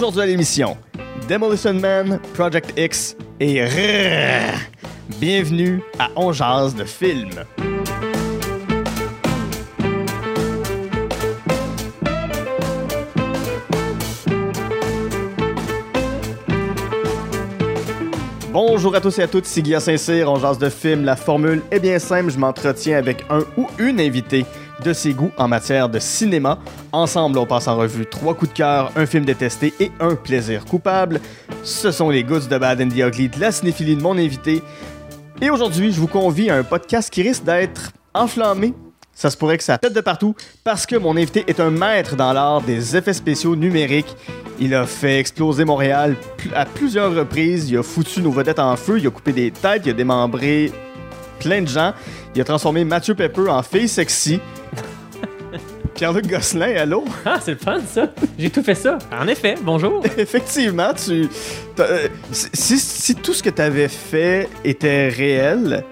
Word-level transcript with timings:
Aujourd'hui 0.00 0.22
à 0.22 0.26
l'émission, 0.26 0.78
Demolition 1.28 1.74
Man, 1.74 2.20
Project 2.32 2.72
X 2.74 3.14
et. 3.38 3.62
Bienvenue 5.18 5.82
à 5.98 6.08
On 6.16 6.32
Jase 6.32 6.74
de 6.74 6.84
film. 6.84 7.28
Bonjour 18.52 18.94
à 18.94 19.00
tous 19.02 19.18
et 19.18 19.22
à 19.22 19.28
toutes, 19.28 19.44
c'est 19.44 19.60
Guy 19.60 19.78
Saint-Cyr, 19.78 20.32
on 20.32 20.36
jase 20.36 20.58
de 20.58 20.70
film. 20.70 21.04
La 21.04 21.14
formule 21.14 21.62
est 21.70 21.78
bien 21.78 21.98
simple, 21.98 22.30
je 22.30 22.38
m'entretiens 22.38 22.96
avec 22.96 23.24
un 23.28 23.44
ou 23.58 23.68
une 23.78 24.00
invitée 24.00 24.46
de 24.84 24.92
ses 24.92 25.12
goûts 25.12 25.30
en 25.36 25.48
matière 25.48 25.88
de 25.88 25.98
cinéma. 25.98 26.58
Ensemble, 26.92 27.38
on 27.38 27.46
passe 27.46 27.68
en 27.68 27.76
revue 27.76 28.06
trois 28.06 28.34
coups 28.34 28.52
de 28.52 28.56
cœur, 28.56 28.90
un 28.96 29.06
film 29.06 29.24
détesté 29.24 29.74
et 29.80 29.90
un 30.00 30.14
plaisir 30.14 30.64
coupable. 30.64 31.20
Ce 31.62 31.90
sont 31.90 32.10
les 32.10 32.24
Goods 32.24 32.48
de 32.50 32.58
Bad 32.58 32.80
and 32.80 32.88
the 32.88 32.98
Ugly 32.98 33.28
de 33.28 33.40
la 33.40 33.52
cinéphilie 33.52 33.96
de 33.96 34.02
mon 34.02 34.16
invité. 34.16 34.62
Et 35.40 35.50
aujourd'hui, 35.50 35.92
je 35.92 36.00
vous 36.00 36.06
convie 36.06 36.50
à 36.50 36.56
un 36.56 36.64
podcast 36.64 37.10
qui 37.10 37.22
risque 37.22 37.44
d'être 37.44 37.92
enflammé. 38.14 38.74
Ça 39.14 39.30
se 39.30 39.36
pourrait 39.36 39.58
que 39.58 39.64
ça 39.64 39.76
pète 39.76 39.92
de 39.92 40.00
partout 40.00 40.34
parce 40.64 40.86
que 40.86 40.96
mon 40.96 41.16
invité 41.16 41.44
est 41.46 41.60
un 41.60 41.70
maître 41.70 42.16
dans 42.16 42.32
l'art 42.32 42.62
des 42.62 42.96
effets 42.96 43.12
spéciaux 43.12 43.56
numériques. 43.56 44.16
Il 44.58 44.74
a 44.74 44.86
fait 44.86 45.18
exploser 45.18 45.64
Montréal 45.64 46.16
à 46.54 46.64
plusieurs 46.64 47.14
reprises. 47.14 47.70
Il 47.70 47.78
a 47.78 47.82
foutu 47.82 48.22
nos 48.22 48.30
vedettes 48.30 48.58
en 48.58 48.76
feu. 48.76 48.98
Il 48.98 49.06
a 49.06 49.10
coupé 49.10 49.32
des 49.32 49.50
têtes. 49.50 49.82
Il 49.86 49.90
a 49.90 49.94
démembré 49.94 50.72
plein 51.40 51.62
de 51.62 51.68
gens. 51.68 51.92
Il 52.34 52.40
a 52.40 52.44
transformé 52.44 52.84
Mathieu 52.84 53.14
Pepper 53.14 53.48
en 53.48 53.62
fille 53.62 53.88
sexy. 53.88 54.38
Pierre-Luc 55.94 56.28
Gosselin, 56.28 56.76
allô? 56.76 57.04
Ah, 57.26 57.38
c'est 57.42 57.52
le 57.52 57.56
fun, 57.58 57.80
ça. 57.86 58.08
J'ai 58.38 58.48
tout 58.50 58.62
fait 58.62 58.74
ça. 58.74 58.98
En 59.12 59.26
effet, 59.26 59.56
bonjour. 59.62 60.02
Effectivement, 60.18 60.92
tu. 60.94 61.28
euh, 61.80 62.08
si, 62.30 62.78
si 62.78 63.14
tout 63.16 63.34
ce 63.34 63.42
que 63.42 63.50
tu 63.50 63.60
avais 63.60 63.88
fait 63.88 64.48
était 64.64 65.08
réel, 65.08 65.84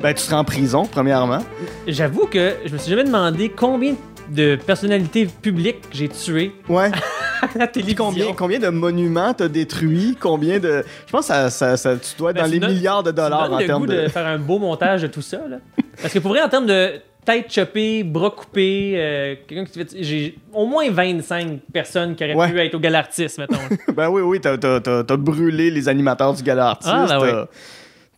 ben 0.00 0.12
tu 0.14 0.22
serais 0.22 0.36
en 0.36 0.44
prison, 0.44 0.84
premièrement. 0.90 1.40
J'avoue 1.88 2.26
que 2.26 2.54
je 2.66 2.72
me 2.72 2.78
suis 2.78 2.90
jamais 2.90 3.04
demandé 3.04 3.48
combien 3.48 3.94
de 4.30 4.56
personnalités 4.56 5.26
publiques 5.26 5.82
j'ai 5.92 6.08
tuées 6.08 6.52
Ouais. 6.68 6.90
la 7.56 7.66
télévision. 7.66 8.04
combien, 8.04 8.32
combien 8.34 8.58
de 8.58 8.68
monuments 8.68 9.34
t'as 9.34 9.48
détruits? 9.48 10.16
Combien 10.20 10.58
de. 10.58 10.84
Je 11.06 11.10
pense 11.12 11.26
que 11.28 11.32
ça, 11.32 11.50
ça, 11.50 11.76
ça- 11.76 11.96
tu 11.96 12.16
dois 12.18 12.30
être 12.30 12.36
Ben, 12.36 12.42
dans 12.44 12.50
les 12.50 12.60
milliards 12.60 13.02
de 13.02 13.10
dollars 13.10 13.52
en 13.52 13.58
le 13.58 13.66
termes 13.66 13.86
goût 13.86 13.92
de. 13.92 14.02
de... 14.02 14.08
faire 14.08 14.26
un 14.26 14.38
beau 14.38 14.58
montage 14.58 15.02
de 15.02 15.06
tout 15.08 15.22
ça. 15.22 15.38
Là. 15.48 15.56
Parce 16.00 16.12
que 16.14 16.18
pour 16.18 16.30
vrai, 16.32 16.42
en 16.42 16.48
termes 16.48 16.66
de 16.66 17.00
tête 17.24 17.52
chopée, 17.52 18.02
bras 18.02 18.30
coupés, 18.30 18.94
euh, 18.96 19.34
quelqu'un 19.46 19.64
qui 19.64 19.78
fait. 19.78 19.88
J'ai 20.02 20.38
au 20.54 20.66
moins 20.66 20.90
25 20.90 21.60
personnes 21.72 22.14
qui 22.16 22.24
auraient 22.24 22.34
Ouais. 22.34 22.50
pu 22.50 22.58
être 22.60 22.74
au 22.74 22.80
Galartis, 22.80 23.26
mettons. 23.38 23.56
Ben 23.94 24.08
oui, 24.08 24.22
oui, 24.22 24.40
t'as, 24.40 24.56
t'as- 24.56 24.80
t'as- 24.80 25.04
t'as 25.04 25.16
brûlé 25.16 25.70
les 25.70 25.88
animateurs 25.88 26.32
du 26.34 26.42
gala 26.42 26.68
artiste. 26.70 26.90
Ah, 26.94 27.18
ben 27.20 27.46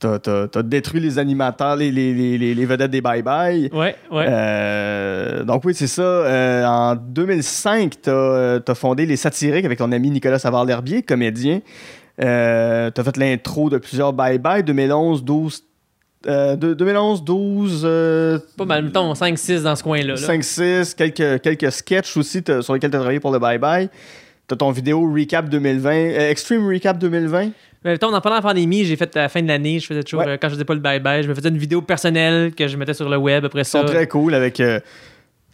t'as- 0.03 0.19
t'as- 0.19 0.49
t'as 0.49 0.63
détruit 0.63 1.01
les 1.01 1.19
animateurs, 1.19 1.77
les, 1.77 1.91
les, 1.91 2.13
les, 2.13 2.37
les- 2.39 2.55
les 2.55 2.67
vedettes 2.67 2.91
des 2.91 3.01
bye-bye. 3.01 3.73
ouais, 3.73 3.95
ouais. 4.11 4.27
Euh, 4.29 5.45
donc 5.45 5.65
oui, 5.65 5.75
c'est 5.75 5.87
ça. 5.87 6.03
Euh, 6.03 6.65
en 6.67 6.95
2005, 6.97 7.95
t'as 8.03 8.11
euh, 8.11 8.59
t'as 8.59 8.75
fondé 8.75 9.07
Les 9.07 9.17
Satiriques 9.17 9.65
avec 9.65 9.79
ton 9.79 9.93
ami 9.93 10.11
Nicolas 10.11 10.39
Savard-L'Herbier, 10.39 11.03
comédien. 11.03 11.61
Euh, 12.23 12.91
t'as 12.91 13.05
fait 13.05 13.17
l'intro 13.17 13.71
de 13.71 13.79
plusieurs 13.79 14.13
Bye 14.13 14.39
Bye, 14.39 14.63
2011, 14.63 15.25
12... 15.25 15.63
euh, 16.27 16.57
de- 16.57 16.75
2011, 16.75 17.25
12, 17.25 17.83
euh, 17.85 18.39
Pas 18.59 18.65
mal, 18.67 18.85
mettons 18.85 19.13
5-6 19.15 19.63
dans 19.63 19.75
ce 19.75 19.83
coin-là. 19.83 20.13
là. 20.15 20.17
5, 20.17 20.45
6, 20.45 20.95
quelques, 20.95 21.41
quelques 21.41 21.73
sketchs 21.73 22.17
aussi 22.17 22.43
sur 22.61 22.75
lesquels 22.75 22.91
tu 22.91 22.97
as 22.97 23.01
travaillé 23.01 23.19
pour 23.21 23.33
le 23.33 23.39
Bye 23.39 23.59
Bye. 23.59 23.89
T'as 24.53 24.57
ton 24.57 24.71
vidéo 24.71 25.11
Recap 25.11 25.49
2020, 25.49 25.91
euh, 25.95 26.29
Extreme 26.31 26.69
Recap 26.69 26.99
2020. 26.99 27.53
Mais 27.85 27.93
mettons, 27.93 28.09
pendant 28.21 28.35
la 28.35 28.43
pandémie, 28.43 28.85
j'ai 28.85 28.97
fait 28.97 29.17
à 29.17 29.23
la 29.23 29.29
fin 29.31 29.41
de 29.41 29.49
l'année, 29.49 29.81
je 29.81 29.87
faisais 29.87 30.03
toujours, 30.03 30.21
Ouais. 30.21 30.33
euh, 30.33 30.37
quand 30.39 30.49
je 30.49 30.53
faisais 30.57 30.67
pas 30.67 30.75
le 30.75 30.81
bye-bye, 30.81 31.23
je 31.23 31.29
me 31.29 31.35
faisais 31.35 31.49
une 31.49 31.57
vidéo 31.57 31.81
personnelle 31.81 32.55
que 32.55 32.69
je 32.69 32.77
mettais 32.77 32.93
sur 32.93 33.09
le 33.09 33.17
web 33.17 33.47
après 33.47 33.63
Ils 33.63 33.65
sont 33.65 33.79
ça. 33.81 33.85
très 33.87 34.07
cool 34.09 34.35
avec 34.35 34.61
euh, 34.61 34.79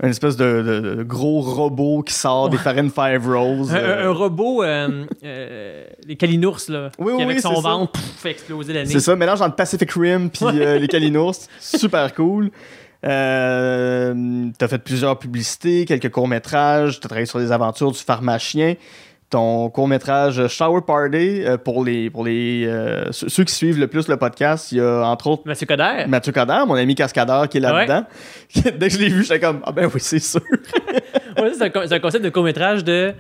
une 0.03 0.09
espèce 0.09 0.37
de, 0.37 0.63
de- 0.63 0.97
de 0.97 1.03
gros 1.05 1.41
robot 1.43 2.03
qui 2.03 2.13
sort 2.13 2.49
des 2.49 2.57
Farren 2.57 2.91
Five 2.91 3.25
Rolls. 3.25 3.69
Un, 3.73 4.11
robot, 4.11 4.65
euh, 4.65 5.05
les 6.05 6.17
calinours, 6.17 6.59
là, 6.69 6.91
Oui, 6.99 7.13
qui 7.13 7.19
oui, 7.19 7.23
avec 7.23 7.39
son 7.41 7.55
ça. 7.55 7.61
ventre 7.61 7.93
pff, 7.93 8.03
fait 8.17 8.31
exploser 8.33 8.73
l'année. 8.73 8.91
C'est 8.91 8.99
ça, 8.99 9.15
mélange 9.15 9.41
entre 9.43 9.55
Pacific 9.55 9.93
Rim 9.93 10.29
puis 10.29 10.45
les 10.57 10.89
Kalinours. 10.89 11.37
Super 11.61 12.13
cool. 12.15 12.51
Euh, 13.07 14.49
t'as 14.59 14.69
fait 14.69 14.79
plusieurs 14.79 15.19
publicités, 15.19 15.85
quelques 15.85 16.11
courts-métrages, 16.11 17.01
t'as 17.01 17.09
travaillé 17.09 17.27
sur 17.27 17.39
les 17.39 17.53
aventures 17.53 17.93
du 17.93 17.99
pharmacien. 17.99 18.75
Ton 19.31 19.69
court-métrage 19.69 20.49
Shower 20.49 20.81
Party, 20.87 21.43
euh, 21.45 21.59
pour 21.59 21.85
les, 21.85 22.09
pour 22.09 22.25
les 22.25 22.65
euh, 22.67 23.13
ceux 23.13 23.45
qui 23.45 23.55
suivent 23.55 23.79
le 23.79 23.87
plus 23.87 24.09
le 24.09 24.17
podcast, 24.17 24.73
il 24.73 24.79
y 24.79 24.81
a 24.81 25.03
entre 25.05 25.27
autres 25.27 25.43
Monsieur 25.45 25.67
Coder. 25.67 26.07
Mathieu 26.09 26.33
Coder, 26.33 26.63
mon 26.67 26.75
ami 26.75 26.95
cascadeur 26.95 27.47
qui 27.49 27.59
est 27.59 27.61
là-dedans. 27.61 28.05
Dès 28.79 28.89
que 28.89 28.95
je 28.95 28.99
l'ai 28.99 29.11
vu, 29.11 29.23
j'étais 29.23 29.39
comme 29.39 29.61
Ah 29.65 29.73
ben 29.73 29.89
oui, 29.93 30.01
c'est 30.01 30.19
sûr. 30.19 30.41
Ouais, 31.39 31.53
c'est 31.57 31.77
un, 31.77 31.93
un 31.93 32.01
concept 32.01 32.25
de 32.25 32.31
court-métrage 32.31 32.83
de 32.83 33.15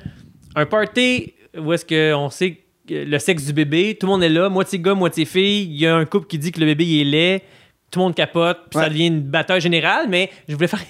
un 0.57 0.67
party 0.67 1.35
où 1.57 1.73
est-ce 1.73 1.85
qu'on 1.85 2.31
sait 2.31 2.65
le 2.89 3.19
sexe 3.19 3.45
du 3.45 3.53
bébé, 3.53 3.97
tout 3.99 4.07
le 4.07 4.13
monde 4.13 4.23
est 4.23 4.29
là, 4.29 4.49
moitié 4.49 4.79
gars, 4.79 4.95
moitié 4.95 5.25
fille, 5.25 5.65
il 5.65 5.77
y 5.77 5.87
a 5.87 5.95
un 5.95 6.05
couple 6.05 6.27
qui 6.27 6.39
dit 6.39 6.53
que 6.53 6.61
le 6.61 6.67
bébé 6.67 6.85
il 6.85 7.01
est 7.01 7.05
laid, 7.05 7.43
tout 7.91 7.99
le 8.01 8.05
monde 8.05 8.15
capote, 8.15 8.59
puis 8.71 8.79
Ouais. 8.79 8.85
ça 8.85 8.91
devient 8.91 9.07
une 9.07 9.21
bataille 9.23 9.61
générale, 9.61 10.07
mais 10.09 10.31
je 10.49 10.55
voulais 10.55 10.69
faire. 10.69 10.81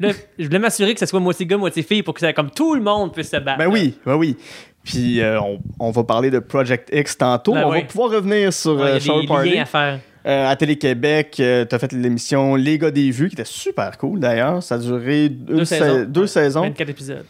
Je 0.00 0.06
voulais, 0.06 0.18
je 0.38 0.44
voulais 0.46 0.58
m'assurer 0.60 0.94
que 0.94 1.00
ce 1.00 1.06
soit 1.06 1.18
moitié 1.20 1.44
gars, 1.44 1.56
moitié 1.56 1.82
fille 1.82 2.02
pour 2.04 2.14
que 2.14 2.20
ça, 2.20 2.32
comme 2.32 2.50
tout 2.50 2.74
le 2.74 2.80
monde 2.80 3.12
puisse 3.12 3.30
se 3.30 3.36
battre. 3.36 3.58
Ben 3.58 3.66
oui, 3.66 3.94
ben 4.06 4.14
oui. 4.14 4.36
Puis 4.84 5.20
euh, 5.20 5.40
on, 5.40 5.58
on 5.80 5.90
va 5.90 6.04
parler 6.04 6.30
de 6.30 6.38
Project 6.38 6.88
X 6.92 7.18
tantôt. 7.18 7.52
Ben 7.52 7.64
on 7.64 7.70
va 7.70 7.76
oui. 7.78 7.84
pouvoir 7.84 8.10
revenir 8.12 8.52
sur 8.52 8.76
Ouais, 8.76 8.82
euh, 8.92 9.00
Shower 9.00 9.26
Party. 9.26 9.58
à 9.58 9.64
faire. 9.66 9.98
Euh, 10.26 10.48
à 10.48 10.54
Télé-Québec, 10.56 11.36
euh, 11.40 11.64
t'as 11.64 11.78
fait 11.78 11.92
l'émission 11.92 12.54
Les 12.54 12.78
gars 12.78 12.90
des 12.90 13.10
vues, 13.10 13.28
qui 13.28 13.34
était 13.34 13.44
super 13.44 13.98
cool 13.98 14.20
d'ailleurs. 14.20 14.62
Ça 14.62 14.76
a 14.76 14.78
duré 14.78 15.28
Deux 15.30 15.64
sa- 15.64 15.78
saisons. 15.78 16.04
deux 16.08 16.26
saisons. 16.26 16.62
24 16.62 16.88
épisodes. 16.90 17.24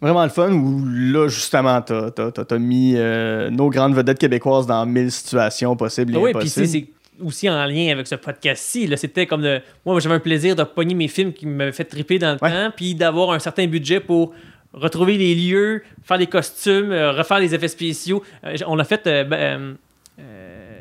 Vraiment 0.00 0.22
le 0.24 0.30
fun, 0.30 0.50
où 0.52 0.84
là, 0.86 1.28
justement, 1.28 1.80
t'as- 1.82 2.10
t'as 2.10 2.58
mis 2.58 2.94
euh, 2.96 3.50
nos 3.50 3.68
grandes 3.70 3.94
vedettes 3.94 4.18
québécoises 4.18 4.66
dans 4.66 4.84
mille 4.86 5.10
situations 5.10 5.76
possibles 5.76 6.14
et 6.14 6.16
Ah 6.16 6.20
oui, 6.20 6.30
puis 6.32 6.38
impossibles. 6.40 6.66
c'est 6.66 6.72
c'est 6.72 6.88
aussi 7.22 7.48
en 7.48 7.64
lien 7.66 7.92
avec 7.92 8.06
ce 8.06 8.14
podcast-ci. 8.16 8.86
là, 8.86 8.96
C'était 8.96 9.26
comme 9.26 9.42
de. 9.42 9.60
Moi, 9.84 9.98
j'avais 10.00 10.14
un 10.16 10.20
plaisir 10.20 10.56
de 10.56 10.62
pogner 10.64 10.94
mes 10.94 11.08
films 11.08 11.32
qui 11.32 11.46
m'avaient 11.46 11.72
fait 11.72 11.84
triper 11.84 12.18
dans 12.18 12.32
le 12.32 12.38
Ouais. 12.42 12.50
temps, 12.50 12.72
puis 12.74 12.94
d'avoir 12.94 13.30
un 13.32 13.38
certain 13.38 13.66
budget 13.66 14.00
pour 14.00 14.32
retrouver 14.72 15.16
les 15.16 15.34
lieux, 15.34 15.82
faire 16.02 16.18
des 16.18 16.26
costumes, 16.26 16.90
euh, 16.90 17.12
refaire 17.12 17.38
les 17.38 17.54
effets 17.54 17.68
spéciaux. 17.68 18.22
Euh, 18.44 18.56
on 18.66 18.78
a 18.78 18.84
fait. 18.84 19.06
euh, 19.06 19.22
ben, 19.24 19.76
euh, 20.18 20.80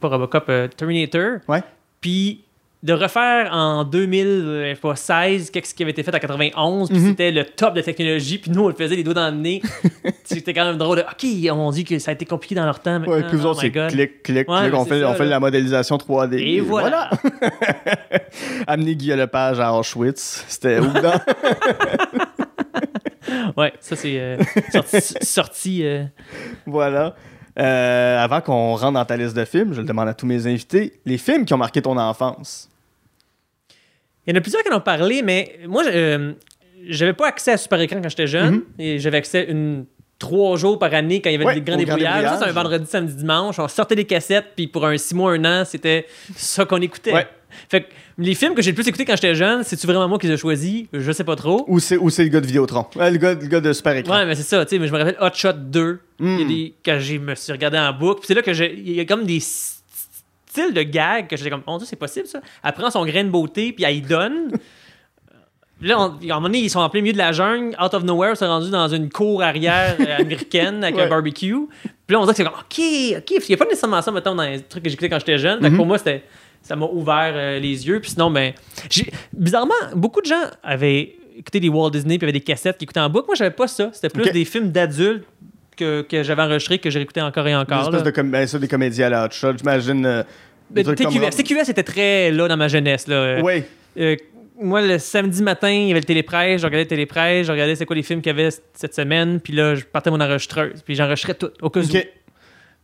pas 0.00 0.08
Robocop, 0.08 0.50
Terminator. 0.76 1.38
Ouais. 1.48 1.62
Puis 2.00 2.42
de 2.82 2.94
refaire 2.94 3.50
en 3.52 3.84
2016 3.84 5.50
qu'est-ce 5.50 5.74
qui 5.74 5.82
avait 5.82 5.92
été 5.92 6.02
fait 6.02 6.14
en 6.14 6.18
91 6.18 6.88
puis 6.88 6.98
Mhm. 6.98 7.08
c'était 7.10 7.30
le 7.30 7.44
top 7.44 7.74
de 7.74 7.82
technologie 7.82 8.38
puis 8.38 8.50
nous 8.50 8.62
on 8.64 8.68
le 8.68 8.74
faisait 8.74 8.96
les 8.96 9.02
doigts 9.04 9.12
dans 9.12 9.30
le 9.30 9.36
nez 9.36 9.60
c'était 10.24 10.54
quand 10.54 10.64
même 10.64 10.78
drôle 10.78 10.96
de 10.96 11.02
ok 11.02 11.52
on 11.52 11.70
dit 11.72 11.84
que 11.84 11.98
ça 11.98 12.10
a 12.12 12.14
été 12.14 12.24
compliqué 12.24 12.54
dans 12.54 12.64
leur 12.64 12.80
temps 12.80 13.02
Ouais, 13.02 13.22
puis 13.24 13.36
vous 13.36 13.44
Oh 13.46 13.50
autres, 13.50 13.60
c'est 13.60 13.70
clic, 13.70 14.22
clic, 14.22 14.48
Ouais, 14.48 14.60
clic. 14.62 14.74
On 14.74 14.84
fait, 14.86 15.00
ça, 15.00 15.10
on 15.10 15.14
fait 15.14 15.26
la 15.26 15.38
modélisation 15.40 15.96
3D. 15.98 16.38
Et 16.38 16.60
voilà. 16.60 17.10
Amener 18.66 18.94
Guy 18.96 19.08
Lepage 19.08 19.60
à 19.60 19.72
Auschwitz. 19.74 20.44
C'était 20.48 20.78
où 20.78 20.86
dedans? 20.86 21.12
Ouais, 23.56 23.72
ça 23.80 23.94
c'est 23.96 24.18
euh, 24.18 24.38
sorti. 24.72 25.00
sorti, 25.22 25.84
euh, 25.84 26.04
Voilà. 26.66 27.14
Euh, 27.58 28.18
avant 28.18 28.40
qu'on 28.40 28.74
rentre 28.74 28.92
dans 28.94 29.04
ta 29.04 29.16
liste 29.16 29.36
de 29.36 29.44
films, 29.44 29.74
je 29.74 29.80
le 29.80 29.86
demande 29.86 30.08
à 30.08 30.14
tous 30.14 30.26
mes 30.26 30.46
invités, 30.46 31.00
les 31.04 31.18
films 31.18 31.44
qui 31.44 31.52
ont 31.54 31.58
marqué 31.58 31.82
ton 31.82 31.96
enfance. 31.98 32.69
Il 34.26 34.32
y 34.32 34.36
en 34.36 34.38
a 34.38 34.40
plusieurs 34.40 34.62
qui 34.62 34.70
en 34.72 34.76
ont 34.76 34.80
parlé, 34.80 35.22
mais 35.22 35.58
moi, 35.66 35.82
euh, 35.86 36.32
j'avais 36.88 37.12
pas 37.14 37.28
accès 37.28 37.52
à 37.52 37.56
Super 37.56 37.80
Écran 37.80 38.00
quand 38.02 38.08
j'étais 38.08 38.26
jeune. 38.26 38.54
Mhm. 38.54 38.62
Et 38.78 38.98
j'avais 38.98 39.18
accès 39.18 39.46
une 39.50 39.86
trois 40.18 40.56
jours 40.58 40.78
par 40.78 40.92
année 40.92 41.22
quand 41.22 41.30
il 41.30 41.32
y 41.32 41.36
avait 41.36 41.44
Ouais, 41.46 41.54
des 41.54 41.60
grands 41.62 41.76
grand 41.76 41.84
débrouillages. 41.84 42.38
C'est 42.38 42.44
un 42.48 42.52
vendredi, 42.52 42.84
samedi, 42.86 43.14
dimanche. 43.14 43.58
On 43.58 43.68
sortait 43.68 43.94
des 43.96 44.04
cassettes, 44.04 44.48
puis 44.54 44.66
pour 44.66 44.84
un 44.86 44.96
six 44.98 45.14
mois, 45.14 45.32
un 45.32 45.44
an, 45.44 45.64
c'était 45.64 46.06
ça 46.36 46.66
qu'on 46.66 46.80
écoutait. 46.82 47.14
Ouais. 47.14 47.26
Fait 47.70 47.80
que 47.82 47.86
les 48.18 48.34
films 48.34 48.54
que 48.54 48.60
j'ai 48.62 48.70
le 48.70 48.74
plus 48.74 48.86
écoutés 48.86 49.04
quand 49.06 49.16
j'étais 49.16 49.34
jeune, 49.34 49.64
c'est-tu 49.64 49.86
vraiment 49.86 50.06
moi 50.06 50.18
qui 50.18 50.26
les 50.28 50.34
ai 50.34 50.36
choisis? 50.36 50.84
Je 50.92 51.10
sais 51.10 51.24
pas 51.24 51.36
trop. 51.36 51.64
Ou 51.68 51.80
c'est, 51.80 51.96
le 51.96 52.28
gars 52.28 52.40
de 52.40 52.46
Vidéotron. 52.46 52.84
Le, 52.96 53.16
gars, 53.16 53.32
le 53.34 53.46
gars 53.46 53.60
de 53.60 53.72
Super 53.72 53.96
Écran. 53.96 54.14
Ouais, 54.14 54.26
mais 54.26 54.34
c'est 54.34 54.42
ça, 54.42 54.64
tu 54.66 54.70
sais, 54.76 54.78
mais 54.78 54.86
je 54.86 54.92
me 54.92 54.98
rappelle 54.98 55.16
Hot 55.20 55.30
Shot 55.34 55.54
2, 55.54 56.00
Mm. 56.20 56.26
il 56.38 56.40
y 56.40 56.44
a 56.44 56.48
des, 56.48 56.74
quand 56.84 56.98
je 57.00 57.14
me 57.16 57.34
suis 57.34 57.50
regardé 57.50 57.78
en 57.78 57.92
boucle, 57.94 58.20
puis 58.20 58.26
c'est 58.28 58.34
là 58.34 58.42
que 58.42 58.52
j'ai- 58.52 58.74
il 58.78 58.92
y 58.92 59.00
a 59.00 59.06
comme 59.06 59.24
des 59.24 59.40
s- 60.50 60.54
styles 60.64 60.74
de 60.74 60.82
gags 60.82 61.26
que 61.28 61.36
j'étais 61.36 61.50
comme, 61.50 61.62
oh 61.66 61.78
Dieu, 61.78 61.86
c'est 61.88 61.96
possible 61.96 62.26
ça? 62.26 62.40
Elle 62.64 62.72
prend 62.72 62.90
son 62.90 63.04
grain 63.04 63.24
de 63.24 63.30
beauté, 63.30 63.72
puis 63.72 63.84
elle 63.84 63.96
y 63.96 64.00
donne. 64.00 64.50
Là, 65.82 65.98
on- 65.98 66.02
à 66.02 66.06
un 66.12 66.26
moment 66.34 66.40
donné, 66.42 66.58
ils 66.58 66.68
sont 66.68 66.80
en 66.80 66.90
plein 66.90 67.00
milieu 67.00 67.14
de 67.14 67.18
la 67.18 67.32
jungle, 67.32 67.74
out 67.82 67.94
of 67.94 68.04
nowhere, 68.04 68.32
ils 68.32 68.36
sont 68.36 68.46
rendus 68.46 68.70
dans 68.70 68.88
une 68.88 69.08
cour 69.08 69.42
arrière 69.42 69.96
euh, 69.98 70.18
américaine 70.18 70.84
avec 70.84 70.96
Ouais. 70.96 71.02
un 71.04 71.08
barbecue. 71.08 71.56
Puis 71.82 71.90
là, 72.14 72.20
on 72.20 72.26
dirait 72.26 72.32
que 72.32 72.36
c'est 72.36 72.44
comme, 72.44 72.52
OK, 72.52 73.18
OK, 73.18 73.34
parce 73.34 73.46
qu'il 73.46 73.48
n'y 73.48 73.54
a 73.54 73.56
pas 73.56 73.64
nécessairement 73.64 74.02
ça, 74.02 74.10
mettons, 74.12 74.34
dans 74.34 74.42
les 74.42 74.60
trucs 74.60 74.82
que 74.82 74.90
j'écoutais 74.90 75.08
quand 75.08 75.18
j'étais 75.20 75.38
jeune. 75.38 75.58
Fait 75.60 75.66
que 75.68 75.70
Mhm. 75.70 75.76
pour 75.76 75.86
moi, 75.86 75.96
c'était. 75.96 76.22
Ça 76.62 76.76
m'a 76.76 76.84
ouvert 76.84 77.32
euh, 77.34 77.58
les 77.58 77.88
yeux. 77.88 78.00
Puis 78.00 78.10
sinon, 78.10 78.30
ben. 78.30 78.52
Bizarrement, 79.32 79.72
beaucoup 79.94 80.20
de 80.20 80.26
gens 80.26 80.42
avaient 80.62 81.16
écouter 81.34 81.60
des 81.60 81.70
Walt 81.70 81.88
Disney, 81.88 82.18
puis 82.18 82.26
avait 82.26 82.32
des 82.38 82.42
cassettes 82.44 82.76
qui 82.76 82.84
écoutaient 82.84 83.00
en 83.00 83.08
boucle. 83.08 83.24
Moi, 83.28 83.34
j'avais 83.36 83.50
pas 83.50 83.66
ça. 83.66 83.88
C'était 83.94 84.10
plus 84.10 84.30
des 84.30 84.44
films 84.44 84.70
d'adultes 84.70 85.24
que, 85.80 86.02
que 86.02 86.22
j'avais 86.22 86.42
enregistrés, 86.42 86.78
que 86.78 86.90
j'ai 86.90 86.98
réécouté 86.98 87.20
encore 87.20 87.46
et 87.48 87.54
encore. 87.56 87.80
espèces 87.80 87.94
là. 88.00 88.02
de, 88.02 88.10
com- 88.10 88.30
ben, 88.30 88.46
ça, 88.46 88.58
des 88.58 88.68
comédies 88.68 89.02
à 89.02 89.08
la 89.08 89.24
hot 89.24 89.30
shot, 89.32 89.56
j'imagine. 89.58 90.04
euh, 90.06 90.22
TQS, 90.74 91.30
TQS 91.36 91.70
était 91.70 91.82
très 91.82 92.30
là 92.30 92.46
dans 92.48 92.56
ma 92.56 92.68
jeunesse. 92.68 93.06
Là. 93.06 93.40
Oui. 93.42 93.64
euh, 93.98 94.16
moi, 94.60 94.82
le 94.82 94.98
samedi 94.98 95.42
matin, 95.42 95.70
il 95.70 95.88
y 95.88 95.90
avait 95.90 96.00
le 96.00 96.04
télépresse, 96.06 96.60
je 96.60 96.66
regardais 96.66 96.84
le 96.84 96.88
télépresse, 96.88 97.46
je 97.46 97.52
regardais 97.52 97.74
c'est 97.76 97.86
quoi 97.86 97.96
les 97.96 98.02
films 98.02 98.20
qu'il 98.20 98.30
y 98.30 98.38
avait 98.38 98.50
cette 98.74 98.94
semaine, 98.94 99.40
puis 99.40 99.54
là, 99.54 99.74
je 99.74 99.84
partais 99.84 100.10
mon 100.10 100.20
enregistreuse, 100.20 100.82
puis 100.84 100.94
j'enregistrais 100.94 101.34
tout, 101.34 101.50
au 101.62 101.70
cas 101.70 101.80
où. 101.80 101.84
Ok. 101.84 102.06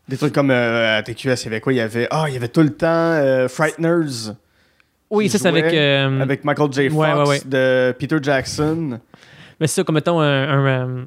Des 0.09 0.17
trucs 0.17 0.33
comme 0.33 0.51
euh, 0.51 0.99
à 0.99 1.03
TQS, 1.03 1.35
il 1.43 1.45
y 1.45 1.47
avait 1.49 1.61
quoi? 1.61 1.73
Il 1.73 1.77
y 1.77 1.81
avait, 1.81 2.07
ah, 2.11 2.25
il 2.29 2.35
y 2.35 2.37
avait 2.37 2.49
tout 2.49 2.63
le 2.63 2.71
temps 2.71 2.87
euh, 2.89 3.49
Frighteners 3.49 4.33
Oui, 5.11 5.29
ça, 5.29 5.39
c'est 5.39 5.49
avec. 5.49 5.65
euh, 5.75 6.21
avec 6.21 6.45
Michael 6.45 6.73
J. 6.73 6.89
Fox 6.89 6.95
ouais, 6.95 7.13
ouais, 7.13 7.29
ouais. 7.29 7.41
de 7.45 7.95
Peter 7.99 8.17
Jackson. 8.23 9.01
Mais 9.61 9.67
c'est 9.67 9.75
ça, 9.81 9.85
comme 9.85 9.97
mettons 9.97 10.21
un. 10.21 10.69
un, 10.69 11.07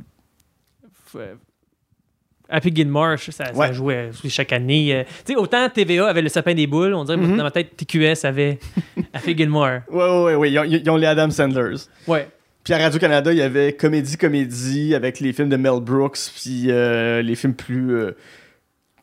Happy 2.50 2.72
Gilmore, 2.76 3.18
ça, 3.20 3.72
jouait 3.72 4.10
chaque 4.28 4.52
année. 4.54 4.94
euh. 4.96 5.04
Tu 5.26 5.34
sais, 5.34 5.36
autant 5.40 5.70
TVA 5.70 6.08
avait 6.08 6.22
le 6.22 6.30
sapin 6.30 6.54
des 6.54 6.68
boules, 6.68 6.94
on 6.94 7.04
dirait 7.04 7.18
Mhm. 7.18 7.38
dans 7.38 7.44
ma 7.44 7.52
tête, 7.52 7.76
TQS 7.78 8.26
avait 8.26 8.58
Happy 9.14 9.36
Gilmore. 9.38 9.80
Ouais, 9.92 10.04
ouais, 10.04 10.24
ouais, 10.24 10.36
ouais. 10.36 10.52
Ils, 10.52 10.60
ont, 10.60 10.64
ils 10.64 10.90
ont 10.90 10.98
les 10.98 11.08
Adam 11.08 11.30
Sandlers. 11.30 11.78
Ouais. 12.08 12.28
Puis 12.64 12.74
à 12.74 12.78
Radio-Canada, 12.78 13.32
il 13.32 13.38
y 13.38 13.42
avait 13.42 13.74
Comédie 13.74 14.18
Comédie 14.18 14.94
avec 14.96 15.20
les 15.20 15.32
films 15.34 15.50
de 15.50 15.56
Mel 15.58 15.80
Brooks, 15.82 16.20
puis 16.36 16.66
euh, 16.70 17.22
les 17.22 17.36
films 17.36 17.54
plus. 17.54 17.96
euh, 17.96 18.12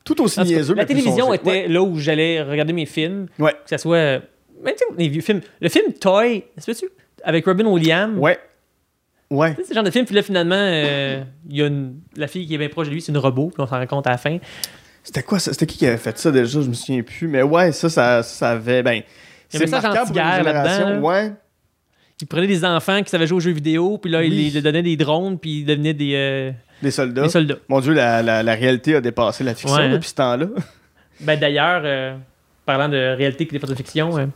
tout 0.05 0.21
aussi 0.23 0.37
cas, 0.37 0.45
niaiseux. 0.45 0.75
la 0.75 0.83
mais 0.83 0.87
télévision 0.87 1.33
était 1.35 1.49
Ouais. 1.49 1.69
là 1.69 1.83
où 1.83 1.99
j'allais 1.99 2.43
regarder 2.43 2.73
mes 2.73 2.87
films. 2.87 3.27
Ouais. 3.39 3.53
Que 3.53 3.71
ça 3.71 3.79
soit. 3.79 3.97
euh, 3.97 4.21
Mais 4.65 4.73
tu 4.73 4.79
sais, 4.79 4.85
les 4.99 5.09
vieux 5.09 5.21
films. 5.23 5.41
Le 5.61 5.69
film 5.69 5.93
Toy, 5.95 6.45
est-ce 6.57 6.67
que 6.71 6.79
tu 6.79 6.87
Avec 7.25 7.45
Robin 7.45 7.65
Williams. 7.67 8.17
Ouais. 8.19 8.39
Ouais. 9.31 9.55
Tu 9.55 9.63
sais, 9.63 9.69
ce 9.71 9.75
genre 9.75 9.83
de 9.83 9.91
film, 9.91 10.05
puis 10.05 10.15
là, 10.15 10.23
finalement, 10.23 10.55
euh, 10.57 11.23
il 11.49 11.57
y 11.57 11.63
a 11.63 11.67
une- 11.67 12.01
la 12.17 12.29
fille 12.29 12.47
qui 12.47 12.55
est 12.55 12.59
bien 12.59 12.69
proche 12.69 12.87
de 12.89 12.93
lui, 12.93 13.01
c'est 13.03 13.11
une 13.13 13.19
robot, 13.19 13.51
puis 13.53 13.61
on 13.63 13.67
s'en 13.67 13.79
rend 13.79 13.87
compte 13.87 14.07
à 14.07 14.11
la 14.11 14.19
fin. 14.19 14.39
C'était 15.03 15.23
quoi 15.23 15.39
ça? 15.39 15.53
C'était 15.53 15.67
qui 15.67 15.79
qui 15.79 15.87
avait 15.87 15.97
fait 15.97 16.17
ça 16.19 16.31
déjà? 16.31 16.61
Je 16.61 16.69
me 16.69 16.75
souviens 16.75 17.03
plus. 17.03 17.27
Mais 17.29 17.43
ouais, 17.43 17.73
ça, 17.73 17.89
ça, 17.89 18.23
ça 18.23 18.51
avait. 18.51 18.83
Ben. 18.83 19.03
Il 19.53 19.59
C'est 19.61 19.71
marquant 19.71 19.91
pour 20.07 20.17
une 20.17 20.33
génération. 20.33 20.85
là-dedans, 20.87 21.07
Ouais. 21.09 21.33
Il 22.21 22.27
prenait 22.27 22.47
des 22.47 22.65
enfants 22.65 23.03
qui 23.03 23.11
savaient 23.11 23.27
jouer 23.27 23.37
aux 23.37 23.41
jeux 23.41 23.51
vidéo, 23.53 23.99
puis 23.99 24.11
là, 24.11 24.23
il 24.25 24.31
Oui. 24.33 24.45
les- 24.47 24.51
leur 24.53 24.63
donnait 24.63 24.83
des 24.83 24.97
drones, 24.97 25.39
puis 25.39 25.59
ils 25.61 25.65
devenaient 25.65 25.93
des, 25.95 26.13
euh, 26.15 26.51
Des 26.83 26.91
soldats. 26.91 27.23
des 27.23 27.29
soldats. 27.29 27.57
Mon 27.69 27.81
Dieu, 27.81 27.93
la, 27.93 28.23
la, 28.23 28.43
la 28.43 28.55
réalité 28.55 28.95
a 28.97 29.01
dépassé 29.01 29.45
la 29.45 29.55
fiction 29.55 29.77
Ouais, 29.77 29.83
hein. 29.85 29.93
depuis 29.93 30.09
ce 30.09 30.15
temps-là. 30.15 30.47
Ben, 31.21 31.39
D'ailleurs, 31.39 31.83
euh, 31.85 32.17
parlant 32.67 32.89
de 32.89 33.17
réalité 33.17 33.47
qui 33.47 33.57
est 33.57 33.65
de 33.67 33.75
fiction, 33.75 34.19
euh, 34.19 34.27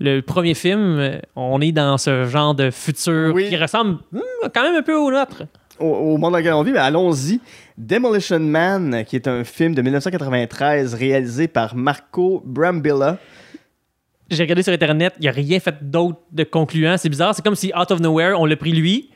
le 0.00 0.20
premier 0.20 0.54
film, 0.54 0.98
euh, 0.98 1.18
on 1.36 1.60
est 1.60 1.72
dans 1.72 1.98
ce 1.98 2.24
genre 2.26 2.54
de 2.54 2.70
futur 2.70 3.32
Oui. 3.34 3.48
qui 3.48 3.56
ressemble 3.56 3.98
hmm, 4.12 4.20
quand 4.54 4.62
même 4.62 4.76
un 4.76 4.82
peu 4.82 4.94
au 4.94 5.10
nôtre. 5.10 5.42
Au, 5.78 5.86
au 5.86 6.16
monde 6.16 6.32
dans 6.32 6.38
lequel 6.38 6.52
on 6.54 6.62
vit, 6.62 6.72
mais 6.72 6.78
allons-y. 6.78 7.40
Demolition 7.76 8.38
Man, 8.38 9.04
qui 9.06 9.16
est 9.16 9.26
un 9.26 9.44
film 9.44 9.74
de 9.74 9.82
1993 9.82 10.94
réalisé 10.94 11.48
par 11.48 11.74
Marco 11.74 12.42
Brambilla. 12.46 13.18
J'ai 14.30 14.44
regardé 14.44 14.62
sur 14.62 14.72
Internet, 14.72 15.12
il 15.18 15.22
n'y 15.22 15.28
a 15.28 15.32
rien 15.32 15.60
fait 15.60 15.74
d'autre 15.82 16.20
de 16.30 16.44
concluant. 16.44 16.96
C'est 16.96 17.08
bizarre, 17.10 17.34
c'est 17.34 17.44
comme 17.44 17.54
si 17.56 17.72
Out 17.78 17.90
of 17.90 18.00
Nowhere, 18.00 18.34
on 18.38 18.46
l'a 18.46 18.56
pris 18.56 18.72
lui. 18.72 19.10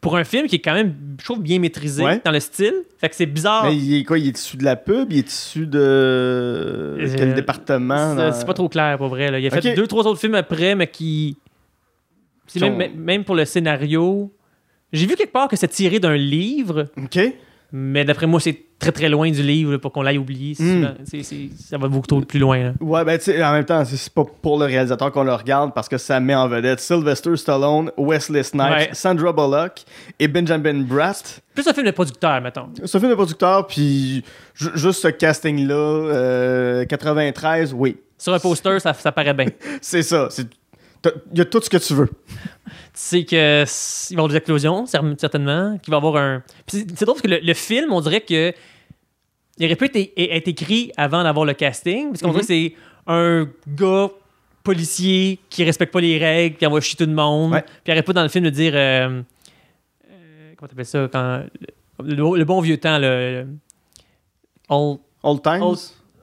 Pour 0.00 0.16
un 0.16 0.22
film 0.24 0.46
qui 0.46 0.56
est 0.56 0.60
quand 0.60 0.74
même, 0.74 0.94
je 1.18 1.24
trouve, 1.24 1.42
bien 1.42 1.58
maîtrisé 1.58 2.04
Ouais. 2.04 2.20
dans 2.24 2.30
le 2.30 2.38
style. 2.40 2.74
Fait 3.00 3.08
que 3.08 3.16
c'est 3.16 3.26
bizarre. 3.26 3.64
Mais 3.64 3.76
il 3.76 3.96
est 3.98 4.04
quoi? 4.04 4.18
Il 4.18 4.28
est 4.28 4.38
issu 4.38 4.56
de 4.56 4.64
la 4.64 4.76
pub? 4.76 5.10
Il 5.12 5.18
est 5.18 5.28
issu 5.28 5.66
de... 5.66 6.96
Quel 7.16 7.30
Euh, 7.30 7.34
département? 7.34 8.14
C'est 8.16 8.40
dans- 8.40 8.46
pas 8.46 8.54
trop 8.54 8.68
clair 8.68 8.96
pour 8.96 9.08
vrai. 9.08 9.30
là. 9.30 9.40
Il 9.40 9.46
a 9.46 9.50
fait 9.50 9.74
deux, 9.74 9.86
trois 9.88 10.06
autres 10.06 10.20
films 10.20 10.34
après, 10.36 10.74
mais 10.74 10.86
qui. 10.86 11.36
Même, 12.60 12.94
même 12.96 13.24
pour 13.24 13.34
le 13.34 13.44
scénario. 13.44 14.32
J'ai 14.92 15.06
vu 15.06 15.16
quelque 15.16 15.32
part 15.32 15.48
que 15.48 15.56
c'est 15.56 15.68
tiré 15.68 15.98
d'un 16.00 16.16
livre, 16.16 16.86
OK. 16.96 17.18
Mais 17.72 18.04
d'après 18.04 18.26
moi, 18.26 18.40
c'est 18.40 18.58
très 18.78 18.92
très 18.92 19.08
loin 19.08 19.30
du 19.30 19.42
livre 19.42 19.72
là, 19.72 19.78
pour 19.78 19.92
qu'on 19.92 20.02
l'aille 20.02 20.18
oublier. 20.18 20.54
Hmm. 20.58 20.82
souvent- 20.82 20.94
c'est- 21.04 21.22
c'est- 21.22 21.48
ça 21.58 21.76
va 21.78 21.88
beaucoup 21.88 22.06
trop 22.06 22.20
plus 22.20 22.38
loin. 22.38 22.58
là. 22.58 22.72
Ouais, 22.80 23.04
ben, 23.04 23.18
tu 23.18 23.24
sais, 23.24 23.42
en 23.44 23.52
même 23.52 23.64
temps, 23.64 23.84
c'est- 23.84 24.08
pas 24.14 24.24
pour 24.24 24.58
le 24.58 24.66
réalisateur 24.66 25.10
qu'on 25.12 25.24
le 25.24 25.34
regarde 25.34 25.74
parce 25.74 25.88
que 25.88 25.98
ça 25.98 26.20
met 26.20 26.34
en 26.34 26.48
vedette 26.48 26.80
Sylvester 26.80 27.36
Stallone, 27.36 27.90
Wesley 27.98 28.42
Snipes, 28.44 28.62
Ouais. 28.70 28.88
Sandra 28.92 29.32
Bullock 29.32 29.82
et 30.18 30.28
Benjamin 30.28 30.82
Bratt. 30.82 31.40
Plus 31.54 31.66
un 31.66 31.72
film 31.74 31.86
de 31.86 31.90
producteur, 31.90 32.40
mettons. 32.40 32.68
Un 32.82 32.86
film 32.86 33.10
de 33.10 33.14
producteur, 33.16 33.66
puis 33.66 34.22
ju- 34.54 34.70
juste 34.74 35.02
ce 35.02 35.08
casting-là, 35.08 35.74
euh, 35.74 36.84
93, 36.84 37.74
oui. 37.74 37.96
Sur 38.16 38.32
un 38.34 38.38
poster, 38.38 38.80
ça, 38.80 38.94
ça 38.94 39.12
paraît 39.12 39.34
bien. 39.34 39.46
C'est 39.80 40.02
ça. 40.02 40.28
c'est- 40.30 40.48
Il 41.32 41.38
y 41.38 41.40
a 41.40 41.44
tout 41.44 41.60
ce 41.62 41.70
que 41.70 41.76
tu 41.76 41.94
veux. 41.94 42.08
sais 42.92 43.24
que 43.24 43.62
s- 43.62 44.08
il 44.10 44.16
va 44.16 44.22
y 44.22 44.24
avoir 44.24 44.28
des 44.30 44.36
explosions, 44.36 44.84
cer- 44.84 45.18
certainement, 45.18 45.78
qu'il 45.78 45.90
va 45.92 45.96
y 45.96 45.98
avoir 45.98 46.16
un. 46.16 46.42
C'est 46.66 46.84
drôle 47.02 47.14
parce 47.14 47.22
que 47.22 47.28
le, 47.28 47.38
le 47.42 47.54
film, 47.54 47.92
on 47.92 48.00
dirait 48.00 48.20
que 48.20 48.52
il 49.58 49.64
aurait 49.66 49.76
pu 49.76 49.84
être, 49.86 50.12
être 50.16 50.48
écrit 50.48 50.92
avant 50.96 51.22
d'avoir 51.22 51.44
le 51.46 51.54
casting, 51.54 52.08
parce 52.10 52.22
qu'on 52.22 52.28
dirait 52.30 52.40
que 52.40 52.46
c'est 52.46 52.74
un 53.06 53.48
gars 53.68 54.08
policier 54.64 55.38
qui 55.48 55.64
respecte 55.64 55.92
pas 55.92 56.00
les 56.00 56.18
règles, 56.18 56.56
puis 56.56 56.66
envoie 56.66 56.80
chier 56.80 56.96
tout 56.96 57.06
le 57.06 57.14
monde, 57.14 57.52
Ouais. 57.52 57.62
puis 57.62 57.72
il 57.86 57.92
aurait 57.92 58.02
pas 58.02 58.12
dans 58.12 58.22
le 58.22 58.28
film 58.28 58.44
de 58.44 58.50
dire 58.50 58.72
euh, 58.74 59.22
euh, 60.10 60.52
comment 60.56 60.68
t'appelles 60.68 60.84
ça 60.84 61.08
quand 61.10 61.44
le, 62.02 62.36
le 62.38 62.44
bon 62.44 62.60
vieux 62.60 62.76
temps 62.76 62.98
le 62.98 63.46
old- 64.68 64.98
Old 65.22 65.42
Times? 65.42 65.62
old- 65.62 65.78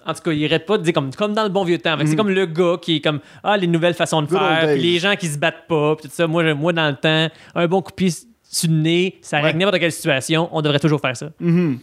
en 0.05 0.13
tout 0.13 0.21
cas, 0.21 0.31
il 0.31 0.45
arrête 0.45 0.65
pas 0.65 0.77
de 0.77 0.83
dire 0.83 0.93
comme, 0.93 1.13
comme 1.13 1.33
dans 1.33 1.43
le 1.43 1.49
bon 1.49 1.63
vieux 1.63 1.77
temps. 1.77 1.95
C'est 1.99 2.05
Mhm. 2.09 2.15
comme 2.15 2.29
le 2.29 2.45
gars 2.45 2.77
qui 2.81 2.97
est 2.97 3.01
comme 3.01 3.19
Ah, 3.43 3.57
les 3.57 3.67
nouvelles 3.67 3.93
façons 3.93 4.21
de 4.21 4.27
Good 4.27 4.37
faire, 4.39 4.69
puis 4.73 4.81
les 4.81 4.99
gens 4.99 5.15
qui 5.15 5.27
se 5.27 5.37
battent 5.37 5.67
pas, 5.67 5.95
puis 5.95 6.07
tout 6.09 6.15
ça. 6.15 6.27
Moi, 6.27 6.53
moi, 6.53 6.73
dans 6.73 6.87
le 6.89 6.95
temps, 6.95 7.29
un 7.55 7.67
bon 7.67 7.81
coup 7.81 7.91
de 7.91 7.95
pied 7.95 8.09
sur 8.09 8.69
le 8.69 8.75
nez, 8.77 9.17
ça 9.21 9.37
Ouais. 9.37 9.43
règle 9.43 9.59
n'importe 9.59 9.79
quelle 9.79 9.91
situation, 9.91 10.49
on 10.51 10.61
devrait 10.61 10.79
toujours 10.79 11.01
faire 11.01 11.17
ça. 11.17 11.29
Mhm. 11.39 11.79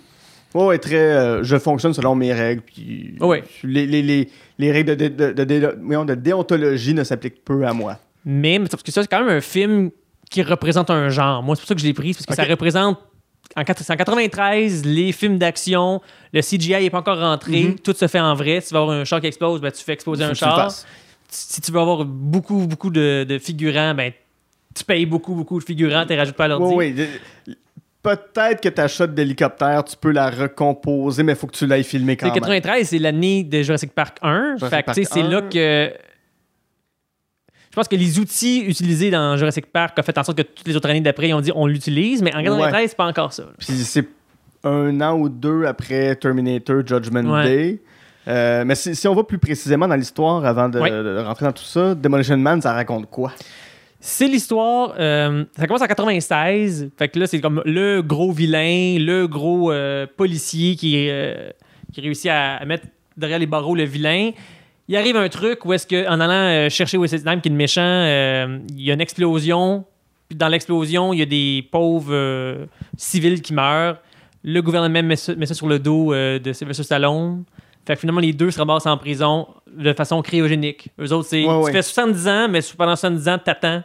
Ouais, 0.54 0.64
ouais, 0.66 0.78
très. 0.78 0.96
euh, 0.96 1.42
je 1.42 1.56
fonctionne 1.58 1.94
selon 1.94 2.14
mes 2.14 2.32
règles. 2.32 2.60
Puis 2.62 3.14
Ouais. 3.20 3.42
les, 3.64 3.86
les, 3.86 4.02
les, 4.02 4.28
les 4.58 4.70
règles 4.72 4.94
de, 4.96 5.08
de, 5.08 5.32
de, 5.32 5.44
de- 5.44 6.14
déontologie 6.14 6.94
ne 6.94 7.04
s'appliquent 7.04 7.42
peu 7.44 7.66
à 7.66 7.72
moi. 7.72 7.98
Mais, 8.24 8.58
parce 8.60 8.82
que 8.82 8.92
ça, 8.92 9.02
c'est 9.02 9.08
quand 9.08 9.20
même 9.24 9.34
un 9.36 9.40
film 9.40 9.90
qui 10.30 10.42
représente 10.42 10.90
un 10.90 11.08
genre. 11.08 11.42
Moi, 11.42 11.56
c'est 11.56 11.62
pour 11.62 11.69
ça 11.69 11.74
que 11.74 11.80
je 11.80 11.86
l'ai 11.86 11.92
pris, 11.94 12.12
parce 12.14 12.26
que 12.26 12.34
ça 12.34 12.44
représente. 12.44 12.98
En, 13.56 13.62
quat- 13.64 13.76
c'est 13.82 13.93
en 13.93 13.96
93, 13.96 14.84
les 14.84 15.12
films 15.12 15.38
d'action, 15.38 16.00
le 16.32 16.41
CGI 16.41 16.81
n'est 16.82 16.91
pas 16.91 16.98
encore 17.00 17.19
rentré, 17.19 17.65
Mhm. 17.65 17.79
tout 17.81 17.93
se 17.93 18.06
fait 18.08 18.20
en 18.20 18.34
vrai. 18.34 18.60
Si 18.60 18.69
tu 18.69 18.74
vas 18.74 18.81
avoir 18.81 18.96
un 18.96 19.05
char 19.05 19.20
qui 19.20 19.26
explose, 19.26 19.60
ben, 19.60 19.70
tu 19.70 19.82
fais 19.84 19.93
exploser 19.93 20.24
un 20.24 20.34
char. 20.34 20.70
Si 21.29 21.60
tu 21.60 21.72
veux 21.72 21.81
avoir 21.81 22.05
beaucoup, 22.05 22.67
beaucoup 22.67 22.91
de, 22.91 23.24
de 23.29 23.38
figurants, 23.38 23.94
ben, 23.94 24.12
tu 24.74 24.84
payes 24.84 25.06
beaucoup, 25.06 25.34
beaucoup 25.34 25.58
de 25.58 25.65
figurants, 25.65 26.05
tu 26.06 26.17
rajoutes 26.17 26.34
pas 26.36 26.44
à 26.44 26.48
l'ordi. 26.48 26.74
Ouais. 26.74 26.93
De- 26.93 27.06
Peut-être 28.03 28.60
que 28.60 28.69
ta 28.69 28.88
shot 28.88 29.06
d'hélicoptère, 29.06 29.84
tu 29.84 29.96
peux 29.96 30.10
la 30.10 30.29
recomposer, 30.29 31.22
mais 31.22 31.32
il 31.32 31.38
faut 31.38 31.46
que 31.46 31.56
tu 31.56 31.67
l'ailles 31.69 31.84
filmer 31.84 32.17
quand 32.17 32.26
même. 32.26 32.34
93, 32.34 32.88
c'est 32.88 32.98
l'année 32.98 33.44
de 33.44 33.62
Jurassic 33.62 33.93
Park 33.93 34.17
1. 34.22 34.56
Jurassic 34.56 34.93
Fait 34.93 35.05
c'est 35.05 35.20
1. 35.20 35.29
là 35.29 35.43
que. 35.43 35.93
Je 37.72 37.76
pense 37.76 37.88
que 37.88 37.96
les 37.96 38.19
outils 38.19 38.60
utilisés 38.67 39.10
dans 39.10 39.34
Jurassic 39.38 39.64
Park 39.67 39.96
ont 39.98 40.02
fait 40.02 40.17
en 40.19 40.22
sorte 40.24 40.36
que 40.38 40.43
toutes 40.43 40.69
les 40.69 40.76
autres 40.76 40.91
années 40.91 41.00
d'après, 41.00 41.29
ils 41.31 41.34
ont 41.34 41.41
dit 41.41 41.50
on 41.55 41.67
l'utilise, 41.67 42.22
mais 42.22 42.32
en 42.34 42.43
93, 42.43 42.91
c'est 42.91 42.96
pas 42.96 43.06
encore 43.06 43.32
ça. 43.32 43.44
Puis 43.58 43.72
c'est 43.72 44.06
un 44.62 45.00
an 45.00 45.19
ou 45.19 45.29
deux 45.31 45.64
après 45.64 46.14
Terminator 46.17 46.86
Judgment 46.86 47.24
Ouais. 47.32 47.44
Day. 47.44 47.79
Euh, 48.29 48.62
mais 48.67 48.74
si, 48.74 48.94
si 48.94 49.08
on 49.08 49.14
va 49.14 49.24
plus 49.24 49.38
précisément 49.38 49.88
dans 49.88 49.96
l'histoire 49.96 50.44
avant 50.44 50.69
de, 50.69 50.79
Ouais. 50.79 50.91
de 50.91 51.19
rentrer 51.24 51.46
dans 51.46 51.52
tout 51.52 51.64
ça, 51.64 51.94
Demolition 51.94 52.36
Man, 52.36 52.60
ça 52.60 52.72
raconte 52.74 53.10
quoi? 53.10 53.32
C'est 53.98 54.29
l'histoire. 54.29 54.94
euh, 55.00 55.44
ça 55.56 55.67
commence 55.67 55.82
en 55.82 55.86
96. 55.86 56.91
Fait 56.98 57.08
que 57.08 57.19
là, 57.19 57.26
c'est 57.26 57.41
comme 57.41 57.62
le 57.64 58.02
gros 58.02 58.32
vilain, 58.32 58.98
le 58.98 59.26
gros 59.26 59.72
euh, 59.72 60.06
policier 60.17 60.76
qui, 60.76 61.08
qui 61.93 62.00
réussit 62.02 62.31
à, 62.31 62.56
à 62.56 62.64
mettre 62.67 62.84
derrière 63.17 63.38
les 63.38 63.46
barreaux 63.46 63.74
le 63.74 63.84
vilain. 63.84 64.31
Il 64.93 64.96
arrive 64.99 65.17
un 65.17 65.31
truc 65.31 65.65
où 65.65 65.72
est-ce 65.72 65.87
que 65.87 66.06
en 66.06 66.20
allant 66.20 66.34
euh, 66.34 66.69
chercher 66.69 66.99
Wesley 66.99 67.20
Snipes 67.20 67.41
qui 67.41 67.49
est 67.49 67.51
le 67.51 67.56
méchant, 67.56 67.81
euh, 67.81 68.58
il 68.69 68.82
y 68.82 68.91
a 68.91 68.94
une 68.94 69.01
explosion. 69.01 69.87
Puis 70.29 70.37
dans 70.37 70.49
l'explosion, 70.49 71.15
il 71.15 71.19
y 71.20 71.22
a 71.22 71.27
des 71.27 71.67
pauvres 71.72 72.13
euh, 72.13 72.67
civils 72.99 73.41
qui 73.41 73.55
meurent. 73.55 73.96
Le 74.44 74.61
gouvernement 74.61 75.03
met 75.03 75.17
ça, 75.17 75.34
met 75.34 75.46
ça 75.46 75.55
sur 75.55 75.67
le 75.67 75.79
dos 75.79 76.13
de 76.13 76.53
Sylvester 76.53 76.82
Stallone. 76.82 77.44
Fait 77.87 77.94
que 77.94 78.01
finalement, 78.01 78.20
les 78.20 78.34
deux 78.34 78.51
se 78.51 78.58
ramassent 78.58 78.84
en 78.84 78.99
prison 78.99 79.49
de 79.75 79.94
façon 79.94 80.20
cryogénique. 80.20 80.91
Eux 81.01 81.11
autres, 81.11 81.29
c'est. 81.31 81.43
Ouais, 81.43 81.58
tu 81.61 81.65
ouais. 81.65 81.72
fais 81.72 81.81
70 81.81 82.29
ans, 82.29 82.49
mais 82.51 82.61
pendant 82.77 82.94
70 82.94 83.29
ans, 83.31 83.39
t'attends 83.43 83.82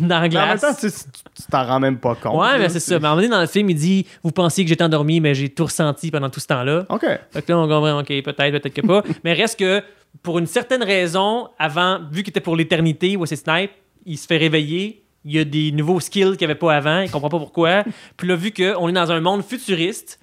dans 0.00 0.20
la 0.20 0.28
Mais 0.28 0.36
en 0.38 0.46
même 0.46 0.58
glace. 0.58 0.80
temps, 0.80 0.88
tu 0.88 1.42
t'en 1.50 1.66
rends 1.66 1.80
même 1.80 1.98
pas 1.98 2.14
compte. 2.14 2.40
Ouais, 2.40 2.58
mais 2.58 2.68
c'est 2.68 2.80
ça. 2.80 2.98
Mais 2.98 3.06
à 3.06 3.08
un 3.08 3.10
moment 3.10 3.22
donné, 3.22 3.28
dans 3.28 3.40
le 3.40 3.46
film, 3.46 3.70
il 3.70 3.76
dit 3.76 4.06
Vous 4.22 4.30
pensiez 4.30 4.64
que 4.64 4.68
j'étais 4.68 4.84
endormi, 4.84 5.20
mais 5.20 5.34
j'ai 5.34 5.48
tout 5.48 5.64
ressenti 5.64 6.10
pendant 6.10 6.30
tout 6.30 6.40
ce 6.40 6.46
temps-là. 6.46 6.86
OK. 6.88 7.04
Fait 7.30 7.42
que 7.42 7.52
là, 7.52 7.58
on 7.58 7.68
comprend, 7.68 8.00
OK, 8.00 8.08
peut-être, 8.08 8.50
peut-être 8.50 8.74
que 8.74 8.86
pas. 8.86 9.02
mais 9.24 9.34
reste 9.34 9.58
que, 9.58 9.82
pour 10.22 10.38
une 10.38 10.46
certaine 10.46 10.82
raison, 10.82 11.48
avant, 11.58 12.00
vu 12.10 12.22
qu'il 12.22 12.30
était 12.30 12.40
pour 12.40 12.56
l'éternité, 12.56 13.16
Wesley 13.16 13.36
Snipe, 13.36 13.70
il 14.04 14.16
se 14.16 14.26
fait 14.26 14.36
réveiller. 14.38 15.02
Il 15.24 15.32
y 15.32 15.38
a 15.40 15.44
des 15.44 15.72
nouveaux 15.72 15.98
skills 16.00 16.36
qu'il 16.36 16.46
n'y 16.46 16.52
avait 16.52 16.54
pas 16.58 16.76
avant. 16.76 17.00
Il 17.00 17.10
comprend 17.10 17.28
pas 17.28 17.38
pourquoi. 17.38 17.84
Puis 18.16 18.28
là, 18.28 18.36
vu 18.36 18.52
qu'on 18.52 18.88
est 18.88 18.92
dans 18.92 19.10
un 19.10 19.20
monde 19.20 19.42
futuriste, 19.42 20.20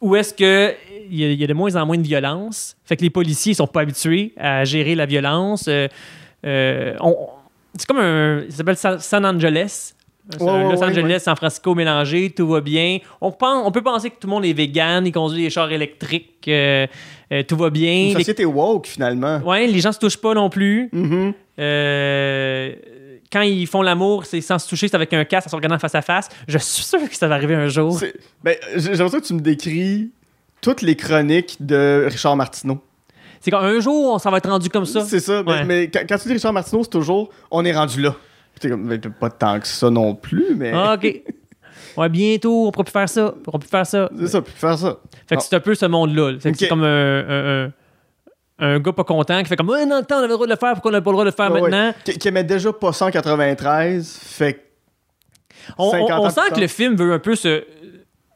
où 0.00 0.14
est-ce 0.16 0.32
que 0.34 0.74
il 1.10 1.20
y, 1.20 1.24
a, 1.24 1.28
il 1.32 1.40
y 1.40 1.44
a 1.44 1.46
de 1.46 1.54
moins 1.54 1.74
en 1.76 1.84
moins 1.86 1.98
de 1.98 2.02
violence. 2.06 2.76
Fait 2.84 2.96
que 2.96 3.02
les 3.02 3.10
policiers 3.10 3.54
sont 3.54 3.66
pas 3.66 3.80
habitués 3.82 4.32
à 4.36 4.64
gérer 4.64 4.94
la 4.94 5.06
violence. 5.06 5.66
Euh, 5.68 5.88
euh, 6.46 6.96
c'est 7.76 7.86
comme 7.86 7.98
un. 7.98 8.42
Ça 8.48 8.56
s'appelle 8.58 8.76
Sa- 8.76 8.98
San 8.98 9.24
Angeles. 9.26 9.94
Un 10.40 10.70
Los 10.70 10.82
Angeles. 10.82 11.20
San 11.20 11.36
Francisco 11.36 11.74
mélangé, 11.74 12.30
tout 12.30 12.48
va 12.48 12.60
bien. 12.62 12.98
On, 13.20 13.30
pense, 13.30 13.66
on 13.66 13.70
peut 13.70 13.82
penser 13.82 14.08
que 14.08 14.14
tout 14.18 14.26
le 14.26 14.32
monde 14.32 14.44
est 14.46 14.54
vegan, 14.54 15.06
ils 15.06 15.12
conduisent 15.12 15.44
des 15.44 15.50
chars 15.50 15.70
électriques, 15.70 16.48
euh, 16.48 16.86
euh, 17.34 17.42
tout 17.42 17.56
va 17.56 17.68
bien. 17.70 17.92
Une 17.92 18.08
Les- 18.08 18.14
société 18.14 18.44
woke, 18.44 18.86
finalement. 18.86 19.38
ouais, 19.44 19.66
les 19.66 19.80
gens 19.80 19.92
se 19.92 19.98
touchent 19.98 20.16
pas 20.16 20.34
non 20.34 20.48
plus. 20.50 20.88
Mhm. 20.92 21.32
Euh, 21.58 22.72
quand 23.32 23.42
ils 23.42 23.66
font 23.66 23.82
l'amour, 23.82 24.26
c'est 24.26 24.40
sans 24.40 24.58
se 24.58 24.68
toucher, 24.68 24.88
c'est 24.88 24.94
avec 24.94 25.12
un 25.12 25.24
casque, 25.24 25.48
en 25.48 25.50
se 25.50 25.56
regardant 25.56 25.78
face 25.78 25.94
à 25.94 26.02
face. 26.02 26.28
Je 26.46 26.58
suis 26.58 26.84
sûr 26.84 27.00
que 27.08 27.16
ça 27.16 27.26
va 27.28 27.34
arriver 27.34 27.54
un 27.54 27.68
jour. 27.68 27.98
C'est- 27.98 28.14
Ben, 28.42 28.56
j'ai- 28.76 28.94
j'aimerais 28.94 29.10
ça 29.10 29.20
que 29.20 29.26
tu 29.26 29.34
me 29.34 29.40
décris 29.40 30.10
toutes 30.60 30.82
les 30.82 30.94
chroniques 30.96 31.56
de 31.60 32.06
Richard 32.10 32.36
Martineau. 32.36 32.78
C'est 33.40 33.50
quand 33.50 33.58
un 33.58 33.80
jour, 33.80 34.20
ça 34.20 34.30
va 34.30 34.38
être 34.38 34.48
rendu 34.48 34.68
comme 34.70 34.86
ça. 34.86 35.02
C'est 35.04 35.20
ça. 35.20 35.42
mais- 35.44 35.52
Ouais. 35.52 35.64
Mais, 35.64 35.90
quand, 35.90 36.16
tu 36.16 36.28
dis 36.28 36.34
Richard 36.34 36.52
Martineau, 36.52 36.82
c'est 36.84 36.90
toujours 36.90 37.28
on 37.50 37.64
est 37.64 37.72
rendu 37.74 38.00
là. 38.00 38.14
T'es 38.60 38.70
comme, 38.70 38.88
pas 39.20 39.30
tant 39.30 39.58
que 39.58 39.66
ça 39.66 39.90
non 39.90 40.14
plus, 40.14 40.54
mais. 40.56 40.70
Ah, 40.74 40.94
OK. 40.94 41.22
Ouais, 41.96 42.08
bientôt, 42.08 42.66
on 42.66 42.70
pourra 42.72 42.82
plus 42.84 42.90
faire 42.92 43.08
ça. 43.08 43.34
On 43.36 43.40
pourra 43.40 43.58
plus 43.60 43.68
faire 43.68 43.86
ça. 43.86 44.10
C'est 44.18 44.26
ça, 44.26 44.42
puis 44.42 44.52
faire 44.56 44.76
ça. 44.76 44.98
Fait 45.28 45.36
que 45.36 45.42
c'est 45.42 45.54
un 45.56 45.60
peu 45.60 45.74
ce 45.74 45.86
monde-là. 45.86 46.36
C'est 46.40 46.68
comme 46.68 46.82
un, 46.84 46.86
un, 47.28 47.64
un- 47.66 47.72
un 48.58 48.78
gars 48.78 48.92
pas 48.92 49.04
content 49.04 49.42
qui 49.42 49.48
fait 49.48 49.56
comme 49.56 49.68
Ouais, 49.68 49.84
dans 49.86 49.98
le 49.98 50.04
temps, 50.04 50.16
on 50.16 50.18
avait 50.18 50.28
le 50.28 50.34
droit 50.34 50.46
de 50.46 50.52
le 50.52 50.56
faire, 50.58 50.72
pourquoi 50.74 50.90
on 50.90 50.92
n'a 50.92 51.00
pas 51.00 51.10
le 51.10 51.14
droit 51.14 51.24
de 51.24 51.30
le 51.30 51.34
faire 51.34 51.50
Ouais, 51.52 51.60
ouais. 51.60 51.70
maintenant? 51.70 51.92
Qui, 52.04 52.16
qui 52.18 52.28
aimait 52.28 52.44
déjà 52.44 52.72
pas 52.72 52.92
193, 52.92 54.18
fait 54.22 54.54
que 54.54 54.60
On, 55.78 55.86
on- 55.88 55.90
50 55.90 56.10
ans 56.12 56.24
on 56.24 56.30
sent 56.30 56.40
que 56.54 56.60
le 56.60 56.68
film 56.68 56.94
veut 56.96 57.12
un 57.12 57.18
peu 57.18 57.34
se 57.34 57.64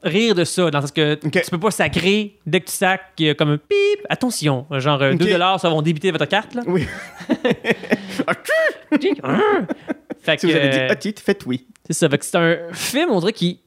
rire 0.02 0.35
de 0.35 0.45
ça, 0.45 0.71
dans 0.71 0.78
le 0.78 0.83
sens 0.83 0.92
que 0.92 1.14
tu 1.14 1.50
peux 1.50 1.59
pas 1.61 1.71
sacrer 1.71 2.37
dès 2.47 2.61
que 2.61 2.66
tu 2.66 2.73
sacs, 2.73 3.00
il 3.18 3.26
y 3.26 3.30
a 3.30 3.35
comme 3.35 3.50
un 3.50 3.59
pip, 3.59 4.07
attention, 4.09 4.66
genre 4.71 5.02
euh, 5.02 5.12
Ok. 5.12 5.18
2 5.18 5.26
dollars, 5.30 5.61
ça 5.61 5.68
vont 5.68 5.83
débiter 5.83 6.11
votre 6.11 6.26
carte. 6.26 6.54
Là. 6.54 6.62
Oui. 6.66 6.87
fait 10.21 10.37
que, 10.37 10.40
si 10.40 10.47
vous 10.47 10.57
avez 10.57 10.68
dit 10.68 10.78
euh, 10.78 10.88
ah, 10.90 11.21
faites 11.25 11.47
oui. 11.47 11.66
C'est 11.87 11.92
ça. 11.95 12.09
Fait 12.09 12.18
que 12.18 12.25
c'est 12.25 12.37
un 12.37 12.57
film, 12.73 13.11
on 13.11 13.21
dirait, 13.21 13.33
qui, 13.33 13.61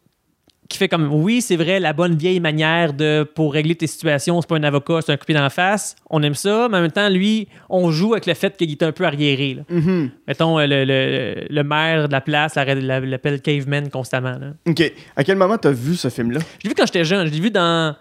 qui 0.71 0.77
fait 0.77 0.87
comme 0.87 1.07
oui, 1.13 1.41
c'est 1.41 1.55
vrai, 1.55 1.79
la 1.79 1.93
bonne 1.93 2.15
vieille 2.15 2.39
manière 2.39 2.93
de 2.93 3.23
pour 3.35 3.53
régler 3.53 3.75
tes 3.75 3.87
situations, 3.87 4.41
c'est 4.41 4.47
pas 4.47 4.55
un 4.57 4.63
avocat, 4.63 4.99
c'est 5.05 5.11
un 5.11 5.17
coupé 5.17 5.33
dans 5.33 5.41
la 5.41 5.49
face. 5.49 5.95
On 6.09 6.23
aime 6.23 6.33
ça, 6.33 6.67
mais 6.69 6.77
en 6.77 6.81
même 6.81 6.91
temps, 6.91 7.09
lui, 7.09 7.47
on 7.69 7.91
joue 7.91 8.13
avec 8.13 8.25
le 8.25 8.33
fait 8.33 8.57
qu'il 8.57 8.71
est 8.71 8.81
un 8.83 8.91
peu 8.91 9.03
arriéré. 9.05 9.53
là. 9.55 9.63
Mhm. 9.69 10.09
Mettons, 10.27 10.57
euh, 10.59 10.65
le, 10.67 10.85
le- 10.85 11.45
le 11.49 11.63
maire 11.63 12.07
de 12.07 12.11
la 12.13 12.21
place 12.21 12.55
la- 12.55 12.73
la- 12.75 12.99
l'appelle 12.99 13.41
Caveman 13.41 13.89
constamment. 13.89 14.37
là. 14.39 14.53
Ok. 14.67 14.91
À 15.15 15.23
quel 15.23 15.37
moment 15.37 15.57
t'as 15.57 15.71
vu 15.71 15.95
ce 15.95 16.09
film-là? 16.09 16.39
Je 16.59 16.63
l'ai 16.63 16.69
vu 16.69 16.75
quand 16.75 16.85
j'étais 16.85 17.05
jeune. 17.05 17.27
Je 17.27 17.31
l'ai 17.33 17.39
vu 17.39 17.51
dans. 17.51 17.95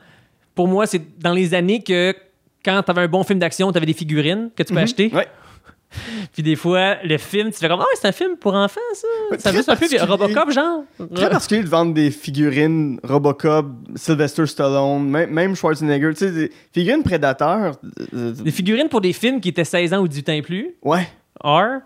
Pour 0.54 0.68
moi, 0.68 0.86
c'est 0.86 1.02
dans 1.20 1.32
les 1.32 1.54
années 1.54 1.82
que 1.82 2.14
quand 2.64 2.82
t'avais 2.82 3.02
un 3.02 3.08
bon 3.08 3.24
film 3.24 3.38
d'action, 3.38 3.70
t'avais 3.72 3.86
des 3.86 3.92
figurines 3.94 4.50
que 4.54 4.62
tu 4.62 4.72
peux 4.74 4.80
acheter. 4.80 5.10
Ouais. 5.14 5.26
Puis 6.32 6.42
des 6.42 6.56
fois, 6.56 6.96
le 7.02 7.18
film, 7.18 7.50
tu 7.50 7.58
fais 7.58 7.68
comme 7.68 7.80
Ah, 7.80 7.86
c'est 8.00 8.06
un 8.08 8.12
film 8.12 8.36
pour 8.36 8.54
enfants, 8.54 8.80
ça. 8.94 9.06
Ouais, 9.30 9.38
Ça 9.38 9.50
veut 9.52 9.62
un 9.68 9.76
peu. 9.76 9.86
Robocop, 10.04 10.50
genre? 10.52 10.84
Très 11.14 11.28
particulier 11.30 11.62
de 11.62 11.68
vendre 11.68 11.94
des 11.94 12.10
figurines 12.10 13.00
Robocop, 13.02 13.66
Sylvester 13.96 14.46
Stallone, 14.46 15.08
même, 15.08 15.56
Schwarzenegger. 15.56 16.10
Tu 16.10 16.16
sais, 16.18 16.30
des 16.30 16.50
figurines 16.72 17.02
prédateurs. 17.02 17.76
euh, 18.14 18.32
Des 18.32 18.50
figurines 18.50 18.88
pour 18.88 19.00
des 19.00 19.12
films 19.12 19.40
qui 19.40 19.48
étaient 19.48 19.64
16 19.64 19.94
ans 19.94 20.00
ou 20.00 20.08
18 20.08 20.28
ans 20.28 20.32
et 20.32 20.42
plus? 20.42 20.74
ouais. 20.82 21.08
R. 21.42 21.80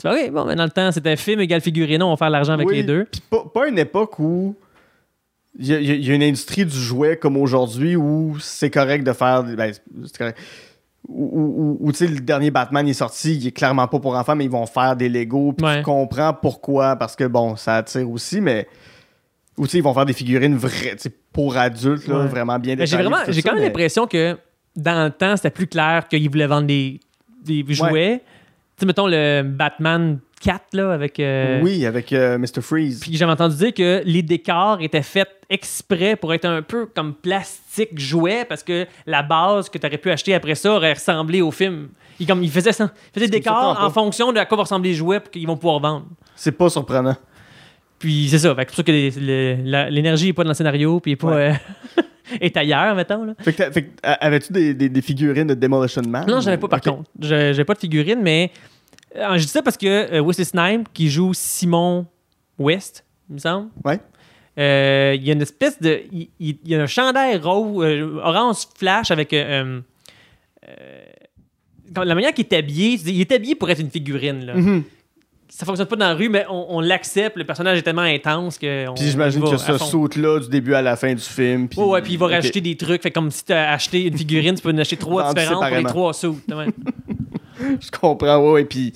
Tu 0.00 0.08
fais, 0.08 0.26
OK, 0.28 0.32
bon, 0.32 0.44
mais 0.44 0.54
dans 0.54 0.64
le 0.64 0.70
temps, 0.70 0.92
c'était 0.92 1.16
film 1.16 1.40
égale 1.40 1.60
figurine, 1.60 2.02
on 2.04 2.10
va 2.10 2.16
faire 2.16 2.30
l'argent 2.30 2.52
avec 2.52 2.68
Oui. 2.68 2.76
les 2.76 2.82
deux. 2.84 3.04
Puis 3.10 3.20
pas, 3.28 3.44
pas 3.52 3.68
une 3.68 3.78
époque 3.80 4.18
où 4.20 4.54
il 5.58 5.66
y, 5.66 6.02
y 6.06 6.10
a- 6.10 6.14
une 6.14 6.22
industrie 6.22 6.64
du 6.64 6.78
jouet 6.78 7.16
comme 7.16 7.36
aujourd'hui 7.36 7.96
où 7.96 8.36
c'est 8.40 8.70
correct 8.70 9.02
de 9.04 9.12
faire. 9.12 9.42
Ben, 9.42 9.72
c'est 10.04 10.16
correct. 10.18 10.38
Où, 11.08 11.90
tu 11.92 11.98
sais, 11.98 12.06
le 12.06 12.20
dernier 12.20 12.50
Batman 12.50 12.86
est 12.86 12.92
sorti, 12.92 13.34
il 13.36 13.46
est 13.46 13.52
clairement 13.52 13.86
pas 13.86 13.98
pour 13.98 14.14
enfants, 14.16 14.34
mais 14.36 14.44
ils 14.44 14.50
vont 14.50 14.66
faire 14.66 14.94
des 14.96 15.08
Lego. 15.08 15.52
Puis 15.52 15.64
Ouais. 15.66 15.78
tu 15.78 15.82
comprends 15.84 16.34
pourquoi, 16.34 16.96
parce 16.96 17.16
que 17.16 17.24
bon, 17.24 17.56
ça 17.56 17.76
attire 17.76 18.10
aussi, 18.10 18.40
mais. 18.40 18.66
Ou 19.56 19.64
tu 19.66 19.72
sais, 19.72 19.78
ils 19.78 19.82
vont 19.84 19.94
faire 19.94 20.06
des 20.06 20.12
figurines 20.12 20.56
vraies, 20.56 20.96
tu 21.00 21.08
pour 21.32 21.56
adultes, 21.56 22.06
là, 22.06 22.20
Ouais. 22.20 22.26
vraiment 22.26 22.58
bien 22.58 22.72
j'ai 22.74 22.84
détaillées, 22.84 23.02
vraiment, 23.08 23.22
j'ai 23.28 23.42
quand 23.42 23.52
même 23.52 23.60
mais- 23.60 23.66
l'impression 23.66 24.06
que 24.06 24.36
dans 24.76 25.04
le 25.04 25.10
temps, 25.10 25.36
c'était 25.36 25.50
plus 25.50 25.66
clair 25.66 26.06
qu'ils 26.08 26.28
voulaient 26.30 26.46
vendre 26.46 26.66
des, 26.66 27.00
des 27.44 27.64
jouets. 27.68 28.18
Tu 28.76 28.80
sais, 28.80 28.86
mettons 28.86 29.06
le 29.08 29.42
Batman 29.42 30.18
4, 30.40 30.62
là, 30.74 30.92
avec. 30.92 31.18
euh, 31.18 31.60
Oui, 31.62 31.84
avec 31.86 32.12
euh, 32.12 32.38
Mr. 32.38 32.60
Freeze. 32.60 33.00
Puis 33.00 33.16
j'avais 33.16 33.32
entendu 33.32 33.56
dire 33.56 33.74
que 33.74 34.02
les 34.04 34.22
décors 34.22 34.78
étaient 34.80 35.02
faits 35.02 35.28
exprès 35.50 36.16
pour 36.16 36.34
être 36.34 36.44
un 36.44 36.62
peu 36.62 36.86
comme 36.86 37.14
plastique 37.14 37.98
jouet 37.98 38.44
parce 38.44 38.62
que 38.62 38.86
la 39.06 39.22
base 39.22 39.68
que 39.68 39.78
tu 39.78 39.86
aurais 39.86 39.98
pu 39.98 40.10
acheter 40.10 40.34
après 40.34 40.54
ça 40.54 40.72
aurait 40.74 40.92
ressemblé 40.92 41.40
au 41.40 41.50
film. 41.50 41.88
Il, 42.20 42.26
comme, 42.26 42.42
il 42.42 42.50
faisait, 42.50 42.72
ça, 42.72 42.90
il 43.10 43.14
faisait 43.14 43.28
des 43.30 43.38
décors 43.38 43.78
en 43.80 43.90
fonction 43.90 44.32
de 44.32 44.38
à 44.38 44.44
quoi 44.46 44.56
vont 44.56 44.62
ressembler 44.64 44.90
les 44.90 44.96
jouets 44.96 45.20
qu'ils 45.30 45.46
vont 45.46 45.56
pouvoir 45.56 45.78
vendre. 45.80 46.06
C'est 46.34 46.52
pas 46.52 46.68
surprenant. 46.68 47.16
Puis 47.98 48.28
c'est 48.28 48.38
ça. 48.38 48.54
C'est 48.58 48.64
pour 48.66 48.74
ça 48.76 48.82
que 48.82 48.92
l'énergie 49.90 50.26
n'est 50.26 50.32
pas 50.32 50.42
dans 50.44 50.50
le 50.50 50.54
scénario 50.54 51.00
puis 51.00 51.12
est 51.12 51.16
pas. 51.16 51.28
Ouais. 51.28 51.52
euh, 51.98 52.02
est 52.40 52.56
ailleurs, 52.56 52.94
mettons. 52.94 53.24
Là. 53.24 53.34
Fait 53.40 53.52
que, 53.52 53.70
fait 53.70 53.90
avais-tu 54.02 54.52
des, 54.52 54.74
des- 54.74 54.88
des 54.88 55.02
figurines 55.02 55.46
de 55.46 55.54
Demolition 55.54 56.02
Man? 56.06 56.26
Non, 56.28 56.40
j'en 56.40 56.48
avais 56.48 56.58
pas 56.58 56.68
par 56.68 56.78
Ok. 56.80 56.84
contre. 56.88 57.10
Je- 57.20 57.28
J'avais 57.52 57.64
pas 57.64 57.74
de 57.74 57.78
figurine, 57.80 58.20
mais 58.22 58.52
euh, 59.16 59.32
je 59.38 59.42
dis 59.44 59.48
ça 59.48 59.62
parce 59.62 59.76
que 59.76 59.86
euh, 59.86 60.20
Wesley 60.22 60.44
Snipes, 60.44 60.88
qui 60.92 61.08
joue 61.08 61.32
Simon 61.34 62.06
West, 62.58 63.04
il 63.30 63.34
me 63.34 63.38
semble. 63.38 63.68
Ouais. 63.84 64.00
Euh, 64.58 65.14
Il 65.16 65.24
y 65.24 65.30
a 65.30 65.32
une 65.34 65.42
espèce 65.42 65.80
de. 65.80 66.00
Il, 66.12 66.56
y 66.64 66.74
a 66.74 66.82
un 66.82 66.86
chandail 66.86 67.36
rose, 67.38 67.84
euh, 67.84 68.20
orange 68.22 68.66
flash 68.76 69.10
avec. 69.10 69.32
euh, 69.32 69.80
la 71.96 72.14
manière 72.14 72.34
qu'il 72.34 72.44
est 72.44 72.54
habillé, 72.56 73.00
il 73.06 73.20
est 73.20 73.32
habillé 73.32 73.54
pour 73.54 73.70
être 73.70 73.80
une 73.80 73.90
figurine. 73.90 74.44
Là. 74.44 74.54
Mhm. 74.54 74.82
Ça 75.48 75.64
fonctionne 75.64 75.86
pas 75.86 75.96
dans 75.96 76.08
la 76.08 76.14
rue, 76.14 76.28
mais 76.28 76.44
on, 76.50 76.76
on 76.76 76.80
l'accepte. 76.80 77.36
Le 77.36 77.44
personnage 77.44 77.78
est 77.78 77.82
tellement 77.82 78.02
intense 78.02 78.58
que. 78.58 78.92
Puis 78.94 79.06
j'imagine 79.10 79.42
que 79.42 79.56
ce 79.56 79.78
saut 79.78 80.06
saut-là 80.08 80.40
du 80.40 80.48
début 80.48 80.74
à 80.74 80.82
la 80.82 80.94
fin 80.94 81.12
du 81.14 81.22
film. 81.22 81.68
Puis... 81.68 81.80
Ouais, 81.80 81.86
ouais, 81.86 82.02
puis 82.02 82.12
il 82.12 82.18
va 82.18 82.26
Ok. 82.26 82.32
rajouter 82.32 82.60
des 82.60 82.76
trucs. 82.76 83.02
Fait 83.02 83.10
comme 83.10 83.30
si 83.30 83.44
tu 83.44 83.52
as 83.52 83.72
acheté 83.72 84.06
une 84.06 84.16
figurine, 84.16 84.54
tu 84.54 84.62
peux 84.62 84.70
en 84.70 84.78
acheter 84.78 84.98
trois 84.98 85.32
différentes 85.32 85.66
pour 85.66 85.76
les 85.76 85.84
trois 85.84 86.12
sauts. 86.12 86.38
Je 87.60 87.90
comprends, 87.90 88.38
ouais, 88.38 88.52
ouais. 88.52 88.64
Puis 88.64 88.92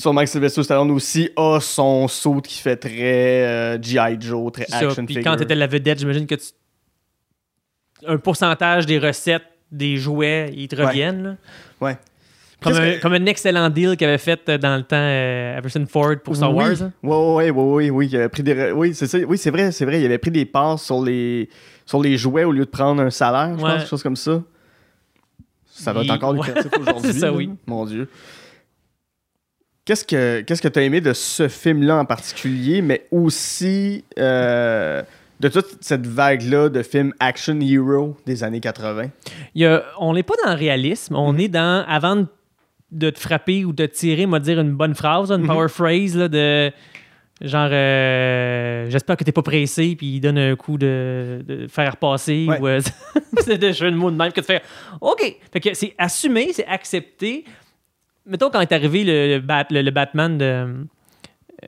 sûrement 0.00 0.20
que 0.20 0.26
Sylvester 0.26 0.62
Stallone 0.62 0.90
aussi 0.92 1.30
a 1.36 1.58
son 1.60 2.06
saut 2.08 2.40
qui 2.40 2.58
fait 2.60 2.76
très 2.76 3.44
euh, 3.44 3.78
G.I. 3.82 4.16
Joe, 4.20 4.52
très 4.52 4.64
C'est 4.66 4.72
ça. 4.72 4.78
action 4.88 5.04
Puis 5.06 5.16
figure. 5.16 5.30
quand 5.32 5.36
tu 5.36 5.42
étais 5.44 5.54
la 5.54 5.66
vedette, 5.66 5.98
j'imagine 5.98 6.26
que 6.26 6.34
tu... 6.36 6.46
un 8.06 8.16
pourcentage 8.18 8.86
des 8.86 8.98
recettes 8.98 9.42
des 9.70 9.96
jouets, 9.96 10.50
ils 10.56 10.68
te 10.68 10.76
Ouais. 10.76 10.86
reviennent. 10.86 11.22
là. 11.24 11.36
Ouais. 11.80 11.98
Comme, 12.60 12.72
un, 12.74 12.92
que- 12.96 13.00
comme 13.02 13.12
un 13.12 13.26
excellent 13.26 13.68
deal 13.70 13.96
qu'il 13.96 14.06
avait 14.08 14.18
fait 14.18 14.40
euh, 14.48 14.58
dans 14.58 14.76
le 14.76 14.82
temps 14.82 14.96
euh, 14.96 15.58
Harrison 15.58 15.84
Ford 15.86 16.14
pour 16.24 16.34
Star 16.34 16.52
oui. 16.54 16.64
Wars. 16.64 16.82
hein. 16.82 16.92
Ouais, 17.02 17.16
ouais, 17.16 17.50
ouais, 17.50 17.62
ouais, 17.62 17.90
oui, 17.90 18.08
il 18.10 18.16
avait 18.16 18.28
pris 18.28 18.42
des. 18.42 18.72
Oui, 18.72 18.94
c'est 18.94 19.06
ça. 19.06 19.18
Oui, 19.18 19.38
c'est 19.38 19.50
vrai, 19.50 19.70
c'est 19.70 19.84
vrai. 19.84 20.00
Il 20.00 20.06
avait 20.06 20.18
pris 20.18 20.30
des 20.32 20.44
parts 20.44 20.78
sur 20.80 21.00
les 21.02 21.48
sur 21.86 22.02
les 22.02 22.16
jouets 22.16 22.42
au 22.44 22.50
lieu 22.52 22.64
de 22.64 22.70
prendre 22.70 23.00
un 23.02 23.10
salaire, 23.10 23.56
je 23.56 23.62
Ouais. 23.62 23.70
pense, 23.70 23.78
quelque 23.80 23.88
chose 23.90 24.02
comme 24.02 24.16
ça. 24.16 24.42
Ça 25.66 25.92
va 25.92 26.02
être 26.02 26.10
encore 26.10 26.32
lucratif 26.32 26.70
aujourd'hui. 26.80 27.12
C'est 27.12 27.18
ça, 27.20 27.32
oui. 27.32 27.50
Mon 27.66 27.84
Dieu. 27.84 28.08
Qu'est-ce 29.88 30.04
que 30.04 30.42
qu'est-ce 30.42 30.60
que 30.60 30.68
tu 30.68 30.78
as 30.78 30.82
aimé 30.82 31.00
de 31.00 31.14
ce 31.14 31.48
film-là 31.48 31.96
en 31.96 32.04
particulier, 32.04 32.82
mais 32.82 33.06
aussi 33.10 34.04
euh, 34.18 35.02
de 35.40 35.48
toute 35.48 35.78
cette 35.80 36.06
vague-là 36.06 36.68
de 36.68 36.82
films 36.82 37.14
action 37.18 37.58
hero 37.58 38.14
des 38.26 38.44
années 38.44 38.60
80? 38.60 39.06
Il 39.54 39.62
y 39.62 39.64
a- 39.64 39.82
on 39.98 40.12
n'est 40.12 40.22
pas 40.22 40.34
dans 40.44 40.50
le 40.52 40.58
réalisme, 40.58 41.16
on 41.16 41.32
Mhm. 41.32 41.40
est 41.40 41.48
dans 41.48 41.84
avant 41.88 42.16
de, 42.16 42.26
de 42.92 43.08
te 43.08 43.18
frapper 43.18 43.64
ou 43.64 43.72
de 43.72 43.86
te 43.86 43.94
tirer, 43.94 44.26
m'a 44.26 44.40
dire 44.40 44.60
une 44.60 44.72
bonne 44.74 44.94
phrase, 44.94 45.30
une 45.32 45.40
Mhm. 45.40 45.46
power 45.46 45.68
phrase 45.70 46.14
là, 46.18 46.28
de 46.28 46.70
genre 47.40 47.70
euh, 47.72 48.90
j'espère 48.90 49.16
que 49.16 49.24
t'es 49.24 49.32
pas 49.32 49.42
pressé 49.42 49.94
puis 49.96 50.16
il 50.16 50.20
donne 50.20 50.36
un 50.36 50.54
coup 50.54 50.76
de, 50.76 51.42
de 51.48 51.66
faire 51.66 51.92
repasser 51.92 52.44
Ouais. 52.46 52.60
ou 52.60 52.66
euh, 52.66 52.80
c'est 53.38 53.56
des 53.56 53.72
jeux 53.72 53.90
de 53.90 53.96
mots 53.96 54.10
de 54.10 54.16
même 54.16 54.32
que 54.32 54.40
tu 54.40 54.46
fais 54.48 54.60
OK. 55.00 55.36
Fait 55.50 55.60
que 55.60 55.72
c'est 55.72 55.94
assumé, 55.96 56.50
c'est 56.52 56.66
accepté. 56.66 57.44
Mettons 58.28 58.50
quand 58.50 58.60
est 58.60 58.72
arrivé 58.72 59.04
le, 59.04 59.34
le, 59.36 59.40
Bat- 59.40 59.66
le- 59.70 59.82
le 59.82 59.90
Batman 59.90 60.36
de 60.38 60.44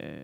euh, 0.02 0.22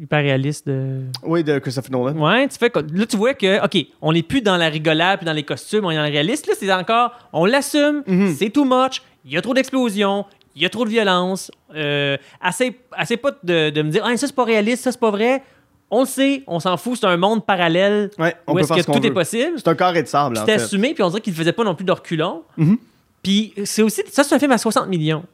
hyper 0.00 0.20
réaliste 0.22 0.66
de 0.66 1.02
Oui, 1.22 1.44
de 1.44 1.58
Christopher 1.58 1.90
Nolan. 1.92 2.16
Ouais, 2.16 2.48
tu 2.48 2.58
fais 2.58 2.70
là 2.74 3.06
tu 3.06 3.16
vois 3.16 3.34
que 3.34 3.64
OK, 3.64 3.86
on 4.00 4.12
n'est 4.12 4.22
plus 4.22 4.40
dans 4.42 4.56
la 4.56 4.68
rigolade 4.68 5.18
puis 5.18 5.26
dans 5.26 5.32
les 5.32 5.42
costumes, 5.42 5.84
on 5.84 5.90
est 5.90 5.96
dans 5.96 6.04
le 6.04 6.10
réaliste 6.10 6.46
là, 6.46 6.54
c'est 6.58 6.72
encore 6.72 7.12
on 7.32 7.44
l'assume, 7.46 8.02
Mhm. 8.06 8.34
c'est 8.34 8.50
too 8.50 8.64
much, 8.64 9.02
il 9.24 9.32
y 9.32 9.36
a 9.36 9.42
trop 9.42 9.54
d'explosions, 9.54 10.24
il 10.56 10.62
y 10.62 10.66
a 10.66 10.70
trop 10.70 10.84
de 10.84 10.90
violence, 10.90 11.50
euh, 11.74 12.16
assez 12.40 12.78
assez 12.92 13.16
pas 13.16 13.32
de, 13.42 13.70
de 13.70 13.82
me 13.82 13.90
dire 13.90 14.02
ah 14.06 14.16
ça 14.16 14.26
c'est 14.26 14.34
pas 14.36 14.44
réaliste, 14.44 14.84
ça 14.84 14.92
c'est 14.92 15.00
pas 15.00 15.10
vrai. 15.10 15.42
On 15.90 16.00
le 16.00 16.06
sait, 16.06 16.42
on 16.46 16.60
s'en 16.60 16.76
fout, 16.76 16.98
c'est 17.00 17.06
un 17.06 17.16
monde 17.16 17.46
parallèle 17.46 18.10
Ouais, 18.18 18.34
on 18.46 18.52
où 18.54 18.58
est-ce 18.58 18.70
que 18.74 18.92
tout 18.92 19.06
est 19.06 19.10
possible. 19.10 19.52
C'est 19.56 19.68
un 19.68 19.74
carré 19.74 20.02
de 20.02 20.06
sable, 20.08 20.36
C'était 20.36 20.52
assumé, 20.52 20.92
puis 20.92 21.02
on 21.02 21.08
dirait 21.08 21.22
qu'il 21.22 21.32
faisait 21.32 21.52
pas 21.52 21.64
non 21.64 21.74
plus 21.74 21.86
de 21.86 21.92
reculons. 21.92 22.42
Mhm. 22.58 22.76
Puis 23.22 23.52
c'est 23.64 23.82
aussi. 23.82 24.02
Ça, 24.10 24.24
c'est 24.24 24.34
un 24.34 24.38
film 24.38 24.52
à 24.52 24.58
60 24.58 24.88
millions. 24.88 25.24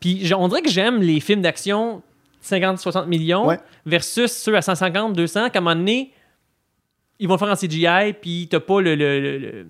Puis 0.00 0.30
on 0.36 0.48
dirait 0.48 0.62
que 0.62 0.70
j'aime 0.70 1.00
les 1.02 1.20
films 1.20 1.42
d'action 1.42 2.02
50-60 2.44 3.06
millions 3.06 3.46
Ouais. 3.46 3.58
versus 3.84 4.32
ceux 4.32 4.56
à 4.56 4.62
150, 4.62 5.14
200, 5.14 5.50
qu'à 5.50 5.58
un 5.58 5.62
moment 5.62 5.76
donné, 5.76 6.12
ils 7.18 7.28
vont 7.28 7.34
le 7.34 7.38
faire 7.38 7.48
en 7.48 7.56
CGI, 7.56 8.14
puis 8.20 8.48
t'as 8.50 8.60
pas 8.60 8.80
le. 8.80 8.94
le- 8.94 9.20
le- 9.20 9.38
le- 9.38 9.66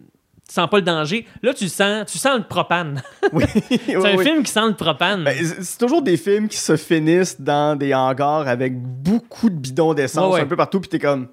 tu 0.48 0.54
sens 0.54 0.68
pas 0.68 0.78
le 0.78 0.82
danger. 0.82 1.26
Là, 1.44 1.54
tu 1.54 1.68
sens, 1.68 2.10
tu 2.10 2.18
sens 2.18 2.36
le 2.38 2.42
propane. 2.44 3.00
Oui, 3.32 3.44
c'est 3.86 3.94
un 3.96 4.18
film 4.18 4.42
qui 4.42 4.50
sent 4.50 4.66
le 4.66 4.74
propane. 4.74 5.22
Ben, 5.22 5.36
c'est 5.44 5.78
toujours 5.78 6.02
des 6.02 6.16
films 6.16 6.48
qui 6.48 6.56
se 6.56 6.76
finissent 6.76 7.40
dans 7.40 7.76
des 7.78 7.94
hangars 7.94 8.48
avec 8.48 8.72
beaucoup 8.76 9.48
de 9.48 9.54
bidons 9.54 9.94
d'essence 9.94 10.34
ouais. 10.34 10.40
un 10.40 10.46
peu 10.46 10.56
partout, 10.56 10.80
puis 10.80 10.88
t'es 10.88 10.98
comme. 10.98 11.28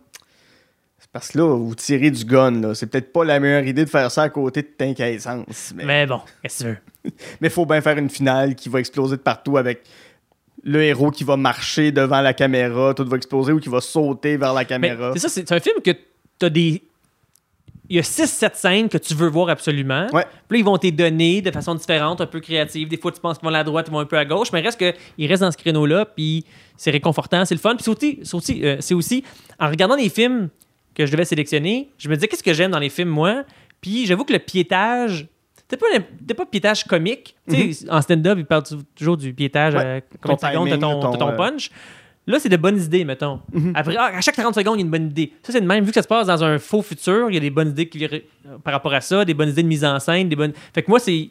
Parce 1.17 1.29
que 1.29 1.39
là, 1.39 1.45
vous 1.57 1.73
tirez 1.73 2.11
du 2.11 2.23
gun, 2.25 2.51
là. 2.61 2.75
C'est 2.75 2.85
peut-être 2.85 3.11
pas 3.11 3.25
la 3.25 3.39
meilleure 3.39 3.65
idée 3.65 3.83
de 3.85 3.89
faire 3.89 4.11
ça 4.11 4.21
à 4.21 4.29
côté 4.29 4.61
de 4.61 4.67
tank 4.67 4.99
à 4.99 5.09
essence. 5.09 5.73
Mais 5.75 5.83
Mais 5.83 6.05
bon, 6.05 6.21
qu'est-ce 6.43 6.63
que 6.63 6.69
tu 6.69 6.79
veux? 7.09 7.11
il 7.41 7.49
faut 7.49 7.65
bien 7.65 7.81
faire 7.81 7.97
une 7.97 8.09
finale 8.11 8.53
qui 8.53 8.69
va 8.69 8.79
exploser 8.79 9.15
de 9.17 9.21
partout 9.21 9.57
avec 9.57 9.81
le 10.63 10.83
héros 10.83 11.09
qui 11.09 11.23
va 11.23 11.35
marcher 11.35 11.91
devant 11.91 12.21
la 12.21 12.35
caméra, 12.35 12.93
tout 12.93 13.03
va 13.05 13.17
exploser, 13.17 13.51
ou 13.51 13.59
qui 13.59 13.67
va 13.67 13.81
sauter 13.81 14.37
vers 14.37 14.53
la 14.53 14.59
Mais 14.61 14.65
caméra. 14.67 15.11
c'est 15.13 15.19
ça, 15.19 15.29
c'est 15.29 15.51
un 15.51 15.59
film 15.59 15.81
que 15.83 15.89
t'as 16.37 16.49
des. 16.49 16.83
Il 17.89 17.95
y 17.95 17.99
a 17.99 18.03
6-7 18.03 18.51
scènes 18.53 18.89
que 18.89 18.99
tu 18.99 19.15
veux 19.15 19.29
voir 19.29 19.49
absolument. 19.49 20.05
Ouais. 20.13 20.25
Puis 20.47 20.57
là, 20.57 20.59
ils 20.59 20.65
vont 20.65 20.77
te 20.77 20.87
donner 20.91 21.41
de 21.41 21.49
façon 21.49 21.73
différente, 21.73 22.21
un 22.21 22.27
peu 22.27 22.41
créative. 22.41 22.89
Des 22.89 22.97
fois, 22.97 23.11
tu 23.11 23.19
penses 23.19 23.39
qu'ils 23.39 23.45
vont 23.45 23.49
à 23.55 23.57
la 23.57 23.63
droite, 23.63 23.87
ils 23.89 23.91
vont 23.91 23.99
un 24.01 24.05
peu 24.05 24.19
à 24.19 24.25
gauche, 24.25 24.51
mais 24.53 24.61
reste 24.61 24.79
que 24.79 24.93
ils 25.17 25.25
restent 25.25 25.41
dans 25.41 25.51
ce 25.51 25.57
créneau-là, 25.57 26.05
puis 26.05 26.45
c'est 26.75 26.91
réconfortant, 26.91 27.43
c'est 27.43 27.55
le 27.55 27.59
fun. 27.59 27.75
Puis 27.75 27.85
c'est 27.85 27.89
aussi, 27.91 28.19
c'est 28.21 28.35
aussi, 28.35 28.65
euh, 28.65 28.77
c'est 28.81 28.93
aussi, 28.93 29.23
en 29.59 29.69
regardant 29.69 29.95
des 29.95 30.09
films 30.09 30.49
que 30.97 31.05
je 31.05 31.11
devais 31.11 31.25
sélectionner, 31.25 31.89
je 31.99 32.09
me 32.09 32.15
disais, 32.15 32.27
qu'est-ce 32.27 32.43
que 32.43 32.53
j'aime 32.53 32.71
dans 32.71 32.79
les 32.79 32.89
films, 32.89 33.09
moi? 33.09 33.43
Puis 33.81 34.05
j'avoue 34.07 34.23
que 34.25 34.33
le 34.33 34.39
piétage, 34.39 35.27
c'était 35.55 35.77
pas, 35.77 35.85
c'était 36.19 36.33
pas 36.33 36.45
piétage 36.45 36.83
comique. 36.85 37.35
Tu 37.49 37.73
sais, 37.73 37.89
en 37.91 38.01
stand-up, 38.01 38.37
ils 38.39 38.45
parlent 38.45 38.63
toujours 38.95 39.15
du 39.17 39.33
piétage 39.33 39.75
Ouais. 39.75 40.03
combien 40.21 40.35
de 40.35 40.39
Ton 40.41 40.63
de 40.65 40.69
timing, 40.69 40.79
ton, 40.79 40.97
de 40.97 41.01
ton, 41.03 41.11
de 41.11 41.17
ton 41.17 41.29
euh, 41.29 41.35
punch. 41.35 41.69
Là, 42.25 42.39
c'est 42.39 42.49
de 42.49 42.57
bonnes 42.57 42.81
idées, 42.81 43.05
mettons. 43.05 43.39
Après, 43.73 43.95
ah, 43.97 44.11
à 44.17 44.19
chaque 44.21 44.35
40 44.35 44.53
secondes, 44.55 44.75
il 44.75 44.79
y 44.79 44.83
a 44.83 44.85
une 44.85 44.91
bonne 44.91 45.05
idée. 45.11 45.31
Ça, 45.43 45.53
c'est 45.53 45.61
de 45.61 45.65
même. 45.65 45.83
Vu 45.85 45.91
que 45.91 45.95
ça 45.95 46.01
se 46.01 46.07
passe 46.09 46.27
dans 46.27 46.43
un 46.43 46.57
faux 46.59 46.81
futur, 46.81 47.27
il 47.29 47.35
y 47.35 47.37
a 47.37 47.39
des 47.39 47.49
bonnes 47.51 47.69
idées 47.69 47.87
qui, 47.87 48.03
euh, 48.03 48.19
par 48.65 48.73
rapport 48.73 48.93
à 48.93 48.99
ça, 48.99 49.23
des 49.23 49.33
bonnes 49.33 49.47
idées 49.49 49.63
de 49.63 49.67
mise 49.67 49.85
en 49.85 49.97
scène, 49.99 50.27
des 50.27 50.35
bonnes. 50.35 50.51
Fait 50.73 50.81
que 50.83 50.89
moi, 50.89 50.99
c'est. 50.99 51.29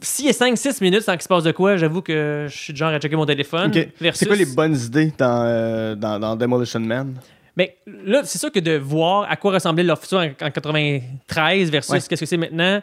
S'il 0.00 0.24
y 0.26 0.28
a 0.30 0.32
5-6 0.32 0.80
minutes 0.82 1.02
sans 1.02 1.12
qu'il 1.12 1.22
se 1.22 1.28
passe 1.28 1.44
de 1.44 1.52
quoi, 1.52 1.76
j'avoue 1.76 2.00
que 2.02 2.46
je 2.48 2.56
suis 2.56 2.72
du 2.72 2.78
genre 2.78 2.88
à 2.92 2.98
checker 2.98 3.14
mon 3.14 3.26
téléphone. 3.26 3.70
Ok. 3.76 3.88
versus- 4.00 4.20
C'est 4.20 4.26
quoi 4.26 4.34
les 4.36 4.46
bonnes 4.46 4.74
idées 4.76 5.12
dans, 5.18 5.44
euh, 5.44 5.94
dans, 5.94 6.18
dans 6.18 6.34
Demolition 6.34 6.80
Man? 6.80 7.14
Mais 7.56 7.76
là, 7.86 8.22
c'est 8.24 8.38
sûr 8.38 8.50
que 8.50 8.60
de 8.60 8.76
voir 8.76 9.30
à 9.30 9.36
quoi 9.36 9.52
ressemblait 9.52 9.82
leur 9.82 10.00
futur 10.00 10.18
en, 10.18 10.24
en 10.46 10.50
93 10.50 11.70
versus 11.70 11.90
Ouais. 11.92 12.00
qu'est-ce 12.08 12.20
que 12.20 12.26
c'est 12.26 12.36
maintenant, 12.36 12.80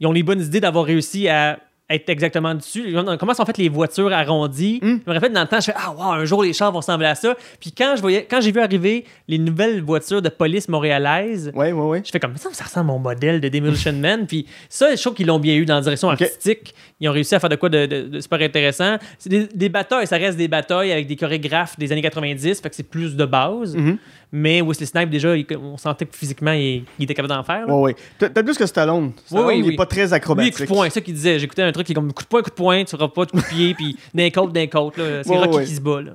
ils 0.00 0.06
ont 0.06 0.12
les 0.12 0.22
bonnes 0.22 0.40
idées 0.40 0.60
d'avoir 0.60 0.84
réussi 0.84 1.28
à 1.28 1.58
être 1.90 2.08
exactement 2.10 2.54
dessus. 2.54 2.94
Comment 3.18 3.32
sont 3.34 3.46
faites 3.46 3.56
les 3.58 3.68
voitures 3.70 4.12
arrondies? 4.12 4.78
Mm. 4.82 4.98
Je 5.06 5.10
me 5.10 5.14
rappelle 5.14 5.32
dans 5.32 5.40
le 5.40 5.46
temps, 5.46 5.58
je 5.60 5.66
fais 5.66 5.74
Ah, 5.74 5.90
wow, 5.92 6.12
un 6.12 6.24
jour 6.26 6.42
les 6.42 6.52
chars 6.52 6.70
vont 6.70 6.78
ressembler 6.80 7.06
à 7.06 7.14
ça. 7.14 7.34
Puis 7.60 7.72
quand 7.72 7.94
je 7.96 8.02
voyais, 8.02 8.26
quand 8.30 8.40
j'ai 8.42 8.52
vu 8.52 8.60
arriver 8.60 9.04
les 9.26 9.38
nouvelles 9.38 9.80
voitures 9.82 10.20
de 10.20 10.28
police 10.28 10.68
montréalaises, 10.68 11.50
Ouais, 11.54 11.72
ouais, 11.72 11.86
ouais. 11.86 12.02
je 12.04 12.10
fais 12.10 12.20
comme 12.20 12.36
ça, 12.36 12.50
ça 12.52 12.64
ressemble 12.64 12.90
à 12.90 12.92
mon 12.92 12.98
modèle 12.98 13.40
de 13.40 13.48
Demolition 13.48 13.92
Man. 13.94 14.26
Puis 14.26 14.46
ça, 14.68 14.94
je 14.94 15.00
trouve 15.00 15.14
qu'ils 15.14 15.26
l'ont 15.26 15.38
bien 15.38 15.54
eu 15.56 15.64
dans 15.64 15.76
la 15.76 15.80
direction 15.80 16.10
artistique. 16.10 16.74
Ils 17.00 17.08
ont 17.08 17.12
réussi 17.12 17.34
à 17.34 17.40
faire 17.40 17.50
de 17.50 17.56
quoi 17.56 17.68
de, 17.68 17.86
de- 17.86 18.02
de 18.08 18.20
super 18.20 18.40
intéressant. 18.40 18.96
C'est 19.18 19.30
des, 19.30 19.46
des 19.46 19.68
batailles, 19.68 20.06
ça 20.06 20.16
reste 20.16 20.36
des 20.36 20.48
batailles 20.48 20.92
avec 20.92 21.06
des 21.06 21.16
chorégraphes 21.16 21.78
des 21.78 21.90
années 21.92 22.02
90, 22.02 22.60
fait 22.60 22.68
que 22.68 22.74
c'est 22.76 22.82
plus 22.82 23.16
de 23.16 23.24
base. 23.24 23.76
Mhm. 23.76 23.98
Mais 24.30 24.60
Wesley 24.60 24.84
Snipes, 24.84 25.08
déjà, 25.08 25.34
il- 25.36 25.46
on 25.56 25.78
sentait 25.78 26.04
que 26.04 26.14
physiquement, 26.14 26.52
il, 26.52 26.84
il 26.98 27.04
était 27.04 27.14
capable 27.14 27.32
d'en 27.34 27.42
faire. 27.42 27.66
là. 27.66 27.74
Ouais, 27.74 27.94
ouais. 27.94 27.96
T'as 28.18 28.42
plus 28.42 28.58
que 28.58 28.66
Stallone. 28.66 29.12
Stallone, 29.24 29.46
oui, 29.46 29.58
il 29.60 29.64
est 29.64 29.68
oui. 29.68 29.76
pas 29.76 29.86
très 29.86 30.06
Lui, 30.06 30.12
acrobatique. 30.12 30.66
poing, 30.66 30.84
c'est 30.84 30.94
ça 30.96 31.00
qu'il 31.00 31.14
disait. 31.14 31.38
J'écoutais 31.38 31.62
un 31.62 31.72
truc 31.78 31.86
qui 31.86 31.92
est 31.92 31.94
comme 31.94 32.12
coup 32.12 32.22
de 32.22 32.28
poing, 32.28 32.42
coup 32.42 32.50
de 32.50 32.54
poing, 32.54 32.84
tu 32.84 32.96
feras 32.96 33.08
pas 33.08 33.24
de 33.24 33.30
coup 33.30 33.38
de 33.38 33.42
pied, 33.46 33.74
puis 33.74 33.96
d'un 34.14 34.30
côte, 34.30 34.52
d'un 34.52 34.66
côte. 34.66 34.94
C'est 34.96 35.36
Rocky 35.36 35.56
ouais. 35.56 35.64
qui 35.64 35.74
se 35.74 35.80
bat. 35.80 36.02
Là. 36.02 36.12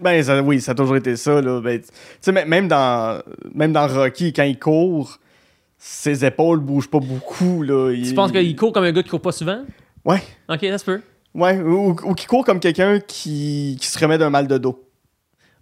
Ben, 0.00 0.22
ça- 0.22 0.42
oui, 0.42 0.60
ça 0.60 0.72
a 0.72 0.74
toujours 0.74 0.96
été 0.96 1.16
ça. 1.16 1.40
Là. 1.40 1.60
Ben, 1.60 1.80
tu 1.80 1.86
sais, 2.20 2.30
m- 2.36 2.48
même 2.48 2.68
dans, 2.68 3.22
même 3.54 3.72
dans 3.72 3.86
Rocky, 3.86 4.32
quand 4.32 4.42
il 4.42 4.58
court, 4.58 5.18
ses 5.78 6.24
épaules 6.24 6.60
bougent 6.60 6.90
pas 6.90 7.00
beaucoup. 7.00 7.62
Là. 7.62 7.92
Tu 7.94 8.14
penses 8.14 8.32
qu'il 8.32 8.56
court 8.56 8.72
comme 8.72 8.84
un 8.84 8.92
gars 8.92 9.02
qui 9.02 9.08
court 9.10 9.20
pas 9.22 9.32
souvent? 9.32 9.62
Ouais. 10.04 10.22
Ok, 10.48 10.60
ça 10.62 10.78
se 10.78 10.84
peut. 10.84 11.00
Ouais, 11.34 11.58
ou, 11.60 11.96
ou 12.04 12.14
qu'il 12.14 12.28
court 12.28 12.44
comme 12.44 12.60
quelqu'un 12.60 13.00
qui, 13.00 13.76
qui 13.80 13.86
se 13.86 13.98
remet 13.98 14.18
d'un 14.18 14.30
mal 14.30 14.46
de 14.46 14.58
dos. 14.58 14.84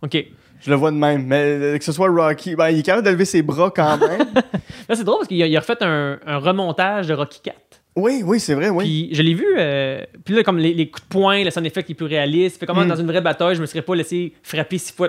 Ok. 0.02 0.16
Je 0.60 0.70
le 0.70 0.76
vois 0.76 0.90
de 0.90 0.96
même. 0.96 1.26
Mais 1.26 1.42
euh, 1.42 1.78
que 1.78 1.84
ce 1.84 1.92
soit 1.92 2.08
Rocky, 2.08 2.54
ben, 2.56 2.68
il 2.70 2.78
est 2.80 2.82
capable 2.82 3.04
de 3.06 3.10
lever 3.10 3.24
ses 3.24 3.42
bras 3.42 3.70
quand 3.74 3.98
même. 3.98 4.28
Là, 4.34 4.94
c'est 4.94 5.02
drôle 5.04 5.18
parce 5.18 5.28
qu'il 5.28 5.42
a, 5.42 5.46
il 5.46 5.56
a 5.56 5.60
refait 5.60 5.82
un, 5.82 6.18
un 6.24 6.38
remontage 6.38 7.08
de 7.08 7.14
Rocky 7.14 7.40
4. 7.42 7.56
Oui, 7.96 8.22
oui, 8.24 8.40
c'est 8.40 8.54
vrai, 8.54 8.68
oui. 8.70 8.84
Puis 9.08 9.14
je 9.14 9.22
l'ai 9.22 9.34
vu, 9.34 9.46
euh, 9.58 10.02
puis 10.24 10.34
là, 10.34 10.42
comme 10.42 10.58
les, 10.58 10.72
les 10.74 10.88
coups 10.90 11.02
de 11.04 11.08
poing, 11.08 11.44
le 11.44 11.50
sound 11.50 11.66
effect 11.66 11.90
est 11.90 11.94
plus 11.94 12.06
réaliste. 12.06 12.58
Fait 12.58 12.66
comment 12.66 12.84
Mm. 12.84 12.88
dans 12.88 12.96
une 12.96 13.06
vraie 13.06 13.20
bataille, 13.20 13.54
je 13.56 13.60
me 13.60 13.66
serais 13.66 13.82
pas 13.82 13.94
laissé 13.94 14.32
frapper 14.42 14.78
six 14.78 14.92
fois 14.92 15.08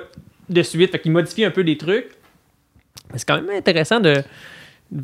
de 0.50 0.62
suite. 0.63 0.91
Fait 0.91 1.00
qu'il 1.00 1.12
modifie 1.12 1.46
un 1.46 1.52
peu 1.52 1.63
des 1.63 1.78
trucs. 1.78 2.10
C'est 3.15 3.26
quand 3.28 3.41
même 3.41 3.50
intéressant 3.58 4.00
de. 4.00 4.22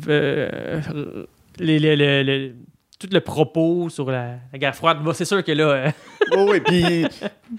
euh, 0.08 0.80
les- 1.58 1.78
les- 1.78 2.54
tout 2.98 3.08
le 3.10 3.20
propos 3.22 3.88
sur 3.88 4.10
la, 4.10 4.34
la 4.52 4.58
guerre 4.58 4.74
froide. 4.76 4.98
Bon, 5.02 5.14
c'est 5.14 5.24
sûr 5.24 5.42
que 5.42 5.52
là. 5.52 5.64
euh, 5.70 5.90
Oui, 6.36 6.42
oui. 6.50 6.60
Puis, 6.60 7.06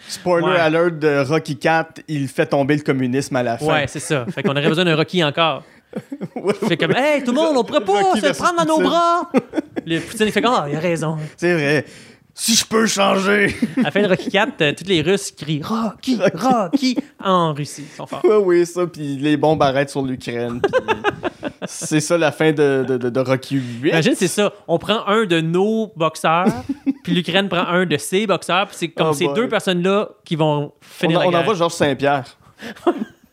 spoiler 0.08 0.46
Ouais. 0.46 0.56
alert 0.60 1.00
de 1.00 1.24
Rocky 1.28 1.58
4, 1.58 2.02
il 2.08 2.28
fait 2.28 2.46
tomber 2.46 2.76
le 2.76 2.84
communisme 2.84 3.36
à 3.38 3.42
la 3.44 3.58
fin. 3.58 3.66
ouais, 3.66 3.88
c'est 3.88 4.00
ça. 4.00 4.26
Fait 4.30 4.44
qu'on 4.44 4.52
aurait 4.52 4.68
besoin 4.68 4.86
d'un 4.86 4.96
Rocky 4.96 5.24
encore. 5.24 5.64
Ouais, 6.36 6.54
Fait 6.54 6.78
comme, 6.78 6.96
hey, 6.96 7.24
tout 7.24 7.32
le 7.32 7.38
monde, 7.38 7.58
on 7.58 7.64
pourrait 7.64 7.84
pas 7.84 8.16
se 8.16 8.38
prendre 8.42 8.64
dans 8.66 8.78
nos 8.78 8.82
bras. 8.82 9.30
Le 9.86 10.00
Poutine, 10.00 10.28
il 10.28 10.32
fait 10.32 10.42
comme, 10.42 10.54
ah, 10.56 10.66
il 10.70 10.76
a 10.76 10.80
raison. 10.80 11.18
C'est 11.38 11.54
vrai. 11.54 11.86
Si 12.34 12.56
je 12.56 12.66
peux 12.66 12.88
changer. 12.88 13.54
À 13.78 13.82
la 13.82 13.92
fin 13.92 14.02
de 14.02 14.08
Rocky 14.08 14.30
4, 14.30 14.54
euh, 14.62 14.74
tous 14.78 14.86
les 14.88 15.02
Russes 15.02 15.32
crient 15.32 15.62
Rocky, 15.62 16.18
Rocky 16.34 16.98
en 17.22 17.54
Russie. 17.54 17.84
Ils 17.92 17.96
sont 17.98 18.06
forts. 18.08 18.22
Oui, 18.24 18.36
oui, 18.60 18.66
ça, 18.66 18.88
puis 18.88 19.18
les 19.18 19.36
bombes 19.36 19.62
arrêtent 19.62 19.90
sur 19.90 20.02
l'Ukraine. 20.02 20.62
c'est 21.66 22.00
ça 22.00 22.18
la 22.18 22.32
fin 22.32 22.52
de, 22.54 22.86
de, 22.88 22.98
de, 22.98 23.10
de 23.10 23.20
Rocky 23.20 23.56
8. 23.82 23.90
Imagine, 23.90 24.16
c'est 24.16 24.28
ça. 24.30 24.54
On 24.70 24.80
prend 24.80 25.06
un 25.08 25.26
de 25.26 25.42
nos 25.42 25.92
boxeurs, 25.98 26.48
puis 27.04 27.14
l'Ukraine 27.14 27.50
prend 27.50 27.68
un 27.68 27.86
de 27.86 27.98
ses 27.98 28.26
boxeurs, 28.26 28.68
puis 28.68 28.78
c'est 28.80 28.88
comme 28.90 29.10
Oh 29.10 29.14
ces 29.14 29.26
boy. 29.26 29.36
deux 29.36 29.48
personnes-là 29.50 30.10
qui 30.24 30.38
vont 30.38 30.56
on, 30.68 30.72
finir 30.82 31.20
la 31.20 31.28
on 31.28 31.32
guerre. 31.32 31.42
envoie 31.42 31.56
Georges 31.56 31.74
Saint-Pierre 31.74 32.38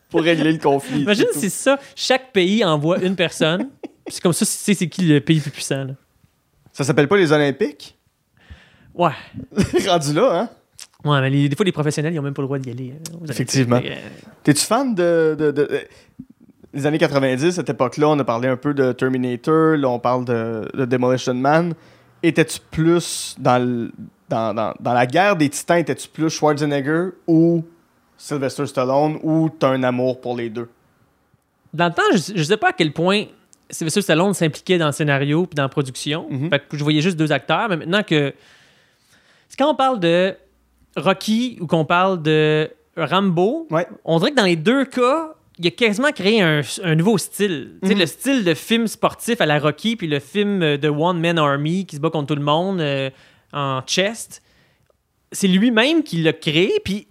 pour 0.08 0.22
régler 0.22 0.52
le 0.52 0.58
conflit. 0.58 1.02
Imagine, 1.02 1.26
c'est 1.32 1.48
ça. 1.50 1.78
Chaque 1.94 2.32
pays 2.32 2.64
envoie 2.64 2.98
une 3.00 3.16
personne, 3.16 3.68
c'est 4.08 4.22
comme 4.22 4.32
ça, 4.32 4.44
tu 4.46 4.52
sais 4.52 4.74
c'est 4.74 4.88
qui 4.88 5.02
le 5.02 5.20
pays 5.20 5.36
le 5.36 5.42
plus 5.42 5.50
puissant. 5.50 5.84
là? 5.84 5.92
Ça 6.72 6.84
s'appelle 6.84 7.08
pas 7.08 7.16
les 7.16 7.30
Olympiques? 7.32 7.96
Ouais. 8.94 9.10
Rendu 9.86 10.12
là, 10.14 10.40
hein? 10.40 10.48
Ouais, 11.04 11.20
mais 11.20 11.30
les- 11.30 11.48
des 11.48 11.54
fois, 11.56 11.64
les 11.64 11.72
professionnels, 11.72 12.12
ils 12.12 12.16
n'ont 12.16 12.22
même 12.22 12.34
pas 12.34 12.42
le 12.42 12.48
droit 12.48 12.58
d'y 12.58 12.70
aller. 12.70 12.94
Olympiques. 13.12 13.30
Effectivement. 13.30 13.80
Euh, 13.84 13.94
T'es-tu 14.42 14.64
fan 14.64 14.94
de, 14.94 15.36
de, 15.38 15.50
de- 15.52 15.68
euh, 15.70 15.80
Les 16.72 16.86
années 16.86 16.98
90, 16.98 17.52
cette 17.52 17.70
époque-là, 17.70 18.08
on 18.08 18.18
a 18.18 18.24
parlé 18.24 18.48
un 18.48 18.56
peu 18.56 18.74
de 18.74 18.92
Terminator, 18.92 19.76
là, 19.76 19.88
on 19.88 19.98
parle 19.98 20.24
de, 20.24 20.68
de 20.74 20.84
Demolition 20.84 21.34
Man. 21.34 21.74
Étais-tu 22.22 22.58
plus 22.70 23.36
dans, 23.38 23.88
dans, 24.28 24.52
dans, 24.54 24.74
dans 24.80 24.92
la 24.92 25.06
guerre 25.06 25.36
des 25.36 25.48
titans, 25.48 25.78
étais-tu 25.78 26.08
plus 26.08 26.28
Schwarzenegger 26.30 27.10
ou 27.28 27.64
Sylvester 28.18 28.66
Stallone 28.66 29.18
ou 29.22 29.48
t'as 29.48 29.68
un 29.70 29.82
amour 29.84 30.20
pour 30.20 30.36
les 30.36 30.50
deux? 30.50 30.68
Dans 31.72 31.86
le 31.86 31.92
temps, 31.94 32.02
je, 32.12 32.32
je 32.36 32.42
sais 32.42 32.56
pas 32.58 32.68
à 32.70 32.72
quel 32.72 32.92
point 32.92 33.24
Sylvester 33.70 34.02
Stallone 34.02 34.34
s'impliquait 34.34 34.76
dans 34.78 34.86
le 34.86 34.92
scénario 34.92 35.46
puis 35.46 35.54
dans 35.54 35.62
la 35.62 35.68
production. 35.70 36.26
Mhm. 36.28 36.50
Fait 36.50 36.58
que 36.68 36.76
je 36.76 36.82
voyais 36.84 37.00
juste 37.00 37.16
deux 37.16 37.32
acteurs, 37.32 37.68
mais 37.70 37.76
maintenant 37.76 38.02
que. 38.02 38.34
Quand 39.58 39.70
on 39.70 39.74
parle 39.74 39.98
de 39.98 40.36
Rocky 40.96 41.58
ou 41.60 41.66
qu'on 41.66 41.84
parle 41.84 42.22
de 42.22 42.70
Rambo, 42.96 43.66
Ouais. 43.70 43.86
on 44.04 44.18
dirait 44.18 44.30
que 44.30 44.36
dans 44.36 44.44
les 44.44 44.56
deux 44.56 44.84
cas, 44.84 45.34
il 45.58 45.66
a 45.66 45.70
quasiment 45.70 46.12
créé 46.12 46.40
un, 46.42 46.60
un 46.84 46.94
nouveau 46.94 47.18
style. 47.18 47.72
Sais, 47.82 47.94
Mhm. 47.94 48.00
le 48.00 48.06
style 48.06 48.44
de 48.44 48.54
film 48.54 48.86
sportif 48.86 49.40
à 49.40 49.46
la 49.46 49.58
Rocky, 49.58 49.96
puis 49.96 50.06
le 50.06 50.20
film 50.20 50.60
de 50.76 50.88
One 50.88 51.18
Man 51.20 51.38
Army 51.38 51.86
qui 51.86 51.96
se 51.96 52.00
bat 52.00 52.10
contre 52.10 52.28
tout 52.34 52.38
le 52.38 52.44
monde 52.44 52.80
euh, 52.80 53.10
en 53.52 53.80
chest. 53.86 54.42
C'est 55.32 55.48
lui-même 55.48 56.02
qui 56.04 56.22
l'a 56.22 56.32
créé, 56.32 56.72
puis 56.84 57.07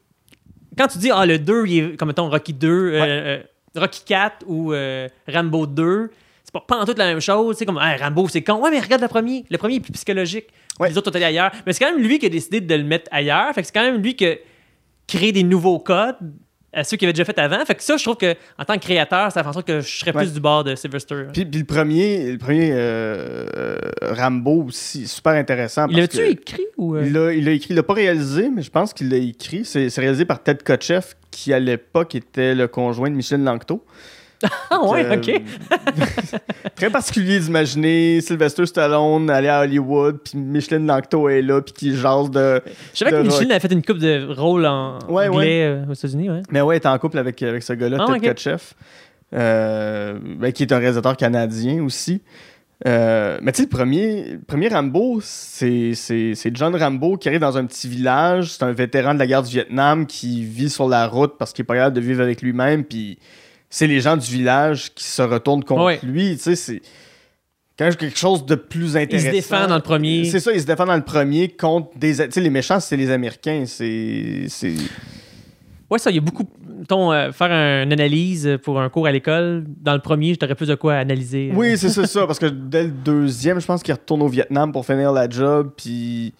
quand 0.77 0.87
tu 0.87 0.97
dis, 0.97 1.11
ah, 1.11 1.25
le 1.25 1.39
2, 1.39 1.65
il 1.67 1.79
est, 1.79 1.97
comme 1.97 2.09
mettons 2.09 2.29
Rocky 2.29 2.53
2, 2.53 2.67
euh, 2.67 3.01
euh, 3.01 3.43
Rocky 3.75 4.01
4 4.05 4.45
ou 4.47 4.73
euh, 4.73 5.07
Rambo 5.27 5.65
2, 5.65 6.11
c'est 6.43 6.53
pas, 6.53 6.61
pas 6.61 6.77
en 6.77 6.85
tout 6.85 6.93
la 6.97 7.05
même 7.05 7.19
chose. 7.19 7.57
C'est 7.57 7.65
comme, 7.65 7.79
Ah, 7.79 7.95
Rambo, 7.97 8.27
c'est 8.27 8.41
con. 8.41 8.61
Ouais, 8.61 8.71
mais 8.71 8.79
regarde 8.79 9.01
le 9.01 9.07
premier. 9.07 9.45
Le 9.49 9.57
premier 9.57 9.75
est 9.75 9.79
plus 9.79 9.91
psychologique. 9.91 10.47
Ouais. 10.79 10.89
Les 10.89 10.97
autres 10.97 11.09
sont 11.09 11.15
allés 11.15 11.25
ailleurs. 11.25 11.51
Mais 11.65 11.73
c'est 11.73 11.83
quand 11.83 11.91
même 11.91 12.01
lui 12.01 12.19
qui 12.19 12.25
a 12.25 12.29
décidé 12.29 12.61
de 12.61 12.75
le 12.75 12.83
mettre 12.83 13.09
ailleurs. 13.11 13.53
Fait 13.53 13.61
que 13.61 13.67
c'est 13.67 13.73
quand 13.73 13.83
même 13.83 14.01
lui 14.01 14.15
qui 14.15 14.25
a 14.25 14.35
créé 15.07 15.31
des 15.31 15.43
nouveaux 15.43 15.79
codes 15.79 16.15
à 16.77 16.83
ceux 16.83 16.95
qui 16.95 17.05
avaient 17.05 17.13
déjà 17.13 17.25
fait 17.25 17.37
avant. 17.39 17.63
Fait 17.65 17.75
que 17.75 17.83
ça, 17.83 17.97
je 17.97 18.03
trouve 18.03 18.17
que 18.17 18.35
en 18.57 18.63
tant 18.65 18.75
que 18.75 18.81
créateur, 18.81 19.31
ça 19.31 19.41
fait 19.43 19.49
en 19.49 19.53
sorte 19.53 19.67
que 19.67 19.81
je 19.81 19.87
serais 19.97 20.11
Ouais. 20.15 20.23
plus 20.23 20.33
du 20.33 20.39
bord 20.39 20.63
de 20.63 20.75
Sylvester. 20.75 21.23
Puis, 21.33 21.43
puis 21.45 21.59
le 21.59 21.65
premier, 21.65 22.31
le 22.33 22.37
premier 22.37 22.71
euh, 22.71 23.45
euh, 23.57 23.77
Rambo 24.13 24.65
aussi, 24.67 25.07
super 25.07 25.33
intéressant. 25.33 25.87
il 25.89 25.97
parce 25.97 26.01
l'a-tu 26.01 26.17
que 26.17 26.31
écrit 26.31 26.65
ou. 26.77 26.95
euh? 26.95 27.03
Il 27.35 27.45
l'a 27.45 27.51
écrit, 27.51 27.67
il 27.71 27.75
l'a 27.75 27.83
pas 27.83 27.93
réalisé, 27.93 28.49
mais 28.55 28.61
je 28.61 28.69
pense 28.71 28.93
qu'il 28.93 29.09
l'a 29.09 29.17
écrit. 29.17 29.65
C'est 29.65 29.89
c'est 29.89 30.01
réalisé 30.01 30.25
par 30.25 30.41
Ted 30.43 30.59
Kotcheff, 30.63 31.15
qui 31.31 31.51
à 31.53 31.59
l'époque 31.59 32.15
était 32.15 32.53
le 32.55 32.67
conjoint 32.67 33.09
de 33.09 33.15
Michel 33.15 33.43
Langto. 33.43 33.83
Ah 34.69 34.83
ouais, 34.83 35.05
Euh, 35.05 35.15
ok. 35.15 35.41
très 36.75 36.89
particulier 36.89 37.39
d'imaginer 37.39 38.21
Sylvester 38.21 38.65
Stallone 38.65 39.29
aller 39.29 39.47
à 39.47 39.61
Hollywood, 39.61 40.19
puis 40.23 40.37
Micheline 40.37 40.85
Langto 40.85 41.27
est 41.29 41.41
là, 41.41 41.61
puis 41.61 41.73
qui 41.73 41.95
jase 41.95 42.29
de. 42.29 42.61
Je 42.93 42.99
savais 42.99 43.11
que 43.11 43.21
Micheline 43.23 43.51
avait 43.51 43.59
fait 43.59 43.73
une 43.73 43.83
coupe 43.83 43.97
de 43.97 44.31
rôle 44.33 44.65
en 44.65 44.99
Ouais, 45.09 45.27
anglais 45.27 45.63
euh, 45.63 45.85
aux 45.89 45.93
États-Unis, 45.93 46.29
ouais. 46.29 46.43
Mais 46.51 46.61
ouais, 46.61 46.75
elle 46.77 46.81
est 46.83 46.85
en 46.87 46.97
couple 46.99 47.17
avec, 47.17 47.41
avec 47.41 47.63
ce 47.63 47.73
gars-là, 47.73 47.97
Ah, 48.07 48.13
Ted. 48.13 48.27
Kotcheff, 48.27 48.73
euh, 49.33 50.19
ben, 50.39 50.51
qui 50.51 50.63
est 50.63 50.71
un 50.71 50.77
réalisateur 50.77 51.17
canadien 51.17 51.83
aussi. 51.83 52.21
Euh, 52.85 53.39
mais 53.41 53.51
tu 53.53 53.57
sais, 53.57 53.63
le 53.63 53.69
premier, 53.75 54.23
le 54.33 54.39
premier 54.45 54.67
Rambo, 54.67 55.19
c'est 55.23 55.93
John 56.53 56.75
Rambo 56.75 57.17
qui 57.17 57.27
arrive 57.27 57.41
dans 57.41 57.57
un 57.57 57.65
petit 57.65 57.87
village. 57.87 58.51
C'est 58.51 58.63
un 58.63 58.71
vétéran 58.71 59.15
de 59.15 59.19
la 59.19 59.25
guerre 59.25 59.41
du 59.41 59.49
Vietnam 59.51 60.05
qui 60.05 60.43
vit 60.43 60.69
sur 60.69 60.87
la 60.87 61.07
route 61.07 61.33
parce 61.39 61.53
qu'il 61.53 61.63
est 61.63 61.65
pas 61.65 61.73
capable 61.73 61.95
de 61.95 62.01
vivre 62.01 62.21
avec 62.21 62.43
lui-même. 62.43 62.83
Puis 62.83 63.17
c'est 63.69 63.87
les 63.87 63.99
gens 64.01 64.17
du 64.17 64.25
village 64.31 64.93
qui 64.93 65.03
se 65.03 65.21
retournent 65.21 65.63
contre 65.63 65.83
Ouais. 65.85 65.99
lui. 66.03 66.35
Tu 66.37 66.43
sais, 66.43 66.55
c'est 66.55 66.81
quand 67.77 67.85
même 67.85 67.95
quelque 67.95 68.17
chose 68.17 68.45
de 68.45 68.55
plus 68.55 68.93
Il 68.93 68.97
intéressant. 68.97 69.27
se 69.27 69.31
défend 69.31 69.67
dans 69.67 69.75
le 69.75 69.81
premier. 69.81 70.25
C'est 70.25 70.39
ça, 70.39 70.51
il 70.53 70.61
se 70.61 70.65
défend 70.65 70.85
dans 70.85 70.95
le 70.95 71.03
premier 71.03 71.49
contre 71.49 71.89
des. 71.97 72.15
Tu 72.15 72.31
sais, 72.31 72.41
les 72.41 72.49
méchants, 72.49 72.79
c'est 72.79 72.97
les 72.97 73.09
Américains. 73.11 73.63
C'est. 73.67 74.45
c'est- 74.47 74.73
Ouais, 75.89 75.99
ça, 75.99 76.09
il 76.11 76.15
y 76.15 76.17
a 76.17 76.21
beaucoup. 76.21 76.43
Mettons, 76.79 77.11
euh, 77.11 77.31
faire 77.31 77.51
une 77.51 77.91
analyse 77.93 78.57
pour 78.63 78.79
un 78.79 78.89
cours 78.89 79.07
à 79.07 79.11
l'école, 79.11 79.63
dans 79.81 79.93
le 79.93 79.99
premier, 79.99 80.35
j'aurais 80.39 80.53
plus 80.55 80.67
de 80.67 80.75
quoi 80.75 80.95
analyser. 80.95 81.51
Oui, 81.55 81.77
c'est 81.77 81.89
ça, 81.89 82.05
ça, 82.05 82.27
parce 82.27 82.39
que 82.39 82.45
dès 82.45 82.83
le 82.83 82.91
deuxième, 82.91 83.59
je 83.59 83.65
pense 83.65 83.81
qu'il 83.83 83.93
retourne 83.93 84.21
au 84.21 84.27
Vietnam 84.27 84.71
pour 84.71 84.85
finir 84.85 85.11
la 85.11 85.29
job, 85.29 85.71
puis. 85.75 86.33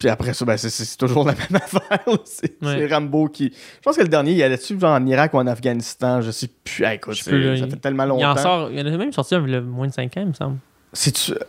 Puis 0.00 0.08
après 0.08 0.32
ça, 0.32 0.44
ben, 0.46 0.56
c'est- 0.56 0.96
toujours 0.96 1.24
la 1.26 1.34
même 1.50 1.60
affaire. 1.62 2.00
C'est 2.24 2.56
Ouais. 2.62 2.86
Rambo 2.90 3.28
qui. 3.28 3.52
Je 3.52 3.82
pense 3.84 3.96
que 3.96 4.02
le 4.02 4.08
dernier, 4.08 4.32
il 4.32 4.42
allait 4.42 4.56
dessus 4.56 4.80
genre 4.80 4.94
en 4.96 5.06
Irak 5.06 5.34
ou 5.34 5.36
en 5.36 5.46
Afghanistan. 5.46 6.22
Je 6.22 6.30
sais 6.32 6.48
plus. 6.64 6.84
Ah, 6.84 6.94
écoute, 6.94 7.14
ça 7.16 7.30
fait 7.30 7.76
tellement 7.80 8.04
Il 8.06 8.10
en 8.24 8.28
longtemps. 8.30 8.36
sort, 8.42 8.68
il 8.72 8.78
y 8.78 8.82
en 8.82 8.86
a 8.92 8.96
même 8.96 9.12
sorti 9.12 9.34
un 9.34 9.46
il 9.46 9.52
y 9.52 9.56
a 9.56 9.60
moins 9.60 9.86
de 9.86 9.92
5 9.92 10.16
ans, 10.16 10.22
il 10.22 10.28
me 10.28 10.32
semble. 10.32 10.56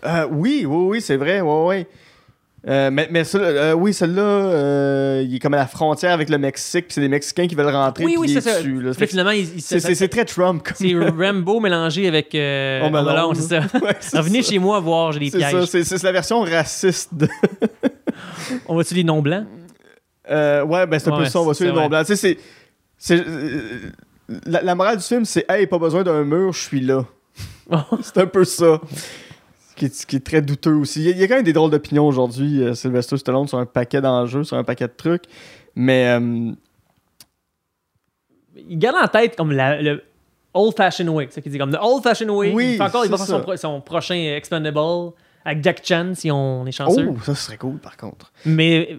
Euh, 0.05 0.27
oui, 0.29 0.65
oui, 0.67 0.85
oui, 0.89 1.01
c'est 1.01 1.15
vrai. 1.17 1.41
Ouais, 1.41 1.65
ouais. 1.65 1.87
Euh, 2.67 2.91
mais 2.91 3.07
mais 3.09 3.23
celui- 3.23 3.43
euh, 3.45 3.73
oui, 3.73 3.91
celui-là, 3.91 4.21
euh, 4.21 5.23
il 5.25 5.33
est 5.35 5.39
comme 5.39 5.55
à 5.55 5.57
la 5.57 5.65
frontière 5.65 6.11
avec 6.13 6.29
le 6.29 6.37
Mexique, 6.37 6.85
puis 6.85 6.93
c'est 6.93 7.01
des 7.01 7.07
Mexicains 7.07 7.47
qui 7.47 7.55
veulent 7.55 7.73
rentrer, 7.73 8.05
Oui, 8.05 8.17
oui, 8.19 8.29
c'est 8.29 8.41
ça. 8.41 8.57
dessus, 8.59 8.79
là. 8.79 8.93
Finalement, 8.93 9.31
C'est 9.57 10.07
très 10.09 10.25
Trump. 10.25 10.67
c'est 10.75 10.93
Rambo 11.17 11.59
mélangé 11.59 12.07
avec 12.07 12.35
euh. 12.35 12.81
Alone, 12.83 13.33
c'est 13.33 13.41
ça. 13.55 13.61
Ouais, 13.79 13.95
Revenez 14.13 14.43
ça. 14.43 14.51
chez 14.51 14.59
moi 14.59 14.79
voir, 14.79 15.11
j'ai 15.11 15.19
des 15.21 15.31
pièges. 15.31 15.65
c'est 15.65 15.83
c'est 15.83 16.03
la 16.03 16.11
version 16.11 16.41
raciste 16.41 17.09
de. 17.15 17.27
On 18.67 18.75
va-tu 18.75 18.93
les 18.95 19.03
noms 19.03 19.21
blancs? 19.21 19.45
Euh, 20.29 20.63
ouais, 20.63 20.85
ben 20.87 20.99
c'est 20.99 21.09
un 21.11 21.17
peu 21.17 21.25
ça, 21.25 21.41
on 21.41 21.45
va 21.45 21.53
suivre 21.53 21.73
les 21.73 21.81
noms 21.81 21.89
blancs? 21.89 22.05
Tu 22.05 22.15
sais, 22.15 22.37
c'est. 22.37 22.37
c'est, 22.97 23.23
euh, 23.27 23.89
La, 24.45 24.61
la 24.61 24.75
morale 24.75 24.97
du 24.97 25.03
film, 25.03 25.25
c'est 25.25 25.45
Hey, 25.49 25.67
pas 25.67 25.77
besoin 25.79 26.03
d'un 26.03 26.23
mur, 26.23 26.53
je 26.53 26.59
suis 26.61 26.81
là. 26.81 27.05
c'est 28.01 28.17
un 28.19 28.27
peu 28.27 28.43
ça. 28.45 28.79
Ce 29.69 29.75
qui 29.75 29.85
est, 29.85 30.05
qui 30.05 30.15
est 30.17 30.25
très 30.25 30.41
douteux 30.41 30.73
aussi. 30.75 31.01
Il 31.01 31.05
y, 31.07 31.09
a, 31.09 31.11
il 31.13 31.17
y 31.19 31.23
a 31.23 31.27
quand 31.27 31.35
même 31.35 31.43
des 31.43 31.53
drôles 31.53 31.71
d'opinions 31.71 32.05
aujourd'hui, 32.07 32.61
euh, 32.61 32.73
Sylvester 32.73 33.17
Stallone, 33.17 33.47
sur 33.47 33.57
un 33.57 33.65
paquet 33.65 33.99
d'enjeux, 34.01 34.43
sur 34.43 34.57
un 34.57 34.63
paquet 34.63 34.87
de 34.87 34.93
trucs. 34.95 35.23
Mais. 35.75 36.07
euh, 36.19 36.51
il 38.55 38.77
garde 38.77 38.97
en 39.03 39.07
tête 39.07 39.35
comme 39.35 39.51
la- 39.51 39.81
le 39.81 40.03
old 40.53 40.75
fashioned 40.75 41.09
way, 41.09 41.27
c'est 41.31 41.41
qu'il 41.41 41.51
dit 41.51 41.57
comme 41.57 41.71
le 41.71 41.79
old 41.81 42.03
fashioned 42.03 42.29
way. 42.31 42.51
Oui, 42.53 42.71
il 42.73 42.77
fait 42.77 42.83
encore, 42.83 43.05
il 43.05 43.11
va 43.11 43.17
faire 43.17 43.25
son, 43.25 43.57
son 43.57 43.81
prochain 43.81 44.15
Expandable 44.35 45.13
avec 45.45 45.63
Jack 45.63 45.81
Chan 45.83 46.13
si 46.15 46.29
on 46.31 46.65
est 46.65 46.71
chanceux. 46.71 47.07
Oh, 47.09 47.17
ça 47.23 47.35
serait 47.35 47.57
cool 47.57 47.77
par 47.79 47.97
contre. 47.97 48.31
Mais 48.45 48.97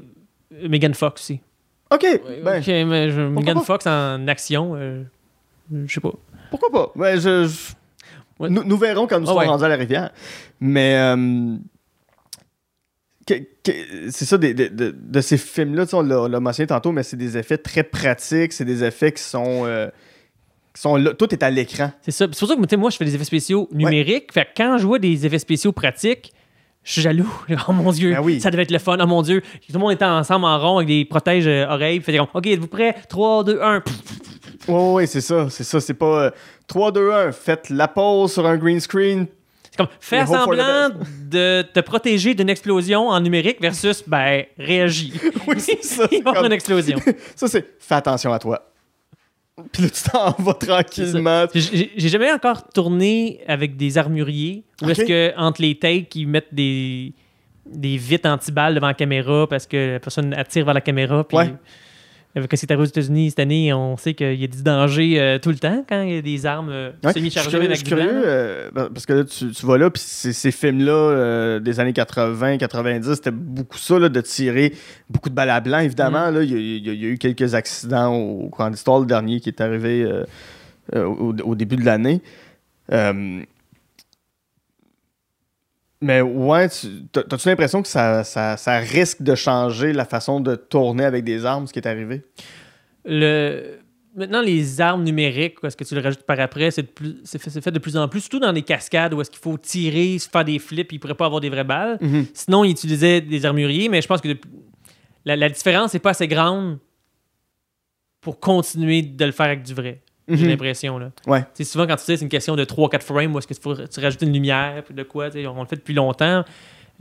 euh, 0.53 0.69
Megan 0.69 0.95
Fox 0.95 1.21
aussi. 1.23 1.41
Ok, 1.91 2.07
ben, 2.45 2.59
Ok, 2.61 2.67
mais 2.69 3.11
je- 3.11 3.21
Megan 3.21 3.55
pas? 3.59 3.65
Fox 3.65 3.87
en 3.87 4.27
action, 4.29 4.73
euh, 4.77 5.03
je 5.87 5.93
sais 5.93 6.01
pas. 6.01 6.13
pourquoi 6.51 6.71
pas? 6.71 6.93
Ben, 6.97 7.21
je, 7.21 7.47
je- 7.47 7.73
Ouais. 8.39 8.49
Nous, 8.49 8.65
nous 8.65 8.77
verrons 8.79 9.07
quand 9.07 9.21
nous 9.21 9.27
Ah 9.27 9.29
serons 9.29 9.39
ouais. 9.41 9.47
rendus 9.47 9.65
à 9.65 9.69
la 9.69 9.77
rivière. 9.77 10.11
Mais. 10.59 10.97
euh, 10.97 11.57
que- 13.27 13.35
que- 13.63 14.11
c'est 14.11 14.25
ça, 14.25 14.37
des- 14.39 14.55
des- 14.55 14.71
de, 14.71 14.91
de 14.99 15.21
ces 15.21 15.37
films-là, 15.39 15.85
tu 15.85 15.91
sais, 15.91 15.97
on 15.97 16.03
l'a 16.03 16.23
on 16.23 16.27
l'a 16.29 16.41
mentionné 16.41 16.67
tantôt, 16.67 16.91
mais 16.93 17.03
c'est 17.05 17.17
des 17.17 17.37
effets 17.39 17.59
très 17.59 17.85
pratiques, 17.85 18.53
c'est 18.53 18.65
des 18.65 18.83
effets 18.85 19.13
qui 19.13 19.23
sont. 19.23 19.65
euh, 19.67 19.89
sont 20.81 20.97
là, 20.97 21.13
tout 21.15 21.33
est 21.33 21.43
à 21.43 21.51
l'écran. 21.51 21.91
C'est 22.03 22.11
ça. 22.11 22.27
C'est 22.31 22.39
pour 22.39 22.49
ça 22.49 22.57
que 22.57 22.77
moi, 22.77 22.91
je 22.91 22.97
fais 22.97 23.05
des 23.05 23.15
effets 23.15 23.25
spéciaux 23.25 23.69
numériques. 23.73 24.33
Fait 24.33 24.45
que 24.45 24.51
quand 24.57 24.79
je 24.79 24.87
vois 24.87 24.99
des 24.99 25.27
effets 25.27 25.39
spéciaux 25.39 25.73
pratiques, 25.73 26.33
je 26.85 26.93
suis 26.93 27.03
jaloux. 27.03 27.33
Oh 27.69 27.73
mon 27.73 27.93
Dieu, 27.93 28.13
Ben 28.13 28.21
oui. 28.21 28.41
ça 28.41 28.51
devait 28.51 28.63
être 28.63 28.71
le 28.71 28.79
fun. 28.79 28.97
Oh 29.01 29.07
mon 29.07 29.23
Dieu, 29.23 29.41
tout 29.41 29.73
le 29.73 29.79
monde 29.79 29.93
était 29.93 30.05
ensemble 30.05 30.45
en 30.47 30.59
rond 30.59 30.77
avec 30.79 30.89
des 30.89 31.05
protèges 31.05 31.47
euh, 31.47 31.67
oreilles. 31.69 32.01
Fait 32.01 32.17
comme, 32.17 32.27
OK, 32.33 32.47
êtes-vous 32.47 32.67
prêts? 32.67 32.95
3, 33.09 33.45
2, 33.45 33.61
1. 33.63 33.83
Oui, 34.69 34.75
oui, 34.95 35.07
c'est 35.07 35.21
ça, 35.21 35.49
c'est 35.51 35.65
ça. 35.65 35.81
C'est 35.81 35.95
pas 35.95 36.25
euh, 36.25 36.31
3, 36.67 36.93
2, 36.93 37.13
1, 37.13 37.33
faites 37.33 37.71
la 37.71 37.89
pause 37.89 38.33
sur 38.33 38.47
un 38.47 38.57
green 38.57 38.81
screen. 38.81 39.27
C'est 39.71 39.77
comme, 39.79 39.87
the 40.27 40.27
semblant 40.29 40.91
de 41.31 41.63
te 41.63 41.81
protéger 41.81 42.35
d'une 42.35 42.51
explosion 42.51 43.09
en 43.09 43.21
numérique 43.21 43.59
versus, 43.61 44.05
ben, 44.07 44.45
réagis. 44.59 45.15
Oui, 45.47 45.55
c'est 45.59 45.83
ça. 45.83 46.07
Il 46.13 46.23
va 46.23 46.41
une 46.45 46.53
explosion. 46.53 46.99
Ça, 47.35 47.49
c'est 47.49 47.67
fais 47.79 47.95
attention 47.95 48.33
à 48.33 48.39
toi. 48.39 48.72
Puis 49.73 49.83
là, 49.83 49.89
tu 49.91 50.11
t'en 50.11 50.31
vas 50.43 50.55
tranquillement. 50.55 51.45
J'ai- 51.55 51.91
jamais 52.09 52.33
encore 52.33 52.67
tourné 52.71 53.41
avec 53.47 53.77
des 53.77 53.99
armuriers 53.99 54.65
où 54.83 54.89
est-ce 54.89 55.03
Ok. 55.03 55.09
que 55.09 55.33
entre 55.37 55.61
les 55.63 55.79
takes, 55.79 56.15
ils 56.17 56.27
mettent 56.27 56.53
des, 56.55 57.13
des 57.67 57.97
vitres 57.99 58.29
anti-balles 58.29 58.75
devant 58.75 58.87
la 58.89 58.95
caméra 58.95 59.47
parce 59.47 59.67
que 59.67 59.93
la 59.95 60.01
personne 60.01 60.33
attire 60.35 60.65
vers 60.65 60.75
la 60.75 60.81
caméra. 60.81 61.23
Puis, 61.23 61.37
Ouais. 61.37 61.53
Avec 62.35 62.51
ce 62.53 62.57
qui 62.57 62.65
est 62.67 62.73
arrivé 62.73 62.83
aux 62.85 62.89
États-Unis 62.89 63.31
cette 63.31 63.41
année, 63.41 63.73
on 63.75 63.99
sait 63.99 64.15
qu'il 64.15 64.41
y 64.41 64.45
a 64.45 64.47
du 64.47 64.63
danger 64.63 65.21
euh, 65.21 65.39
tout 65.39 65.51
le 65.51 65.59
temps 65.59 65.85
quand 65.87 66.01
il 66.03 66.15
y 66.15 66.17
a 66.19 66.23
des 66.23 66.47
armes 66.47 66.71
euh, 66.71 66.91
Ouais, 67.05 67.13
semi-chargées 67.13 67.57
avec 67.59 67.71
je 67.73 67.75
suis 67.77 67.85
curieux, 67.85 68.09
euh, 68.25 68.71
parce 68.73 69.05
que 69.05 69.13
là, 69.13 69.25
tu, 69.25 69.51
tu 69.51 69.67
vas 69.67 69.77
là, 69.77 69.91
puis 69.91 70.01
ces, 70.03 70.51
films-là 70.51 71.61
des 71.61 71.79
années 71.79 71.93
80, 71.93 72.57
90, 72.57 73.15
c'était 73.15 73.31
beaucoup 73.31 73.77
ça, 73.77 73.99
là, 73.99 74.09
de 74.09 74.21
tirer 74.23 74.73
beaucoup 75.11 75.29
de 75.29 75.35
balles 75.35 75.51
à 75.51 75.61
blanc. 75.61 75.81
Évidemment, 75.81 76.31
Mm. 76.31 76.35
là, 76.37 76.43
il 76.43 76.51
y, 76.51 76.89
a- 76.91 76.93
y 76.95 76.97
y 76.97 77.05
eu 77.05 77.19
quelques 77.19 77.55
accidents 77.55 78.15
au, 78.15 78.51
de 78.59 78.71
l'histoire, 78.71 79.01
le 79.01 79.07
dernier 79.07 79.41
qui 79.41 79.51
est 79.51 79.61
arrivé 79.61 80.11
au, 80.95 81.35
au 81.45 81.55
début 81.55 81.77
de 81.77 81.85
l'année. 81.85 82.23
Mais 86.03 86.21
ouais, 86.21 86.69
tu- 86.69 87.05
t'as- 87.13 87.23
t'as-tu 87.23 87.49
l'impression 87.49 87.81
que 87.81 87.89
ça, 87.89 88.25
ça- 88.25 88.57
ça 88.57 88.79
risque 88.79 89.23
de 89.23 89.35
changer 89.37 89.93
la 89.93 90.05
façon 90.05 90.41
de 90.41 90.57
tourner 90.57 91.05
avec 91.05 91.23
des 91.25 91.45
armes, 91.47 91.67
ce 91.69 91.73
qui 91.73 91.79
est 91.79 91.87
arrivé? 91.87 92.23
Le... 93.05 93.79
Maintenant, 94.15 94.43
les 94.43 94.81
armes 94.81 95.05
numériques, 95.05 95.55
est-ce 95.63 95.75
que 95.77 95.85
tu 95.85 95.95
le 95.95 96.03
rajoutes 96.03 96.25
par 96.25 96.39
après, 96.39 96.71
c'est 96.71 96.83
plus- 96.83 97.17
fait, 97.25 97.71
de 97.71 97.79
plus 97.79 97.97
en 97.97 98.09
plus, 98.09 98.21
surtout 98.21 98.41
dans 98.41 98.53
des 98.53 98.61
cascades 98.61 99.15
où 99.15 99.21
est-ce 99.23 99.31
qu'il 99.31 99.41
faut 99.41 99.57
tirer, 99.57 100.19
se 100.19 100.29
faire 100.29 100.45
des 100.45 100.59
flips, 100.59 100.93
il 100.93 100.97
ne 100.97 101.01
pourrait 101.01 101.15
pas 101.15 101.25
avoir 101.27 101.41
des 101.41 101.49
vraies 101.49 101.65
balles. 101.65 101.99
Sinon, 102.35 102.63
ils 102.65 102.73
utilisaient 102.73 103.23
des 103.23 103.47
armuriers, 103.47 103.89
mais 103.89 104.03
je 104.03 104.09
pense 104.09 104.21
que 104.21 104.29
de- 104.29 104.41
la, 105.25 105.37
la 105.37 105.49
différence 105.49 105.95
n'est 105.95 106.01
pas 106.01 106.11
assez 106.11 106.29
grande 106.29 106.79
pour 108.21 108.39
continuer 108.39 109.01
de 109.03 109.25
le 109.25 109.33
faire 109.33 109.47
avec 109.47 109.63
du 109.63 109.73
vrai. 109.73 110.03
J'ai 110.29 110.45
Mhm. 110.45 110.51
l'impression. 110.51 110.99
là. 110.99 111.11
Ouais. 111.27 111.45
C'est 111.55 111.65
souvent 111.65 111.87
quand 111.87 111.97
tu 111.97 112.05
sais, 112.05 112.17
c'est 112.17 112.23
une 112.25 112.29
question 112.29 112.55
de 112.57 112.65
3-4 112.65 113.03
frames 113.03 113.35
où 113.35 113.39
est-ce 113.39 113.47
que 113.47 113.55
tu, 113.55 113.61
faut- 113.61 113.75
tu 113.75 114.01
rajoutes 114.01 114.23
une 114.23 114.33
lumière, 114.33 114.83
puis 114.85 114.95
de 114.95 115.03
quoi, 115.03 115.29
on 115.35 115.61
le 115.61 115.67
fait 115.67 115.77
depuis 115.77 115.95
longtemps. 115.95 116.45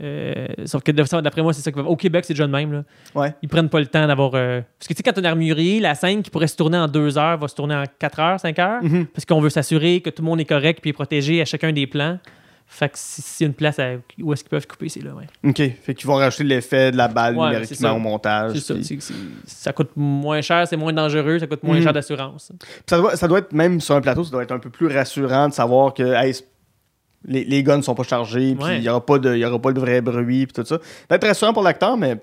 Euh, 0.02 0.46
sauf 0.64 0.82
que 0.82 0.90
d'après 0.90 1.42
moi, 1.42 1.52
c'est 1.52 1.60
ça 1.62 1.70
va. 1.70 1.82
Au 1.88 1.94
Québec, 1.96 2.24
c'est 2.24 2.32
déjà 2.34 2.46
le 2.46 2.50
même. 2.52 2.72
Là. 2.72 2.82
Ouais. 3.14 3.34
Ils 3.42 3.48
prennent 3.48 3.68
pas 3.68 3.78
le 3.78 3.86
temps 3.86 4.06
d'avoir. 4.06 4.32
euh, 4.34 4.60
Parce 4.78 4.88
que 4.88 4.94
tu 4.94 4.96
sais, 4.98 5.02
quand 5.04 5.12
tu 5.12 5.20
as 5.20 5.28
un 5.28 5.30
armurier, 5.30 5.78
la 5.80 5.94
scène 5.94 6.22
qui 6.22 6.30
pourrait 6.30 6.46
se 6.48 6.56
tourner 6.56 6.78
en 6.78 6.88
2 6.88 7.18
heures 7.18 7.38
va 7.38 7.46
se 7.46 7.54
tourner 7.54 7.74
en 7.76 7.84
4 7.98 8.18
heures, 8.18 8.40
5 8.40 8.58
heures. 8.58 8.82
Mhm. 8.82 9.06
Parce 9.06 9.24
qu'on 9.24 9.40
veut 9.40 9.50
s'assurer 9.50 10.00
que 10.00 10.10
tout 10.10 10.22
le 10.22 10.26
monde 10.28 10.40
est 10.40 10.44
correct 10.46 10.80
puis 10.80 10.90
est 10.90 10.94
protégé 10.94 11.40
à 11.40 11.44
chacun 11.44 11.72
des 11.72 11.86
plans. 11.86 12.18
Fait 12.74 12.88
que 12.88 12.94
si 12.98 13.20
s'il 13.20 13.44
y 13.44 13.46
a 13.46 13.48
une 13.48 13.54
place 13.54 13.78
à- 13.78 13.96
où 14.20 14.32
est-ce 14.32 14.42
qu'ils 14.42 14.48
peuvent 14.50 14.66
couper, 14.66 14.88
c'est 14.88 15.02
là, 15.02 15.10
ouais. 15.14 15.26
OK. 15.44 15.56
Fait 15.82 15.94
qu'ils 15.94 16.06
vont 16.06 16.14
rajouter 16.14 16.44
l'effet 16.44 16.90
de 16.90 16.96
la 16.96 17.06
balle 17.06 17.36
Ouais, 17.36 17.48
numériquement 17.48 17.92
au 17.92 17.98
montage. 17.98 18.52
C'est 18.58 18.60
ça. 18.60 18.74
puis- 18.74 18.98
ça 19.46 19.72
coûte 19.74 19.90
moins 19.94 20.40
cher, 20.40 20.66
c'est 20.66 20.76
moins 20.78 20.92
dangereux, 20.94 21.38
ça 21.38 21.46
coûte 21.46 21.62
moins 21.62 21.76
Mhm. 21.76 21.82
cher 21.82 21.92
d'assurance. 21.92 22.50
Ça 22.88 22.96
doit, 22.96 23.14
ça 23.16 23.28
doit 23.28 23.40
être, 23.40 23.52
même 23.52 23.78
sur 23.80 23.94
un 23.94 24.00
plateau, 24.00 24.24
ça 24.24 24.30
doit 24.30 24.42
être 24.42 24.52
un 24.52 24.58
peu 24.58 24.70
plus 24.70 24.86
rassurant 24.86 25.48
de 25.48 25.52
savoir 25.52 25.92
que 25.92 26.02
hey, 26.14 26.34
les, 27.26 27.44
les 27.44 27.62
guns 27.62 27.76
ne 27.76 27.82
sont 27.82 27.94
pas 27.94 28.02
chargés, 28.04 28.54
puis 28.54 28.64
il 28.64 28.70
Ouais. 28.76 28.80
n'y 28.80 28.88
aura, 28.88 29.04
pas 29.04 29.18
de- 29.18 29.36
y 29.36 29.44
aura 29.44 29.60
pas 29.60 29.72
de 29.72 29.78
vrai 29.78 30.00
bruit, 30.00 30.46
puis 30.46 30.54
tout 30.54 30.64
ça. 30.66 30.76
Ça 30.78 31.06
doit 31.10 31.16
être 31.16 31.26
rassurant 31.26 31.52
pour 31.52 31.62
l'acteur, 31.62 31.96
mais 31.98 32.16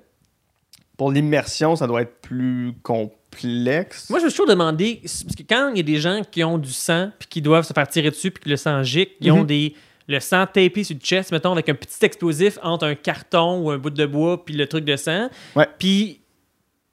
pour 0.97 1.12
l'immersion, 1.12 1.75
ça 1.75 1.85
doit 1.88 2.01
être 2.01 2.19
plus 2.21 2.73
complexe. 2.83 4.09
Moi, 4.09 4.19
je 4.19 4.25
me 4.25 4.29
suis 4.29 4.38
toujours 4.38 4.49
demandé, 4.51 4.99
parce 5.03 5.23
que 5.35 5.43
quand 5.47 5.69
il 5.69 5.77
y 5.77 5.79
a 5.79 5.83
des 5.83 5.97
gens 5.97 6.21
qui 6.29 6.43
ont 6.43 6.57
du 6.57 6.71
sang, 6.73 7.12
puis 7.19 7.27
qui 7.29 7.41
doivent 7.41 7.65
se 7.65 7.73
faire 7.73 7.88
tirer 7.88 8.09
dessus, 8.09 8.31
puis 8.31 8.43
que 8.43 8.49
le 8.49 8.57
sang 8.57 8.83
gicle, 8.83 9.13
ils 9.21 9.31
ont 9.31 9.41
Mhm. 9.41 9.45
des, 9.45 9.75
le 10.09 10.19
sang 10.19 10.45
tapé 10.47 10.83
sur 10.83 10.95
le 10.95 10.99
chest, 11.01 11.31
mettons, 11.31 11.51
avec 11.53 11.69
un 11.69 11.75
petit 11.75 12.03
explosif 12.03 12.57
entre 12.63 12.85
un 12.87 12.95
carton 12.95 13.59
ou 13.61 13.69
un 13.71 13.77
bout 13.77 13.91
de 13.91 14.05
bois, 14.05 14.43
puis 14.43 14.55
le 14.55 14.67
truc 14.67 14.83
de 14.83 14.95
sang. 14.95 15.29
Ouais. 15.55 15.67
Puis, 15.77 16.19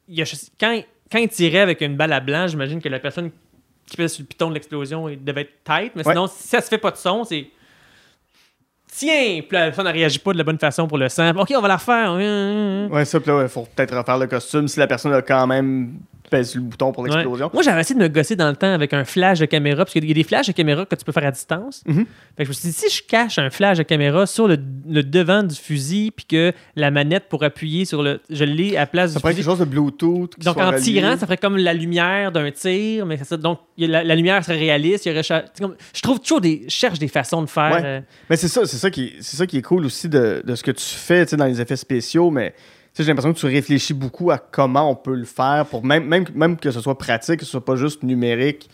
il 0.09 0.15
y 0.19 0.23
a, 0.23 0.25
quand, 0.61 0.81
quand 1.11 1.19
il 1.19 1.29
tirait 1.29 1.61
avec 1.61 1.81
une 1.81 1.97
balle 1.97 2.13
à 2.13 2.21
blanc, 2.21 2.47
j'imagine 2.47 2.81
que 2.81 2.89
la 2.91 2.99
personne 3.01 3.31
qui 3.87 3.97
pèse 3.97 4.13
sur 4.13 4.23
le 4.23 4.27
piton 4.27 4.49
de 4.51 4.55
l'explosion 4.55 5.09
il 5.09 5.23
devait 5.25 5.43
être 5.43 5.65
tight, 5.65 5.93
mais 5.97 6.07
Ouais. 6.07 6.13
sinon, 6.13 6.27
si 6.27 6.47
ça 6.49 6.61
se 6.61 6.69
fait 6.69 6.79
pas 6.79 6.91
de 6.91 6.97
son, 6.97 7.25
c'est. 7.25 7.47
Tiens! 8.89 9.41
Puis 9.47 9.49
la 9.53 9.67
personne 9.67 9.87
ne 9.87 9.93
réagit 9.93 10.19
pas 10.19 10.33
de 10.33 10.39
la 10.39 10.45
bonne 10.45 10.59
façon 10.59 10.87
pour 10.87 10.97
le 10.99 11.09
sang. 11.09 11.31
Ok, 11.37 11.53
on 11.57 11.61
va 11.61 11.69
la 11.69 11.77
refaire. 11.77 12.13
Ouais, 12.91 13.05
ça, 13.05 13.21
puis 13.21 13.31
là, 13.31 13.43
il 13.43 13.49
faut 13.49 13.67
peut-être 13.75 13.95
refaire 13.97 14.17
le 14.19 14.27
costume 14.27 14.69
si 14.69 14.79
la 14.79 14.87
personne 14.87 15.13
a 15.13 15.21
quand 15.23 15.47
même 15.47 15.95
pèses 16.29 16.55
le 16.55 16.61
bouton 16.63 16.93
pour 16.93 17.03
Ouais. 17.05 17.11
l'explosion. 17.11 17.51
Moi, 17.53 17.63
j'avais 17.63 17.81
essayé 17.81 17.99
de 17.99 18.03
me 18.05 18.09
gosser 18.09 18.37
dans 18.37 18.49
le 18.49 18.57
temps 18.57 18.73
avec 18.73 18.93
un 18.93 19.05
flash 19.05 19.39
de 19.39 19.47
caméra, 19.47 19.85
parce 19.85 19.93
qu'il 19.93 20.05
y 20.07 20.11
a 20.11 20.15
des 20.15 20.25
flashs 20.25 20.47
de 20.47 20.53
caméra 20.53 20.85
que 20.87 20.95
tu 20.95 21.05
peux 21.05 21.13
faire 21.13 21.27
à 21.27 21.31
distance. 21.31 21.83
Mhm. 21.87 22.07
Fait 22.37 22.43
que 22.43 22.45
je 22.45 22.49
me 22.49 22.53
suis 22.55 22.69
dit, 22.69 22.75
si 22.75 22.91
je 22.91 23.03
cache 23.03 23.39
un 23.39 23.51
flash 23.51 23.79
de 23.79 23.83
caméra 23.83 24.27
sur 24.27 24.49
le, 24.49 24.57
le 24.89 25.03
devant 25.03 25.43
du 25.43 25.55
fusil, 25.55 26.11
puis 26.15 26.27
que 26.27 26.53
la 26.75 26.91
manette 26.91 27.29
pour 27.29 27.43
appuyer 27.45 27.85
sur 27.85 28.03
le. 28.03 28.21
Je 28.31 28.45
l'ai 28.45 28.77
à 28.77 28.81
la 28.81 28.87
place 28.87 29.13
Ça 29.13 29.19
du 29.21 29.27
être 29.27 29.29
fusil. 29.29 29.37
quelque 29.43 29.51
chose 29.51 29.59
de 29.61 29.65
Bluetooth. 29.65 30.39
Donc, 30.41 30.57
en 30.59 30.73
tirant, 30.75 31.17
ça 31.17 31.27
ferait 31.27 31.37
comme 31.37 31.57
la 31.57 31.75
lumière 31.75 32.33
d'un 32.33 32.51
tir, 32.51 33.07
mais 33.07 33.17
ça. 33.19 33.37
Donc, 33.37 33.61
la, 33.79 34.05
la 34.05 34.15
lumière 34.15 34.45
serait 34.45 34.59
réaliste. 34.59 35.07
Il 35.07 35.11
y 35.11 35.13
aurait 35.13 35.23
cha- 35.23 35.45
c'est 35.53 35.63
comme- 35.63 35.77
je 35.95 36.01
trouve 36.03 36.21
toujours 36.21 36.41
des. 36.41 36.65
Je 36.67 36.71
cherche 36.75 36.99
des 36.99 37.09
façons 37.09 37.43
de 37.43 37.49
faire. 37.49 37.73
Ouais. 37.73 37.83
euh, 37.85 38.01
Mais 38.31 38.37
c'est 38.37 38.49
ça, 38.49 38.67
c'est 38.67 38.77
ça 38.79 38.91
qui 38.91 39.05
est, 39.19 39.23
ça 39.23 39.47
qui 39.47 39.59
est 39.59 39.63
cool 39.63 39.85
aussi 39.87 40.09
de, 40.09 40.43
de 40.45 40.55
ce 40.55 40.63
que 40.63 40.71
tu 40.71 40.85
fais 40.85 41.25
dans 41.27 41.47
les 41.47 41.61
effets 41.61 41.77
spéciaux, 41.77 42.31
mais 42.31 42.55
j'ai 43.03 43.09
l'impression 43.09 43.33
que 43.33 43.39
tu 43.39 43.47
réfléchis 43.47 43.95
beaucoup 43.95 44.31
à 44.31 44.39
comment 44.39 44.91
on 44.91 44.95
peut 44.95 45.15
le 45.15 45.25
faire 45.25 45.67
pour 45.71 45.85
même, 45.85 46.05
même, 46.07 46.25
même 46.35 46.57
que 46.57 46.71
ce 46.71 46.81
soit 46.81 46.97
pratique, 46.99 47.41
que 47.41 47.45
ce 47.45 47.51
soit 47.51 47.65
pas 47.65 47.77
juste 47.77 48.03
numérique. 48.03 48.69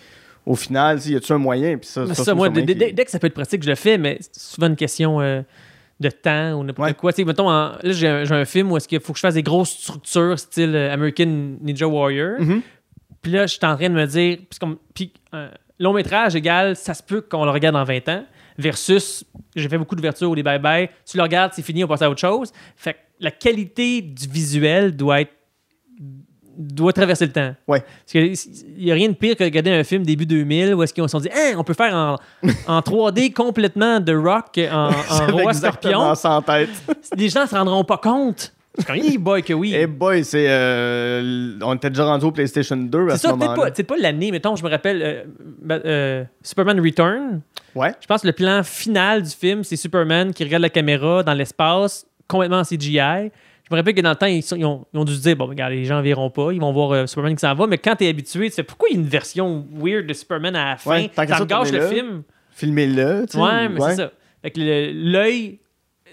Au 0.44 0.56
final, 0.56 0.98
y 1.06 1.14
a-tu 1.14 1.32
un 1.32 1.38
moyen? 1.38 1.78
Puis 1.78 1.88
ça, 1.88 2.12
ça, 2.14 2.34
moi, 2.34 2.48
dès, 2.48 2.64
qui- 2.64 2.74
dès- 2.92 3.04
que 3.04 3.10
ça 3.10 3.18
peut 3.20 3.28
être 3.28 3.34
pratique, 3.34 3.62
je 3.62 3.68
le 3.68 3.76
fais, 3.76 3.96
mais 3.98 4.18
c'est 4.20 4.36
souvent 4.40 4.66
une 4.66 4.76
question 4.76 5.20
euh, 5.20 5.42
de 6.00 6.08
temps 6.10 6.54
ou 6.54 6.64
n'importe 6.64 6.88
Ouais. 6.88 6.94
quoi. 6.94 7.12
Mettons, 7.24 7.48
en- 7.48 7.70
là, 7.80 7.92
j'ai 7.92 8.08
un, 8.08 8.24
j'ai 8.24 8.34
un 8.34 8.44
film 8.44 8.72
où 8.72 8.76
est-ce 8.76 8.88
qu'il 8.88 8.98
faut 9.00 9.12
que 9.12 9.18
je 9.18 9.22
fasse 9.22 9.34
des 9.34 9.44
grosses 9.44 9.70
structures 9.70 10.36
style 10.38 10.74
euh, 10.74 10.92
American 10.92 11.56
Ninja 11.60 11.86
Warrior. 11.86 12.40
Mhm. 12.40 12.60
Puis 13.22 13.30
là, 13.30 13.46
je 13.46 13.52
suis 13.56 13.64
en 13.64 13.76
train 13.76 13.88
de 13.88 13.94
me 13.94 14.04
dire, 14.06 14.36
puis 14.38 14.46
c'est 14.50 14.58
comme, 14.58 14.78
puis 14.94 15.12
un 15.32 15.50
long 15.78 15.92
métrage 15.92 16.34
égal, 16.34 16.74
ça 16.74 16.94
se 16.94 17.04
peut 17.04 17.20
qu'on 17.20 17.44
le 17.44 17.52
regarde 17.52 17.76
en 17.76 17.84
20 17.84 18.08
ans, 18.08 18.24
versus, 18.58 19.24
j'ai 19.56 19.68
fait 19.68 19.78
beaucoup 19.78 19.94
d'ouvertures 19.96 20.30
ou 20.30 20.34
des 20.34 20.42
bye-bye, 20.42 20.88
tu 21.08 21.16
le 21.16 21.22
regardes, 21.22 21.52
c'est 21.54 21.62
fini, 21.62 21.84
on 21.84 21.88
passe 21.88 22.02
à 22.02 22.10
autre 22.10 22.20
chose. 22.20 22.52
Fait 22.76 22.94
que 22.94 22.98
la 23.20 23.30
qualité 23.30 24.00
du 24.02 24.26
visuel 24.28 24.96
doit 24.96 25.20
être 25.22 25.32
doit 26.54 26.92
traverser 26.92 27.24
le 27.26 27.32
temps. 27.32 27.54
Ouais. 27.66 27.80
Parce 27.80 28.12
qu'il 28.12 28.34
n'y 28.84 28.90
a 28.90 28.94
rien 28.94 29.08
de 29.08 29.14
pire 29.14 29.34
que 29.36 29.38
de 29.40 29.44
regarder 29.48 29.70
un 29.70 29.84
film 29.84 30.02
début 30.04 30.26
2000 30.26 30.74
où 30.74 30.82
est-ce 30.82 30.92
qu'ils 30.92 31.02
se 31.04 31.08
sont 31.08 31.18
dit 31.18 31.30
Hein, 31.34 31.54
on 31.56 31.64
peut 31.64 31.72
faire 31.72 31.94
en, 31.94 32.16
en 32.66 32.80
3D 32.80 33.32
complètement 33.34 34.00
de 34.00 34.14
rock 34.14 34.58
en, 34.70 34.90
en 34.90 35.26
roi 35.32 35.54
scorpion. 35.54 36.12
tête. 36.46 36.68
Les 37.16 37.30
gens 37.30 37.46
se 37.46 37.54
rendront 37.54 37.84
pas 37.84 37.96
compte. 37.96 38.52
Comme, 38.86 38.96
hey 38.96 39.16
boy, 39.18 39.42
que 39.42 39.52
oui. 39.54 39.74
Eh 39.76 39.86
boy, 39.86 40.24
c'est. 40.24 40.46
euh, 40.48 41.58
on 41.62 41.74
était 41.74 41.90
déjà 41.90 42.04
rendu 42.06 42.24
au 42.26 42.32
PlayStation 42.32 42.76
2 42.76 43.08
à 43.08 43.16
C'est 43.18 43.26
ce 43.28 43.32
moment-là. 43.32 43.54
pas, 43.54 43.68
c'est 43.74 43.82
pas 43.84 43.96
l'année, 43.98 44.30
mettons, 44.30 44.56
je 44.56 44.64
me 44.64 44.70
rappelle 44.70 45.02
euh, 45.70 45.78
euh, 45.84 46.24
Superman 46.42 46.80
Return. 46.80 47.40
Ouais. 47.74 47.92
Je 48.00 48.06
pense 48.06 48.22
que 48.22 48.26
le 48.26 48.32
plan 48.32 48.62
final 48.62 49.22
du 49.22 49.30
film, 49.30 49.64
c'est 49.64 49.76
Superman 49.76 50.32
qui 50.32 50.44
regarde 50.44 50.62
la 50.62 50.70
caméra 50.70 51.22
dans 51.22 51.34
l'espace, 51.34 52.06
complètement 52.28 52.58
en 52.58 52.64
CGI. 52.64 53.30
Je 53.68 53.74
me 53.74 53.76
rappelle 53.76 53.94
que 53.94 54.00
dans 54.02 54.10
le 54.10 54.16
temps, 54.16 54.26
ils, 54.26 54.42
sont- 54.42 54.56
ils 54.56 54.64
ont, 54.66 54.84
ils 54.92 54.98
ont 54.98 55.04
dû 55.04 55.14
se 55.14 55.20
dire, 55.22 55.36
bon, 55.36 55.46
regarde, 55.46 55.72
les 55.72 55.84
gens 55.84 56.02
verront 56.02 56.28
pas, 56.30 56.52
ils 56.52 56.60
vont 56.60 56.72
voir 56.72 56.92
euh, 56.92 57.06
Superman 57.06 57.34
qui 57.34 57.40
s'en 57.40 57.54
va, 57.54 57.66
mais 57.66 57.78
quand 57.78 57.96
t'es 57.96 58.08
habitué, 58.08 58.48
tu 58.50 58.56
sais, 58.56 58.62
pourquoi 58.62 58.88
il 58.90 58.96
y 58.96 58.98
a 58.98 59.00
une 59.00 59.06
version 59.08 59.66
weird 59.72 60.06
de 60.06 60.12
Superman 60.12 60.54
à 60.56 60.70
la 60.70 60.76
fin? 60.76 60.90
Ouais, 60.90 61.10
ça 61.14 61.24
me 61.40 61.44
gâche 61.46 61.72
le 61.72 61.86
film. 61.88 62.22
Filmez-le. 62.50 63.24
tu 63.26 63.32
sais, 63.32 63.42
Ouais, 63.42 63.68
mais 63.68 63.80
ouais. 63.80 63.90
c'est 63.90 63.96
ça. 63.96 64.12
Fait 64.42 64.50
que 64.50 64.60
l'œil 64.60 65.58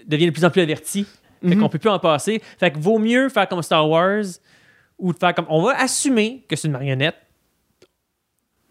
devient 0.06 0.26
de 0.26 0.30
plus 0.30 0.44
en 0.44 0.50
plus 0.50 0.62
averti. 0.62 1.04
Fait 1.42 1.54
Mhm. 1.54 1.60
qu'on 1.60 1.68
peut 1.68 1.78
plus 1.78 1.90
en 1.90 1.98
passer. 1.98 2.40
Fait 2.58 2.70
que 2.70 2.78
vaut 2.78 2.98
mieux 2.98 3.28
faire 3.28 3.48
comme 3.48 3.62
Star 3.62 3.88
Wars 3.88 4.24
ou 4.98 5.12
de 5.12 5.18
faire 5.18 5.34
comme. 5.34 5.46
On 5.48 5.62
va 5.62 5.78
assumer 5.80 6.44
que 6.48 6.54
c'est 6.56 6.68
une 6.68 6.72
marionnette, 6.72 7.16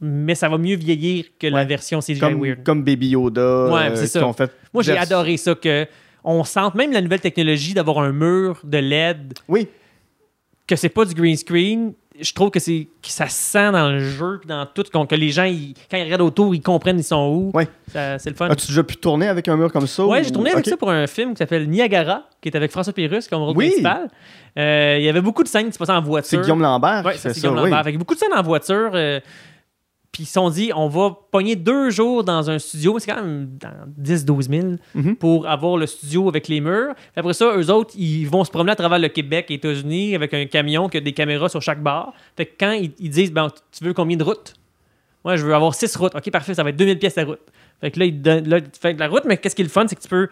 mais 0.02 0.36
ça 0.36 0.48
va 0.50 0.58
mieux 0.58 0.76
vieillir 0.76 1.26
que 1.40 1.48
la 1.48 1.66
version 1.66 2.00
CGI 2.00 2.20
Comme, 2.20 2.42
weird. 2.42 2.64
comme 2.64 2.84
Baby 2.84 3.10
Yoda. 3.10 3.66
Ouais, 3.68 3.82
euh, 3.90 3.96
c'est 3.96 4.04
qui 4.04 4.08
ça. 4.10 4.26
ont 4.26 4.34
fait 4.34 4.52
Moi, 4.74 4.84
j'ai 4.84 4.94
vers- 4.94 5.02
adoré 5.04 5.38
ça 5.38 5.56
que 5.56 5.86
on 6.24 6.44
sente 6.44 6.76
même 6.76 6.92
la 6.92 7.02
nouvelle 7.02 7.22
technologie 7.22 7.74
d'avoir 7.74 8.00
un 8.00 8.12
mur 8.12 8.60
de 8.64 8.78
LED 8.78 9.34
Oui, 9.48 9.68
que 10.68 10.76
c'est 10.76 10.90
pas 10.90 11.06
du 11.06 11.14
green 11.14 11.36
screen. 11.38 11.94
Je 12.22 12.34
trouve 12.34 12.50
que 12.52 12.60
c'est 12.60 12.86
que 13.02 13.08
ça 13.08 13.28
se 13.30 13.52
sent 13.52 13.72
dans 13.72 13.90
le 13.90 14.00
jeu 14.00 14.42
dans 14.46 14.66
tout 14.66 14.84
que 14.84 15.16
les 15.16 15.30
gens 15.30 15.46
ils- 15.46 15.74
quand 15.90 15.96
ils 15.96 16.04
regardent 16.04 16.22
autour 16.24 16.54
ils 16.54 16.62
comprennent 16.62 17.00
ils 17.00 17.04
sont 17.04 17.30
où. 17.54 17.58
Ça- 17.94 18.20
C'est 18.20 18.30
le 18.32 18.36
fun. 18.36 18.50
as-tu 18.50 18.68
déjà 18.68 18.84
pu 18.84 18.98
tourner 18.98 19.30
avec 19.30 19.48
un 19.48 19.56
mur 19.56 19.72
comme 19.72 19.88
ça? 19.88 20.06
Ouais, 20.06 20.20
ou- 20.20 20.24
j'ai 20.26 20.32
tourné 20.32 20.52
avec 20.52 20.66
ça 20.68 20.76
pour 20.76 20.90
un 20.92 21.08
film 21.08 21.32
qui 21.32 21.38
s'appelle 21.38 21.70
Niagara, 21.70 22.24
qui 22.42 22.50
est 22.50 22.56
avec 22.58 22.72
François 22.72 22.92
Pérus 22.92 23.30
comme 23.30 23.42
rôle 23.44 23.56
Oui. 23.56 23.68
principal. 23.70 24.10
Euh, 24.58 24.98
Il 25.00 25.06
y 25.06 25.08
avait 25.10 25.22
beaucoup 25.22 25.44
de 25.44 25.48
scènes 25.48 25.68
qui 25.68 25.74
se 25.74 25.78
passaient 25.80 25.94
en 25.94 26.02
voiture. 26.02 26.30
C'est 26.30 26.42
Guillaume 26.42 26.62
Lambert 26.62 27.04
ça, 27.04 27.12
fait 27.12 27.18
c'est 27.20 27.34
ça. 27.36 27.40
Guillaume 27.40 27.56
oui. 27.56 27.70
Lambert. 27.70 27.84
Fait 27.86 27.94
que 27.94 27.98
beaucoup 27.98 28.16
de 28.16 28.20
scènes 28.20 28.34
en 28.36 28.44
voiture. 28.44 28.92
euh, 28.96 29.22
puis 30.12 30.24
ils 30.24 30.26
se 30.26 30.34
sont 30.34 30.50
dit, 30.50 30.72
on 30.76 30.88
va 30.90 31.16
pogner 31.32 31.56
deux 31.56 31.90
jours 31.92 32.24
dans 32.24 32.50
un 32.50 32.58
studio, 32.60 32.98
c'est 33.00 33.12
quand 33.12 33.22
même 33.22 33.50
dans 33.60 33.70
10-12 33.98 34.50
000, 34.50 34.68
Mhm. 34.96 35.16
pour 35.18 35.48
avoir 35.48 35.78
le 35.78 35.86
studio 35.86 36.28
avec 36.28 36.48
les 36.48 36.62
murs. 36.62 36.96
Puis 36.96 37.06
après 37.16 37.34
ça, 37.34 37.54
eux 37.56 37.70
autres, 37.72 37.94
ils 37.96 38.26
vont 38.26 38.44
se 38.44 38.50
promener 38.52 38.72
à 38.72 38.76
travers 38.76 38.98
le 39.00 39.08
Québec 39.10 39.46
et 39.50 39.54
les 39.54 39.56
États-Unis 39.58 40.16
avec 40.16 40.34
un 40.34 40.46
camion 40.46 40.90
qui 40.90 40.98
a 40.98 41.02
des 41.02 41.14
caméras 41.14 41.50
sur 41.50 41.62
chaque 41.62 41.82
bar. 41.84 42.14
Fait 42.36 42.46
que 42.48 42.54
quand 42.60 42.72
ils, 42.72 42.92
ils 43.00 43.10
disent, 43.10 43.32
ben, 43.32 43.50
tu 43.72 43.84
veux 43.84 43.94
combien 43.94 44.18
de 44.18 44.24
routes? 44.24 44.56
Moi, 45.24 45.36
je 45.36 45.46
veux 45.46 45.54
avoir 45.54 45.76
6 45.76 45.96
routes. 45.98 46.16
OK, 46.16 46.32
parfait, 46.32 46.54
ça 46.54 46.64
va 46.64 46.70
être 46.70 46.78
2000 46.78 46.98
pièces 46.98 47.16
la 47.16 47.26
route. 47.26 47.42
Fait 47.82 47.92
que 47.92 48.00
là, 48.00 48.06
ils 48.06 48.22
donnent- 48.22 48.48
là, 48.48 48.60
la 48.98 49.08
route, 49.08 49.24
mais 49.26 49.38
qu'est-ce 49.38 49.56
qui 49.56 49.62
est 49.62 49.66
le 49.66 49.70
fun, 49.70 49.86
c'est 49.88 49.96
que 49.96 50.02
tu 50.02 50.08
peux 50.08 50.28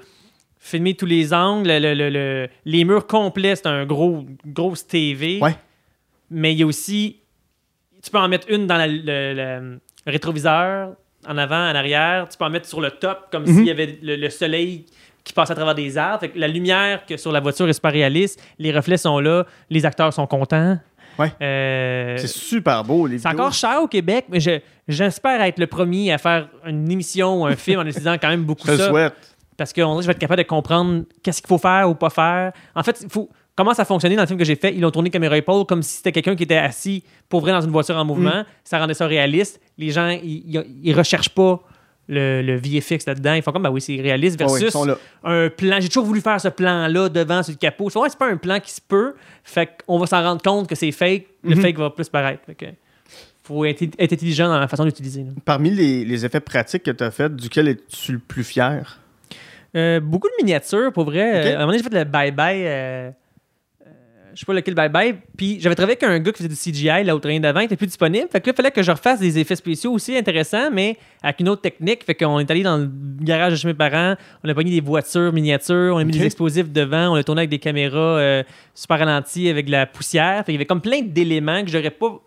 filmer 0.59 0.95
tous 0.95 1.05
les 1.05 1.33
angles, 1.33 1.69
le- 1.69 1.93
le- 1.93 2.09
le- 2.09 2.49
les 2.65 2.83
murs 2.83 3.05
complets, 3.05 3.55
c'est 3.57 3.67
un 3.67 3.85
gros, 3.85 4.25
grosse 4.45 4.87
TV. 4.87 5.39
Ouais. 5.41 5.55
Mais 6.31 6.51
il 6.53 6.59
y 6.59 6.63
a 6.63 6.65
aussi, 6.65 7.17
tu 8.07 8.11
peux 8.11 8.17
en 8.19 8.27
mettre 8.27 8.47
une 8.49 8.67
dans 8.67 8.77
la- 8.77 8.87
le, 8.87 9.33
le 9.33 9.79
rétroviseur, 10.05 10.89
en 11.27 11.37
avant, 11.37 11.55
en 11.71 11.75
arrière. 11.75 12.27
Tu 12.29 12.37
peux 12.37 12.45
en 12.45 12.49
mettre 12.49 12.67
sur 12.67 12.81
le 12.81 12.91
top, 12.91 13.27
comme 13.31 13.43
Mhm. 13.43 13.53
s'il 13.55 13.65
y 13.65 13.71
avait 13.71 13.99
le, 14.01 14.15
le 14.15 14.29
soleil 14.29 14.85
qui 15.23 15.33
passe 15.33 15.51
à 15.51 15.55
travers 15.55 15.75
des 15.75 15.97
arbres. 15.97 16.21
Fait 16.21 16.29
que 16.29 16.39
la 16.39 16.47
lumière 16.47 17.05
que 17.05 17.17
sur 17.17 17.31
la 17.31 17.39
voiture 17.39 17.67
est 17.67 17.73
super 17.73 17.91
réaliste. 17.91 18.41
Les 18.59 18.71
reflets 18.71 18.97
sont 18.97 19.19
là. 19.19 19.45
Les 19.69 19.85
acteurs 19.85 20.13
sont 20.13 20.25
contents. 20.27 20.77
Ouais. 21.19 21.31
Euh, 21.41 22.15
C'est 22.17 22.27
super 22.27 22.83
beau, 22.83 23.07
les 23.07 23.17
c'est 23.17 23.27
encore 23.27 23.51
cher 23.51 23.81
au 23.81 23.87
Québec, 23.87 24.25
mais 24.29 24.39
je- 24.39 24.59
j'espère 24.87 25.41
être 25.41 25.57
le 25.57 25.65
premier 25.65 26.13
à 26.13 26.19
faire 26.19 26.47
une 26.65 26.89
émission 26.91 27.41
ou 27.41 27.45
un 27.47 27.55
film 27.55 27.79
en 27.79 27.85
utilisant 27.87 28.17
quand 28.21 28.29
même 28.29 28.43
beaucoup 28.43 28.67
Je 28.67 28.75
ça. 28.77 28.89
souhaite. 28.89 29.13
Parce 29.57 29.73
que 29.73 29.81
je 29.81 30.05
vais 30.05 30.11
être 30.11 30.19
capable 30.19 30.43
de 30.43 30.47
comprendre 30.47 31.03
qu'est-ce 31.23 31.41
qu'il 31.41 31.47
faut 31.47 31.57
faire 31.57 31.89
ou 31.89 31.95
pas 31.95 32.11
faire. 32.11 32.51
En 32.75 32.83
fait, 32.83 32.99
il 33.01 33.09
faut, 33.09 33.27
comment 33.57 33.73
ça 33.73 33.81
a 33.81 33.85
fonctionné 33.85 34.15
dans 34.15 34.21
le 34.21 34.27
film 34.27 34.39
que 34.39 34.45
j'ai 34.45 34.55
fait. 34.55 34.73
Ils 34.73 34.79
l'ont 34.79 34.91
tourné 34.91 35.09
caméra 35.09 35.35
épaule 35.37 35.65
comme 35.65 35.81
si 35.83 35.97
c'était 35.97 36.13
quelqu'un 36.13 36.35
qui 36.35 36.43
était 36.43 36.55
assis 36.55 37.03
pour 37.27 37.41
vrai 37.41 37.51
dans 37.51 37.59
une 37.61 37.71
voiture 37.71 37.97
en 37.97 38.05
mouvement. 38.05 38.45
Ça 38.63 38.79
rendait 38.79 38.93
ça 38.93 39.07
réaliste. 39.07 39.59
Les 39.77 39.89
gens, 39.89 40.09
ils, 40.23 40.93
recherchent 40.95 41.29
pas 41.29 41.61
le, 42.07 42.41
le 42.41 42.55
VFX 42.55 43.05
là-dedans. 43.07 43.33
Ils 43.33 43.41
font 43.41 43.51
comme, 43.51 43.63
bah 43.63 43.71
oui, 43.71 43.81
c'est 43.81 43.99
réaliste 43.99 44.39
ouais, 44.39 44.45
versus 44.47 44.75
un 45.23 45.49
plan. 45.49 45.77
J'ai 45.81 45.89
toujours 45.89 46.05
voulu 46.05 46.21
faire 46.21 46.39
ce 46.39 46.47
plan-là 46.49 47.09
devant 47.09 47.43
sur 47.43 47.51
le 47.51 47.57
capot. 47.57 47.89
C'est 47.89 47.99
ouais, 47.99 48.09
c'est 48.09 48.19
pas 48.19 48.29
un 48.29 48.37
plan 48.37 48.59
qui 48.59 48.71
se 48.71 48.79
peut. 48.79 49.15
Fait 49.43 49.69
qu'on 49.85 49.97
va 49.97 50.05
s'en 50.07 50.21
rendre 50.23 50.41
compte 50.41 50.69
que 50.69 50.75
c'est 50.75 50.91
fake. 50.91 51.25
Le 51.43 51.55
Mhm. 51.55 51.61
fake 51.61 51.77
va 51.77 51.89
plus 51.89 52.07
paraître. 52.07 52.43
Fait 52.45 52.55
que 52.55 52.65
faut 53.43 53.65
être, 53.65 53.81
être 53.81 54.13
intelligent 54.13 54.47
dans 54.49 54.59
la 54.59 54.67
façon 54.67 54.85
d'utiliser. 54.85 55.25
Parmi 55.45 55.71
les, 55.71 56.05
les 56.05 56.25
effets 56.25 56.41
pratiques 56.41 56.83
que 56.83 56.91
tu 56.91 57.03
as 57.03 57.11
fait, 57.11 57.33
duquel 57.35 57.69
es-tu 57.69 58.11
le 58.13 58.19
plus 58.19 58.43
fier? 58.43 58.99
Euh, 59.75 59.99
beaucoup 59.99 60.27
de 60.27 60.43
miniatures, 60.43 60.91
pour 60.93 61.05
vrai. 61.05 61.45
Euh, 61.45 61.51
à 61.51 61.55
un 61.55 61.59
moment 61.59 61.67
donné, 61.67 61.77
j'ai 61.79 61.83
fait 61.89 62.03
le 62.03 62.09
bye-bye. 62.09 63.13
Je 64.37 64.41
sais 64.41 64.45
pas 64.45 64.53
lequel 64.53 64.75
bye-bye. 64.75 65.15
Puis 65.35 65.57
j'avais 65.59 65.73
travaillé 65.73 65.97
avec 65.99 66.03
un 66.03 66.19
gars 66.19 66.31
qui 66.31 66.43
faisait 66.43 66.47
du 66.47 66.55
CGI, 66.55 67.03
l'autre 67.03 67.27
rien 67.27 67.39
d'avant, 67.39 67.61
qui 67.61 67.65
était 67.65 67.75
plus 67.75 67.87
disponible. 67.87 68.27
Fait 68.31 68.39
que 68.39 68.45
là, 68.45 68.53
il 68.53 68.55
fallait 68.55 68.69
que 68.69 68.83
je 68.83 68.91
refasse 68.91 69.19
des 69.19 69.39
effets 69.39 69.55
spéciaux 69.55 69.91
aussi 69.93 70.15
intéressants, 70.15 70.69
mais 70.71 70.95
avec 71.23 71.39
une 71.39 71.49
autre 71.49 71.63
technique. 71.63 72.03
Fait 72.03 72.13
qu'on 72.13 72.37
est 72.39 72.51
allé 72.51 72.61
dans 72.61 72.77
le 72.77 72.87
garage 73.21 73.53
de 73.53 73.57
chez 73.57 73.67
mes 73.67 73.73
parents, 73.73 74.15
on 74.43 74.49
a 74.49 74.53
pogné 74.53 74.69
des 74.69 74.79
voitures 74.81 75.33
miniatures, 75.33 75.93
on 75.95 75.97
a 75.97 76.03
mis 76.03 76.11
des 76.11 76.23
explosifs 76.25 76.71
devant, 76.71 77.13
on 77.13 77.15
a 77.15 77.23
tourné 77.23 77.39
avec 77.41 77.49
des 77.49 77.57
caméras 77.57 77.97
euh, 77.97 78.43
super 78.75 78.99
ralenties 78.99 79.49
avec 79.49 79.65
de 79.65 79.71
la 79.71 79.87
poussière. 79.87 80.37
Fait 80.39 80.43
qu'il 80.45 80.53
y 80.53 80.57
avait 80.57 80.65
comme 80.67 80.81
plein 80.81 81.01
d'éléments 81.01 81.63
que 81.63 81.71
j'aurais 81.71 81.89
pas 81.89 82.19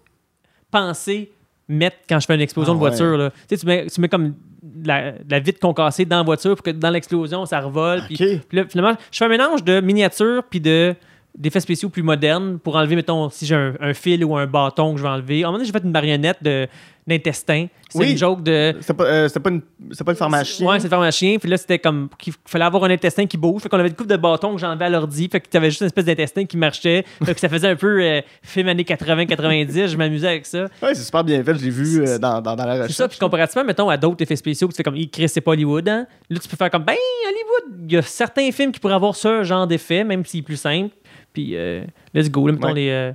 pensé 0.70 1.30
mettre 1.68 1.96
quand 2.08 2.18
je 2.18 2.26
fais 2.26 2.34
une 2.34 2.40
explosion 2.40 2.72
Ah 2.72 2.74
de 2.74 2.78
voiture. 2.80 3.16
là. 3.16 3.30
Tu 3.30 3.36
sais, 3.50 3.56
tu 3.58 3.66
mets, 3.66 3.86
tu 3.86 4.00
mets 4.00 4.08
comme 4.08 4.34
de 4.62 4.88
la, 4.88 5.12
de 5.12 5.30
la 5.30 5.38
vitre 5.38 5.60
concassée 5.60 6.04
dans 6.04 6.16
la 6.18 6.22
voiture 6.24 6.54
pour 6.56 6.62
que 6.64 6.70
dans 6.70 6.90
l'explosion, 6.90 7.46
ça 7.46 7.60
revole. 7.60 8.02
puis- 8.06 8.16
là, 8.52 8.64
finalement, 8.68 8.96
je 9.12 9.18
fais 9.18 9.24
un 9.24 9.28
mélange 9.28 9.62
de 9.64 9.80
miniatures 9.80 10.42
puis 10.50 10.60
de 10.60 10.94
d'effets 11.36 11.60
spéciaux 11.60 11.88
plus 11.88 12.02
modernes 12.02 12.58
pour 12.58 12.76
enlever, 12.76 12.96
mettons, 12.96 13.30
si 13.30 13.46
j'ai 13.46 13.54
un, 13.54 13.74
un 13.80 13.94
fil 13.94 14.24
ou 14.24 14.36
un 14.36 14.46
bâton 14.46 14.92
que 14.92 14.98
je 14.98 15.02
vais 15.02 15.08
enlever. 15.08 15.36
À 15.44 15.46
un 15.46 15.50
moment 15.50 15.58
donné, 15.58 15.66
j'ai 15.66 15.72
fait 15.72 15.84
une 15.84 15.92
marionnette 15.92 16.42
de- 16.42 16.66
d'intestin. 17.06 17.66
C'est 17.88 17.98
Oui. 17.98 18.12
une 18.12 18.18
joke 18.18 18.42
de... 18.44 18.74
C'était 18.80 18.94
pas, 18.94 19.04
euh, 19.04 19.28
pas, 19.28 19.50
une- 19.50 19.62
pas 19.62 20.12
le? 20.12 20.64
Ouais, 20.66 20.78
c'est 20.78 20.84
le 20.84 20.90
pharmacien. 20.90 21.38
Puis 21.40 21.48
là, 21.50 21.56
c'était 21.56 21.78
comme 21.78 22.08
qu'il 22.18 22.32
fallait 22.46 22.64
avoir 22.66 22.84
un 22.84 22.90
intestin 22.90 23.26
qui 23.26 23.36
bouge. 23.36 23.62
Fait 23.62 23.68
qu'on 23.68 23.78
avait 23.80 23.88
une 23.88 23.94
coupe 23.96 24.06
de 24.06 24.16
bâtons 24.16 24.54
que 24.54 24.60
j'enlevais 24.60 24.84
à 24.84 24.90
l'ordi. 24.90 25.28
Fait 25.32 25.40
que 25.40 25.48
t'avais 25.48 25.70
juste 25.70 25.80
une 25.80 25.86
espèce 25.88 26.04
d'intestin 26.04 26.44
qui 26.44 26.56
marchait. 26.56 27.04
Fait 27.24 27.34
que 27.34 27.40
ça 27.40 27.48
faisait 27.48 27.68
un 27.68 27.74
peu 27.74 28.00
euh, 28.00 28.20
film 28.42 28.68
années 28.68 28.84
80-90. 28.84 29.88
Je 29.88 29.96
m'amusais 29.96 30.28
avec 30.28 30.46
ça. 30.46 30.64
Ouais, 30.82 30.94
c'est 30.94 31.02
super 31.02 31.24
bien 31.24 31.42
fait. 31.42 31.54
Je 31.56 31.64
l'ai 31.64 31.70
vu 31.70 32.00
euh, 32.06 32.18
dans, 32.18 32.40
dans, 32.40 32.54
dans 32.54 32.64
la 32.64 32.74
C'est 32.74 32.82
recherche. 32.82 32.96
ça, 32.96 33.08
puis 33.08 33.18
comparativement, 33.18 33.64
mettons, 33.64 33.88
à 33.88 33.96
d'autres 33.96 34.22
effets 34.22 34.36
spéciaux, 34.36 34.68
tu 34.68 34.76
fais 34.76 34.82
comme, 34.84 34.96
Chris, 35.10 35.28
c'est 35.28 35.40
pas 35.40 35.52
Hollywood, 35.52 35.88
hein? 35.88 36.06
Là, 36.28 36.38
tu 36.38 36.48
peux 36.48 36.56
faire 36.56 36.70
comme, 36.70 36.84
ben, 36.84 36.94
Hollywood, 37.26 37.86
il 37.88 37.92
y 37.94 37.96
a 37.96 38.02
certains 38.02 38.52
films 38.52 38.70
qui 38.70 38.78
pourraient 38.78 38.94
avoir 38.94 39.16
ce 39.16 39.42
genre 39.42 39.66
d'effet, 39.66 40.04
même 40.04 40.24
s'il 40.24 40.40
est 40.40 40.44
plus 40.44 40.56
simple. 40.60 40.94
Puis, 41.32 41.56
euh, 41.56 41.84
let's 42.14 42.30
go, 42.30 42.46
là, 42.46 42.52
mettons 42.54 42.68
Ouais. 42.68 42.74
les. 42.74 42.90
euh, 42.90 43.12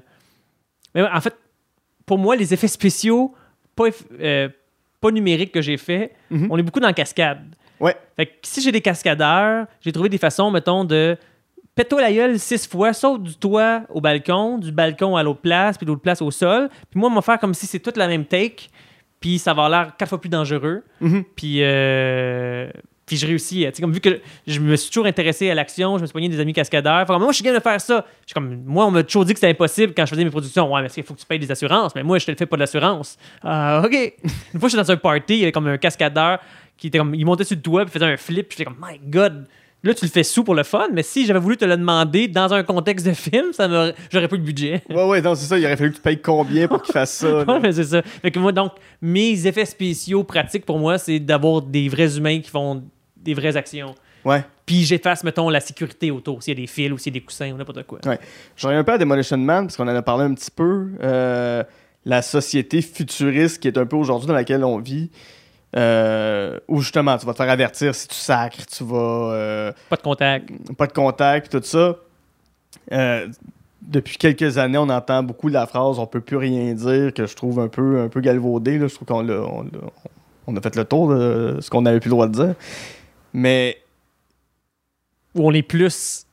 Mais 0.93 1.01
en 1.03 1.21
fait, 1.21 1.35
pour 2.05 2.17
moi, 2.17 2.35
les 2.35 2.53
effets 2.53 2.67
spéciaux, 2.67 3.33
pas, 3.75 3.85
euh, 4.21 4.47
pas 5.01 5.11
numériques 5.11 5.51
que 5.51 5.61
j'ai 5.61 5.77
fait, 5.77 6.13
Mhm. 6.29 6.47
on 6.49 6.57
est 6.57 6.63
beaucoup 6.63 6.79
dans 6.79 6.87
la 6.87 6.93
cascade. 6.93 7.43
Ouais. 7.79 7.95
Fait 8.15 8.25
que 8.27 8.31
si 8.43 8.61
j'ai 8.61 8.71
des 8.71 8.79
cascadeurs, 8.81 9.67
j'ai 9.81 9.91
trouvé 9.91 10.07
des 10.09 10.17
façons, 10.17 10.49
mettons, 10.51 10.85
de 10.85 11.17
pète-toi 11.75 11.99
la 12.01 12.13
gueule 12.13 12.39
six 12.39 12.65
fois, 12.67 12.93
saute 12.93 13.23
du 13.23 13.35
toit 13.35 13.81
au 13.89 13.99
balcon, 13.99 14.57
du 14.57 14.71
balcon 14.71 15.17
à 15.17 15.23
l'autre 15.23 15.41
place, 15.41 15.77
puis 15.77 15.85
de 15.85 15.91
l'autre 15.91 16.01
place 16.01 16.21
au 16.21 16.31
sol. 16.31 16.69
Puis 16.89 16.97
moi, 16.99 17.09
on 17.09 17.15
va 17.15 17.21
faire 17.21 17.37
comme 17.39 17.53
si 17.53 17.65
c'est 17.65 17.79
toute 17.79 17.97
la 17.97 18.07
même 18.07 18.23
take, 18.23 18.69
puis 19.19 19.37
ça 19.39 19.53
va 19.53 19.65
avoir 19.65 19.83
l'air 19.83 19.97
quatre 19.97 20.07
fois 20.07 20.21
plus 20.21 20.29
dangereux. 20.29 20.83
Mhm. 21.01 21.23
Puis, 21.35 21.57
euh, 21.63 22.69
puis 23.05 23.17
je 23.17 23.27
réussis. 23.27 23.65
Tu 23.65 23.71
sais, 23.73 23.81
comme 23.81 23.91
vu 23.91 23.99
que 23.99 24.19
je 24.47 24.59
me 24.59 24.75
suis 24.75 24.89
toujours 24.89 25.05
intéressé 25.05 25.49
à 25.49 25.55
l'action, 25.55 25.97
je 25.97 26.01
me 26.01 26.07
suis 26.07 26.13
pogné 26.13 26.29
des 26.29 26.39
amis 26.39 26.53
cascadeurs. 26.53 27.01
Fait 27.01 27.13
comme, 27.13 27.21
moi, 27.21 27.31
je 27.31 27.35
suis 27.35 27.43
game 27.43 27.55
de 27.55 27.59
faire 27.59 27.79
ça. 27.79 28.05
Je 28.21 28.27
suis 28.27 28.33
comme, 28.33 28.63
moi, 28.65 28.85
on 28.85 28.91
m'a 28.91 29.03
toujours 29.03 29.25
dit 29.25 29.33
que 29.33 29.39
c'était 29.39 29.51
impossible 29.51 29.93
quand 29.95 30.05
je 30.05 30.11
faisais 30.11 30.23
mes 30.23 30.31
productions. 30.31 30.71
Ouais, 30.71 30.81
mais 30.81 30.87
il 30.95 31.03
faut 31.03 31.13
que 31.13 31.19
tu 31.19 31.25
payes 31.25 31.39
des 31.39 31.51
assurances? 31.51 31.93
Mais 31.95 32.03
moi, 32.03 32.17
je 32.17 32.25
te 32.25 32.31
le 32.31 32.37
fais 32.37 32.45
pas 32.45 32.55
de 32.55 32.61
l'assurance. 32.61 33.17
Ah, 33.43 33.83
OK. 33.85 33.93
Une 34.53 34.59
fois, 34.59 34.69
je 34.69 34.75
suis 34.75 34.77
dans 34.77 34.91
un 34.91 34.97
party, 34.97 35.33
il 35.33 35.39
y 35.39 35.43
avait 35.43 35.51
comme 35.51 35.67
un 35.67 35.77
cascadeur 35.77 36.39
qui 36.77 36.87
était 36.87 36.97
comme, 36.97 37.13
il 37.13 37.25
montait 37.25 37.43
sur 37.43 37.55
le 37.55 37.61
toit, 37.61 37.85
puis 37.85 37.93
faisait 37.93 38.05
un 38.05 38.17
flip. 38.17 38.49
Puis 38.49 38.57
j'étais 38.57 38.69
comme, 38.69 38.83
my 38.83 38.99
God. 39.07 39.45
Là, 39.85 39.93
tu 39.93 40.03
le 40.03 40.09
fais 40.09 40.23
sous 40.23 40.43
pour 40.43 40.55
le 40.55 40.63
fun, 40.63 40.87
mais 40.91 41.03
si 41.03 41.27
j'avais 41.27 41.39
voulu 41.39 41.57
te 41.57 41.65
le 41.65 41.77
demander 41.77 42.27
dans 42.27 42.51
un 42.51 42.63
contexte 42.63 43.05
de 43.05 43.13
film, 43.13 43.53
ça 43.53 43.67
j'aurais 44.11 44.27
pas 44.27 44.35
le 44.35 44.41
budget. 44.41 44.81
Ouais, 44.89 45.03
ouais, 45.03 45.21
non, 45.21 45.35
c'est 45.35 45.45
ça. 45.45 45.59
Il 45.59 45.65
aurait 45.65 45.77
fallu 45.77 45.91
que 45.91 45.97
tu 45.97 46.01
payes 46.01 46.19
combien 46.19 46.67
pour 46.67 46.81
qu'il 46.81 46.91
fasse 46.91 47.17
ça. 47.17 47.43
Ouais, 47.47 47.59
mais 47.59 47.71
c'est 47.71 47.83
ça. 47.83 48.01
Fait 48.01 48.31
que 48.31 48.39
moi, 48.39 48.51
donc, 48.51 48.71
mes 48.99 49.45
effets 49.45 49.65
spéciaux 49.65 50.23
pratiques 50.23 50.65
pour 50.65 50.79
moi, 50.79 50.97
c'est 50.97 51.19
d'avoir 51.19 51.61
des 51.61 51.87
vrais 51.87 52.17
humains 52.17 52.39
qui 52.39 52.49
font 52.49 52.83
des 53.25 53.33
vraies 53.33 53.57
actions. 53.57 53.93
Ouais. 54.23 54.43
Puis 54.65 54.83
j'efface, 54.85 55.23
mettons, 55.23 55.49
la 55.49 55.59
sécurité 55.59 56.09
autour, 56.11 56.41
s'il 56.41 56.53
y 56.57 56.57
a 56.57 56.61
des 56.61 56.67
fils 56.67 56.91
ou 56.91 56.97
s'il 56.97 57.13
y 57.13 57.17
a 57.17 57.19
des 57.19 57.25
coussins 57.25 57.51
ou 57.51 57.57
n'importe 57.57 57.83
quoi. 57.83 57.99
Ouais. 58.05 58.19
Je 58.55 58.65
reviens 58.65 58.79
un 58.79 58.83
peu 58.83 58.93
à 58.93 58.97
Demolition 58.97 59.37
Man, 59.37 59.65
parce 59.65 59.75
qu'on 59.77 59.83
en 59.87 59.95
a 59.95 60.01
parlé 60.01 60.23
un 60.23 60.33
petit 60.33 60.49
peu. 60.51 60.91
euh, 61.03 61.63
la 62.05 62.21
société 62.21 62.81
futuriste 62.83 63.59
qui 63.59 63.67
est 63.67 63.77
un 63.79 63.85
peu 63.85 63.95
aujourd'hui 63.95 64.27
dans 64.27 64.33
laquelle 64.35 64.63
on 64.63 64.77
vit. 64.79 65.09
euh, 65.75 66.57
où 66.67 66.79
justement, 66.81 67.17
tu 67.17 67.25
vas 67.25 67.33
te 67.33 67.37
faire 67.37 67.49
avertir 67.49 67.93
si 67.95 68.07
tu 68.07 68.15
sacres, 68.15 68.65
tu 68.65 68.83
vas. 68.83 69.31
euh, 69.33 69.71
Pas 69.89 69.95
de 69.97 70.01
contact. 70.01 70.49
pas 70.77 70.87
de 70.87 70.93
contact, 70.93 71.51
tout 71.51 71.61
ça. 71.63 71.95
Euh, 72.91 73.27
depuis 73.81 74.17
quelques 74.17 74.57
années, 74.57 74.77
on 74.77 74.89
entend 74.89 75.21
beaucoup 75.23 75.47
la 75.47 75.65
phrase 75.67 75.99
on 75.99 76.07
peut 76.07 76.21
plus 76.21 76.37
rien 76.37 76.73
dire, 76.73 77.13
que 77.13 77.25
je 77.27 77.35
trouve 77.35 77.59
un 77.59 77.67
peu, 77.67 77.99
un 78.01 78.07
peu 78.07 78.19
galvaudée. 78.21 78.77
là. 78.79 78.87
Je 78.87 78.95
trouve 78.95 79.07
qu'on 79.07 79.27
on 80.47 80.55
a 80.55 80.61
fait 80.61 80.75
le 80.75 80.85
tour 80.85 81.09
de 81.13 81.57
ce 81.59 81.69
qu'on 81.69 81.81
n'avait 81.81 81.99
plus 81.99 82.09
le 82.09 82.15
droit 82.15 82.27
de 82.27 82.33
dire. 82.33 82.55
Mais 83.37 83.77
Où 85.35 85.45
on 85.47 85.51
est 85.51 85.61
plus. 85.61 86.25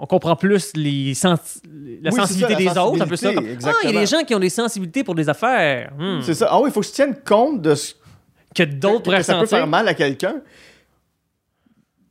On 0.00 0.06
comprend 0.06 0.34
plus 0.36 0.72
les 0.74 1.14
sens- 1.14 1.60
la 2.02 2.10
Oui, 2.10 2.16
sensibilité 2.16 2.52
ça, 2.54 2.58
la 2.60 2.72
des 2.74 2.78
autres, 2.80 3.02
un 3.02 3.06
peu 3.06 3.16
ça. 3.16 3.32
comme, 3.32 3.46
ah, 3.64 3.72
il 3.84 3.90
y 3.92 3.96
a 3.96 4.00
des 4.00 4.06
gens 4.06 4.22
qui 4.24 4.34
ont 4.34 4.38
des 4.40 4.50
sensibilités 4.50 5.04
pour 5.04 5.14
des 5.14 5.28
affaires. 5.28 5.92
Hmm. 5.96 6.20
c'est 6.22 6.34
ça. 6.34 6.48
Ah 6.50 6.60
oui, 6.60 6.70
il 6.70 6.72
faut 6.72 6.80
que 6.80 6.86
je 6.86 6.92
tienne 6.92 7.16
compte 7.24 7.62
de 7.62 7.74
ce 7.76 7.94
Que 8.54 8.64
d'autres 8.64 9.02
pourraient 9.04 9.22
ça 9.22 9.38
peut 9.38 9.46
faire 9.46 9.66
mal 9.68 9.86
à 9.88 9.94
quelqu'un. 9.94 10.40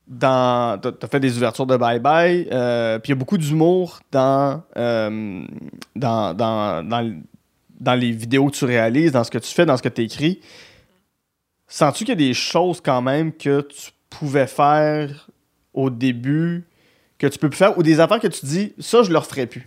Dans, 0.07 0.79
t'as, 0.81 0.93
t'as 0.93 1.07
fait 1.09 1.19
des 1.19 1.35
ouvertures 1.35 1.65
de 1.65 1.75
bye 1.75 1.99
bye, 1.99 2.47
euh, 2.51 2.97
puis 2.99 3.09
il 3.11 3.15
y 3.15 3.17
a 3.17 3.19
beaucoup 3.19 3.37
d'humour 3.37 3.99
dans, 4.09 4.63
euh, 4.77 5.43
dans, 5.97 6.33
dans, 6.33 6.81
dans, 6.87 7.21
dans 7.77 7.93
les 7.95 8.11
vidéos 8.11 8.45
que 8.47 8.55
tu 8.55 8.63
réalises, 8.63 9.11
dans 9.11 9.25
ce 9.25 9.31
que 9.31 9.37
tu 9.37 9.53
fais, 9.53 9.65
dans 9.65 9.75
ce 9.75 9.83
que 9.83 9.89
tu 9.89 10.03
écris. 10.03 10.39
Sens-tu 11.67 12.05
qu'il 12.05 12.09
y 12.09 12.11
a 12.25 12.27
des 12.29 12.33
choses 12.33 12.81
quand 12.81 13.01
même 13.01 13.33
que 13.33 13.61
tu 13.61 13.91
pouvais 14.09 14.47
faire 14.47 15.29
au 15.73 15.89
début 15.89 16.65
que 17.19 17.27
tu 17.27 17.37
peux 17.39 17.49
plus 17.49 17.57
faire 17.57 17.77
ou 17.77 17.83
des 17.83 17.99
affaires 17.99 18.19
que 18.19 18.27
tu 18.27 18.45
dis 18.45 18.73
ça 18.79 19.03
je 19.03 19.11
le 19.11 19.17
referai 19.17 19.47
plus? 19.47 19.65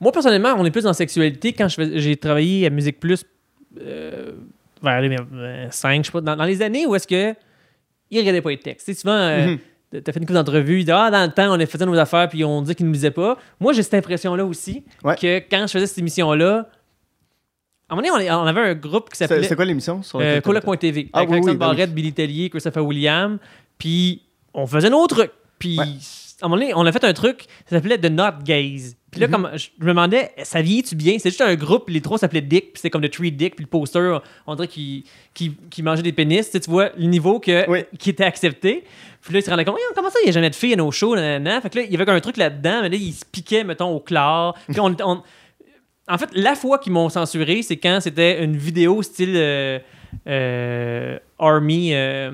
Moi, 0.00 0.12
personnellement, 0.12 0.54
on 0.56 0.64
est 0.64 0.70
plus 0.70 0.82
dans 0.84 0.90
la 0.90 0.94
sexualité. 0.94 1.52
Quand 1.52 1.66
j'ai 1.68 2.16
travaillé 2.16 2.66
à 2.66 2.70
Musique 2.70 3.00
Plus 3.00 3.24
euh, 3.80 4.32
vers 4.80 5.00
les 5.00 5.16
5, 5.70 6.04
je 6.04 6.06
sais 6.06 6.12
pas, 6.12 6.20
dans, 6.20 6.36
dans 6.36 6.44
les 6.44 6.62
années 6.62 6.86
où 6.86 6.94
est-ce 6.94 7.06
que 7.06 7.34
ils 8.10 8.18
regardaient 8.20 8.40
pas 8.40 8.50
les 8.50 8.58
textes. 8.60 8.92
Souvent, 8.94 9.12
euh, 9.12 9.56
Mhm. 9.92 10.02
t'as 10.02 10.12
fait 10.12 10.20
une 10.20 10.24
couple 10.26 10.34
d'entrevues, 10.34 10.84
ah, 10.88 11.10
dans 11.10 11.24
le 11.26 11.32
temps, 11.32 11.52
on 11.54 11.66
faisait 11.66 11.84
nos 11.84 11.98
affaires, 11.98 12.28
puis 12.28 12.44
on 12.44 12.62
dit 12.62 12.74
qu'ils 12.74 12.86
ne 12.86 12.90
nous 12.90 12.94
disaient 12.94 13.10
pas. 13.10 13.36
Moi, 13.60 13.72
j'ai 13.72 13.82
cette 13.82 13.94
impression-là 13.94 14.44
aussi, 14.46 14.84
Ouais. 15.04 15.16
que 15.16 15.38
quand 15.50 15.66
je 15.66 15.72
faisais 15.72 15.86
cette 15.86 15.98
émission-là, 15.98 16.68
à 17.88 17.94
un 17.94 17.96
moment 17.96 18.08
donné, 18.18 18.30
on, 18.30 18.44
avait 18.44 18.60
un 18.60 18.74
groupe 18.74 19.10
qui 19.10 19.16
s'appelait 19.16 19.42
c'est 19.44 19.56
quoi 19.56 19.64
l'émission 19.64 20.02
sur 20.02 20.18
euh, 20.20 20.40
Coloc.tv, 20.40 21.08
Ah 21.12 21.18
avec 21.18 21.30
oui, 21.30 21.34
Alexandre 21.36 21.58
ben 21.58 21.66
oui. 21.70 21.76
Barrette, 21.76 21.94
Billy 21.94 22.12
Tellier, 22.12 22.50
Christopher 22.50 22.84
William, 22.84 23.38
puis 23.78 24.22
on 24.54 24.66
faisait 24.66 24.90
nos 24.90 25.06
trucs. 25.06 25.30
Puis 25.58 25.78
Ouais. 25.78 25.84
à 26.42 26.46
un 26.46 26.48
moment 26.48 26.60
donné, 26.60 26.72
on 26.74 26.84
a 26.86 26.92
fait 26.92 27.04
un 27.04 27.12
truc, 27.12 27.46
ça 27.68 27.76
s'appelait 27.76 27.98
The 27.98 28.10
Not 28.10 28.42
Gaze. 28.44 28.96
Puis 29.10 29.22
là, 29.22 29.26
Mhm. 29.26 29.32
comme 29.32 29.50
je 29.56 29.68
me 29.80 29.86
demandais, 29.88 30.30
ça 30.42 30.60
vieillit-tu 30.60 30.94
bien? 30.94 31.16
C'est 31.18 31.30
juste 31.30 31.40
un 31.40 31.54
groupe, 31.54 31.88
les 31.88 32.02
trois 32.02 32.18
s'appelaient 32.18 32.42
Dick, 32.42 32.64
puis 32.64 32.72
c'était 32.76 32.90
comme 32.90 33.00
The 33.02 33.10
Three 33.10 33.32
Dick, 33.32 33.56
puis 33.56 33.64
le 33.64 33.68
poster, 33.70 34.18
on 34.46 34.54
dirait 34.54 34.68
qu'il 34.68 35.04
qu'il 35.34 35.84
mangeait 35.84 36.02
des 36.02 36.12
pénis. 36.12 36.44
Tu, 36.46 36.52
sais, 36.52 36.60
tu 36.60 36.70
vois 36.70 36.90
le 36.96 37.06
niveau 37.06 37.40
que, 37.40 37.68
Oui. 37.70 37.80
qui 37.98 38.10
était 38.10 38.24
accepté. 38.24 38.84
Puis 39.22 39.32
là, 39.32 39.40
il 39.40 39.42
se 39.42 39.50
rendait 39.50 39.64
compte, 39.64 39.76
comment 39.94 40.10
ça, 40.10 40.18
il 40.22 40.26
n'y 40.26 40.30
a 40.30 40.32
jamais 40.32 40.50
de 40.50 40.54
filles 40.54 40.74
à 40.74 40.76
nos 40.76 40.90
shows? 40.92 41.16
nanana. 41.16 41.60
Fait 41.62 41.70
que 41.70 41.78
là, 41.78 41.84
il 41.84 41.90
y 41.92 42.00
avait 42.00 42.10
un 42.10 42.20
truc 42.20 42.36
là-dedans, 42.36 42.82
mais 42.82 42.90
là, 42.90 42.96
il 42.96 43.12
se 43.12 43.24
piquait, 43.24 43.64
mettons, 43.64 43.88
au 43.96 44.00
clair. 44.00 44.52
Puis 44.68 44.78
on- 44.78 44.94
on, 45.02 45.22
en 46.08 46.18
fait, 46.18 46.30
la 46.34 46.54
fois 46.54 46.78
qu'ils 46.78 46.92
m'ont 46.92 47.08
censuré, 47.08 47.62
c'est 47.62 47.76
quand 47.76 47.98
c'était 48.00 48.42
une 48.42 48.56
vidéo 48.56 49.02
style 49.02 49.34
euh, 49.36 49.78
euh, 50.26 51.18
Army, 51.38 51.94
euh, 51.94 52.32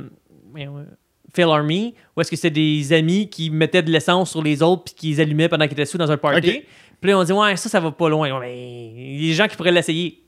Phil 1.35 1.45
Army, 1.45 1.95
où 2.17 2.21
est-ce 2.21 2.31
que 2.31 2.37
c'est 2.37 2.51
des 2.51 2.93
amis 2.93 3.29
qui 3.29 3.51
mettaient 3.51 3.83
de 3.83 3.91
l'essence 3.91 4.31
sur 4.31 4.43
les 4.43 4.63
autres 4.63 4.85
puis 4.85 4.95
qui 4.95 5.09
les 5.09 5.21
allumaient 5.21 5.49
pendant 5.49 5.65
qu'ils 5.65 5.73
étaient 5.75 5.85
sous 5.87 5.99
dans 5.99 6.11
un 6.11 6.17
party. 6.17 6.63
Puis 7.01 7.11
là, 7.11 7.19
on 7.19 7.25
dit, 7.25 7.33
ouais, 7.33 7.57
ça, 7.57 7.69
ça 7.69 7.81
va 7.81 7.91
pas 7.91 8.09
loin. 8.09 8.41
Mais 8.41 8.89
il 8.97 9.23
y 9.23 9.27
a 9.27 9.29
des 9.31 9.35
gens 9.35 9.49
qui 9.49 9.57
pourraient 9.57 9.73
l'essayer. 9.73 10.23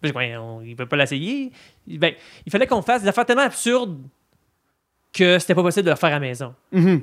Puis 0.00 0.08
je 0.08 0.12
dis, 0.12 0.16
ouais, 0.16 0.36
on- 0.36 0.62
ils 0.62 0.74
peuvent 0.74 0.88
pas 0.88 0.96
l'essayer. 0.96 1.52
Ben, 1.86 2.14
il 2.46 2.50
fallait 2.52 2.66
qu'on 2.66 2.82
fasse 2.82 3.02
des 3.02 3.08
affaires 3.08 3.26
tellement 3.26 3.42
absurdes 3.42 3.98
que 5.12 5.38
c'était 5.38 5.54
pas 5.54 5.62
possible 5.62 5.84
de 5.84 5.90
le 5.90 5.96
faire 5.96 6.08
à 6.08 6.12
la 6.12 6.20
maison. 6.20 6.54
Mhm. 6.72 7.02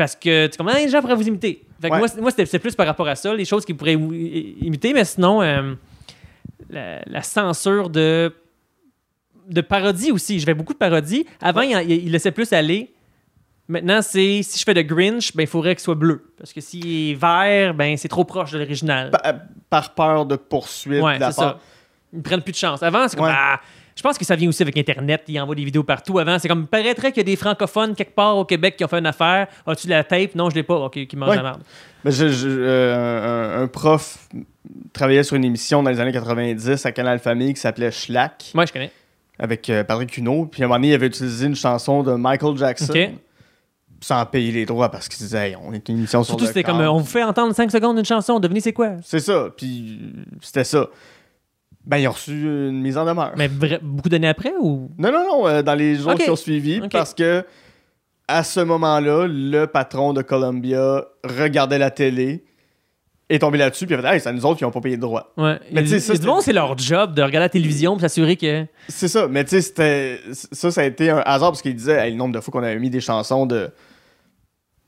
Parce 0.00 0.16
que 0.16 0.46
tu 0.46 0.56
comprends, 0.56 0.74
les 0.78 0.88
gens 0.88 1.02
pourraient 1.02 1.14
vous 1.14 1.28
imiter. 1.28 1.62
Fait 1.78 1.88
que 1.88 1.92
Ouais. 1.92 1.98
moi, 1.98 2.08
moi 2.22 2.30
c'était 2.30 2.46
c'est 2.46 2.58
plus 2.58 2.74
par 2.74 2.86
rapport 2.86 3.06
à 3.06 3.14
ça, 3.16 3.34
les 3.34 3.44
choses 3.44 3.66
qu'ils 3.66 3.76
pourraient 3.76 3.92
imiter, 3.92 4.94
mais 4.94 5.04
sinon, 5.04 5.42
euh, 5.42 5.74
la, 6.70 7.00
la 7.06 7.22
censure 7.22 7.90
de, 7.90 8.32
de 9.48 9.60
parodie 9.60 10.10
aussi. 10.10 10.40
Je 10.40 10.46
fais 10.46 10.54
beaucoup 10.54 10.72
de 10.72 10.78
parodies. 10.78 11.26
Avant, 11.38 11.60
il, 11.60 11.90
il 11.90 12.10
laissait 12.10 12.30
plus 12.32 12.50
aller. 12.54 12.94
Maintenant, 13.68 14.00
c'est 14.00 14.40
si 14.42 14.58
je 14.58 14.64
fais 14.64 14.72
de 14.72 14.80
Grinch, 14.80 15.36
ben, 15.36 15.42
il 15.42 15.46
faudrait 15.46 15.74
qu'il 15.74 15.82
soit 15.82 15.94
bleu. 15.94 16.32
Parce 16.38 16.54
que 16.54 16.62
s'il 16.62 17.10
est 17.10 17.14
vert, 17.14 17.74
ben, 17.74 17.94
c'est 17.98 18.08
trop 18.08 18.24
proche 18.24 18.52
de 18.52 18.58
l'original. 18.58 19.10
Pa- 19.10 19.34
par 19.68 19.94
peur 19.94 20.24
de 20.24 20.36
poursuite. 20.36 21.02
Ouais, 21.02 21.16
de 21.16 21.20
la 21.20 21.30
c'est 21.30 21.40
ça. 21.42 21.58
Ils 22.14 22.22
prennent 22.22 22.40
plus 22.42 22.52
de 22.52 22.56
chance. 22.56 22.82
Avant, 22.82 23.06
c'est 23.06 23.16
comme. 23.18 23.26
Ouais. 23.26 23.32
ah, 23.36 23.60
je 24.00 24.02
pense 24.02 24.16
que 24.16 24.24
ça 24.24 24.34
vient 24.34 24.48
aussi 24.48 24.62
avec 24.62 24.78
Internet. 24.78 25.24
Ils 25.28 25.38
envoient 25.38 25.54
des 25.54 25.62
vidéos 25.62 25.82
partout. 25.82 26.18
Avant, 26.18 26.38
c'est 26.38 26.48
comme. 26.48 26.66
paraîtrait 26.66 27.12
qu'il 27.12 27.18
y 27.18 27.20
a 27.20 27.24
des 27.24 27.36
francophones 27.36 27.94
quelque 27.94 28.14
part 28.14 28.34
au 28.38 28.46
Québec 28.46 28.74
qui 28.78 28.82
ont 28.84 28.88
fait 28.88 28.98
une 28.98 29.04
affaire. 29.04 29.46
As-tu 29.66 29.88
la 29.88 30.02
tape? 30.04 30.34
Non, 30.34 30.48
je 30.48 30.54
l'ai 30.54 30.62
pas. 30.62 30.76
Ok, 30.76 31.06
qui 31.06 31.16
mange 31.16 31.28
Ouais. 31.28 31.36
la 31.36 31.42
merde. 31.42 31.60
Ben, 32.02 32.10
je- 32.10 32.28
je- 32.28 32.48
euh, 32.48 33.58
un, 33.58 33.62
un 33.64 33.66
prof 33.66 34.26
travaillait 34.94 35.22
sur 35.22 35.36
une 35.36 35.44
émission 35.44 35.82
dans 35.82 35.90
les 35.90 36.00
années 36.00 36.12
90 36.12 36.86
à 36.86 36.92
Canal 36.92 37.18
Famille 37.18 37.52
qui 37.52 37.60
s'appelait 37.60 37.90
Schlack 37.90 38.52
Moi, 38.54 38.64
je 38.64 38.72
connais. 38.72 38.90
avec 39.38 39.68
euh, 39.68 39.84
Patrick 39.84 40.10
Cuneau. 40.10 40.46
Puis 40.46 40.62
à 40.62 40.64
un 40.64 40.68
moment 40.68 40.78
donné, 40.78 40.88
il 40.88 40.94
avait 40.94 41.08
utilisé 41.08 41.44
une 41.44 41.54
chanson 41.54 42.02
de 42.02 42.14
Michael 42.14 42.56
Jackson 42.56 42.86
Ok. 42.88 43.10
sans 44.00 44.24
payer 44.24 44.50
les 44.50 44.64
droits 44.64 44.88
parce 44.90 45.08
qu'il 45.10 45.18
disait 45.18 45.50
Hey, 45.50 45.56
on 45.62 45.74
est 45.74 45.86
une 45.90 45.98
émission 45.98 46.22
sur 46.22 46.28
Surtout, 46.30 46.44
le 46.44 46.48
c'était 46.48 46.62
comme. 46.62 46.80
euh, 46.80 46.90
on 46.90 47.00
vous 47.00 47.04
fait 47.06 47.22
entendre 47.22 47.54
5 47.54 47.70
secondes 47.70 47.96
d'une 47.96 48.04
chanson. 48.06 48.40
Devinez 48.40 48.60
c'est 48.60 48.72
quoi? 48.72 48.92
C'est 49.04 49.20
ça. 49.20 49.48
Puis 49.54 50.00
c'était 50.40 50.64
ça. 50.64 50.86
Ben, 51.86 51.96
ils 51.96 52.08
ont 52.08 52.12
reçu 52.12 52.32
une 52.32 52.80
mise 52.82 52.98
en 52.98 53.04
demeure. 53.04 53.32
Mais 53.36 53.48
beaucoup 53.48 54.08
d'années 54.08 54.28
après 54.28 54.52
ou? 54.60 54.90
Non, 54.98 55.10
non, 55.10 55.24
non, 55.26 55.48
euh, 55.48 55.62
dans 55.62 55.74
les 55.74 55.96
jours 55.96 56.14
qui 56.14 56.28
ont 56.30 56.36
suivi, 56.36 56.80
parce 56.90 57.14
que 57.14 57.44
à 58.28 58.44
ce 58.44 58.60
moment-là, 58.60 59.26
le 59.26 59.66
patron 59.66 60.12
de 60.12 60.22
Columbia 60.22 61.04
regardait 61.24 61.78
la 61.78 61.90
télé, 61.90 62.44
est 63.28 63.38
tombé 63.40 63.58
là-dessus, 63.58 63.86
puis 63.86 63.94
il 63.94 63.98
a 63.98 64.02
fait 64.02 64.14
Hey, 64.14 64.20
c'est 64.20 64.32
nous 64.32 64.44
autres 64.44 64.58
qui 64.58 64.64
n'ont 64.64 64.70
pas 64.70 64.80
payé 64.80 64.96
de 64.96 65.00
droits. 65.00 65.32
Ouais. 65.36 65.58
Mais 65.72 65.82
tu 65.84 65.98
sais, 65.98 66.26
monde, 66.26 66.42
c'est 66.42 66.52
leur 66.52 66.76
job 66.76 67.14
de 67.14 67.22
regarder 67.22 67.44
la 67.44 67.48
télévision 67.48 67.92
pour 67.92 68.00
s'assurer 68.00 68.36
que. 68.36 68.66
C'est 68.88 69.08
ça, 69.08 69.26
mais 69.28 69.44
tu 69.44 69.50
sais, 69.50 69.60
c'était. 69.62 70.20
Ça, 70.32 70.70
ça 70.70 70.80
a 70.82 70.84
été 70.84 71.10
un 71.10 71.22
hasard 71.24 71.50
parce 71.50 71.62
qu'il 71.62 71.74
disait 71.74 72.06
hey, 72.06 72.12
le 72.12 72.16
nombre 72.16 72.34
de 72.34 72.40
fois 72.40 72.52
qu'on 72.52 72.62
avait 72.62 72.78
mis 72.78 72.90
des 72.90 73.00
chansons 73.00 73.46
de. 73.46 73.70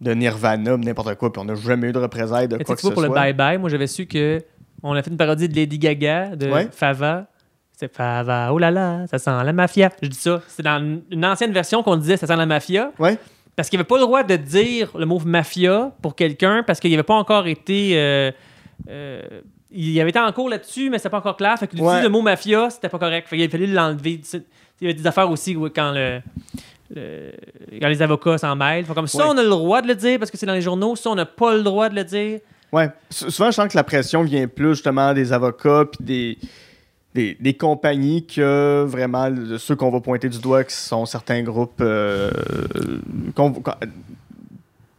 de 0.01 0.13
Nirvana, 0.13 0.77
n'importe 0.77 1.15
quoi, 1.17 1.33
puis 1.33 1.41
on 1.41 1.45
n'a 1.45 1.55
jamais 1.55 1.89
eu 1.89 1.93
de 1.93 1.99
représailles 1.99 2.49
de 2.49 2.57
Mais 2.57 2.65
quoi 2.65 2.75
que 2.75 2.83
ce 2.83 2.89
pour 2.89 3.03
le 3.03 3.09
soit. 3.09 3.17
bye-bye, 3.17 3.59
moi, 3.59 3.71
j'avais 3.71 3.87
su 3.87 4.07
que. 4.07 4.41
On 4.83 4.92
a 4.95 5.03
fait 5.03 5.11
une 5.11 5.16
parodie 5.16 5.49
de 5.49 5.55
Lady 5.55 5.79
Gaga, 5.79 6.35
de 6.37 6.51
Ouais. 6.51 6.68
Fava. 6.73 7.27
C'est 7.77 7.92
Fava, 7.92 8.51
oh 8.53 8.59
là 8.59 8.71
là, 8.71 9.07
ça 9.09 9.18
sent 9.18 9.31
la 9.45 9.53
mafia. 9.53 9.90
Je 10.03 10.09
dis 10.09 10.16
ça. 10.16 10.40
C'est 10.49 10.62
dans 10.62 10.79
une- 11.11 11.25
ancienne 11.25 11.53
version 11.53 11.83
qu'on 11.83 11.97
disait 11.97 12.16
ça 12.16 12.27
sent 12.27 12.37
la 12.37 12.47
mafia. 12.47 12.92
Ouais. 12.99 13.18
Parce 13.57 13.68
qu'il 13.68 13.77
n'y 13.79 13.81
avait 13.81 13.88
pas 13.88 13.97
le 13.97 14.03
droit 14.03 14.23
de 14.23 14.37
dire 14.37 14.90
le 14.97 15.05
mot 15.07 15.18
mafia 15.25 15.92
pour 16.01 16.15
quelqu'un 16.15 16.63
parce 16.67 16.81
qu'il 16.81 16.90
n'y 16.90 16.94
avait 16.96 17.02
pas 17.02 17.15
encore 17.15 17.46
été. 17.46 17.92
euh, 17.94 18.31
euh, 18.88 19.23
il 19.71 19.90
y 19.90 20.00
avait 20.00 20.11
été 20.11 20.19
en 20.19 20.31
cours 20.33 20.48
là-dessus, 20.50 20.90
mais 20.90 20.98
c'était 20.98 21.09
pas 21.11 21.19
encore 21.19 21.37
clair. 21.37 21.59
Fait 21.59 21.67
que 21.67 21.77
Ouais. 21.77 22.02
le 22.02 22.09
mot 22.09 22.21
mafia, 22.23 22.69
c'était 22.71 22.88
pas 22.88 22.98
correct. 22.98 23.27
Fait 23.29 23.37
qu'il 23.37 23.50
fallu 23.50 23.67
l'enlever. 23.67 24.21
Il 24.33 24.42
y 24.83 24.85
avait 24.90 24.94
des 24.94 25.07
affaires 25.07 25.31
aussi 25.31 25.57
où, 25.57 25.69
quand 25.71 25.92
le. 25.92 26.21
le- 26.94 27.33
quand 27.81 27.88
les 27.88 28.02
avocats 28.02 28.38
s'en 28.38 28.54
mêlent. 28.54 28.85
Fait 28.85 28.94
comme 28.94 29.07
ça, 29.07 29.25
Ouais. 29.25 29.31
on 29.35 29.38
a 29.38 29.42
le 29.42 29.48
droit 29.48 29.81
de 29.83 29.88
le 29.88 29.94
dire 29.94 30.19
parce 30.19 30.31
que 30.31 30.37
c'est 30.37 30.46
dans 30.46 30.52
les 30.52 30.61
journaux. 30.63 30.94
Ça, 30.96 31.11
on 31.11 31.15
n'a 31.15 31.25
pas 31.27 31.54
le 31.54 31.63
droit 31.63 31.88
de 31.88 31.94
le 31.94 32.04
dire. 32.04 32.40
Ouais. 32.73 32.88
Souvent, 33.10 33.50
je 33.50 33.56
sens 33.56 33.68
que 33.68 33.77
la 33.77 33.85
pression 33.85 34.23
vient 34.23 34.48
plus 34.48 34.70
justement 34.70 35.12
des 35.12 35.33
avocats 35.33 35.85
puis 35.85 36.04
des, 36.04 36.38
des, 37.14 37.37
des 37.38 37.54
compagnies 37.54 38.27
que 38.27 38.85
vraiment 38.88 39.29
ceux 39.58 39.77
qu'on 39.77 39.90
va 39.90 40.00
pointer 40.00 40.29
du 40.29 40.38
doigt, 40.38 40.64
qui 40.64 40.75
sont 40.75 41.04
certains 41.04 41.42
groupes 41.42 41.81
euh, 41.83 42.31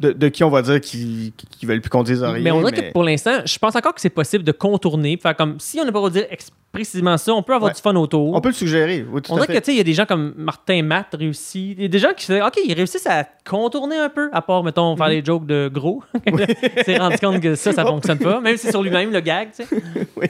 de, 0.04 0.12
de 0.12 0.28
qui 0.28 0.44
on 0.44 0.50
va 0.50 0.62
dire 0.62 0.80
qui, 0.82 1.34
qui 1.50 1.66
veulent 1.66 1.82
plus 1.82 1.90
qu'on 1.90 2.04
dise 2.04 2.22
rien. 2.24 2.40
mais 2.44 2.52
on 2.52 2.60
dirait 2.60 2.72
que 2.74 2.92
pour 2.92 3.04
l'instant, 3.04 3.40
je 3.46 3.58
pense 3.58 3.76
encore 3.76 3.94
que 3.96 4.02
c'est 4.02 4.10
possible 4.10 4.44
de 4.44 4.52
contourner. 4.52 5.18
Faire 5.18 5.36
comme 5.36 5.60
si 5.60 5.80
on 5.80 5.86
n'a 5.86 5.92
pas 5.92 5.98
le 6.00 6.00
droit 6.02 6.10
de 6.10 6.16
dire 6.16 6.28
précisément 6.72 7.18
ça, 7.18 7.34
on 7.34 7.44
peut 7.44 7.54
avoir 7.54 7.70
Ouais. 7.70 7.76
du 7.76 7.82
fun 7.82 7.96
autour. 7.96 8.34
On 8.34 8.42
peut 8.42 8.50
le 8.50 8.54
suggérer. 8.56 9.06
Oui, 9.10 9.22
On 9.30 9.36
dirait 9.36 9.48
que, 9.48 9.54
tu 9.60 9.66
sais, 9.66 9.74
il 9.74 9.78
y 9.78 9.82
a 9.82 9.84
des 9.84 9.94
gens 9.94 10.06
comme 10.06 10.34
Martin 10.36 10.82
Matt 10.84 11.08
réussit. 11.14 11.76
Il 11.78 11.82
y 11.84 11.86
a 11.86 11.88
des 11.88 12.00
gens 12.00 12.14
qui 12.16 12.32
OK, 12.34 12.60
ils 12.66 12.74
réussissent 12.74 13.06
à 13.08 13.26
contourner 13.48 13.98
un 13.98 14.10
peu, 14.10 14.30
à 14.34 14.42
part, 14.42 14.64
mettons, 14.64 14.92
Mhm. 14.92 14.98
faire 14.98 15.08
les 15.10 15.24
jokes 15.24 15.46
de 15.46 15.70
gros. 15.74 16.04
Il 16.26 16.34
s'est 16.86 16.98
rendu 16.98 17.18
compte 17.18 17.40
que 17.42 17.56
ça, 17.56 17.72
ça 17.74 17.86
fonctionne 17.86 18.18
pas. 18.20 18.40
Même 18.42 18.58
si 18.58 18.66
c'est 18.66 18.72
sur 18.72 18.82
lui-même, 18.84 19.12
le 19.12 19.20
gag, 19.20 19.50
tu 19.56 19.64
sais. 19.64 19.68
Oui. 20.16 20.28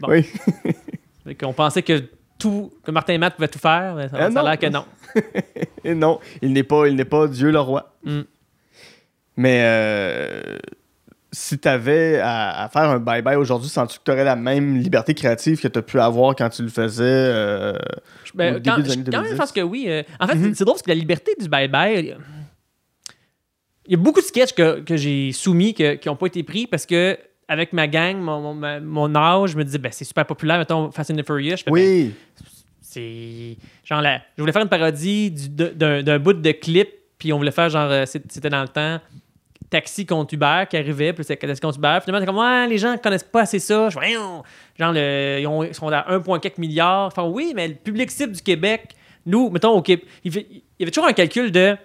Bon. 0.00 0.08
Oui. 0.08 0.26
Qu'on 1.38 1.52
pensait 1.52 1.82
que 1.82 2.02
tout, 2.38 2.72
que 2.82 2.90
Martin 2.90 3.18
Matt 3.18 3.34
pouvait 3.36 3.48
tout 3.48 3.58
faire, 3.58 3.94
mais 3.94 4.08
ça, 4.08 4.16
Ah, 4.18 4.30
ça 4.30 4.40
a 4.40 4.42
l'air 4.42 4.58
que 4.58 4.66
non. 4.66 4.84
Et 5.84 5.94
non, 5.94 6.18
il 6.40 6.52
n'est 6.52 6.62
pas, 6.62 6.86
il 6.88 6.94
n'est 6.94 7.04
pas 7.04 7.26
Dieu 7.28 7.50
le 7.50 7.60
roi. 7.60 7.92
Mm. 8.04 8.20
Mais 9.40 9.60
euh, 9.62 10.58
si 11.30 11.58
tu 11.60 11.68
avais 11.68 12.18
à, 12.18 12.64
à 12.64 12.68
faire 12.68 12.82
un 12.90 12.98
bye-bye 12.98 13.36
aujourd'hui, 13.36 13.68
sens-tu 13.68 13.98
que 14.00 14.04
tu 14.04 14.10
aurais 14.10 14.24
la 14.24 14.34
même 14.34 14.76
liberté 14.78 15.14
créative 15.14 15.60
que 15.60 15.68
tu 15.68 15.78
as 15.78 15.82
pu 15.82 16.00
avoir 16.00 16.34
quand 16.34 16.48
tu 16.48 16.62
le 16.62 16.68
faisais 16.68 17.04
euh, 17.06 17.72
Ben, 18.34 18.56
Au 18.56 18.60
quand, 18.60 18.74
début 18.76 18.82
des 18.88 18.92
années 18.92 19.02
je- 19.06 19.10
quand 19.12 19.18
même, 19.18 19.26
2010. 19.26 19.30
je 19.30 19.36
pense 19.36 19.52
que 19.52 19.60
oui. 19.60 19.84
Euh, 19.88 20.02
en 20.18 20.26
fait, 20.26 20.34
Mhm. 20.34 20.42
c'est- 20.48 20.54
c'est 20.58 20.64
drôle 20.64 20.74
parce 20.74 20.82
que 20.82 20.90
la 20.90 20.96
liberté 20.96 21.32
du 21.38 21.46
bye-bye, 21.48 22.16
il 23.86 23.92
y 23.92 23.94
a 23.94 23.96
beaucoup 23.96 24.20
de 24.20 24.26
sketchs 24.26 24.52
que, 24.54 24.80
que 24.80 24.96
j'ai 24.96 25.30
soumis 25.32 25.72
que- 25.72 25.94
qui 25.94 26.08
n'ont 26.08 26.16
pas 26.16 26.26
été 26.26 26.42
pris 26.42 26.66
parce 26.66 26.84
que 26.84 27.16
avec 27.46 27.72
ma 27.72 27.86
gang, 27.86 28.16
mon, 28.18 28.54
mon, 28.54 28.80
mon 28.82 29.14
âge, 29.14 29.50
je 29.52 29.56
me 29.56 29.64
disais, 29.64 29.78
ben, 29.78 29.92
c'est 29.92 30.04
super 30.04 30.26
populaire, 30.26 30.58
mettons 30.58 30.90
Fast 30.90 31.10
and 31.12 31.16
the 31.16 31.24
Furious. 31.24 31.58
Je 31.58 31.62
fais, 31.62 31.70
ben, 31.70 31.72
Oui, 31.72 32.14
c'est 32.82 33.56
genre 33.84 34.00
là, 34.02 34.20
je 34.36 34.42
voulais 34.42 34.52
faire 34.52 34.62
une 34.62 34.68
parodie 34.68 35.30
d'un 35.30 36.18
bout 36.18 36.32
de 36.34 36.50
clip, 36.52 36.88
puis 37.18 37.32
on 37.32 37.38
voulait 37.38 37.50
faire 37.52 37.70
genre, 37.70 37.90
euh, 37.90 38.04
c'était 38.06 38.50
dans 38.50 38.62
le 38.62 38.68
temps, 38.68 39.00
taxi 39.70 40.06
contre 40.06 40.34
Uber 40.34 40.64
qui 40.70 40.76
arrivait, 40.76 41.12
puis 41.12 41.24
c'était 41.24 41.46
taxi 41.46 41.60
contre 41.60 41.78
Uber. 41.78 41.98
Finalement, 42.04 42.20
c'est 42.20 42.26
comme, 42.26 42.38
ouais, 42.38 42.66
les 42.68 42.78
gens 42.78 42.96
connaissent 42.98 43.22
pas 43.24 43.42
assez 43.42 43.58
ça. 43.58 43.88
Je 43.90 43.98
genre, 44.78 44.92
le- 44.92 45.38
ils, 45.40 45.46
ont- 45.46 45.62
ils 45.64 45.74
sont 45.74 45.88
à 45.88 46.06
1,4 46.10 46.58
milliard. 46.58 47.06
Enfin, 47.06 47.24
oui, 47.24 47.52
mais 47.54 47.68
le 47.68 47.74
public 47.74 48.10
cible 48.10 48.32
du 48.32 48.42
Québec, 48.42 48.94
nous, 49.26 49.50
mettons, 49.50 49.70
au 49.72 49.82
Québec, 49.82 50.06
il, 50.24 50.34
il 50.36 50.62
y 50.78 50.82
avait 50.82 50.90
toujours 50.90 51.08
un 51.08 51.12
calcul 51.12 51.50
de. 51.52 51.76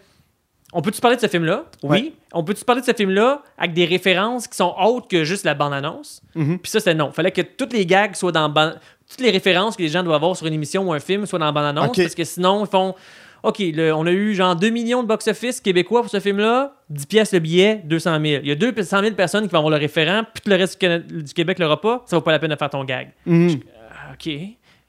On 0.75 0.81
peut-tu 0.81 1.01
parler 1.01 1.17
de 1.17 1.21
ce 1.21 1.27
film-là? 1.27 1.65
Oui. 1.83 1.89
Ouais. 1.89 2.13
On 2.33 2.43
peut-tu 2.43 2.65
parler 2.65 2.81
de 2.81 2.85
ce 2.87 2.93
film-là 2.93 3.43
avec 3.59 3.73
des 3.73 3.85
références 3.85 4.47
qui 4.47 4.57
sont 4.57 4.73
autres 4.81 5.07
que 5.07 5.23
juste 5.23 5.45
la 5.45 5.53
bande-annonce? 5.53 6.21
Mhm. 6.33 6.57
Puis 6.59 6.71
ça, 6.71 6.79
c'était 6.79 6.95
non. 6.95 7.11
Fallait 7.11 7.29
que 7.31 7.41
toutes 7.41 7.73
les 7.73 7.85
gags 7.85 8.15
soient 8.15 8.31
dans 8.31 8.49
ban- 8.49 8.73
toutes 9.07 9.19
les 9.21 9.29
références 9.29 9.75
que 9.75 9.83
les 9.83 9.89
gens 9.89 10.01
doivent 10.01 10.15
avoir 10.15 10.35
sur 10.35 10.47
une 10.47 10.53
émission 10.53 10.87
ou 10.87 10.93
un 10.93 10.99
film 10.99 11.27
soient 11.27 11.37
dans 11.37 11.45
la 11.45 11.51
bande-annonce. 11.51 11.95
Parce 12.03 12.15
que 12.15 12.23
sinon, 12.23 12.65
ils 12.65 12.69
font 12.71 12.95
OK, 13.43 13.59
le- 13.59 13.93
on 13.93 14.05
a 14.05 14.11
eu 14.11 14.33
genre 14.33 14.55
2 14.55 14.69
millions 14.69 15.03
de 15.03 15.07
box-office 15.07 15.59
québécois 15.59 16.01
pour 16.01 16.09
ce 16.09 16.19
film-là, 16.21 16.75
10 16.89 17.05
pièces 17.05 17.33
le 17.33 17.39
billet, 17.39 17.81
200 17.83 18.11
000. 18.21 18.41
Il 18.43 18.47
y 18.47 18.51
a 18.51 18.55
200 18.55 19.01
000 19.01 19.15
personnes 19.15 19.43
qui 19.45 19.51
vont 19.51 19.59
avoir 19.59 19.71
le 19.71 19.77
référent, 19.77 20.23
puis 20.33 20.41
tout 20.43 20.49
le 20.49 20.55
reste 20.55 20.73
du, 20.73 20.87
Cana- 20.87 20.99
du 20.99 21.33
Québec 21.33 21.59
l'aura 21.59 21.79
pas, 21.81 22.03
ça 22.05 22.15
vaut 22.15 22.21
pas 22.21 22.31
la 22.31 22.39
peine 22.39 22.51
de 22.51 22.55
faire 22.55 22.69
ton 22.69 22.83
gag. 22.85 23.11
Mhm. 23.25 23.59
Ah, 23.91 24.13
OK. 24.13 24.31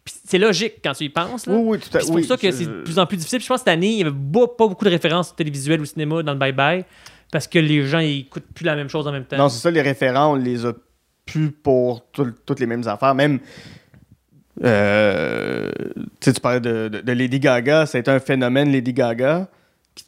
C'est 0.07 0.39
logique 0.39 0.75
quand 0.85 0.93
tu 0.93 1.05
y 1.05 1.09
penses. 1.09 1.47
Là. 1.47 1.55
oui, 1.55 1.63
oui, 1.65 1.79
tout 1.79 1.89
à 1.97 1.99
Puis 1.99 2.07
c'est 2.07 2.13
oui, 2.13 2.21
pour 2.23 2.29
ça 2.29 2.37
que 2.37 2.51
c'est 2.53 2.67
de 2.67 2.83
plus 2.83 2.99
en 2.99 3.07
plus 3.07 3.17
difficile. 3.17 3.39
Puis 3.39 3.45
je 3.47 3.49
pense 3.49 3.61
que 3.63 3.65
cette 3.71 3.75
année, 3.75 3.89
il 3.93 3.99
y 3.99 4.03
avait 4.03 4.11
pas, 4.13 4.47
pas 4.47 4.69
beaucoup 4.69 4.85
de 4.85 4.91
références 4.91 5.35
télévisuelles 5.35 5.81
ou 5.81 5.85
cinéma 5.87 6.23
dans 6.23 6.35
le 6.35 6.39
bye-bye 6.39 6.85
parce 7.33 7.49
que 7.49 7.59
les 7.59 7.87
gens 7.87 8.01
ils 8.01 8.21
écoutent 8.21 8.45
plus 8.55 8.65
la 8.67 8.77
même 8.77 8.89
chose 8.91 9.09
en 9.09 9.13
même 9.13 9.25
temps. 9.25 9.39
Non, 9.39 9.49
c'est 9.49 9.61
ça, 9.61 9.71
les 9.71 9.81
référents, 9.81 10.33
on 10.33 10.37
les 10.37 10.67
a 10.67 10.73
plus 11.25 11.51
pour 11.51 12.05
tout- 12.13 12.35
toutes 12.45 12.61
les 12.61 12.67
mêmes 12.67 12.87
affaires. 12.87 13.15
Même, 13.15 13.41
euh, 14.63 15.71
tu 16.21 16.33
parlais 16.41 16.61
de, 16.61 16.89
de- 16.89 17.01
de 17.01 17.13
Lady 17.13 17.41
Gaga, 17.41 17.87
ça 17.87 17.99
a 17.99 18.01
été 18.01 18.11
un 18.11 18.21
phénomène, 18.21 18.71
Lady 18.71 18.93
Gaga. 18.93 19.49
qui- 19.95 20.05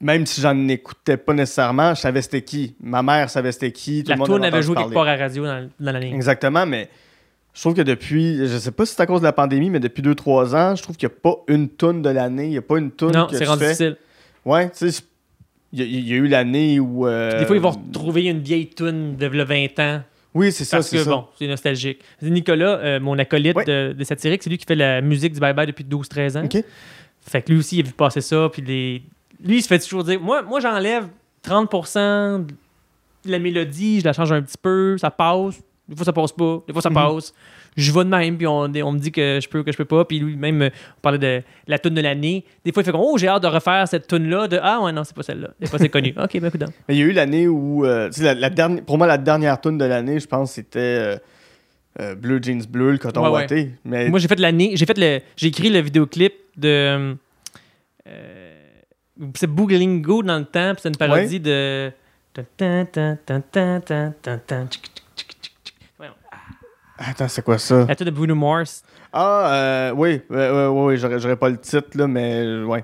même 0.00 0.26
si 0.26 0.40
j'en 0.40 0.66
écoutais 0.68 1.16
pas 1.16 1.32
nécessairement, 1.32 1.94
je 1.94 2.00
savais 2.00 2.22
c'était 2.22 2.42
qui. 2.42 2.74
Ma 2.82 3.02
mère 3.02 3.30
savait 3.30 3.52
c'était 3.52 3.70
qui. 3.70 4.02
Tout 4.02 4.08
la 4.10 4.14
le 4.16 4.18
monde 4.18 4.26
tourne 4.28 4.40
en 4.42 4.44
avait 4.48 4.62
joué 4.62 4.74
parler. 4.74 4.88
quelque 4.88 4.94
part 4.94 5.06
à 5.06 5.16
la 5.16 5.22
radio 5.22 5.44
dans, 5.44 5.68
dans 5.78 5.92
l'année. 5.92 6.12
Exactement, 6.12 6.66
mais 6.66 6.88
je 7.54 7.60
trouve 7.60 7.74
que 7.74 7.82
depuis, 7.82 8.38
je 8.48 8.58
sais 8.58 8.72
pas 8.72 8.84
si 8.84 8.94
c'est 8.96 9.02
à 9.02 9.06
cause 9.06 9.20
de 9.20 9.26
la 9.26 9.32
pandémie, 9.32 9.70
mais 9.70 9.78
depuis 9.78 10.02
2-3 10.02 10.56
ans, 10.56 10.74
je 10.74 10.82
trouve 10.82 10.96
qu'il 10.96 11.08
n'y 11.08 11.14
a 11.14 11.18
pas 11.22 11.36
une 11.46 11.68
toune 11.68 12.02
de 12.02 12.08
l'année. 12.10 12.46
Il 12.46 12.50
n'y 12.50 12.58
a 12.58 12.62
pas 12.62 12.78
une 12.78 12.90
toune 12.90 13.12
Non, 13.12 13.28
c'est 13.30 13.44
rendu 13.44 13.60
fais. 13.60 13.66
difficile. 13.68 13.96
Ouais, 14.44 14.70
tu 14.70 14.90
sais, 14.90 15.02
il 15.72 15.78
y, 15.78 15.82
a- 15.82 15.86
il 15.86 16.08
y 16.08 16.12
a 16.14 16.16
eu 16.16 16.26
l'année 16.26 16.80
où. 16.80 17.06
euh, 17.06 17.38
Des 17.38 17.46
fois, 17.46 17.54
ils 17.54 17.62
vont 17.62 17.70
retrouver 17.70 18.24
une 18.24 18.40
vieille 18.40 18.68
tune 18.70 19.14
de 19.16 19.26
v'là 19.26 19.44
20 19.44 19.78
ans. 19.78 20.02
Oui, 20.34 20.50
c'est 20.52 20.64
ça, 20.64 20.78
Parce 20.78 20.88
c'est 20.88 20.96
que, 20.98 21.04
ça. 21.04 21.10
bon, 21.10 21.26
c'est 21.38 21.46
nostalgique. 21.46 22.00
Nicolas, 22.22 22.78
euh, 22.78 23.00
mon 23.00 23.18
acolyte 23.18 23.56
Ouais. 23.56 23.64
de, 23.64 23.92
de 23.92 24.04
satirique, 24.04 24.42
c'est 24.42 24.48
lui 24.50 24.56
qui 24.58 24.64
fait 24.66 24.74
la 24.74 25.00
musique 25.02 25.34
du 25.34 25.40
Bye 25.40 25.52
Bye 25.54 25.66
depuis 25.66 25.84
12-13 25.84 26.38
ans. 26.38 26.48
Fait 27.20 27.42
que 27.42 27.52
lui 27.52 27.58
aussi, 27.58 27.76
il 27.76 27.84
a 27.84 27.88
vu 27.88 27.92
passer 27.92 28.20
ça. 28.20 28.48
Puis 28.52 28.62
les... 28.62 29.02
lui, 29.44 29.58
il 29.58 29.62
se 29.62 29.68
fait 29.68 29.78
toujours 29.78 30.04
dire 30.04 30.18
Moi, 30.20 30.42
moi 30.42 30.58
j'enlève 30.60 31.06
30% 31.46 32.46
de 32.46 33.30
la 33.30 33.38
mélodie, 33.38 34.00
je 34.00 34.04
la 34.04 34.12
change 34.12 34.32
un 34.32 34.42
petit 34.42 34.58
peu, 34.60 34.96
ça 34.98 35.10
passe. 35.10 35.60
Des 35.88 35.96
fois, 35.96 36.04
ça 36.06 36.12
passe 36.12 36.32
pas. 36.32 36.62
Des 36.66 36.72
fois, 36.72 36.82
ça 36.82 36.88
Mhm. 36.90 36.94
passe. 36.94 37.34
Je 37.76 37.90
vais 37.92 38.04
de 38.04 38.08
même, 38.10 38.36
puis 38.36 38.46
on, 38.46 38.64
on 38.64 38.92
me 38.92 38.98
dit 38.98 39.10
que 39.12 39.38
je 39.42 39.48
peux, 39.48 39.62
que 39.62 39.72
je 39.72 39.76
peux 39.78 39.84
pas. 39.86 40.04
Puis 40.04 40.18
lui, 40.18 40.36
même, 40.36 40.60
euh, 40.62 40.70
on 40.98 41.00
parlait 41.00 41.18
de 41.18 41.42
la 41.66 41.78
tune 41.78 41.94
de 41.94 42.00
l'année. 42.02 42.44
Des 42.64 42.72
fois, 42.72 42.82
il 42.82 42.84
fait 42.86 42.92
comme 42.92 43.00
Oh, 43.02 43.16
j'ai 43.16 43.28
hâte 43.28 43.42
de 43.42 43.48
refaire 43.48 43.88
cette 43.88 44.06
tune 44.06 44.28
là 44.28 44.46
De 44.46 44.58
Ah, 44.62 44.80
ouais, 44.82 44.92
non, 44.92 45.04
c'est 45.04 45.16
pas 45.16 45.22
celle-là. 45.22 45.48
C'est 45.62 45.70
pas 45.70 45.78
c'est 45.78 45.88
connu. 45.88 46.14
ok, 46.22 46.38
ben, 46.40 46.46
écoute. 46.48 46.64
Mais 46.88 46.94
il 46.96 46.98
y 46.98 47.02
a 47.02 47.06
eu 47.06 47.12
l'année 47.12 47.48
où. 47.48 47.86
euh, 47.86 48.08
tu 48.10 48.20
sais, 48.20 48.24
la, 48.24 48.34
la 48.34 48.50
dernière, 48.50 48.84
pour 48.84 48.98
moi, 48.98 49.06
la 49.06 49.16
dernière 49.18 49.60
tune 49.60 49.78
de 49.78 49.84
l'année, 49.86 50.20
je 50.20 50.26
pense, 50.26 50.52
c'était 50.52 50.78
euh, 50.80 51.16
euh, 52.00 52.14
Bleu 52.14 52.40
Jeans 52.42 52.62
Bleu, 52.68 52.92
le 52.92 52.98
coton 52.98 53.22
Ouais. 53.32 53.70
Mais 53.84 54.08
Moi, 54.10 54.18
j'ai 54.18 54.28
fait 54.28 54.38
l'année. 54.40 54.72
J'ai 54.74 54.84
fait 54.86 54.98
le. 54.98 55.20
J'ai 55.36 55.46
écrit 55.48 55.70
le 55.70 55.80
vidéoclip 55.80 56.34
de. 56.56 57.16
euh, 58.06 58.58
c'est 59.34 59.46
Booglingo 59.46 60.22
dans 60.22 60.38
le 60.38 60.44
temps, 60.44 60.72
puis 60.74 60.80
c'est 60.82 60.88
une 60.88 60.96
parodie 60.96 61.40
de. 61.40 61.90
Attends, 67.04 67.28
c'est 67.28 67.42
quoi 67.42 67.58
ça? 67.58 67.84
La 67.86 67.96
tune 67.96 68.06
de 68.06 68.10
Bruno 68.12 68.34
Mars. 68.34 68.82
Ah, 69.12 69.52
euh, 69.54 69.90
oui, 69.92 70.20
ouais, 70.30 70.36
ouais, 70.36 70.50
ouais, 70.50 70.84
ouais, 70.84 70.96
j'aurais, 70.96 71.18
j'aurais 71.18 71.36
pas 71.36 71.48
le 71.48 71.58
titre, 71.58 71.88
là, 71.96 72.06
mais 72.06 72.44
euh, 72.44 72.64
ouais. 72.64 72.82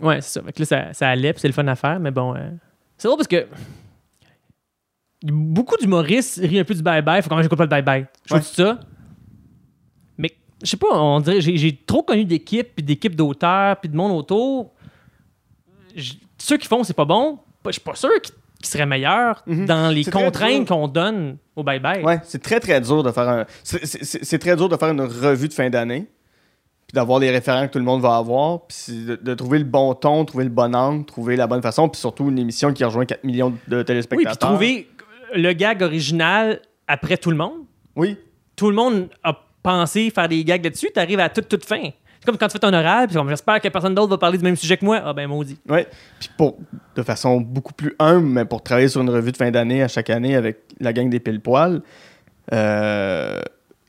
Ouais, 0.00 0.20
c'est 0.20 0.38
ça. 0.38 0.42
Fait 0.42 0.52
que 0.52 0.60
là, 0.60 0.66
ça, 0.66 0.92
ça 0.94 1.08
allait, 1.08 1.32
puis 1.32 1.40
c'est 1.40 1.48
le 1.48 1.54
fun 1.54 1.66
à 1.66 1.74
faire, 1.76 1.98
mais 2.00 2.10
bon. 2.10 2.34
euh, 2.36 2.50
C'est 2.96 3.08
drôle 3.08 3.18
parce 3.18 3.28
que. 3.28 3.46
Beaucoup 5.22 5.76
d'humoristes 5.76 6.38
rient 6.42 6.60
un 6.60 6.64
peu 6.64 6.74
du 6.74 6.82
bye-bye. 6.82 7.20
Faut 7.22 7.28
quand 7.28 7.36
même 7.36 7.42
j'écoute 7.42 7.58
pas 7.58 7.64
le 7.64 7.70
bye-bye. 7.82 8.06
Je 8.24 8.34
Ouais. 8.34 8.40
trouve 8.40 8.54
ça. 8.54 8.80
Mais 10.16 10.30
je 10.62 10.70
sais 10.70 10.76
pas, 10.78 10.86
on 10.92 11.20
dirait. 11.20 11.40
J'ai, 11.42 11.56
j'ai 11.58 11.76
trop 11.76 12.02
connu 12.02 12.24
d'équipes, 12.24 12.74
puis 12.76 12.82
d'équipes 12.82 13.14
d'auteurs, 13.16 13.76
puis 13.80 13.90
de 13.90 13.96
monde 13.96 14.12
autour. 14.12 14.72
Ceux 16.38 16.56
qui 16.56 16.66
font, 16.66 16.82
c'est 16.84 16.94
pas 16.94 17.04
bon. 17.04 17.38
Je 17.66 17.72
suis 17.72 17.80
pas 17.82 17.94
sûr 17.94 18.08
qu'ils 18.22 18.34
qu'ils 18.62 18.68
seraient 18.68 18.86
meilleurs 18.86 19.42
Mhm. 19.46 19.66
dans 19.66 19.88
les 19.94 20.04
contraintes 20.04 20.68
qu'on 20.68 20.86
donne 20.88 21.38
au 21.56 21.62
bye-bye. 21.64 22.02
Ouais, 22.04 22.20
c'est 22.24 22.42
très, 22.42 22.60
très 22.60 22.80
dur 22.80 23.02
de 23.02 23.10
faire 23.10 23.28
un. 23.28 23.46
C'est, 23.64 24.38
très 24.38 24.54
dur 24.56 24.68
de 24.68 24.76
faire 24.76 24.90
une 24.90 25.00
revue 25.00 25.48
de 25.48 25.52
fin 25.54 25.68
d'année, 25.70 26.06
puis 26.86 26.94
d'avoir 26.94 27.18
les 27.18 27.30
référents 27.30 27.66
que 27.66 27.72
tout 27.72 27.78
le 27.78 27.84
monde 27.84 28.02
va 28.02 28.16
avoir, 28.16 28.66
puis 28.66 29.04
de, 29.06 29.16
de 29.16 29.34
trouver 29.34 29.58
le 29.58 29.64
bon 29.64 29.94
ton, 29.94 30.24
trouver 30.24 30.44
le 30.44 30.50
bon 30.50 30.74
angle, 30.74 31.04
trouver 31.04 31.36
la 31.36 31.46
bonne 31.46 31.62
façon, 31.62 31.88
puis 31.88 32.00
surtout 32.00 32.28
une 32.28 32.38
émission 32.38 32.72
qui 32.72 32.84
rejoint 32.84 33.06
4 33.06 33.24
millions 33.24 33.54
de 33.68 33.78
Oui, 33.78 33.84
téléspectateurs. 33.84 34.36
puis 34.36 34.46
trouver 34.46 34.88
le 35.34 35.52
gag 35.52 35.82
original 35.82 36.60
après 36.86 37.16
tout 37.16 37.30
le 37.30 37.36
monde. 37.36 37.64
Oui, 37.96 38.16
tout 38.56 38.68
le 38.68 38.76
monde 38.76 39.08
a 39.22 39.38
pensé 39.62 40.10
faire 40.10 40.28
des 40.28 40.42
gags 40.44 40.62
là-dessus, 40.64 40.90
t'arrives 40.92 41.20
à 41.20 41.28
toute, 41.28 41.48
toute 41.48 41.64
fin. 41.64 41.90
C'est 42.20 42.26
comme 42.26 42.36
quand 42.36 42.48
tu 42.48 42.52
fais 42.52 42.58
ton 42.58 42.72
oral, 42.74 43.08
puis 43.08 43.16
j'espère 43.28 43.60
que 43.60 43.68
personne 43.68 43.94
d'autre 43.94 44.10
va 44.10 44.18
parler 44.18 44.36
du 44.38 44.44
même 44.44 44.56
sujet 44.56 44.76
que 44.76 44.84
moi. 44.84 45.00
Ah 45.02 45.12
ben 45.14 45.26
maudit. 45.26 45.58
Ouais. 45.68 45.86
Puis 46.18 46.28
pour, 46.36 46.58
de 46.94 47.02
façon 47.02 47.40
beaucoup 47.40 47.72
plus 47.72 47.94
humble, 47.98 48.26
mais 48.26 48.44
pour 48.44 48.62
travailler 48.62 48.88
sur 48.88 49.00
une 49.00 49.08
revue 49.10 49.32
de 49.32 49.36
fin 49.38 49.50
d'année 49.50 49.82
à 49.82 49.88
chaque 49.88 50.10
année 50.10 50.36
avec 50.36 50.58
la 50.80 50.92
gang 50.92 51.08
des 51.08 51.18
pile-poils, 51.20 51.80
euh, 52.52 53.40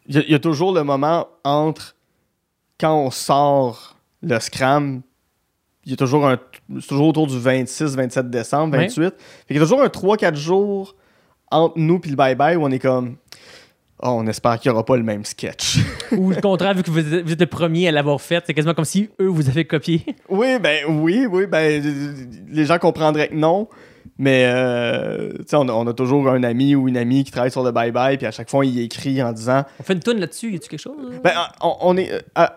il 0.07 0.15
y, 0.15 0.17
a- 0.19 0.23
il 0.23 0.31
y 0.31 0.35
a 0.35 0.39
toujours 0.39 0.73
le 0.73 0.83
moment 0.83 1.27
entre 1.43 1.95
quand 2.79 2.95
on 2.95 3.11
sort 3.11 3.97
le 4.21 4.39
scram, 4.39 5.01
il 5.85 5.91
y 5.91 5.93
a 5.93 5.97
toujours 5.97 6.27
un. 6.27 6.37
C'est 6.79 6.87
toujours 6.87 7.07
autour 7.09 7.27
du 7.27 7.37
26, 7.39 7.95
27 7.95 8.29
décembre, 8.29 8.77
Ouais. 8.77 8.87
28. 8.87 9.13
Fait 9.17 9.45
qu'il 9.47 9.55
y 9.57 9.59
a 9.59 9.63
toujours 9.63 9.81
un 9.81 9.87
3-4 9.87 10.35
jours 10.35 10.95
entre 11.49 11.73
nous 11.77 11.99
puis 11.99 12.11
le 12.11 12.15
bye-bye 12.17 12.55
où 12.55 12.63
on 12.63 12.71
est 12.71 12.79
comme. 12.79 13.17
Oh, 14.03 14.09
on 14.19 14.27
espère 14.27 14.59
qu'il 14.59 14.71
n'y 14.71 14.73
aura 14.75 14.85
pas 14.85 14.97
le 14.97 15.03
même 15.03 15.23
sketch. 15.25 15.77
Ou 16.11 16.31
le 16.31 16.41
contraire, 16.41 16.73
vu 16.73 16.83
que 16.83 16.89
vous 16.91 16.99
êtes, 17.13 17.23
vous 17.25 17.31
êtes 17.33 17.39
le 17.39 17.45
premier 17.45 17.87
à 17.87 17.91
l'avoir 17.91 18.19
fait, 18.21 18.43
c'est 18.47 18.53
quasiment 18.53 18.73
comme 18.73 18.85
si 18.85 19.09
eux 19.19 19.27
vous 19.27 19.47
avaient 19.49 19.65
copié. 19.65 20.03
Oui, 20.29 20.59
ben 20.59 20.85
oui, 20.89 21.25
oui, 21.29 21.45
ben 21.47 21.81
euh, 21.85 22.13
les 22.49 22.65
gens 22.65 22.79
comprendraient 22.79 23.27
que 23.29 23.35
non. 23.35 23.67
Mais 24.17 24.45
euh, 24.47 25.31
on, 25.53 25.67
a- 25.69 25.73
on 25.73 25.87
a 25.87 25.93
toujours 25.93 26.27
un 26.29 26.43
ami 26.43 26.75
ou 26.75 26.87
une 26.87 26.97
amie 26.97 27.23
qui 27.23 27.31
travaille 27.31 27.51
sur 27.51 27.63
le 27.63 27.71
bye-bye, 27.71 28.17
puis 28.17 28.25
à 28.27 28.31
chaque 28.31 28.49
fois, 28.49 28.65
il 28.65 28.79
écrit 28.79 29.21
en 29.23 29.31
disant 29.31 29.63
On 29.79 29.83
fait 29.83 29.93
une 29.93 29.99
toune 29.99 30.19
là-dessus, 30.19 30.51
y 30.51 30.55
a-tu 30.55 30.69
quelque 30.69 30.79
chose? 30.79 30.95
là? 31.11 31.17
Ben, 31.23 31.33
on, 31.61 31.75
on 31.81 31.97
est. 31.97 32.11
euh, 32.11 32.19
à- 32.35 32.55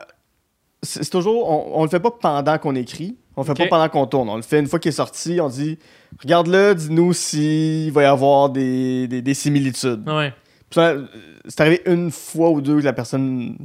c'est 0.83 1.09
toujours. 1.09 1.49
On, 1.51 1.81
on 1.81 1.85
le 1.85 1.89
fait 1.89 2.01
pas 2.01 2.11
pendant 2.11 2.59
qu'on 2.59 2.75
écrit, 2.75 3.17
on 3.37 3.43
le 3.43 3.47
fait 3.47 3.55
pas 3.55 3.67
pendant 3.69 3.89
qu'on 3.89 4.07
tourne. 4.07 4.29
On 4.29 4.37
le 4.37 4.43
fait 4.43 4.59
une 4.61 4.67
fois 4.67 4.79
qu'il 4.79 4.91
est 4.91 4.93
sorti, 4.93 5.39
on 5.41 5.49
dit 5.49 5.79
Regarde-le, 6.23 6.75
dis-nous 6.75 7.13
s'il 7.15 7.91
va 7.93 8.03
y 8.03 8.07
avoir 8.07 8.51
des, 8.51 9.09
des, 9.09 9.23
des 9.23 9.35
similitudes. 9.35 10.07
Ouais. 10.09 10.33
C'est 10.75 11.61
arrivé 11.61 11.83
une 11.87 12.11
fois 12.11 12.51
ou 12.51 12.61
deux 12.61 12.79
que 12.79 12.85
la 12.85 12.93
personne 12.93 13.57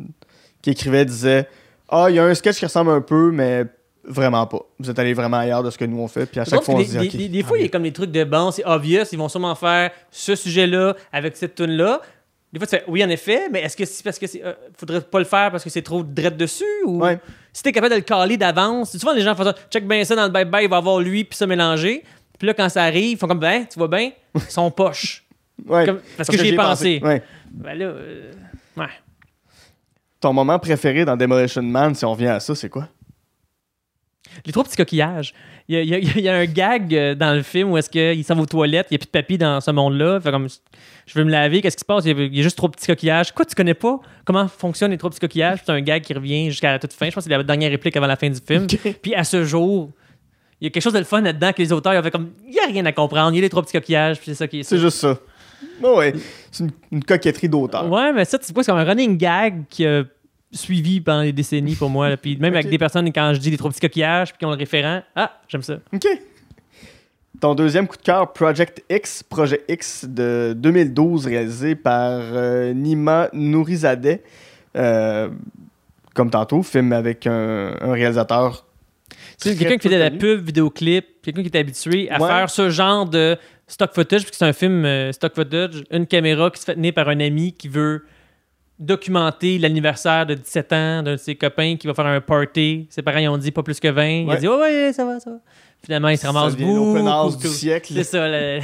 qui 0.62 0.72
écrivait 0.72 1.06
disait 1.06 1.48
Ah, 1.90 2.08
il 2.10 2.16
y 2.16 2.20
a 2.20 2.26
un 2.26 2.34
sketch 2.34 2.58
qui 2.58 2.66
ressemble 2.66 2.92
un 2.92 3.02
peu, 3.02 3.32
mais 3.32 3.66
vraiment 4.04 4.46
pas. 4.48 4.62
Vous 4.80 4.90
êtes 4.90 4.98
allé 5.00 5.14
vraiment 5.14 5.38
ailleurs 5.38 5.64
de 5.64 5.70
ce 5.70 5.78
que 5.78 5.86
nous 5.86 6.00
on 6.00 6.08
fait, 6.08 6.26
puis 6.26 6.40
à 6.40 6.46
chaque 6.46 6.64
fois 6.64 6.76
on 6.76 6.84
se 6.84 6.98
dit, 6.98 7.10
des, 7.10 7.30
des 7.30 7.44
fois, 7.44 7.58
il 7.58 7.64
y 7.64 7.66
a 7.66 7.70
comme 7.70 7.84
des 7.84 7.94
trucs 7.94 8.12
de 8.12 8.24
bon, 8.24 8.50
c'est 8.52 8.66
obvious, 8.66 9.04
ils 9.12 9.18
vont 9.18 9.30
sûrement 9.30 9.56
faire 9.56 9.92
ce 10.10 10.36
sujet-là 10.36 10.96
avec 11.12 11.38
cette 11.38 11.56
tune 11.56 11.72
là 11.72 12.02
Des 12.52 12.60
fois, 12.60 12.68
tu 12.68 12.76
fais 12.78 12.84
oui, 12.88 13.04
en 13.04 13.10
effet, 13.10 13.50
mais 13.52 13.62
est-ce 13.62 13.78
que 13.78 13.86
c'est 13.86 14.04
parce 14.04 14.18
que 14.18 14.26
c'est. 14.26 14.44
euh, 14.44 14.54
faudrait 14.78 15.02
pas 15.02 15.20
le 15.20 15.26
faire 15.26 15.52
parce 15.52 15.64
que 15.64 15.70
c'est 15.70 15.82
trop 15.82 16.02
drette 16.04 16.38
dessus 16.38 16.64
ou. 16.86 17.04
Ouais. 17.04 17.20
Si 17.54 17.62
t'es 17.62 17.72
capable 17.72 17.92
de 17.92 17.98
le 17.98 18.04
caler 18.04 18.38
d'avance, 18.38 18.98
souvent 18.98 19.14
les 19.14 19.22
gens 19.22 19.36
font 19.36 19.44
ça, 19.44 19.56
check 19.70 19.88
bien 19.88 20.04
ça 20.04 20.16
dans 20.16 20.26
le 20.26 20.32
bye-bye, 20.32 20.64
il 20.64 20.70
va 20.70 20.78
avoir 20.78 21.00
lui 21.00 21.24
puis 21.24 21.38
ça 21.38 21.46
mélangé. 21.46 22.04
Puis 22.38 22.48
là, 22.48 22.54
quand 22.54 22.70
ça 22.70 22.84
arrive, 22.84 23.12
ils 23.12 23.18
font 23.18 23.28
comme, 23.28 23.40
ben, 23.40 23.66
tu 23.70 23.78
vois 23.78 23.90
bien, 23.90 24.12
ils 24.34 24.42
sont 24.42 24.72
poches. 24.72 25.26
Ouais. 25.68 25.86
Comme- 25.86 26.00
parce 26.18 26.30
que 26.30 26.38
j'y 26.38 26.50
ai 26.50 26.56
pensé. 26.56 27.00
Ouais. 27.04 27.22
Ben 27.52 27.78
là, 27.78 27.86
euh, 27.86 28.32
ouais. 28.78 28.86
Ton 30.20 30.34
moment 30.34 30.60
préféré 30.60 31.06
dans 31.06 31.16
Demolition 31.18 31.62
Man, 31.64 31.96
si 31.96 32.04
on 32.06 32.12
revient 32.12 32.28
à 32.28 32.40
ça, 32.40 32.54
c'est 32.56 32.70
quoi? 32.70 32.90
Les 34.46 34.52
trois 34.52 34.64
petits 34.64 34.76
coquillages. 34.76 35.34
Il 35.68 35.76
y 35.76 35.78
a, 35.78 35.82
il 35.82 35.90
y 35.90 35.96
a- 35.96 35.98
il 36.18 36.22
y 36.22 36.30
a 36.30 36.36
un 36.36 36.46
gag 36.46 36.94
euh, 36.94 37.16
dans 37.16 37.34
le 37.34 37.42
film 37.42 37.72
où 37.72 37.78
est-ce 37.78 37.90
qu'il 37.90 38.24
s'en 38.24 38.36
va 38.36 38.42
aux 38.42 38.46
toilettes, 38.46 38.88
il 38.92 38.94
n'y 38.94 38.96
a 38.96 39.00
plus 39.00 39.06
de 39.06 39.12
papier 39.12 39.38
dans 39.38 39.60
ce 39.62 39.72
monde-là. 39.72 40.20
Fait 40.20 40.32
comme, 40.32 40.48
je 41.06 41.14
veux 41.18 41.24
me 41.26 41.32
laver, 41.32 41.62
qu'est-ce 41.62 41.78
qui 41.78 41.82
se 41.82 41.86
passe? 41.86 42.06
Il 42.06 42.18
y 42.18 42.22
a, 42.22 42.26
il 42.26 42.36
y 42.36 42.40
a 42.40 42.44
juste 42.44 42.58
trois 42.58 42.70
petits 42.70 42.86
coquillages. 42.88 43.32
Quoi, 43.32 43.46
tu 43.46 43.56
connais 43.56 43.74
pas? 43.74 44.00
Comment 44.26 44.48
fonctionnent 44.48 44.92
les 44.92 44.98
trois 44.98 45.10
petits 45.10 45.20
coquillages? 45.22 45.60
C'est 45.66 45.72
un 45.72 45.82
gag 45.82 46.04
qui 46.04 46.14
revient 46.14 46.50
jusqu'à 46.52 46.72
la 46.74 46.80
toute 46.80 46.94
fin. 46.94 47.08
Je 47.10 47.16
pense 47.16 47.24
que 47.24 47.30
c'est 47.30 47.36
la 47.38 47.44
dernière 47.44 47.72
réplique 47.72 47.96
avant 47.98 48.08
la 48.08 48.16
fin 48.18 48.30
du 48.30 48.40
film. 48.46 48.68
Puis 49.02 49.16
à 49.16 49.24
ce 49.24 49.44
jour, 49.46 49.90
il 50.62 50.66
y 50.66 50.68
a 50.68 50.70
quelque 50.70 50.84
chose 50.84 50.94
de 50.94 51.00
le 51.00 51.06
fun 51.06 51.22
là-dedans 51.22 51.54
que 51.54 51.62
les 51.62 51.72
auteurs 51.72 51.94
ils 51.94 51.98
ont 52.00 52.04
fait 52.04 52.12
comme, 52.12 52.32
il 52.46 52.52
n'y 52.52 52.60
a 52.60 52.66
rien 52.66 52.86
à 52.86 52.92
comprendre. 52.92 53.32
Il 53.32 53.38
y 53.38 53.40
a 53.40 53.42
les 53.42 53.50
trois 53.50 53.64
petits 53.64 53.74
coquillages, 53.74 54.18
puis 54.18 54.26
c'est 54.28 54.36
ça 54.36 54.48
qui 54.48 54.60
est. 54.60 54.64
C'est 54.64 54.78
juste 54.78 54.98
ça. 54.98 55.18
Ouais, 55.84 55.96
ouais. 55.98 56.14
C'est 56.52 56.64
une, 56.64 56.72
une 56.92 57.04
coquetterie 57.04 57.50
d'auteur. 57.50 57.90
Ouais, 57.90 58.12
mais 58.14 58.26
ça, 58.26 58.38
tu 58.40 58.52
vois, 58.54 58.64
c'est 58.64 58.72
comme 58.72 58.80
un 58.80 58.84
running 58.84 59.18
gag 59.18 59.64
qui 59.70 59.86
a 59.86 60.04
suivi 60.52 61.00
pendant 61.02 61.22
des 61.24 61.32
décennies 61.34 61.76
pour 61.76 61.90
moi. 61.90 62.10
là. 62.10 62.18
Puis 62.18 62.36
même 62.38 62.54
avec 62.54 62.70
des 62.70 62.78
personnes, 62.78 63.12
quand 63.14 63.34
je 63.34 63.40
dis 63.40 63.52
les 63.52 63.58
trois 63.58 63.70
petits 63.72 63.80
coquillages, 63.82 64.30
puis 64.30 64.40
qui 64.40 64.46
ont 64.46 64.50
le 64.52 64.56
référent, 64.58 65.02
ah, 65.16 65.40
j'aime 65.48 65.62
ça. 65.62 65.76
OK. 65.94 66.06
Ton 67.40 67.56
deuxième 67.56 67.88
coup 67.88 67.96
de 67.96 68.02
cœur, 68.02 68.34
Project 68.34 68.84
X, 68.90 69.24
Projet 69.24 69.62
X 69.70 70.06
de 70.06 70.54
2012, 70.58 71.28
réalisé 71.28 71.76
par 71.76 72.20
euh, 72.20 72.74
Nima 72.74 73.30
Nourizadeh. 73.32 74.22
Euh, 74.76 75.30
comme 76.14 76.30
tantôt, 76.30 76.64
film 76.64 76.92
avec 76.92 77.28
un, 77.28 77.76
un 77.80 77.94
réalisateur. 77.94 78.66
C'est 79.38 79.56
quelqu'un 79.56 79.78
qui 79.78 79.88
faisait 79.88 79.98
de 79.98 80.04
la 80.04 80.12
pub, 80.12 80.44
vidéoclip, 80.46 81.06
quelqu'un 81.22 81.42
qui 81.42 81.48
était 81.48 81.60
habitué 81.60 82.10
à 82.12 82.20
Ouais. 82.22 82.28
faire 82.28 82.50
ce 82.50 82.70
genre 82.70 83.06
de 83.08 83.38
stock 83.70 83.94
footage, 83.94 84.22
parce 84.24 84.32
que 84.32 84.38
c'est 84.38 84.46
un 84.46 84.54
film 84.54 84.84
euh, 84.84 85.12
stock 85.14 85.34
footage, 85.34 85.84
une 85.92 86.06
caméra 86.08 86.50
qui 86.52 86.60
se 86.60 86.66
fait 86.66 86.76
tenir 86.76 86.94
par 86.94 87.08
un 87.08 87.20
ami 87.22 87.54
qui 87.54 87.68
veut 87.70 88.04
documenter 88.78 89.58
l'anniversaire 89.60 90.26
de 90.26 90.36
17 90.36 90.74
ans 90.74 91.04
d'un 91.04 91.12
de 91.14 91.18
ses 91.18 91.36
copains 91.36 91.76
qui 91.76 91.88
va 91.88 91.94
faire 91.94 92.06
un 92.06 92.22
party. 92.22 92.88
Ses 92.90 93.02
parents 93.02 93.18
ils 93.20 93.28
ont 93.28 93.38
dit 93.38 93.52
pas 93.52 93.64
plus 93.64 93.80
que 93.80 93.88
20. 93.90 94.08
Il 94.08 94.30
a 94.30 94.34
Ouais. 94.34 94.40
dit 94.40 94.48
ouais, 94.48 94.56
ouais, 94.56 94.94
ça 94.94 95.06
va, 95.06 95.20
ça 95.20 95.30
va. 95.32 95.38
Finalement, 95.84 96.10
il 96.10 96.18
se 96.18 96.26
ramasse 96.28 96.56
beaucoup. 96.58 97.38
du 97.38 97.48
siècle. 97.48 97.94
C'est 97.94 98.04
ça. 98.04 98.28
le- 98.28 98.60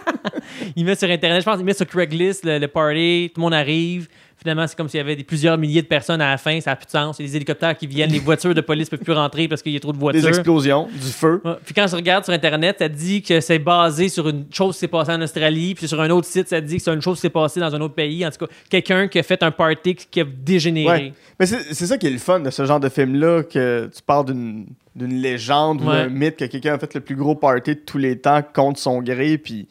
il 0.76 0.84
met 0.84 0.94
sur 0.94 1.08
Internet, 1.08 1.40
je 1.40 1.44
pense, 1.44 1.58
il 1.60 1.64
met 1.64 1.74
sur 1.74 1.86
Craigslist 1.86 2.44
le, 2.44 2.58
le 2.58 2.68
party, 2.68 3.30
tout 3.34 3.40
le 3.40 3.42
monde 3.44 3.54
arrive. 3.54 4.08
Finalement, 4.40 4.66
c'est 4.66 4.76
comme 4.76 4.88
s'il 4.88 4.98
y 4.98 5.00
avait 5.02 5.16
des, 5.16 5.24
plusieurs 5.24 5.58
milliers 5.58 5.82
de 5.82 5.86
personnes 5.86 6.20
à 6.22 6.30
la 6.30 6.38
fin, 6.38 6.58
ça 6.60 6.70
n'a 6.70 6.76
plus 6.76 6.86
de 6.86 6.90
sens. 6.90 7.18
Il 7.18 7.22
y 7.22 7.28
a 7.28 7.30
des 7.30 7.36
hélicoptères 7.36 7.76
qui 7.76 7.86
viennent, 7.86 8.10
les 8.10 8.18
voitures 8.18 8.54
de 8.54 8.60
police 8.62 8.90
ne 8.90 8.96
peuvent 8.96 9.04
plus 9.04 9.12
rentrer 9.12 9.48
parce 9.48 9.60
qu'il 9.60 9.72
y 9.72 9.76
a 9.76 9.80
trop 9.80 9.92
de 9.92 9.98
Des 9.98 10.00
voitures. 10.00 10.28
explosions, 10.28 10.88
du 10.90 11.08
feu. 11.08 11.42
Ouais. 11.44 11.52
Puis 11.64 11.74
quand 11.74 11.84
tu 11.86 11.94
regardes 11.94 12.24
sur 12.24 12.32
Internet, 12.32 12.76
ça 12.78 12.88
dit 12.88 13.20
que 13.20 13.40
c'est 13.40 13.58
basé 13.58 14.08
sur 14.08 14.28
une 14.28 14.46
chose 14.50 14.76
qui 14.76 14.80
s'est 14.80 14.88
passée 14.88 15.12
en 15.12 15.20
Australie, 15.20 15.74
puis 15.74 15.86
sur 15.86 16.00
un 16.00 16.08
autre 16.08 16.26
site, 16.26 16.48
ça 16.48 16.60
dit 16.60 16.78
que 16.78 16.82
c'est 16.82 16.94
une 16.94 17.02
chose 17.02 17.16
qui 17.16 17.22
s'est 17.22 17.28
passée 17.28 17.60
dans 17.60 17.74
un 17.74 17.80
autre 17.82 17.94
pays. 17.94 18.26
En 18.26 18.30
tout 18.30 18.46
cas, 18.46 18.52
quelqu'un 18.70 19.08
qui 19.08 19.18
a 19.18 19.22
fait 19.22 19.42
un 19.42 19.50
party 19.50 19.94
qui 19.94 20.20
a 20.20 20.24
dégénéré. 20.24 20.88
Ouais. 20.88 21.12
Mais 21.38 21.46
c'est 21.46 21.86
ça 21.86 21.98
qui 21.98 22.06
est 22.06 22.10
le 22.10 22.18
fun 22.18 22.40
de 22.40 22.50
ce 22.50 22.64
genre 22.64 22.80
de 22.80 22.88
film-là, 22.88 23.42
que 23.42 23.90
tu 23.94 24.02
parles 24.02 24.26
d'une 24.26 24.66
d'une 24.94 25.20
légende 25.20 25.82
ou 25.82 25.86
d'un 25.86 26.08
mythe, 26.08 26.36
que 26.36 26.44
quelqu'un 26.46 26.74
a 26.74 26.78
fait 26.78 26.94
le 26.94 27.00
plus 27.00 27.14
gros 27.14 27.34
party 27.34 27.74
de 27.76 27.80
tous 27.80 27.98
les 27.98 28.18
temps 28.18 28.42
contre 28.42 28.80
son 28.80 29.00
gré, 29.00 29.38
puis 29.38 29.68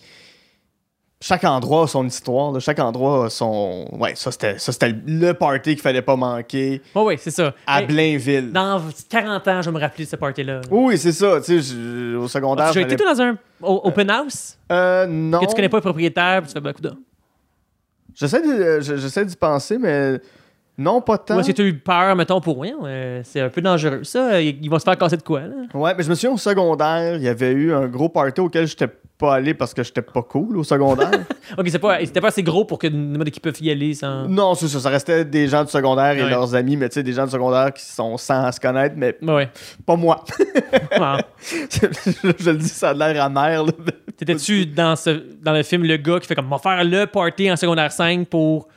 chaque 1.21 1.43
endroit 1.43 1.83
a 1.83 1.87
son 1.87 2.05
histoire, 2.07 2.51
là. 2.53 2.59
chaque 2.59 2.79
endroit 2.79 3.25
a 3.25 3.29
son... 3.29 3.85
Ouais, 3.91 4.15
ça 4.15 4.31
c'était 4.31 4.57
ça, 4.57 4.71
c'était 4.71 4.95
le 5.05 5.33
party 5.33 5.71
qu'il 5.75 5.81
fallait 5.81 6.01
pas 6.01 6.15
manquer 6.15 6.81
Ouais, 6.95 7.01
ouais, 7.03 7.17
c'est 7.17 7.31
ça. 7.31 7.53
à 7.67 7.81
Hey, 7.81 7.87
Blainville. 7.87 8.51
dans 8.53 8.81
40 9.09 9.47
ans, 9.49 9.61
je 9.61 9.69
vais 9.69 9.75
me 9.75 9.81
rappeler 9.81 10.05
de 10.05 10.09
ce 10.09 10.15
party-là. 10.15 10.61
Oui, 10.71 10.97
c'est 10.97 11.11
ça, 11.11 11.41
tu 11.41 11.61
sais, 11.61 11.73
je- 11.73 12.15
au 12.15 12.27
secondaire... 12.29 12.67
As-tu 12.67 12.75
déjà 12.83 12.87
été 12.93 13.03
j'allais- 13.03 13.15
toi, 13.15 13.25
dans 13.25 13.31
un 13.33 13.37
o- 13.67 13.81
open 13.83 14.09
house? 14.09 14.57
Euh, 14.71 15.05
non. 15.07 15.39
que 15.41 15.45
tu 15.47 15.55
connais 15.55 15.67
pas 15.69 15.77
le 15.77 15.81
propriétaire, 15.81 16.41
puis 16.41 16.53
tu 16.53 16.61
fais. 16.61 16.89
J'essaie 18.15 18.41
de- 18.41 18.47
euh, 18.63 18.81
je- 18.81 18.95
j'essaie 18.97 19.25
d'y 19.25 19.35
penser, 19.35 19.77
mais 19.77 20.19
non, 20.79 21.01
pas 21.01 21.17
tant. 21.17 21.35
Ou 21.35 21.39
est-ce 21.41 21.49
que 21.49 21.55
tu 21.55 21.61
as 21.61 21.65
eu 21.65 21.77
peur, 21.77 22.15
mettons, 22.15 22.41
pour 22.41 22.61
rien? 22.61 22.75
Euh, 22.83 23.21
C'est 23.23 23.41
un 23.41 23.49
peu 23.49 23.61
dangereux, 23.61 24.03
ça. 24.03 24.41
Ils 24.41 24.69
vont 24.69 24.79
se 24.79 24.83
faire 24.83 24.97
casser 24.97 25.17
de 25.17 25.21
quoi, 25.23 25.41
là? 25.41 25.55
Ouais, 25.73 25.93
mais 25.97 26.03
je 26.03 26.09
me 26.09 26.15
souviens 26.15 26.31
au 26.31 26.37
secondaire, 26.37 27.15
il 27.17 27.23
y 27.23 27.27
avait 27.27 27.51
eu 27.51 27.73
un 27.73 27.87
gros 27.87 28.09
party 28.09 28.41
auquel 28.41 28.65
j'étais 28.67 28.87
pas 29.17 29.33
allé 29.35 29.53
parce 29.53 29.73
que 29.73 29.83
j'étais 29.83 30.01
pas 30.01 30.21
cool 30.21 30.57
au 30.57 30.63
secondaire. 30.63 31.11
Ok, 31.57 31.67
c'est 31.69 31.79
pas, 31.79 31.97
c'était 32.05 32.21
pas 32.21 32.27
assez 32.27 32.43
gros 32.43 32.63
pour 32.63 32.77
que 32.77 32.85
n'importe 32.85 33.31
qui 33.31 33.39
puisse 33.39 33.59
y 33.61 33.71
aller 33.71 33.95
sans. 33.95 34.27
non, 34.27 34.53
c'est 34.53 34.67
ça, 34.67 34.79
ça 34.79 34.89
restait 34.89 35.25
des 35.25 35.47
gens 35.47 35.63
du 35.63 35.71
secondaire 35.71 36.15
et 36.15 36.21
Ouais. 36.23 36.29
leurs 36.29 36.53
amis, 36.53 36.77
mais 36.77 36.87
tu 36.89 36.93
sais, 36.93 37.03
des 37.03 37.11
gens 37.11 37.25
du 37.25 37.31
secondaire 37.31 37.73
qui 37.73 37.83
sont 37.83 38.15
sans 38.17 38.51
se 38.51 38.59
connaître, 38.59 38.93
mais 38.95 39.17
Ouais, 39.21 39.49
pas 39.85 39.95
moi. 39.95 40.23
Wow. 40.99 41.17
je, 41.41 42.33
je 42.39 42.49
le 42.51 42.57
dis, 42.57 42.69
ça 42.69 42.89
a 42.89 42.93
l'air 42.93 43.23
amer. 43.23 43.63
là. 43.65 43.71
T'étais-tu 44.15 44.67
dans, 44.67 44.95
ce, 44.95 45.21
dans 45.41 45.53
le 45.53 45.63
film 45.63 45.83
le 45.83 45.97
gars 45.97 46.19
qui 46.19 46.27
fait 46.27 46.35
comme 46.35 46.45
on 46.45 46.55
va 46.55 46.59
faire 46.59 46.83
le 46.83 47.05
party 47.05 47.51
en 47.51 47.55
secondaire 47.55 47.91
5 47.91 48.27
pour 48.27 48.67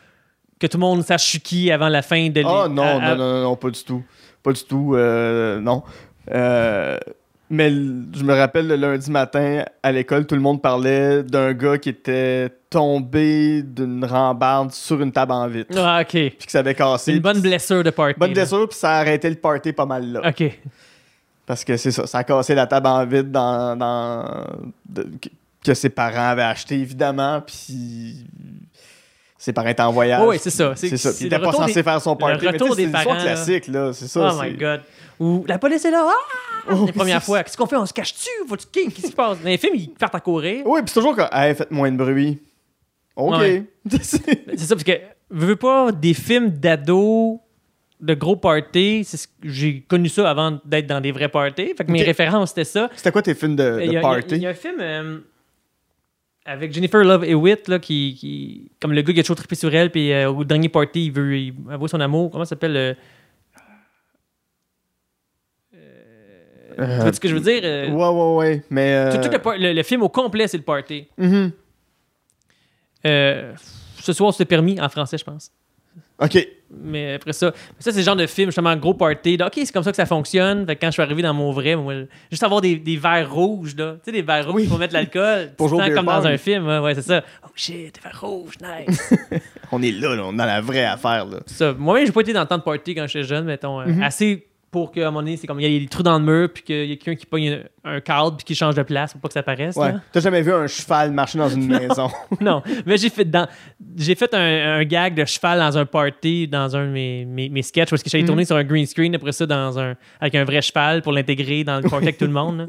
que 0.62 0.66
tout 0.68 0.78
le 0.78 0.82
monde 0.82 1.04
sache 1.04 1.24
je 1.24 1.30
suis 1.30 1.40
qui 1.40 1.70
avant 1.70 1.88
la 1.88 2.02
fin 2.02 2.28
de 2.30 2.42
Ah 2.46 2.68
non, 2.68 2.82
à- 2.82 3.14
non, 3.14 3.16
non, 3.16 3.42
non, 3.42 3.56
pas 3.56 3.70
du 3.70 3.82
tout. 3.84 4.02
Pas 4.42 4.52
du 4.52 4.62
tout, 4.64 4.94
euh, 4.94 5.60
non. 5.60 5.82
Euh, 6.32 6.98
mais 7.50 7.68
je 7.70 8.24
me 8.24 8.32
rappelle 8.34 8.66
le 8.66 8.76
lundi 8.76 9.10
matin 9.10 9.62
à 9.82 9.92
l'école, 9.92 10.26
tout 10.26 10.34
le 10.34 10.40
monde 10.40 10.62
parlait 10.62 11.22
d'un 11.22 11.52
gars 11.52 11.76
qui 11.78 11.90
était 11.90 12.48
tombé 12.70 13.62
d'une 13.62 14.04
rambarde 14.04 14.72
sur 14.72 15.00
une 15.02 15.12
table 15.12 15.32
en 15.32 15.46
vitre. 15.48 15.76
Ah, 15.76 16.00
ok. 16.00 16.08
Puis 16.10 16.36
que 16.46 16.50
ça 16.50 16.60
avait 16.60 16.74
cassé. 16.74 17.12
Une 17.12 17.18
bonne 17.20 17.40
blessure 17.40 17.84
de 17.84 17.90
party. 17.90 18.18
Bonne 18.18 18.30
là. 18.30 18.34
blessure, 18.34 18.68
puis 18.68 18.78
ça 18.78 18.92
a 18.92 19.00
arrêté 19.00 19.28
le 19.28 19.36
party 19.36 19.72
pas 19.74 19.84
mal 19.86 20.10
là. 20.12 20.28
Ok. 20.28 20.58
Parce 21.44 21.62
que 21.64 21.76
c'est 21.76 21.90
ça, 21.90 22.06
ça 22.06 22.18
a 22.18 22.24
cassé 22.24 22.54
la 22.54 22.66
table 22.66 22.86
en 22.86 23.04
vide 23.04 23.30
dans, 23.30 23.76
dans- 23.76 24.46
de- 24.88 25.10
que, 25.20 25.28
que 25.64 25.74
ses 25.74 25.90
parents 25.90 26.30
avaient 26.30 26.42
acheté, 26.42 26.76
évidemment, 26.76 27.42
puis 27.46 28.24
ses 29.44 29.52
parents 29.52 29.68
étaient 29.68 29.82
en 29.82 29.90
voyage. 29.90 30.20
Oh, 30.24 30.30
oui, 30.30 30.36
c'est 30.40 30.50
ça. 30.50 30.72
C'est 30.76 30.96
ça. 30.96 31.10
Il 31.18 31.22
le 31.22 31.26
était 31.26 31.38
pas 31.40 31.52
censé 31.52 31.74
des- 31.74 31.82
faire 31.82 32.00
son 32.00 32.14
party. 32.14 32.44
mais 32.44 32.52
retour 32.52 32.68
tu 32.68 32.74
sais, 32.74 32.80
des 32.82 32.86
c'est 32.86 32.92
parents, 32.92 33.14
là. 33.14 33.22
classique, 33.22 33.66
là. 33.66 33.92
C'est 33.92 34.06
ça. 34.06 34.30
Oh 34.32 34.40
my 34.40 34.50
c'est- 34.50 34.56
god. 34.56 34.80
Ou 35.18 35.44
la 35.48 35.58
police 35.58 35.84
est 35.84 35.90
là. 35.90 36.06
Ah! 36.08 36.70
Oh, 36.70 36.86
la 36.86 36.92
première 36.92 37.20
c'est- 37.20 37.26
fois. 37.26 37.42
Qu'est-ce 37.42 37.56
qu'on 37.56 37.66
fait? 37.66 37.74
On 37.76 37.84
se 37.84 37.92
cache-tu? 37.92 38.30
Faut-tu- 38.48 38.66
Qu'est-ce 38.70 38.94
qui 38.94 39.02
se 39.02 39.12
passe? 39.12 39.40
Dans 39.40 39.48
les 39.48 39.58
films, 39.58 39.74
ils 39.74 39.88
partent 39.90 40.14
à 40.14 40.20
courir. 40.20 40.62
Oui, 40.64 40.80
puis 40.82 40.88
c'est 40.92 41.00
toujours 41.00 41.16
comme, 41.16 41.28
hey, 41.32 41.56
faites 41.56 41.72
moins 41.72 41.90
de 41.90 41.96
bruit. 41.96 42.40
OK. 43.16 43.36
Ouais. 43.40 43.64
C'est 43.90 44.58
ça, 44.58 44.74
parce 44.76 44.84
que, 44.84 44.92
veux, 45.28 45.46
veux 45.48 45.56
pas, 45.56 45.90
des 45.90 46.14
films 46.14 46.50
d'ados, 46.50 47.38
de 48.00 48.14
gros 48.14 48.36
parties, 48.36 49.02
c'est 49.04 49.28
j'ai 49.44 49.80
connu 49.82 50.08
ça 50.08 50.28
avant 50.30 50.58
d'être 50.64 50.86
dans 50.86 51.00
des 51.00 51.12
vrais 51.12 51.28
parties. 51.28 51.72
Fait 51.76 51.84
que 51.84 51.90
mes 51.92 52.02
références, 52.02 52.50
c'était 52.50 52.64
ça. 52.64 52.88
C'était 52.96 53.12
quoi 53.12 53.22
tes 53.22 53.34
films 53.34 53.54
de, 53.56 53.62
de 53.76 53.80
il 53.82 53.92
y 53.92 54.00
party? 54.00 54.36
il 54.36 54.42
y 54.42 54.46
a 54.46 54.50
un 54.50 54.54
film 54.54 54.76
euh, 54.80 55.18
avec 56.44 56.72
Jennifer 56.72 57.02
Love 57.04 57.24
Hewitt, 57.24 57.68
là, 57.68 57.78
qui, 57.78 58.14
qui- 58.18 58.70
comme 58.80 58.92
le 58.92 59.02
gars 59.02 59.12
qui 59.12 59.20
a 59.20 59.22
toujours 59.22 59.36
trippé 59.36 59.54
sur 59.54 59.72
elle, 59.74 59.90
puis 59.90 60.12
euh, 60.12 60.30
au 60.30 60.44
dernier 60.44 60.68
party, 60.68 61.06
il 61.06 61.12
veut 61.12 61.36
il 61.38 61.54
avouer 61.70 61.88
son 61.88 62.00
amour. 62.00 62.30
Comment 62.30 62.44
ça 62.44 62.50
s'appelle? 62.50 62.76
euh, 62.76 62.94
Euh, 66.78 66.96
Tu 66.96 67.02
vois 67.02 67.12
ce 67.12 67.20
que 67.20 67.28
je 67.28 67.34
veux 67.34 67.40
dire? 67.40 67.60
Euh, 67.64 67.90
Ouais, 67.90 68.08
ouais, 68.08 68.36
ouais. 68.36 68.62
Mais. 68.70 69.10
tout, 69.10 69.18
tout 69.18 69.30
le, 69.30 69.38
par- 69.38 69.58
le- 69.58 69.72
le 69.74 69.82
film 69.82 70.02
au 70.02 70.08
complet, 70.08 70.48
c'est 70.48 70.56
le 70.56 70.62
party. 70.62 71.06
mhm. 71.18 71.52
Euh, 73.04 73.52
ce 74.00 74.12
soir, 74.12 74.32
c'est 74.32 74.44
permis 74.44 74.80
en 74.80 74.88
français, 74.88 75.18
je 75.18 75.24
pense. 75.24 75.50
OK. 76.18 76.48
Mais 76.74 77.14
après 77.14 77.34
ça, 77.34 77.52
ça 77.78 77.92
c'est 77.92 77.98
le 77.98 78.02
genre 78.02 78.16
de 78.16 78.26
film, 78.26 78.48
justement, 78.48 78.74
gros 78.76 78.94
party. 78.94 79.36
OK, 79.44 79.52
c'est 79.56 79.72
comme 79.72 79.82
ça 79.82 79.90
que 79.90 79.96
ça 79.96 80.06
fonctionne. 80.06 80.64
Fait 80.66 80.74
que 80.76 80.80
quand 80.80 80.86
je 80.86 80.92
suis 80.92 81.02
arrivé 81.02 81.20
dans 81.20 81.34
mon 81.34 81.52
vrai, 81.52 81.76
moi, 81.76 81.92
juste 82.30 82.42
avoir 82.42 82.62
des, 82.62 82.76
des 82.76 82.96
verres 82.96 83.30
rouges, 83.30 83.76
là. 83.76 83.94
Tu 83.96 84.00
sais, 84.06 84.12
des 84.12 84.22
verres 84.22 84.46
rouges 84.46 84.62
Oui. 84.62 84.68
pour 84.68 84.78
mettre 84.78 84.94
l'alcool. 84.94 85.52
Pour 85.56 85.68
jouer 85.68 85.92
comme 85.92 86.06
dans 86.06 86.26
un 86.26 86.38
film. 86.38 86.66
Ouais, 86.66 86.78
ouais, 86.78 86.94
c'est 86.94 87.02
ça. 87.02 87.22
Oh 87.44 87.48
shit, 87.54 87.94
des 87.94 88.00
verres 88.02 88.20
rouges, 88.20 88.54
nice. 88.62 89.12
On 89.72 89.82
est 89.82 89.90
là, 89.92 90.14
là. 90.14 90.22
On 90.24 90.32
est 90.32 90.36
dans 90.38 90.46
la 90.46 90.60
vraie 90.62 90.84
affaire, 90.84 91.26
là. 91.26 91.40
ça. 91.46 91.74
Moi-même, 91.74 92.06
j'ai 92.06 92.12
pas 92.12 92.20
été 92.22 92.32
dans 92.32 92.46
temps 92.46 92.58
de 92.58 92.62
party 92.62 92.94
quand 92.94 93.06
j'étais 93.06 93.26
jeune, 93.26 93.44
mettons. 93.44 93.80
Mhm. 93.86 94.02
Assez 94.02 94.46
pour 94.72 94.90
qu'à 94.90 95.02
un 95.02 95.04
moment 95.10 95.20
donné, 95.20 95.36
c'est 95.36 95.46
comme 95.46 95.60
il 95.60 95.70
y 95.70 95.76
a 95.76 95.78
des 95.78 95.86
trous 95.86 96.02
dans 96.02 96.18
le 96.18 96.24
mur, 96.24 96.48
puis 96.52 96.62
qu'il 96.64 96.86
y 96.86 96.92
a 96.92 96.96
quelqu'un 96.96 97.14
qui 97.14 97.26
pogne 97.26 97.62
un, 97.84 97.96
un 97.96 98.00
cadre, 98.00 98.36
puis 98.38 98.44
qui 98.44 98.54
change 98.54 98.74
de 98.74 98.82
place 98.82 99.12
pour 99.12 99.20
pas 99.20 99.28
que 99.28 99.34
ça 99.34 99.42
paraisse. 99.42 99.76
Ouais. 99.76 99.92
T'as 100.10 100.20
jamais 100.20 100.40
vu 100.42 100.50
un 100.52 100.66
cheval 100.66 101.12
marcher 101.12 101.36
dans 101.38 101.48
une 101.50 101.66
maison? 101.78 102.08
non, 102.40 102.62
mais 102.86 102.96
j'ai 102.96 103.10
fait 103.10 103.26
dans 103.26 103.46
j'ai 103.96 104.14
fait 104.14 104.32
un, 104.34 104.78
un 104.80 104.84
gag 104.84 105.14
de 105.14 105.24
cheval 105.26 105.58
dans 105.60 105.76
un 105.78 105.84
party 105.86 106.48
dans 106.48 106.74
un 106.74 106.86
de 106.86 106.90
mes, 106.90 107.24
mes, 107.26 107.48
mes 107.50 107.62
sketchs 107.62 107.90
parce 107.90 108.02
que 108.02 108.08
j'allais 108.10 108.22
Mhm. 108.22 108.28
tourner 108.28 108.44
sur 108.46 108.56
un 108.56 108.64
green 108.64 108.86
screen 108.86 109.14
après 109.14 109.32
ça 109.32 109.44
dans 109.46 109.78
un 109.78 109.94
avec 110.20 110.34
un 110.34 110.44
vrai 110.44 110.62
cheval 110.62 111.02
pour 111.02 111.12
l'intégrer 111.12 111.62
dans 111.64 111.76
le 111.76 111.82
party 111.88 112.04
avec 112.06 112.16
tout 112.18 112.24
le 112.24 112.32
monde. 112.32 112.66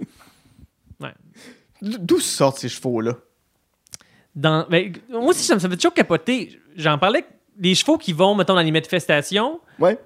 là. 1.00 1.10
D'où 1.82 2.20
sortent 2.20 2.58
ces 2.60 2.70
chevaux-là? 2.70 3.14
Dans 4.36 4.66
ben, 4.70 4.94
moi 5.10 5.26
aussi 5.28 5.44
ça 5.44 5.56
me 5.56 5.60
ça 5.60 5.68
me 5.68 5.72
fait 5.74 5.78
toujours 5.78 5.94
capoter. 5.94 6.60
J'en 6.76 6.98
parlais 6.98 7.26
des 7.58 7.76
chevaux 7.76 7.98
qui 7.98 8.14
vont 8.14 8.34
mettons 8.36 8.56
dans 8.56 8.62
les 8.62 8.72
manifestations, 8.72 9.60
Ouais. 9.80 9.98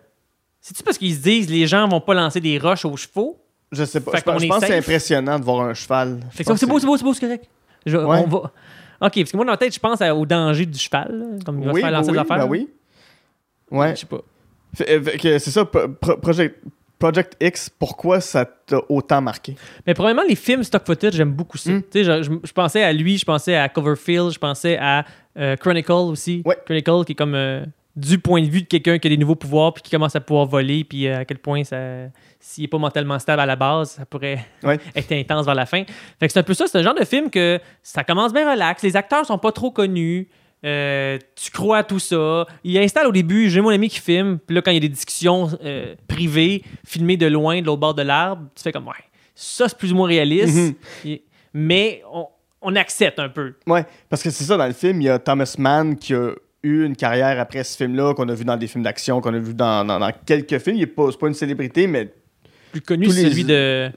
C'est-tu 0.61 0.83
parce 0.83 0.97
qu'ils 0.97 1.15
se 1.15 1.19
disent 1.21 1.49
les 1.49 1.67
gens 1.67 1.87
vont 1.87 2.01
pas 2.01 2.13
lancer 2.13 2.39
des 2.39 2.57
roches 2.57 2.85
aux 2.85 2.97
chevaux? 2.97 3.41
Je 3.71 3.83
sais 3.83 3.99
pas. 3.99 4.11
Fait 4.11 4.17
Je, 4.19 4.23
pense- 4.23 4.41
je 4.41 4.47
que 4.47 4.65
c'est 4.67 4.77
impressionnant 4.77 5.39
de 5.39 5.43
voir 5.43 5.67
un 5.67 5.73
cheval. 5.73 6.19
Fait 6.31 6.43
que 6.43 6.55
c'est 6.55 6.65
beau, 6.65 6.79
c'est 6.79 6.85
beau, 6.85 6.97
c'est 6.97 7.03
beau, 7.03 7.13
c'est 7.13 7.21
correct. 7.25 7.45
Je- 7.85 7.97
Ouais. 7.97 8.23
on 8.25 8.27
va... 8.27 8.37
Ok, 8.99 9.13
parce 9.15 9.31
que 9.31 9.35
moi, 9.37 9.45
dans 9.45 9.51
la 9.51 9.57
tête, 9.57 9.73
je 9.73 9.79
pense 9.79 10.01
au 10.01 10.25
danger 10.25 10.65
du 10.65 10.77
cheval. 10.79 11.07
là, 11.11 11.25
Comme 11.45 11.59
il 11.61 11.65
va 11.65 11.71
Oui, 11.73 11.81
se 11.81 11.85
faire 11.85 11.91
lancer 11.91 12.09
oui, 12.09 12.13
des 12.13 12.19
affaires. 12.19 12.37
bah 12.39 12.45
oui. 12.45 12.69
Ouais. 13.69 13.91
Je 13.95 13.99
sais 14.01 14.05
pas. 14.07 14.21
Euh, 14.89 15.39
c'est 15.39 15.51
ça, 15.51 15.65
Pro- 15.65 15.87
Pro- 15.89 16.17
Project, 16.17 16.59
Project 16.99 17.35
X, 17.39 17.69
pourquoi 17.69 18.19
ça 18.21 18.45
t'a 18.45 18.79
autant 18.89 19.21
marqué? 19.21 19.55
Mais 19.85 19.93
probablement, 19.93 20.25
les 20.27 20.35
films 20.35 20.63
stock 20.63 20.83
footage, 20.85 21.13
j'aime 21.13 21.31
beaucoup 21.31 21.57
ça. 21.57 21.71
Mm. 21.71 21.81
Tu 21.83 21.87
sais, 21.91 22.03
je, 22.03 22.23
je- 22.23 22.31
je 22.43 22.51
pensais 22.53 22.83
à 22.83 22.91
lui, 22.93 23.17
je 23.17 23.25
pensais 23.25 23.55
à 23.55 23.69
Coverfield, 23.69 24.31
je 24.31 24.39
pensais 24.39 24.77
à 24.77 25.05
euh, 25.37 25.55
Chronicle 25.57 25.91
aussi. 25.91 26.41
Ouais. 26.45 26.57
Chronicle 26.65 27.05
qui 27.05 27.11
est 27.11 27.15
comme 27.15 27.35
euh, 27.35 27.63
du 27.97 28.19
point 28.19 28.41
de 28.41 28.47
vue 28.47 28.61
de 28.61 28.67
quelqu'un 28.67 28.99
qui 28.99 29.07
a 29.07 29.09
des 29.09 29.17
nouveaux 29.17 29.35
pouvoirs 29.35 29.73
puis 29.73 29.81
qui 29.83 29.89
commence 29.91 30.15
à 30.15 30.21
pouvoir 30.21 30.45
voler, 30.45 30.83
puis 30.85 31.07
euh, 31.07 31.17
à 31.19 31.25
quel 31.25 31.39
point 31.39 31.63
ça. 31.63 31.77
S'il 32.39 32.63
n'est 32.63 32.67
pas 32.67 32.77
mentalement 32.77 33.17
stable 33.19 33.41
à 33.41 33.45
la 33.47 33.55
base, 33.55 33.91
ça 33.91 34.05
pourrait 34.05 34.45
Ouais. 34.63 34.79
être 34.95 35.11
intense 35.11 35.45
vers 35.45 35.55
la 35.55 35.65
fin. 35.65 35.83
Fait 36.19 36.27
que 36.27 36.31
c'est 36.33 36.39
un 36.39 36.43
peu 36.43 36.53
ça, 36.53 36.67
c'est 36.67 36.77
un 36.77 36.83
genre 36.83 36.93
de 36.95 37.03
film 37.03 37.29
que 37.31 37.59
ça 37.83 38.03
commence 38.03 38.31
bien 38.33 38.49
relax, 38.49 38.83
les 38.83 38.95
acteurs 38.95 39.25
sont 39.25 39.39
pas 39.39 39.51
trop 39.51 39.71
connus. 39.71 40.29
euh, 40.63 41.17
tu 41.35 41.49
crois 41.51 41.79
à 41.79 41.83
tout 41.83 41.99
ça. 41.99 42.45
Il 42.63 42.77
installe 42.77 43.07
au 43.07 43.11
début, 43.11 43.49
j'ai 43.49 43.61
mon 43.61 43.69
ami 43.69 43.89
qui 43.89 43.99
filme, 43.99 44.37
puis 44.45 44.55
là, 44.55 44.61
quand 44.61 44.71
il 44.71 44.75
y 44.75 44.77
a 44.77 44.81
des 44.81 44.89
discussions 44.89 45.49
euh, 45.63 45.95
privées, 46.07 46.63
filmées 46.85 47.17
de 47.17 47.25
loin, 47.27 47.59
de 47.61 47.65
l'autre 47.65 47.79
bord 47.81 47.93
de 47.95 48.03
l'arbre, 48.03 48.43
tu 48.55 48.61
fais 48.63 48.71
comme, 48.71 48.87
ouais, 48.87 48.93
ça 49.35 49.67
c'est 49.67 49.77
plus 49.77 49.91
ou 49.91 49.95
moins 49.95 50.07
réaliste, 50.07 50.75
Mhm. 51.03 51.17
Mais 51.53 52.03
on, 52.13 52.27
on 52.61 52.75
accepte 52.75 53.17
un 53.19 53.29
peu. 53.29 53.55
Ouais, 53.65 53.85
parce 54.09 54.21
que 54.21 54.29
c'est 54.29 54.43
ça, 54.43 54.55
dans 54.57 54.67
le 54.67 54.73
film, 54.73 55.01
il 55.01 55.05
y 55.05 55.09
a 55.09 55.17
Thomas 55.17 55.55
Mann 55.57 55.95
qui 55.95 56.13
a 56.13 56.31
eu 56.63 56.83
une 56.85 56.95
carrière 56.95 57.39
après 57.39 57.63
ce 57.63 57.77
film-là, 57.77 58.13
qu'on 58.13 58.27
a 58.29 58.33
vu 58.33 58.43
dans 58.45 58.57
des 58.57 58.67
films 58.67 58.83
d'action, 58.83 59.21
qu'on 59.21 59.33
a 59.33 59.39
vu 59.39 59.53
dans, 59.53 59.85
dans- 59.85 59.99
dans 59.99 60.11
quelques 60.25 60.57
films. 60.59 60.77
Il 60.77 60.83
est 60.83 60.87
pas, 60.87 61.07
c'est 61.11 61.19
pas 61.19 61.27
une 61.27 61.33
célébrité, 61.33 61.87
mais 61.87 62.11
Plus 62.71 62.81
connu, 62.81 63.09
c'est 63.09 63.23
les- 63.23 63.29
celui 63.29 63.43
de. 63.43 63.89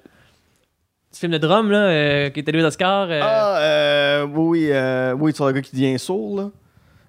Ce 1.12 1.18
film 1.18 1.32
de 1.32 1.38
drum, 1.38 1.70
là, 1.72 1.78
euh, 1.88 2.30
qui 2.30 2.38
est 2.38 2.48
allé 2.48 2.62
aux 2.62 2.66
Oscars. 2.66 3.08
euh, 3.10 3.20
Ah, 3.22 3.58
euh, 3.58 4.26
oui, 4.32 4.68
euh, 4.70 5.12
oui, 5.18 5.32
c'est 5.34 5.44
le 5.44 5.50
gars 5.52 5.60
qui 5.62 5.72
devient 5.74 5.98
sourd, 5.98 6.36
là. 6.38 6.50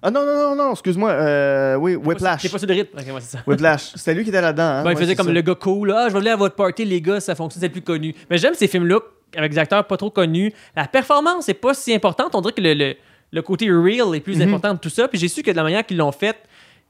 Ah 0.02 0.10
non, 0.10 0.26
non, 0.26 0.34
non, 0.34 0.56
non, 0.56 0.72
excuse-moi. 0.72 1.10
Euh, 1.10 1.76
oui, 1.76 1.94
Whiplash. 1.94 2.42
T'es 2.42 2.48
pas 2.48 2.58
sûr 2.58 2.66
de 2.66 2.72
rythme. 2.72 2.98
Ok, 2.98 3.04
ouais, 3.06 3.20
c'est 3.20 3.36
ça. 3.36 3.44
Whiplash. 3.46 3.92
C'était 3.94 4.14
lui 4.14 4.24
qui 4.24 4.30
était 4.30 4.40
là-dedans. 4.40 4.62
Hein? 4.64 4.76
Ouais, 4.78 4.82
il 4.82 4.86
Ouais, 4.88 4.94
faisait 4.96 5.06
c'est 5.12 5.16
comme 5.16 5.26
ça. 5.26 5.32
le 5.32 5.40
gars 5.42 5.54
cool. 5.54 5.88
là. 5.90 6.04
Ah, 6.04 6.08
je 6.08 6.14
vais 6.14 6.18
aller 6.18 6.30
à 6.30 6.36
votre 6.36 6.56
party, 6.56 6.84
les 6.84 7.00
gars, 7.00 7.20
ça 7.20 7.36
fonctionne, 7.36 7.60
c'est 7.60 7.68
le 7.68 7.72
plus 7.72 7.82
connu. 7.82 8.12
Mais 8.28 8.38
j'aime 8.38 8.54
ces 8.54 8.66
films-là 8.66 8.98
avec 9.36 9.52
des 9.52 9.58
acteurs 9.58 9.86
pas 9.86 9.96
trop 9.96 10.10
connus. 10.10 10.52
La 10.74 10.88
performance 10.88 11.46
n'est 11.46 11.54
pas 11.54 11.72
si 11.72 11.94
importante. 11.94 12.34
On 12.34 12.40
dirait 12.40 12.54
que 12.54 12.60
le, 12.60 12.74
le- 12.74 12.96
le 13.32 13.42
côté 13.42 13.70
real 13.70 14.14
est 14.14 14.20
plus 14.20 14.36
Mhm. 14.36 14.48
important 14.48 14.74
de 14.74 14.78
tout 14.78 14.90
ça. 14.90 15.08
Puis 15.08 15.18
j'ai 15.18 15.28
su 15.28 15.42
que 15.42 15.50
de 15.50 15.56
la 15.56 15.62
manière 15.62 15.84
qu'ils 15.86 15.96
l'ont 15.96 16.12
fait, 16.12 16.36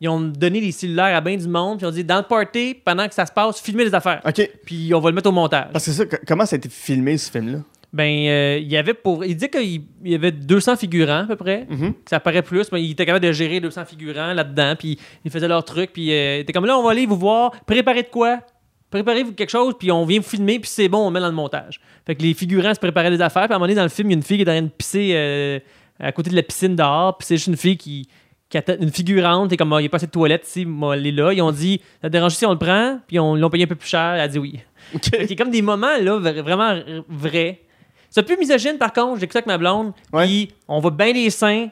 ils 0.01 0.09
ont 0.09 0.21
donné 0.21 0.61
les 0.61 0.73
cellulaires 0.73 1.17
à 1.17 1.21
bien 1.21 1.37
du 1.37 1.47
monde. 1.49 1.79
Puis 1.79 1.87
ils 1.87 1.89
ont 1.89 1.93
dit, 1.93 2.05
dans 2.05 2.17
le 2.19 2.23
party, 2.25 2.75
pendant 2.85 3.07
que 3.09 3.15
ça 3.15 3.25
se 3.27 3.33
passe, 3.33 3.61
filmez 3.61 3.85
les 3.85 3.95
affaires. 3.95 4.21
OK. 4.27 4.51
Puis 4.67 4.93
on 4.95 5.01
va 5.01 5.11
le 5.11 5.15
mettre 5.15 5.29
au 5.29 5.33
montage. 5.33 5.69
Parce 5.73 5.87
que 5.87 5.93
ça, 5.93 6.05
comment 6.27 6.45
ça 6.45 6.57
a 6.57 6.59
été 6.59 6.69
filmé, 6.69 7.17
ce 7.17 7.31
film-là? 7.31 7.59
Ben, 7.93 8.27
euh, 8.27 8.59
il 8.59 8.73
y 8.73 8.77
avait 8.79 8.95
pour. 8.95 9.23
Il 9.25 9.37
dit 9.37 9.49
qu'il 9.51 9.83
il 10.03 10.11
y 10.13 10.15
avait 10.15 10.33
200 10.33 10.77
figurants 10.77 11.25
à 11.25 11.27
peu 11.27 11.37
près. 11.37 11.67
Mhm. 11.69 11.93
que 11.93 12.09
ça 12.11 12.21
paraît 12.21 12.41
plus, 12.43 12.73
mais 12.73 12.83
il 12.83 12.93
était 12.93 13.05
capable 13.05 13.25
de 13.27 13.33
gérer 13.33 13.61
200 13.61 13.85
figurants 13.85 14.33
là-dedans, 14.33 14.75
puis 14.79 14.99
ils 15.27 15.31
faisaient 15.31 15.47
leur 15.47 15.63
truc, 15.63 15.93
puis 15.93 16.11
euh, 16.11 16.37
il 16.39 16.41
était 16.41 16.55
comme 16.55 16.65
là, 16.65 16.79
on 16.79 16.83
va 16.83 16.93
aller 16.93 17.05
vous 17.05 17.19
voir, 17.19 17.51
préparez 17.67 18.03
de 18.05 18.09
quoi? 18.09 18.39
Préparez-vous 18.91 19.33
quelque 19.33 19.51
chose, 19.51 19.75
puis 19.79 19.93
on 19.93 20.05
vient 20.07 20.21
vous 20.21 20.29
filmer, 20.29 20.59
puis 20.59 20.71
c'est 20.71 20.89
bon, 20.89 21.07
on 21.07 21.11
met 21.11 21.21
dans 21.21 21.27
le 21.29 21.33
montage. 21.35 21.81
Fait 22.07 22.15
que 22.15 22.23
les 22.23 22.33
figurants 22.35 22.73
se 22.75 22.81
préparaient 22.81 23.11
des 23.11 23.21
affaires, 23.21 23.45
puis 23.45 23.53
à 23.53 23.57
un 23.57 23.59
moment 23.59 23.67
donné, 23.67 23.75
dans 23.77 23.83
le 23.83 23.89
film, 23.91 24.09
il 24.09 24.13
y 24.13 24.15
a 24.15 24.19
une 24.19 24.23
fille 24.23 24.37
qui 24.39 24.43
est 24.43 24.49
en 24.49 24.53
train 24.55 24.63
de 24.63 24.69
pisser 24.69 25.11
euh, 25.15 25.59
à 26.03 26.13
côté 26.13 26.31
de 26.31 26.37
la 26.37 26.43
piscine 26.43 26.77
dehors, 26.77 27.17
puis 27.17 27.27
c'est 27.27 27.37
juste 27.37 27.47
une 27.49 27.57
fille 27.57 27.77
qui, 27.77 28.09
qui 28.49 28.59
attend, 28.59 28.75
une 28.81 28.91
figurante, 28.93 29.53
et 29.53 29.57
comme, 29.57 29.73
Ah, 29.73 29.79
il 29.79 29.83
n'y 29.83 29.87
a 29.87 29.89
pas 29.91 29.97
assez 29.97 30.07
de 30.07 30.11
toilette 30.11 30.47
ici, 30.47 30.67
moi, 30.67 30.97
elle 30.97 31.07
est 31.07 31.13
là. 31.13 31.33
Ils 31.33 31.41
ont 31.43 31.53
dit, 31.53 31.81
ça 32.03 32.09
te 32.09 32.13
dérange 32.13 32.33
si 32.35 32.45
on 32.45 32.53
le 32.53 32.59
prend, 32.59 32.99
puis 33.07 33.19
on 33.19 33.37
ils 33.37 33.41
l'ont 33.41 33.49
payé 33.51 33.65
un 33.65 33.69
peu 33.69 33.77
plus 33.77 33.89
cher, 33.89 34.15
elle 34.15 34.21
a 34.21 34.29
dit 34.29 34.39
oui. 34.39 34.61
OK. 34.95 35.05
Fait 35.11 35.27
qu'il 35.27 35.31
y 35.39 35.41
a 35.41 35.45
comme 35.45 35.53
des 35.53 35.63
moments, 35.63 35.97
là, 36.01 36.19
vra- 36.19 36.43
vraiment 36.43 36.79
vrais. 37.09 37.61
C'est 38.11 38.23
plus 38.25 38.37
misogyne, 38.37 38.77
par 38.77 38.93
contre, 38.93 39.19
j'ai 39.21 39.25
écouté 39.25 39.39
avec 39.39 39.47
ma 39.47 39.57
blonde, 39.57 39.93
puis 40.13 40.53
on 40.69 40.81
voit 40.81 40.91
bien 40.91 41.13
les 41.15 41.31
seins, 41.31 41.69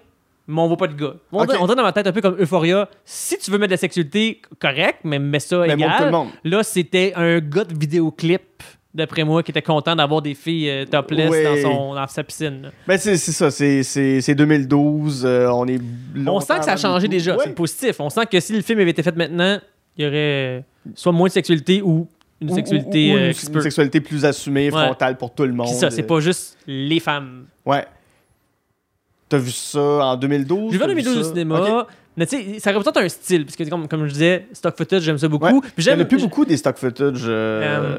mais 0.46 0.60
on 0.62 0.68
voit 0.68 0.78
pas 0.78 0.86
de 0.86 0.94
gars. 0.94 1.14
On, 1.32 1.40
Ok. 1.42 1.48
dirait- 1.48 1.58
on 1.60 1.64
dirait 1.66 1.76
dans 1.76 1.82
ma 1.82 1.92
tête 1.92 2.06
un 2.06 2.12
peu 2.12 2.22
comme 2.22 2.36
Euphoria. 2.40 2.88
Si 3.04 3.36
tu 3.38 3.50
veux 3.50 3.58
mettre 3.58 3.68
de 3.70 3.74
la 3.74 3.78
sexualité, 3.78 4.40
correct, 4.58 5.00
mais 5.04 5.18
mets 5.18 5.38
ça 5.38 5.58
Mais 5.66 5.76
montre 5.76 5.96
tout 5.96 6.02
le 6.02 6.08
égal. 6.08 6.12
monde. 6.12 6.28
Là, 6.44 6.62
c'était 6.62 7.12
un 7.14 7.40
gars 7.40 7.64
de 7.64 7.78
vidéoclip, 7.78 8.62
d'après 8.94 9.22
moi, 9.24 9.42
qui 9.42 9.50
était 9.52 9.62
content 9.62 9.94
d'avoir 9.94 10.20
des 10.22 10.34
filles 10.34 10.68
euh, 10.68 10.84
topless 10.84 11.30
dans, 11.30 11.56
son, 11.70 11.94
dans 11.94 12.06
sa 12.08 12.24
piscine. 12.24 12.70
Ben, 12.88 12.98
c'est 12.98 13.16
c'est 13.16 13.32
ça, 13.32 13.50
c'est- 13.50 13.82
c'est 13.84 14.20
c'est 14.20 14.34
2012, 14.34 15.22
euh, 15.24 15.48
on 15.48 15.66
est 15.68 15.80
On 16.26 16.40
sent 16.40 16.58
que 16.58 16.64
ça 16.64 16.72
a 16.72 16.76
changé 16.76 17.06
déjà, 17.08 17.36
Ouais. 17.36 17.44
c'est 17.44 17.54
positif. 17.54 18.00
On 18.00 18.10
sent 18.10 18.26
que 18.30 18.40
si 18.40 18.52
le 18.54 18.62
film 18.62 18.80
avait 18.80 18.90
été 18.90 19.02
fait 19.02 19.14
maintenant, 19.16 19.58
il 19.96 20.04
y 20.04 20.08
aurait 20.08 20.64
soit 20.94 21.12
moins 21.12 21.28
de 21.28 21.32
sexualité 21.32 21.82
ou 21.82 22.08
une 22.40 22.50
Ou- 22.50 22.54
sexualité 22.54 23.10
ou- 23.10 23.14
ou 23.14 23.18
euh, 23.18 23.32
une, 23.54 23.60
sexualité 23.60 24.00
plus 24.00 24.24
assumée, 24.24 24.70
Ouais. 24.72 24.84
frontale 24.86 25.16
pour 25.18 25.32
tout 25.34 25.44
le 25.44 25.52
monde. 25.52 25.66
Puis 25.66 25.76
ça, 25.76 25.90
c'est 25.90 26.02
pas 26.02 26.20
juste 26.20 26.56
les 26.66 26.98
femmes. 26.98 27.44
Ouais. 27.66 27.84
T'as 29.28 29.38
vu 29.38 29.50
ça 29.52 29.80
en 29.80 30.16
2012? 30.16 30.72
J'ai 30.72 30.78
vu 30.78 30.82
en 30.84 30.86
T'as 30.88 30.92
2012 30.94 31.18
au 31.18 31.22
cinéma. 31.22 31.86
Mais 32.16 32.26
tu 32.26 32.36
sais, 32.36 32.58
ça 32.58 32.72
représente 32.72 32.96
un 32.96 33.08
style. 33.08 33.44
Parce 33.44 33.54
que, 33.56 33.62
comme, 33.68 33.86
comme 33.86 34.06
je 34.06 34.12
disais, 34.12 34.46
stock 34.52 34.76
footage, 34.76 35.02
j'aime 35.02 35.16
ça 35.18 35.28
beaucoup. 35.28 35.44
Ouais. 35.46 35.60
Puis 35.60 35.70
Il 35.78 35.84
y 35.84 35.88
en 35.90 35.92
j'aime. 35.92 36.00
a 36.00 36.04
plus 36.06 36.20
beaucoup 36.20 36.44
des 36.44 36.56
stock 36.56 36.76
footage. 36.76 37.22
euh, 37.28 37.98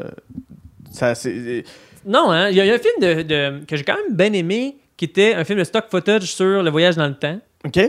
ça, 0.92 1.16
c'est... 1.16 1.64
Non, 2.06 2.32
hein. 2.32 2.50
Il 2.50 2.56
y, 2.56 2.62
a- 2.62 2.66
il 2.66 2.68
y 2.68 2.72
a 2.72 2.76
un 2.76 2.78
film 2.78 2.94
de, 3.02 3.22
de- 3.24 3.66
que 3.66 3.76
j'ai 3.76 3.84
quand 3.84 3.96
même 3.96 4.16
bien 4.16 4.32
aimé 4.34 4.78
qui 4.98 5.06
était 5.06 5.34
un 5.34 5.44
film 5.44 5.58
de 5.60 5.64
stock 5.64 5.86
footage 5.90 6.24
sur 6.34 6.62
le 6.64 6.70
voyage 6.70 6.96
dans 6.96 7.08
le 7.08 7.16
temps. 7.16 7.40
OK? 7.66 7.80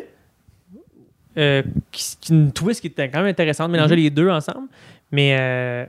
euh, 1.38 1.62
qui, 1.90 2.16
qui- 2.20 2.32
une 2.32 2.52
twist 2.52 2.80
qui 2.80 2.88
était 2.88 3.08
quand 3.10 3.18
même 3.20 3.28
intéressante, 3.28 3.68
Mhm. 3.68 3.72
mélanger 3.76 3.96
les 3.96 4.10
deux 4.10 4.28
ensemble. 4.28 4.68
Mais 5.10 5.36
euh, 5.38 5.86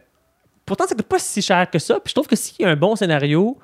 pourtant, 0.66 0.86
ça 0.88 0.96
coûte 0.96 1.06
pas 1.08 1.20
si 1.20 1.42
cher 1.42 1.70
que 1.70 1.80
ça. 1.80 1.96
Puis 1.96 2.10
je 2.12 2.14
trouve 2.16 2.28
que 2.28 2.36
s'il 2.36 2.62
y 2.64 2.66
a 2.66 2.70
un 2.72 2.76
bon 2.78 2.96
scénario, 2.96 3.58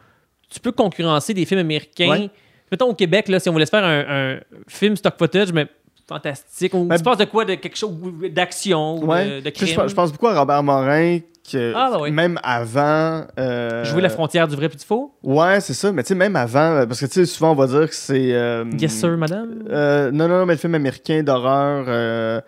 tu 0.49 0.59
peux 0.59 0.71
concurrencer 0.73 1.33
des 1.33 1.45
films 1.45 1.61
américains. 1.61 2.09
Ouais. 2.09 2.29
Mettons 2.71 2.87
au 2.89 2.93
Québec, 2.93 3.29
là, 3.29 3.39
si 3.39 3.47
on 3.49 3.53
voulait 3.53 3.65
se 3.65 3.69
faire 3.71 3.83
un, 3.85 4.33
un 4.35 4.39
film 4.67 4.95
stock 4.97 5.15
footage, 5.17 5.53
mais 5.53 5.67
fantastique, 6.07 6.73
ou 6.73 6.83
Ben, 6.85 6.97
tu 6.97 7.03
passes 7.03 7.17
de 7.17 7.25
quoi, 7.25 7.45
de 7.45 7.55
quelque 7.55 7.77
chose 7.77 7.95
d'action 8.31 8.95
ou 8.97 9.05
Ouais. 9.05 9.41
de, 9.41 9.49
crime. 9.49 9.67
Je, 9.69 9.75
pense- 9.75 9.89
je 9.91 9.95
pense 9.95 10.11
beaucoup 10.11 10.27
à 10.27 10.37
Robert 10.39 10.63
Morin, 10.63 11.19
que 11.51 11.73
Ah, 11.75 11.89
bah 11.91 11.97
oui. 12.01 12.11
même 12.11 12.39
avant... 12.43 13.25
euh, 13.39 13.83
Jouer 13.85 14.01
la 14.01 14.09
frontière 14.09 14.47
du 14.47 14.55
vrai 14.55 14.69
puis 14.69 14.77
du 14.77 14.85
faux? 14.85 15.13
Ouais, 15.23 15.59
c'est 15.61 15.73
ça. 15.73 15.91
Mais 15.91 16.03
tu 16.03 16.09
sais, 16.09 16.15
même 16.15 16.35
avant, 16.35 16.59
euh, 16.75 16.85
parce 16.85 16.99
que 16.99 17.05
tu 17.05 17.13
sais, 17.13 17.25
souvent 17.25 17.51
on 17.51 17.55
va 17.55 17.67
dire 17.67 17.89
que 17.89 17.95
c'est... 17.95 18.33
euh, 18.33 18.65
Yes, 18.79 18.93
sir, 18.93 19.17
madame. 19.17 19.63
euh, 19.69 20.11
non, 20.11 20.27
non, 20.27 20.39
non, 20.39 20.45
mais 20.45 20.53
le 20.53 20.59
film 20.59 20.75
américain 20.75 21.21
d'horreur... 21.23 22.41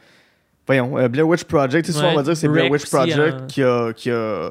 voyons, 0.67 1.07
Blair 1.09 1.27
Witch 1.27 1.43
Project. 1.43 1.85
Tu 1.85 1.91
sais, 1.91 1.97
souvent 1.97 2.09
Ouais. 2.09 2.13
on 2.13 2.17
va 2.17 2.23
dire 2.23 2.33
que 2.33 2.39
c'est 2.39 2.47
Blair 2.47 2.69
Witch 2.71 2.83
aussi, 2.83 2.95
Project 2.95 3.19
hein. 3.41 3.45
qui 3.47 3.63
a... 3.63 3.93
Qui 3.93 4.11
a 4.11 4.49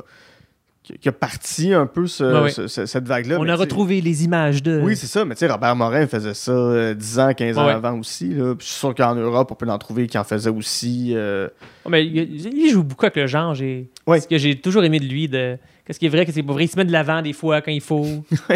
qui- 0.98 1.08
a 1.08 1.12
parti 1.12 1.72
un 1.72 1.86
peu 1.86 2.06
ce- 2.06 2.24
Ouais, 2.24 2.40
ouais. 2.42 2.50
ce- 2.50 2.66
ce- 2.68 2.86
cette 2.86 3.06
vague-là. 3.06 3.38
On 3.38 3.44
mais 3.44 3.50
a 3.50 3.56
retrouvé 3.56 4.00
les 4.00 4.24
images 4.24 4.62
de. 4.62 4.80
Oui, 4.82 4.96
c'est 4.96 5.06
ça, 5.06 5.24
mais 5.24 5.34
tu 5.34 5.40
sais, 5.40 5.46
Robert 5.50 5.76
Morin 5.76 6.06
faisait 6.06 6.34
ça 6.34 6.52
euh, 6.52 6.94
10 6.94 7.18
ans, 7.18 7.32
15 7.34 7.58
ans 7.58 7.66
Ouais. 7.66 7.72
avant 7.72 7.98
aussi. 7.98 8.28
Là. 8.30 8.54
Puis 8.54 8.66
je 8.66 8.72
suis 8.72 8.78
sûr 8.80 8.94
qu'en 8.94 9.14
Europe, 9.14 9.50
on 9.50 9.54
peut 9.54 9.68
en 9.68 9.78
trouver 9.78 10.06
qui 10.06 10.18
en 10.18 10.24
faisait 10.24 10.50
aussi. 10.50 11.12
euh, 11.14 11.48
Oh, 11.84 11.88
mais 11.90 12.04
il, 12.06 12.70
joue 12.70 12.82
beaucoup 12.82 13.04
avec 13.06 13.16
le 13.16 13.26
genre. 13.26 13.54
J'ai, 13.54 13.88
Ouais. 14.06 14.20
Ce 14.20 14.26
que 14.28 14.38
j'ai 14.38 14.56
toujours 14.60 14.84
aimé 14.84 14.98
de 15.00 15.06
lui, 15.06 15.28
de 15.28 15.56
qu'est-ce 15.86 15.98
qui 15.98 16.06
est 16.06 16.10
vrai, 16.10 16.24
qu'est-ce 16.24 16.34
qui 16.34 16.40
est 16.40 16.46
pas 16.46 16.52
vrai. 16.52 16.64
Il 16.64 16.68
se 16.68 16.76
met 16.76 16.84
de 16.84 16.92
l'avant 16.92 17.22
des 17.22 17.32
fois 17.32 17.60
quand 17.60 17.70
il 17.72 17.80
faut. 17.80 18.06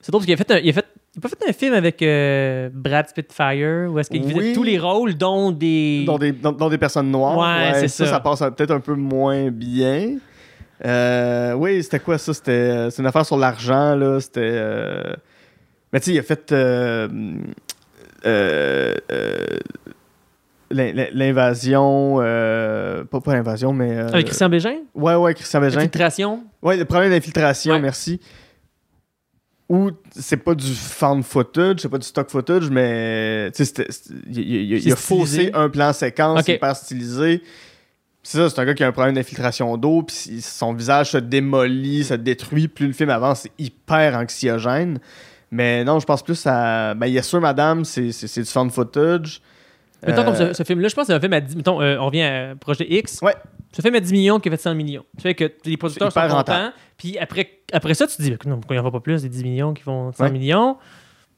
C'est 0.00 0.10
drôle 0.10 0.20
parce 0.20 0.26
qu'il 0.26 0.34
a 0.34 0.36
fait 0.36 0.50
un, 0.50 0.58
il 0.58 0.70
a 0.70 0.72
fait, 0.72 0.86
il 1.14 1.18
a 1.18 1.20
pas 1.20 1.28
fait 1.28 1.48
un 1.48 1.52
film 1.52 1.74
avec 1.74 2.02
euh, 2.02 2.68
Brad 2.72 3.08
Spitfire 3.08 3.88
où 3.90 3.98
est-ce 3.98 4.10
qu'il 4.10 4.22
faisait 4.24 4.34
Oui. 4.34 4.52
tous 4.52 4.64
les 4.64 4.78
rôles, 4.78 5.14
dont 5.14 5.52
des. 5.52 6.04
Dans 6.04 6.18
des, 6.18 6.32
dans 6.32 6.68
des 6.68 6.78
personnes 6.78 7.10
noires. 7.10 7.38
Ouais, 7.38 7.72
c'est 7.80 7.88
ça. 7.88 8.06
ça. 8.06 8.10
Ça 8.12 8.20
passe 8.20 8.40
peut-être 8.56 8.72
un 8.72 8.80
peu 8.80 8.94
moins 8.94 9.50
bien. 9.50 10.16
Euh, 10.84 11.52
oui, 11.54 11.82
c'était 11.82 12.00
quoi 12.00 12.18
ça? 12.18 12.34
C'était 12.34 12.50
euh, 12.52 12.90
c'est 12.90 13.02
une 13.02 13.06
affaire 13.08 13.24
sur 13.26 13.36
l'argent, 13.36 13.94
là. 13.94 14.18
C'était. 14.20 14.40
euh, 14.42 15.12
Mais 15.92 16.00
tu 16.00 16.06
sais, 16.06 16.12
il 16.14 16.18
a 16.18 16.22
fait. 16.22 16.50
euh, 16.52 17.08
l'in- 20.70 20.92
l'in- 20.92 21.08
L'invasion. 21.12 22.16
euh, 22.20 23.04
Pas, 23.04 23.20
pas 23.20 23.34
l'invasion, 23.34 23.72
mais. 23.72 23.96
euh, 23.96 24.08
Avec 24.08 24.26
Christian 24.26 24.48
Bégin? 24.48 24.78
Ouais, 24.94 25.14
ouais, 25.14 25.34
Christian 25.34 25.60
Bégin. 25.60 25.78
Infiltration? 25.78 26.44
Ouais, 26.62 26.76
le 26.76 26.84
problème 26.84 27.10
d'infiltration, 27.10 27.74
Ouais. 27.74 27.80
merci. 27.80 28.20
Ou 29.68 29.90
c'est 30.10 30.36
pas 30.36 30.54
du 30.54 30.70
found 30.74 31.22
footage, 31.24 31.78
c'est 31.80 31.88
pas 31.88 31.96
du 31.98 32.06
stock 32.06 32.28
footage, 32.30 32.68
mais 32.68 33.50
il, 34.28 34.92
a 34.92 34.96
faussé 34.96 35.50
un 35.54 35.70
plan 35.70 35.92
séquence 35.94 36.40
Ok. 36.40 36.48
hyper 36.48 36.76
stylisé. 36.76 37.42
C'est 38.22 38.38
ça, 38.38 38.48
c'est 38.50 38.60
un 38.60 38.64
gars 38.64 38.74
qui 38.74 38.84
a 38.84 38.86
un 38.86 38.92
problème 38.92 39.14
d'infiltration 39.16 39.76
d'eau, 39.76 40.02
puis 40.04 40.40
son 40.40 40.72
visage 40.74 41.10
se 41.10 41.18
démolit, 41.18 42.04
se 42.04 42.14
détruit, 42.14 42.68
plus 42.68 42.86
le 42.86 42.92
film 42.92 43.10
avance, 43.10 43.40
c'est 43.40 43.52
hyper 43.58 44.16
anxiogène. 44.16 45.00
Mais 45.50 45.84
non, 45.84 45.98
je 45.98 46.06
pense 46.06 46.22
plus 46.22 46.40
à. 46.46 46.94
Ben, 46.94 47.06
Yes 47.08 47.28
Sir 47.28 47.40
Madame, 47.40 47.84
c'est 47.84 48.12
c'est- 48.12 48.28
c'est 48.28 48.42
du 48.42 48.48
found 48.48 48.70
footage. 48.70 49.42
Mettons 50.06 50.24
comme 50.24 50.34
Euh, 50.34 50.48
ce, 50.48 50.54
ce 50.54 50.62
film-là, 50.64 50.88
je 50.88 50.94
pense 50.94 51.02
que 51.06 51.12
c'est 51.12 51.16
un 51.16 51.20
film 51.20 51.32
à 51.32 51.40
10 51.40 51.54
mettons, 51.56 51.80
euh, 51.80 51.96
on 51.98 52.06
revient 52.06 52.22
à 52.22 52.54
Projet 52.58 52.86
X. 52.88 53.20
Ouais. 53.22 53.34
Ce 53.72 53.80
film 53.82 53.94
à 53.94 54.00
10 54.00 54.12
millions 54.12 54.40
qui 54.40 54.48
a 54.48 54.52
fait 54.52 54.56
100 54.60 54.74
millions. 54.74 55.04
Ça 55.16 55.22
fait 55.22 55.34
que 55.34 55.52
les 55.64 55.76
producteurs 55.76 56.10
sont 56.12 56.20
contents. 56.28 56.72
Puis 56.96 57.18
après, 57.18 57.60
après 57.72 57.94
ça, 57.94 58.06
tu 58.06 58.16
te 58.16 58.22
dis, 58.22 58.30
non, 58.46 58.56
pourquoi 58.58 58.76
il 58.76 58.80
n'y 58.80 58.84
en 58.84 58.88
a 58.88 58.90
pas 58.92 59.00
plus 59.00 59.22
des 59.22 59.28
10 59.28 59.44
millions 59.44 59.72
qui 59.74 59.82
font 59.82 60.12
100 60.12 60.24
Ouais. 60.24 60.30
millions? 60.32 60.76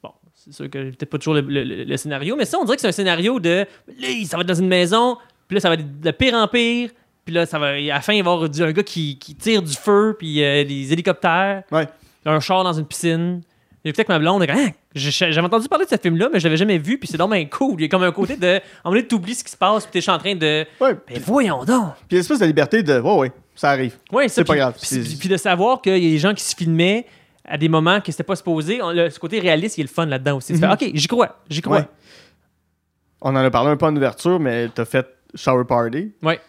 Bon, 0.02 0.10
c'est 0.34 0.52
sûr 0.52 0.70
que 0.70 0.90
peut-être 0.90 1.10
pas 1.10 1.18
toujours 1.18 1.34
le, 1.34 1.40
le- 1.42 1.62
le- 1.64 1.84
le 1.84 1.96
scénario, 1.96 2.36
mais 2.36 2.44
ça, 2.46 2.58
on 2.58 2.64
dirait 2.64 2.76
que 2.76 2.80
c'est 2.82 2.88
un 2.88 2.92
scénario 2.92 3.38
de, 3.40 3.66
là, 4.00 4.08
ça 4.26 4.36
va 4.36 4.40
être 4.42 4.48
dans 4.48 4.54
une 4.54 4.68
maison, 4.68 5.16
puis 5.48 5.54
là, 5.56 5.60
ça 5.60 5.68
va 5.68 5.74
être 5.74 6.00
de 6.00 6.10
pire 6.10 6.34
en 6.34 6.48
pire, 6.48 6.90
Puis 7.24 7.34
là, 7.34 7.46
ça 7.46 7.58
va, 7.58 7.68
à 7.68 7.78
la 7.80 8.00
fin, 8.02 8.12
il 8.12 8.22
va 8.22 8.30
y 8.30 8.34
avoir 8.34 8.44
un 8.68 8.72
gars 8.72 8.82
qui, 8.82 9.18
qui 9.18 9.34
tire 9.34 9.62
du 9.62 9.72
feu, 9.74 10.14
puis 10.18 10.44
euh, 10.44 10.62
des 10.64 10.92
hélicoptères, 10.92 11.62
Ouais. 11.72 11.88
un 12.26 12.38
char 12.40 12.62
dans 12.64 12.72
une 12.74 12.84
piscine. 12.86 13.40
J'ai 13.82 13.90
écouté 13.90 14.00
avec 14.02 14.08
ma 14.10 14.18
blonde, 14.18 14.42
Hein? 14.48 14.70
J'ai- 14.94 15.10
j'avais 15.10 15.40
entendu 15.46 15.66
parler 15.68 15.84
de 15.86 15.90
ce 15.90 15.96
film-là, 15.96 16.28
mais 16.32 16.38
je 16.38 16.44
l'avais 16.44 16.56
jamais 16.58 16.78
vu, 16.78 16.98
puis 16.98 17.08
c'est 17.08 17.16
bien 17.16 17.44
cool. 17.46 17.74
Il 17.78 17.82
y 17.82 17.84
a 17.86 17.88
comme 17.88 18.02
un 18.02 18.12
côté 18.12 18.36
de. 18.36 18.46
Moment 18.84 18.94
donné, 18.94 19.06
t'oublies 19.06 19.34
ce 19.34 19.42
qui 19.44 19.50
se 19.50 19.56
passe, 19.56 19.84
puis 19.84 19.92
t'es 19.92 19.98
juste 20.00 20.08
en 20.10 20.18
train 20.18 20.34
de. 20.34 20.64
Ouais. 20.80 20.94
Ben 21.08 21.20
voyons 21.24 21.64
donc! 21.64 21.92
Puis 22.08 22.16
l'espèce 22.18 22.38
de 22.40 22.46
liberté 22.46 22.82
de. 22.82 23.00
Ouais, 23.00 23.16
ouais, 23.16 23.32
ça 23.54 23.70
arrive. 23.70 23.96
Ouais, 24.12 24.28
C'est 24.28 24.44
pas 24.44 24.52
puis- 24.52 24.60
grave, 24.60 24.74
Puis, 24.78 24.86
c'est- 24.86 25.18
puis 25.18 25.28
de 25.28 25.36
savoir 25.36 25.80
qu'il 25.82 25.92
y 25.96 26.06
a 26.06 26.10
des 26.10 26.18
gens 26.18 26.32
qui 26.34 26.42
se 26.44 26.54
filmaient 26.54 27.06
à 27.44 27.56
des 27.58 27.68
moments 27.68 28.00
que 28.00 28.10
c'était 28.12 28.22
pas 28.22 28.36
supposé, 28.36 28.80
on- 28.82 28.90
le- 28.92 29.08
ce 29.10 29.18
côté 29.18 29.38
réaliste, 29.40 29.76
il 29.78 29.82
est 29.82 29.84
le 29.84 29.88
fun 29.90 30.06
là-dedans 30.06 30.36
aussi. 30.36 30.52
Tu 30.54 30.58
fais, 30.58 30.66
Mhm. 30.66 30.72
ok, 30.74 30.90
j'y 30.94 31.06
crois, 31.08 31.38
j'y 31.50 31.60
crois. 31.62 31.78
Ouais. 31.78 31.88
On 33.20 33.30
en 33.30 33.36
a 33.36 33.50
parlé 33.50 33.70
un 33.70 33.76
peu 33.76 33.86
en 33.86 33.96
ouverture, 33.96 34.38
mais 34.38 34.68
t'as 34.68 34.84
fait 34.84 35.06
Shower 35.34 35.64
Party. 35.66 36.12
Ouais. 36.22 36.40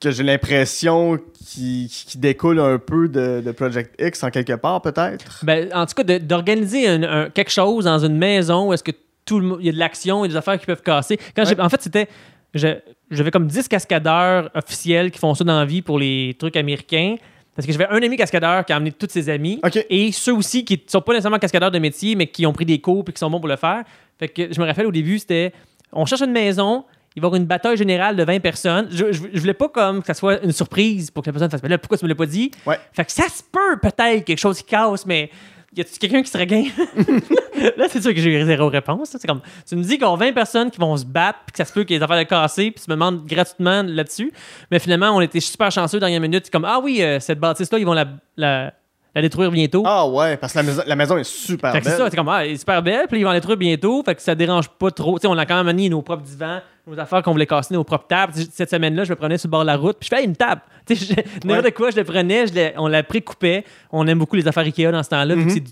Que 0.00 0.10
j'ai 0.10 0.22
l'impression 0.22 1.18
qui, 1.46 1.92
qui 2.06 2.16
découle 2.18 2.58
un 2.58 2.78
peu 2.78 3.08
de, 3.08 3.42
de 3.44 3.52
Project 3.52 3.94
X 4.00 4.22
en 4.24 4.30
quelque 4.30 4.54
part, 4.54 4.80
peut-être? 4.80 5.44
Ben, 5.44 5.68
en 5.74 5.84
tout 5.84 5.94
cas, 6.02 6.18
d'organiser 6.18 6.88
un- 6.88 7.02
un- 7.02 7.30
quelque 7.30 7.50
chose 7.50 7.84
dans 7.84 7.98
une 7.98 8.16
maison 8.16 8.68
où 8.68 8.72
est-ce 8.72 8.82
que 8.82 8.92
tout 9.26 9.40
le 9.40 9.56
il 9.60 9.66
y 9.66 9.68
a 9.68 9.72
de 9.72 9.78
l'action, 9.78 10.22
a 10.22 10.28
des 10.28 10.36
affaires 10.36 10.58
qui 10.58 10.64
peuvent 10.66 10.82
casser. 10.82 11.18
Quand 11.36 11.44
j'ai- 11.44 11.54
Ouais. 11.54 11.60
en 11.60 11.68
fait, 11.68 11.82
c'était. 11.82 12.08
J'avais 12.54 13.30
comme 13.30 13.46
10 13.46 13.68
cascadeurs 13.68 14.50
officiels 14.54 15.10
qui 15.10 15.18
font 15.18 15.34
ça 15.34 15.44
dans 15.44 15.58
la 15.58 15.64
vie 15.64 15.82
pour 15.82 15.98
les 15.98 16.34
trucs 16.38 16.56
américains. 16.56 17.16
Parce 17.54 17.66
que 17.66 17.72
j'avais 17.72 17.88
un 17.88 18.02
ami 18.02 18.16
cascadeur 18.16 18.64
qui 18.64 18.72
a 18.72 18.76
amené 18.76 18.92
tous 18.92 19.08
ses 19.10 19.28
amis. 19.28 19.60
Et 19.90 20.12
ceux 20.12 20.32
aussi 20.34 20.64
qui 20.64 20.82
sont 20.86 21.00
pas 21.00 21.12
nécessairement 21.12 21.38
cascadeurs 21.38 21.70
de 21.70 21.78
métier, 21.78 22.14
mais 22.14 22.26
qui 22.28 22.46
ont 22.46 22.52
pris 22.52 22.64
des 22.64 22.80
cours 22.80 23.04
et 23.08 23.12
qui 23.12 23.18
sont 23.18 23.28
bons 23.30 23.40
pour 23.40 23.48
le 23.48 23.56
faire. 23.56 23.82
Fait 24.18 24.28
que 24.28 24.52
je 24.52 24.60
me 24.60 24.66
rappelle 24.66 24.86
au 24.86 24.92
début, 24.92 25.18
c'était 25.18 25.52
on 25.92 26.06
cherche 26.06 26.22
une 26.22 26.32
maison, 26.32 26.84
il 27.16 27.22
va 27.22 27.26
y 27.26 27.28
avoir 27.28 27.40
une 27.40 27.46
bataille 27.46 27.76
générale 27.76 28.16
de 28.16 28.22
20 28.24 28.40
personnes. 28.40 28.88
Je, 28.90 29.12
je, 29.12 29.22
je 29.32 29.40
voulais 29.40 29.54
pas 29.54 29.68
comme 29.68 30.00
que 30.00 30.06
ça 30.06 30.14
soit 30.14 30.42
une 30.44 30.52
surprise 30.52 31.10
pour 31.10 31.22
que 31.24 31.28
la 31.28 31.32
personne 31.32 31.50
fasse 31.50 31.62
Mais 31.62 31.68
là, 31.68 31.78
pourquoi 31.78 31.98
tu 31.98 32.04
me 32.04 32.08
l'as 32.08 32.14
pas 32.14 32.26
dit? 32.26 32.50
Ouais. 32.66 32.78
Fait 32.92 33.04
que 33.04 33.12
ça 33.12 33.24
se 33.28 33.42
peut 33.42 33.78
peut-être 33.80 34.24
quelque 34.24 34.38
chose 34.38 34.58
qui 34.58 34.64
casse, 34.64 35.04
mais 35.06 35.30
y 35.76 35.80
a-tu 35.80 35.98
quelqu'un 35.98 36.22
qui 36.22 36.30
serait 36.30 36.46
gain 36.46 36.64
Là, 37.76 37.86
c'est 37.88 38.00
sûr 38.00 38.14
que 38.14 38.20
j'ai 38.20 38.30
eu 38.30 38.44
zéro 38.44 38.68
réponse. 38.68 39.10
C'est 39.18 39.26
comme 39.26 39.40
tu 39.68 39.76
me 39.76 39.82
dis 39.82 39.98
qu'il 39.98 40.06
y 40.06 40.10
a 40.10 40.16
20 40.16 40.32
personnes 40.32 40.70
qui 40.70 40.78
vont 40.78 40.96
se 40.96 41.04
battre, 41.04 41.40
puis 41.46 41.52
que 41.52 41.58
ça 41.58 41.64
se 41.64 41.72
peut 41.72 41.82
qu'il 41.84 41.94
y 41.94 41.96
ait 41.96 41.98
des 41.98 42.04
affaires 42.04 42.18
de 42.18 42.22
casser, 42.24 42.70
puis 42.70 42.82
tu 42.82 42.90
me 42.90 42.94
demandes 42.94 43.26
gratuitement 43.26 43.82
là-dessus. 43.82 44.32
Mais 44.70 44.78
finalement, 44.78 45.10
on 45.10 45.20
était 45.20 45.40
super 45.40 45.70
chanceux 45.70 46.00
dernière 46.00 46.20
minute. 46.20 46.44
C'est 46.46 46.52
comme 46.52 46.64
ah 46.64 46.80
oui, 46.82 47.02
euh, 47.02 47.20
cette 47.20 47.38
bâtisse-là, 47.38 47.78
ils 47.78 47.84
vont 47.84 47.92
la, 47.92 48.06
la, 48.36 48.72
la 49.14 49.22
détruire 49.22 49.50
bientôt. 49.50 49.82
Ah 49.86 50.06
ouais, 50.08 50.36
parce 50.36 50.52
que 50.52 50.58
la 50.58 50.62
maison, 50.62 50.82
la 50.86 50.96
maison 50.96 51.18
est 51.18 51.24
super 51.24 51.72
Fait 51.72 51.78
que 51.80 51.84
c'est 51.84 51.90
belle. 51.90 51.98
ça, 51.98 52.10
c'est 52.10 52.16
comme, 52.16 52.28
ah, 52.28 52.44
elle 52.44 52.52
est 52.52 52.56
super 52.56 52.82
belle, 52.82 53.06
puis 53.08 53.20
ils 53.20 53.24
vont 53.24 53.30
en 53.30 53.34
détruire 53.34 53.58
bientôt, 53.58 54.02
fait 54.02 54.14
que 54.14 54.22
ça 54.22 54.34
dérange 54.34 54.68
pas 54.68 54.90
trop. 54.90 55.18
Tu 55.18 55.22
sais, 55.22 55.28
on 55.28 55.36
a 55.36 55.44
quand 55.46 55.56
même 55.56 55.68
amené 55.68 55.88
nos 55.88 56.02
propres 56.02 56.22
divans, 56.22 56.60
affaires 56.98 57.22
qu'on 57.22 57.32
voulait 57.32 57.46
casser, 57.46 57.74
nos 57.74 57.84
propres 57.84 58.06
tables. 58.08 58.32
Cette 58.52 58.70
semaine-là, 58.70 59.04
je 59.04 59.10
me 59.10 59.16
prenais 59.16 59.38
sur 59.38 59.48
le 59.48 59.50
bord 59.52 59.60
de 59.62 59.66
la 59.66 59.76
route, 59.76 59.96
puis 60.00 60.08
je 60.10 60.16
fais, 60.16 60.24
une 60.24 60.36
table. 60.36 60.62
Tu 60.86 60.96
sais, 60.96 61.14
n'importe 61.44 61.64
Ouais. 61.66 61.72
quoi, 61.72 61.90
je 61.90 61.96
le 61.96 62.04
prenais, 62.04 62.46
je 62.48 62.72
on 62.78 62.88
la 62.88 63.02
précoupait. 63.02 63.64
On 63.92 64.06
aime 64.06 64.18
beaucoup 64.18 64.36
les 64.36 64.48
affaires 64.48 64.64
Ikea 64.64 64.90
dans 64.90 65.02
ce 65.02 65.10
temps-là, 65.10 65.36
Mhm. 65.36 65.50
c'est- 65.50 65.64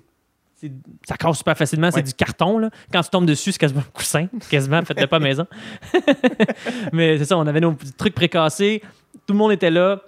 ça 1.09 1.17
casse 1.17 1.39
super 1.39 1.57
facilement, 1.57 1.91
c'est 1.93 2.03
du 2.03 2.13
carton. 2.15 2.59
Là. 2.59 2.71
Quand 2.93 3.01
tu 3.03 3.11
tombes 3.11 3.27
dessus, 3.27 3.53
c'est 3.53 3.59
quasiment 3.59 3.81
un 3.81 3.91
coussin. 3.93 4.27
Quasiment, 4.51 4.83
faites-le 4.83 5.07
pas 5.07 5.19
maison. 5.21 5.47
Mais 6.93 7.19
c'est 7.19 7.25
ça, 7.27 7.37
on 7.39 7.47
avait 7.47 7.61
nos 7.61 7.73
petits 7.73 7.93
trucs 7.93 8.15
précassés. 8.15 8.83
Tout 9.27 9.35
le 9.35 9.39
monde 9.39 9.53
était 9.53 9.71
là. 9.71 10.01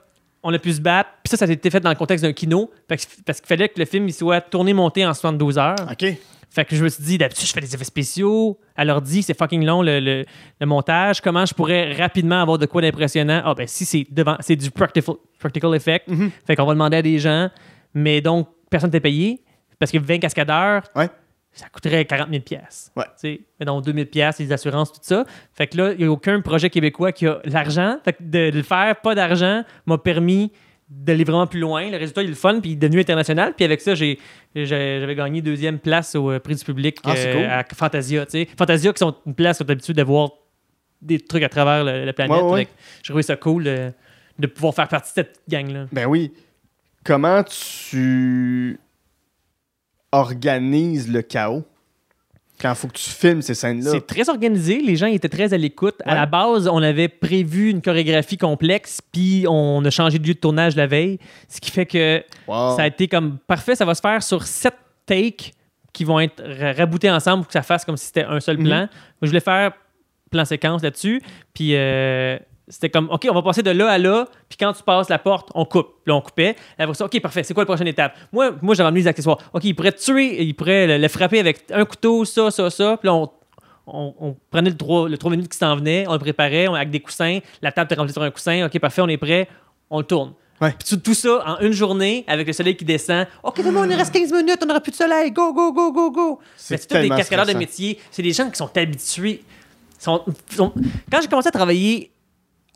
On 0.43 0.53
a 0.55 0.59
pu 0.59 0.73
se 0.73 0.81
battre. 0.81 1.11
Puis 1.23 1.31
ça, 1.31 1.37
ça 1.37 1.45
a 1.45 1.53
été 1.53 1.71
fait 1.71 1.81
dans 1.81 1.91
le 1.91 1.97
contexte 1.97 2.25
d'un 2.25 2.33
kino. 2.33 2.71
Parce 2.89 3.05
qu'il 3.07 3.23
fallait 3.47 3.69
que 3.69 3.79
le 3.79 3.85
film 3.85 4.09
il 4.09 4.13
soit 4.13 4.41
tourné, 4.41 4.73
monté 4.73 5.05
en 5.07 5.13
72 5.15 5.59
heures. 5.59 5.77
Ok. 5.91 6.15
Fait 6.53 6.65
que 6.65 6.75
je 6.75 6.83
me 6.83 6.89
suis 6.89 7.03
dit, 7.05 7.17
d'habitude, 7.17 7.47
je 7.47 7.53
fais 7.53 7.61
des 7.61 7.73
effets 7.75 7.85
spéciaux. 7.85 8.59
À 8.77 8.85
l'ordi, 8.85 9.23
c'est 9.23 9.39
fucking 9.39 9.65
long 9.65 9.83
le, 9.83 10.01
le- 10.01 10.25
le 10.61 10.67
montage. 10.67 11.21
Comment 11.21 11.47
je 11.47 11.55
pourrais 11.55 11.93
rapidement 11.93 12.43
avoir 12.43 12.59
de 12.59 12.67
quoi 12.67 12.83
d'impressionnant? 12.83 13.41
Ah, 13.45 13.55
ben, 13.55 13.67
si 13.69 13.85
c'est 13.85 14.05
devant, 14.11 14.37
c'est 14.41 14.57
du 14.57 14.71
practical, 14.71 15.15
practical 15.39 15.75
effect. 15.77 16.09
Mhm. 16.09 16.31
Fait 16.47 16.57
qu'on 16.57 16.67
va 16.67 16.73
demander 16.75 16.97
à 16.97 17.03
des 17.03 17.19
gens. 17.21 17.49
Mais 17.95 18.21
donc, 18.21 18.49
personne 18.69 18.91
t'est 18.91 18.99
payé? 19.01 19.45
Parce 19.79 19.93
que 19.93 19.99
20 19.99 20.19
cascadeurs, 20.19 20.83
Ouais. 20.97 21.09
ça 21.53 21.69
coûterait 21.69 22.05
40 22.05 22.29
000 22.31 22.43
pièces. 22.43 22.91
Ouais. 22.97 23.05
Mais 23.61 23.67
donc, 23.67 23.85
2 23.85 23.93
000 23.93 24.07
pièces, 24.07 24.41
les 24.41 24.53
assurances, 24.53 24.93
tout 24.93 24.99
ça. 25.03 25.25
Fait 25.55 25.69
que 25.69 25.77
là, 25.77 25.93
il 25.93 25.99
n'y 25.99 26.05
a 26.05 26.11
aucun 26.11 26.41
projet 26.41 26.69
québécois 26.69 27.13
qui 27.13 27.27
a 27.29 27.39
l'argent. 27.45 27.99
Fait 28.05 28.13
que 28.15 28.23
de 28.25 28.51
le 28.53 28.63
faire, 28.63 28.97
pas 29.01 29.15
d'argent, 29.15 29.63
m'a 29.87 29.99
permis 29.99 30.51
d'aller 30.91 31.23
vraiment 31.25 31.47
plus 31.47 31.61
loin. 31.61 31.89
Le 31.89 31.97
résultat, 31.97 32.23
il 32.23 32.27
est 32.27 32.31
le 32.31 32.35
fun, 32.35 32.59
puis 32.61 32.71
il 32.71 32.73
est 32.73 32.77
devenu 32.77 33.01
international. 33.01 33.55
Puis 33.55 33.65
avec 33.65 33.81
ça, 33.81 33.95
j'ai, 33.95 34.19
j'avais 34.57 35.15
gagné 35.15 35.41
deuxième 35.41 35.79
place 35.79 36.17
au 36.17 36.33
euh, 36.33 36.41
prix 36.41 36.57
du 36.57 36.65
public 36.65 36.99
Ah, 37.05 37.15
cool. 37.15 37.45
à 37.45 37.65
Fantasia. 37.75 38.27
Fantasia, 38.59 38.93
qui 38.93 38.99
sont 38.99 39.15
une 39.25 39.35
place 39.35 39.61
où 39.61 39.65
tu 39.65 39.69
l'habitude 39.69 39.97
de 39.97 40.03
voir 40.03 40.31
des 41.01 41.21
trucs 41.21 41.45
à 41.45 41.49
travers 41.49 41.85
le- 41.85 42.05
la 42.05 42.13
planète. 42.13 42.43
Ouais, 42.43 42.51
ouais. 42.51 42.69
J'ai 43.03 43.11
trouvé 43.13 43.23
ça 43.23 43.37
cool 43.37 43.65
de, 43.65 43.93
de 44.39 44.47
pouvoir 44.49 44.75
faire 44.75 44.89
partie 44.89 45.11
de 45.11 45.15
cette 45.15 45.41
gang-là. 45.49 45.87
Ben 45.93 46.07
oui. 46.07 46.33
Comment 47.05 47.43
tu 47.45 48.79
organises 50.13 51.11
le 51.11 51.23
chaos? 51.23 51.65
Quand 52.61 52.71
il 52.71 52.77
faut 52.77 52.89
que 52.89 52.93
tu 52.99 53.09
filmes 53.11 53.43
ces 53.43 53.55
scènes-là? 53.55 53.91
C'est 53.93 54.07
très 54.07 54.29
organisé. 54.29 54.81
Les 54.81 54.97
gens 54.97 55.07
étaient 55.07 55.29
très 55.29 55.55
à 55.55 55.57
l'écoute. 55.57 55.97
À 56.05 56.15
la 56.15 56.27
base, 56.27 56.69
on 56.69 56.83
avait 56.83 57.09
prévu 57.09 57.71
une 57.71 57.81
chorégraphie 57.83 58.37
complexe, 58.39 59.01
puis 59.13 59.45
on 59.49 59.85
a 59.85 59.91
changé 59.91 60.19
de 60.19 60.27
lieu 60.27 60.35
de 60.35 60.39
tournage 60.39 60.77
la 60.77 60.87
veille. 60.87 61.19
Ce 61.49 61.61
qui 61.61 61.71
fait 61.71 61.87
que 61.87 62.23
Wow. 62.47 62.77
ça 62.77 62.83
a 62.83 62.87
été 62.87 63.09
comme 63.09 63.39
parfait. 63.47 63.75
Ça 63.75 63.85
va 63.85 63.95
se 63.95 64.01
faire 64.01 64.23
sur 64.23 64.43
sept 64.45 64.75
takes 65.07 65.53
qui 65.93 66.05
vont 66.05 66.21
être 66.21 66.43
ra- 66.43 66.73
raboutés 66.73 67.11
ensemble 67.11 67.39
pour 67.43 67.47
que 67.49 67.53
ça 67.55 67.63
fasse 67.63 67.85
comme 67.85 67.97
si 67.97 68.07
c'était 68.07 68.25
un 68.25 68.41
seul 68.41 68.59
Mhm. 68.59 68.65
plan. 68.65 68.79
Moi, 68.79 68.89
Je 69.23 69.27
voulais 69.29 69.41
faire 69.41 69.73
plan 70.31 70.45
séquence 70.45 70.83
là-dessus. 70.83 71.21
Puis 71.55 71.71
euh, 71.75 72.39
c'était 72.71 72.89
comme, 72.89 73.09
OK, 73.11 73.27
on 73.31 73.35
va 73.35 73.43
passer 73.43 73.63
de 73.63 73.71
là 73.71 73.89
à 73.91 73.99
là. 73.99 74.27
Puis 74.49 74.57
quand 74.59 74.73
tu 74.73 74.83
passes 74.83 75.09
la 75.11 75.19
porte, 75.19 75.51
on 75.55 75.65
coupe. 75.65 75.89
Puis 76.05 76.11
là, 76.11 76.15
on 76.17 76.21
coupait. 76.23 76.57
Après 76.79 76.95
ça, 76.95 77.05
OK, 77.05 77.21
parfait. 77.21 77.43
C'est 77.43 77.53
quoi 77.53 77.63
la 77.65 77.67
prochaine 77.67 77.89
étape? 77.89 78.17
Moi, 78.33 78.53
moi 78.63 78.75
j'avais 78.75 78.89
amené 78.89 79.03
les 79.03 79.07
accessoires. 79.09 79.39
OK, 79.53 79.65
il 79.65 79.75
pourrait 79.75 79.93
tuer, 79.93 80.43
il 80.43 80.55
pourrait 80.55 80.87
le, 80.87 80.99
le 80.99 81.09
frapper 81.09 81.41
avec 81.41 81.65
un 81.73 81.85
couteau, 81.85 82.25
ça, 82.25 82.51
ça, 82.51 82.71
ça. 82.71 82.97
Puis 82.97 83.07
là, 83.09 83.15
on, 83.15 83.31
on- 83.87 84.15
on 84.21 84.37
prenait 84.51 84.71
le 84.71 84.77
3, 84.77 85.09
le 85.09 85.17
minutes 85.31 85.51
qui 85.51 85.59
s'en 85.59 85.77
venait, 85.77 86.05
on 86.09 86.13
le 86.13 86.19
préparait 86.19 86.69
on- 86.69 86.75
avec 86.75 86.91
des 86.91 87.01
coussins. 87.01 87.41
La 87.61 87.73
table 87.73 87.87
était 87.87 87.97
remplie 88.01 88.13
sur 88.13 88.23
un 88.23 88.31
coussin. 88.31 88.67
OK, 88.67 88.79
parfait, 88.79 89.03
on 89.03 89.09
est 89.09 89.17
prêt. 89.19 89.49
On 89.91 89.99
le 89.99 90.05
tourne. 90.05 90.33
Ouais. 90.61 90.75
Puis 90.79 90.89
tout, 90.91 90.99
tout 90.99 91.15
ça 91.15 91.43
en 91.47 91.61
une 91.65 91.73
journée 91.73 92.23
avec 92.29 92.47
le 92.47 92.53
soleil 92.53 92.77
qui 92.77 92.85
descend. 92.85 93.27
OK, 93.43 93.55
il 93.59 93.65
nous 93.71 93.81
reste 93.81 94.13
15 94.13 94.31
minutes, 94.31 94.59
on 94.63 94.67
n'aura 94.67 94.81
plus 94.81 94.91
de 94.93 94.97
soleil. 94.97 95.33
Go, 95.33 95.53
go, 95.55 95.73
go, 95.73 95.91
go, 95.91 96.11
go. 96.11 96.39
C'est 96.55 96.87
tous 96.87 96.95
des 96.99 97.09
cascadeurs 97.09 97.47
de 97.47 97.53
métier. 97.59 97.99
C'est 98.11 98.23
des 98.23 98.33
gens 98.33 98.49
qui 98.51 98.57
sont 98.57 98.71
habitués. 98.77 99.43
Sont- 99.99 100.23
sont- 100.55 100.73
Quand 101.11 101.21
j'ai 101.23 101.29
commencé 101.29 101.49
à 101.49 101.51
travailler 101.51 102.11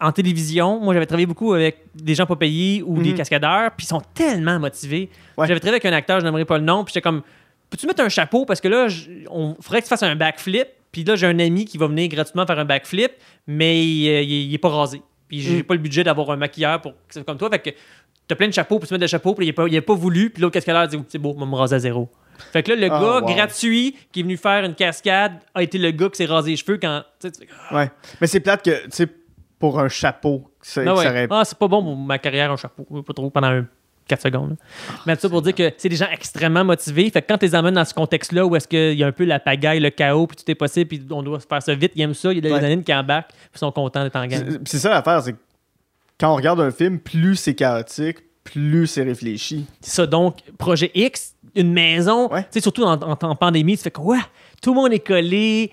en 0.07 0.13
télévision, 0.13 0.81
moi 0.81 0.93
j'avais 0.95 1.07
travaillé 1.07 1.27
beaucoup 1.27 1.53
avec 1.55 1.79
des 1.95 2.15
gens 2.15 2.27
pas 2.27 2.37
payés 2.37 2.83
ou 2.83 3.01
des 3.03 3.11
Mhm. 3.11 3.17
cascadeurs, 3.17 3.71
puis 3.77 3.85
ils 3.85 3.89
sont 3.89 4.03
tellement 4.15 4.59
motivés. 4.59 5.09
Ouais. 5.37 5.47
J'avais 5.47 5.61
travaillé 5.61 5.81
avec 5.83 5.85
un 5.87 5.97
acteur, 5.97 6.21
je 6.21 6.25
n'aimerais 6.25 6.45
pas 6.45 6.59
le 6.59 6.65
nom, 6.65 6.85
puis 6.85 6.93
j'étais 6.93 7.03
comme, 7.03 7.23
peux-tu 7.71 7.87
mettre 7.87 8.03
un 8.03 8.09
chapeau? 8.09 8.45
Parce 8.45 8.61
que 8.61 8.69
là, 8.69 8.87
on 9.31 9.55
faudrait 9.61 9.81
que 9.81 9.87
tu 9.87 9.89
fasses 9.89 10.03
un 10.03 10.15
backflip, 10.17 10.69
puis 10.93 11.05
là 11.05 11.17
j'ai 11.17 11.27
un 11.27 11.39
ami 11.39 11.65
qui 11.65 11.79
va 11.79 11.87
venir 11.87 12.09
gratuitement 12.09 12.47
faire 12.47 12.59
un 12.59 12.65
backflip, 12.65 13.13
mais 13.47 13.85
il, 13.85 14.09
euh, 14.09 14.21
il- 14.23 14.49
il 14.49 14.55
est 14.55 14.59
pas 14.59 14.69
rasé. 14.69 15.01
Puis 15.29 15.41
j'ai 15.41 15.57
Mhm. 15.57 15.63
pas 15.65 15.75
le 15.75 15.81
budget 15.81 16.05
d'avoir 16.05 16.31
un 16.31 16.37
maquilleur 16.37 16.81
pour 16.81 16.93
que 16.93 16.99
ça 17.09 17.15
soit 17.21 17.25
comme 17.25 17.39
toi, 17.39 17.49
fait 17.51 17.59
que 17.59 17.71
t'as 18.29 18.35
plein 18.35 18.49
de 18.49 18.53
chapeaux, 18.53 18.79
puis 18.79 18.87
tu 18.89 18.95
mets 18.95 18.99
des 19.01 19.09
chapeaux, 19.09 19.35
puis 19.35 19.47
il 19.47 19.51
a 19.51 19.53
pas, 19.55 19.67
il 19.69 19.77
a 19.77 19.83
pas 19.83 19.95
voulu, 19.95 20.31
puis 20.31 20.43
l'autre 20.43 20.55
cascadeur 20.55 20.87
dit 20.87 20.99
c'est 21.09 21.19
beau, 21.19 21.35
on 21.37 21.41
va 21.41 21.47
me 21.47 21.55
raser 21.57 21.77
à 21.77 21.79
zéro. 21.79 22.09
Fait 22.53 22.63
que 22.63 22.73
là, 22.73 22.77
le 22.77 22.93
Ah, 22.93 23.01
gars 23.01 23.21
wow. 23.21 23.35
gratuit 23.35 23.97
qui 24.13 24.21
est 24.21 24.23
venu 24.25 24.37
faire 24.37 24.65
une 24.65 24.75
cascade 24.75 25.35
a 25.55 25.63
été 25.63 25.79
le 25.79 25.91
gars 25.93 26.09
qui 26.11 26.17
s'est 26.17 26.25
rasé 26.27 26.51
les 26.51 26.57
cheveux 26.57 26.79
quand. 26.79 27.03
Ouais. 27.73 27.91
Mais 28.21 28.27
c'est 28.27 28.41
plate 28.41 28.65
que, 28.65 28.83
tu 28.85 28.91
sais, 28.91 29.07
pour 29.71 29.81
un 29.81 29.89
chapeau, 29.89 30.51
c'est 30.61 30.87
Ah 30.87 30.95
ouais. 30.95 31.07
aurait- 31.07 31.27
Ah, 31.31 31.43
c'est 31.45 31.57
pas 31.59 31.69
bon 31.69 31.83
pour 31.83 31.97
ma 31.97 32.19
carrière, 32.19 32.51
un 32.53 32.57
chapeau. 32.57 32.85
Pas 33.03 33.13
trop 33.15 33.31
pendant 33.31 33.49
un 33.49 33.67
4 34.07 34.21
secondes. 34.23 34.51
là. 34.51 34.57
Mais 35.07 35.15
tout 35.17 35.23
ça 35.23 35.29
pour 35.31 35.41
dire 35.41 35.55
que 35.55 35.73
c'est 35.79 35.89
des 35.89 35.97
gens 35.97 36.09
extrêmement 36.13 36.65
motivés. 36.65 37.09
Fait 37.11 37.23
que 37.23 37.27
quand 37.29 37.39
tu 37.39 37.47
les 37.47 37.55
emmènes 37.55 37.75
dans 37.75 37.85
ce 37.87 37.95
contexte-là 37.95 38.45
où 38.45 38.55
est-ce 38.57 38.69
qu'il 38.69 38.93
y 38.99 39.03
a 39.03 39.07
un 39.07 39.13
peu 39.13 39.25
la 39.25 39.41
pagaille, 39.41 39.81
le 39.81 39.89
chaos, 39.89 40.27
puis 40.27 40.37
tout 40.37 40.51
est 40.51 40.55
possible, 40.55 40.89
puis 40.89 41.03
on 41.11 41.23
doit 41.23 41.41
faire 41.41 41.63
ça 41.63 41.75
vite, 41.75 41.93
ils 41.95 42.03
aiment 42.03 42.13
ça. 42.13 42.31
Il 42.31 42.35
y 42.35 42.39
a 42.39 42.41
des 42.43 42.53
Ouais. 42.53 42.59
années 42.63 42.83
qui 42.83 42.93
embarquent, 42.95 43.29
puis 43.29 43.39
ils 43.55 43.59
sont 43.59 43.73
contents 43.73 44.03
d'être 44.05 44.17
en 44.17 44.27
gang. 44.27 44.59
C'est 44.67 44.79
ça 44.79 44.91
l'affaire, 44.91 45.23
c'est 45.23 45.33
que 45.33 45.39
quand 46.21 46.31
on 46.33 46.37
regarde 46.37 46.61
un 46.61 46.71
film, 46.71 46.99
plus 46.99 47.37
c'est 47.37 47.55
chaotique, 47.55 48.19
plus 48.45 48.87
c'est 48.87 49.03
réfléchi. 49.05 49.65
C'est 49.81 49.93
ça, 49.95 50.07
donc, 50.07 50.37
projet 50.59 50.91
X, 50.95 51.35
une 51.55 51.73
maison, 51.73 52.31
Ouais. 52.31 52.43
tu 52.43 52.49
sais, 52.51 52.61
surtout 52.61 52.83
en, 52.85 53.01
en- 53.01 53.19
en 53.19 53.35
pandémie, 53.37 53.79
tu 53.79 53.85
fais 53.85 53.91
quoi? 53.91 54.19
Tout 54.63 54.75
le 54.75 54.81
monde 54.81 54.93
est 54.93 54.99
collé. 55.07 55.71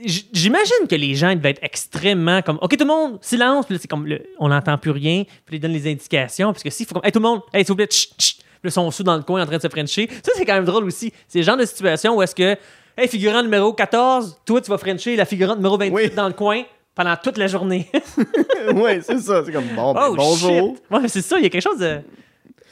J'imagine 0.00 0.86
que 0.88 0.94
les 0.94 1.14
gens 1.16 1.34
devaient 1.34 1.50
être 1.50 1.62
extrêmement 1.62 2.40
comme 2.42 2.58
OK 2.62 2.70
tout 2.76 2.84
le 2.84 2.86
monde 2.86 3.18
silence 3.20 3.66
puis 3.66 3.74
là 3.74 3.80
c'est 3.80 3.88
comme 3.88 4.06
le- 4.06 4.22
on 4.38 4.48
n'entend 4.48 4.78
plus 4.78 4.92
rien 4.92 5.24
puis 5.44 5.56
ils 5.56 5.60
donnent 5.60 5.72
les 5.72 5.90
indications 5.90 6.52
parce 6.52 6.62
que 6.62 6.70
s'il 6.70 6.86
faut 6.86 6.94
comme 6.94 7.04
hey 7.04 7.10
tout 7.10 7.18
le 7.18 7.24
monde 7.24 7.40
hey 7.52 7.64
s'il 7.64 7.72
vous 7.72 7.76
plaît 7.76 7.88
chut, 7.90 8.12
chut. 8.16 8.36
Puis 8.38 8.44
ils 8.64 8.70
sont 8.70 8.88
sous 8.92 9.02
dans 9.02 9.16
le 9.16 9.22
coin 9.24 9.42
en 9.42 9.46
train 9.46 9.56
de 9.56 9.62
se 9.62 9.68
frencher 9.68 10.08
ça 10.24 10.32
c'est 10.36 10.44
quand 10.44 10.54
même 10.54 10.64
drôle 10.64 10.84
aussi 10.84 11.12
c'est 11.26 11.38
le 11.40 11.44
genre 11.44 11.56
de 11.56 11.64
situation 11.64 12.16
où 12.16 12.22
est-ce 12.22 12.34
que 12.34 12.56
hey 12.96 13.08
figurant 13.08 13.42
numéro 13.42 13.72
14 13.72 14.40
toi 14.46 14.60
tu 14.60 14.70
vas 14.70 14.78
frencher 14.78 15.16
la 15.16 15.24
figurante 15.24 15.56
numéro 15.56 15.76
28 15.76 15.92
Oui. 15.92 16.10
dans 16.14 16.28
le 16.28 16.34
coin 16.34 16.62
pendant 16.94 17.16
toute 17.16 17.36
la 17.36 17.48
journée 17.48 17.90
ouais, 18.74 19.00
c'est 19.02 19.18
ça. 19.18 19.42
C'est 19.44 19.50
comme 19.52 19.66
bon, 19.74 19.94
ben, 19.94 20.06
oh 20.10 20.14
bonjour. 20.14 20.76
shit 20.76 20.82
ouais 20.92 21.08
c'est 21.08 21.22
ça 21.22 21.38
il 21.38 21.42
y 21.42 21.46
a 21.46 21.50
quelque 21.50 21.62
chose 21.62 21.78
de 21.80 21.98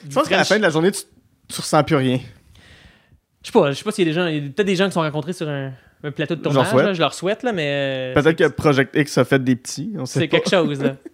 Je 0.09 0.14
pense 0.14 0.29
qu'à 0.29 0.37
la 0.37 0.45
fin 0.45 0.59
de 0.59 0.62
la 0.62 0.70
journée, 0.70 0.93
tu, 0.93 1.01
tu 1.49 1.61
ressens 1.61 1.83
plus 1.83 1.97
rien. 1.97 2.20
Je 3.43 3.47
sais 3.49 3.53
pas, 3.53 3.70
je 3.72 3.79
sais 3.79 3.85
pas 3.85 3.91
s'il 3.93 4.07
y 4.07 4.11
a 4.11 4.12
des 4.12 4.20
gens, 4.20 4.27
il 4.29 4.35
y 4.35 4.39
a 4.39 4.51
peut-être 4.51 4.66
des 4.66 4.77
gens 4.77 4.87
qui 4.87 4.93
sont 4.93 5.01
rencontrés 5.01 5.33
sur 5.33 5.49
un, 5.49 5.72
un 6.05 6.11
plateau 6.11 6.34
de 6.36 6.42
tournage, 6.42 6.72
là, 6.74 6.92
je 6.92 7.01
leur 7.01 7.14
souhaite, 7.14 7.42
là, 7.42 7.53
mais 7.53 7.66
euh, 7.68 8.14
Peut-être 8.14 8.36
que 8.38 8.49
Project 8.49 8.94
X 8.97 9.18
a 9.18 9.24
fait 9.24 9.42
des 9.42 9.57
petits. 9.57 9.92
On 9.99 10.07
sait 10.07 10.20
c'est 10.20 10.28
pas. 10.28 10.38
quelque 10.38 10.51
chose. 10.51 10.82
là. 10.82 10.97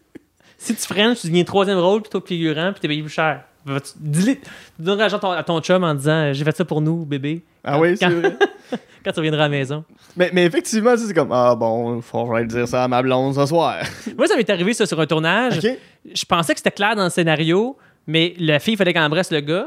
Si 0.59 0.77
tu 0.77 0.83
French, 0.83 1.23
tu 1.23 1.27
deviens 1.27 1.43
troisième 1.43 1.79
rôle 1.79 2.03
plutôt 2.03 2.21
que 2.21 2.29
figurant, 2.29 2.71
puis 2.71 2.81
t'es 2.81 2.87
payé 2.87 3.03
plus 3.03 3.11
cher. 3.11 3.43
Vas-tu- 3.65 3.95
Dis-le, 3.99 4.35
tu 4.37 4.41
donneras 4.79 5.09
l'argent 5.09 5.17
à 5.17 5.21
ton- 5.21 5.31
à 5.33 5.43
ton 5.43 5.61
chum 5.61 5.83
en 5.83 5.93
disant 5.93 6.13
euh, 6.13 6.33
J'ai 6.33 6.45
fait 6.45 6.57
ça 6.57 6.65
pour 6.65 6.81
nous, 6.81 7.05
bébé. 7.05 7.43
Ah 7.65 7.81
oui, 7.81 7.97
c'est 7.97 8.07
Quand- 8.07 8.13
vrai. 8.21 8.37
Quand 9.05 9.11
tu 9.11 9.19
reviendras 9.19 9.41
à 9.47 9.49
la 9.49 9.57
maison. 9.57 9.83
Mais, 10.17 10.31
mais 10.33 10.45
effectivement, 10.45 10.97
c'est 10.97 11.13
comme 11.15 11.33
Ah 11.33 11.57
bon, 11.57 12.01
faut 12.01 12.27
que 12.27 12.43
dire 12.45 12.69
ça 12.69 12.85
à 12.85 12.87
ma 12.89 13.03
blonde 13.03 13.35
ce 13.35 13.45
soir. 13.47 13.83
Moi, 14.17 14.29
ça 14.29 14.37
m'est 14.37 14.49
arrivé 14.51 14.73
ça 14.73 14.87
sur 14.87 15.01
un 15.01 15.07
tournage. 15.07 15.59
Je 15.61 16.25
pensais 16.27 16.53
que 16.55 16.61
c'était 16.61 16.71
clair 16.71 16.95
dans 16.95 17.05
le 17.05 17.11
scénario, 17.11 17.77
mais 18.07 18.35
la 18.39 18.61
fille, 18.61 18.75
il 18.75 18.77
fallait 18.77 18.93
qu'elle 18.93 19.03
embrasse 19.03 19.33
le 19.33 19.41
gars. 19.41 19.67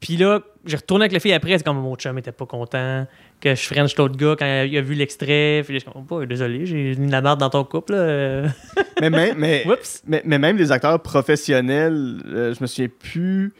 Puis 0.00 0.16
là, 0.16 0.40
j'ai 0.66 0.76
retourné 0.76 1.04
avec 1.04 1.12
la 1.12 1.20
fille 1.20 1.32
après, 1.32 1.56
c'est 1.56 1.64
comme 1.64 1.78
mon 1.80 1.94
chum 1.96 2.18
était 2.18 2.32
pas 2.32 2.44
content 2.46 3.06
que 3.40 3.54
je 3.54 3.62
French 3.62 3.96
l'autre 3.96 4.16
gars 4.16 4.36
quand 4.38 4.64
il 4.64 4.76
a 4.76 4.80
vu 4.80 4.94
l'extrait. 4.94 5.62
Puis 5.64 5.74
je 5.74 5.78
suis 5.80 5.90
comme, 5.90 6.04
oh, 6.10 6.24
désolé, 6.24 6.66
j'ai 6.66 6.94
mis 6.96 7.10
la 7.10 7.20
merde 7.22 7.40
dans 7.40 7.50
ton 7.50 7.64
couple. 7.64 7.94
là. 7.94 8.48
Mais, 9.00 9.10
même, 9.10 9.36
mais, 9.38 9.66
Oups. 9.66 10.02
mais, 10.06 10.22
mais 10.24 10.38
même 10.38 10.56
les 10.56 10.72
acteurs 10.72 11.00
professionnels, 11.02 12.20
euh, 12.26 12.54
je 12.54 12.62
me 12.62 12.66
souviens 12.66 12.88
plus. 12.88 13.52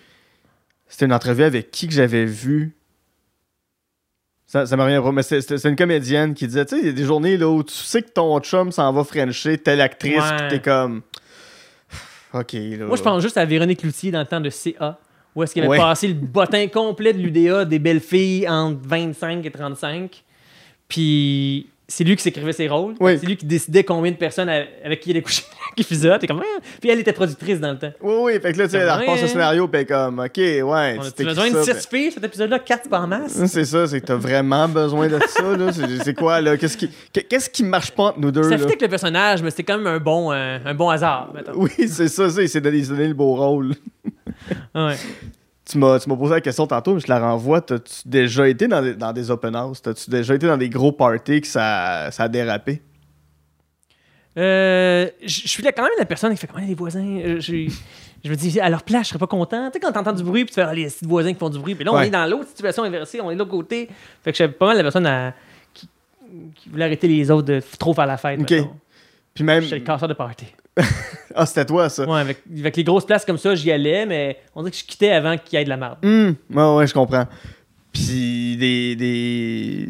C'était 0.88 1.04
une 1.04 1.12
entrevue 1.12 1.42
avec 1.44 1.70
qui 1.70 1.86
que 1.88 1.92
j'avais 1.92 2.24
vu. 2.24 2.74
Ça, 4.46 4.64
ça 4.64 4.76
me 4.76 4.82
revient 4.82 5.00
pas, 5.02 5.12
mais 5.12 5.22
c'est 5.22 5.64
une 5.68 5.74
comédienne 5.76 6.32
qui 6.32 6.46
disait, 6.46 6.64
tu 6.64 6.76
sais, 6.76 6.80
il 6.80 6.86
y 6.86 6.88
a 6.88 6.92
des 6.92 7.04
journées 7.04 7.36
là, 7.36 7.48
où 7.48 7.62
tu 7.64 7.74
sais 7.74 8.00
que 8.00 8.10
ton 8.10 8.38
chum 8.40 8.70
s'en 8.72 8.92
va 8.92 9.02
frencher 9.04 9.58
telle 9.58 9.80
actrice, 9.80 10.16
Ouais. 10.16 10.36
pis 10.48 10.56
t'es 10.56 10.60
comme... 10.60 11.02
Ok, 12.32 12.52
là. 12.52 12.86
Moi, 12.86 12.96
je 12.96 13.02
pense 13.02 13.22
juste 13.22 13.36
à 13.36 13.44
Véronique 13.44 13.82
Loutier 13.82 14.10
dans 14.12 14.20
le 14.20 14.26
temps 14.26 14.40
de 14.40 14.48
CA, 14.50 14.98
où 15.36 15.42
est-ce 15.42 15.52
qu'il 15.52 15.62
avait 15.62 15.70
Ouais. 15.70 15.78
passé 15.78 16.08
le 16.08 16.14
bottin 16.14 16.66
complet 16.68 17.12
de 17.12 17.18
l'UDA 17.18 17.64
des 17.66 17.78
belles 17.78 18.00
filles 18.00 18.48
entre 18.48 18.80
25 18.82 19.44
et 19.46 19.50
35. 19.50 20.24
Puis 20.88 21.68
c'est 21.88 22.02
lui 22.04 22.16
qui 22.16 22.22
s'écrivait 22.22 22.52
ses 22.52 22.68
rôles. 22.68 22.94
Oui. 22.98 23.16
C'est 23.18 23.26
lui 23.26 23.36
qui 23.36 23.46
décidait 23.46 23.84
combien 23.84 24.10
de 24.10 24.16
personnes 24.16 24.48
avec 24.48 25.00
qui 25.00 25.10
il 25.10 25.12
allait 25.12 25.22
coucher, 25.22 25.42
qui 25.76 25.84
faisait 25.84 26.08
ça. 26.08 26.18
T'es 26.18 26.26
comme, 26.26 26.42
Ah! 26.42 26.60
Puis 26.80 26.90
elle 26.90 26.98
était 26.98 27.12
productrice 27.12 27.60
dans 27.60 27.70
le 27.72 27.78
temps. 27.78 27.92
Oui, 28.00 28.14
oui, 28.22 28.32
fait 28.40 28.52
que 28.52 28.58
là, 28.58 28.64
tu 28.64 28.70
sais, 28.72 28.78
elle 28.78 28.90
repasse 28.90 29.22
le 29.22 29.28
scénario, 29.28 29.70
est 29.72 29.84
comme, 29.84 30.18
ok, 30.18 30.36
ouais, 30.36 30.62
On 30.64 30.72
a 31.00 31.04
c'était 31.04 31.24
besoin 31.24 31.50
de 31.50 31.54
ça, 31.62 31.62
6 31.62 31.70
ben- 31.70 31.80
filles, 31.98 32.12
cet 32.12 32.24
épisode-là, 32.24 32.58
4 32.58 32.88
par 32.88 33.06
masse? 33.06 33.44
C'est 33.46 33.64
ça, 33.64 33.86
c'est 33.86 34.00
que 34.00 34.06
t'as 34.06 34.16
vraiment 34.16 34.68
besoin 34.68 35.06
de 35.08 35.18
ça, 35.28 35.56
là. 35.56 35.72
C'est 35.72 36.04
c'est 36.04 36.14
quoi, 36.14 36.40
là? 36.40 36.56
Qu'est-ce 36.56 36.76
qui, 36.76 36.90
qu'est-ce 37.12 37.48
qui 37.50 37.62
marche 37.62 37.92
pas 37.92 38.04
entre 38.04 38.18
nous 38.20 38.30
deux, 38.32 38.42
Ça 38.42 38.50
là? 38.50 38.56
fitait 38.58 38.70
avec 38.70 38.82
le 38.82 38.88
personnage, 38.88 39.42
mais 39.42 39.50
c'était 39.50 39.62
quand 39.64 39.78
même 39.78 39.86
un 39.86 39.98
bon, 39.98 40.32
euh, 40.32 40.58
un 40.64 40.74
bon 40.74 40.88
hasard, 40.88 41.30
mettons. 41.34 41.52
Oui, 41.54 41.70
c'est 41.88 42.08
ça, 42.08 42.28
ça, 42.30 42.42
il 42.42 42.48
s'est 42.48 42.60
donné, 42.60 42.80
donné 42.82 43.08
le 43.08 43.14
beau 43.14 43.34
rôle. 43.34 43.74
Ouais. 44.74 44.94
Tu 45.68 45.78
m'as, 45.78 45.98
tu 45.98 46.08
m'as 46.08 46.16
posé 46.16 46.34
la 46.34 46.40
question 46.40 46.66
tantôt, 46.66 46.94
mais 46.94 47.00
je 47.00 47.06
te 47.06 47.10
la 47.10 47.18
renvoie. 47.18 47.60
T'as-tu 47.60 48.06
déjà 48.06 48.46
été 48.48 48.68
dans 48.68 48.80
des, 48.82 48.94
dans 48.94 49.12
des 49.12 49.30
open 49.32 49.54
house? 49.56 49.82
T'as-tu 49.82 50.08
déjà 50.10 50.34
été 50.34 50.46
dans 50.46 50.56
des 50.56 50.68
gros 50.68 50.92
parties 50.92 51.40
que 51.40 51.46
ça, 51.46 52.08
ça 52.12 52.24
a 52.24 52.28
dérapé? 52.28 52.82
Euh, 54.38 55.08
je 55.22 55.26
je 55.44 55.48
suis 55.48 55.62
là 55.62 55.72
quand 55.72 55.82
même 55.82 55.90
la 55.98 56.04
personne 56.04 56.30
qui 56.32 56.36
fait 56.38 56.46
comment 56.46 56.64
les 56.64 56.74
voisins. 56.74 57.04
euh, 57.04 57.40
Je, 57.40 57.68
je 58.24 58.30
me 58.30 58.34
dis, 58.36 58.60
à 58.60 58.68
leur 58.68 58.82
place, 58.82 59.04
je 59.04 59.08
serais 59.08 59.18
pas 59.18 59.26
content. 59.26 59.66
Tu 59.70 59.74
sais, 59.74 59.80
quand 59.80 59.92
t'entends 59.92 60.12
du 60.12 60.22
bruit, 60.22 60.44
puis 60.44 60.50
tu 60.54 60.60
fais, 60.60 60.66
ah, 60.68 60.74
les 60.74 60.84
petits 60.86 61.04
voisins 61.06 61.32
qui 61.32 61.38
font 61.38 61.48
du 61.50 61.58
bruit. 61.58 61.74
Puis 61.74 61.84
là, 61.84 61.92
on 61.92 61.96
Ouais. 61.96 62.08
est 62.08 62.10
dans 62.10 62.26
l'autre 62.26 62.48
situation 62.48 62.82
inversée, 62.84 63.20
on 63.20 63.30
est 63.30 63.34
de 63.34 63.38
l'autre 63.38 63.50
côté. 63.50 63.88
Fait 64.22 64.32
que 64.32 64.38
je 64.38 64.44
suis 64.44 64.52
pas 64.52 64.66
mal 64.66 64.76
la 64.76 64.82
personne 64.82 65.06
à- 65.06 65.32
qui, 65.72 65.88
qui 66.54 66.68
voulait 66.68 66.84
arrêter 66.84 67.08
les 67.08 67.30
autres 67.30 67.46
de 67.46 67.60
trop 67.78 67.94
faire 67.94 68.06
la 68.06 68.18
fête. 68.18 68.40
Ok. 68.40 68.50
mettons. 68.50 68.70
Puis 69.34 69.42
même. 69.44 69.62
J'étais 69.62 69.78
le 69.78 69.84
casseur 69.84 70.08
de 70.08 70.14
party. 70.14 70.46
Ah, 71.38 71.44
c'était 71.44 71.66
toi, 71.66 71.88
ça. 71.90 72.08
Ouais, 72.08 72.20
avec, 72.20 72.38
avec 72.58 72.76
les 72.76 72.84
grosses 72.84 73.04
places 73.04 73.24
comme 73.24 73.36
ça, 73.36 73.54
j'y 73.54 73.70
allais, 73.70 74.06
mais 74.06 74.38
on 74.54 74.62
dirait 74.62 74.70
que 74.70 74.78
je 74.78 74.84
quittais 74.84 75.10
avant 75.10 75.36
qu'il 75.36 75.58
y 75.58 75.60
ait 75.60 75.64
de 75.64 75.68
la 75.68 75.76
merde. 75.76 75.98
Hum, 76.02 76.34
ouais, 76.50 76.76
ouais, 76.76 76.86
je 76.86 76.94
comprends. 76.94 77.26
Puis 77.92 78.56
des. 78.56 78.96
des... 78.96 79.88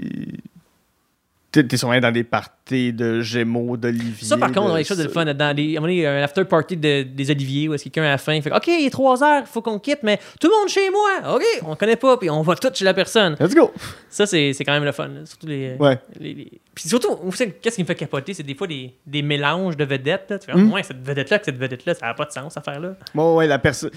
T'es, 1.63 1.77
sûrement 1.77 1.99
dans 2.01 2.13
des 2.13 2.25
parties 2.25 2.93
de 2.93 3.21
Gémeaux, 3.21 3.77
d'Olivier. 3.77 4.27
Ça, 4.27 4.37
par 4.37 4.49
contre, 4.49 4.71
on 4.71 4.75
a 4.75 4.79
quelque 4.79 4.89
chose 4.89 4.99
de 4.99 5.09
fun. 5.09 5.25
Dans 5.25 5.55
des, 5.57 5.77
à 5.77 5.79
un 5.79 5.81
moment 5.81 5.87
donné, 5.93 6.07
un 6.07 6.23
after 6.23 6.45
party 6.45 6.77
de- 6.77 7.03
des 7.03 7.31
Oliviers 7.31 7.69
où 7.69 7.75
est-ce 7.75 7.85
que 7.85 7.89
quelqu'un 7.91 8.07
à 8.09 8.13
la 8.13 8.19
fin 8.19 8.41
fait 8.41 8.53
OK, 8.53 8.67
il 8.67 8.87
est 8.87 8.91
3 8.91 9.23
heures, 9.25 9.43
il 9.43 9.47
faut 9.47 9.63
qu'on 9.63 9.79
quitte, 9.79 10.01
mais 10.03 10.19
tout 10.41 10.49
le 10.49 10.59
monde 10.59 10.69
chez 10.69 10.89
moi. 10.91 11.35
OK, 11.37 11.43
on 11.67 11.77
connaît 11.77 11.97
pas, 11.97 12.17
puis 12.17 12.29
on 12.31 12.43
va 12.43 12.55
tout 12.57 12.69
chez 12.75 12.85
la 12.85 12.95
personne. 12.95 13.37
Let's 13.41 13.55
go! 13.55 13.73
Ça, 14.09 14.27
c'est 14.27 14.53
c'est 14.53 14.65
quand 14.65 14.73
même 14.73 14.85
le 14.85 14.93
fun. 14.93 15.09
là. 15.09 15.25
Surtout 15.25 15.47
les. 15.47 15.77
Ouais. 15.79 15.99
les- 16.21 16.35
les- 16.35 16.61
Puis 16.75 16.89
surtout, 16.89 17.17
qu'est-ce 17.63 17.77
qui 17.77 17.83
me 17.83 17.87
fait 17.87 17.95
capoter, 17.95 18.35
c'est 18.35 18.43
des 18.43 18.55
fois 18.55 18.67
des, 18.67 18.93
des 19.07 19.23
mélanges 19.23 19.77
de 19.77 19.85
vedettes. 19.85 20.27
Là. 20.31 20.39
Tu 20.39 20.47
fais, 20.47 20.57
Mm. 20.57 20.73
ouais, 20.73 20.83
cette 20.83 21.03
vedette-là, 21.03 21.39
que 21.39 21.45
cette 21.47 21.59
vedette-là, 21.59 21.95
ça 21.95 22.07
n'a 22.07 22.15
pas 22.15 22.25
de 22.27 22.33
sens, 22.33 22.53
cette 22.55 22.67
affaire-là. 22.67 22.95
Bon, 23.15 23.37
ouais, 23.37 23.47
la 23.47 23.59
personne. 23.59 23.91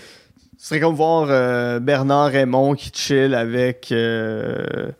Ce 0.57 0.67
serait 0.69 0.79
comme 0.81 0.95
voir 0.95 1.27
euh, 1.29 1.79
Bernard 1.79 2.31
Raymond 2.31 2.75
qui 2.75 2.91
chill 2.93 3.33
avec 3.33 3.91
euh, 3.93 4.91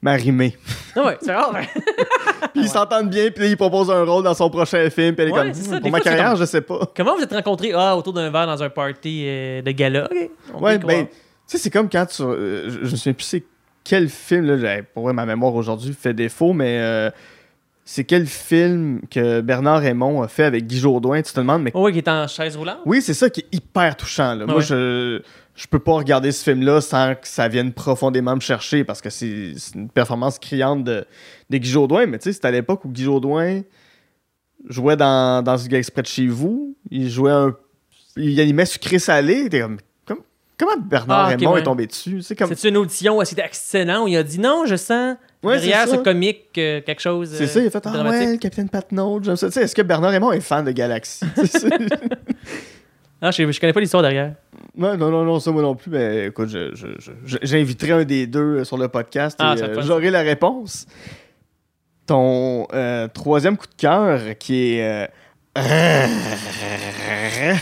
Marimé. 0.00 0.56
Ah 0.94 1.06
ouais, 1.06 1.18
c'est 1.20 1.34
rare. 1.34 1.52
Puis 2.52 2.62
ils 2.62 2.68
s'entendent 2.68 3.10
bien, 3.10 3.30
puis 3.30 3.42
là, 3.44 3.48
ils 3.50 3.56
proposent 3.56 3.90
un 3.90 4.04
rôle 4.04 4.22
dans 4.24 4.34
son 4.34 4.48
prochain 4.48 4.88
film, 4.90 5.14
puis 5.14 5.22
elle 5.24 5.28
est 5.30 5.32
Ouais, 5.32 5.42
comme, 5.44 5.54
c'est 5.54 5.68
Hmm, 5.76 5.80
pour 5.80 5.90
ma 5.90 5.98
fois, 5.98 5.98
c'est 5.98 6.04
carrière, 6.10 6.30
comme- 6.32 6.40
je 6.40 6.44
sais 6.44 6.60
pas. 6.60 6.80
Comment 6.96 7.16
vous 7.16 7.22
êtes 7.22 7.32
rencontrés? 7.32 7.72
Ah, 7.74 7.96
autour 7.96 8.12
d'un 8.12 8.30
verre 8.30 8.46
dans 8.46 8.62
un 8.62 8.70
party 8.70 9.24
euh, 9.26 9.62
de 9.62 9.70
gala? 9.72 10.04
OK, 10.10 10.30
on 10.54 10.58
peut 10.58 10.64
Ouais, 10.64 10.76
y 10.76 10.78
croire. 10.78 10.96
ben, 10.96 11.06
tu 11.06 11.12
sais, 11.46 11.58
c'est 11.58 11.70
comme 11.70 11.88
quand 11.90 12.06
tu. 12.06 12.22
euh, 12.22 12.70
je, 12.70 12.78
je 12.86 12.90
me 12.92 12.96
souviens 12.96 13.12
plus 13.12 13.24
c'est 13.24 13.44
quel 13.84 14.08
film, 14.08 14.46
là, 14.46 14.56
j'ai- 14.58 14.82
pour 14.82 15.04
vrai, 15.04 15.12
ma 15.12 15.26
mémoire 15.26 15.54
aujourd'hui 15.54 15.92
fait 15.98 16.14
défaut, 16.14 16.52
mais 16.52 16.78
euh, 16.80 17.10
c'est 17.84 18.04
quel 18.04 18.26
film 18.26 19.00
que 19.10 19.40
Bernard 19.40 19.80
Raymond 19.80 20.22
a 20.22 20.28
fait 20.28 20.44
avec 20.44 20.66
Guy 20.66 20.78
Jourdouin, 20.78 21.22
tu 21.22 21.32
te 21.32 21.40
demandes, 21.40 21.62
mais. 21.62 21.70
Oh, 21.74 21.86
oui, 21.86 21.92
qui 21.92 21.98
est 21.98 22.08
en 22.08 22.26
chaise 22.28 22.56
roulante. 22.56 22.78
Oui, 22.86 23.02
c'est 23.02 23.14
ça 23.14 23.30
qui 23.30 23.40
est 23.40 23.54
hyper 23.56 23.96
touchant, 23.96 24.34
là. 24.34 24.46
Moi, 24.46 24.56
Ouais. 24.56 24.62
je. 24.62 25.22
Je 25.60 25.66
peux 25.66 25.80
pas 25.80 25.94
regarder 25.94 26.30
ce 26.30 26.44
film-là 26.44 26.80
sans 26.80 27.14
que 27.16 27.26
ça 27.26 27.48
vienne 27.48 27.72
profondément 27.72 28.36
me 28.36 28.40
chercher 28.40 28.84
parce 28.84 29.00
que 29.00 29.10
c'est 29.10 29.54
une 29.74 29.88
performance 29.90 30.38
criante 30.38 30.84
de, 30.84 31.04
de 31.50 31.56
Guy 31.58 31.68
Jourdouin. 31.68 32.06
Mais 32.06 32.18
tu 32.18 32.24
sais, 32.24 32.32
c'était 32.32 32.46
à 32.46 32.50
l'époque 32.52 32.84
où 32.84 32.88
Guy 32.88 33.02
Jourdouin 33.02 33.62
jouait 34.68 34.96
dans, 34.96 35.42
dans 35.42 35.58
ce 35.58 35.66
gars 35.68 35.78
exprès 35.78 36.02
de 36.02 36.06
chez 36.06 36.28
vous. 36.28 36.76
Il 36.92 37.10
jouait 37.10 37.32
un. 37.32 37.56
Il 38.16 38.38
animait 38.40 38.66
sucré-salé. 38.66 39.48
T'es 39.48 39.60
comme, 39.60 39.78
comme- 40.06 40.20
Comment 40.56 40.76
Bernard 40.80 41.18
Ah, 41.26 41.32
ok, 41.34 41.40
Raymond 41.40 41.52
ouais. 41.54 41.60
est 41.60 41.64
tombé 41.64 41.86
dessus? 41.88 42.22
C'est 42.22 42.36
comme. 42.36 42.52
Une 42.64 42.76
audition 42.76 43.18
où 43.18 43.24
c'était 43.24 43.42
excellent, 43.44 44.04
où 44.04 44.08
il 44.08 44.16
a 44.16 44.22
dit 44.22 44.38
non, 44.38 44.62
je 44.64 44.76
sens 44.76 45.16
Ouais, 45.42 45.56
derrière 45.56 45.86
c'est 45.88 45.96
ce 45.96 46.00
comique 46.02 46.56
euh, 46.58 46.80
quelque 46.82 47.00
chose. 47.02 47.30
C'est 47.32 47.44
euh, 47.44 47.46
ça, 47.48 47.60
il 47.60 47.66
a 47.66 47.70
fait 47.70 47.82
Ah 47.84 47.90
dramatique. 47.90 48.20
ouais, 48.26 48.32
le 48.32 48.38
Capitaine 48.38 48.68
Patnaud, 48.68 49.20
j'aime 49.24 49.34
ça. 49.36 49.48
Est-ce 49.48 49.74
que 49.74 49.82
Bernard 49.82 50.12
Raymond 50.12 50.30
est 50.30 50.40
fan 50.40 50.64
de 50.64 50.70
Galaxy? 50.70 51.24
C'est- 51.44 51.68
Ah, 53.20 53.32
je, 53.32 53.50
je 53.50 53.60
connais 53.60 53.72
pas 53.72 53.80
l'histoire 53.80 54.02
derrière. 54.02 54.34
Ouais, 54.78 54.96
non, 54.96 55.10
non, 55.10 55.24
non, 55.24 55.40
ça 55.40 55.50
moi 55.50 55.60
non 55.62 55.74
plus, 55.74 55.90
mais 55.90 56.26
écoute, 56.26 56.50
j'inviterai 57.42 57.90
un 57.92 58.04
des 58.04 58.26
deux 58.28 58.58
euh, 58.60 58.64
sur 58.64 58.78
le 58.78 58.86
podcast 58.88 59.36
Ah, 59.40 59.54
et 59.58 59.62
euh, 59.62 59.82
j'aurai 59.82 60.10
la 60.10 60.20
réponse. 60.20 60.86
Ton 62.06 62.66
euh, 62.72 63.08
troisième 63.08 63.56
coup 63.56 63.66
de 63.66 63.74
cœur 63.76 64.20
qui 64.38 64.74
est. 64.78 65.10
euh, 65.58 67.54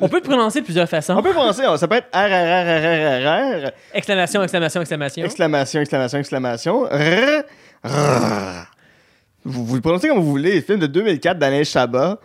On 0.00 0.08
peut 0.08 0.16
le 0.18 0.22
prononcer 0.22 0.60
de 0.60 0.64
plusieurs 0.64 0.88
façons. 0.88 1.14
On 1.16 1.22
peut 1.22 1.32
penser, 1.32 1.62
ça 1.76 1.88
peut 1.88 1.96
être 1.96 2.08
Exclamation, 3.94 4.42
exclamation, 4.42 4.80
exclamation. 4.80 5.24
exclamation, 5.24 5.80
exclamation, 5.80 6.18
exclamation. 6.18 6.80
Rrr, 6.82 7.42
rrr. 7.84 8.66
Vous, 9.44 9.64
vous 9.64 9.74
le 9.76 9.80
prononcez 9.80 10.08
comme 10.08 10.18
vous 10.18 10.30
voulez. 10.30 10.56
Le 10.56 10.60
film 10.60 10.78
de 10.78 10.86
2004 10.86 11.38
d'Alain 11.38 11.64
Chabat, 11.64 12.18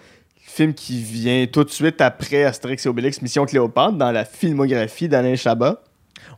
film 0.54 0.74
qui 0.74 1.02
vient 1.02 1.46
tout 1.52 1.64
de 1.64 1.70
suite 1.70 2.00
après 2.02 2.44
Astérix 2.44 2.86
et 2.86 2.90
Obélix 2.90 3.22
Mission 3.22 3.46
Cléopâtre 3.46 3.94
dans 3.94 4.12
la 4.12 4.26
filmographie 4.26 5.08
d'Alain 5.10 5.36
Chabat. 5.36 5.82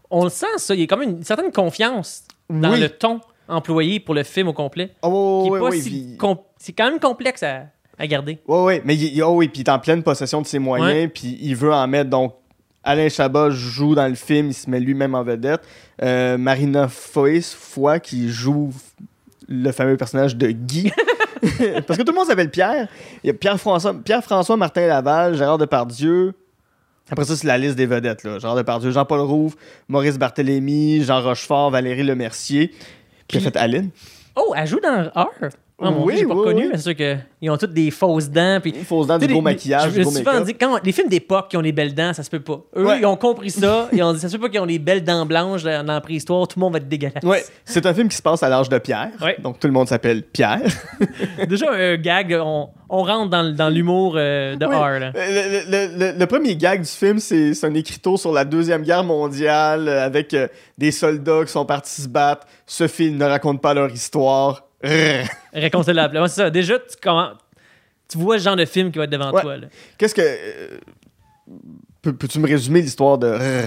On 0.10 0.24
le 0.24 0.30
sent, 0.30 0.46
ça. 0.58 0.74
Il 0.76 0.82
y 0.82 0.84
a 0.84 0.88
comme 0.88 1.02
une 1.02 1.24
certaine 1.24 1.52
confiance 1.52 2.24
dans 2.50 2.72
Oui. 2.74 2.80
le 2.80 2.90
ton 2.90 3.20
employé 3.48 4.00
pour 4.00 4.16
le 4.16 4.24
film 4.24 4.48
au 4.48 4.54
complet. 4.54 4.92
Oh, 5.02 5.58
si 5.74 5.82
puis- 5.90 6.18
com- 6.18 6.38
C'est 6.58 6.74
quand 6.74 6.90
même 6.90 7.00
complexe 7.00 7.44
à, 7.44 7.64
à 7.98 8.08
garder. 8.08 8.40
Ouais, 8.48 8.64
ouais, 8.64 8.82
mais 8.86 8.96
il, 8.96 9.16
il- 9.16 9.24
oh 9.24 9.34
oui, 9.36 9.48
puis 9.50 9.62
il 9.62 9.68
est 9.68 9.72
en 9.72 9.80
pleine 9.80 10.02
possession 10.04 10.42
de 10.42 10.48
ses 10.48 10.60
moyens, 10.60 11.12
puis 11.14 11.38
il 11.42 11.56
veut 11.56 11.74
en 11.74 11.88
mettre. 11.88 12.10
Donc, 12.10 12.34
Alain 12.84 13.10
Chabat 13.10 13.50
joue 13.50 13.96
dans 13.96 14.08
le 14.08 14.16
film, 14.16 14.48
il 14.50 14.54
se 14.54 14.70
met 14.70 14.80
lui-même 14.80 15.16
en 15.16 15.24
vedette. 15.24 15.62
Euh, 16.02 16.38
Marina 16.38 16.88
Foïs, 16.88 17.54
Foy, 17.54 18.00
qui 18.00 18.30
joue 18.30 18.72
le 19.48 19.72
fameux 19.72 19.98
personnage 19.98 20.36
de 20.36 20.52
Guy. 20.52 20.92
Parce 21.88 21.98
que 21.98 22.04
tout 22.04 22.12
le 22.12 22.16
monde 22.16 22.28
s'appelle 22.28 22.50
Pierre. 22.50 22.88
Il 23.24 23.28
y 23.28 23.30
a 23.30 23.34
Pierre-François, 23.34 23.94
Pierre-François 23.94 24.58
Martin 24.58 24.88
Laval, 24.88 25.36
Gérard 25.36 25.58
Depardieu. 25.58 26.34
Après 27.12 27.26
ça, 27.26 27.36
c'est 27.36 27.46
la 27.46 27.58
liste 27.58 27.76
des 27.76 27.86
vedettes. 27.86 28.24
Là. 28.24 28.40
Gérard 28.40 28.56
Depardieu, 28.56 28.92
Jean-Paul 28.92 29.20
Rouve, 29.22 29.56
Maurice 29.88 30.18
Barthélémy, 30.18 31.04
Jean 31.04 31.22
Rochefort, 31.22 31.70
Valérie 31.70 32.04
Lemercier. 32.04 32.74
Il 33.32 33.38
a 33.38 33.42
fait 33.42 33.58
Aline. 33.58 33.90
Oh, 34.36 34.54
elle 34.56 34.68
joue 34.68 34.80
dans 34.80 35.12
R. 35.16 35.30
Oh 35.78 35.92
mon 35.92 36.06
Oui, 36.06 36.14
Dieu, 36.14 36.22
j'ai 36.22 36.28
pas 36.28 36.34
oui, 36.36 36.40
reconnu, 36.40 36.62
oui. 36.62 36.68
mais 36.72 36.78
c'est 36.78 36.84
sûr 36.84 36.96
qu'ils 36.96 37.50
ont 37.52 37.58
toutes 37.58 37.74
des 37.74 37.92
fausses 37.92 38.30
dents. 38.30 38.60
Puis 38.62 38.74
Il 38.78 38.86
faut 38.86 39.04
se 39.04 39.10
dans 39.10 39.20
Tu 39.20 39.28
du 39.28 39.34
les- 39.34 39.42
maquillage, 39.42 39.92
Je 39.92 39.98
du 39.98 40.04
souvent 40.06 40.40
dit, 40.40 40.54
quand 40.56 40.80
les 40.82 40.94
films 40.94 41.10
d'époque 41.10 41.50
qui 41.50 41.58
ont 41.58 41.62
les 41.62 41.74
belles 41.74 41.94
dents, 41.94 42.14
ça 42.14 42.24
se 42.24 42.30
peut 42.30 42.40
pas. 42.40 42.62
Eux, 42.78 42.86
Ouais. 42.86 43.00
ils 43.02 43.06
ont 43.06 43.18
compris 43.18 43.52
ça. 43.52 43.90
Ils 43.94 44.02
ont 44.02 44.14
dit, 44.14 44.20
ça 44.22 44.30
se 44.30 44.38
peut 44.38 44.44
pas 44.44 44.50
qu'ils 44.50 44.62
ont 44.62 44.66
les 44.66 44.80
belles 44.80 45.04
dents 45.04 45.26
blanches 45.26 45.64
dans 45.64 45.86
la 45.86 46.00
préhistoire. 46.00 46.48
Tout 46.48 46.60
le 46.60 46.62
monde 46.62 46.72
va 46.74 46.78
être 46.78 46.88
dégueulasse. 46.88 47.22
Ouais, 47.24 47.44
c'est 47.66 47.86
un 47.86 47.94
film 47.94 48.08
qui 48.08 48.16
se 48.16 48.22
passe 48.22 48.42
à 48.42 48.48
l'âge 48.48 48.70
de 48.70 48.78
Pierre. 48.78 49.10
Ouais. 49.22 49.36
Donc 49.44 49.60
tout 49.60 49.68
le 49.68 49.74
monde 49.74 49.90
s'appelle 49.90 50.24
Pierre. 50.24 50.62
Déjà, 51.50 51.70
un 51.74 51.98
gag, 51.98 52.38
on, 52.42 52.70
on 52.88 53.04
rentre 53.04 53.30
dans, 53.54 53.70
l'humour 53.70 54.14
euh, 54.16 54.56
de. 54.56 54.66
R. 54.66 55.00
Là. 55.00 55.12
Le, 55.14 55.70
le- 55.70 56.00
le- 56.14 56.18
le 56.20 56.26
premier 56.26 56.56
gag 56.56 56.82
du 56.84 56.88
film, 56.90 57.20
c'est 57.20 57.52
un 57.66 57.74
écriteau 57.74 58.16
sur 58.16 58.32
la 58.32 58.46
Deuxième 58.46 58.84
Guerre 58.84 59.04
mondiale 59.04 59.90
avec 59.90 60.34
euh, 60.34 60.48
des 60.78 60.92
soldats 60.92 61.44
qui 61.46 61.52
sont 61.52 61.66
partis 61.66 62.04
se 62.04 62.08
battre. 62.08 62.48
Ce 62.66 62.88
film 62.88 63.18
ne 63.18 63.26
raconte 63.26 63.62
pas 63.62 63.74
leur 63.74 63.92
histoire. 63.92 64.64
Réconciliable. 65.54 66.18
Ouais, 66.18 66.28
c'est 66.28 66.36
ça. 66.42 66.50
Déjà, 66.50 66.78
tu 66.80 66.96
commences. 67.02 67.38
tu 68.08 68.18
vois 68.18 68.38
le 68.38 68.42
genre 68.42 68.56
de 68.56 68.66
film 68.66 68.92
qui 68.92 68.98
va 68.98 69.06
être 69.06 69.10
devant 69.12 69.32
Ouais. 69.32 69.42
toi. 69.42 69.56
Qu'est-ce 69.98 70.16
que. 70.16 70.22
euh, 70.22 70.78
peux- 72.02 72.14
Peux-tu 72.16 72.40
me 72.40 72.48
résumer 72.48 72.82
l'histoire 72.82 73.18
de. 73.18 73.64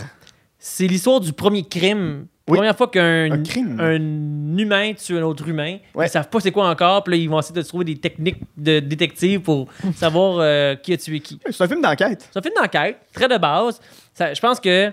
C'est 0.58 0.86
l'histoire 0.86 1.20
du 1.20 1.32
premier 1.32 1.62
crime. 1.66 2.26
Oui. 2.48 2.56
Première 2.56 2.76
fois 2.76 2.88
qu'un 2.88 3.30
Un 3.78 4.56
humain 4.56 4.94
tue 4.94 5.18
un 5.18 5.22
autre 5.22 5.46
humain. 5.46 5.76
Ouais. 5.94 6.06
Ils 6.06 6.08
savent 6.10 6.30
pas 6.30 6.40
c'est 6.40 6.50
quoi 6.50 6.68
encore. 6.70 7.04
Puis 7.04 7.12
là, 7.12 7.18
ils 7.22 7.28
vont 7.28 7.38
essayer 7.38 7.54
de 7.54 7.60
trouver 7.62 7.84
des 7.84 7.96
techniques 7.98 8.40
de 8.56 8.80
détective 8.80 9.40
pour 9.40 9.68
savoir 9.94 10.38
euh, 10.40 10.74
qui 10.76 10.94
a 10.94 10.96
tué 10.96 11.20
qui. 11.20 11.38
C'est 11.50 11.62
un 11.62 11.68
film 11.68 11.82
d'enquête. 11.82 12.26
C'est 12.32 12.38
un 12.38 12.42
film 12.42 12.54
d'enquête, 12.56 12.96
très 13.12 13.28
de 13.28 13.36
base. 13.36 13.78
Ça- 14.14 14.32
je 14.32 14.40
pense 14.40 14.58
que 14.60 14.90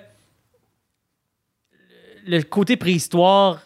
le 2.27 2.41
côté 2.41 2.75
préhistoire, 2.75 3.61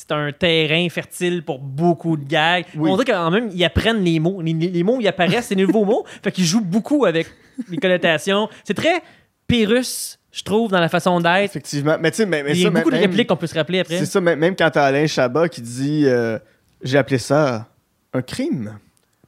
c'est 0.00 0.12
un 0.12 0.30
terrain 0.32 0.88
fertile 0.88 1.42
pour 1.44 1.58
beaucoup 1.58 2.16
de 2.16 2.24
gags. 2.24 2.64
Oui. 2.76 2.90
On 2.90 2.96
dirait 2.96 3.12
qu'en 3.12 3.30
même, 3.30 3.50
ils 3.52 3.64
apprennent 3.64 4.02
les 4.04 4.20
mots. 4.20 4.40
Les, 4.42 4.52
les- 4.52 4.82
mots, 4.82 4.98
ils 5.00 5.08
apparaissent, 5.08 5.46
c'est 5.46 5.54
des 5.54 5.66
nouveaux 5.66 5.84
mots. 5.84 6.04
Fait 6.22 6.30
qu'ils 6.32 6.44
jouent 6.44 6.64
beaucoup 6.64 7.04
avec 7.04 7.26
les 7.68 7.76
connotations. 7.78 8.48
C'est 8.64 8.74
très 8.74 9.02
Pérus, 9.46 10.18
je 10.30 10.42
trouve, 10.42 10.70
dans 10.70 10.78
la 10.80 10.88
façon 10.88 11.20
d'être. 11.20 11.44
Effectivement. 11.44 11.96
Mais 12.00 12.10
tu 12.10 12.18
sais, 12.18 12.26
mais, 12.26 12.42
mais 12.42 12.50
Il 12.52 12.58
y 12.58 12.62
ça, 12.62 12.68
a 12.68 12.70
beaucoup 12.70 12.90
de 12.90 12.96
répliques 12.96 13.28
qu'on 13.28 13.36
peut 13.36 13.46
se 13.46 13.54
rappeler 13.54 13.80
après. 13.80 13.98
C'est 13.98 14.06
ça, 14.06 14.20
même, 14.20 14.38
même 14.38 14.54
quand 14.54 14.70
t'as 14.70 14.84
Alain 14.84 15.06
Chabat 15.06 15.48
qui 15.48 15.62
dit 15.62 16.02
euh, 16.06 16.38
J'ai 16.82 16.98
appelé 16.98 17.18
ça 17.18 17.66
un 18.12 18.22
crime. 18.22 18.78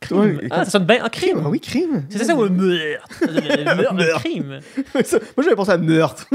Crime. 0.00 0.18
Ouais, 0.18 0.46
Ah, 0.50 0.64
ça 0.64 0.70
sonne 0.72 0.84
bien. 0.84 1.04
Un 1.04 1.08
crime. 1.08 1.42
Ah 1.44 1.48
oui, 1.48 1.60
crime. 1.60 2.04
C'est 2.10 2.24
ça, 2.24 2.34
ou 2.34 2.48
meurtre. 2.48 3.08
Meurtre. 3.94 4.20
crime. 4.20 4.60
Ça, 5.04 5.18
Moi, 5.36 5.44
j'avais 5.44 5.56
pensé 5.56 5.72
à 5.72 5.78
meurtre. 5.78 6.26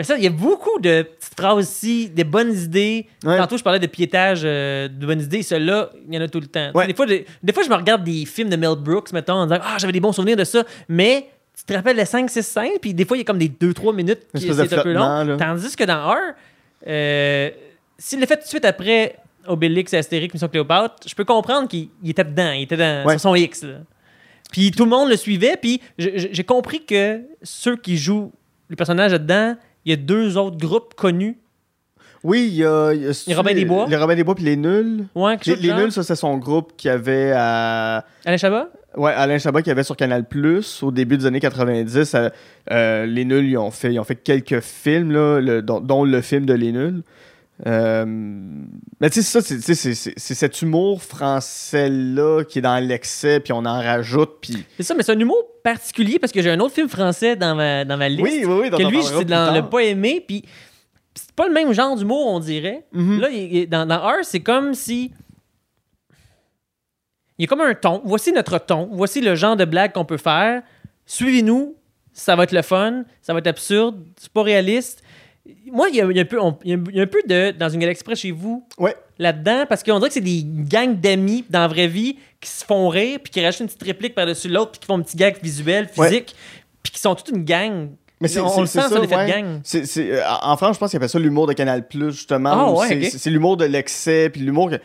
Mais 0.00 0.04
ça, 0.04 0.16
il 0.16 0.24
y 0.24 0.26
a 0.26 0.30
beaucoup 0.30 0.78
de 0.80 1.02
petites 1.02 1.34
phrases 1.38 1.58
aussi, 1.58 2.08
des 2.08 2.24
bonnes 2.24 2.54
idées. 2.56 3.06
Ouais. 3.22 3.36
Tantôt, 3.36 3.58
je 3.58 3.62
parlais 3.62 3.78
de 3.78 3.86
piétage 3.86 4.40
euh, 4.44 4.88
de 4.88 5.04
bonnes 5.04 5.20
idées. 5.20 5.42
Ceux-là, 5.42 5.90
il 6.08 6.14
y 6.14 6.16
en 6.16 6.22
a 6.22 6.28
tout 6.28 6.40
le 6.40 6.46
temps. 6.46 6.70
Ouais. 6.74 6.86
Des, 6.86 6.94
fois, 6.94 7.04
des, 7.04 7.26
des 7.42 7.52
fois, 7.52 7.62
je 7.64 7.68
me 7.68 7.74
regarde 7.74 8.02
des 8.02 8.24
films 8.24 8.48
de 8.48 8.56
Mel 8.56 8.76
Brooks, 8.76 9.12
mettons, 9.12 9.34
en 9.34 9.44
disant 9.46 9.60
Ah, 9.62 9.76
j'avais 9.78 9.92
des 9.92 10.00
bons 10.00 10.12
souvenirs 10.12 10.38
de 10.38 10.44
ça. 10.44 10.64
Mais 10.88 11.28
tu 11.54 11.64
te 11.64 11.74
rappelles 11.74 11.98
les 11.98 12.06
5, 12.06 12.30
6 12.30 12.42
scènes, 12.42 12.70
puis 12.80 12.94
des 12.94 13.04
fois, 13.04 13.18
il 13.18 13.20
y 13.20 13.22
a 13.22 13.24
comme 13.26 13.36
des 13.36 13.50
2-3 13.50 13.94
minutes 13.94 14.20
qui 14.34 14.40
c'est 14.54 14.72
un 14.72 14.82
peu 14.82 14.92
long. 14.94 15.24
là. 15.24 15.36
Tandis 15.36 15.76
que 15.76 15.84
dans 15.84 16.14
euh, 16.86 17.50
s'il 17.98 18.20
l'a 18.20 18.26
fait 18.26 18.36
tout 18.36 18.44
de 18.44 18.48
suite 18.48 18.64
après 18.64 19.16
Obélix 19.46 19.92
et 19.92 19.98
Astérix, 19.98 20.32
Mission 20.32 20.48
Cléopâtre, 20.48 20.96
je 21.06 21.14
peux 21.14 21.24
comprendre 21.24 21.68
qu'il 21.68 21.88
il 22.02 22.10
était 22.10 22.24
dedans. 22.24 22.52
Il 22.52 22.62
était 22.62 22.76
dans 22.78 23.04
Ouais. 23.04 23.14
sur 23.18 23.20
son 23.20 23.34
X. 23.34 23.64
là. 23.64 23.74
Puis 24.50 24.70
tout 24.70 24.84
le 24.84 24.90
monde 24.90 25.10
le 25.10 25.16
suivait, 25.16 25.56
puis 25.60 25.80
je- 25.98 26.08
je- 26.16 26.28
j'ai 26.32 26.44
compris 26.44 26.84
que 26.84 27.20
ceux 27.42 27.76
qui 27.76 27.96
jouent 27.98 28.32
les 28.70 28.76
personnages 28.76 29.12
là-dedans, 29.12 29.56
il 29.84 29.90
y 29.90 29.92
a 29.92 29.96
deux 29.96 30.36
autres 30.36 30.56
groupes 30.58 30.94
connus. 30.94 31.38
Oui, 32.22 32.48
il 32.50 32.56
y 32.56 32.64
a. 32.66 32.92
il 32.92 33.02
y 33.02 33.06
a- 33.08 33.24
Les 33.26 33.34
Robins 33.34 33.54
des 33.54 33.64
Bois. 33.64 33.86
Les 33.88 33.96
Robins 33.96 34.14
des 34.14 34.24
Bois 34.24 34.34
puis 34.34 34.44
les 34.44 34.56
Nuls. 34.56 35.06
Ouais, 35.14 35.36
Les, 35.46 35.56
les. 35.56 35.72
Nuls, 35.72 35.90
ça, 35.92 36.02
c'est 36.02 36.14
son 36.16 36.36
groupe 36.36 36.72
qui 36.76 36.88
avait 36.90 37.32
à. 37.34 38.04
Alain 38.26 38.36
Chabat? 38.36 38.68
Ouais, 38.96 39.12
Alain 39.12 39.38
Chabat 39.38 39.62
qui 39.62 39.70
avait 39.70 39.84
sur 39.84 39.96
Canal 39.96 40.28
Plus 40.28 40.82
au 40.82 40.90
début 40.90 41.16
des 41.16 41.24
années 41.24 41.40
90. 41.40 42.14
euh, 42.14 42.28
euh, 42.72 43.06
les 43.06 43.24
Nuls, 43.24 43.46
ils 43.48 43.56
ont 43.56 43.70
fait, 43.70 43.92
ils 43.94 43.98
ont 44.00 44.04
fait 44.04 44.16
quelques 44.16 44.60
films, 44.60 45.12
là, 45.12 45.40
le- 45.40 45.62
dont, 45.62 45.80
dont 45.80 46.04
le 46.04 46.20
film 46.20 46.44
de 46.44 46.52
Les 46.54 46.72
Nuls. 46.72 47.02
Euh, 47.66 48.04
mais 49.00 49.10
tu 49.10 49.22
sais, 49.22 49.22
ça, 49.22 49.40
c'est- 49.40 49.56
tu 49.56 49.62
sais, 49.62 49.74
c'est 49.74 49.94
c'est- 49.94 50.14
c'est 50.16 50.34
cet 50.34 50.60
humour 50.62 51.02
français-là 51.02 52.44
qui 52.44 52.58
est 52.58 52.62
dans 52.62 52.78
l'excès, 52.84 53.40
puis 53.40 53.52
on 53.52 53.64
en 53.64 53.80
rajoute, 53.80 54.30
puis. 54.40 54.64
C'est 54.76 54.82
ça, 54.82 54.94
mais 54.94 55.02
c'est 55.02 55.12
un 55.12 55.18
humour 55.20 55.42
particulier 55.62 56.18
parce 56.18 56.32
que 56.32 56.42
j'ai 56.42 56.50
un 56.50 56.60
autre 56.60 56.74
film 56.74 56.88
français 56.88 57.36
dans 57.36 57.54
ma, 57.54 57.84
dans 57.84 57.96
ma 57.96 58.08
liste. 58.08 58.22
Oui, 58.22 58.42
oui, 58.44 58.54
oui. 58.62 58.70
dont 58.70 58.76
que 58.78 58.82
lui, 58.84 59.02
c'est 59.02 59.24
dans 59.24 59.52
le 59.54 59.68
pas 59.68 59.80
aimé, 59.82 60.24
puis 60.26 60.44
c'est 61.14 61.32
pas 61.32 61.46
le 61.48 61.52
même 61.54 61.72
genre 61.72 61.96
d'humour, 61.96 62.26
on 62.28 62.40
dirait. 62.40 62.84
Mhm. 62.92 63.20
Là, 63.20 63.28
il- 63.30 63.68
dans, 63.68 63.86
dans 63.86 63.98
R, 63.98 64.16
c'est 64.22 64.40
comme 64.40 64.74
si. 64.74 65.12
Il 67.38 67.42
y 67.42 67.44
a 67.44 67.46
comme 67.48 67.60
un 67.62 67.74
ton. 67.74 68.02
Voici 68.04 68.32
notre 68.32 68.58
ton. 68.58 68.88
Voici 68.92 69.20
le 69.20 69.34
genre 69.34 69.56
de 69.56 69.64
blague 69.64 69.92
qu'on 69.92 70.04
peut 70.04 70.18
faire. 70.18 70.62
Suivez-nous. 71.06 71.74
Ça 72.12 72.36
va 72.36 72.42
être 72.44 72.52
le 72.52 72.62
fun. 72.62 73.04
Ça 73.22 73.32
va 73.32 73.38
être 73.38 73.46
absurde. 73.46 74.04
C'est 74.18 74.30
pas 74.32 74.42
réaliste. 74.42 75.02
Moi, 75.72 75.88
il 75.88 75.96
y 75.96 76.00
a, 76.00 76.04
il 76.10 76.16
y 76.16 76.18
a 76.20 76.22
un 76.22 76.26
peu, 76.26 76.40
on- 76.40 76.56
il 76.64 76.70
y 76.70 76.74
a- 76.74 76.78
il 76.90 76.96
y 76.96 77.00
a 77.00 77.02
un 77.02 77.06
peu 77.06 77.22
de 77.26 77.50
Dans 77.52 77.68
une 77.68 77.80
galaxie 77.80 78.04
près 78.04 78.14
chez 78.14 78.30
vous 78.30 78.66
Ouais. 78.78 78.94
là-dedans 79.18 79.64
parce 79.68 79.82
qu'on 79.82 79.96
dirait 79.98 80.08
que 80.08 80.14
c'est 80.14 80.20
des 80.20 80.44
gangs 80.44 80.94
d'amis 81.00 81.44
dans 81.48 81.60
la 81.60 81.68
vraie 81.68 81.88
vie 81.88 82.16
qui 82.40 82.48
se 82.50 82.64
font 82.64 82.88
rire 82.88 83.18
puis 83.22 83.32
qui 83.32 83.44
rajoutent 83.44 83.60
une 83.60 83.66
petite 83.66 83.82
réplique 83.82 84.14
par-dessus 84.14 84.48
l'autre 84.48 84.72
puis 84.72 84.80
qui 84.80 84.86
font 84.86 84.98
un 84.98 85.02
petit 85.02 85.16
gag 85.16 85.36
visuel, 85.42 85.88
physique 85.88 86.34
puis 86.82 86.92
qui 86.92 86.98
sont 87.00 87.14
toute 87.14 87.28
une 87.30 87.44
gang. 87.44 87.88
Mais 88.20 88.28
c'est, 88.28 88.38
on, 88.40 88.48
c'est- 88.50 88.60
le 88.60 88.66
c'est 88.66 88.80
sent, 88.80 88.88
ça, 88.88 88.94
ça, 88.94 89.00
l'effet 89.00 89.16
ouais. 89.16 89.26
de 89.26 89.30
gang. 89.32 89.60
C'est, 89.64 89.86
c'est- 89.86 90.12
euh, 90.12 90.22
en 90.42 90.56
France, 90.58 90.74
je 90.74 90.78
pense 90.80 90.90
qu'il 90.90 90.98
appelle 90.98 91.08
ça 91.08 91.18
l'humour 91.18 91.46
de 91.46 91.54
Canal 91.54 91.88
Plus 91.88 92.12
justement. 92.12 92.50
Ah, 92.52 92.70
où 92.70 92.78
ouais, 92.80 92.88
c'est, 92.88 92.96
ok. 92.98 93.04
c'est- 93.04 93.18
c'est 93.18 93.30
l'humour 93.30 93.56
de 93.56 93.64
l'excès, 93.64 94.28
puis 94.28 94.42
l'humour 94.42 94.68
que 94.70 94.76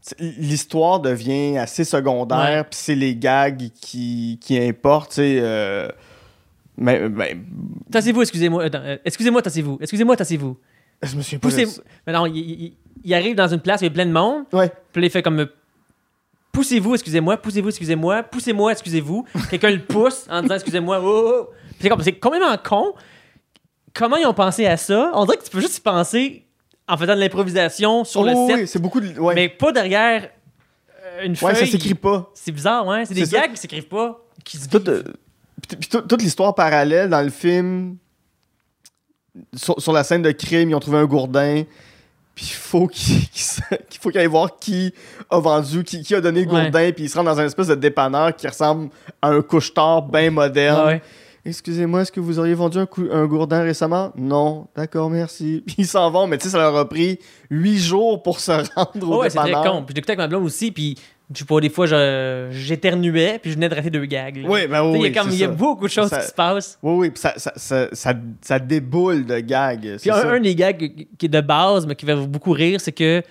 c'est- 0.00 0.18
l'histoire 0.18 0.98
devient 1.00 1.58
assez 1.58 1.84
secondaire, 1.84 2.38
Ouais. 2.38 2.64
puis 2.64 2.78
c'est 2.80 2.94
les 2.94 3.14
gags 3.16 3.68
qui, 3.82 4.38
qui 4.40 4.58
importent, 4.58 5.10
tu 5.10 5.16
sais. 5.16 5.38
euh, 5.42 5.88
mais 6.80 7.36
Tassez-vous, 7.90 8.22
excusez-moi. 8.22 8.64
Euh, 8.74 8.96
excusez-moi, 9.04 9.42
tassez-vous. 9.42 9.78
Excusez-moi, 9.80 10.16
tassez-vous. 10.16 10.56
je 11.02 11.16
me 11.16 11.38
Poussez. 11.38 11.66
ça. 11.66 11.82
Mais 12.06 12.12
non, 12.12 12.26
il, 12.26 12.36
il- 12.38 12.76
il 13.02 13.14
arrive 13.14 13.34
dans 13.34 13.48
une 13.48 13.60
place 13.60 13.80
où 13.80 13.84
il 13.84 13.88
y 13.88 13.90
a 13.90 13.94
plein 13.94 14.06
de 14.06 14.12
monde. 14.12 14.44
Ouais. 14.52 14.70
Puis 14.92 15.00
là, 15.02 15.06
il 15.06 15.10
fait 15.10 15.22
comme. 15.22 15.40
euh, 15.40 15.46
Poussez-vous, 16.52 16.94
excusez-moi, 16.94 17.36
poussez-vous, 17.36 17.68
excusez-moi, 17.68 18.24
poussez-moi, 18.24 18.72
excusez-vous. 18.72 19.24
Quelqu'un 19.50 19.70
le 19.70 19.82
pousse 19.84 20.26
en 20.28 20.42
disant 20.42 20.56
excusez-moi. 20.56 21.00
oh, 21.00 21.06
oh, 21.06 21.32
oh. 21.32 21.54
Puis 21.68 21.76
c'est 21.82 21.88
comme- 21.88 22.02
c'est 22.02 22.12
complètement 22.14 22.56
con. 22.62 22.94
Comment 23.94 24.16
ils 24.16 24.26
ont 24.26 24.34
pensé 24.34 24.66
à 24.66 24.76
ça? 24.76 25.12
On 25.14 25.24
dirait 25.26 25.36
que 25.38 25.44
tu 25.44 25.50
peux 25.50 25.60
juste 25.60 25.78
y 25.78 25.80
penser 25.80 26.46
en 26.88 26.96
faisant 26.96 27.14
de 27.14 27.20
l'improvisation 27.20 28.04
sur 28.04 28.24
le 28.24 28.32
Oh, 28.34 28.48
set, 28.48 28.56
oui, 28.56 28.66
c'est 28.66 28.80
beaucoup 28.82 29.00
de. 29.00 29.18
Ouais, 29.18 29.34
mais 29.34 29.48
pas 29.48 29.70
derrière 29.72 30.28
euh, 31.04 31.22
une 31.24 31.30
ouais 31.32 31.36
feuille. 31.36 31.56
ça 31.56 31.66
s'écrit 31.66 31.94
pas. 31.94 32.30
C'est 32.34 32.52
bizarre, 32.52 32.84
ouais. 32.86 33.04
C'est 33.04 33.14
des 33.14 33.24
C'est 33.26 33.36
ça. 33.36 33.42
gags 33.42 33.52
qui 33.52 33.60
s'écrivent 33.60 33.88
pas. 33.88 34.20
Qui 34.44 34.56
se 34.58 34.68
Tout, 34.68 34.88
euh, 34.88 35.02
puis- 35.66 35.76
puis 35.76 35.88
tout- 35.88 36.02
toute 36.02 36.22
l'histoire 36.22 36.54
parallèle 36.54 37.08
dans 37.10 37.22
le 37.22 37.30
film, 37.30 37.96
sur, 39.54 39.80
sur 39.80 39.92
la 39.92 40.04
scène 40.04 40.22
de 40.22 40.32
crime, 40.32 40.70
ils 40.70 40.74
ont 40.74 40.80
trouvé 40.80 40.98
un 40.98 41.06
gourdin. 41.06 41.62
Puis 42.34 42.46
il 42.46 42.54
faut 42.54 42.86
qu'il 42.92 43.98
faut 44.00 44.10
qu'il 44.10 44.18
aille 44.20 44.26
voir 44.26 44.58
qui 44.58 44.92
a 45.28 45.38
vendu, 45.38 45.84
qui, 45.84 46.02
qui 46.02 46.14
a 46.14 46.20
donné 46.20 46.44
le 46.44 46.50
Ouais. 46.50 46.62
gourdin. 46.64 46.92
Puis 46.92 47.04
il 47.04 47.10
se 47.10 47.16
rend 47.18 47.24
dans 47.24 47.38
un 47.38 47.44
espèce 47.46 47.68
de 47.68 47.74
dépanneur 47.74 48.34
qui 48.34 48.46
ressemble 48.48 48.90
à 49.20 49.28
un 49.28 49.42
couche-tard 49.42 50.02
bien 50.02 50.30
moderne. 50.30 50.86
Ouais. 50.86 51.02
Excusez-moi, 51.44 52.02
est-ce 52.02 52.12
que 52.12 52.20
vous 52.20 52.38
auriez 52.38 52.52
vendu 52.52 52.78
un, 52.78 53.26
gourdin 53.26 53.62
récemment? 53.62 54.12
Non. 54.14 54.66
D'accord, 54.76 55.08
merci. 55.08 55.62
Puis 55.66 55.76
ils 55.78 55.86
s'en 55.86 56.10
vont, 56.10 56.26
mais 56.26 56.36
tu 56.36 56.44
sais, 56.44 56.50
ça 56.50 56.58
leur 56.58 56.76
a 56.76 56.88
pris 56.88 57.18
huit 57.50 57.78
jours 57.78 58.22
pour 58.22 58.40
se 58.40 58.52
rendre 58.52 59.10
au 59.10 59.20
ouais, 59.20 59.30
c'est 59.30 59.38
très 59.38 59.46
dépanneur. 59.48 59.72
con. 59.72 59.82
Puis 59.84 59.92
je 59.92 59.96
l'écoutais 59.96 60.12
avec 60.12 60.18
ma 60.18 60.28
blonde 60.28 60.44
aussi, 60.44 60.70
puis 60.70 60.96
je 61.34 61.44
pas, 61.44 61.60
des 61.60 61.70
fois, 61.70 61.86
j'éternuais, 62.50 63.38
puis 63.40 63.50
je 63.50 63.56
venais 63.56 63.68
de 63.68 63.74
rater 63.74 63.90
deux 63.90 64.04
gags. 64.04 64.36
là. 64.38 64.48
Oui, 64.48 64.66
ben 64.66 64.82
oui, 64.90 64.98
il 65.00 65.02
y 65.14 65.18
a, 65.18 65.22
comme, 65.22 65.30
il 65.32 65.38
y 65.38 65.44
a 65.44 65.48
beaucoup 65.48 65.86
de 65.86 65.92
choses 65.92 66.08
Ça- 66.08 66.18
qui 66.20 66.26
se 66.26 66.32
passent. 66.32 66.78
Oui, 66.82 66.92
oui, 66.96 67.10
puis 67.10 67.20
ça, 67.20 67.34
ça, 67.36 67.88
ça, 68.40 68.58
déboule 68.58 69.24
de 69.26 69.38
gags. 69.40 69.96
Puis 70.00 70.10
un, 70.10 70.28
un 70.28 70.40
des 70.40 70.54
gags 70.54 70.78
qui 71.18 71.26
est 71.26 71.28
de 71.28 71.40
base, 71.40 71.86
mais 71.86 71.94
qui 71.94 72.04
va 72.06 72.16
beaucoup 72.16 72.52
rire, 72.52 72.80
c'est 72.80 72.92
que 72.92 73.22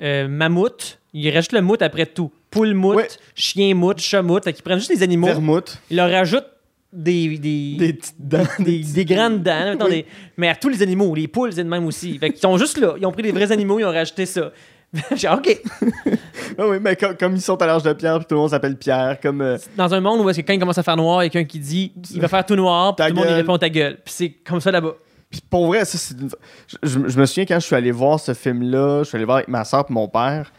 euh, 0.00 0.28
mammouth, 0.28 0.98
il 1.12 1.30
rajoute 1.30 1.52
le 1.52 1.62
mout 1.62 1.80
après 1.82 2.06
tout. 2.06 2.30
Poule 2.50 2.74
mout, 2.74 3.18
chien 3.34 3.74
mout, 3.74 3.98
chat 3.98 4.22
mout. 4.22 4.42
Fait 4.42 4.52
qu'ils 4.52 4.62
prennent 4.62 4.78
juste 4.78 4.90
les 4.94 5.02
animaux, 5.02 5.26
Vermouth, 5.26 5.78
ils 5.90 5.96
leur 5.96 6.10
rajoutent 6.10 6.46
des, 6.92 7.36
des, 7.38 7.76
des 7.76 7.98
dents. 8.18 8.44
des, 8.58 8.78
des 8.78 9.04
grandes 9.04 9.42
dents. 9.42 9.72
mettons, 9.72 9.86
Oui. 9.90 10.06
mais 10.38 10.48
à 10.48 10.54
tous 10.54 10.68
les 10.70 10.82
animaux, 10.82 11.14
les 11.14 11.28
poules, 11.28 11.52
c'est 11.52 11.64
de 11.64 11.68
même 11.68 11.84
aussi. 11.84 12.18
Fait 12.18 12.30
qu'ils 12.30 12.40
sont 12.40 12.56
juste 12.56 12.78
là. 12.78 12.94
Ils 12.98 13.04
ont 13.04 13.12
pris 13.12 13.22
des 13.22 13.32
vrais 13.32 13.52
animaux, 13.52 13.78
ils 13.78 13.84
ont 13.84 13.90
rajouté 13.92 14.24
ça. 14.24 14.52
J'ai 15.16 15.28
OK. 15.28 15.60
Oui, 16.58 16.78
mais 16.80 16.96
comme, 16.96 17.16
comme 17.16 17.34
ils 17.34 17.40
sont 17.42 17.60
à 17.60 17.66
l'âge 17.66 17.82
de 17.82 17.92
Pierre, 17.92 18.18
puis 18.18 18.26
tout 18.28 18.34
le 18.34 18.40
monde 18.40 18.50
s'appelle 18.50 18.76
Pierre, 18.76 19.18
comme... 19.20 19.42
euh, 19.42 19.58
Dans 19.76 19.92
un 19.92 20.00
monde 20.00 20.20
où 20.20 20.30
est-ce 20.30 20.40
que 20.40 20.46
quand 20.46 20.54
il 20.54 20.58
commence 20.60 20.78
à 20.78 20.82
faire 20.82 20.96
noir, 20.96 21.22
il 21.22 21.26
y 21.26 21.28
a 21.28 21.30
quelqu'un 21.30 21.46
qui 21.48 21.58
dit 21.58 21.92
il 22.14 22.20
va 22.20 22.28
faire 22.28 22.46
tout 22.46 22.56
noir, 22.56 22.94
puis 22.96 23.04
tout 23.06 23.12
le 23.12 23.16
monde 23.16 23.26
il 23.28 23.34
répond 23.34 23.58
ta 23.58 23.68
gueule. 23.68 23.98
Puis 24.04 24.14
c'est 24.16 24.30
comme 24.30 24.60
ça 24.60 24.70
là-bas. 24.70 24.94
Puis 25.28 25.40
pour 25.50 25.66
vrai, 25.66 25.84
ça, 25.84 25.98
c'est 25.98 26.14
une- 26.18 26.30
je, 26.68 26.76
je- 26.88 27.08
je 27.08 27.18
me 27.20 27.26
souviens 27.26 27.44
quand 27.44 27.58
je 27.60 27.66
suis 27.66 27.74
allé 27.74 27.90
voir 27.90 28.18
ce 28.20 28.32
film-là, 28.32 29.00
je 29.02 29.08
suis 29.08 29.16
allé 29.16 29.24
voir 29.24 29.38
avec 29.38 29.48
ma 29.48 29.64
soeur 29.64 29.84
et 29.90 29.92
mon 29.92 30.08
père, 30.08 30.52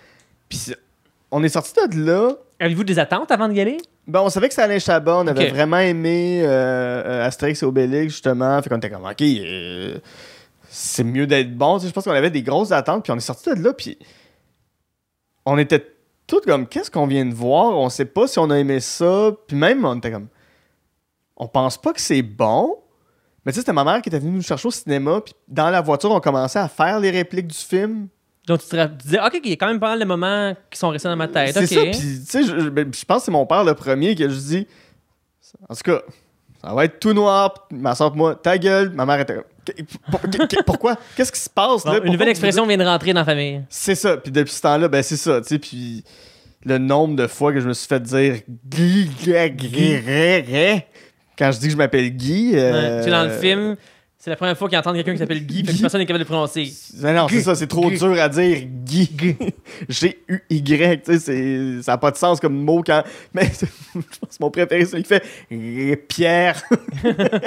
puis 0.49 0.59
on 1.32 1.41
est 1.43 1.49
sorti 1.49 1.71
de 1.89 2.05
là... 2.05 2.32
Avez-vous 2.59 2.84
des 2.84 2.99
attentes 2.99 3.32
avant 3.32 3.47
d'y 3.47 3.61
aller? 3.61 3.78
Ben, 4.07 4.19
on 4.21 4.30
savait 4.30 4.47
que 4.49 4.53
c'était 4.53 4.63
Alain 4.65 4.80
Chabat, 4.80 5.17
on 5.17 5.28
avait 5.28 5.49
vraiment 5.49 5.78
aimé 5.80 6.41
euh, 6.43 6.47
euh, 7.05 7.25
Astérix 7.28 7.61
et 7.61 7.65
Obélix, 7.65 8.13
justement. 8.13 8.61
Fait 8.61 8.69
qu'on 8.69 8.78
était 8.78 8.89
comme, 8.89 9.05
OK, 9.05 9.21
euh, 9.21 9.97
c'est 10.80 11.03
mieux 11.03 11.25
d'être 11.28 11.55
bon. 11.57 11.78
Tu 11.78 11.84
sais, 11.84 11.88
je 11.89 11.93
pense 11.93 12.03
qu'on 12.03 12.11
avait 12.11 12.30
des 12.32 12.43
grosses 12.43 12.71
attentes, 12.71 13.03
puis 13.03 13.11
on 13.11 13.17
est 13.17 13.19
sorti 13.19 13.49
de 13.49 13.63
là, 13.63 13.73
puis 13.73 13.97
on 15.45 15.57
était 15.57 15.93
tous 16.28 16.41
comme, 16.41 16.67
qu'est-ce 16.67 16.91
qu'on 16.91 17.07
vient 17.07 17.25
de 17.25 17.34
voir? 17.34 17.78
On 17.78 17.89
sait 17.89 18.05
pas 18.05 18.28
si 18.28 18.38
on 18.39 18.49
a 18.49 18.57
aimé 18.57 18.80
ça. 18.80 19.32
Puis 19.47 19.55
même, 19.55 19.86
on 19.86 19.95
était 19.97 20.11
comme, 20.11 20.28
on 21.38 21.47
pense 21.47 21.78
pas 21.78 21.93
que 21.93 22.01
c'est 22.01 22.21
bon. 22.21 22.78
Mais 23.45 23.51
tu 23.53 23.55
sais, 23.55 23.61
c'était 23.61 23.73
ma 23.73 23.84
mère 23.86 24.01
qui 24.01 24.09
était 24.09 24.19
venue 24.19 24.32
nous 24.34 24.41
chercher 24.41 24.67
au 24.67 24.71
cinéma, 24.71 25.21
puis 25.21 25.34
dans 25.47 25.69
la 25.69 25.82
voiture, 25.82 26.11
on 26.11 26.19
commençait 26.19 26.59
à 26.59 26.67
faire 26.67 26.99
les 26.99 27.11
répliques 27.11 27.47
du 27.47 27.57
film. 27.57 28.07
Donc 28.45 28.59
tu 28.61 28.67
te 28.67 28.86
disais, 29.03 29.19
OK, 29.19 29.39
il 29.43 29.49
y 29.49 29.53
a 29.53 29.55
quand 29.55 29.67
même 29.67 29.80
pas 29.80 29.89
mal 29.89 29.99
de 29.99 30.05
moments 30.05 30.53
qui 30.69 30.78
sont 30.78 30.89
restés 30.89 31.07
dans 31.09 31.15
ma 31.15 31.28
tête. 31.28 31.53
C'est 31.53 31.75
ça, 31.75 31.82
puis 31.91 31.99
tu 31.99 32.25
sais, 32.25 32.43
je, 32.43 32.59
je- 32.59 32.69
ben, 32.69 32.93
je 32.93 33.05
pense 33.05 33.19
que 33.19 33.25
c'est 33.25 33.32
mon 33.32 33.45
père 33.45 33.63
le 33.63 33.73
premier 33.73 34.15
qui 34.15 34.23
a 34.23 34.30
juste 34.30 34.47
dit 34.47 34.67
En 35.69 35.75
tout 35.75 35.82
cas, 35.84 36.01
ça 36.61 36.73
va 36.73 36.86
être 36.86 36.99
tout 36.99 37.13
noir, 37.13 37.67
ma 37.71 37.95
soeur 37.95 38.13
moi, 38.15 38.36
ta 38.36 38.57
gueule. 38.57 38.89
Ma 38.91 39.05
mère 39.05 39.19
était 39.21 39.39
Pourquoi? 40.65 40.97
Qu'est-ce 41.15 41.32
qui 41.32 41.39
se 41.39 41.49
passe 41.49 41.84
Bon, 41.84 41.91
là 41.93 41.99
une 42.03 42.11
nouvelle 42.11 42.30
expression 42.30 42.65
vient 42.68 42.78
de 42.78 42.84
rentrer 42.84 43.13
dans 43.13 43.22
la 43.22 43.26
famille. 43.26 43.61
C'est 43.70 43.95
ça, 43.95 44.18
puis 44.18 44.32
depuis 44.32 44.53
ce 44.53 44.61
temps-là, 44.61 44.88
ben 44.88 45.01
c'est 45.03 45.18
ça, 45.18 45.41
tu 45.41 45.47
sais, 45.47 45.59
puis 45.59 46.03
le 46.65 46.78
nombre 46.78 47.15
de 47.15 47.28
fois 47.28 47.53
que 47.53 47.59
je 47.59 47.68
me 47.68 47.74
suis 47.74 47.88
fait 47.88 48.01
dire 48.01 48.36
Guy, 48.68 49.09
Guy, 49.24 49.49
Guy, 49.51 49.70
Guy, 50.01 50.41
Guy. 50.43 50.82
quand 51.38 51.51
je 51.51 51.59
dis 51.59 51.65
que 51.68 51.72
je 51.74 51.78
m'appelle 51.78 52.09
Guy. 52.09 52.51
Ouais. 52.53 52.59
euh, 52.61 52.97
Tu 52.99 53.05
sais, 53.05 53.11
dans 53.11 53.24
le 53.24 53.32
film, 53.38 53.76
c'est 54.28 54.32
la 54.32 54.36
première 54.36 54.57
fois 54.57 54.67
qu'ils 54.67 54.78
entendent 54.78 54.95
quelqu'un 54.97 55.13
qui 55.13 55.19
s'appelle 55.19 55.45
Guy, 55.45 55.63
fait 55.63 55.71
que 55.71 55.80
personne 55.80 56.01
n'est 56.01 56.05
capable 56.05 56.19
de 56.19 56.23
le 56.25 56.28
prononcer. 56.28 56.69
Mais 56.97 57.13
non, 57.13 57.30
c'est 57.30 57.39
ça, 57.39 57.55
c'est 57.55 57.65
trop 57.67 57.89
Guy. 57.89 57.97
dur 57.97 58.11
à 58.19 58.28
dire. 58.28 58.57
Guy. 58.84 59.09
G-U-Y, 59.88 61.01
tu 61.05 61.13
sais, 61.13 61.19
c'est- 61.19 61.82
ça 61.82 61.93
n'a 61.93 61.97
pas 61.97 62.11
de 62.11 62.17
sens 62.17 62.41
comme 62.41 62.53
mot 62.61 62.84
quand. 62.86 63.03
Mais 63.34 63.45
je 63.45 63.99
pense 64.19 64.38
que 64.38 64.41
mon 64.41 64.51
préféré, 64.51 64.84
c'est 64.84 64.91
celui 64.91 65.03
qui 65.03 65.09
fait 65.09 65.95
Pierre. 66.09 66.61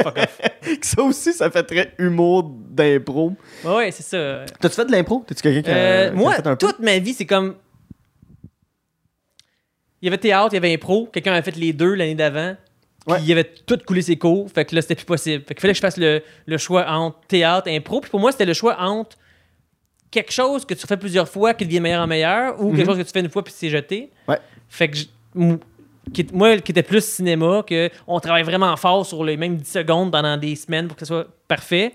Fuck 0.02 0.16
off. 0.16 0.40
ça 0.80 1.02
aussi, 1.02 1.34
ça 1.34 1.50
fait 1.50 1.64
très 1.64 1.92
humour 1.98 2.44
d'impro. 2.70 3.34
Ouais, 3.62 3.74
ouais, 3.76 3.90
c'est 3.90 4.02
ça. 4.02 4.46
T'as-tu 4.58 4.76
fait 4.76 4.86
de 4.86 4.92
l'impro? 4.92 5.22
T'es-tu 5.26 5.42
quelqu'un 5.42 5.60
qui 5.62 5.70
a, 5.70 5.74
Euh, 5.76 6.06
qui 6.08 6.12
a 6.12 6.16
moi, 6.16 6.32
fait 6.36 6.46
un 6.46 6.56
peu? 6.56 6.66
toute 6.66 6.78
ma 6.80 6.98
vie, 6.98 7.12
c'est 7.12 7.26
comme. 7.26 7.56
Il 10.00 10.06
y 10.06 10.08
avait 10.08 10.16
théâtre, 10.16 10.48
il 10.52 10.54
y 10.54 10.56
avait 10.56 10.72
impro. 10.72 11.10
Quelqu'un 11.12 11.32
avait 11.32 11.42
fait 11.42 11.56
les 11.58 11.74
deux 11.74 11.92
l'année 11.92 12.14
d'avant. 12.14 12.56
Puis 13.06 13.14
Ouais. 13.14 13.20
il 13.24 13.32
avait 13.32 13.44
tout 13.44 13.78
coulé 13.86 14.02
ses 14.02 14.16
cours. 14.16 14.50
Fait 14.50 14.64
que 14.64 14.74
là, 14.74 14.82
c'était 14.82 14.94
plus 14.94 15.04
possible. 15.06 15.42
Fait 15.46 15.54
qu'il 15.54 15.60
fallait 15.62 15.72
que 15.72 15.76
je 15.78 15.80
fasse 15.82 15.96
le, 15.96 16.22
le 16.46 16.58
choix 16.58 16.86
entre 16.90 17.18
théâtre 17.28 17.66
et 17.68 17.76
impro. 17.76 18.00
Puis 18.00 18.10
pour 18.10 18.20
moi, 18.20 18.30
c'était 18.32 18.44
le 18.44 18.52
choix 18.54 18.78
entre 18.80 19.16
quelque 20.10 20.32
chose 20.32 20.64
que 20.64 20.74
tu 20.74 20.86
fais 20.86 20.96
plusieurs 20.96 21.28
fois 21.28 21.54
qui 21.54 21.64
devient 21.64 21.80
meilleur 21.80 22.02
en 22.02 22.06
meilleur 22.06 22.60
ou 22.60 22.70
quelque 22.70 22.80
Mhm. 22.80 22.86
chose 22.86 22.98
que 22.98 23.02
tu 23.04 23.10
fais 23.12 23.20
une 23.20 23.30
fois 23.30 23.42
puis 23.44 23.54
c'est 23.56 23.70
jeté. 23.70 24.10
Ouais. 24.28 24.38
Fait 24.68 24.88
que 24.90 24.96
je- 24.98 25.06
qui 26.12 26.26
moi, 26.32 26.58
qui 26.58 26.72
était 26.72 26.82
plus 26.82 27.04
cinéma, 27.04 27.62
que 27.66 27.88
on 28.06 28.18
travaille 28.20 28.42
vraiment 28.42 28.76
fort 28.76 29.06
sur 29.06 29.22
les 29.24 29.36
mêmes 29.36 29.56
10 29.56 29.70
secondes 29.70 30.10
pendant 30.10 30.36
des 30.36 30.56
semaines 30.56 30.88
pour 30.88 30.96
que 30.96 31.00
ce 31.04 31.06
soit 31.06 31.26
parfait. 31.46 31.92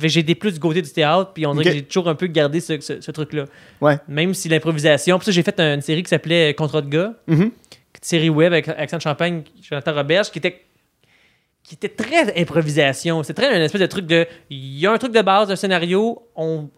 J'ai 0.00 0.22
des 0.22 0.34
plus 0.34 0.52
du 0.54 0.60
côté 0.60 0.82
du 0.82 0.90
théâtre, 0.92 1.32
puis 1.34 1.46
on 1.46 1.52
dirait 1.54 1.64
que 1.64 1.70
j'ai 1.72 1.82
toujours 1.82 2.08
un 2.08 2.14
peu 2.14 2.26
gardé 2.26 2.60
ce, 2.60 2.78
ce- 2.80 3.00
ce 3.00 3.10
truc-là. 3.10 3.44
Ouais. 3.80 3.96
Même 4.08 4.34
si 4.34 4.48
l'improvisation. 4.48 5.18
Puis 5.18 5.26
ça, 5.26 5.32
j'ai 5.32 5.42
fait 5.42 5.58
une 5.58 5.80
série 5.80 6.02
qui 6.02 6.10
s'appelait 6.10 6.54
Contrat 6.54 6.82
de 6.82 6.88
gars, 6.88 7.14
Mhm. 7.26 7.50
Série 8.06 8.30
web 8.30 8.52
avec 8.52 8.68
Alexandre 8.68 9.02
Champagne, 9.02 9.42
Jonathan 9.60 9.94
Roberge, 9.94 10.30
qui 10.30 10.38
était 10.38 10.62
qui 11.64 11.74
était 11.74 11.88
très 11.88 12.40
improvisation. 12.40 13.24
C'est 13.24 13.34
très 13.34 13.48
un 13.48 13.60
espèce 13.60 13.80
de 13.80 13.86
truc 13.86 14.06
de. 14.06 14.24
Il 14.50 14.78
y 14.78 14.86
a 14.86 14.92
un 14.92 14.98
truc 14.98 15.12
de 15.12 15.20
base, 15.22 15.50
un 15.50 15.56
scénario, 15.56 16.22
on, 16.36 16.68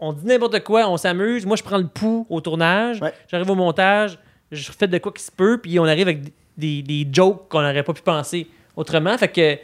on 0.00 0.12
dit 0.14 0.24
n'importe 0.24 0.60
quoi, 0.64 0.88
on 0.88 0.96
s'amuse. 0.96 1.44
Moi, 1.44 1.56
je 1.56 1.62
prends 1.62 1.76
le 1.76 1.86
pouls 1.86 2.26
au 2.30 2.40
tournage, 2.40 3.02
Ouais. 3.02 3.12
j'arrive 3.30 3.50
au 3.50 3.54
montage, 3.54 4.18
je 4.50 4.70
fais 4.72 4.86
de 4.88 4.96
quoi 4.96 5.12
qui 5.12 5.22
se 5.22 5.30
peut, 5.30 5.58
puis 5.60 5.78
on 5.78 5.84
arrive 5.84 6.08
avec 6.08 6.20
des, 6.56 6.80
des 6.82 7.06
jokes 7.12 7.48
qu'on 7.50 7.60
n'aurait 7.60 7.82
pas 7.82 7.92
pu 7.92 8.00
penser 8.02 8.46
autrement. 8.74 9.16
Fait 9.18 9.28
que. 9.28 9.58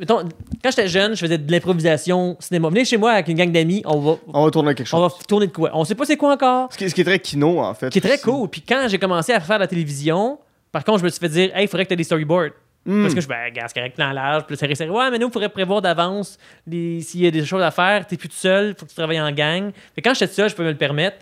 Mettons, 0.00 0.18
quand 0.62 0.70
j'étais 0.70 0.88
jeune, 0.88 1.14
je 1.14 1.20
faisais 1.20 1.38
de 1.38 1.52
l'improvisation 1.52 2.36
cinéma. 2.40 2.68
Venez 2.70 2.84
chez 2.84 2.96
moi 2.96 3.12
avec 3.12 3.28
une 3.28 3.36
gang 3.36 3.52
d'amis, 3.52 3.82
on 3.84 4.00
va, 4.00 4.16
On 4.32 4.44
va 4.44 4.50
tourner 4.50 4.74
quelque 4.74 4.86
chose. 4.86 4.98
on 4.98 5.06
va 5.06 5.14
tourner 5.28 5.46
de 5.46 5.52
quoi? 5.52 5.70
On 5.74 5.84
sait 5.84 5.94
pas 5.94 6.04
c'est 6.06 6.16
quoi 6.16 6.32
encore. 6.32 6.72
Ce, 6.72 6.78
qui, 6.78 6.88
ce 6.90 6.94
qui 6.94 7.02
est 7.02 7.04
très 7.04 7.18
kino, 7.20 7.60
en 7.60 7.74
fait. 7.74 7.90
Qui 7.90 7.98
est 7.98 8.02
très 8.02 8.14
aussi. 8.14 8.22
cool. 8.24 8.48
Puis 8.48 8.62
quand 8.62 8.86
j'ai 8.88 8.98
commencé 8.98 9.32
à 9.32 9.38
faire 9.40 9.56
de 9.58 9.62
la 9.62 9.68
télévision, 9.68 10.38
par 10.72 10.82
contre, 10.84 10.98
je 11.00 11.04
me 11.04 11.08
suis 11.10 11.20
fait 11.20 11.28
dire, 11.28 11.50
hey, 11.56 11.64
il 11.64 11.68
faudrait 11.68 11.84
que 11.84 11.88
tu 11.90 11.94
aies 11.94 11.96
des 11.98 12.04
storyboards. 12.04 12.50
Hmm. 12.86 13.02
Parce 13.02 13.14
que 13.14 13.20
je 13.20 13.28
ben, 13.28 13.52
gars, 13.52 13.66
c'est 13.68 13.74
correct 13.74 13.98
dans 13.98 14.10
l'âge. 14.10 14.46
Puis 14.46 14.56
c'est 14.56 14.88
ouais, 14.88 15.10
mais 15.10 15.18
nous, 15.18 15.28
il 15.28 15.32
faudrait 15.32 15.50
prévoir 15.50 15.82
d'avance 15.82 16.38
s'il 16.66 17.20
y 17.20 17.26
a 17.26 17.30
des 17.30 17.44
choses 17.44 17.62
à 17.62 17.70
faire. 17.70 18.06
T'es 18.06 18.16
plus 18.16 18.28
tout 18.30 18.36
seul, 18.36 18.74
faut 18.78 18.86
que 18.86 18.90
tu 18.90 18.96
travailles 18.96 19.20
en 19.20 19.30
gang. 19.32 19.70
Fait 19.94 20.00
quand 20.00 20.14
j'étais 20.14 20.28
tout 20.28 20.34
seul, 20.34 20.48
je 20.48 20.56
peux 20.56 20.64
me 20.64 20.70
le 20.70 20.78
permettre. 20.78 21.18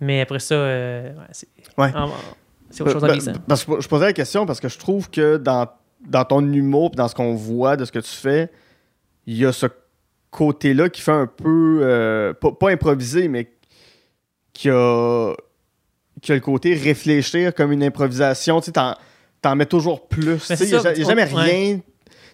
Mais 0.00 0.22
après 0.22 0.38
ça, 0.38 0.54
euh, 0.54 1.10
ouais, 1.12 1.20
c'est 1.32 1.48
Ouais. 1.76 1.92
autre 2.80 2.90
chose 2.90 3.30
parce 3.46 3.64
que 3.64 3.80
je 3.80 3.88
posais 3.88 4.04
la 4.06 4.12
question 4.12 4.46
parce 4.46 4.60
que 4.60 4.68
je 4.68 4.78
trouve 4.78 5.10
que 5.10 5.36
dans, 5.36 5.68
dans 6.08 6.24
ton 6.24 6.40
humour 6.52 6.90
dans 6.90 7.08
ce 7.08 7.14
qu'on 7.14 7.34
voit 7.34 7.76
de 7.76 7.84
ce 7.84 7.92
que 7.92 7.98
tu 7.98 8.10
fais, 8.10 8.50
il 9.26 9.36
y 9.36 9.46
a 9.46 9.52
ce 9.52 9.66
côté-là 10.30 10.88
qui 10.88 11.00
fait 11.00 11.12
un 11.12 11.26
peu. 11.26 11.80
euh, 11.82 12.32
pas, 12.34 12.52
pas 12.52 12.70
improvisé, 12.70 13.28
mais 13.28 13.50
qui 14.52 14.68
a, 14.70 15.32
qui 16.22 16.32
a 16.32 16.34
le 16.34 16.40
côté 16.40 16.74
réfléchir 16.74 17.54
comme 17.54 17.72
une 17.72 17.82
improvisation. 17.82 18.60
Tu 18.60 18.66
sais, 18.66 18.72
t'en, 18.72 18.94
t'en 19.42 19.56
mets 19.56 19.66
toujours 19.66 20.08
plus. 20.08 20.48
Ben, 20.48 20.56
Il 20.60 20.66
n'y 20.66 20.74
a, 20.74 20.80
a 20.80 20.94
jamais 20.94 21.32
ouais. 21.32 21.42
rien. 21.42 21.76
Tu 21.76 21.82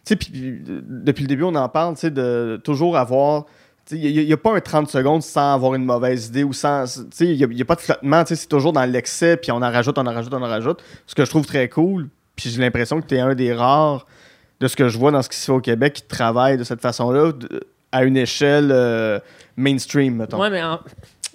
sais, 0.05 0.17
puis, 0.17 0.31
puis, 0.31 0.63
euh, 0.69 0.81
depuis 0.87 1.23
le 1.23 1.29
début, 1.29 1.45
on 1.45 1.55
en 1.55 1.69
parle, 1.69 1.95
tu 1.95 2.01
sais, 2.01 2.11
de 2.11 2.61
toujours 2.63 2.97
avoir. 2.97 3.47
Il 3.93 4.25
n'y 4.25 4.33
a, 4.33 4.37
pas 4.37 4.55
un 4.55 4.61
30 4.61 4.89
secondes 4.89 5.23
sans 5.23 5.53
avoir 5.53 5.75
une 5.75 5.85
mauvaise 5.85 6.29
idée 6.29 6.45
ou 6.45 6.53
sans. 6.53 6.85
Il 7.19 7.49
n'y 7.49 7.63
a, 7.63 7.65
pas 7.65 7.75
de 7.75 7.81
flottement. 7.81 8.23
C'est 8.25 8.49
toujours 8.49 8.73
dans 8.73 8.85
l'excès, 8.85 9.37
puis 9.37 9.51
on 9.51 9.57
en 9.57 9.71
rajoute, 9.73 9.99
on 9.99 10.07
en 10.07 10.13
rajoute, 10.15 10.33
on 10.33 10.43
en 10.43 10.47
rajoute. 10.49 10.81
Ce 11.07 11.15
que 11.17 11.25
je 11.25 11.31
trouve 11.31 11.45
très 11.45 11.69
cool. 11.69 12.09
Puis 12.41 12.51
j'ai 12.51 12.61
l'impression 12.61 13.01
que 13.01 13.07
tu 13.07 13.17
es 13.17 13.21
un 13.21 13.35
des 13.35 13.53
rares 13.53 14.07
de 14.61 14.67
ce 14.69 14.77
que 14.77 14.89
je 14.89 14.97
vois 14.99 15.11
dans 15.11 15.21
ce 15.23 15.29
qui 15.29 15.37
se 15.37 15.45
fait 15.45 15.53
au 15.53 15.61
Québec 15.61 15.93
qui 15.95 16.03
travaille 16.03 16.57
de 16.57 16.65
cette 16.65 16.81
façon-là 16.81 17.33
à 17.93 18.05
une 18.05 18.17
échelle 18.17 18.71
euh, 18.73 19.19
mainstream, 19.57 20.17
mettons. 20.17 20.41
Ouais, 20.41 20.49
mais 20.51 20.63
en- 20.63 20.81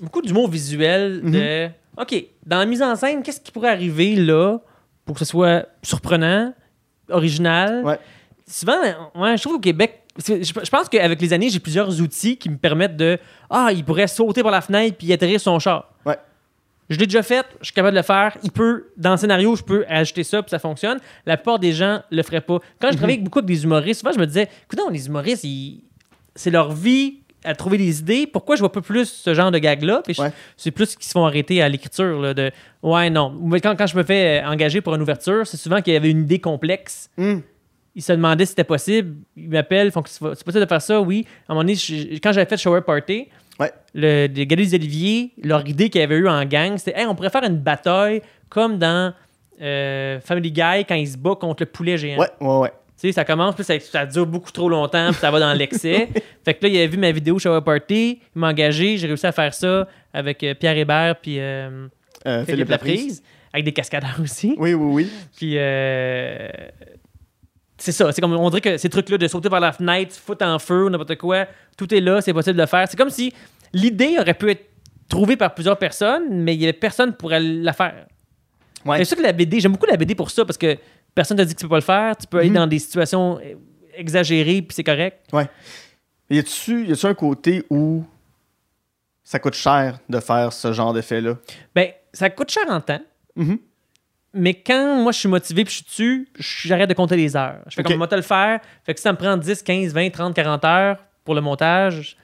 beaucoup 0.01 0.21
d'humour 0.21 0.49
visuel 0.49 1.21
Mhm. 1.23 1.31
de. 1.31 1.67
OK, 1.97 2.25
dans 2.45 2.57
la 2.59 2.65
mise 2.65 2.81
en 2.81 2.95
scène, 2.95 3.21
qu'est-ce 3.23 3.39
qui 3.41 3.51
pourrait 3.51 3.69
arriver 3.69 4.15
là 4.15 4.57
pour 5.05 5.13
que 5.15 5.19
ce 5.19 5.25
soit 5.25 5.65
surprenant, 5.83 6.53
original? 7.09 7.83
Ouais. 7.83 7.99
Souvent, 8.47 8.79
ouais, 9.15 9.37
je 9.37 9.41
trouve 9.43 9.55
au 9.55 9.59
Québec. 9.59 10.01
Je 10.17 10.69
pense 10.69 10.87
qu'avec 10.89 11.19
les 11.21 11.33
années, 11.33 11.49
j'ai 11.49 11.59
plusieurs 11.59 11.99
outils 12.01 12.37
qui 12.37 12.49
me 12.49 12.57
permettent 12.57 12.95
de. 12.97 13.17
Ah, 13.49 13.69
il 13.73 13.83
pourrait 13.83 14.07
sauter 14.07 14.43
par 14.43 14.51
la 14.51 14.61
fenêtre 14.61 14.97
puis 14.97 15.11
atterrir 15.11 15.39
sur 15.39 15.51
son 15.51 15.59
char. 15.59 15.91
Ouais. 16.05 16.17
Je 16.89 16.97
l'ai 16.99 17.07
déjà 17.07 17.23
fait, 17.23 17.45
je 17.61 17.65
suis 17.65 17.73
capable 17.73 17.93
de 17.95 17.99
le 17.99 18.03
faire. 18.03 18.37
Il 18.43 18.51
peut, 18.51 18.91
dans 18.95 19.11
le 19.11 19.17
scénario, 19.17 19.55
je 19.55 19.63
peux 19.63 19.85
ajouter 19.87 20.23
ça 20.23 20.43
puis 20.43 20.51
ça 20.51 20.59
fonctionne. 20.59 20.99
La 21.25 21.35
plupart 21.37 21.57
des 21.59 21.71
gens 21.73 22.01
le 22.11 22.21
feraient 22.21 22.41
pas. 22.41 22.59
Quand 22.79 22.91
je 22.91 22.97
travaillais 22.97 23.17
avec 23.17 23.23
beaucoup 23.23 23.41
des 23.41 23.63
humoristes, 23.63 24.01
souvent 24.01 24.13
je 24.13 24.19
me 24.19 24.27
disais, 24.27 24.47
écoute, 24.65 24.79
les 24.91 25.07
humoristes, 25.07 25.43
ils- 25.43 25.81
c'est 26.35 26.51
leur 26.51 26.71
vie 26.73 27.21
à 27.43 27.53
trouver 27.55 27.77
des 27.77 27.99
idées. 27.99 28.27
Pourquoi 28.27 28.55
je 28.55 28.59
vois 28.59 28.71
pas 28.71 28.81
plus 28.81 29.05
ce 29.05 29.33
genre 29.33 29.51
de 29.51 29.57
gag-là? 29.59 30.01
Ouais. 30.19 30.31
c'est 30.57 30.71
plus 30.71 30.95
qu'ils 30.95 31.05
se 31.05 31.11
font 31.11 31.25
arrêter 31.25 31.61
à 31.61 31.69
l'écriture. 31.69 32.33
de 32.35 32.51
Ouais, 32.83 33.09
non. 33.09 33.33
Quand, 33.63 33.75
quand 33.75 33.87
je 33.87 33.97
me 33.97 34.03
fais 34.03 34.41
euh, 34.43 34.47
engager 34.47 34.81
pour 34.81 34.93
une 34.95 35.01
ouverture, 35.01 35.45
c'est 35.47 35.57
souvent 35.57 35.81
qu'il 35.81 35.93
y 35.93 35.97
avait 35.97 36.09
une 36.11 36.21
idée 36.23 36.39
complexe. 36.39 37.09
Hum. 37.17 37.41
Ils 37.95 38.01
se 38.01 38.11
demandaient 38.11 38.45
si 38.45 38.49
c'était 38.49 38.63
possible. 38.65 39.15
Ils 39.37 39.47
m'appellent, 39.49 39.91
font 39.91 40.01
que 40.01 40.09
c'est 40.09 40.19
c'est 40.35 40.43
possible 40.43 40.63
de 40.65 40.69
faire 40.69 40.81
ça, 40.81 40.99
oui. 40.99 41.25
À 41.47 41.51
un 41.51 41.55
moment 41.55 41.63
donné, 41.63 41.75
je- 41.75 42.15
quand 42.15 42.31
j'avais 42.33 42.45
fait 42.49 42.57
Shower 42.57 42.81
Party, 42.81 43.27
Ouais. 43.59 43.71
le, 43.93 44.27
les 44.27 44.47
gars 44.47 44.55
des 44.57 44.75
Olivier, 44.75 45.31
leur 45.41 45.65
idée 45.67 45.89
qu'ils 45.89 46.01
avaient 46.01 46.17
eu 46.17 46.27
en 46.27 46.43
gang, 46.45 46.77
c'était 46.77 46.99
hey, 46.99 47.05
on 47.05 47.15
pourrait 47.15 47.29
faire 47.29 47.43
une 47.43 47.57
bataille 47.57 48.21
comme 48.49 48.77
dans 48.77 49.13
euh, 49.61 50.19
Family 50.19 50.51
Guy 50.51 50.85
quand 50.87 50.95
il 50.95 51.07
se 51.07 51.17
bat 51.17 51.35
contre 51.35 51.63
le 51.63 51.67
poulet 51.67 51.97
géant. 51.97 52.19
Ouais, 52.19 52.29
ouais, 52.41 52.57
ouais. 52.59 52.69
Tu 52.69 53.07
sais, 53.07 53.11
ça 53.11 53.25
commence, 53.25 53.55
puis 53.55 53.63
ça, 53.63 53.79
ça 53.79 54.05
dure 54.05 54.25
beaucoup 54.25 54.51
trop 54.51 54.69
longtemps, 54.69 55.09
puis 55.11 55.19
ça 55.19 55.29
va 55.29 55.39
dans 55.39 55.53
l'excès. 55.53 56.07
fait 56.45 56.53
que 56.53 56.65
là, 56.65 56.69
il 56.69 56.77
avait 56.77 56.87
vu 56.87 56.97
ma 56.97 57.11
vidéo 57.11 57.37
Shower 57.39 57.61
Party, 57.61 58.19
il 58.35 58.39
m'a 58.39 58.49
engagé, 58.49 58.97
j'ai 58.97 59.07
réussi 59.07 59.27
à 59.27 59.31
faire 59.31 59.53
ça 59.53 59.87
avec 60.13 60.43
euh, 60.43 60.53
Pierre 60.53 60.77
Hébert 60.77 61.15
puis 61.21 61.39
euh, 61.39 61.87
Philippe 62.45 62.69
Laprise, 62.69 63.21
avec 63.53 63.65
des 63.65 63.73
cascadeurs 63.73 64.19
aussi. 64.21 64.55
Oui, 64.57 64.73
oui, 64.73 64.93
oui. 64.93 65.09
Puis 65.35 65.57
c'est 67.77 67.91
ça, 67.91 68.11
c'est 68.11 68.21
comme 68.21 68.33
on 68.33 68.49
dirait 68.49 68.61
que 68.61 68.77
ces 68.77 68.89
trucs-là 68.89 69.17
de 69.17 69.27
sauter 69.27 69.49
par 69.49 69.59
la 69.59 69.71
fenêtre, 69.73 70.15
foutre 70.15 70.45
en 70.45 70.59
feu, 70.59 70.89
n'importe 70.89 71.15
quoi, 71.17 71.45
tout 71.77 71.93
est 71.93 71.99
là, 72.01 72.21
c'est 72.21 72.33
possible 72.33 72.55
de 72.55 72.61
le 72.61 72.67
faire. 72.67 72.87
C'est 72.89 72.97
comme 72.97 73.09
si 73.09 73.33
l'idée 73.73 74.17
aurait 74.19 74.33
pu 74.33 74.49
être 74.51 74.65
trouvée 75.09 75.35
par 75.37 75.53
plusieurs 75.53 75.77
personnes, 75.77 76.23
mais 76.29 76.55
il 76.55 76.61
y 76.61 76.63
avait 76.63 76.73
personne 76.73 77.13
pour 77.13 77.29
la 77.31 77.73
faire. 77.73 78.07
Ouais. 78.85 78.97
C'est 78.99 79.05
sûr 79.05 79.17
que 79.17 79.21
la 79.23 79.33
BD, 79.33 79.59
j'aime 79.59 79.71
beaucoup 79.73 79.85
la 79.87 79.97
BD 79.97 80.15
pour 80.15 80.29
ça 80.31 80.45
parce 80.45 80.57
que 80.57 80.77
personne 81.13 81.37
t'a 81.37 81.45
dit 81.45 81.53
que 81.53 81.59
tu 81.59 81.65
peux 81.65 81.69
pas 81.69 81.75
le 81.77 81.81
faire. 81.81 82.15
Tu 82.17 82.27
peux 82.27 82.37
aller 82.39 82.49
Mhm. 82.49 82.55
dans 82.55 82.67
des 82.67 82.79
situations 82.79 83.39
exagérées 83.95 84.61
puis 84.61 84.73
c'est 84.75 84.83
correct. 84.83 85.27
Y 86.29 86.39
a-tu 86.39 86.85
y 86.87 86.91
a-tu 86.91 87.05
un 87.05 87.13
côté 87.13 87.63
où 87.69 88.03
ça 89.23 89.39
coûte 89.39 89.53
cher 89.55 89.99
de 90.09 90.19
faire 90.19 90.53
ce 90.53 90.71
genre 90.73 90.93
d'effet-là? 90.93 91.37
Ben, 91.73 91.89
ça 92.13 92.29
coûte 92.29 92.49
cher 92.51 92.63
en 92.69 92.79
temps. 92.81 93.01
Mhm. 93.35 93.57
Mais 94.37 94.53
quand 94.53 95.01
moi 95.01 95.11
je 95.13 95.19
suis 95.19 95.29
motivé 95.29 95.63
puis 95.63 95.71
je 95.71 95.77
suis 95.77 95.85
dessus, 95.85 96.27
j'arrête 96.67 96.89
de 96.89 96.93
compter 96.93 97.15
les 97.15 97.35
heures. 97.37 97.59
Je 97.67 97.75
fais 97.75 97.83
comme 97.83 97.97
moi 97.97 98.07
te 98.07 98.15
le 98.15 98.21
faire. 98.21 98.59
Fait 98.85 98.93
que 98.93 98.99
si 98.99 99.03
ça 99.03 99.11
me 99.13 99.17
prend 99.17 99.37
10, 99.37 99.63
15, 99.63 99.93
20, 99.93 100.09
30, 100.09 100.35
40 100.35 100.65
heures 100.65 100.97
pour 101.23 101.35
le 101.35 101.41
montage, 101.41 102.17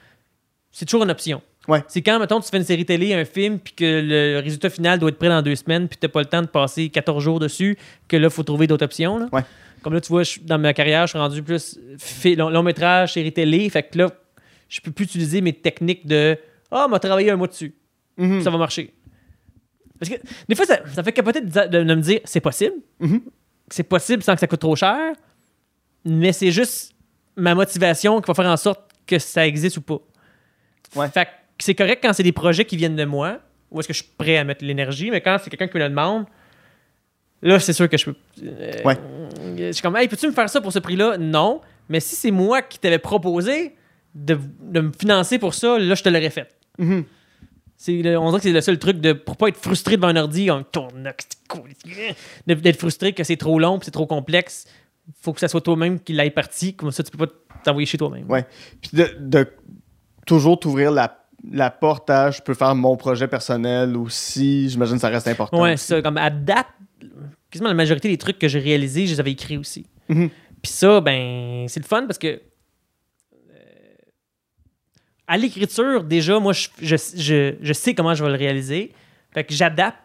c'est 0.70 0.84
toujours 0.84 1.04
une 1.04 1.10
option. 1.10 1.40
Ouais. 1.68 1.82
C'est 1.88 2.02
quand, 2.02 2.18
mettons, 2.18 2.40
tu 2.40 2.48
fais 2.50 2.56
une 2.56 2.64
série 2.64 2.84
télé, 2.84 3.14
un 3.14 3.24
film, 3.24 3.58
puis 3.58 3.72
que 3.72 3.84
le 4.04 4.40
résultat 4.42 4.68
final 4.68 4.98
doit 4.98 5.10
être 5.10 5.18
prêt 5.18 5.28
dans 5.28 5.42
deux 5.42 5.54
semaines, 5.54 5.88
puis 5.88 5.96
tu 6.00 6.08
pas 6.08 6.20
le 6.20 6.26
temps 6.26 6.42
de 6.42 6.48
passer 6.48 6.88
14 6.88 7.22
jours 7.22 7.38
dessus, 7.40 7.78
que 8.08 8.16
là, 8.16 8.26
il 8.26 8.30
faut 8.32 8.42
trouver 8.42 8.66
d'autres 8.66 8.84
options. 8.84 9.18
là. 9.18 9.28
Ouais. 9.32 9.42
Comme 9.82 9.94
là, 9.94 10.00
tu 10.00 10.08
vois, 10.08 10.22
je- 10.24 10.40
dans 10.40 10.58
ma 10.58 10.74
carrière, 10.74 11.06
je 11.06 11.10
suis 11.12 11.18
rendu 11.18 11.42
plus 11.42 11.78
long, 12.36 12.50
long 12.50 12.62
métrage, 12.62 13.12
série 13.14 13.32
télé. 13.32 13.68
Fait 13.70 13.84
que 13.84 13.96
là, 13.98 14.10
je 14.68 14.80
peux 14.80 14.90
plus 14.90 15.04
utiliser 15.04 15.40
mes 15.40 15.52
techniques 15.52 16.06
de 16.06 16.36
Ah, 16.70 16.88
m'a 16.88 16.98
travaillé 16.98 17.30
un 17.30 17.36
mois 17.36 17.48
dessus. 17.48 17.74
Mhm. 18.16 18.40
Ça 18.42 18.50
va 18.50 18.56
marcher. 18.58 18.92
Parce 20.02 20.10
que 20.18 20.26
des 20.48 20.54
fois, 20.56 20.64
ça, 20.66 20.80
ça 20.92 21.02
fait 21.04 21.12
capoter 21.12 21.40
de, 21.42 21.46
de- 21.46 21.84
de 21.84 21.94
me 21.94 22.00
dire 22.00 22.18
c'est 22.24 22.40
possible. 22.40 22.74
Mhm. 22.98 23.20
C'est 23.68 23.84
possible 23.84 24.20
sans 24.22 24.34
que 24.34 24.40
ça 24.40 24.48
coûte 24.48 24.58
trop 24.60 24.74
cher. 24.74 25.12
Mais 26.04 26.32
c'est 26.32 26.50
juste 26.50 26.92
ma 27.36 27.54
motivation 27.54 28.20
qui 28.20 28.26
va 28.26 28.34
faire 28.34 28.46
en 28.50 28.56
sorte 28.56 28.80
que 29.06 29.18
ça 29.20 29.46
existe 29.46 29.76
ou 29.76 29.82
pas. 29.82 29.98
Ouais. 30.96 31.08
Fait 31.08 31.26
que 31.26 31.30
c'est 31.60 31.76
correct 31.76 32.00
quand 32.02 32.12
c'est 32.12 32.24
des 32.24 32.32
projets 32.32 32.64
qui 32.64 32.76
viennent 32.76 32.96
de 32.96 33.04
moi, 33.04 33.38
où 33.70 33.78
est-ce 33.78 33.86
que 33.86 33.94
je 33.94 34.02
suis 34.02 34.10
prêt 34.18 34.36
à 34.38 34.42
mettre 34.44 34.64
l'énergie, 34.64 35.10
mais 35.12 35.20
quand 35.20 35.36
c'est 35.42 35.48
quelqu'un 35.50 35.68
qui 35.68 35.76
me 35.78 35.82
le 35.84 35.88
demande, 35.90 36.24
là, 37.40 37.60
c'est 37.60 37.72
sûr 37.72 37.88
que 37.88 37.96
je 37.96 38.06
peux. 38.06 38.14
euh, 38.44 38.72
Ouais. 38.84 38.96
Je 39.56 39.70
suis 39.72 39.82
comme, 39.82 39.96
hey, 39.96 40.08
peux-tu 40.08 40.26
me 40.26 40.32
faire 40.32 40.50
ça 40.50 40.60
pour 40.60 40.72
ce 40.72 40.80
prix-là? 40.80 41.16
Non. 41.18 41.60
Mais 41.88 42.00
si 42.00 42.16
c'est 42.16 42.30
moi 42.32 42.60
qui 42.62 42.78
t'avais 42.80 42.98
proposé 42.98 43.76
de, 44.14 44.36
de 44.60 44.80
me 44.80 44.90
financer 44.92 45.38
pour 45.38 45.54
ça, 45.54 45.78
là, 45.78 45.94
je 45.94 46.02
te 46.02 46.08
l'aurais 46.08 46.30
fait. 46.30 46.48
Mhm. 46.78 47.04
C'est 47.04 47.21
le- 47.88 48.16
on 48.18 48.26
dirait 48.28 48.38
que 48.38 48.42
c'est 48.44 48.52
le 48.52 48.60
seul 48.60 48.78
truc 48.78 49.00
de 49.00 49.12
pour 49.12 49.36
pas 49.36 49.48
être 49.48 49.56
frustré 49.56 49.96
devant 49.96 50.08
un 50.08 50.16
ordi. 50.16 50.48
De- 52.46 52.54
d'être 52.54 52.78
frustré 52.78 53.12
que 53.12 53.24
c'est 53.24 53.36
trop 53.36 53.58
long, 53.58 53.78
c'est 53.82 53.90
trop 53.90 54.06
complexe. 54.06 54.66
Faut 55.20 55.32
que 55.32 55.40
ça 55.40 55.48
soit 55.48 55.60
toi-même 55.60 55.98
qui 56.00 56.12
l'aille 56.12 56.30
parti, 56.30 56.74
comme 56.74 56.90
ça 56.92 57.02
tu 57.02 57.10
peux 57.10 57.26
pas 57.26 57.32
t'envoyer 57.64 57.86
chez 57.86 57.98
toi-même. 57.98 58.30
Ouais. 58.30 58.46
Puis 58.80 58.90
de, 58.96 59.08
de 59.18 59.46
toujours 60.26 60.60
t'ouvrir 60.60 60.92
la, 60.92 61.24
la 61.50 61.70
porte 61.70 62.08
à 62.10 62.30
je 62.30 62.40
peux 62.40 62.54
faire 62.54 62.74
mon 62.74 62.96
projet 62.96 63.26
personnel 63.26 63.96
aussi, 63.96 64.68
j'imagine 64.70 64.94
que 64.96 65.00
ça 65.00 65.08
reste 65.08 65.26
important. 65.28 65.60
Ouais, 65.60 65.76
c'est 65.76 65.96
ça. 65.96 66.02
Comme 66.02 66.16
à 66.18 66.30
date, 66.30 66.68
quasiment 67.50 67.68
la 67.68 67.74
majorité 67.74 68.08
des 68.08 68.18
trucs 68.18 68.38
que 68.38 68.46
j'ai 68.48 68.60
réalisés, 68.60 69.06
je 69.06 69.14
les 69.14 69.20
avais 69.20 69.32
écrits 69.32 69.56
aussi. 69.58 69.86
Mhm. 70.08 70.30
Puis 70.62 70.70
ça, 70.72 71.00
ben, 71.00 71.66
c'est 71.68 71.80
le 71.80 71.86
fun 71.86 72.06
parce 72.06 72.18
que 72.18 72.40
à 75.32 75.36
l'écriture, 75.38 76.04
déjà, 76.04 76.38
moi, 76.38 76.52
je, 76.52 76.68
je, 76.80 76.96
je- 77.16 77.54
je 77.60 77.72
sais 77.72 77.94
comment 77.94 78.14
je 78.14 78.22
vais 78.24 78.30
le 78.30 78.36
réaliser. 78.36 78.92
Fait 79.32 79.44
que 79.44 79.54
j'adapte 79.54 79.98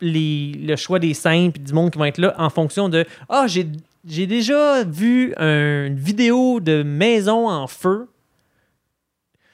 les- 0.00 0.52
le 0.60 0.74
choix 0.76 0.98
des 0.98 1.14
scènes 1.14 1.52
puis 1.52 1.62
du 1.62 1.72
monde 1.72 1.90
qui 1.92 1.98
vont 1.98 2.04
être 2.04 2.18
là 2.18 2.34
en 2.38 2.50
fonction 2.50 2.88
de 2.88 3.04
Ah, 3.28 3.44
j'ai 3.46 3.66
j'ai 4.08 4.26
déjà 4.26 4.82
vu 4.82 5.32
un- 5.36 5.86
une 5.86 5.94
vidéo 5.96 6.58
de 6.58 6.82
maison 6.82 7.48
en 7.48 7.68
feu. 7.68 8.08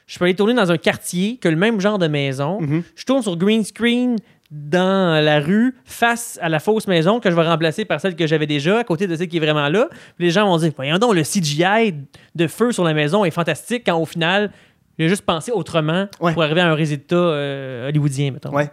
Je 0.06 0.18
peux 0.18 0.24
aller 0.24 0.34
tourner 0.34 0.55
dans 0.55 0.72
un 0.72 0.78
quartier 0.78 1.36
que 1.36 1.48
le 1.50 1.56
même 1.56 1.80
genre 1.80 1.98
de 1.98 2.06
maison. 2.09 2.60
Mhm. 2.62 2.82
Je 2.96 3.05
tourne 3.05 3.22
sur 3.22 3.36
green 3.36 3.62
screen 3.62 4.16
dans 4.50 5.22
la 5.22 5.40
rue 5.40 5.74
face 5.84 6.38
à 6.40 6.48
la 6.48 6.59
fausse 6.60 6.86
maison 6.86 7.20
que 7.20 7.30
je 7.30 7.36
vais 7.36 7.42
remplacer 7.46 7.84
par 7.84 8.00
celle 8.00 8.16
que 8.16 8.26
j'avais 8.26 8.46
déjà 8.46 8.78
à 8.78 8.84
côté 8.84 9.06
de 9.06 9.14
celle 9.14 9.28
qui 9.28 9.36
est 9.36 9.40
vraiment 9.40 9.68
là. 9.68 9.88
Puis 10.16 10.24
les 10.24 10.30
gens 10.30 10.46
vont 10.46 10.56
dire 10.56 10.72
Voyons 10.74 10.96
donc, 10.98 11.14
le 11.14 11.22
CGI 11.22 11.92
de 12.34 12.46
feu 12.46 12.72
sur 12.72 12.84
la 12.84 12.94
maison 12.94 13.26
est 13.26 13.30
fantastique 13.30 13.82
quand 13.84 13.98
au 13.98 14.06
final, 14.06 14.50
j'ai 14.98 15.08
juste 15.08 15.22
pensé 15.24 15.52
autrement 15.52 16.08
Ouais. 16.20 16.32
pour 16.32 16.42
arriver 16.42 16.60
à 16.60 16.68
un 16.70 16.74
résultat 16.74 17.16
euh, 17.16 17.88
hollywoodien, 17.88 18.32
mettons. 18.32 18.50
Ouais. 18.52 18.70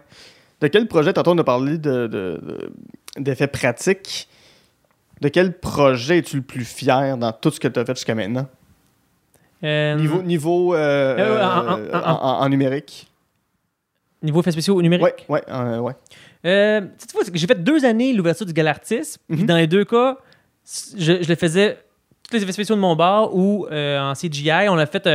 De 0.62 0.68
quel 0.68 0.88
projet, 0.88 1.14
tantôt 1.14 1.32
on 1.32 1.38
a 1.38 1.44
parlé 1.44 1.78
de, 1.78 2.08
de- 2.08 2.40
de- 2.42 2.72
d'effets 3.20 3.48
pratiques. 3.48 4.28
De 5.22 5.30
quel 5.30 5.58
projet 5.58 6.18
es-tu 6.20 6.38
le 6.38 6.42
plus 6.42 6.66
fier 6.66 7.18
dans 7.18 7.32
tout 7.32 7.52
ce 7.52 7.60
que 7.60 7.68
tu 7.68 7.80
as 7.80 7.86
fait 7.86 7.96
jusqu'à 7.96 8.16
maintenant? 8.16 8.48
Euh, 9.64 9.96
Niveau, 9.96 10.22
niveau 10.22 10.76
euh, 10.76 11.42
en- 11.94 12.42
en- 12.44 12.50
numérique? 12.50 13.08
Niveau 14.22 14.42
effets 14.42 14.52
spéciaux 14.52 14.82
numériques? 14.82 15.26
Ouais, 15.30 15.44
ouais, 15.50 15.78
ouais. 15.80 15.94
Euh, 16.46 16.82
j'ai 17.34 17.48
fait 17.48 17.64
deux 17.64 17.86
années 17.86 18.14
l'ouverture 18.14 18.46
du 18.46 18.54
Galartis. 18.54 19.16
Mhm. 19.30 19.46
dans 19.46 19.56
les 19.58 19.68
deux 19.68 19.86
cas, 19.86 20.18
je, 20.98 21.22
je 21.24 21.30
le 21.30 21.36
faisais 21.36 21.78
tous 22.30 22.36
les 22.38 22.44
effets 22.44 22.52
spéciaux 22.52 22.76
de 22.76 22.82
mon 22.82 22.96
bar 22.96 23.34
ou 23.36 23.68
en 23.72 24.14
CGI. 24.14 24.68
On 24.70 24.78
a 24.78 24.86
fait 24.86 25.08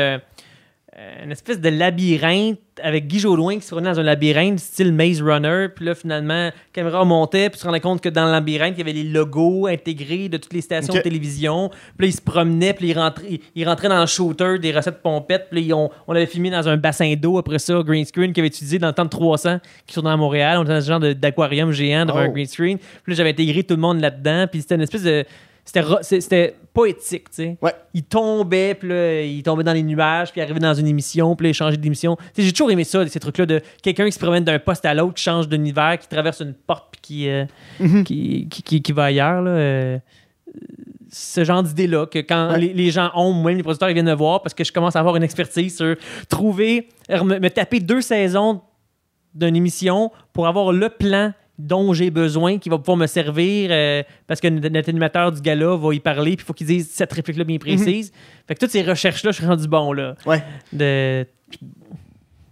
une 1.23 1.33
espèce 1.33 1.61
de 1.61 1.69
labyrinthe 1.69 2.59
avec 2.83 3.07
Guy 3.07 3.19
Jodoin 3.19 3.57
qui 3.57 3.63
se 3.63 3.71
promenait 3.71 3.91
dans 3.91 4.01
un 4.01 4.05
labyrinthe 4.05 4.59
style 4.59 4.93
Maze 4.93 5.21
Runner. 5.23 5.69
Puis 5.75 5.85
là, 5.85 5.95
finalement, 5.95 6.45
la 6.47 6.53
caméra 6.73 7.05
montait, 7.05 7.51
puis 7.51 7.59
tu 7.59 7.63
te 7.63 7.67
rendais 7.67 7.81
compte 7.81 8.01
que 8.01 8.09
dans 8.09 8.27
le 8.27 8.33
labyrinthe, 8.33 8.75
il 8.77 8.79
y 8.79 8.83
avait 8.83 8.93
les 8.93 9.05
logos 9.05 9.67
intégrés 9.67 10.29
de 10.29 10.37
toutes 10.37 10.53
les 10.53 10.61
stations 10.61 10.95
de 10.95 11.01
télévision. 11.01 11.69
Puis 11.69 12.07
là, 12.07 12.07
il 12.07 12.13
se 12.13 12.21
promenait, 12.23 12.73
puis 12.75 12.89
il 12.89 12.99
rentrait, 12.99 13.41
il, 13.55 13.69
rentrait 13.69 13.89
dans 13.89 14.01
le 14.01 14.07
shooter 14.07 14.59
des 14.59 14.73
recettes 14.73 15.03
pompettes. 15.03 15.49
Puis 15.51 15.65
là, 15.67 15.77
on, 15.77 15.91
on 16.07 16.13
l'avait 16.13 16.27
filmé 16.27 16.51
dans 16.51 16.69
un 16.69 16.77
bassin 16.77 17.15
d'eau 17.15 17.39
après 17.39 17.59
ça, 17.59 17.83
green 17.83 18.05
screen, 18.05 18.33
qu'il 18.33 18.41
avait 18.41 18.49
utilisé 18.49 18.79
dans 18.79 18.89
le 18.89 18.95
temps 18.95 19.05
de 19.05 19.11
300 19.11 19.59
qui 19.87 19.95
tournait 19.95 20.11
à 20.11 20.17
Montréal. 20.17 20.59
On 20.59 20.63
était 20.63 20.73
dans 20.73 20.81
ce 20.81 20.89
genre 20.89 21.01
d'aquarium 21.01 21.71
géant 21.73 22.07
devant 22.07 22.21
Oh. 22.21 22.25
un 22.25 22.29
green 22.29 22.47
screen. 22.47 22.79
Puis 22.79 23.13
là, 23.13 23.15
j'avais 23.15 23.31
intégré 23.31 23.63
tout 23.63 23.75
le 23.75 23.81
monde 23.81 24.01
là-dedans. 24.01 24.47
Puis 24.51 24.61
c'était 24.61 24.75
une 24.77 24.83
espèce 24.83 25.03
de. 25.03 25.25
C'était 25.65 26.57
poétique, 26.73 27.31
tu 27.31 27.37
sais. 27.37 27.57
Ouais. 27.63 27.75
Il 27.95 28.03
tombait, 28.05 28.75
puis 28.75 28.89
là, 28.89 29.23
il 29.23 29.43
tombait 29.43 29.63
dans 29.65 29.73
les 29.73 29.83
nuages, 29.83 30.31
puis 30.33 30.41
il 30.41 30.45
arrivait 30.45 30.61
dans 30.61 30.75
une 30.75 30.87
émission, 30.87 31.35
puis 31.37 31.45
là, 31.47 31.51
il 31.51 31.55
changeait 31.55 31.77
d'émission. 31.77 32.17
J'ai 32.37 32.51
toujours 32.53 32.71
aimé 32.71 32.85
ça, 32.85 33.07
ces 33.07 33.21
trucs-là 33.21 33.47
de 33.47 33.61
quelqu'un 33.83 34.07
qui 34.07 34.13
se 34.13 34.19
promène 34.19 34.45
d'un 34.45 34.59
poste 34.59 34.85
à 34.87 34.95
l'autre, 34.95 35.15
qui 35.15 35.23
change 35.23 35.49
d'univers, 35.49 35.99
qui 35.99 36.09
traverse 36.09 36.41
une 36.41 36.55
porte, 36.55 36.89
puis 36.93 37.01
qui, 37.01 37.29
euh, 37.29 37.45
Mhm. 37.81 38.05
qui, 38.05 38.49
qui, 38.51 38.63
qui- 38.63 38.83
qui 38.83 38.93
va 38.93 39.05
ailleurs. 39.05 39.43
Là, 39.43 39.51
euh, 39.51 39.99
ce 41.13 41.45
genre 41.45 41.63
d'idée-là, 41.63 42.07
que 42.07 42.21
quand 42.21 42.53
Ouais. 42.53 42.59
les, 42.61 42.73
les 42.73 42.91
gens 42.91 43.11
ont, 43.15 43.35
même 43.43 43.57
les 43.57 43.63
producteurs, 43.63 43.91
ils 43.91 43.95
viennent 43.95 44.07
me 44.07 44.15
voir 44.15 44.43
parce 44.43 44.55
que 44.55 44.63
je 44.65 44.73
commence 44.73 44.95
à 44.97 45.01
avoir 45.01 45.17
une 45.17 45.23
expertise 45.25 45.77
sur 45.77 45.97
trouver, 46.29 46.89
me, 47.09 47.39
me 47.39 47.49
taper 47.51 47.81
deux 47.81 48.01
saisons 48.01 48.61
d'une 49.35 49.57
émission 49.57 50.11
pour 50.33 50.47
avoir 50.47 50.73
le 50.73 50.89
plan 50.89 51.33
dont 51.67 51.93
j'ai 51.93 52.11
besoin 52.11 52.59
qui 52.59 52.69
va 52.69 52.79
pouvoir 52.79 52.97
me 52.97 53.07
servir 53.07 53.71
euh, 53.73 54.03
parce 54.27 54.41
que 54.41 54.49
notre 54.49 54.89
animateur 54.89 55.33
du 55.33 55.41
gala 55.41 55.77
va 55.77 55.95
y 55.95 56.01
parler 56.01 56.37
puis 56.37 56.45
il 56.45 56.47
faut 56.47 56.53
qu'il 56.55 56.67
dise 56.67 56.91
cette 56.91 57.13
réplique-là 57.13 57.45
bien 57.45 57.59
précise. 57.59 58.13
Fait 58.49 58.55
que 58.55 58.61
toutes 58.61 58.71
ces 58.71 58.83
recherches-là, 58.83 59.31
je 59.31 59.37
suis 59.37 59.47
rendu 59.47 59.69
bon 59.69 59.93
là. 59.93 60.15
Ouais. 60.27 60.43
De... 60.73 61.27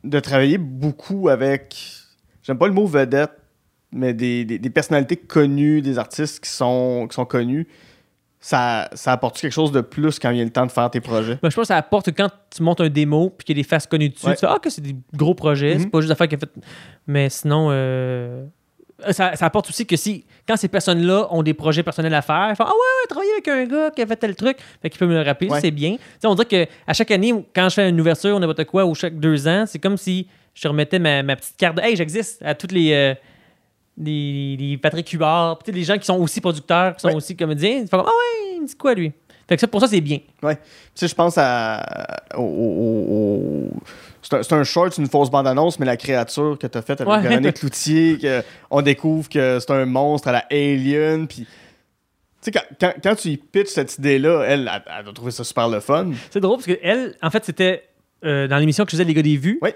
de 0.04 0.20
travailler 0.20 0.58
beaucoup 0.58 1.28
avec, 1.28 1.76
j'aime 2.42 2.58
pas 2.58 2.68
le 2.68 2.74
mot 2.74 2.86
vedette, 2.86 3.32
mais 3.92 4.12
des, 4.14 4.44
des- 4.44 4.58
des 4.58 4.70
personnalités 4.70 5.16
connues, 5.16 5.80
des 5.82 5.98
artistes 5.98 6.42
qui 6.44 6.50
sont, 6.50 7.06
qui 7.08 7.14
sont 7.14 7.24
connus, 7.24 7.66
ça, 8.40 8.88
ça 8.92 9.10
apporte 9.12 9.40
quelque 9.40 9.50
chose 9.52 9.72
de 9.72 9.80
plus 9.80 10.18
quand 10.20 10.30
vient 10.30 10.44
le 10.44 10.50
temps 10.50 10.64
de 10.66 10.70
faire 10.70 10.88
tes 10.90 11.00
projets? 11.00 11.38
Ben, 11.42 11.50
je 11.50 11.56
pense 11.56 11.64
que 11.64 11.68
ça 11.68 11.76
apporte 11.76 12.10
quand 12.16 12.28
tu 12.54 12.62
montes 12.62 12.80
un 12.80 12.88
démo 12.88 13.30
puis 13.30 13.44
qu'il 13.44 13.56
y 13.56 13.60
a 13.60 13.62
des 13.62 13.68
faces 13.68 13.86
connues 13.86 14.10
dessus, 14.10 14.26
Ouais. 14.26 14.34
tu 14.34 14.40
fais 14.40 14.46
Ah, 14.48 14.58
que 14.62 14.70
c'est 14.70 14.80
des 14.80 14.94
gros 15.16 15.34
projets, 15.34 15.74
Mhm. 15.74 15.80
c'est 15.80 15.90
pas 15.90 15.98
juste 16.00 16.08
des 16.08 16.12
affaires 16.12 16.28
qui 16.28 16.36
a 16.36 16.38
fait. 16.38 16.50
Mais 17.08 17.28
sinon, 17.30 17.68
euh, 17.70 18.46
ça, 19.10 19.36
ça 19.36 19.46
apporte 19.46 19.68
aussi 19.68 19.86
que 19.86 19.96
si, 19.96 20.24
quand 20.46 20.56
ces 20.56 20.68
personnes-là 20.68 21.28
ont 21.30 21.42
des 21.42 21.54
projets 21.54 21.82
personnels 21.82 22.14
à 22.14 22.22
faire, 22.22 22.48
ils 22.50 22.56
font 22.56 22.64
Ah 22.64 22.70
ouais, 22.70 22.74
ouais, 22.74 23.06
travailler 23.08 23.32
avec 23.32 23.48
un 23.48 23.64
gars 23.64 23.90
qui 23.90 24.02
a 24.02 24.06
fait 24.06 24.16
tel 24.16 24.34
truc, 24.34 24.58
fait 24.82 24.90
qu'il 24.90 24.98
peut 24.98 25.06
me 25.06 25.14
le 25.14 25.22
rappeler, 25.22 25.50
Ouais. 25.50 25.60
c'est 25.60 25.70
bien. 25.70 25.92
Tu 25.92 26.00
sais, 26.20 26.26
on 26.26 26.34
dirait 26.34 26.46
qu'à 26.46 26.92
chaque 26.92 27.10
année, 27.10 27.32
quand 27.54 27.68
je 27.68 27.74
fais 27.74 27.88
une 27.88 28.00
ouverture 28.00 28.36
ou 28.36 28.38
n'importe 28.38 28.64
quoi, 28.64 28.84
ou 28.84 28.94
chaque 28.94 29.18
deux 29.18 29.46
ans, 29.46 29.64
c'est 29.66 29.78
comme 29.78 29.96
si 29.96 30.26
je 30.54 30.66
remettais 30.66 30.98
ma, 30.98 31.22
ma 31.22 31.36
petite 31.36 31.56
carte 31.56 31.76
de 31.76 31.82
Hey, 31.82 31.94
j'existe 31.96 32.42
à 32.44 32.54
toutes 32.54 32.72
les. 32.72 32.92
euh, 32.92 33.14
les, 34.00 34.56
les 34.56 34.78
Patrick 34.78 35.12
les 35.66 35.82
gens 35.84 35.98
qui 35.98 36.04
sont 36.06 36.18
aussi 36.20 36.40
producteurs, 36.40 36.94
qui 36.94 37.00
sont 37.00 37.08
Ouais. 37.08 37.14
aussi 37.16 37.36
comédiens, 37.36 37.80
ils 37.82 37.88
font 37.88 37.96
comme, 37.98 38.06
Ah 38.06 38.10
ouais, 38.10 38.54
il 38.56 38.62
me 38.62 38.66
dit 38.66 38.76
quoi 38.76 38.94
lui? 38.94 39.12
Fait 39.48 39.56
que 39.56 39.60
ça, 39.60 39.66
pour 39.66 39.80
ça, 39.80 39.88
c'est 39.88 40.00
bien. 40.02 40.18
Tu 40.18 40.48
sais, 40.94 41.08
je 41.08 41.14
pense 41.14 41.36
à. 41.38 42.22
au- 42.36 42.40
au- 42.42 43.14
au- 43.70 43.80
C'est 44.22 44.52
un, 44.52 44.64
short, 44.64 44.92
c'est 44.92 45.00
une 45.00 45.08
fausse 45.08 45.30
bande-annonce, 45.30 45.78
mais 45.78 45.86
la 45.86 45.96
créature 45.96 46.58
que 46.60 46.66
tu 46.66 46.76
as 46.76 46.82
faite 46.82 47.00
avec 47.00 47.12
Ouais. 47.12 47.20
Véronique 47.26 47.54
Cloutier, 47.60 48.18
que 48.18 48.42
on 48.70 48.82
découvre 48.82 49.28
que 49.28 49.58
c'est 49.58 49.70
un 49.72 49.86
monstre 49.86 50.28
à 50.28 50.32
la 50.32 50.44
Alien, 50.50 51.26
puis. 51.26 51.46
Tu 51.46 51.46
sais, 52.42 52.50
quand, 52.52 52.62
quand, 52.80 52.92
quand 53.02 53.14
tu 53.16 53.28
y 53.30 53.36
pitches 53.36 53.68
cette 53.70 53.96
idée-là, 53.98 54.42
elle, 54.46 54.70
elle, 54.72 54.82
elle 55.00 55.08
a 55.08 55.12
trouvé 55.12 55.30
ça 55.32 55.42
super 55.44 55.68
le 55.68 55.80
fun. 55.80 56.10
C'est 56.30 56.40
drôle 56.40 56.58
parce 56.58 56.66
que 56.66 56.78
elle, 56.82 57.16
en 57.22 57.30
fait, 57.30 57.44
c'était 57.44 57.82
euh, 58.24 58.46
dans 58.46 58.58
l'émission 58.58 58.84
que 58.84 58.90
je 58.90 58.96
faisais 58.96 59.04
Les 59.04 59.14
gars 59.14 59.22
des 59.22 59.36
vues. 59.36 59.58
Oui. 59.62 59.70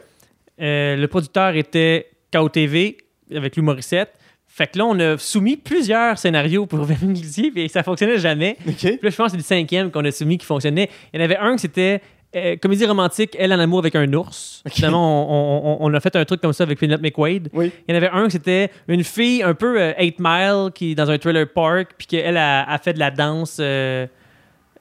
Euh, 0.61 0.95
le 0.97 1.09
producteur 1.09 1.57
était 1.57 2.09
KOTV 2.33 2.99
avec 3.35 3.57
Lou 3.57 3.63
Morissette. 3.65 4.13
Fait 4.55 4.67
que 4.67 4.77
là, 4.79 4.85
on 4.85 4.99
a 5.01 5.17
soumis 5.17 5.57
plusieurs 5.57 6.19
scénarios 6.19 6.67
pour 6.67 6.85
Véronique 6.85 7.23
Cloutier, 7.23 7.51
puis 7.51 7.69
ça 7.71 7.83
fonctionnait 7.83 8.19
jamais. 8.19 8.57
Puis 8.65 8.99
là, 9.03 9.11
je 9.11 9.17
pense 9.17 9.27
que 9.27 9.31
c'est 9.31 9.37
le 9.39 9.43
cinquième 9.43 9.91
qu'on 9.91 10.05
a 10.05 10.11
soumis 10.11 10.37
qui 10.37 10.45
fonctionnait. 10.45 10.91
Il 11.13 11.19
y 11.19 11.23
en 11.23 11.25
avait 11.25 11.39
un 11.39 11.55
qui 11.57 11.63
c'était 11.63 12.03
euh, 12.37 12.57
comédie 12.57 12.85
romantique, 12.87 13.35
Elle 13.39 13.53
en 13.55 13.59
amour 13.59 13.79
avec 13.79 13.95
un 13.95 14.11
ours. 14.13 14.63
Finalement, 14.69 15.27
on, 15.31 15.73
on- 15.85 15.87
on 15.91 15.95
a 15.95 16.01
fait 16.01 16.15
un 16.17 16.25
truc 16.27 16.41
comme 16.43 16.53
ça 16.53 16.65
avec 16.65 16.79
Philip 16.79 17.01
McQuaid. 17.01 17.49
Oui. 17.55 17.73
Il 17.89 17.95
y 17.95 17.95
en 17.95 17.97
avait 17.97 18.11
un 18.11 18.25
qui 18.27 18.33
c'était 18.33 18.71
une 18.89 19.05
fille 19.05 19.43
un 19.43 19.55
peu 19.55 19.81
euh, 19.81 19.93
8 19.99 20.17
Mile 20.19 20.71
qui 20.75 20.93
est 20.93 20.95
dans 20.95 21.11
un 21.11 21.17
trailer 21.19 21.47
park, 21.51 21.93
puis 21.97 22.07
qu'elle 22.07 22.37
a, 22.37 22.69
a 22.71 22.79
fait 22.79 22.93
de 22.93 22.99
la 22.99 23.11
danse 23.11 23.57
euh, 23.61 24.07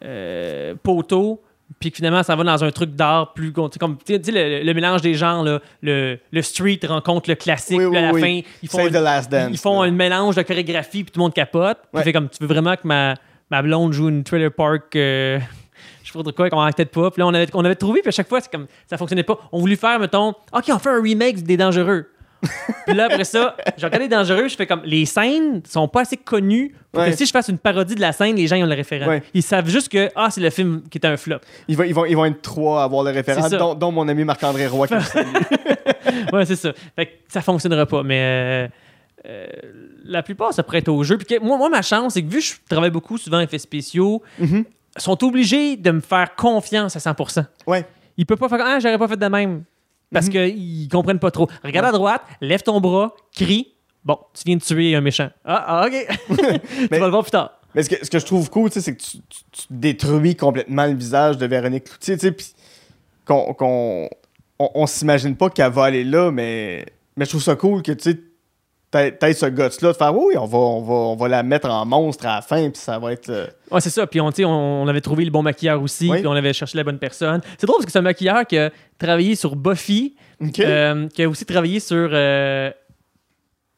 euh, 0.03 0.75
poteau, 0.81 1.41
puis 1.79 1.91
que 1.91 1.95
finalement 1.97 2.21
ça 2.23 2.35
va 2.35 2.43
dans 2.43 2.63
un 2.63 2.71
truc 2.71 2.91
d'art 2.95 3.33
plus 3.33 3.53
tu 3.53 3.61
sais, 3.73 3.79
comme 3.79 3.97
tu 3.97 4.13
sais, 4.13 4.19
tu 4.21 4.31
sais, 4.31 4.59
le, 4.59 4.63
le 4.65 4.73
mélange 4.73 5.01
des 5.01 5.13
genres, 5.13 5.43
là, 5.43 5.59
le, 5.81 6.17
le 6.31 6.41
street 6.41 6.79
rencontre 6.87 7.29
le 7.29 7.35
classique, 7.35 7.77
Oui, 7.79 7.87
puis 7.89 7.97
à 7.97 8.01
la 8.01 8.13
oui, 8.13 8.21
fin 8.21 8.49
ils 8.61 8.69
font, 8.69 8.77
Save 8.79 8.87
une- 8.87 8.93
the 8.93 9.03
Last 9.03 9.31
Dance. 9.31 9.49
ils 9.51 9.57
font 9.57 9.81
là. 9.81 9.87
un 9.87 9.91
mélange 9.91 10.35
de 10.35 10.41
chorégraphie, 10.41 11.03
puis 11.03 11.11
tout 11.11 11.19
le 11.19 11.23
monde 11.23 11.33
capote. 11.33 11.77
Ouais. 11.93 12.03
fait 12.03 12.13
comme 12.13 12.29
tu 12.29 12.37
veux 12.41 12.47
vraiment 12.47 12.75
que 12.75 12.85
ma, 12.87 13.15
ma 13.49 13.61
blonde 13.61 13.93
joue 13.93 14.09
une 14.09 14.23
trailer 14.23 14.51
park. 14.51 14.95
euh, 14.95 15.39
je 16.03 16.11
sais 16.11 16.23
pas 16.23 16.31
quoi, 16.31 16.49
qu'on 16.49 16.59
arrêtait 16.59 16.85
pas. 16.85 17.09
Puis 17.11 17.19
là, 17.21 17.27
on 17.27 17.33
avait, 17.33 17.47
on 17.53 17.63
avait 17.63 17.75
trouvé, 17.75 18.01
puis 18.01 18.09
à 18.09 18.11
chaque 18.11 18.27
fois, 18.27 18.41
c'est 18.41 18.51
comme 18.51 18.67
ça 18.89 18.97
fonctionnait 18.97 19.23
pas. 19.23 19.39
On 19.51 19.59
voulait 19.59 19.75
faire, 19.75 19.97
mettons, 19.99 20.29
OK, 20.29 20.65
on 20.69 20.79
fait 20.79 20.89
un 20.89 21.01
remake 21.01 21.43
des 21.43 21.57
Dangereux. 21.57 22.07
Puis 22.87 22.95
là, 22.95 23.05
après 23.05 23.23
ça, 23.23 23.55
j'ai 23.77 23.85
regardé 23.85 24.05
les 24.05 24.09
Dangereux, 24.09 24.47
je 24.47 24.55
fais 24.55 24.65
comme 24.67 24.81
les 24.83 25.05
scènes 25.05 25.61
sont 25.67 25.87
pas 25.87 26.01
assez 26.01 26.17
connues 26.17 26.73
pour 26.91 27.01
Ouais. 27.03 27.11
que 27.11 27.17
si 27.17 27.25
je 27.25 27.31
fasse 27.31 27.47
une 27.47 27.57
parodie 27.57 27.95
de 27.95 28.01
la 28.01 28.11
scène, 28.11 28.35
les 28.35 28.47
gens 28.47 28.55
ils 28.55 28.63
ont 28.63 28.67
le 28.67 28.75
référent. 28.75 29.07
Ouais. 29.07 29.23
Ils 29.33 29.43
savent 29.43 29.69
juste 29.69 29.89
que 29.89 30.09
ah, 30.15 30.29
c'est 30.29 30.41
le 30.41 30.49
film 30.49 30.81
qui 30.89 30.97
était 30.97 31.07
un 31.07 31.17
flop. 31.17 31.37
Ils 31.67 31.77
vont, 31.77 31.83
ils, 31.83 31.93
vont, 31.93 32.05
ils 32.05 32.15
vont 32.15 32.25
être 32.25 32.41
trois 32.41 32.81
à 32.81 32.83
avoir 32.85 33.03
le 33.03 33.11
référent, 33.11 33.47
dont, 33.49 33.75
dont 33.75 33.91
mon 33.91 34.07
ami 34.07 34.23
Marc-André 34.25 34.67
Roy. 34.67 34.87
ouais, 36.33 36.45
c'est 36.45 36.55
ça. 36.55 36.73
Fait 36.95 37.05
que 37.05 37.11
ça 37.27 37.41
fonctionnera 37.41 37.85
pas. 37.85 38.03
Mais 38.03 38.19
euh, 38.19 38.67
euh, 39.27 39.45
la 40.03 40.23
plupart 40.23 40.53
se 40.53 40.61
prêtent 40.61 40.89
au 40.89 41.03
jeu. 41.03 41.17
Puis 41.17 41.37
moi, 41.41 41.57
moi, 41.57 41.69
ma 41.69 41.81
chance, 41.81 42.13
c'est 42.13 42.23
que 42.23 42.29
vu 42.29 42.39
que 42.39 42.45
je 42.45 42.53
travaille 42.69 42.89
beaucoup 42.91 43.17
souvent 43.17 43.37
en 43.37 43.41
effets 43.41 43.59
spéciaux, 43.59 44.21
ils 44.39 44.65
sont 44.97 45.23
obligés 45.23 45.77
de 45.77 45.91
me 45.91 46.01
faire 46.01 46.35
confiance 46.35 46.95
à 46.95 46.99
100%. 46.99 47.45
Ouais. 47.67 47.85
Ils 48.17 48.25
peuvent 48.25 48.37
pas 48.37 48.49
faire 48.49 48.59
Ah, 48.63 48.79
j'aurais 48.79 48.97
pas 48.97 49.07
fait 49.07 49.17
de 49.17 49.25
même. 49.27 49.63
Parce 50.13 50.25
Mhm. 50.27 50.31
qu'ils 50.31 50.89
comprennent 50.89 51.19
pas 51.19 51.31
trop. 51.31 51.47
Regarde 51.63 51.85
à 51.87 51.91
droite, 51.91 52.21
lève 52.41 52.61
ton 52.63 52.79
bras, 52.81 53.13
crie. 53.35 53.73
Bon, 54.03 54.17
tu 54.33 54.43
viens 54.45 54.55
de 54.57 54.61
tuer 54.61 54.95
un 54.95 55.01
méchant. 55.01 55.29
Ah, 55.45 55.63
ah, 55.83 55.87
OK. 55.87 56.07
tu 56.27 56.87
Mais- 56.91 56.99
vas 56.99 57.05
le 57.05 57.11
voir 57.11 57.23
plus 57.23 57.31
tard. 57.31 57.51
Mais 57.75 57.83
ce 57.83 57.89
que, 57.89 58.03
ce 58.05 58.09
que 58.09 58.19
je 58.19 58.25
trouve 58.25 58.49
cool, 58.49 58.69
c'est 58.71 58.95
que 58.95 59.01
tu, 59.01 59.17
tu- 59.29 59.43
tu 59.51 59.61
détruis 59.69 60.35
complètement 60.35 60.85
le 60.85 60.93
visage 60.95 61.37
de 61.37 61.45
Véronique 61.45 61.85
Cloutier, 61.85 62.15
tu 62.15 62.21
sais, 62.27 62.31
puis 62.33 62.47
qu'on, 63.25 63.53
qu'on- 63.53 64.09
on, 64.59 64.69
on 64.75 64.85
s'imagine 64.87 65.37
pas 65.37 65.49
qu'elle 65.49 65.71
va 65.71 65.85
aller 65.85 66.03
là, 66.03 66.31
mais, 66.31 66.85
mais 67.15 67.23
je 67.25 67.29
trouve 67.29 67.43
ça 67.43 67.55
cool 67.55 67.81
que, 67.81 67.93
tu 67.93 68.11
sais, 68.11 68.19
t'aies 68.91 69.33
ce 69.33 69.45
guts-là 69.45 69.93
de 69.93 69.97
faire, 69.97 70.15
oui, 70.17 70.35
on 70.37 70.45
va, 70.45 70.57
on, 70.57 70.81
va, 70.81 70.93
on 70.93 71.15
va 71.15 71.27
la 71.29 71.43
mettre 71.43 71.69
en 71.69 71.85
monstre 71.85 72.25
à 72.25 72.35
la 72.35 72.41
fin, 72.41 72.69
puis 72.69 72.79
ça 72.81 72.99
va 72.99 73.13
être... 73.13 73.29
euh, 73.29 73.47
Ouais, 73.71 73.79
c'est 73.81 73.89
ça. 73.89 74.05
Puis 74.05 74.19
on, 74.19 74.29
on, 74.39 74.45
on 74.47 74.87
avait 74.87 74.99
trouvé 75.01 75.23
le 75.25 75.31
bon 75.31 75.41
maquilleur 75.43 75.81
aussi, 75.81 76.09
Oui. 76.09 76.17
puis 76.19 76.27
on 76.27 76.33
avait 76.33 76.51
cherché 76.53 76.77
la 76.77 76.83
bonne 76.83 76.99
personne. 76.99 77.41
C'est 77.57 77.65
drôle 77.65 77.77
parce 77.77 77.85
que 77.85 77.91
c'est 77.93 77.99
un 77.99 78.03
maquilleur 78.03 78.45
qui 78.45 78.57
a 78.57 78.69
travaillé 78.99 79.35
sur 79.35 79.55
Buffy, 79.55 80.15
euh, 80.59 81.07
qui 81.09 81.23
a 81.23 81.29
aussi 81.29 81.45
travaillé 81.45 81.79
sur 81.79 82.09
euh, 82.11 82.69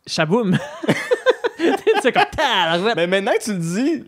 Shaboom. 0.07 0.57
c'est 2.01 2.11
comme. 2.11 2.23
Mais 2.95 3.07
maintenant 3.07 3.31
que 3.39 3.43
tu 3.43 3.53
le 3.53 3.59
dis, 3.59 4.03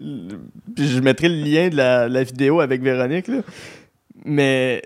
puis 0.75 0.87
je 0.87 0.99
mettrai 0.99 1.29
le 1.29 1.35
lien 1.43 1.69
de 1.69 1.75
la, 1.77 2.09
la 2.09 2.23
vidéo 2.23 2.59
avec 2.59 2.81
Véronique, 2.81 3.27
là, 3.27 3.37
mais 4.25 4.81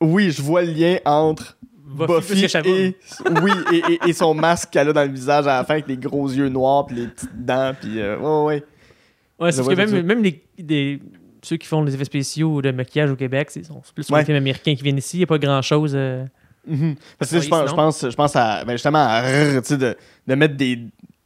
oui, 0.00 0.30
je 0.30 0.40
vois 0.40 0.62
le 0.62 0.70
lien 0.72 0.98
entre 1.04 1.57
Buffy 1.88 2.44
et, 2.44 2.96
oui, 3.42 3.50
et, 3.72 3.76
et- 3.94 3.98
et 4.08 4.12
son 4.12 4.34
masque 4.34 4.70
qu'elle 4.70 4.88
a 4.88 4.92
dans 4.92 5.04
le 5.04 5.10
visage 5.12 5.46
à 5.46 5.58
la 5.58 5.64
fin 5.64 5.74
avec 5.74 5.88
les 5.88 5.96
gros 5.96 6.28
yeux 6.28 6.48
noirs 6.48 6.86
puis 6.86 6.96
les 6.96 7.06
petites 7.08 7.44
dents, 7.44 7.72
puis 7.80 7.98
euh, 8.00 8.18
ouais, 8.18 8.44
ouais. 8.56 8.64
Ouais, 9.40 9.52
c'est 9.52 9.62
parce 9.64 9.74
que 9.74 9.74
même, 9.92 10.02
même 10.04 10.22
les, 10.22 11.00
ceux 11.42 11.56
qui 11.56 11.66
font 11.66 11.82
les 11.84 11.94
effets 11.94 12.04
spéciaux 12.04 12.60
de 12.60 12.70
maquillage 12.72 13.10
au 13.10 13.16
Québec, 13.16 13.48
c'est 13.50 13.62
plus 13.94 14.10
Ouais. 14.10 14.18
les 14.20 14.24
films 14.24 14.36
américains 14.36 14.74
qui 14.74 14.82
viennent 14.82 14.98
ici. 14.98 15.16
Il 15.16 15.20
n'y 15.20 15.24
a 15.24 15.26
pas 15.28 15.38
grand-chose. 15.38 15.92
euh, 15.94 16.24
Mhm. 16.66 16.96
Parce 17.18 17.30
que 17.30 17.40
je 17.40 17.48
pense, 17.48 17.70
je 17.70 17.74
pense, 17.74 18.10
je 18.10 18.14
pense 18.16 18.36
à, 18.36 18.62
ben 18.66 18.72
justement 18.72 18.98
à, 18.98 19.22
rrr, 19.22 19.62
de, 19.78 19.96
de 20.26 20.34
mettre 20.34 20.54
des, 20.56 20.78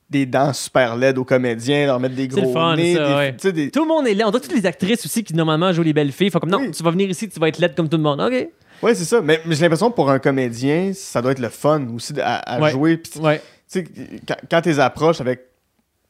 des 0.09 0.25
dents 0.27 0.53
super 0.53 0.95
laides 0.95 1.19
aux 1.19 1.25
comédiens, 1.25 1.87
leur 1.87 1.99
mettre 1.99 2.15
des 2.15 2.29
C'est 2.31 2.37
le 2.37 2.43
gros 2.43 2.53
fun, 2.53 2.77
nez, 2.77 2.95
ça, 2.95 3.09
des, 3.09 3.15
ouais. 3.15 3.33
tu 3.33 3.39
sais, 3.41 3.53
des- 3.53 3.71
Tout 3.73 3.81
le 3.83 3.89
monde 3.89 4.07
est 4.07 4.15
laid. 4.15 4.25
On 4.25 4.31
dirait 4.31 4.43
toutes 4.43 4.55
les 4.55 4.67
actrices 4.67 5.05
aussi 5.05 5.25
qui 5.25 5.35
normalement 5.35 5.73
jouent 5.73 5.83
les 5.83 5.93
belles 5.95 6.13
filles. 6.13 6.31
Font 6.31 6.39
comme 6.39 6.51
non, 6.51 6.59
Oui. 6.61 6.71
tu 6.71 6.83
vas 6.85 6.91
venir 6.93 7.11
ici, 7.11 7.29
tu 7.29 7.41
vas 7.41 7.49
être 7.49 7.59
laide 7.59 7.75
comme 7.75 7.89
tout 7.89 7.97
le 7.97 8.03
monde. 8.05 8.21
OK. 8.21 8.49
Ouais, 8.83 8.95
c'est 8.95 9.05
ça. 9.05 9.21
Mais, 9.21 9.41
mais 9.47 9.55
j'ai 9.55 9.63
l'impression 9.63 9.91
que 9.91 9.95
pour 9.97 10.11
un 10.11 10.19
comédien, 10.19 10.93
ça 10.95 11.23
doit 11.23 11.33
être 11.33 11.39
le 11.39 11.49
fun 11.49 11.87
aussi 11.95 12.13
à, 12.21 12.37
à 12.39 12.61
Ouais. 12.61 12.71
jouer. 12.71 12.97
Puis, 12.97 13.13
tu 13.13 13.19
Ouais. 13.21 13.41
sais, 13.67 13.85
quand, 14.27 14.37
quand 14.51 14.61
tu 14.63 14.69
les 14.71 14.81
approches 14.81 15.21
avec, 15.21 15.41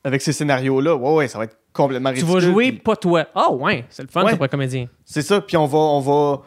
avec 0.05 0.23
ces 0.23 0.33
scénarios-là, 0.33 0.97
ouais, 0.97 1.15
ouais, 1.15 1.29
ça 1.29 1.39
va 1.39 1.45
être 1.45 1.57
complètement 1.73 2.11
Tu 2.11 2.17
ridicule. 2.25 2.35
vas 2.35 2.41
jouer 2.41 2.73
pas 2.73 2.97
toi. 2.97 3.27
Ah 3.35 3.53
ouais, 3.53 3.85
c'est 3.91 4.03
le 4.03 4.09
fun 4.09 4.25
Ouais. 4.25 4.31
ça, 4.31 4.37
pour 4.37 4.45
un 4.45 4.49
comédien. 4.49 4.87
C'est 5.05 5.23
ça. 5.23 5.41
Puis 5.41 5.57
on 5.57 5.67
va, 5.67 5.79
on 5.79 6.01
va. 6.01 6.43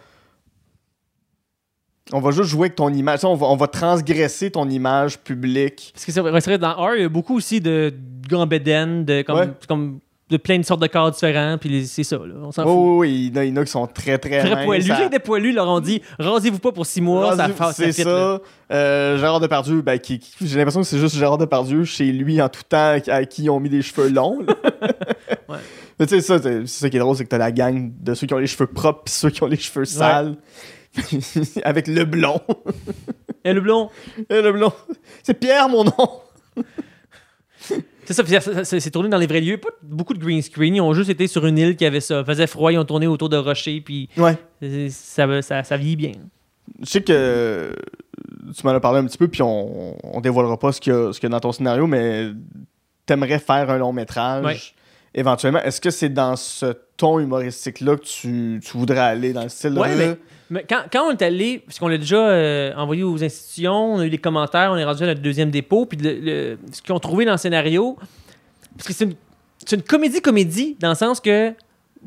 On 2.14 2.20
va 2.20 2.30
juste 2.32 2.50
jouer 2.50 2.66
avec 2.68 2.76
ton 2.76 2.94
image. 2.94 3.22
Tu 3.22 3.26
On 3.26 3.34
va, 3.36 3.48
on 3.48 3.56
va 3.56 3.68
transgresser 3.68 4.52
ton 4.52 4.70
image 4.70 5.18
publique. 5.20 5.90
Parce 5.94 6.06
que 6.06 6.12
c'est 6.12 6.22
vrai, 6.22 6.58
dans 6.60 6.74
R, 6.76 6.96
il 6.98 7.02
y 7.02 7.06
a 7.06 7.10
beaucoup 7.10 7.36
aussi 7.36 7.60
de 7.62 7.92
gambéden, 8.30 9.04
de, 9.06 9.24
comme, 9.24 9.40
Ouais. 9.40 9.50
comme, 9.68 10.00
de 10.30 10.38
plein 10.38 10.58
de 10.58 10.64
sortes 10.64 10.82
de 10.82 10.88
corps 10.88 11.12
différents. 11.12 11.58
Puis 11.60 11.86
c'est 11.88 12.04
ça, 12.04 12.18
là. 12.18 12.34
On 12.42 12.52
s'en 12.52 12.64
Oui, 12.64 12.70
fout. 12.70 12.78
oui, 12.78 13.32
oui. 13.36 13.46
Il 13.46 13.50
y 13.50 13.52
en 13.54 13.62
a, 13.62 13.66
qui 13.66 13.72
sont 13.72 13.86
très, 13.88 14.18
très. 14.18 14.40
Très 14.40 14.56
minces, 14.56 14.66
poilus. 14.66 14.84
ça- 14.88 15.10
des 15.10 15.20
poilus 15.20 15.52
leur 15.54 15.68
ont 15.68 15.80
dit 15.80 16.02
rasez-vous 16.20 16.60
pas 16.60 16.72
pour 16.72 16.86
six 16.86 17.02
mois, 17.02 17.36
ça, 17.36 17.44
Rendu- 17.44 17.54
fa- 17.56 17.74
ça 17.74 17.84
C'est 17.92 17.92
ça. 17.92 18.10
là. 18.10 18.40
Euh, 18.72 19.18
Gérard 19.20 19.40
Depardieu, 19.40 19.82
ben, 19.82 20.00
qui, 20.00 20.20
qui- 20.20 20.34
j'ai 20.48 20.58
l'impression 20.58 20.82
que 20.82 20.88
c'est 20.88 20.98
juste 21.00 21.16
Gérard 21.16 21.38
Depardieu 21.38 21.84
chez 21.84 22.06
lui 22.12 22.42
en 22.42 22.50
tout 22.50 22.64
temps 22.68 22.98
à 23.08 23.26
qui 23.26 23.44
ils 23.44 23.50
ont 23.50 23.60
mis 23.60 23.70
des 23.70 23.82
cheveux 23.82 24.10
longs. 24.10 24.40
Ouais. 25.48 25.58
Mais 26.00 26.08
tu 26.08 26.16
sais, 26.16 26.22
ça, 26.22 26.42
c'est 26.42 26.66
ça 26.68 26.90
qui 26.90 26.98
est 26.98 27.00
drôle, 27.00 27.16
c'est 27.16 27.24
que 27.24 27.30
t'as 27.30 27.38
la 27.38 27.52
gang 27.52 27.92
de 28.02 28.14
ceux 28.16 28.26
qui 28.26 28.34
ont 28.34 28.40
les 28.40 28.48
cheveux 28.48 28.66
propres 28.68 29.04
puis 29.06 29.14
ceux 29.14 29.30
qui 29.30 29.44
ont 29.44 29.48
les 29.48 29.58
cheveux 29.58 29.86
sales. 29.86 30.36
Avec 31.64 31.88
le 31.88 32.04
blond. 32.04 32.42
Et 33.44 33.54
le 33.54 33.62
blond? 33.62 33.90
Et 34.30 34.42
le 34.42 34.52
blond. 34.52 34.74
C'est 35.24 35.36
Pierre, 35.40 35.70
mon 35.70 35.84
nom. 35.84 35.94
C'est 38.06 38.14
ça, 38.14 38.64
c'est 38.80 38.92
tourné 38.92 39.10
dans 39.10 39.18
les 39.18 39.28
vrais 39.28 39.42
lieux. 39.42 39.58
Pas 39.58 39.70
beaucoup 39.82 40.14
de 40.14 40.20
green 40.20 40.42
screen. 40.42 40.76
Ils 40.76 40.82
ont 40.82 40.94
juste 40.94 41.10
été 41.10 41.28
sur 41.28 41.46
une 41.46 41.58
île 41.58 41.76
qui 41.76 41.86
avait 41.86 42.00
ça. 42.02 42.24
faisait 42.24 42.48
froid, 42.48 42.72
ils 42.72 42.78
ont 42.78 42.86
tourné 42.86 43.08
autour 43.08 43.30
de 43.30 43.38
rochers, 43.38 43.82
puis 43.82 44.10
Ouais. 44.18 44.38
ça, 44.90 45.42
ça, 45.42 45.64
ça 45.64 45.78
vieillit 45.78 45.96
bien. 45.96 46.12
Je 46.82 46.86
sais 46.90 47.02
que 47.02 47.72
tu 48.56 48.66
m'en 48.66 48.72
as 48.74 48.80
parlé 48.80 49.00
un 49.00 49.06
petit 49.06 49.18
peu, 49.18 49.28
puis 49.28 49.42
on, 49.42 49.96
on 50.16 50.22
dévoilera 50.22 50.58
pas 50.58 50.72
ce 50.72 50.80
qu'il 50.82 50.94
y, 50.94 50.96
a- 50.96 51.12
y 51.12 51.30
dans 51.30 51.40
ton 51.40 51.52
scénario, 51.52 51.88
mais 51.88 52.30
t'aimerais 53.06 53.40
faire 53.40 53.70
un 53.70 53.78
long 53.78 53.94
métrage 53.94 54.46
Ouais. 54.46 54.58
éventuellement. 55.14 55.60
Est-ce 55.62 55.80
que 55.82 55.90
c'est 55.92 56.10
dans 56.10 56.36
ce 56.36 56.74
ton 56.98 57.20
humoristique-là 57.20 57.98
que 57.98 58.04
tu, 58.06 58.60
tu 58.64 58.78
voudrais 58.78 59.00
aller, 59.00 59.34
dans 59.34 59.44
le 59.44 59.50
style 59.50 59.74
de... 59.74 59.80
Ouais, 59.80 59.96
mais- 59.96 60.16
Mais 60.50 60.66
quand, 60.70 60.84
quand 60.92 61.08
on 61.08 61.12
est 61.12 61.22
allé, 61.22 61.60
parce 61.66 61.80
qu'on 61.80 61.88
l'a 61.88 61.98
déjà 61.98 62.18
euh, 62.30 62.74
envoyé 62.76 63.04
aux 63.04 63.22
institutions, 63.24 63.96
on 63.96 64.00
a 64.00 64.06
eu 64.06 64.10
les 64.10 64.18
commentaires, 64.20 64.70
on 64.72 64.78
est 64.78 64.86
rendu 64.86 65.04
à 65.04 65.08
notre 65.08 65.22
deuxième 65.22 65.50
dépôt, 65.52 65.86
puis 65.86 65.98
le- 65.98 66.20
le- 66.20 66.58
ce 66.72 66.82
qu'ils 66.82 66.94
ont 66.94 67.00
trouvé 67.00 67.26
dans 67.26 67.32
le 67.34 67.38
scénario, 67.38 67.98
parce 68.78 68.88
que 68.88 68.94
c'est 68.94 69.06
une, 69.06 69.16
c'est 69.66 69.76
une 69.76 69.82
comédie-comédie, 69.82 70.78
dans 70.80 70.90
le 70.90 70.96
sens 70.96 71.20
que 71.20 71.52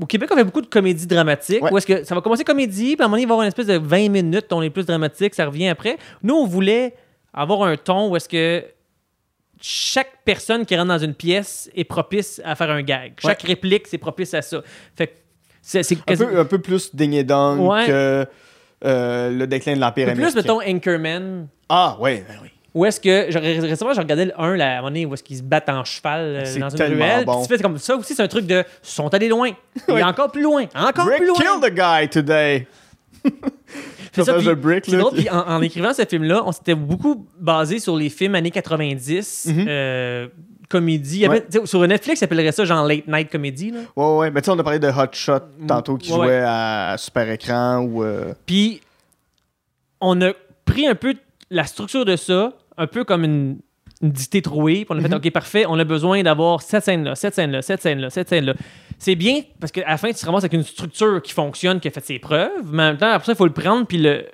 au 0.01 0.07
Québec, 0.07 0.31
on 0.33 0.37
fait 0.37 0.45
beaucoup 0.45 0.61
de 0.61 0.69
comédies 0.69 1.09
dramatiques, 1.09 1.63
Ouais. 1.65 1.73
où 1.73 1.77
est-ce 1.79 1.87
que 1.87 2.05
ça 2.05 2.15
va 2.15 2.21
commencer 2.21 2.45
comédie, 2.45 2.95
puis 2.95 3.03
à 3.03 3.07
un 3.07 3.09
moment 3.09 3.17
donné, 3.17 3.23
il 3.23 3.27
va 3.27 3.33
y 3.33 3.35
avoir 3.35 3.43
une 3.43 3.49
espèce 3.49 3.67
de 3.67 3.79
20 3.79 4.09
minutes, 4.11 4.47
on 4.53 4.63
est 4.63 4.71
plus 4.71 4.87
dramatique, 4.87 5.35
ça 5.35 5.45
revient 5.45 5.67
après. 5.69 5.99
Nous, 6.23 6.35
on 6.35 6.47
voulait 6.47 6.95
avoir 7.35 7.65
un 7.65 7.77
ton 7.77 8.09
où 8.09 8.17
est-ce 8.17 8.29
que 8.29 8.65
chaque 9.61 10.11
personne 10.25 10.65
qui 10.67 10.77
rentre 10.77 10.89
dans 10.89 10.99
une 10.99 11.15
pièce 11.15 11.71
est 11.75 11.85
propice 11.85 12.41
à 12.45 12.55
faire 12.55 12.71
un 12.71 12.83
gag. 12.83 13.15
Chaque 13.21 13.43
réplique, 13.43 13.87
c'est 13.87 13.99
propice 13.99 14.35
à 14.35 14.43
ça. 14.43 14.61
Fait 14.97 15.07
que 15.09 15.13
c'est 15.63 15.83
c'est 15.83 15.99
Un 16.09 16.17
peu, 16.17 16.39
un 16.41 16.45
peu 16.45 16.59
plus 16.61 16.95
ding 16.95 17.23
dong 17.25 17.61
Ouais. 17.61 17.87
que 17.87 18.27
euh, 18.85 19.31
le 19.31 19.47
déclin 19.47 19.75
de 19.75 19.81
l'Empire 19.81 20.07
peu 20.07 20.15
plus, 20.15 20.23
américain. 20.25 20.55
mettons, 20.55 20.61
Anchorman, 20.61 21.49
Ah, 21.69 21.97
ouais, 22.01 22.25
ben 22.29 22.37
oui. 22.43 22.49
Où 22.75 22.85
est-ce 22.85 23.01
que. 23.01 23.33
récemment, 23.67 23.93
j'ai 23.93 24.01
regardé 24.01 24.27
le 24.27 24.41
1, 24.41 24.57
là, 24.57 24.67
à 24.67 24.73
un 24.73 24.77
moment 24.77 24.89
donné, 24.89 25.07
où 25.07 25.15
est-ce 25.15 25.23
qu'ils 25.25 25.39
se 25.39 25.43
battent 25.43 25.69
en 25.71 25.85
cheval 25.85 26.21
euh, 26.21 26.45
C'est 26.45 26.61
dans 26.61 26.69
une 26.69 26.81
ruelle. 26.83 27.25
bon. 27.25 27.43
Tu 27.43 27.49
fais 27.49 27.61
comme 27.61 27.79
ça 27.79 27.97
aussi, 27.97 28.15
c'est 28.15 28.23
un 28.23 28.29
truc 28.29 28.47
de. 28.47 28.59
Ils 28.85 28.89
sont 28.89 29.13
allés 29.13 29.29
loin. 29.29 29.51
Et 29.89 30.03
encore 30.05 30.31
plus 30.31 30.43
loin. 30.43 30.67
Encore 30.77 31.07
Brick 31.07 31.19
plus 31.19 31.27
loin. 31.27 31.37
killed 31.39 31.63
the 31.63 31.75
guy 31.75 32.09
today. 32.09 32.67
C'est 34.13 34.25
ça, 34.25 34.35
puis- 34.35 34.55
Brick, 34.55 34.85
c'est 34.87 34.93
là. 34.93 34.99
drôle, 34.99 35.15
puis 35.15 35.31
en, 35.31 35.39
en 35.39 35.63
écrivant 35.63 35.93
ce 35.93 36.05
film-là, 36.05 36.43
on 36.47 36.53
s'était 36.53 36.75
beaucoup 36.75 37.27
basé 37.39 37.79
sur 37.79 37.97
les 37.97 38.09
films 38.09 38.35
années 38.35 38.51
90, 38.51 39.47
Mhm. 39.49 39.65
euh, 39.69 40.29
comédie. 40.69 41.25
Avait- 41.25 41.47
Sur 41.65 41.87
Netflix, 41.87 42.21
ils 42.21 42.25
appelleraient 42.25 42.53
ça 42.53 42.65
genre 42.65 42.87
late 42.87 43.07
night 43.09 43.31
comédie. 43.31 43.71
là. 43.71 43.81
Ouais, 43.97 44.17
ouais. 44.19 44.31
Mais 44.31 44.41
tu 44.43 44.47
sais, 44.47 44.51
on 44.51 44.59
a 44.59 44.63
parlé 44.65 44.79
de 44.79 44.89
Hot 44.89 45.13
Shot 45.13 45.33
tantôt 45.67 45.97
qui 45.97 46.11
Ouais, 46.13 46.17
jouait 46.17 46.27
ouais. 46.27 46.45
à 46.45 46.97
super 46.99 47.31
écran 47.31 47.79
ou. 47.81 48.03
euh, 48.05 48.35
Puis, 48.47 48.81
on 50.01 50.21
a 50.23 50.33
pris 50.65 50.87
un 50.87 50.95
peu 50.95 51.15
la 51.51 51.65
structure 51.65 52.05
de 52.05 52.17
ça, 52.17 52.53
un 52.77 52.87
peu 52.87 53.05
comme 53.05 53.25
une, 53.25 53.59
une 54.03 54.11
dictée 54.13 54.43
trouée. 54.43 54.85
Puis 54.85 54.87
on 54.91 54.97
a 54.99 55.01
fait, 55.01 55.09
Mhm. 55.09 55.15
OK, 55.17 55.31
parfait, 55.31 55.65
on 55.69 55.79
a 55.79 55.85
besoin 55.85 56.23
d'avoir 56.23 56.63
cette 56.63 56.85
scène-là, 56.85 57.15
cette 57.15 57.35
scène-là, 57.35 57.63
cette 57.63 57.83
scène-là, 57.83 58.11
cette 58.11 58.29
scène-là. 58.29 58.55
C'est 58.99 59.15
bien 59.17 59.43
parce 59.61 59.73
qu'à 59.73 59.89
la 59.89 59.97
fin, 59.97 60.09
tu 60.09 60.15
te 60.15 60.27
ramasses 60.27 60.43
avec 60.45 60.53
une 60.55 60.63
structure 60.65 61.21
qui 61.23 61.33
fonctionne, 61.33 61.81
qui 61.81 61.89
a 61.89 61.91
fait 61.91 62.05
ses 62.05 62.19
preuves, 62.19 62.51
mais 62.73 62.83
en 62.83 62.87
même 62.87 62.97
temps, 62.99 63.11
après 63.11 63.27
ça, 63.27 63.33
il 63.33 63.37
faut 63.37 63.47
le 63.47 63.53
prendre 63.53 63.87
puis 63.87 63.99
le, 63.99 64.27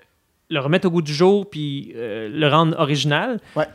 le 0.50 0.60
remettre 0.60 0.86
au 0.86 0.90
goût 0.90 1.02
du 1.02 1.12
jour 1.14 1.48
puis 1.48 1.92
euh, 1.96 2.28
le 2.32 2.48
rendre 2.48 2.78
original. 2.78 3.40
Ouais. 3.56 3.66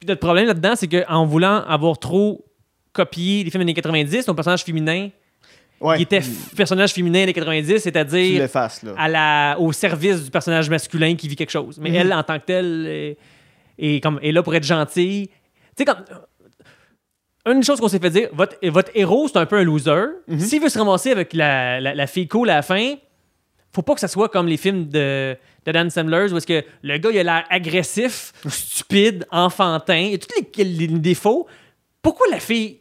Puis 0.00 0.08
notre 0.08 0.20
problème 0.20 0.46
là-dedans, 0.46 0.74
c'est 0.76 0.88
qu'en 0.88 1.24
voulant 1.26 1.62
avoir 1.64 1.98
trop 1.98 2.44
copié 2.92 3.44
les 3.44 3.50
films 3.50 3.62
des 3.62 3.66
années 3.70 3.74
90, 3.74 4.24
ton 4.26 4.34
personnage 4.34 4.64
féminin, 4.64 5.08
Ouais. 5.80 5.96
qui 5.96 6.02
était 6.04 6.20
personnage 6.56 6.92
féminin 6.92 7.26
des 7.26 7.32
90, 7.32 7.74
Tu 7.74 7.80
c'est-à-dire 7.80 8.48
à 8.96 9.08
la, 9.08 9.56
au 9.58 9.72
service 9.72 10.22
du 10.24 10.30
personnage 10.30 10.70
masculin 10.70 11.16
qui 11.16 11.26
vit 11.26 11.34
quelque 11.34 11.50
chose. 11.50 11.78
Mais 11.80 11.90
Mhm. 11.90 11.96
elle, 11.96 12.12
en 12.12 12.22
tant 12.22 12.38
que 12.38 12.44
telle, 12.44 13.16
est 13.82 14.00
comme, 14.00 14.18
est 14.22 14.32
là 14.32 14.42
pour 14.42 14.54
être 14.54 14.64
gentille. 14.64 15.28
Tu 15.28 15.34
sais, 15.78 15.84
comme. 15.84 16.04
Une 17.44 17.64
chose 17.64 17.80
qu'on 17.80 17.88
s'est 17.88 17.98
fait 17.98 18.10
dire, 18.10 18.28
votre, 18.32 18.56
votre 18.68 18.90
héros, 18.94 19.26
c'est 19.26 19.36
un 19.36 19.46
peu 19.46 19.56
un 19.56 19.64
loser. 19.64 20.04
Mhm. 20.28 20.38
S'il 20.38 20.62
veut 20.62 20.68
se 20.68 20.78
ramasser 20.78 21.10
avec 21.10 21.32
la, 21.32 21.80
la, 21.80 21.92
la 21.92 22.06
fille 22.06 22.28
cool 22.28 22.48
à 22.50 22.56
la 22.56 22.62
fin, 22.62 22.94
faut 23.74 23.82
pas 23.82 23.94
que 23.94 24.00
ça 24.00 24.06
soit 24.06 24.28
comme 24.28 24.46
les 24.46 24.56
films 24.56 24.88
de, 24.88 25.36
de 25.66 25.72
Dan 25.72 25.90
Sandler 25.90 26.32
où 26.32 26.36
est-ce 26.36 26.46
que 26.46 26.64
le 26.82 26.98
gars, 26.98 27.10
il 27.10 27.18
a 27.18 27.22
l'air 27.24 27.44
agressif, 27.50 28.32
stupide, 28.48 29.26
enfantin, 29.32 30.10
et 30.12 30.18
tous 30.18 30.28
les, 30.58 30.64
les 30.64 30.86
défauts. 30.86 31.46
Pourquoi 32.00 32.26
la 32.30 32.38
fille... 32.38 32.78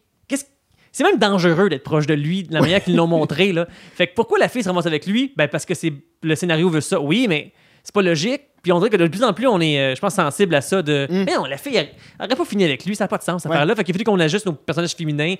C'est 0.93 1.05
même 1.05 1.17
dangereux 1.17 1.69
d'être 1.69 1.83
proche 1.83 2.05
de 2.05 2.13
lui, 2.13 2.43
de 2.43 2.53
la 2.53 2.59
manière 2.59 2.83
qu'ils 2.83 2.95
l'ont 2.97 3.07
montré. 3.07 3.53
Là. 3.53 3.65
Fait 3.95 4.07
que 4.07 4.13
pourquoi 4.13 4.37
la 4.39 4.49
fille 4.49 4.61
se 4.61 4.67
ramasse 4.67 4.85
avec 4.85 5.05
lui? 5.05 5.33
Ben 5.37 5.47
parce 5.47 5.65
que 5.65 5.73
c'est 5.73 5.93
le 6.21 6.35
scénario 6.35 6.69
veut 6.69 6.81
ça. 6.81 6.99
Oui, 6.99 7.27
mais 7.29 7.53
c'est 7.83 7.93
pas 7.93 8.01
logique. 8.01 8.41
Puis 8.63 8.71
on 8.71 8.77
dirait 8.77 8.89
que 8.91 8.97
de 8.97 9.07
plus 9.07 9.23
en 9.23 9.33
plus, 9.33 9.47
on 9.47 9.59
est, 9.59 9.79
euh, 9.79 9.95
je 9.95 9.99
pense, 10.01 10.13
sensible 10.13 10.53
à 10.53 10.61
ça 10.61 10.81
de. 10.83 11.07
Mm. 11.09 11.23
Mais 11.25 11.35
non, 11.35 11.45
la 11.45 11.57
fille, 11.57 11.75
elle, 11.75 11.89
aurait 12.19 12.35
pas 12.35 12.45
fini 12.45 12.63
avec 12.63 12.85
lui, 12.85 12.95
ça 12.95 13.05
n'a 13.05 13.07
pas 13.07 13.17
de 13.17 13.23
sens, 13.23 13.41
cette 13.41 13.49
Ouais. 13.49 13.55
affaire-là. 13.57 13.75
Fait 13.75 13.83
qu'il 13.83 13.93
a 13.93 13.95
fallu 13.95 14.03
qu'on 14.05 14.19
ajuste 14.19 14.45
nos 14.45 14.53
personnages 14.53 14.93
féminins. 14.93 15.35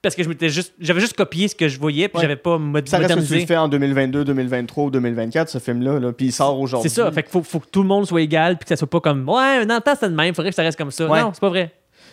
Parce 0.00 0.14
que 0.14 0.22
je 0.22 0.28
m'étais 0.28 0.48
juste. 0.48 0.74
J'avais 0.78 1.00
juste 1.00 1.16
copié 1.16 1.48
ce 1.48 1.56
que 1.56 1.66
je 1.66 1.78
voyais, 1.80 2.06
puis 2.08 2.18
Ouais. 2.18 2.22
j'avais 2.22 2.36
pas 2.36 2.56
mod- 2.56 2.86
Ça 2.88 2.98
reste 2.98 3.16
que 3.16 3.20
tu 3.26 3.34
le 3.34 3.46
fais 3.46 3.56
en 3.56 3.66
2022, 3.66 4.24
2023 4.24 4.84
ou 4.84 4.90
2024, 4.90 5.48
ce 5.48 5.58
film-là, 5.58 5.98
là, 5.98 6.12
puis 6.12 6.26
il 6.26 6.32
sort 6.32 6.58
aujourd'hui. 6.60 6.88
C'est 6.88 7.02
ça. 7.02 7.10
Fait 7.10 7.22
qu'il 7.24 7.32
faut, 7.32 7.42
faut 7.42 7.58
que 7.58 7.66
tout 7.68 7.82
le 7.82 7.88
monde 7.88 8.06
soit 8.06 8.20
égal, 8.22 8.56
puis 8.58 8.64
que 8.64 8.68
ça 8.68 8.76
soit 8.76 8.88
pas 8.88 9.00
comme. 9.00 9.28
Ouais, 9.28 9.58
mais 9.58 9.66
dans 9.66 9.74
le 9.74 9.80
temps, 9.80 9.94
c'était 9.94 10.08
de 10.10 10.14
même, 10.14 10.34
faudrait 10.34 10.50
que 10.50 10.54
ça 10.56 10.62
reste 10.62 10.78
comme 10.78 10.92
ça. 10.92 11.08
Ouais. 11.08 11.20
Non, 11.20 11.32
c'est 11.34 11.40
pas 11.40 11.48
vrai. 11.48 11.72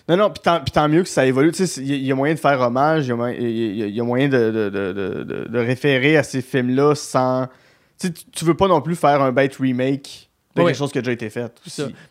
Non, 0.10 0.18
non, 0.18 0.30
puis 0.32 0.42
tant, 0.44 0.62
tant 0.62 0.90
mieux 0.90 1.04
que 1.04 1.10
ça 1.10 1.26
évolue. 1.28 1.52
Tu 1.52 1.68
sais, 1.68 1.82
il 1.82 1.88
y, 1.88 1.94
a- 1.94 1.96
il 1.98 2.06
y 2.06 2.12
a 2.12 2.16
moyen 2.16 2.34
de 2.34 2.40
faire 2.40 2.60
hommage, 2.60 3.06
il 3.06 3.10
y 3.10 3.12
a 3.12 3.16
moyen, 3.16 3.40
y 3.40 3.90
y 3.92 4.00
a 4.02 4.28
de, 4.30 4.52
de, 4.52 5.24
de- 5.24 5.48
de 5.48 5.60
référer 5.60 6.18
à 6.18 6.24
ces 6.24 6.42
films-là 6.42 6.96
sans. 6.96 7.48
Tu 8.00 8.46
veux 8.46 8.54
pas 8.56 8.68
non 8.68 8.82
plus 8.82 8.96
faire 8.96 9.22
un 9.22 9.32
bête 9.32 9.56
remake 9.56 10.30
de 10.56 10.64
quelque 10.64 10.78
chose 10.78 10.92
qui 10.92 10.98
a 11.00 11.02
déjà 11.02 11.12
été 11.12 11.30
fait. 11.30 11.52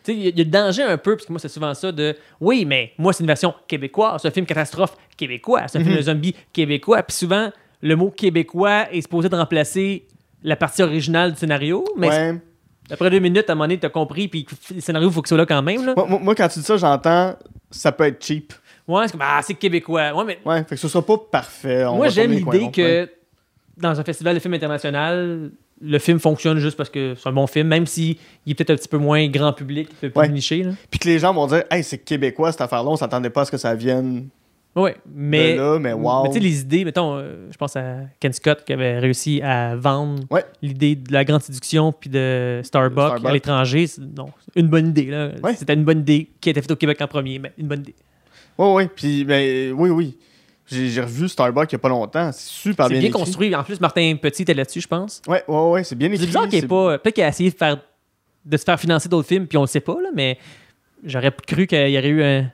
Il 0.07 0.13
y, 0.13 0.27
a- 0.27 0.29
il 0.29 0.37
y 0.37 0.41
a 0.41 0.43
le 0.43 0.49
danger 0.49 0.83
un 0.83 0.97
peu, 0.97 1.15
parce 1.15 1.25
que 1.25 1.31
moi, 1.31 1.39
c'est 1.39 1.47
souvent 1.49 1.73
ça 1.73 1.91
de 1.91 2.15
oui, 2.39 2.65
mais 2.65 2.91
moi, 2.97 3.11
c'est 3.13 3.21
une 3.23 3.27
version 3.27 3.53
québécoise, 3.67 4.21
c'est 4.21 4.27
un 4.27 4.31
film 4.31 4.45
catastrophe 4.45 4.95
québécois, 5.17 5.67
c'est 5.67 5.77
un 5.79 5.81
film 5.81 5.93
Mhm. 5.93 5.97
de 5.97 6.03
zombie 6.03 6.35
québécois. 6.53 7.01
Puis 7.03 7.17
souvent, 7.17 7.51
le 7.81 7.95
mot 7.95 8.11
québécois 8.11 8.91
est 8.91 9.01
supposé 9.01 9.29
de 9.29 9.35
remplacer 9.35 10.05
la 10.43 10.55
partie 10.55 10.83
originale 10.83 11.33
du 11.33 11.39
scénario, 11.39 11.85
mais 11.97 12.09
Ouais. 12.09 12.41
Après 12.91 13.09
deux 13.09 13.17
minutes, 13.17 13.49
à 13.49 13.53
un 13.53 13.55
moment 13.55 13.63
donné, 13.65 13.79
t'as 13.79 13.89
compris, 13.89 14.27
puis 14.27 14.45
le 14.75 14.79
scénario, 14.79 15.09
faut 15.09 15.23
que 15.23 15.27
ce 15.27 15.33
soit 15.33 15.39
là 15.39 15.47
quand 15.47 15.63
même. 15.63 15.83
Là. 15.83 15.95
Moi, 16.07 16.35
quand 16.35 16.47
tu 16.49 16.59
dis 16.59 16.65
ça, 16.65 16.77
j'entends 16.77 17.35
ça 17.71 17.91
peut 17.91 18.03
être 18.03 18.23
cheap. 18.23 18.53
Ouais, 18.87 19.07
c'est 19.07 19.13
comme, 19.13 19.21
ah, 19.23 19.39
c'est 19.41 19.55
québécois. 19.55 20.13
Ouais, 20.15 20.23
mais 20.23 20.37
Ouais, 20.45 20.59
fait 20.65 20.75
que 20.75 20.81
ce 20.81 20.87
soit 20.87 21.03
pas 21.03 21.17
parfait. 21.17 21.83
on 21.85 21.95
moi, 21.95 22.09
j'aime 22.09 22.31
l'idée 22.31 22.69
que 22.71 23.09
dans 23.75 23.99
un 23.99 24.03
festival 24.03 24.35
de 24.35 24.39
films 24.39 24.53
international, 24.53 25.49
le 25.81 25.99
film 25.99 26.19
fonctionne 26.19 26.57
juste 26.59 26.77
parce 26.77 26.89
que 26.89 27.15
c'est 27.15 27.27
un 27.29 27.33
bon 27.33 27.47
film, 27.47 27.67
même 27.67 27.85
s'il 27.85 28.17
est 28.47 28.53
peut-être 28.55 28.69
un 28.71 28.75
petit 28.75 28.87
peu 28.87 28.97
moins 28.97 29.27
grand 29.27 29.53
public, 29.53 29.89
peu 29.99 30.09
plus 30.09 30.19
Ouais. 30.19 30.29
niché. 30.29 30.63
Là. 30.63 30.71
Puis 30.89 30.99
que 30.99 31.07
les 31.07 31.19
gens 31.19 31.33
vont 31.33 31.47
dire, 31.47 31.63
hey, 31.69 31.83
c'est 31.83 31.97
québécois 31.97 32.51
cette 32.51 32.61
affaire-là, 32.61 32.89
on 32.91 32.95
s'attendait 32.95 33.29
pas 33.29 33.41
à 33.41 33.45
ce 33.45 33.51
que 33.51 33.57
ça 33.57 33.75
vienne 33.75 34.27
Ouais, 34.75 34.97
mais. 35.13 35.53
de 35.53 35.57
là, 35.59 35.79
mais 35.79 35.93
wow. 35.93 36.23
Mais 36.23 36.29
tu 36.29 36.33
sais, 36.33 36.39
les 36.41 36.59
idées, 36.59 36.83
mettons, 36.83 37.15
euh, 37.17 37.47
je 37.49 37.55
pense 37.55 37.77
à 37.77 37.99
Ken 38.19 38.33
Scott 38.33 38.63
qui 38.65 38.73
avait 38.73 38.99
réussi 38.99 39.41
à 39.41 39.73
vendre 39.77 40.23
Ouais. 40.29 40.43
l'idée 40.61 40.95
de 40.97 41.13
la 41.13 41.23
grande 41.23 41.41
séduction 41.41 41.93
puis 41.93 42.09
de 42.09 42.59
Starbucks, 42.63 43.05
Starbucks. 43.05 43.25
à 43.29 43.31
l'étranger. 43.33 43.85
Non, 44.17 44.25
une 44.55 44.67
bonne 44.67 44.87
idée. 44.89 45.05
là. 45.05 45.29
Ouais. 45.41 45.55
C'était 45.55 45.75
une 45.75 45.85
bonne 45.85 45.99
idée 45.99 46.29
qui 46.41 46.49
a 46.49 46.51
été 46.51 46.61
faite 46.61 46.71
au 46.71 46.75
Québec 46.75 46.99
en 47.01 47.07
premier, 47.07 47.39
mais 47.39 47.53
une 47.57 47.67
bonne 47.67 47.79
idée. 47.81 47.95
Ouais, 48.57 48.73
ouais. 48.73 48.87
Puis, 48.93 49.23
ben, 49.23 49.71
oui, 49.73 49.89
oui. 49.89 50.17
J'ai 50.67 50.99
revu 51.01 51.29
Starbucks 51.29 51.71
il 51.71 51.73
y 51.73 51.77
a 51.77 51.79
pas 51.79 51.89
longtemps. 51.89 52.31
C'est 52.31 52.41
super 52.49 52.85
C'est 52.87 52.93
bien, 52.93 52.99
bien 53.01 53.09
écrit. 53.09 53.19
construit. 53.19 53.55
En 53.55 53.63
plus, 53.63 53.79
Martin 53.79 54.15
Petit 54.19 54.41
était 54.43 54.53
là-dessus, 54.53 54.81
je 54.81 54.87
pense. 54.87 55.21
Ouais, 55.27 55.43
ouais, 55.47 55.69
ouais. 55.69 55.83
C'est 55.83 55.95
bien 55.95 56.07
écrit. 56.07 56.19
C'est 56.21 56.25
bizarre 56.27 56.47
qu'il 56.49 56.67
pas. 56.67 56.97
Peut-être 56.97 57.13
qu'il 57.15 57.23
a 57.23 57.27
essayé 57.27 57.51
de, 57.51 57.55
faire, 57.55 57.77
de 58.45 58.57
se 58.57 58.63
faire 58.63 58.79
financer 58.79 59.07
d'autres 59.07 59.27
films, 59.27 59.45
puis 59.47 59.57
on 59.57 59.61
le 59.61 59.67
sait 59.67 59.79
pas, 59.79 59.93
là, 60.01 60.09
mais 60.13 60.39
j'aurais 61.03 61.31
cru 61.45 61.67
qu'il 61.67 61.89
y 61.89 61.97
aurait 61.97 62.07
eu 62.07 62.23
un- 62.23 62.51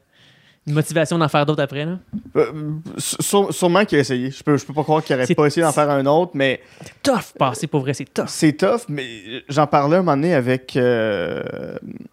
une 0.68 0.74
motivation 0.74 1.18
d'en 1.18 1.28
faire 1.28 1.46
d'autres 1.46 1.64
après. 1.64 1.86
Là? 1.86 1.98
Euh, 2.36 2.52
sûre- 2.98 3.52
sûrement 3.54 3.84
qu'il 3.84 3.98
a 3.98 4.02
essayé. 4.02 4.30
Je 4.30 4.44
peux, 4.44 4.58
je 4.58 4.66
peux 4.66 4.74
pas 4.74 4.84
croire 4.84 5.04
qu'il 5.04 5.16
aurait 5.16 5.26
C'est- 5.26 5.34
pas 5.34 5.48
essayé 5.48 5.64
d'en 5.66 5.72
faire 5.72 5.90
un 5.90 6.06
autre, 6.06 6.32
mais 6.36 6.62
C'est 6.84 7.02
tough, 7.02 7.34
passer 7.38 7.66
pour 7.68 7.82
vrai, 7.82 7.94
c'est 7.96 8.06
tough. 8.14 8.26
c'est 8.28 8.54
tough. 8.54 8.82
Mais 8.88 9.06
j'en 9.50 9.66
parlais 9.66 9.98
un 9.98 10.02
moment 10.04 10.16
donné 10.16 10.36
avec, 10.36 10.76
euh, 10.76 11.42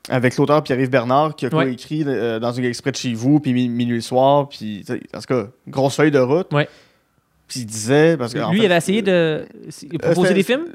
avec 0.09 0.37
l'auteur 0.39 0.63
Pierre-Yves 0.63 0.89
Bernard 0.91 1.37
qui 1.37 1.45
a 1.47 1.55
Ouais. 1.55 1.67
coécrit 1.67 2.05
euh, 2.07 2.39
dans 2.39 2.53
une 2.53 2.65
exprès 2.65 2.91
de 2.93 2.97
chez 2.97 3.13
vous, 3.13 3.39
puis 3.39 3.53
Mi- 3.53 3.69
Minuit 3.69 3.97
le 3.97 4.01
soir, 4.03 4.49
puis 4.49 4.83
en 5.15 5.19
tout 5.21 5.27
cas, 5.27 5.47
grosse 5.69 5.97
feuille 5.97 6.11
de 6.11 6.19
route. 6.19 6.51
Ouais. 6.53 6.69
Puis 7.47 7.61
il 7.61 7.67
disait. 7.67 8.17
Parce 8.17 8.33
que, 8.35 8.39
en 8.41 8.51
Lui, 8.51 8.61
fait, 8.61 8.65
il 8.67 8.73
avait 8.73 8.79
essayé 8.79 9.03
de 9.03 9.47
proposer 10.01 10.33
des 10.35 10.43
films? 10.43 10.67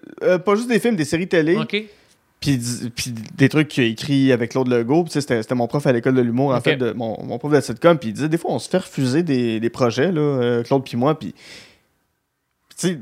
pas 0.46 0.56
juste 0.56 0.70
des 0.70 0.80
films, 0.80 0.96
des 0.96 1.06
séries 1.06 1.28
télé. 1.28 1.56
Ok. 1.58 1.84
Puis, 2.96 3.14
des 3.36 3.50
trucs 3.50 3.68
qu'il 3.70 3.84
a 3.84 3.88
écrit 3.88 4.32
avec 4.32 4.52
Claude 4.52 4.68
Legault. 4.68 5.06
C'était 5.10 5.42
c'était 5.42 5.56
mon 5.56 5.68
prof 5.68 5.86
à 5.88 5.92
l'école 5.92 6.16
de 6.16 6.22
l'humour, 6.22 6.54
en 6.54 6.62
fait, 6.62 6.76
de, 6.76 6.92
mon, 6.92 7.18
mon 7.24 7.38
prof 7.38 7.52
de 7.52 7.62
sitcom. 7.62 7.98
Puis 7.98 8.10
il 8.10 8.14
disait, 8.14 8.30
des 8.30 8.38
fois, 8.38 8.52
on 8.52 8.60
se 8.60 8.70
fait 8.70 8.78
refuser 8.80 9.24
des, 9.24 9.60
des 9.60 9.70
projets, 9.70 10.12
là, 10.12 10.22
euh, 10.22 10.64
Claude 10.64 10.84
puis 10.84 10.98
moi. 10.98 11.18
Puis, 11.18 11.34
tu 11.34 12.88
sais, 12.88 13.00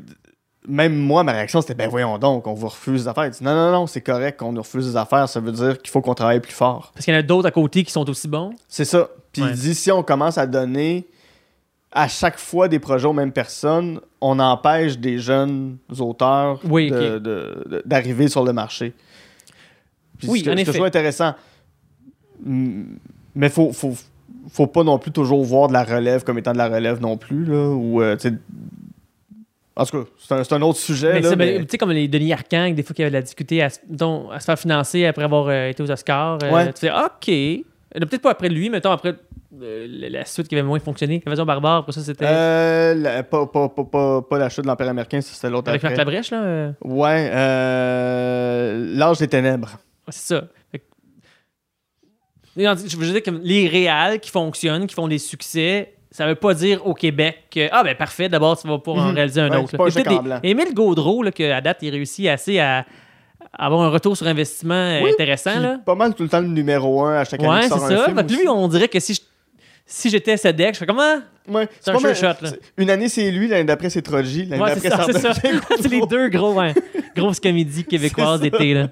même 0.68 0.96
moi, 0.96 1.24
ma 1.24 1.32
réaction, 1.32 1.62
c'était, 1.62 1.74
ben 1.74 1.90
voyons 1.90 2.18
donc, 2.20 2.46
on 2.46 2.54
vous 2.54 2.68
refuse 2.68 3.04
des 3.04 3.08
affaires. 3.08 3.26
Il 3.26 3.32
dit, 3.32 3.44
non, 3.44 3.56
non, 3.56 3.72
non, 3.72 3.88
c'est 3.88 4.02
correct 4.02 4.40
qu'on 4.40 4.52
nous 4.52 4.62
refuse 4.62 4.86
des 4.92 4.96
affaires. 4.96 5.28
Ça 5.28 5.40
veut 5.40 5.52
dire 5.52 5.78
qu'il 5.82 5.90
faut 5.90 6.02
qu'on 6.02 6.14
travaille 6.14 6.40
plus 6.40 6.54
fort. 6.54 6.92
Parce 6.94 7.06
qu'il 7.06 7.14
y 7.14 7.18
en 7.18 7.20
a 7.20 7.24
d'autres 7.24 7.48
à 7.48 7.52
côté 7.52 7.84
qui 7.84 7.92
sont 7.92 8.08
aussi 8.10 8.28
bons. 8.28 8.52
C'est 8.68 8.86
ça. 8.86 9.10
Puis 9.32 9.42
Ouais. 9.42 9.50
il 9.52 9.56
dit, 9.56 9.74
si 9.74 9.92
on 9.92 10.04
commence 10.04 10.38
à 10.38 10.46
donner 10.46 11.08
à 11.92 12.08
chaque 12.08 12.38
fois 12.38 12.68
des 12.68 12.80
projets 12.80 13.08
aux 13.08 13.14
mêmes 13.14 13.32
personnes, 13.34 14.00
on 14.22 14.40
empêche 14.40 14.98
des 15.00 15.18
jeunes 15.18 15.78
auteurs 16.00 16.60
Oui, 16.64 16.90
de- 16.92 16.96
ok. 16.96 17.02
de- 17.24 17.64
de- 17.70 17.82
d'arriver 17.86 18.28
sur 18.28 18.44
le 18.46 18.54
marché. 18.54 18.94
Puis 20.22 20.30
Oui, 20.30 20.40
ce 20.40 20.46
que, 20.46 20.50
en 20.50 20.54
ce 20.54 20.56
que 20.56 20.62
effet. 20.62 20.72
je 20.72 20.78
trouve 20.78 20.88
intéressant. 20.88 21.34
Mais 23.36 23.50
faut, 23.50 23.72
faut, 23.74 23.94
faut 24.50 24.68
pas 24.68 24.84
non 24.84 24.98
plus 25.00 25.12
toujours 25.12 25.44
voir 25.44 25.68
de 25.68 25.74
la 25.74 25.84
relève 25.84 26.24
comme 26.24 26.38
étant 26.38 26.54
de 26.54 26.58
la 26.58 26.68
relève 26.70 27.00
non 27.02 27.18
plus. 27.18 27.46
Là, 27.46 27.70
ou, 27.70 28.02
euh, 28.02 28.16
en 29.76 29.86
tout 29.86 29.98
cas, 30.04 30.10
c'est 30.20 30.34
un, 30.34 30.44
c'est 30.44 30.54
un 30.54 30.62
autre 30.62 30.80
sujet. 30.80 31.14
Mais 31.14 31.22
là, 31.22 31.30
c'est- 31.30 31.36
mais- 31.36 31.60
Tu 31.60 31.68
sais, 31.72 31.78
comme 31.78 31.92
les 31.92 32.08
Denis 32.08 32.34
Arcang, 32.34 32.74
des 32.74 32.84
fois, 32.84 32.94
qui 32.94 33.02
avaient 33.04 33.12
de 33.12 33.16
la 33.16 33.22
difficulté 33.22 33.62
à, 33.62 33.70
se- 33.70 33.80
mettons, 33.90 34.30
à 34.30 34.40
se 34.40 34.46
faire 34.46 34.60
financer 34.60 35.06
après 35.06 35.24
avoir 35.24 35.48
euh, 35.48 35.70
été 35.70 35.82
aux 35.84 35.90
Oscars. 35.92 36.40
euh, 36.44 36.52
Ouais. 36.52 36.74
Tu 36.74 36.80
fais, 36.82 36.92
OK. 36.92 37.30
Euh, 37.30 38.00
Peut-être 38.00 38.22
pas 38.22 38.32
après 38.32 38.50
lui, 38.50 38.70
mettons, 38.70 38.92
après 38.92 39.16
la 39.60 40.26
suite 40.26 40.48
qui 40.48 40.56
avait 40.56 40.64
moins 40.68 40.80
fonctionné. 40.80 41.22
Invasion 41.26 41.46
Barbare, 41.46 41.78
après 41.80 41.92
ça, 41.92 42.02
c'était. 42.02 42.26
Euh, 42.28 43.22
pas, 43.24 43.46
pas, 43.48 43.70
pas, 43.70 43.84
pas, 43.84 44.22
pas 44.22 44.38
la 44.40 44.50
chute 44.50 44.64
de 44.64 44.68
l'Empire 44.68 44.90
américain, 44.90 45.20
c'était 45.22 45.50
l'autre 45.50 45.70
avec 45.70 45.84
Marc. 45.84 45.96
Labrèche, 45.98 46.32
là. 46.32 46.74
Ouais, 46.84 47.30
L'âge 48.96 49.20
des 49.20 49.28
ténèbres. 49.28 49.78
C'est 50.10 50.36
ça. 50.36 50.44
Fait 50.72 50.82
Je 52.56 52.98
veux 52.98 53.12
dire 53.12 53.24
que 53.24 53.32
les 53.32 53.68
réals 53.68 54.20
qui 54.20 54.30
fonctionnent, 54.30 54.88
qui 54.88 54.96
font 54.96 55.08
des 55.08 55.18
succès, 55.18 55.94
ça 56.12 56.28
veut 56.28 56.36
pas 56.36 56.54
dire 56.54 56.86
au 56.86 56.94
Québec 56.94 57.46
que 57.50 57.70
ah 57.72 57.84
ben 57.84 57.96
parfait, 57.96 58.28
d'abord 58.28 58.60
tu 58.60 58.68
vas 58.68 58.78
pouvoir 58.80 59.06
en 59.06 59.10
Mhm. 59.10 59.16
réaliser 59.16 59.42
un 59.42 59.50
Ouais, 59.50 59.58
autre. 59.58 59.70
c'est 59.90 60.04
pas 60.04 60.40
des-. 60.40 60.50
Émile 60.50 60.74
Gaudreau, 60.74 61.24
là, 61.24 61.32
que 61.32 61.50
à 61.52 61.62
date, 61.62 61.78
il 61.82 61.90
réussit 61.92 62.28
assez 62.28 62.60
à, 62.60 62.86
avoir 63.58 63.82
un 63.82 63.90
retour 63.90 64.16
sur 64.18 64.28
investissement 64.28 65.00
Oui, 65.02 65.12
intéressant. 65.12 65.60
Là. 65.60 65.80
Pas 65.86 65.96
mal 65.96 66.14
tout 66.14 66.24
le 66.24 66.30
temps 66.30 66.42
le 66.42 66.48
numéro 66.48 67.04
un 67.04 67.16
à 67.20 67.24
chaque 67.26 67.40
année 67.42 67.50
Ouais, 67.50 67.62
c'est 67.64 67.70
ça. 67.80 68.06
film 68.06 68.22
lui, 68.28 68.48
on 68.48 68.68
dirait 68.68 68.88
que 68.88 69.00
si 69.00 69.14
je- 69.16 69.22
si 69.86 70.10
j'étais 70.10 70.38
Sedek, 70.38 70.74
je 70.76 70.80
fais 70.80 70.86
comment 70.86 71.18
Ouais, 71.48 71.68
C'est 71.80 71.92
un 71.92 72.00
pas 72.00 72.14
shot, 72.14 72.26
là. 72.28 72.36
c'est- 72.44 72.60
Une 72.78 72.90
année, 72.90 73.10
c'est 73.10 73.30
lui, 73.32 73.48
l'année 73.48 73.64
d'après, 73.64 73.90
c'est 73.90 74.02
Troji, 74.02 74.46
l'année 74.46 74.62
Ouais, 74.64 74.74
c'est 74.80 74.90
d'après, 74.90 75.12
ça, 75.14 75.20
c'est 75.20 75.34
ça. 75.34 75.50
c'est 75.82 75.88
les 75.90 76.02
deux 76.06 76.30
gros, 76.30 76.54
ouais, 76.54 76.74
grosses 77.16 77.40
comédies 77.40 77.84
québécoises 77.84 78.40
C'est 78.42 78.50
ça. 78.52 78.58
d'été. 78.58 78.74
là. 78.76 78.90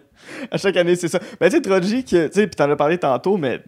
À 0.51 0.57
chaque 0.57 0.75
année, 0.77 0.95
c'est 0.95 1.07
ça. 1.07 1.19
Ben, 1.39 1.49
tu 1.49 1.55
sais, 1.57 1.61
Troji, 1.61 2.03
tu 2.03 2.15
sais, 2.15 2.47
puis 2.47 2.55
t'en 2.55 2.69
as 2.69 2.75
parlé 2.75 2.97
tantôt, 2.97 3.37
mais 3.37 3.61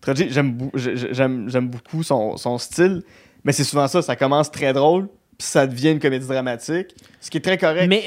Troji, 0.00 0.28
j'aime 0.30 1.68
beaucoup 1.68 2.02
son, 2.02 2.36
son 2.36 2.58
style, 2.58 3.02
mais 3.44 3.52
c'est 3.52 3.64
souvent 3.64 3.88
ça, 3.88 4.02
ça 4.02 4.16
commence 4.16 4.50
très 4.50 4.72
drôle, 4.72 5.08
puis 5.38 5.46
ça 5.48 5.66
devient 5.66 5.92
une 5.92 5.98
comédie 6.00 6.26
dramatique, 6.26 6.94
ce 7.20 7.30
qui 7.30 7.38
est 7.38 7.42
très 7.42 7.58
correct. 7.58 7.88
Mais 7.88 8.02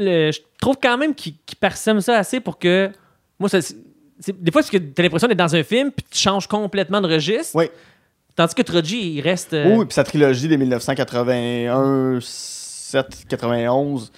euh, 0.00 0.32
je 0.32 0.38
trouve 0.60 0.76
quand 0.82 0.96
même 0.98 1.14
qu'il 1.14 1.34
qu'il 1.44 1.58
parsème 1.58 2.00
ça 2.00 2.18
assez 2.18 2.40
pour 2.40 2.58
que. 2.58 2.90
Moi, 3.38 3.48
ça, 3.48 3.60
c'est- 3.60 3.76
c'est- 4.20 4.40
des 4.40 4.50
fois, 4.52 4.60
parce 4.62 4.70
que 4.70 4.78
t'as 4.78 5.02
l'impression 5.02 5.26
d'être 5.28 5.38
dans 5.38 5.54
un 5.56 5.62
film, 5.64 5.90
puis 5.90 6.04
tu 6.10 6.18
changes 6.18 6.46
complètement 6.46 7.00
de 7.00 7.08
registre. 7.08 7.54
Oui. 7.56 7.66
Tandis 8.34 8.54
que 8.54 8.62
Troji, 8.62 9.14
il 9.14 9.20
reste. 9.20 9.52
euh, 9.52 9.76
Oui, 9.76 9.84
puis 9.84 9.94
sa 9.94 10.04
trilogie 10.04 10.48
des 10.48 10.56
1981, 10.56 12.18
7, 12.20 13.24
91. 13.28 14.10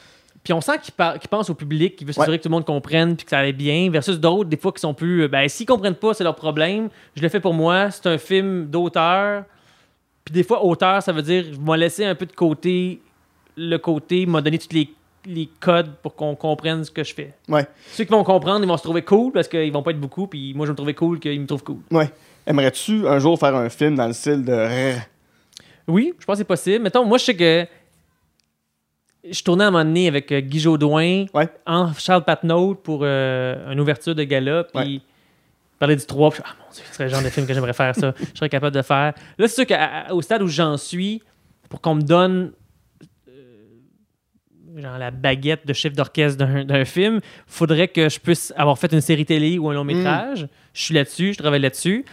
Puis 0.42 0.52
on 0.52 0.60
sent 0.60 0.72
qu'il 0.82 0.92
pense 1.30 1.48
au 1.48 1.54
public, 1.54 1.96
qu'il 1.96 2.06
veut 2.06 2.12
s'assurer 2.12 2.32
Ouais. 2.32 2.38
que 2.38 2.42
tout 2.42 2.48
le 2.48 2.54
monde 2.54 2.66
comprenne, 2.66 3.16
puis 3.16 3.24
que 3.24 3.30
ça 3.30 3.38
allait 3.38 3.52
bien, 3.54 3.88
versus 3.90 4.20
d'autres, 4.20 4.48
des 4.50 4.56
fois, 4.58 4.72
qui 4.72 4.80
sont 4.80 4.92
plus. 4.94 5.22
euh, 5.22 5.28
Ben, 5.28 5.48
s'ils 5.48 5.66
comprennent 5.66 5.94
pas, 5.94 6.12
c'est 6.14 6.24
leur 6.24 6.34
problème. 6.36 6.90
Je 7.16 7.22
le 7.22 7.28
fais 7.30 7.40
pour 7.40 7.54
moi. 7.54 7.90
C'est 7.90 8.06
un 8.06 8.18
film 8.18 8.66
d'auteur. 8.66 9.44
Puis 10.24 10.32
des 10.34 10.42
fois, 10.42 10.64
auteur, 10.64 11.02
ça 11.02 11.12
veut 11.12 11.22
dire, 11.22 11.44
je 11.50 11.58
vais 11.60 11.76
laisser 11.78 12.04
un 12.04 12.14
peu 12.14 12.26
de 12.26 12.32
côté 12.32 13.00
le 13.56 13.76
côté, 13.78 14.26
m'a 14.26 14.40
donné 14.40 14.58
tous 14.58 14.72
les, 14.74 14.90
les 15.26 15.48
codes 15.60 15.92
pour 16.02 16.14
qu'on 16.16 16.34
comprenne 16.34 16.82
ce 16.84 16.90
que 16.90 17.04
je 17.04 17.14
fais. 17.14 17.32
Ouais. 17.48 17.66
Ceux 17.92 18.02
qui 18.04 18.10
vont 18.10 18.24
comprendre, 18.24 18.64
ils 18.64 18.68
vont 18.68 18.76
se 18.76 18.82
trouver 18.82 19.02
cool 19.02 19.32
parce 19.32 19.46
qu'ils 19.48 19.72
vont 19.72 19.82
pas 19.82 19.92
être 19.92 20.00
beaucoup, 20.00 20.26
puis 20.26 20.52
moi, 20.54 20.66
je 20.66 20.70
vais 20.70 20.72
me 20.72 20.76
trouver 20.76 20.94
cool 20.94 21.20
qu'ils 21.20 21.40
me 21.40 21.46
trouvent 21.46 21.62
cool. 21.62 21.78
Ouais. 21.92 22.10
Aimerais-tu 22.46 23.06
un 23.08 23.18
jour 23.18 23.38
faire 23.38 23.54
un 23.54 23.68
film 23.68 23.94
dans 23.96 24.06
le 24.06 24.12
style 24.12 24.44
de. 24.44 24.94
Oui, 25.86 26.14
je 26.18 26.24
pense 26.24 26.34
que 26.34 26.38
c'est 26.38 26.44
possible. 26.44 26.82
Mettons, 26.84 27.04
moi, 27.04 27.18
je 27.18 27.24
sais 27.24 27.36
que 27.36 27.66
je 29.30 29.42
tournais 29.42 29.64
à 29.64 29.68
un 29.68 29.70
moment 29.70 29.84
donné 29.84 30.08
avec 30.08 30.30
euh, 30.32 30.40
Guy 30.40 30.60
Jodoin 30.60 31.24
Ouais. 31.32 31.48
en 31.66 31.92
Charles 31.94 32.24
Patnaud 32.24 32.74
pour 32.74 33.00
euh, 33.02 33.72
une 33.72 33.80
ouverture 33.80 34.14
de 34.14 34.24
gala, 34.24 34.64
puis 34.64 34.78
Ouais. 34.78 34.88
il 34.88 35.00
parlait 35.78 35.96
du 35.96 36.04
3, 36.04 36.30
puis 36.30 36.42
ah 36.44 36.50
mon 36.58 36.70
dieu, 36.72 36.82
ce 36.86 36.94
serait 36.94 37.04
le 37.04 37.10
genre 37.10 37.22
de 37.22 37.28
film 37.30 37.46
que 37.46 37.54
j'aimerais 37.54 37.72
faire 37.72 37.94
ça, 37.94 38.12
je 38.18 38.38
serais 38.38 38.48
capable 38.50 38.76
de 38.76 38.82
faire. 38.82 39.14
Là, 39.38 39.48
c'est 39.48 39.64
sûr 39.64 39.66
qu'au 39.66 40.20
stade 40.22 40.42
où 40.42 40.48
j'en 40.48 40.76
suis, 40.76 41.22
pour 41.70 41.80
qu'on 41.80 41.94
me 41.94 42.02
donne 42.02 42.52
genre 44.76 44.98
la 44.98 45.10
baguette 45.10 45.66
de 45.66 45.72
chef 45.72 45.92
d'orchestre 45.92 46.44
d'un 46.64 46.84
film, 46.84 47.20
faudrait 47.46 47.88
que 47.88 48.08
je 48.08 48.18
puisse 48.18 48.52
avoir 48.56 48.78
fait 48.78 48.92
une 48.92 49.00
série 49.00 49.24
télé 49.24 49.58
ou 49.58 49.68
un 49.70 49.74
long 49.74 49.84
métrage. 49.84 50.48
Je 50.72 50.82
suis 50.82 50.94
là-dessus, 50.94 51.32
je 51.34 51.38
travaille 51.38 51.60
là-dessus, 51.60 52.04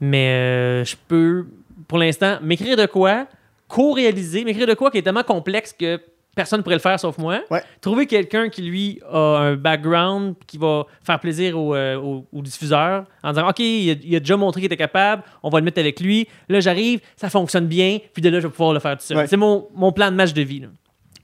mais 0.00 0.28
euh, 0.28 0.84
je 0.84 0.96
peux, 1.08 1.46
pour 1.88 1.98
l'instant, 1.98 2.38
m'écrire 2.42 2.76
de 2.76 2.86
quoi, 2.86 3.26
co-réaliser, 3.68 4.44
m'écrire 4.44 4.66
de 4.66 4.74
quoi 4.74 4.90
qui 4.90 4.98
est 4.98 5.02
tellement 5.02 5.22
complexe 5.22 5.72
que 5.72 6.00
personne 6.34 6.58
ne 6.58 6.62
pourrait 6.62 6.76
le 6.76 6.80
faire 6.80 6.98
sauf 6.98 7.18
moi. 7.18 7.40
Ouais. 7.50 7.62
Trouver 7.80 8.06
quelqu'un 8.06 8.48
qui, 8.48 8.62
lui, 8.62 9.00
a 9.10 9.18
un 9.38 9.56
background 9.56 10.34
qui 10.46 10.58
va 10.58 10.84
faire 11.04 11.18
plaisir 11.20 11.58
au, 11.58 11.74
euh, 11.74 11.96
au- 11.96 12.26
au 12.32 12.42
diffuseur 12.42 13.04
en 13.22 13.32
disant 13.32 13.48
OK, 13.48 13.58
il 13.60 13.90
a, 13.90 13.94
il 14.02 14.16
a 14.16 14.20
déjà 14.20 14.36
montré 14.36 14.60
qu'il 14.60 14.66
était 14.66 14.76
capable, 14.76 15.22
on 15.42 15.48
va 15.50 15.58
le 15.58 15.64
mettre 15.64 15.80
avec 15.80 16.00
lui. 16.00 16.28
Là, 16.48 16.60
j'arrive, 16.60 17.00
ça 17.16 17.28
fonctionne 17.30 17.66
bien, 17.66 17.98
puis 18.12 18.22
de 18.22 18.28
là, 18.28 18.40
je 18.40 18.46
vais 18.46 18.52
pouvoir 18.52 18.72
le 18.72 18.80
faire 18.80 18.96
tout 18.96 19.02
seul. 19.04 19.16
Ouais. 19.16 19.26
C'est 19.26 19.36
mon, 19.36 19.68
mon 19.74 19.92
plan 19.92 20.10
de 20.10 20.16
match 20.16 20.32
de 20.32 20.42
vie. 20.42 20.60
là. 20.60 20.68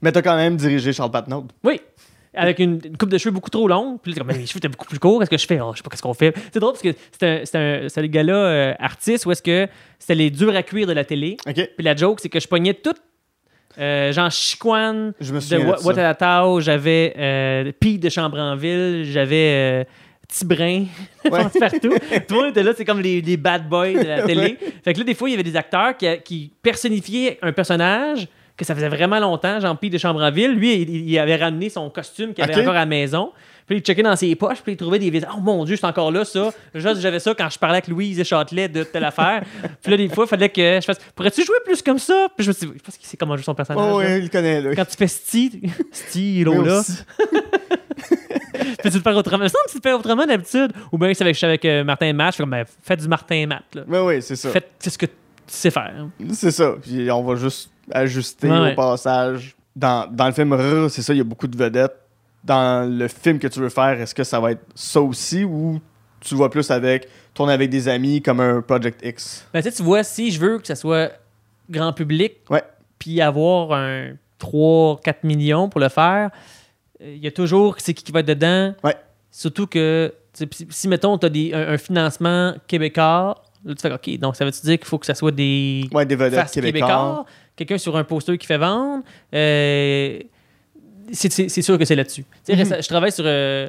Mais 0.01 0.11
t'as 0.11 0.21
quand 0.21 0.35
même 0.35 0.57
dirigé 0.57 0.93
Charles 0.93 1.11
Patnaud. 1.11 1.47
Oui. 1.63 1.79
Avec 2.33 2.59
une, 2.59 2.79
une 2.85 2.97
coupe 2.97 3.09
de 3.09 3.17
cheveux 3.17 3.31
beaucoup 3.31 3.49
trop 3.49 3.67
longue. 3.67 3.99
Puis 4.01 4.11
là, 4.11 4.19
comme, 4.19 4.27
Mais 4.27 4.37
les 4.37 4.45
cheveux 4.45 4.57
étaient 4.57 4.67
beaucoup 4.67 4.85
plus 4.85 4.99
courts. 4.99 5.19
Qu'est-ce 5.19 5.31
que 5.31 5.37
je 5.37 5.47
fais? 5.47 5.59
Oh, 5.59 5.71
je 5.73 5.77
sais 5.77 5.83
pas 5.83 5.89
qu'est-ce 5.89 6.03
qu'on 6.03 6.13
fait. 6.13 6.35
C'est 6.53 6.59
drôle 6.59 6.73
parce 6.73 6.83
que 6.83 6.93
c'était 7.11 8.01
le 8.01 8.07
gars-là 8.07 8.35
euh, 8.35 8.73
artiste 8.79 9.25
où 9.25 9.31
est-ce 9.31 9.41
que 9.41 9.67
c'était 9.97 10.15
les 10.15 10.29
durs 10.29 10.55
à 10.55 10.61
cuire 10.61 10.85
de 10.87 10.93
la 10.93 11.03
télé. 11.03 11.37
OK? 11.47 11.55
Puis 11.55 11.83
la 11.83 11.95
joke, 11.95 12.19
c'est 12.21 12.29
que 12.29 12.39
je 12.39 12.47
pognais 12.47 12.75
tout. 12.75 12.93
Euh, 13.79 14.11
genre 14.11 14.31
Chiquan 14.31 15.11
Je 15.19 15.33
me 15.33 15.39
de 15.39 16.61
j'avais 16.61 17.13
euh, 17.17 17.71
Pete 17.79 17.99
de 18.01 18.09
Chambranville, 18.09 19.05
j'avais 19.05 19.51
euh, 19.51 19.83
Tibrin, 20.27 20.85
Ouais. 21.25 21.43
partout. 21.59 21.89
Tout 22.27 22.33
le 22.33 22.35
monde 22.35 22.49
était 22.49 22.63
là, 22.63 22.71
c'est 22.75 22.85
comme 22.85 23.01
les, 23.01 23.21
les 23.21 23.37
bad 23.37 23.69
boys 23.69 23.93
de 23.93 24.07
la 24.07 24.23
télé. 24.23 24.57
Fait 24.83 24.93
que 24.93 24.99
là, 24.99 25.03
des 25.03 25.13
fois, 25.13 25.29
il 25.29 25.33
y 25.33 25.35
avait 25.35 25.43
des 25.43 25.55
acteurs 25.55 25.95
qui, 25.95 26.07
qui 26.23 26.53
personnifiaient 26.61 27.37
un 27.41 27.51
personnage 27.51 28.27
que 28.57 28.65
ça 28.65 28.73
faisait 28.73 28.89
vraiment 28.89 29.19
longtemps, 29.19 29.59
Jean-Pierre 29.59 29.93
de 29.93 29.97
Chambre-en-Ville. 29.97 30.53
Lui, 30.53 30.81
il, 30.81 31.09
il 31.09 31.19
avait 31.19 31.35
ramené 31.35 31.69
son 31.69 31.89
costume 31.89 32.33
qu'il 32.33 32.43
avait 32.43 32.59
encore 32.59 32.75
à 32.75 32.79
la 32.79 32.85
maison. 32.85 33.31
Puis 33.67 33.77
il 33.77 33.81
checkait 33.81 34.01
dans 34.01 34.15
ses 34.15 34.33
poches, 34.35 34.61
puis 34.61 34.73
il 34.73 34.77
trouvait 34.77 34.97
des 34.97 35.09
vidéos. 35.09 35.29
Oh 35.35 35.41
mon 35.41 35.65
Dieu, 35.65 35.75
c'est 35.75 35.85
encore 35.85 36.09
là, 36.09 36.23
ça. 36.23 36.51
Juste, 36.73 37.01
j'avais 37.01 37.19
ça 37.19 37.35
quand 37.37 37.49
je 37.49 37.59
parlais 37.59 37.75
avec 37.75 37.89
Louise 37.89 38.17
et 38.17 38.23
Châtelet 38.23 38.69
de 38.69 38.83
telle 38.83 39.03
affaire. 39.03 39.43
puis 39.83 39.91
là, 39.91 39.97
des 39.97 40.07
fois, 40.07 40.23
il 40.25 40.29
fallait 40.29 40.49
que 40.49 40.79
je 40.79 40.85
fasse 40.85 40.99
Pourrais-tu 41.13 41.43
jouer 41.43 41.57
plus 41.65 41.81
comme 41.81 41.99
ça? 41.99 42.27
Puis 42.35 42.45
je 42.45 42.49
me 42.49 42.53
suis 42.53 42.65
dit, 42.65 42.73
je 42.77 42.83
pense 42.83 42.97
qu'il 42.97 43.07
sait 43.07 43.17
comment 43.17 43.35
jouer 43.35 43.43
son 43.43 43.53
personnage. 43.53 43.83
Oh, 43.85 43.99
là. 43.99 44.05
ouais, 44.07 44.19
il 44.19 44.23
le 44.23 44.29
connaît, 44.29 44.61
là. 44.61 44.73
Quand 44.73 44.85
tu 44.85 44.95
fais 44.95 45.07
Steve, 45.07 45.69
Steve, 45.91 46.47
Oui, 46.47 46.65
là, 46.65 46.79
aussi. 46.79 46.93
puis 48.79 48.89
tu 48.89 48.97
le 48.97 49.01
fais 49.01 49.13
autrement? 49.13 49.43
Il 49.43 49.43
me 49.43 49.47
semble 49.49 49.65
que 49.65 49.71
tu 49.71 49.77
le 49.77 49.81
fais 49.81 49.93
autrement 49.93 50.25
d'habitude. 50.25 50.71
Ou 50.93 50.97
bien, 50.97 51.13
c'est 51.13 51.23
avec, 51.23 51.35
je 51.35 51.39
suis 51.39 51.45
avec 51.45 51.65
euh, 51.65 51.83
Martin 51.83 52.13
Matt, 52.13 52.27
je 52.27 52.35
suis 52.35 52.43
comme, 52.43 52.51
ben, 52.51 52.63
faites 52.83 53.01
du 53.01 53.07
Martin 53.09 53.47
Matt. 53.47 53.63
Là. 53.75 53.83
Mais 53.85 53.99
oui, 53.99 54.21
c'est 54.21 54.37
ça. 54.37 54.49
Faites 54.49 54.71
c'est 54.79 54.91
ce 54.91 54.97
que 54.97 55.07
tu 55.07 55.13
sais 55.47 55.71
faire. 55.71 56.07
C'est 56.31 56.51
ça. 56.51 56.75
Puis 56.81 57.11
on 57.11 57.23
va 57.23 57.35
juste 57.35 57.69
ajuster 57.91 58.49
Ouais, 58.49 58.57
au 58.57 58.61
ouais. 58.63 58.75
passage. 58.75 59.55
Dans, 59.75 60.09
dans 60.11 60.25
le 60.27 60.31
film 60.33 60.55
c'est 60.89 61.01
ça, 61.01 61.13
il 61.13 61.17
y 61.17 61.21
a 61.21 61.23
beaucoup 61.23 61.47
de 61.47 61.57
vedettes. 61.57 61.95
Dans 62.43 62.89
le 62.89 63.07
film 63.07 63.39
que 63.39 63.47
tu 63.47 63.59
veux 63.59 63.69
faire, 63.69 63.99
est-ce 63.99 64.15
que 64.15 64.23
ça 64.23 64.39
va 64.39 64.51
être 64.51 64.63
ça 64.73 65.01
aussi 65.01 65.43
ou 65.43 65.79
tu 66.19 66.35
vois 66.35 66.49
plus 66.49 66.69
avec 66.71 67.07
tourner 67.33 67.53
avec 67.53 67.69
des 67.69 67.87
amis 67.87 68.21
comme 68.21 68.39
un 68.39 68.61
Project 68.61 69.01
X? 69.03 69.45
Ben, 69.53 69.61
tu 69.61 69.69
sais, 69.69 69.75
tu 69.75 69.83
vois, 69.83 70.03
si 70.03 70.31
je 70.31 70.39
veux 70.39 70.57
que 70.59 70.67
ça 70.67 70.75
soit 70.75 71.11
grand 71.69 71.93
public, 71.93 72.35
puis 72.97 73.21
avoir 73.21 73.73
un 73.73 74.13
3-4 74.39 75.15
millions 75.23 75.69
pour 75.69 75.81
le 75.81 75.89
faire, 75.89 76.31
euh, 77.01 77.13
il 77.15 77.23
y 77.23 77.27
a 77.27 77.31
toujours 77.31 77.75
c'est 77.79 77.93
qui 77.93 78.03
qui 78.03 78.11
va 78.11 78.21
être 78.21 78.27
dedans. 78.27 78.73
Ouais. 78.83 78.95
Surtout 79.31 79.67
que 79.67 80.13
si, 80.33 80.47
si, 80.69 80.87
mettons, 80.87 81.17
tu 81.17 81.25
as 81.27 81.57
un, 81.57 81.73
un 81.73 81.77
financement 81.77 82.53
québécois, 82.67 83.35
là, 83.65 83.75
tu 83.75 83.81
fais 83.81 83.91
OK, 83.93 84.19
donc 84.19 84.35
ça 84.35 84.45
veut-tu 84.45 84.61
dire 84.61 84.77
qu'il 84.77 84.87
faut 84.87 84.97
que 84.97 85.05
ça 85.05 85.15
soit 85.15 85.31
des 85.31 85.87
Ouais, 85.91 86.05
des 86.05 86.15
vedettes 86.15 86.49
québécois, 86.51 87.25
quelqu'un 87.57 87.77
sur 87.77 87.97
un 87.97 88.05
poster 88.05 88.37
qui 88.37 88.47
fait 88.47 88.57
vendre. 88.57 89.03
euh, 89.33 90.19
c'est- 91.11 91.61
sûr 91.61 91.77
que 91.77 91.83
c'est 91.85 91.95
là-dessus. 91.95 92.23
Mhm. 92.47 92.63
Je 92.81 92.87
travaille 92.87 93.11
sur. 93.11 93.23
euh, 93.27 93.67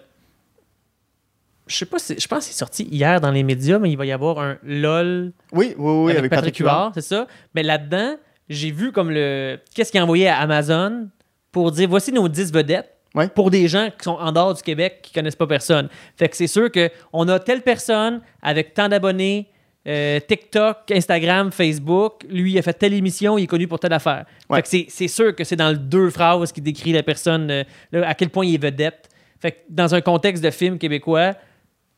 je 1.66 1.76
sais 1.76 1.86
pas, 1.86 1.98
si- 1.98 2.18
je 2.18 2.26
pense 2.28 2.38
que 2.40 2.44
c'est 2.46 2.58
sorti 2.58 2.84
hier 2.84 3.20
dans 3.20 3.30
les 3.30 3.42
médias, 3.42 3.78
mais 3.78 3.90
il 3.90 3.96
va 3.98 4.06
y 4.06 4.12
avoir 4.12 4.38
un 4.38 4.56
LOL 4.62 5.32
Oui, 5.52 5.74
oui, 5.76 5.92
oui, 5.92 6.10
avec, 6.12 6.18
avec, 6.20 6.30
Patrick, 6.30 6.56
Huard, 6.58 6.92
c'est 6.94 7.02
ça. 7.02 7.26
Mais 7.54 7.62
là-dedans, 7.62 8.16
j'ai 8.48 8.70
vu 8.70 8.90
comme 8.92 9.10
le. 9.10 9.58
Qu'est-ce 9.74 9.90
qu'il 9.90 10.00
a 10.00 10.04
envoyé 10.04 10.28
à 10.28 10.38
Amazon 10.38 11.08
pour 11.52 11.70
dire 11.72 11.88
voici 11.88 12.12
nos 12.12 12.28
10 12.28 12.52
vedettes. 12.52 12.94
Ouais. 13.14 13.28
Pour 13.28 13.50
des 13.50 13.68
gens 13.68 13.88
qui 13.88 14.04
sont 14.04 14.12
en 14.12 14.32
dehors 14.32 14.52
du 14.54 14.62
Québec 14.62 15.00
qui 15.02 15.12
connaissent 15.14 15.34
pas 15.36 15.46
personne. 15.46 15.88
Fait 16.16 16.28
que 16.28 16.36
c'est 16.36 16.46
sûr 16.46 16.68
qu'on 16.70 17.28
a 17.28 17.38
telle 17.40 17.62
personne 17.62 18.20
avec 18.42 18.74
tant 18.74 18.88
d'abonnés, 18.88 19.48
euh, 19.86 20.20
TikTok, 20.20 20.90
Instagram, 20.90 21.50
Facebook. 21.52 22.24
Lui, 22.28 22.52
il 22.52 22.58
a 22.58 22.62
fait 22.62 22.72
telle 22.74 22.92
émission, 22.94 23.38
il 23.38 23.44
est 23.44 23.46
connu 23.46 23.66
pour 23.68 23.78
telle 23.80 23.92
affaire. 23.92 24.24
Ouais. 24.50 24.56
Fait 24.62 24.62
que 24.86 24.90
c'est- 24.90 25.08
sûr 25.08 25.34
que 25.34 25.44
c'est 25.44 25.56
dans 25.56 25.70
le 25.70 25.78
deux 25.78 26.10
phrases 26.10 26.52
qui 26.52 26.60
décrit 26.60 26.92
la 26.92 27.02
personne, 27.02 27.50
euh, 27.50 27.64
là, 27.92 28.08
à 28.08 28.14
quel 28.14 28.28
point 28.30 28.44
il 28.44 28.54
est 28.54 28.62
vedette. 28.62 29.08
Fait 29.40 29.52
que 29.52 29.56
dans 29.70 29.94
un 29.94 30.00
contexte 30.00 30.42
de 30.42 30.50
film 30.50 30.78
québécois, 30.78 31.34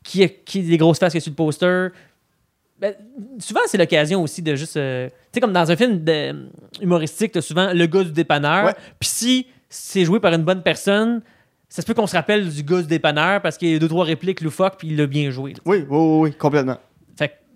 qui 0.03 0.21
est, 0.23 0.43
qui 0.45 0.59
est 0.59 0.63
des 0.63 0.77
grosses 0.77 0.99
faces 0.99 1.11
qui 1.11 1.17
est 1.17 1.21
sur 1.21 1.31
le 1.31 1.35
poster, 1.35 1.89
ben, 2.79 2.95
souvent, 3.39 3.59
c'est 3.67 3.77
l'occasion 3.77 4.23
aussi 4.23 4.41
de 4.41 4.55
juste. 4.55 4.77
euh, 4.77 5.07
tu 5.09 5.13
sais, 5.33 5.39
comme 5.41 5.53
dans 5.53 5.69
un 5.69 5.75
film 5.75 6.03
de- 6.03 6.49
humoristique, 6.81 7.31
t'as 7.33 7.41
souvent 7.41 7.73
le 7.73 7.85
gars 7.85 8.03
du 8.03 8.11
dépanneur. 8.11 8.65
Puis 8.99 9.09
si 9.09 9.47
c'est 9.69 10.03
joué 10.05 10.19
par 10.19 10.33
une 10.33 10.43
bonne 10.43 10.63
personne, 10.63 11.21
ça 11.69 11.81
se 11.81 11.87
peut 11.87 11.93
qu'on 11.93 12.07
se 12.07 12.15
rappelle 12.15 12.49
du 12.49 12.63
gars 12.63 12.81
du 12.81 12.87
dépanneur 12.87 13.41
parce 13.41 13.57
qu'il 13.57 13.69
y 13.71 13.75
a 13.75 13.79
deux, 13.79 13.87
trois 13.87 14.03
répliques 14.05 14.41
loufoques, 14.41 14.75
puis 14.79 14.87
il 14.89 14.97
l'a 14.97 15.05
bien 15.05 15.29
joué. 15.29 15.51
là. 15.53 15.59
Oui, 15.65 15.77
oui, 15.77 15.85
oui, 15.89 16.19
oui, 16.29 16.33
complètement. 16.33 16.77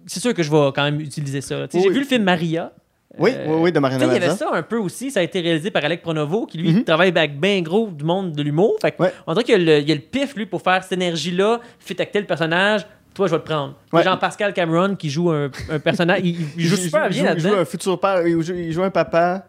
C'est 0.05 0.19
sûr 0.19 0.33
que 0.33 0.43
je 0.43 0.51
vais 0.51 0.71
quand 0.75 0.83
même 0.83 0.99
utiliser 1.01 1.41
ça. 1.41 1.65
J'ai 1.71 1.79
Oui. 1.79 1.89
vu 1.93 1.99
le 1.99 2.05
film 2.05 2.23
Maria. 2.23 2.71
Oui, 3.17 3.31
Euh, 3.33 3.45
oui, 3.47 3.55
oui, 3.61 3.71
de 3.71 3.79
sais, 3.79 3.87
il 3.95 4.01
y 4.01 4.03
avait 4.17 4.29
ça 4.31 4.49
un 4.51 4.61
peu 4.61 4.77
aussi. 4.77 5.09
Ça 5.09 5.21
a 5.21 5.23
été 5.23 5.39
réalisé 5.39 5.71
par 5.71 5.85
Alec 5.85 6.01
Pronovo, 6.01 6.45
qui 6.45 6.57
lui 6.57 6.73
Mhm. 6.73 6.83
travaille 6.83 7.13
avec 7.15 7.39
bien 7.39 7.61
gros 7.61 7.87
du 7.87 8.03
monde 8.03 8.33
de 8.33 8.41
l'humour. 8.43 8.75
Fait 8.81 8.93
Ouais. 8.99 9.13
on 9.25 9.31
dirait 9.33 9.45
qu'il 9.45 9.53
y, 9.53 9.55
a 9.55 9.75
le- 9.77 9.79
il 9.81 9.87
y 9.87 9.91
a 9.93 9.95
le 9.95 10.01
pif, 10.01 10.35
lui, 10.35 10.45
pour 10.45 10.61
faire 10.61 10.83
cette 10.83 10.91
énergie-là, 10.93 11.61
fit 11.79 11.93
avec 11.97 12.11
tel 12.11 12.25
personnage. 12.25 12.85
Toi, 13.13 13.27
je 13.27 13.31
vais 13.35 13.39
te 13.39 13.45
prendre. 13.45 13.75
Ouais. 13.93 14.03
Jean-Pascal 14.03 14.51
Cameron 14.53 14.95
qui 14.95 15.09
joue 15.09 15.31
un, 15.31 15.49
un 15.69 15.79
personnage. 15.79 16.19
il, 16.25 16.35
joue 16.57 16.75
super 16.75 17.07
bien 17.09 17.09
Il 17.09 17.19
joue 17.39 17.47
là-dedans. 17.47 17.61
un 17.61 17.65
futur 17.65 17.97
père, 17.97 18.27
il 18.27 18.41
joue, 18.41 18.53
il 18.53 18.73
joue 18.73 18.83
un 18.83 18.89
papa. 18.89 19.47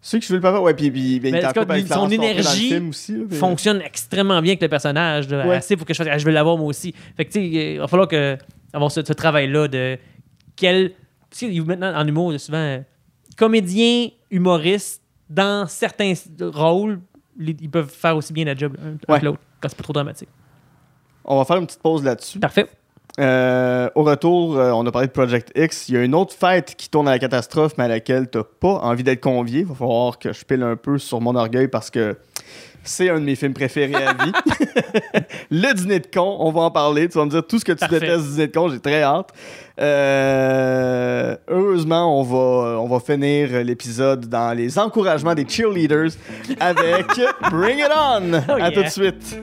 Ceux 0.00 0.20
qui 0.20 0.28
jouent 0.28 0.34
le 0.34 0.40
papa, 0.40 0.60
ouais, 0.60 0.74
puis, 0.74 0.92
puis 0.92 1.18
ben, 1.18 1.34
il 1.34 1.38
est 1.38 1.44
en 1.44 1.50
cas, 1.50 1.62
avec 1.62 1.80
son 1.80 1.86
Florence 1.94 2.10
Fortin 2.10 2.16
dans 2.16 2.22
le 2.22 2.28
énergie 2.30 2.68
film 2.68 2.88
aussi, 2.90 3.12
là, 3.14 3.18
mais- 3.28 3.36
Fonctionne 3.36 3.80
extrêmement 3.84 4.40
bien 4.40 4.52
avec 4.52 4.62
le 4.62 4.68
personnage. 4.68 5.28
là. 5.28 5.48
Ouais. 5.48 5.56
Assez 5.56 5.76
pour 5.76 5.84
que 5.84 5.92
je 5.92 5.98
fasse. 5.98 6.06
ah, 6.12 6.16
je 6.18 6.24
veux 6.24 6.30
l'avoir 6.30 6.56
moi 6.56 6.68
aussi. 6.68 6.94
Fait 7.16 7.24
que, 7.24 7.32
tu 7.32 7.40
sais, 7.40 7.46
il 7.74 7.78
va 7.80 7.88
falloir 7.88 8.06
que, 8.06 8.38
avoir 8.72 8.90
ce, 8.90 9.04
ce 9.04 9.12
travail-là 9.12 9.68
de 9.68 9.98
quel. 10.56 10.92
Tu 11.30 11.52
sais, 11.54 11.60
maintenant, 11.60 11.94
en 11.94 12.06
humour, 12.06 12.30
il 12.30 12.34
y 12.34 12.36
a 12.36 12.38
souvent 12.38 12.58
euh, 12.58 12.80
comédien, 13.36 14.08
humoriste, 14.30 15.02
dans 15.28 15.66
certains 15.68 16.14
rôles, 16.40 17.00
les- 17.38 17.56
ils 17.60 17.70
peuvent 17.70 17.90
faire 17.90 18.16
aussi 18.16 18.32
bien 18.32 18.44
la 18.46 18.54
job 18.54 18.76
l'un 18.82 18.96
Ouais. 19.12 19.20
que 19.20 19.26
l'autre 19.26 19.40
quand 19.60 19.68
c'est 19.68 19.76
pas 19.76 19.82
trop 19.84 19.92
dramatique. 19.92 20.28
On 21.24 21.36
va 21.36 21.44
faire 21.44 21.56
une 21.58 21.66
petite 21.66 21.82
pause 21.82 22.02
là-dessus. 22.02 22.38
Parfait. 22.38 22.66
Euh, 23.20 23.90
au 23.94 24.04
retour, 24.04 24.56
euh, 24.56 24.70
on 24.70 24.86
a 24.86 24.92
parlé 24.92 25.08
de 25.08 25.12
Project 25.12 25.50
X. 25.56 25.88
Il 25.88 25.94
y 25.96 25.98
a 25.98 26.04
une 26.04 26.14
autre 26.14 26.32
fête 26.34 26.74
qui 26.76 26.88
tourne 26.88 27.08
à 27.08 27.10
la 27.12 27.18
catastrophe, 27.18 27.72
mais 27.76 27.84
à 27.84 27.88
laquelle 27.88 28.28
t'as 28.30 28.44
pas 28.44 28.74
envie 28.78 29.02
d'être 29.02 29.20
convié. 29.20 29.60
Il 29.60 29.66
va 29.66 29.74
falloir 29.74 30.18
que 30.18 30.32
je 30.32 30.44
pile 30.44 30.62
un 30.62 30.76
peu 30.76 30.98
sur 30.98 31.20
mon 31.20 31.34
orgueil 31.34 31.68
parce 31.68 31.90
que 31.90 32.16
c'est 32.88 33.10
un 33.10 33.20
de 33.20 33.24
mes 33.24 33.36
films 33.36 33.52
préférés 33.54 33.94
à 33.94 34.12
vie. 34.14 34.32
le 35.50 35.74
dîner 35.74 36.00
de 36.00 36.06
con, 36.06 36.36
on 36.40 36.50
va 36.50 36.62
en 36.62 36.70
parler. 36.70 37.08
Tu 37.08 37.18
vas 37.18 37.24
me 37.24 37.30
dire 37.30 37.46
tout 37.46 37.58
ce 37.58 37.64
que 37.64 37.72
tu 37.72 37.78
Parfait. 37.78 38.00
détestes 38.00 38.24
du 38.24 38.30
dîner 38.32 38.46
de 38.48 38.52
con, 38.52 38.68
j'ai 38.68 38.80
très 38.80 39.02
hâte. 39.02 39.30
Euh, 39.80 41.36
heureusement, 41.48 42.18
on 42.18 42.22
va, 42.22 42.80
on 42.80 42.88
va 42.88 43.00
finir 43.00 43.62
l'épisode 43.62 44.26
dans 44.26 44.56
les 44.56 44.78
encouragements 44.78 45.34
des 45.34 45.46
cheerleaders 45.48 46.10
avec 46.58 47.06
Bring 47.50 47.78
It 47.78 47.90
On! 47.94 48.32
Oh 48.48 48.52
à 48.52 48.58
yeah. 48.58 48.70
tout 48.72 48.82
de 48.82 48.88
suite. 48.88 49.38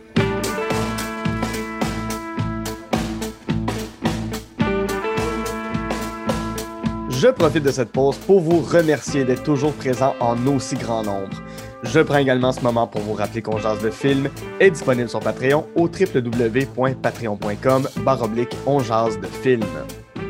Je 7.09 7.29
profite 7.29 7.63
de 7.63 7.71
cette 7.71 7.91
pause 7.91 8.17
pour 8.17 8.41
vous 8.41 8.59
remercier 8.59 9.23
d'être 9.23 9.43
toujours 9.43 9.73
présent 9.73 10.13
en 10.19 10.35
aussi 10.47 10.75
grand 10.75 11.01
nombre. 11.03 11.41
Je 11.85 12.01
prends 12.01 12.17
également 12.17 12.51
ce 12.51 12.59
moment 12.61 12.87
pour 12.87 13.01
vous 13.01 13.13
rappeler 13.13 13.41
qu'on 13.41 13.57
jase 13.57 13.81
de 13.81 13.89
film 13.89 14.29
est 14.59 14.71
disponible 14.71 15.09
sur 15.09 15.19
Patreon 15.19 15.65
au 15.75 15.83
www.patreon.com 15.83 17.87
baroblique 18.03 18.51
de 18.51 19.27
film. 19.27 19.63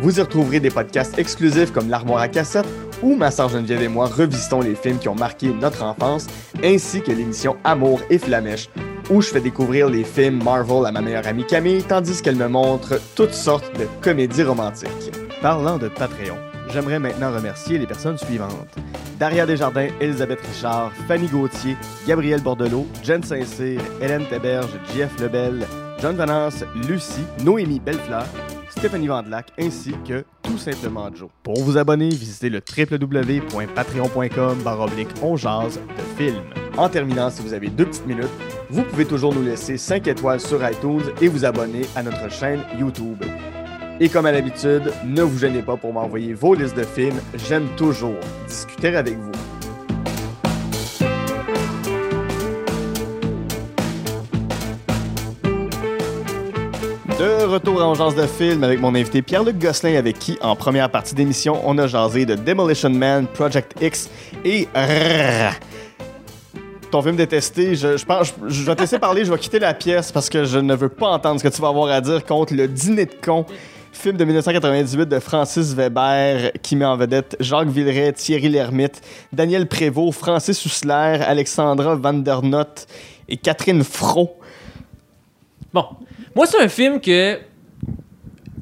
Vous 0.02 0.20
y 0.20 0.22
retrouverez 0.22 0.60
des 0.60 0.70
podcasts 0.70 1.18
exclusifs 1.18 1.72
comme 1.72 1.90
l'armoire 1.90 2.22
à 2.22 2.28
cassette 2.28 2.68
où 3.02 3.16
ma 3.16 3.32
sœur 3.32 3.50
Geneviève 3.50 3.82
et 3.82 3.88
moi 3.88 4.08
revisitons 4.08 4.62
les 4.62 4.76
films 4.76 5.00
qui 5.00 5.10
ont 5.10 5.16
marqué 5.16 5.48
notre 5.48 5.84
enfance, 5.84 6.28
ainsi 6.64 7.02
que 7.02 7.12
l'émission 7.12 7.56
Amour 7.64 8.02
et 8.10 8.18
Flamèche 8.18 8.70
où 9.10 9.22
je 9.22 9.30
fais 9.30 9.42
découvrir 9.42 9.90
les 9.90 10.04
films 10.04 10.44
Marvel 10.44 10.86
à 10.86 10.92
ma 10.92 11.02
meilleure 11.02 11.28
amie 11.28 11.46
Camille, 11.46 11.84
tandis 11.84 12.22
qu'elle 12.22 12.36
me 12.36 12.48
montre 12.48 13.00
toutes 13.16 13.34
sortes 13.34 13.72
de 13.78 13.88
comédies 14.02 14.44
romantiques. 14.44 15.12
Parlant 15.42 15.78
de 15.78 15.90
Patreon, 15.90 16.38
j'aimerais 16.70 17.00
maintenant 17.00 17.34
remercier 17.34 17.78
les 17.78 17.88
personnes 17.88 18.18
suivantes. 18.18 18.76
Daria 19.20 19.46
Desjardins, 19.46 19.90
Elisabeth 20.02 20.42
Richard, 20.42 20.92
Fanny 21.08 21.28
Gauthier, 21.28 21.78
Gabriel 22.08 22.42
Bordelot, 22.42 22.88
Jen 23.04 23.24
Saint-Cyr, 23.24 23.80
Hélène 24.02 24.26
Théberge, 24.26 24.72
Jeff 24.96 25.18
Lebel, 25.20 25.66
John 26.02 26.16
Vanance, 26.16 26.64
Lucie, 26.88 27.26
Noémie 27.44 27.80
Bellefleur, 27.80 28.26
Stéphanie 28.70 29.08
Vandelac 29.08 29.52
ainsi 29.58 29.94
que 30.08 30.26
tout 30.44 30.58
simplement 30.58 31.10
Joe. 31.14 31.30
Pour 31.44 31.64
vous 31.64 31.78
abonner, 31.78 32.10
visitez 32.10 32.50
le 32.50 32.60
www.patreon.com 32.60 34.58
baroblique 34.64 35.10
on 35.22 35.36
de 35.36 35.40
film. 36.18 36.42
En 36.78 36.90
terminant, 36.90 37.30
si 37.30 37.42
vous 37.42 37.54
avez 37.54 37.70
deux 37.70 37.86
petites 37.86 38.06
minutes, 38.06 38.28
vous 38.70 38.84
pouvez 38.84 39.06
toujours 39.06 39.34
nous 39.34 39.44
laisser 39.44 39.78
5 39.78 40.08
étoiles 40.08 40.42
sur 40.42 40.68
iTunes 40.68 41.04
et 41.22 41.28
vous 41.28 41.46
abonner 41.46 41.84
à 41.96 42.04
notre 42.04 42.30
chaîne 42.30 42.62
YouTube. 42.78 43.24
Et 44.02 44.10
comme 44.10 44.26
à 44.26 44.32
l'habitude, 44.34 44.92
ne 45.06 45.22
vous 45.22 45.38
gênez 45.40 45.62
pas 45.62 45.78
pour 45.78 45.94
m'envoyer 45.94 46.34
vos 46.34 46.54
listes 46.54 46.76
de 46.76 46.84
films, 46.84 47.18
j'aime 47.48 47.66
toujours 47.78 48.16
discuter 48.46 48.94
avec 48.94 49.18
vous. 49.18 49.32
De 57.18 57.46
retour 57.46 57.82
en 57.82 57.94
Jase 57.94 58.16
de 58.16 58.28
film 58.28 58.66
avec 58.66 58.82
mon 58.82 58.94
invité 58.94 59.22
Pierre-Luc 59.22 59.58
Gosselin 59.58 59.98
avec 59.98 60.20
qui, 60.20 60.38
en 60.42 60.58
première 60.58 60.90
partie 60.90 61.16
d'émission, 61.16 61.62
on 61.64 61.78
a 61.78 61.88
jasé 61.88 62.26
de 62.26 62.36
Demolition 62.36 62.90
Man, 62.90 63.28
Project 63.28 63.78
X 63.82 64.10
et. 64.44 64.68
Ton 66.92 67.02
film 67.02 67.16
détesté, 67.16 67.76
je, 67.76 67.98
je 67.98 68.06
pense, 68.06 68.34
je, 68.48 68.54
je 68.54 68.64
vais 68.64 68.76
te 68.76 68.82
laisser 68.82 69.00
parler, 69.00 69.26
je 69.26 69.32
vais 69.32 69.40
quitter 69.40 69.60
la 69.60 69.74
pièce 69.74 70.12
parce 70.12 70.30
que 70.30 70.44
je 70.44 70.60
ne 70.60 70.76
veux 70.76 70.90
pas 70.90 71.08
entendre 71.08 71.40
ce 71.40 71.48
que 71.48 71.54
tu 71.54 71.62
vas 71.62 71.70
avoir 71.70 71.90
à 71.90 72.00
dire 72.00 72.24
contre 72.26 72.54
le 72.54 72.68
Dîner 72.68 73.06
de 73.06 73.16
con, 73.24 73.46
film 73.96 74.18
de 74.18 74.26
1998 74.26 75.06
de 75.10 75.20
Francis 75.20 75.74
Weber 75.74 76.52
qui 76.62 76.76
met 76.76 76.86
en 76.86 76.98
vedette 76.98 77.36
Jacques 77.40 77.68
Villeray, 77.70 78.14
Thierry 78.14 78.50
Lhermitte, 78.50 79.02
Daniel 79.32 79.68
Prévost, 79.68 80.20
Francis 80.20 80.64
Hussler, 80.66 80.92
Alexandra 81.26 81.96
Vandernot 81.96 82.86
et 83.28 83.38
Catherine 83.38 83.84
Fro. 83.84 84.38
Bon. 85.74 85.86
Moi, 86.36 86.46
c'est 86.46 86.62
un 86.62 86.68
film 86.68 87.00
que. 87.00 87.40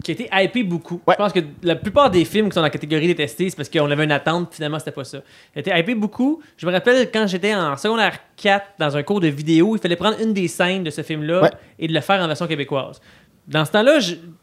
qui 0.04 0.12
a 0.12 0.14
été 0.14 0.30
hypé 0.34 0.64
beaucoup. 0.64 1.02
Ouais. 1.08 1.16
Je 1.18 1.24
pense 1.24 1.34
que 1.34 1.40
la 1.64 1.76
plupart 1.76 2.10
des 2.10 2.26
films 2.26 2.50
qui 2.50 2.54
sont 2.54 2.60
dans 2.60 2.66
la 2.66 2.70
catégorie 2.70 3.08
détestés, 3.08 3.50
c'est 3.50 3.56
parce 3.56 3.70
qu'on 3.70 3.90
avait 3.90 4.04
une 4.04 4.12
attente, 4.12 4.54
finalement, 4.54 4.80
c'était 4.80 4.92
pas 4.92 5.04
ça. 5.04 5.20
Il 5.56 5.60
a 5.60 5.62
été 5.62 5.72
hypé 5.80 5.96
beaucoup. 5.96 6.42
Je 6.58 6.66
me 6.66 6.72
rappelle 6.72 7.10
quand 7.12 7.26
j'étais 7.28 7.54
en 7.56 7.76
secondaire 7.78 8.18
4 8.38 8.66
dans 8.80 8.96
un 8.98 9.04
cours 9.04 9.20
de 9.20 9.28
vidéo, 9.28 9.76
il 9.76 9.80
fallait 9.82 9.96
prendre 9.96 10.20
une 10.22 10.34
des 10.34 10.48
scènes 10.48 10.84
de 10.84 10.90
ce 10.90 11.02
film-là 11.04 11.42
Ouais. 11.44 11.52
et 11.80 11.88
de 11.88 11.94
le 11.94 12.02
faire 12.02 12.22
en 12.22 12.28
version 12.28 12.48
québécoise. 12.48 13.00
Dans 13.48 13.66
ce 13.66 13.72
temps-là, 13.72 14.00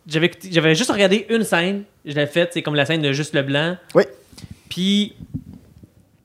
j'avais 0.06 0.74
juste 0.74 0.90
regardé 0.90 1.26
une 1.30 1.44
scène. 1.44 1.84
Je 2.04 2.14
l'ai 2.14 2.26
faite, 2.26 2.50
c'est 2.52 2.62
comme 2.62 2.74
la 2.74 2.84
scène 2.84 3.02
de 3.02 3.12
Juste 3.12 3.34
le 3.34 3.42
Blanc. 3.42 3.76
Oui. 3.94 4.04
Puis. 4.68 5.14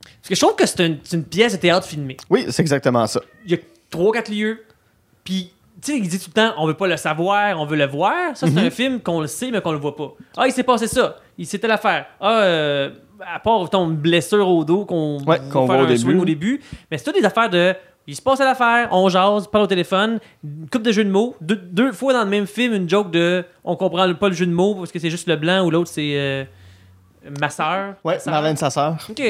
Parce 0.02 0.30
que 0.30 0.35
je 0.35 0.41
trouve 0.41 0.56
que 0.56 0.65
c'est 0.65 0.85
une, 1.14 1.23
pièce 1.23 1.53
de 1.53 1.57
théâtre 1.60 1.85
filmée. 1.88 2.18
Oui, 2.30 2.45
c'est 2.49 2.61
exactement 2.61 3.06
ça. 3.06 3.22
Il 3.45 3.52
y 3.52 3.53
a 3.53 3.57
trois, 3.89 4.11
quatre 4.11 4.31
lieux. 4.31 4.64
Puis, 5.23 5.52
tu 5.81 5.91
sais, 5.91 5.97
il 5.99 6.07
dit 6.07 6.18
tout 6.19 6.30
le 6.30 6.34
temps, 6.34 6.53
on 6.57 6.65
veut 6.65 6.73
pas 6.73 6.88
le 6.88 6.97
savoir, 6.97 7.60
on 7.60 7.65
veut 7.65 7.77
le 7.77 7.85
voir. 7.85 8.35
Ça, 8.35 8.47
c'est 8.47 8.52
Mhm. 8.53 8.57
un 8.57 8.69
film 8.72 8.99
qu'on 9.02 9.22
le 9.22 9.27
sait, 9.27 9.52
mais 9.52 9.61
qu'on 9.61 9.72
le 9.72 9.77
voit 9.77 9.95
pas. 9.95 10.14
Ah, 10.35 10.47
il 10.47 10.52
s'est 10.52 10.64
passé 10.64 10.88
ça. 10.88 11.18
Il 11.38 11.45
s'était 11.45 11.68
l'affaire. 11.68 12.07
Ah, 12.19 12.41
euh, 12.41 12.89
à 13.22 13.39
part 13.39 13.69
ton 13.69 13.88
blessure 13.88 14.47
au 14.47 14.65
dos 14.65 14.85
qu'on 14.85 15.19
Ouais, 15.26 15.38
faire 15.38 15.61
voit 15.65 15.84
au 15.84 15.85
début. 15.85 16.18
au 16.18 16.26
début. 16.26 16.61
Mais 16.89 16.97
c'est 16.97 17.03
toutes 17.06 17.15
des 17.19 17.26
affaires 17.26 17.49
de. 17.49 17.73
Il 18.07 18.15
se 18.15 18.22
passe 18.22 18.40
à 18.40 18.45
l'affaire, 18.45 18.90
on 18.91 19.10
jase, 19.10 19.48
parle 19.48 19.64
au 19.64 19.68
téléphone, 19.68 20.19
une 20.44 20.69
coupe 20.69 20.84
de 20.84 20.91
jeux 20.91 21.03
de 21.03 21.10
mots. 21.10 21.36
Deux, 21.41 21.56
deux 21.56 21.91
fois 21.91 22.14
dans 22.14 22.23
le 22.23 22.30
même 22.30 22.45
film, 22.45 22.73
une 22.73 22.88
joke 22.88 23.10
de 23.11 23.44
on 23.64 23.76
comprend 23.76 24.14
pas 24.14 24.30
le 24.30 24.36
jeu 24.36 24.45
de 24.45 24.52
mots 24.52 24.76
parce 24.76 24.91
que 24.91 24.99
c'est 24.99 25.10
juste 25.10 25.27
le 25.27 25.36
blanc 25.38 25.65
ou 25.65 25.72
l'autre 25.72 25.90
c'est 25.91 26.11
euh, 26.15 26.44
ma 27.41 27.49
soeur. 27.49 27.95
Ouais, 28.03 28.19
Ma. 28.26 28.32
Marlène, 28.34 28.57
sa 28.57 28.69
sœur. 28.69 28.98
Ok. 29.10 29.22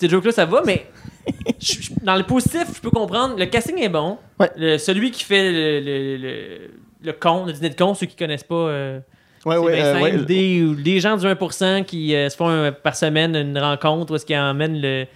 Ces 0.00 0.08
jokes-là, 0.08 0.32
ça 0.32 0.44
va, 0.44 0.62
mais 0.66 0.86
je- 1.58 1.90
dans 2.02 2.14
le 2.16 2.22
positif, 2.24 2.64
je 2.76 2.80
peux 2.80 2.90
comprendre. 2.90 3.36
Le 3.38 3.46
casting 3.46 3.78
est 3.82 3.88
bon. 3.88 4.18
Ouais. 4.38 4.50
Le- 4.56 4.76
celui 4.78 5.10
qui 5.10 5.24
fait 5.24 5.50
le, 5.50 5.80
le, 5.80 6.16
le, 6.18 6.58
le 7.04 7.12
con, 7.14 7.46
le 7.46 7.52
dîner 7.54 7.70
de 7.70 7.74
con, 7.74 7.94
ceux 7.94 8.06
qui 8.06 8.16
connaissent 8.16 8.44
pas, 8.44 8.54
euh, 8.54 9.00
Ouais, 9.46 9.54
c'est 9.54 9.60
ouais, 9.62 9.82
euh, 9.82 10.00
ouais. 10.02 10.74
Des, 10.74 11.00
gens 11.00 11.16
du 11.16 11.24
1% 11.26 11.84
qui 11.84 12.14
euh, 12.14 12.28
se 12.28 12.36
font 12.36 12.48
un- 12.48 12.70
par 12.72 12.94
semaine 12.96 13.34
une 13.34 13.56
rencontre 13.58 14.12
où 14.12 14.16
est-ce 14.16 14.26
qu'ils 14.26 14.36
emmènent 14.36 14.80
le, 14.80 15.06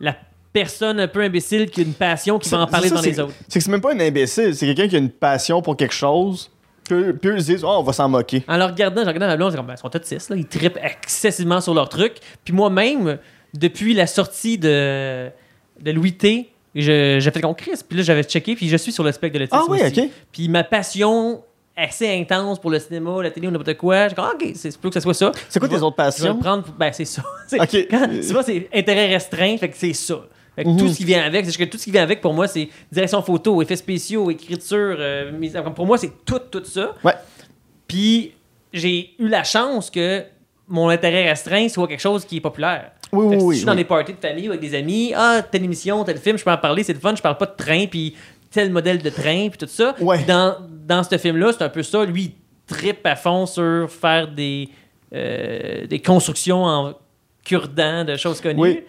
la 0.00 0.14
personne 0.52 0.98
un 1.00 1.08
peu 1.08 1.20
imbécile 1.20 1.70
qui 1.70 1.80
a 1.80 1.84
une 1.84 1.92
passion 1.94 2.38
qui 2.38 2.48
va 2.48 2.60
en 2.60 2.66
parler 2.66 2.88
ça, 2.88 2.96
dans 2.96 3.00
les 3.02 3.20
autres. 3.20 3.32
C'est 3.48 3.58
que 3.60 3.64
c'est 3.64 3.70
même 3.70 3.80
pas 3.80 3.92
un 3.94 4.00
imbécile, 4.00 4.54
c'est 4.54 4.66
quelqu'un 4.66 4.88
qui 4.88 4.96
a 4.96 4.98
une 4.98 5.10
passion 5.10 5.62
pour 5.62 5.76
quelque 5.76 5.94
chose. 5.94 6.50
Puis, 6.84 7.12
puis 7.20 7.30
eux 7.30 7.34
ils 7.36 7.42
se 7.44 7.52
disent, 7.52 7.64
oh, 7.64 7.76
on 7.78 7.82
va 7.82 7.92
s'en 7.92 8.08
moquer. 8.08 8.42
En 8.48 8.56
le 8.56 8.64
regardant, 8.64 9.02
je 9.02 9.06
regardais 9.06 9.26
ma 9.28 9.36
blonde, 9.36 9.50
c'est 9.52 9.56
comme, 9.56 9.66
ben, 9.66 9.74
ils 9.74 9.78
sont 9.80 9.88
tous 9.90 10.00
six, 10.02 10.28
là. 10.28 10.36
Ils 10.36 10.46
trippent 10.46 10.78
excessivement 10.82 11.60
sur 11.60 11.72
leur 11.74 11.88
truc. 11.88 12.14
Puis 12.44 12.52
moi-même, 12.52 13.18
depuis 13.54 13.94
la 13.94 14.06
sortie 14.08 14.58
de, 14.58 15.28
de 15.80 15.90
Louis 15.92 16.14
T, 16.14 16.50
je- 16.74 17.18
j'ai 17.20 17.30
fait 17.30 17.40
comme 17.40 17.54
Chris. 17.54 17.72
Puis 17.88 17.98
là, 17.98 18.02
j'avais 18.04 18.22
checké, 18.24 18.54
puis 18.56 18.68
je 18.68 18.76
suis 18.76 18.90
sur 18.92 19.04
le 19.04 19.12
spectre 19.12 19.34
de 19.38 19.44
l'autisme 19.44 19.60
Ah 19.62 19.70
oui, 19.70 19.80
aussi. 19.82 20.00
ok. 20.00 20.08
Puis 20.32 20.48
ma 20.48 20.64
passion 20.64 21.42
assez 21.76 22.08
intense 22.20 22.58
pour 22.60 22.70
le 22.70 22.78
cinéma, 22.80 23.22
la 23.22 23.30
télé 23.30 23.46
ou 23.46 23.50
n'importe 23.52 23.76
quoi, 23.76 24.08
j'ai 24.08 24.14
comme, 24.16 24.26
Ah, 24.28 24.34
ok, 24.34 24.50
c'est 24.54 24.76
peut 24.76 24.88
que 24.88 24.94
ça 24.94 25.00
soit 25.00 25.14
ça. 25.14 25.30
C'est 25.48 25.58
quoi 25.60 25.68
Je 25.68 25.74
tes 25.74 25.78
vais- 25.78 25.82
autres 25.84 25.96
Je 25.96 26.02
vais 26.02 26.06
passions? 26.08 26.38
prendre, 26.38 26.64
ben 26.76 26.92
c'est 26.92 27.04
ça. 27.04 27.22
Ok. 27.52 27.86
quand- 27.90 28.08
tu 28.10 28.32
vois, 28.32 28.42
c'est 28.42 28.68
intérêt 28.74 29.06
restreint, 29.06 29.56
fait 29.56 29.68
que 29.68 29.76
c'est 29.76 29.92
ça. 29.92 30.20
Fait 30.60 30.64
que 30.64 30.68
Mhm. 30.70 30.76
tout 30.78 30.88
ce 30.88 30.96
qui 30.98 31.04
vient 31.04 31.22
avec, 31.24 31.46
c'est 31.46 31.56
que 31.56 31.64
tout 31.70 31.78
ce 31.78 31.84
qui 31.84 31.90
vient 31.90 32.02
avec 32.02 32.20
pour 32.20 32.34
moi, 32.34 32.46
c'est 32.46 32.68
direction 32.92 33.22
photo, 33.22 33.62
effets 33.62 33.76
spéciaux, 33.76 34.30
écriture, 34.30 34.96
euh, 34.98 35.32
pour 35.74 35.86
moi, 35.86 35.96
c'est 35.96 36.12
tout, 36.26 36.38
tout 36.50 36.62
ça. 36.64 36.94
Ouais. 37.02 37.14
Puis 37.86 38.32
j'ai 38.72 39.14
eu 39.18 39.28
la 39.28 39.42
chance 39.42 39.90
que 39.90 40.22
mon 40.68 40.88
intérêt 40.90 41.28
restreint 41.28 41.68
soit 41.68 41.88
quelque 41.88 42.00
chose 42.00 42.24
qui 42.26 42.36
est 42.36 42.40
populaire. 42.40 42.92
Oui, 43.12 43.24
oui, 43.26 43.38
si 43.40 43.44
oui. 43.46 43.54
je 43.54 43.58
suis 43.60 43.66
dans 43.66 43.74
des 43.74 43.84
parties 43.84 44.12
de 44.12 44.18
famille 44.20 44.48
ou 44.48 44.52
avec 44.52 44.60
des 44.60 44.76
amis, 44.76 45.12
ah, 45.16 45.40
telle 45.50 45.64
émission, 45.64 46.04
tel 46.04 46.18
film, 46.18 46.36
je 46.38 46.44
peux 46.44 46.50
en 46.52 46.58
parler, 46.58 46.82
c'est 46.84 46.92
le 46.92 47.00
fun, 47.00 47.14
je 47.16 47.22
parle 47.22 47.38
pas 47.38 47.46
de 47.46 47.56
train, 47.56 47.86
puis 47.86 48.14
tel 48.50 48.70
modèle 48.70 49.02
de 49.02 49.10
train, 49.10 49.48
puis 49.48 49.58
tout 49.58 49.66
ça. 49.66 49.94
Ouais. 50.00 50.22
Dans, 50.24 50.56
dans 50.86 51.02
ce 51.02 51.16
film-là, 51.18 51.52
c'est 51.56 51.64
un 51.64 51.68
peu 51.70 51.82
ça. 51.82 52.04
Lui, 52.04 52.22
il 52.22 52.32
trippe 52.66 53.04
à 53.06 53.16
fond 53.16 53.46
sur 53.46 53.90
faire 53.90 54.28
des, 54.28 54.68
euh, 55.14 55.86
des 55.86 56.00
constructions 56.00 56.64
en 56.64 56.94
cure-dents 57.44 58.04
de 58.04 58.16
choses 58.16 58.40
connues. 58.40 58.60
Oui. 58.60 58.84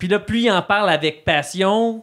Puis 0.00 0.08
là, 0.08 0.18
plus 0.18 0.40
il 0.40 0.50
en 0.50 0.62
parle 0.62 0.88
avec 0.88 1.24
passion, 1.24 2.02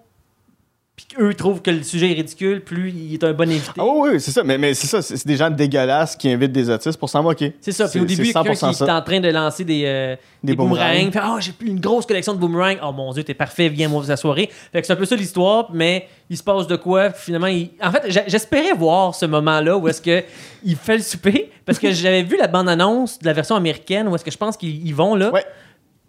puis 0.96 1.06
qu'eux 1.08 1.34
trouvent 1.34 1.64
que 1.64 1.72
le 1.72 1.82
sujet 1.82 2.12
est 2.12 2.14
ridicule, 2.14 2.64
plus 2.64 2.92
il 2.92 3.16
est 3.16 3.24
un 3.24 3.34
bon 3.34 3.50
invité. 3.50 3.72
Ah 3.80 3.86
oui, 3.86 4.20
c'est 4.20 4.30
ça. 4.30 4.44
Mais, 4.44 4.60
mais 4.60 4.76
c'est 4.76 4.86
ça, 4.86 5.02
c'est 5.02 5.26
des 5.26 5.36
gens 5.36 5.50
dégueulasses 5.50 6.16
qui 6.16 6.30
invitent 6.30 6.52
des 6.52 6.70
autistes 6.70 7.00
pour 7.00 7.10
s'en 7.10 7.24
moquer. 7.24 7.56
C'est 7.60 7.72
ça. 7.72 7.88
Puis 7.88 8.00
au 8.00 8.06
début, 8.06 8.32
quelqu'un 8.32 8.54
qui 8.54 8.66
est 8.66 8.90
en 8.90 9.02
train 9.02 9.20
de 9.20 9.30
lancer 9.30 9.64
des, 9.64 9.84
euh, 9.86 10.16
Des 10.44 10.54
des, 10.54 10.56
boomerangs. 10.56 11.12
Fait, 11.12 11.20
oh, 11.28 11.38
j'ai 11.40 11.54
plus 11.54 11.70
une 11.70 11.80
grosse 11.80 12.06
collection 12.06 12.34
de 12.34 12.40
boomerangs. 12.40 12.78
Oh 12.84 12.92
mon 12.92 13.12
dieu, 13.14 13.24
t'es 13.24 13.34
parfait, 13.34 13.68
viens 13.68 13.90
moi 13.90 14.04
sa 14.06 14.16
soirée. 14.16 14.50
Fait 14.72 14.82
que 14.82 14.86
c'est 14.86 14.94
un 14.94 14.96
peu 14.96 15.06
ça 15.06 15.16
l'histoire, 15.16 15.70
mais 15.74 16.08
il 16.30 16.38
se 16.38 16.44
passe 16.44 16.68
de 16.68 16.76
quoi 16.76 17.10
Finalement, 17.12 17.48
il- 17.48 17.72
en 17.82 17.92
fait, 17.92 18.26
j'espérais 18.28 18.74
voir 18.74 19.16
ce 19.16 19.26
moment-là 19.26 19.76
où 19.76 19.88
est-ce 19.88 20.02
que 20.02 20.24
il 20.64 20.76
fait 20.76 20.98
le 20.98 21.04
souper 21.04 21.52
parce 21.66 21.80
que 21.80 21.92
j'avais 21.92 22.22
vu 22.22 22.38
la 22.38 22.48
bande-annonce 22.48 23.18
de 23.18 23.26
la 23.26 23.34
version 23.34 23.56
américaine 23.56 24.08
où 24.08 24.16
est-ce 24.16 24.26
que 24.26 24.32
je 24.32 24.38
pense 24.38 24.56
qu'ils 24.56 24.94
vont 24.94 25.16
là. 25.16 25.32
Ouais. 25.32 25.46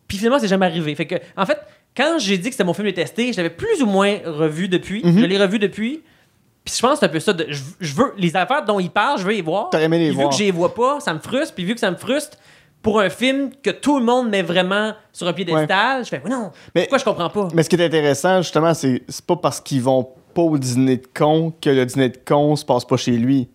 Puis 0.08 0.16
finalement, 0.16 0.38
c'est 0.38 0.48
jamais 0.48 0.64
arrivé. 0.64 0.94
Fait 0.94 1.06
que, 1.06 1.16
en 1.36 1.44
fait, 1.44 1.58
quand 1.98 2.18
j'ai 2.18 2.38
dit 2.38 2.48
que 2.48 2.54
c'était 2.54 2.64
mon 2.64 2.72
film 2.72 2.86
détesté, 2.86 3.32
je 3.32 3.36
l'avais 3.38 3.50
plus 3.50 3.82
ou 3.82 3.86
moins 3.86 4.16
revu 4.24 4.68
depuis. 4.68 5.02
Mhm. 5.04 5.18
Je 5.18 5.24
l'ai 5.26 5.36
revu 5.38 5.58
depuis. 5.58 6.02
Puis 6.64 6.74
je 6.76 6.80
pense 6.80 6.92
que 6.94 6.98
c'est 7.00 7.06
un 7.06 7.08
peu 7.08 7.18
ça. 7.20 7.32
de- 7.32 7.46
je, 7.48 7.60
je 7.80 7.94
veux 7.94 8.14
les 8.16 8.34
affaires 8.36 8.64
dont 8.64 8.78
il 8.78 8.90
parle, 8.90 9.18
je 9.18 9.24
veux 9.24 9.32
les 9.32 9.42
voir. 9.42 9.68
T'aurais 9.70 9.84
aimé 9.84 9.98
les 9.98 10.04
Puis 10.06 10.10
vu 10.14 10.16
voir. 10.22 10.30
que 10.30 10.36
je 10.36 10.42
les 10.44 10.50
vois 10.52 10.74
pas, 10.74 11.00
ça 11.00 11.12
me 11.12 11.18
frustre. 11.18 11.54
Puis 11.54 11.64
vu 11.64 11.74
que 11.74 11.80
ça 11.80 11.90
me 11.90 11.96
frustre, 11.96 12.38
pour 12.82 13.00
un 13.00 13.10
film 13.10 13.50
que 13.62 13.70
tout 13.70 13.98
le 13.98 14.04
monde 14.04 14.28
met 14.28 14.42
vraiment 14.42 14.94
sur 15.12 15.26
un 15.26 15.32
piédestal, 15.32 16.04
je 16.04 16.10
fais 16.10 16.22
non. 16.30 16.52
Mais- 16.74 16.82
pourquoi 16.82 16.98
je 16.98 17.04
comprends 17.04 17.28
pas? 17.30 17.48
Mais 17.52 17.64
ce 17.64 17.68
qui 17.68 17.74
est 17.76 17.84
intéressant, 17.84 18.40
justement, 18.42 18.72
c'est 18.74 19.02
c'est 19.08 19.24
pas 19.26 19.34
parce 19.36 19.60
qu'ils 19.60 19.82
vont 19.82 20.08
pas 20.34 20.42
au 20.42 20.56
dîner 20.56 20.98
de 20.98 21.06
con 21.12 21.52
que 21.60 21.70
le 21.70 21.84
dîner 21.84 22.10
de 22.10 22.18
con 22.24 22.54
se 22.54 22.64
passe 22.64 22.84
pas 22.84 22.96
chez 22.96 23.12
lui. 23.12 23.48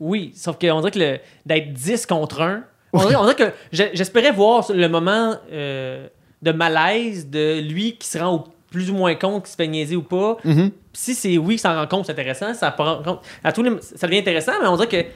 Oui, 0.00 0.32
sauf 0.34 0.56
qu'on 0.58 0.80
dirait 0.80 0.90
que 0.92 1.20
d'être 1.44 1.72
10 1.72 2.06
contre 2.06 2.40
1, 2.40 2.62
on 2.92 3.00
dirait, 3.00 3.16
on 3.16 3.22
dirait 3.24 3.34
que 3.34 3.52
j'espérais 3.72 4.30
voir 4.30 4.64
le 4.72 4.88
moment 4.88 5.34
euh, 5.52 6.06
de 6.42 6.52
malaise 6.52 7.28
de 7.28 7.60
lui 7.60 7.96
qui 7.96 8.06
se 8.08 8.18
rend 8.18 8.34
au 8.34 8.44
plus 8.70 8.90
ou 8.90 8.94
moins 8.94 9.14
compte 9.14 9.44
qu'il 9.44 9.50
se 9.50 9.56
fait 9.56 9.66
niaiser 9.66 9.96
ou 9.96 10.02
pas. 10.02 10.36
Mhm. 10.44 10.70
si 10.92 11.14
c'est 11.14 11.38
oui 11.38 11.58
ça 11.58 11.74
rend 11.80 11.86
compte, 11.86 12.06
c'est 12.06 12.12
intéressant. 12.12 12.52
Ça, 12.54 12.70
prend 12.70 13.00
à 13.44 13.52
tous 13.52 13.62
les- 13.62 13.80
ça 13.80 14.06
devient 14.06 14.18
intéressant, 14.18 14.52
mais 14.60 14.68
on 14.68 14.76
dirait 14.76 14.88
que 14.88 15.08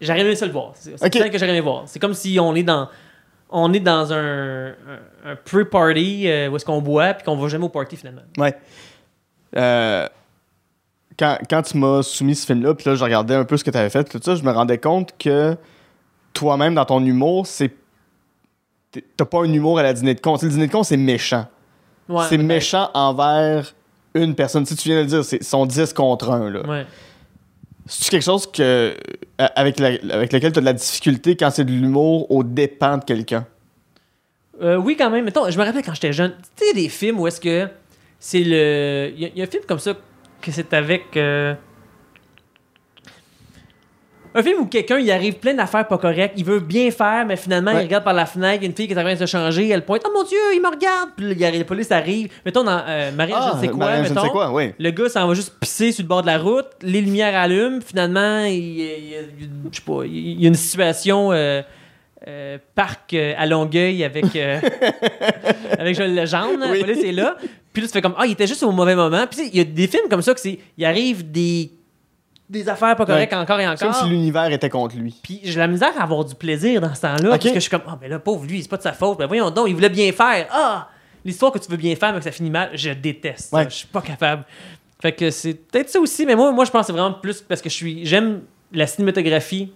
j'aurais 0.00 0.20
aimé 0.20 0.34
ça 0.34 0.44
le 0.46 0.52
voir. 0.52 0.72
C'est 0.74 0.98
c'est 0.98 1.06
Ok. 1.06 1.14
ça 1.22 1.28
que 1.28 1.38
j'aurais 1.38 1.50
aimé 1.50 1.60
voir. 1.60 1.84
C'est 1.86 1.98
comme 1.98 2.14
si 2.14 2.38
on 2.40 2.54
est 2.54 2.62
dans 2.62 2.88
on 3.50 3.72
est 3.72 3.80
dans 3.80 4.12
un, 4.12 4.68
un, 4.68 4.72
un 5.24 5.36
pre-party 5.36 6.28
euh, 6.28 6.48
où 6.50 6.56
est-ce 6.56 6.64
qu'on 6.66 6.82
boit 6.82 7.14
puis 7.14 7.24
qu'on 7.24 7.36
va 7.36 7.48
jamais 7.48 7.64
au 7.64 7.70
party 7.70 7.96
finalement. 7.96 8.20
Ouais. 8.36 8.54
Euh, 9.56 10.06
quand, 11.18 11.38
quand 11.48 11.62
tu 11.62 11.78
m'as 11.78 12.02
soumis 12.02 12.34
ce 12.34 12.44
film-là, 12.46 12.74
puis 12.74 12.88
là, 12.90 12.94
je 12.94 13.02
regardais 13.02 13.34
un 13.34 13.44
peu 13.44 13.56
ce 13.56 13.64
que 13.64 13.70
tu 13.70 13.78
avais 13.78 13.88
fait, 13.90 14.04
tout 14.04 14.20
ça, 14.22 14.34
je 14.34 14.42
me 14.42 14.50
rendais 14.52 14.76
compte 14.78 15.14
que 15.18 15.56
toi-même, 16.34 16.74
dans 16.74 16.84
ton 16.84 17.02
humour, 17.04 17.46
c'est. 17.46 17.72
T'as 19.16 19.24
pas 19.24 19.38
un 19.40 19.52
humour 19.52 19.78
à 19.78 19.82
la 19.82 19.92
dîner 19.92 20.14
de 20.14 20.20
con. 20.20 20.34
Tu 20.34 20.40
sais, 20.40 20.46
le 20.46 20.52
dîner 20.52 20.66
de 20.66 20.72
con, 20.72 20.82
c'est 20.82 20.96
méchant. 20.96 21.46
Ouais, 22.08 22.24
c'est 22.28 22.38
méchant 22.38 22.90
envers 22.94 23.74
une 24.14 24.34
personne. 24.34 24.64
Si 24.64 24.74
tu 24.76 24.88
viens 24.88 24.96
de 24.98 25.02
le 25.02 25.06
dire, 25.08 25.24
c'est 25.24 25.42
sont 25.42 25.66
10 25.66 25.92
contre 25.92 26.30
1. 26.30 26.50
Là. 26.50 26.66
Ouais. 26.66 26.86
C'est 27.86 28.10
quelque 28.10 28.22
chose 28.24 28.50
que, 28.50 28.62
euh, 28.62 28.94
avec, 29.54 29.78
la- 29.78 29.98
avec 30.14 30.32
lequel 30.32 30.52
tu 30.52 30.58
as 30.58 30.60
de 30.60 30.66
la 30.66 30.72
difficulté 30.72 31.36
quand 31.36 31.50
c'est 31.50 31.64
de 31.64 31.70
l'humour 31.72 32.30
au 32.30 32.42
dépens 32.42 32.98
de 32.98 33.04
quelqu'un? 33.04 33.46
Euh, 34.62 34.76
oui, 34.76 34.96
quand 34.96 35.10
même. 35.10 35.24
Mettons, 35.24 35.48
je 35.50 35.58
me 35.58 35.64
rappelle 35.64 35.82
quand 35.84 35.94
j'étais 35.94 36.12
jeune. 36.12 36.32
Tu 36.56 36.64
sais, 36.64 36.64
il 36.72 36.76
y 36.78 36.80
a 36.80 36.82
des 36.84 36.88
films 36.88 37.20
où 37.20 37.26
est-ce 37.26 37.40
que 37.40 37.68
c'est 38.18 38.42
le. 38.42 39.12
Il 39.14 39.20
y, 39.22 39.24
a- 39.26 39.28
il 39.28 39.38
y 39.38 39.40
a 39.42 39.44
un 39.44 39.50
film 39.50 39.62
comme 39.68 39.78
ça 39.78 39.92
que 40.40 40.50
c'est 40.50 40.72
avec. 40.74 41.16
euh, 41.16 41.54
Un 44.34 44.42
film 44.42 44.60
où 44.60 44.66
quelqu'un, 44.66 44.98
il 44.98 45.10
arrive 45.10 45.34
plein 45.34 45.54
d'affaires 45.54 45.86
pas 45.88 45.98
correctes, 45.98 46.34
il 46.36 46.44
veut 46.44 46.60
bien 46.60 46.90
faire, 46.90 47.24
mais 47.26 47.36
finalement, 47.36 47.72
Ouais. 47.72 47.80
il 47.82 47.84
regarde 47.84 48.04
par 48.04 48.12
la 48.14 48.26
fenêtre, 48.26 48.56
il 48.60 48.62
y 48.62 48.66
a 48.66 48.70
une 48.70 48.76
fille 48.76 48.86
qui 48.86 48.92
est 48.92 48.98
en 48.98 49.02
train 49.02 49.14
de 49.14 49.18
se 49.18 49.26
changer, 49.26 49.68
elle 49.68 49.84
pointe, 49.84 50.02
oh 50.06 50.10
mon 50.14 50.22
dieu, 50.24 50.38
il 50.54 50.60
me 50.60 50.68
regarde, 50.68 51.10
puis 51.16 51.34
la 51.34 51.64
police 51.64 51.90
arrive. 51.90 52.28
Mettons 52.44 52.62
dans 52.64 52.82
euh, 52.86 53.10
Marie, 53.12 53.32
je 53.32 53.56
ne 53.56 53.60
sais 53.60 53.68
quoi, 53.68 53.76
Marianne, 53.78 54.00
Ah, 54.00 54.04
je 54.04 54.10
ne 54.10 54.14
mettons. 54.14 54.26
sais 54.26 54.30
quoi, 54.32 54.52
oui. 54.52 54.72
Le 54.78 54.90
gars 54.90 55.08
s'en 55.08 55.26
va 55.26 55.34
juste 55.34 55.54
pisser 55.58 55.92
sur 55.92 56.02
le 56.04 56.08
bord 56.08 56.22
de 56.22 56.26
la 56.26 56.38
route, 56.38 56.66
les 56.82 57.00
lumières 57.00 57.34
allument, 57.36 57.80
finalement, 57.84 58.44
il, 58.44 58.54
il- 58.54 58.80
il- 59.40 59.48
je 59.72 59.76
sais 59.76 59.82
pas, 59.84 60.04
il 60.04 60.40
y 60.40 60.44
a 60.44 60.48
une 60.48 60.54
situation 60.54 61.32
euh, 61.32 61.62
euh, 62.26 62.58
parc 62.74 63.14
euh, 63.14 63.32
à 63.38 63.46
Longueuil 63.46 64.04
avec, 64.04 64.24
avec 65.78 65.96
Joël 65.96 66.14
Legendre, 66.14 66.66
Oui. 66.70 66.80
la 66.80 66.84
police 66.86 67.04
est 67.04 67.12
là, 67.12 67.36
puis 67.72 67.82
là 67.82 67.88
tu 67.88 67.92
fais 67.92 68.02
comme, 68.02 68.14
ah, 68.18 68.26
il 68.26 68.32
était 68.32 68.46
juste 68.46 68.62
au 68.62 68.72
mauvais 68.72 68.94
moment, 68.96 69.24
puis 69.30 69.48
il 69.52 69.56
y 69.56 69.60
a 69.60 69.64
des 69.64 69.86
films 69.86 70.08
comme 70.10 70.22
ça 70.22 70.34
que 70.34 70.40
c'est, 70.40 70.58
il 70.76 70.84
arrive 70.84 71.30
des, 71.30 71.70
des 72.48 72.68
affaires 72.68 72.96
pas 72.96 73.04
correctes 73.04 73.32
encore 73.34 73.60
et 73.60 73.64
C'est 73.64 73.78
comme 73.84 73.88
encore. 73.90 74.02
si 74.02 74.08
l'univers 74.08 74.50
était 74.50 74.70
contre 74.70 74.96
lui. 74.96 75.14
Puis 75.22 75.40
j'ai 75.44 75.58
la 75.58 75.66
misère 75.66 75.92
à 75.98 76.02
avoir 76.02 76.24
du 76.24 76.34
plaisir 76.34 76.80
dans 76.80 76.94
ce 76.94 77.02
temps-là. 77.02 77.30
Parce 77.30 77.44
que 77.44 77.54
je 77.54 77.58
suis 77.60 77.70
comme, 77.70 77.82
ah, 77.86 77.98
mais 78.00 78.08
là, 78.08 78.18
pauvre 78.18 78.46
lui, 78.46 78.62
c'est 78.62 78.68
pas 78.70 78.76
de 78.78 78.82
sa 78.82 78.92
faute. 78.92 79.18
Ben 79.18 79.26
voyons 79.26 79.50
donc, 79.50 79.66
il 79.68 79.74
voulait 79.74 79.88
bien 79.90 80.10
faire. 80.12 80.46
Ah, 80.50 80.88
l'histoire 81.24 81.52
que 81.52 81.58
tu 81.58 81.70
veux 81.70 81.76
bien 81.76 81.94
faire, 81.96 82.12
mais 82.12 82.18
que 82.18 82.24
ça 82.24 82.32
finit 82.32 82.50
mal, 82.50 82.70
je 82.74 82.90
déteste. 82.90 83.52
Ouais. 83.52 83.64
Je 83.64 83.74
suis 83.74 83.86
pas 83.86 84.00
capable. 84.00 84.44
Fait 85.00 85.12
que 85.12 85.30
c'est 85.30 85.54
peut-être 85.54 85.90
ça 85.90 86.00
aussi, 86.00 86.26
mais 86.26 86.34
moi, 86.34 86.50
moi 86.52 86.64
je 86.64 86.70
pense 86.70 86.90
vraiment 86.90 87.12
plus 87.12 87.40
parce 87.42 87.60
que 87.60 87.68
je 87.68 87.74
suis. 87.74 88.06
J'aime 88.06 88.42
la 88.72 88.86
cinématographie. 88.86 89.72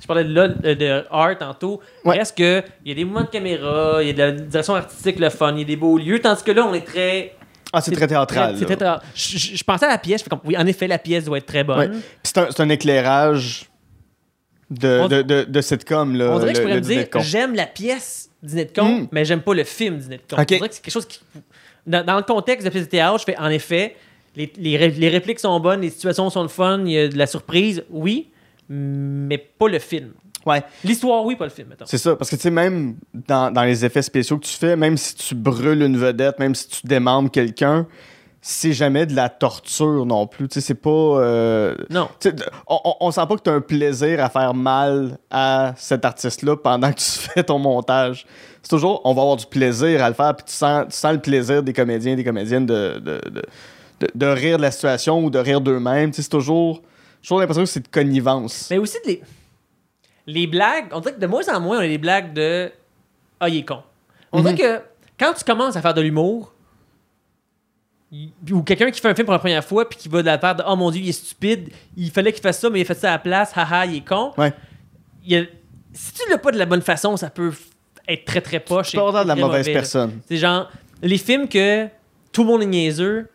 Je 0.00 0.06
parlais 0.06 0.24
de, 0.24 0.32
là, 0.32 0.48
de, 0.48 0.74
de 0.74 1.04
art 1.10 1.36
tantôt. 1.38 1.80
Ouais. 2.04 2.18
Reste 2.18 2.38
que 2.38 2.62
il 2.84 2.88
y 2.88 2.92
a 2.92 2.94
des 2.94 3.04
mouvements 3.04 3.22
de 3.24 3.28
caméra, 3.30 3.98
il 4.00 4.06
y 4.06 4.10
a 4.10 4.12
de 4.12 4.18
la 4.18 4.30
direction 4.32 4.74
artistique, 4.76 5.18
le 5.18 5.28
fun, 5.28 5.52
il 5.54 5.58
y 5.58 5.62
a 5.62 5.64
des 5.64 5.76
beaux 5.76 5.98
lieux? 5.98 6.20
Tandis 6.20 6.42
que 6.42 6.52
là, 6.52 6.64
on 6.64 6.72
est 6.74 6.86
très. 6.86 7.34
Ah, 7.72 7.80
c'est 7.80 7.90
très 7.90 8.06
théâtral. 8.06 8.56
Très, 8.58 8.76
je, 9.14 9.36
je- 9.38 9.56
je 9.56 9.64
pensais 9.64 9.84
à 9.86 9.90
la 9.90 9.98
pièce, 9.98 10.20
je 10.20 10.24
fais 10.24 10.30
comme, 10.30 10.40
oui, 10.44 10.56
en 10.56 10.66
effet, 10.66 10.86
la 10.86 10.98
pièce 10.98 11.24
doit 11.24 11.38
être 11.38 11.46
très 11.46 11.64
bonne. 11.64 11.90
Ouais. 11.92 11.98
C'est 12.22 12.60
un, 12.60 12.68
éclairage 12.68 13.66
de, 14.70 15.00
On- 15.02 15.08
de, 15.08 15.22
de, 15.22 15.44
de 15.44 15.60
sitcom, 15.60 16.14
là. 16.16 16.30
On 16.32 16.38
dirait 16.38 16.52
que 16.52 16.58
je 16.58 16.62
pourrais 16.62 16.74
me 16.76 16.80
dire, 16.80 17.06
j'aime 17.20 17.54
la 17.54 17.66
pièce 17.66 18.30
dîner 18.42 18.64
de 18.66 18.72
con, 18.72 19.00
Mm. 19.00 19.08
mais 19.12 19.24
j'aime 19.24 19.42
pas 19.42 19.54
le 19.54 19.64
film 19.64 19.98
dîner 19.98 20.16
de 20.18 20.22
con. 20.34 20.40
Ok. 20.40 20.48
On 20.50 20.54
dirait 20.56 20.68
que 20.68 20.74
c'est 20.74 20.82
quelque 20.82 20.92
chose 20.92 21.06
qui. 21.06 21.20
Dans, 21.86 22.04
dans 22.04 22.16
le 22.16 22.22
contexte 22.22 22.64
de 22.66 22.70
pièce 22.70 22.84
de 22.84 22.90
théâtre, 22.90 23.18
je 23.18 23.24
fais 23.24 23.38
en 23.38 23.48
effet, 23.50 23.96
les, 24.36 24.50
les 24.58 25.08
répliques 25.08 25.40
sont 25.40 25.58
bonnes, 25.58 25.80
les 25.80 25.90
situations 25.90 26.28
sont 26.30 26.42
le 26.42 26.48
fun, 26.48 26.82
il 26.84 26.92
y 26.92 26.98
a 26.98 27.08
de 27.08 27.16
la 27.18 27.26
surprise, 27.26 27.82
oui, 27.90 28.28
mais 28.68 29.38
pas 29.38 29.68
le 29.68 29.78
film. 29.78 30.12
Ouais, 30.48 30.62
L'histoire, 30.84 31.24
oui, 31.24 31.36
pas 31.36 31.44
le 31.44 31.50
film, 31.50 31.68
mettons. 31.68 31.84
c'est 31.86 31.98
ça. 31.98 32.16
Parce 32.16 32.30
que, 32.30 32.36
tu 32.36 32.42
sais, 32.42 32.50
même 32.50 32.96
dans, 33.28 33.50
dans 33.52 33.64
les 33.64 33.84
effets 33.84 34.02
spéciaux 34.02 34.38
que 34.38 34.44
tu 34.46 34.56
fais, 34.56 34.76
même 34.76 34.96
si 34.96 35.14
tu 35.14 35.34
brûles 35.34 35.82
une 35.82 35.96
vedette, 35.98 36.38
même 36.38 36.54
si 36.54 36.68
tu 36.68 36.86
démembres 36.86 37.30
quelqu'un, 37.30 37.86
c'est 38.40 38.72
jamais 38.72 39.04
de 39.04 39.14
la 39.16 39.28
torture 39.28 40.06
non 40.06 40.26
plus. 40.28 40.48
Tu 40.48 40.54
sais, 40.54 40.66
c'est 40.68 40.74
pas. 40.74 40.88
euh, 40.90 41.74
Non. 41.90 42.08
on, 42.68 42.94
on 43.00 43.10
sent 43.10 43.26
pas 43.28 43.36
que 43.36 43.42
tu 43.42 43.50
as 43.50 43.54
un 43.54 43.60
plaisir 43.60 44.22
à 44.24 44.28
faire 44.30 44.54
mal 44.54 45.18
à 45.30 45.74
cet 45.76 46.04
artiste-là 46.04 46.56
pendant 46.56 46.90
que 46.92 46.98
tu 46.98 47.04
fais 47.10 47.42
ton 47.42 47.58
montage. 47.58 48.26
C'est 48.62 48.70
toujours, 48.70 49.00
on 49.04 49.12
va 49.12 49.22
avoir 49.22 49.36
du 49.36 49.46
plaisir 49.46 50.02
à 50.04 50.08
le 50.08 50.14
faire, 50.14 50.34
puis 50.36 50.44
tu 50.46 50.52
sens, 50.54 50.86
tu 50.90 50.96
sens 50.96 51.12
le 51.14 51.20
plaisir 51.20 51.62
des 51.62 51.72
comédiens 51.72 52.12
et 52.12 52.16
des 52.16 52.24
comédiennes 52.24 52.66
de, 52.66 52.98
de, 53.00 53.20
de, 53.28 53.42
de- 54.00 54.08
de 54.14 54.26
rire 54.26 54.56
de 54.58 54.62
la 54.62 54.70
situation 54.70 55.24
ou 55.24 55.30
de 55.30 55.38
rire 55.40 55.60
d'eux-mêmes. 55.60 56.10
Tu 56.10 56.16
sais, 56.16 56.22
C'est 56.22 56.28
toujours, 56.28 56.82
j'ai 57.20 57.26
toujours 57.26 57.40
l'impression 57.40 57.64
que 57.64 57.68
c'est 57.68 57.80
de 57.82 57.88
connivence. 57.88 58.68
Mais 58.70 58.78
aussi, 58.78 58.96
de 59.04 59.10
les, 59.10 59.22
les 60.30 60.46
blagues, 60.46 60.86
on 60.92 61.00
dirait 61.00 61.14
que 61.14 61.20
de 61.20 61.26
moins 61.26 61.48
en 61.48 61.58
moins, 61.58 61.78
on 61.78 61.80
a 61.80 61.86
des 61.88 61.96
blagues 61.98 62.32
de 62.34 62.70
Ah, 63.40 63.48
il 63.48 63.56
est 63.56 63.64
con. 63.64 63.82
On 64.30 64.42
dirait 64.42 64.54
que 64.54 64.80
quand 65.18 65.32
tu 65.32 65.42
commences 65.42 65.74
à 65.74 65.80
faire 65.82 65.94
de 65.94 66.02
l'humour, 66.02 66.52
ou 68.50 68.62
quelqu'un 68.62 68.90
qui 68.90 69.00
fait 69.00 69.08
un 69.08 69.14
film 69.14 69.26
pour 69.26 69.32
la 69.34 69.38
première 69.38 69.64
fois, 69.64 69.88
puis 69.88 69.98
qui 69.98 70.08
va 70.08 70.20
de 70.22 70.26
la 70.26 70.38
part 70.38 70.54
de 70.56 70.62
Oh 70.66 70.76
mon 70.76 70.90
dieu, 70.90 71.02
il 71.02 71.08
est 71.10 71.12
stupide, 71.12 71.70
il 71.96 72.10
fallait 72.10 72.32
qu'il 72.32 72.42
fasse 72.42 72.58
ça, 72.60 72.70
mais 72.70 72.78
il 72.80 72.82
a 72.82 72.84
fait 72.86 72.94
ça 72.94 73.08
à 73.08 73.12
la 73.12 73.18
place, 73.18 73.52
haha, 73.56 73.86
il 73.86 73.96
est 73.96 74.06
con. 74.06 74.32
Ouais. 74.38 74.52
Il 75.26 75.36
a- 75.36 75.44
si 75.92 76.12
tu 76.14 76.20
l'as 76.30 76.38
pas 76.38 76.50
de 76.52 76.58
la 76.58 76.64
bonne 76.66 76.80
façon, 76.82 77.16
ça 77.16 77.28
peut 77.30 77.52
être 78.06 78.24
très 78.24 78.40
très 78.40 78.60
poche. 78.60 78.90
Tu 78.90 78.96
peux 78.96 79.02
avoir 79.02 79.24
de 79.24 79.28
la 79.28 79.34
mauvaise 79.36 79.66
mauvais, 79.66 79.72
personne. 79.72 80.20
C'est 80.26 80.36
genre, 80.38 80.70
les 81.02 81.18
films 81.18 81.48
que 81.48 81.86
tout 82.32 82.42
le 82.42 82.48
monde 82.48 82.62
est 82.62 82.66
niaiseux. 82.66 83.28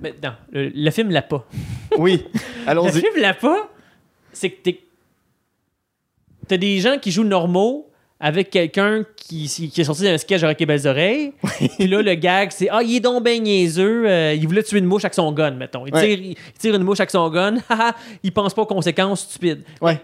Mais 0.00 0.14
non, 0.22 0.32
le, 0.52 0.68
le 0.74 0.90
film 0.90 1.10
l'a 1.10 1.22
pas. 1.22 1.46
Oui, 1.96 2.22
Le 2.64 2.70
allons-y. 2.70 3.00
film 3.00 3.14
l'a 3.18 3.32
pas, 3.34 3.70
c'est 4.32 4.50
que 4.50 4.62
t'es. 4.62 4.80
T'as 6.48 6.56
des 6.56 6.78
gens 6.80 6.98
qui 6.98 7.10
jouent 7.10 7.24
normaux 7.24 7.88
avec 8.18 8.48
quelqu'un 8.50 9.04
qui, 9.16 9.46
qui 9.72 9.80
est 9.80 9.84
sorti 9.84 10.04
d'un 10.04 10.16
sketch 10.16 10.42
avec 10.42 10.58
les 10.60 10.64
belles 10.66 10.86
oreilles. 10.86 11.32
Puis 11.78 11.86
là, 11.86 12.00
le 12.00 12.14
gag, 12.14 12.50
c'est 12.50 12.68
Ah, 12.70 12.80
il 12.82 12.96
est 12.96 13.00
donc 13.00 13.22
ben 13.22 13.42
niaiseux. 13.42 14.04
euh, 14.08 14.32
il 14.34 14.46
voulait 14.46 14.62
tuer 14.62 14.78
une 14.78 14.86
mouche 14.86 15.04
avec 15.04 15.14
son 15.14 15.30
gun, 15.32 15.50
mettons. 15.50 15.86
Il, 15.86 15.92
Ouais. 15.94 16.00
tire, 16.16 16.18
il 16.24 16.36
tire 16.58 16.74
une 16.76 16.82
mouche 16.82 17.00
avec 17.00 17.10
son 17.10 17.28
gun. 17.28 17.56
il 18.22 18.32
pense 18.32 18.54
pas 18.54 18.62
aux 18.62 18.66
conséquences, 18.66 19.20
stupide. 19.22 19.64
Ouais. 19.82 20.00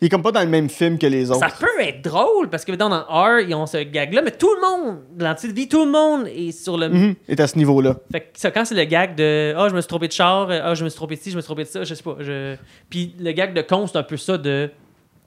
Il 0.00 0.06
est 0.06 0.10
comme 0.10 0.22
pas 0.22 0.32
dans 0.32 0.42
le 0.42 0.48
même 0.48 0.68
film 0.68 0.98
que 0.98 1.06
les 1.06 1.30
autres. 1.30 1.40
Ça 1.40 1.48
peut 1.58 1.80
être 1.80 2.02
drôle 2.02 2.50
parce 2.50 2.64
que 2.64 2.72
dans 2.72 2.90
R, 2.90 3.40
ils 3.40 3.54
ont 3.54 3.64
ce 3.64 3.78
gag-là, 3.78 4.20
mais 4.22 4.32
tout 4.32 4.50
le 4.54 4.60
monde, 4.60 4.98
dans 5.16 5.24
la 5.24 5.34
petite 5.34 5.52
vie, 5.52 5.66
tout 5.66 5.84
le 5.84 5.90
monde 5.90 6.26
est 6.28 6.52
sur 6.52 6.76
le. 6.76 6.88
Mhm, 6.90 7.14
est 7.28 7.40
à 7.40 7.46
ce 7.46 7.56
niveau-là. 7.56 7.96
Fait 8.12 8.20
que 8.20 8.26
ça, 8.34 8.50
quand 8.50 8.64
c'est 8.66 8.74
le 8.74 8.84
gag 8.84 9.14
de 9.16 9.54
Ah, 9.56 9.66
je 9.70 9.74
me 9.74 9.80
suis 9.80 9.88
trompé 9.88 10.06
de 10.08 10.12
char, 10.12 10.50
euh, 10.50 10.60
ah, 10.62 10.74
je 10.74 10.84
me 10.84 10.88
suis 10.90 10.96
trompé 10.96 11.16
de 11.16 11.20
ci, 11.20 11.30
je 11.30 11.36
me 11.36 11.40
suis 11.40 11.46
trompé 11.46 11.62
de 11.64 11.68
ça, 11.68 11.84
je 11.84 11.94
sais 11.94 12.02
pas. 12.02 12.16
Je... 12.20 12.54
Puis 12.90 13.14
le 13.18 13.32
gag 13.32 13.54
de 13.54 13.62
con, 13.62 13.86
c'est 13.86 13.96
un 13.96 14.02
peu 14.02 14.16
ça 14.18 14.36
de. 14.36 14.70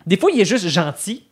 Des 0.07 0.15
fois, 0.15 0.31
il 0.31 0.39
est 0.39 0.45
juste 0.45 0.67
gentil. 0.67 1.23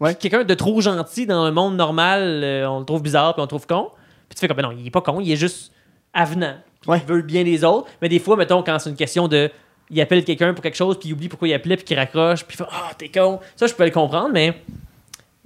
Ouais. 0.00 0.14
Quelqu'un 0.16 0.42
de 0.42 0.54
trop 0.54 0.80
gentil 0.80 1.24
dans 1.24 1.44
un 1.44 1.52
monde 1.52 1.76
normal, 1.76 2.42
euh, 2.42 2.68
on 2.68 2.80
le 2.80 2.84
trouve 2.84 3.00
bizarre, 3.00 3.32
puis 3.32 3.40
on 3.40 3.44
le 3.44 3.48
trouve 3.48 3.66
con. 3.66 3.90
Puis 4.28 4.34
tu 4.34 4.40
fais 4.40 4.48
comme, 4.48 4.56
ben 4.56 4.64
non, 4.64 4.72
il 4.76 4.88
est 4.88 4.90
pas 4.90 5.00
con, 5.00 5.20
il 5.20 5.30
est 5.30 5.36
juste 5.36 5.72
avenant. 6.12 6.56
Ouais. 6.88 6.98
Il 6.98 7.06
veut 7.06 7.16
le 7.18 7.22
bien 7.22 7.44
des 7.44 7.62
autres. 7.62 7.88
Mais 8.02 8.08
des 8.08 8.18
fois, 8.18 8.36
mettons, 8.36 8.62
quand 8.64 8.78
c'est 8.80 8.90
une 8.90 8.96
question 8.96 9.28
de. 9.28 9.50
Il 9.88 10.00
appelle 10.00 10.24
quelqu'un 10.24 10.52
pour 10.52 10.62
quelque 10.62 10.76
chose, 10.76 10.98
puis 10.98 11.10
il 11.10 11.12
oublie 11.12 11.28
pourquoi 11.28 11.46
il 11.46 11.54
appelait, 11.54 11.76
puis 11.76 11.84
qu'il 11.84 11.96
raccroche, 11.96 12.44
puis 12.44 12.56
il 12.56 12.64
fait 12.64 12.70
Ah, 12.72 12.90
t'es 12.98 13.08
con. 13.08 13.38
Ça, 13.54 13.68
je 13.68 13.74
peux 13.74 13.84
le 13.84 13.92
comprendre, 13.92 14.30
mais. 14.32 14.60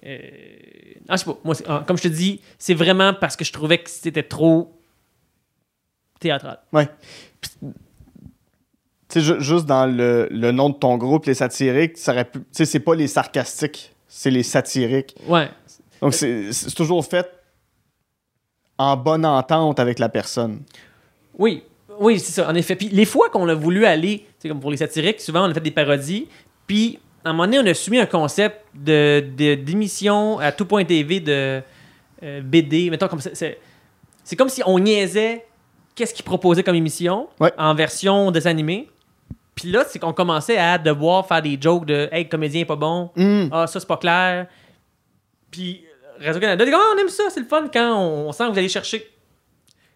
Euh... 0.06 0.18
Ah, 1.08 1.16
je 1.16 1.24
sais 1.24 1.24
pas. 1.26 1.38
Moi, 1.44 1.54
ah, 1.66 1.84
comme 1.86 1.98
je 1.98 2.04
te 2.04 2.08
dis, 2.08 2.40
c'est 2.58 2.74
vraiment 2.74 3.12
parce 3.12 3.36
que 3.36 3.44
je 3.44 3.52
trouvais 3.52 3.78
que 3.78 3.90
c'était 3.90 4.22
trop 4.22 4.72
théâtral. 6.20 6.60
Tu 7.42 7.48
sais, 9.08 9.20
ju- 9.20 9.40
juste 9.40 9.66
dans 9.66 9.86
le, 9.86 10.28
le 10.30 10.52
nom 10.52 10.70
de 10.70 10.74
ton 10.76 10.96
groupe, 10.96 11.26
les 11.26 11.34
satiriques, 11.34 11.96
ça 11.98 12.12
aurait 12.12 12.24
pu. 12.24 12.40
Tu 12.40 12.44
sais, 12.52 12.64
c'est 12.64 12.80
pas 12.80 12.94
les 12.94 13.06
sarcastiques, 13.06 13.92
c'est 14.06 14.30
les 14.30 14.42
satiriques. 14.42 15.14
Ouais. 15.26 15.48
Donc, 16.02 16.14
c'est 16.14 16.50
toujours 16.76 17.04
fait 17.04 17.28
en 18.76 18.96
bonne 18.96 19.24
entente 19.26 19.80
avec 19.80 19.98
la 19.98 20.08
personne. 20.08 20.62
Oui, 21.36 21.62
oui, 21.98 22.20
c'est 22.20 22.32
ça, 22.32 22.48
en 22.48 22.54
effet. 22.54 22.76
Puis 22.76 22.88
les 22.90 23.04
fois 23.04 23.28
qu'on 23.30 23.48
a 23.48 23.54
voulu 23.54 23.84
aller, 23.86 24.26
c'est 24.38 24.48
comme 24.48 24.60
pour 24.60 24.70
les 24.70 24.76
satiriques, 24.76 25.20
souvent 25.20 25.46
on 25.46 25.50
a 25.50 25.54
fait 25.54 25.60
des 25.60 25.70
parodies, 25.72 26.28
puis 26.66 26.98
à 27.24 27.30
un 27.30 27.32
moment 27.32 27.44
donné, 27.46 27.58
on 27.58 27.66
a 27.66 27.74
soumis 27.74 27.98
un 27.98 28.06
concept 28.06 28.60
de 28.74 29.24
de- 29.36 29.54
d'émission 29.56 30.38
à 30.38 30.52
tout.tv 30.52 31.20
de 31.20 31.60
euh, 32.22 32.40
BD, 32.42 32.90
mettons 32.90 33.08
comme 33.08 33.20
ça. 33.20 33.30
C'est 33.34 33.58
c'est 34.22 34.36
comme 34.36 34.48
si 34.48 34.62
on 34.66 34.78
niaisait 34.78 35.44
qu'est-ce 35.94 36.14
qu'ils 36.14 36.24
proposaient 36.24 36.62
comme 36.62 36.76
émission 36.76 37.28
Ouais. 37.40 37.52
en 37.58 37.74
version 37.74 38.30
dessin 38.30 38.50
animé. 38.50 38.88
Puis 39.60 39.70
là, 39.72 39.84
c'est 39.88 39.98
qu'on 39.98 40.12
commençait 40.12 40.56
à 40.56 40.78
devoir 40.78 41.26
faire 41.26 41.42
des 41.42 41.58
jokes 41.60 41.84
de 41.84 42.08
Hey, 42.12 42.24
le 42.24 42.28
comédien 42.30 42.60
est 42.62 42.64
pas 42.64 42.76
bon, 42.76 43.10
Hum, 43.16 43.48
ah, 43.52 43.66
ça 43.66 43.80
c'est 43.80 43.86
pas 43.88 43.96
clair. 43.96 44.46
Puis 45.50 45.84
Radio-Canada 46.20 46.64
dit 46.64 46.70
Ah, 46.72 46.80
on 46.94 46.98
aime 46.98 47.08
ça, 47.08 47.24
c'est 47.30 47.40
le 47.40 47.46
fun 47.46 47.68
quand 47.72 47.96
on, 47.96 48.28
on 48.28 48.32
sent 48.32 48.44
que 48.46 48.52
vous 48.52 48.58
allez 48.58 48.68
chercher 48.68 49.04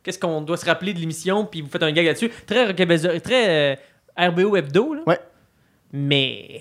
qu'est-ce 0.02 0.18
qu'on 0.18 0.40
doit 0.40 0.56
se 0.56 0.66
rappeler 0.66 0.92
de 0.94 0.98
l'émission, 0.98 1.44
puis 1.44 1.60
vous 1.60 1.68
faites 1.68 1.82
un 1.84 1.92
gag 1.92 2.06
là-dessus. 2.06 2.30
Très, 2.46 2.74
très 3.20 3.76
euh, 4.18 4.28
RBO 4.28 4.56
Hebdo, 4.56 4.94
là. 4.94 5.00
Ouais. 5.06 5.20
Mais. 5.92 6.60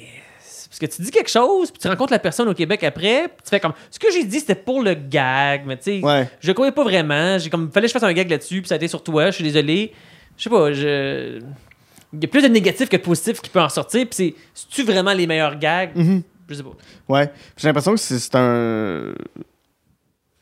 Parce 0.69 0.80
que 0.80 0.86
tu 0.86 1.02
dis 1.02 1.11
quelque 1.11 1.30
chose, 1.30 1.69
puis 1.72 1.80
tu 1.82 1.88
rencontres 1.88 2.14
la 2.14 2.19
personne 2.19 2.48
au 2.48 2.53
Québec 2.53 2.84
après, 2.84 3.28
puis 3.30 3.38
tu 3.44 3.49
fais 3.49 3.60
comme. 3.60 3.73
Ce 3.90 3.98
que 3.99 4.11
j'ai 4.11 4.23
dit, 4.26 4.40
c'était 4.40 4.56
pour 4.56 4.82
le 4.84 4.94
gag, 4.94 5.64
mais 5.65 5.78
tu 5.78 5.99
sais, 5.99 6.06
Ouais. 6.06 6.30
je 6.40 6.52
croyais 6.52 6.72
pas 6.72 6.84
vraiment. 6.84 7.38
J'ai 7.40 7.49
comme. 7.49 7.72
Fallait 7.72 7.88
que 7.88 7.90
je 7.90 7.94
fasse 7.94 8.03
un 8.03 8.14
gag 8.14 8.30
là-dessus, 8.30 8.61
puis 8.61 8.68
ça 8.69 8.76
a 8.76 8.78
été 8.78 8.88
sur 8.88 9.03
toi, 9.03 9.28
je 9.28 9.36
suis 9.36 9.44
désolé. 9.44 9.91
Je 10.38 10.44
sais 10.44 10.49
pas, 10.49 10.72
je. 10.72 11.40
Il 12.13 12.21
y 12.21 12.25
a 12.25 12.27
plus 12.27 12.41
de 12.41 12.47
négatifs 12.47 12.89
que 12.89 12.97
de 12.97 13.01
positifs 13.01 13.41
qui 13.41 13.49
peut 13.49 13.61
en 13.61 13.69
sortir, 13.69 14.01
puis 14.05 14.15
c'est. 14.15 14.35
C'est-tu 14.53 14.83
vraiment 14.83 15.13
les 15.13 15.27
meilleurs 15.27 15.57
gags? 15.57 15.91
Mhm. 15.95 16.23
Je 16.49 16.55
sais 16.55 16.63
pas. 16.63 16.71
Ouais. 17.07 17.31
J'ai 17.57 17.67
l'impression 17.69 17.93
que 17.93 17.99
c'est 17.99 18.35
un. 18.35 19.13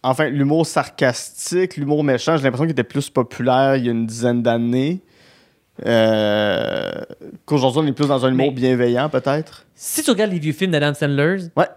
Enfin, 0.02 0.30
l'humour 0.30 0.66
sarcastique, 0.66 1.76
l'humour 1.78 2.04
méchant, 2.04 2.38
j'ai 2.38 2.44
l'impression 2.44 2.64
qu'il 2.66 2.72
était 2.72 2.84
plus 2.84 3.10
populaire 3.10 3.76
il 3.76 3.86
y 3.86 3.90
a 3.90 3.92
une 3.92 4.06
dizaine 4.08 4.42
d'années. 4.42 5.02
Euh, 5.86 6.92
Qu'aujourd'hui, 7.46 7.82
on 7.84 7.88
est 7.88 7.92
plus 7.94 8.08
dans 8.08 8.26
un 8.26 8.30
humour 8.32 8.48
Mais- 8.48 8.54
bienveillant, 8.54 9.10
peut-être. 9.10 9.66
si 9.76 10.04
tu 10.04 10.10
regardes 10.10 10.32
les 10.32 10.40
vieux 10.40 10.54
films 10.54 10.72
d'Adam 10.72 10.94
Sandler, 10.94 11.38
Ouais. 11.56 11.68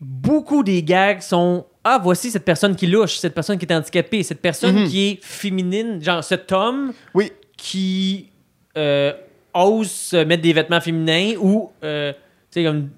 beaucoup 0.00 0.62
des 0.62 0.82
gags 0.82 1.20
sont 1.20 1.66
Ah, 1.84 1.98
voici 2.00 2.30
cette 2.30 2.44
personne 2.44 2.76
qui 2.76 2.86
louche, 2.86 3.16
cette 3.18 3.34
personne 3.34 3.58
qui 3.58 3.66
est 3.66 3.74
handicapée, 3.74 4.22
cette 4.22 4.40
personne 4.40 4.82
Mhm. 4.82 4.88
qui 4.88 5.00
est 5.08 5.18
féminine, 5.20 6.00
genre 6.00 6.22
cet 6.22 6.52
homme 6.52 6.92
Oui. 7.12 7.32
qui 7.56 8.28
euh, 8.76 9.12
mettre 10.26 10.42
des 10.42 10.52
vêtements 10.52 10.80
féminins 10.80 11.34
ou, 11.40 11.70
euh, 11.84 12.12
tu 12.50 12.60
sais, 12.60 12.64
comme. 12.64 12.88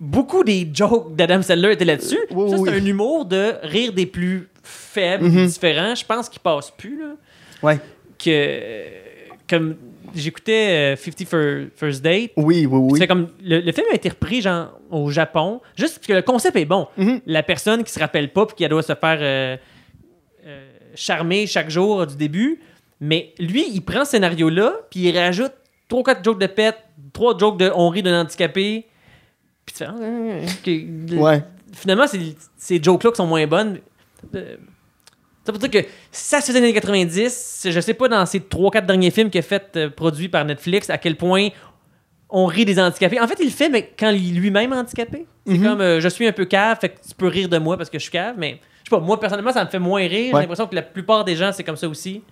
Beaucoup 0.00 0.44
des 0.44 0.68
jokes 0.72 1.14
d'Adam 1.16 1.40
Sandler 1.40 1.72
étaient 1.72 1.84
là-dessus. 1.84 2.18
Oui, 2.30 2.50
ça, 2.50 2.56
c'est 2.56 2.62
oui. 2.62 2.68
un 2.70 2.84
humour 2.84 3.24
de 3.24 3.54
rire 3.62 3.92
des 3.92 4.04
plus 4.06 4.48
faibles, 4.62 5.24
Mhm. 5.24 5.46
différents. 5.46 5.94
Je 5.94 6.04
pense 6.04 6.28
qu'il 6.28 6.40
passe 6.40 6.70
plus, 6.72 6.98
là 7.00 7.14
Ouais. 7.62 7.78
que 8.22 8.82
comme 9.48 9.76
j'écoutais 10.14 10.94
euh, 10.94 10.96
50 10.96 11.24
Fir- 11.28 11.68
First 11.76 12.02
Date 12.02 12.32
Oui, 12.36 12.66
oui, 12.66 12.78
oui. 12.92 12.98
c'est 12.98 13.06
comme 13.06 13.28
le, 13.42 13.60
le 13.60 13.72
film 13.72 13.86
a 13.92 13.94
été 13.94 14.08
repris 14.10 14.42
genre 14.42 14.78
au 14.90 15.10
Japon 15.10 15.60
juste 15.76 15.96
parce 15.96 16.06
que 16.06 16.12
le 16.12 16.22
concept 16.22 16.56
est 16.56 16.64
bon 16.64 16.86
Mhm. 16.96 17.20
la 17.26 17.42
personne 17.42 17.82
qui 17.84 17.92
se 17.92 17.98
rappelle 18.00 18.30
pas 18.32 18.46
puis 18.46 18.56
qui 18.56 18.68
doit 18.68 18.82
se 18.82 18.94
faire 18.94 19.18
euh, 19.20 19.56
euh, 20.46 20.66
charmer 20.94 21.46
chaque 21.46 21.70
jour 21.70 22.06
du 22.06 22.16
début 22.16 22.60
mais 23.06 23.34
lui 23.38 23.64
il 23.72 23.80
prend 23.82 24.04
ce 24.04 24.12
scénario 24.12 24.48
là 24.48 24.72
puis 24.90 25.00
il 25.00 25.18
rajoute 25.18 25.52
trois 25.88 26.02
quatre 26.02 26.24
jokes 26.24 26.38
de 26.40 26.46
pète 26.46 26.78
trois 27.12 27.36
jokes 27.36 27.58
de 27.58 27.70
on 27.74 27.88
rit 27.90 28.02
d'un 28.02 28.22
handicapé 28.22 28.86
puis 29.66 29.74
tu 29.76 29.84
fais 29.84 29.90
ah. 29.90 31.20
Ouais. 31.22 31.42
finalement 31.72 32.06
c'est 32.06 32.20
ces 32.56 32.82
jokes 32.82 33.04
là 33.04 33.10
qui 33.10 33.16
sont 33.16 33.26
moins 33.26 33.46
bonnes 33.46 33.78
Euh, 34.34 34.56
ça 35.46 35.52
veut 35.52 35.58
dire 35.58 35.70
que 35.70 35.86
ça 36.10 36.40
se 36.40 36.46
faisait 36.46 36.58
dans 36.60 36.64
les 36.64 36.70
années 36.70 36.80
90, 36.80 37.66
je 37.70 37.80
sais 37.80 37.92
pas 37.92 38.08
dans 38.08 38.24
ces 38.24 38.40
3-4 38.40 38.86
derniers 38.86 39.10
films 39.10 39.28
qu'il 39.28 39.40
a 39.40 39.42
fait 39.42 39.72
euh, 39.76 39.90
produits 39.90 40.30
par 40.30 40.42
Netflix 40.46 40.88
à 40.88 40.96
quel 40.96 41.16
point 41.16 41.48
on 42.30 42.46
rit 42.46 42.64
des 42.64 42.80
handicapés. 42.80 43.20
En 43.20 43.28
fait, 43.28 43.36
il 43.40 43.44
le 43.46 43.50
fait 43.50 43.68
mais 43.68 43.92
quand 43.98 44.08
il 44.08 44.30
est 44.34 44.40
lui-même 44.40 44.72
handicapé. 44.72 45.26
C'est 45.46 45.58
Mhm. 45.58 45.62
comme 45.62 45.80
euh, 45.82 46.00
je 46.00 46.08
suis 46.08 46.26
un 46.26 46.32
peu 46.32 46.46
cave, 46.46 46.78
fait 46.80 46.88
que 46.88 47.00
tu 47.06 47.14
peux 47.14 47.26
rire 47.28 47.50
de 47.50 47.58
moi 47.58 47.76
parce 47.76 47.90
que 47.90 47.98
je 47.98 48.04
suis 48.04 48.10
cave, 48.12 48.36
mais 48.38 48.52
je 48.84 48.88
sais 48.88 48.96
pas, 48.96 49.00
moi 49.00 49.20
personnellement 49.20 49.52
ça 49.52 49.62
me 49.62 49.68
fait 49.68 49.78
moins 49.78 50.00
rire. 50.00 50.32
J'ai 50.34 50.40
l'impression 50.40 50.66
que 50.66 50.74
la 50.74 50.80
plupart 50.82 51.26
des 51.26 51.36
gens 51.36 51.52
c'est 51.52 51.64
comme 51.64 51.76
ça 51.76 51.86
aussi. 51.90 52.22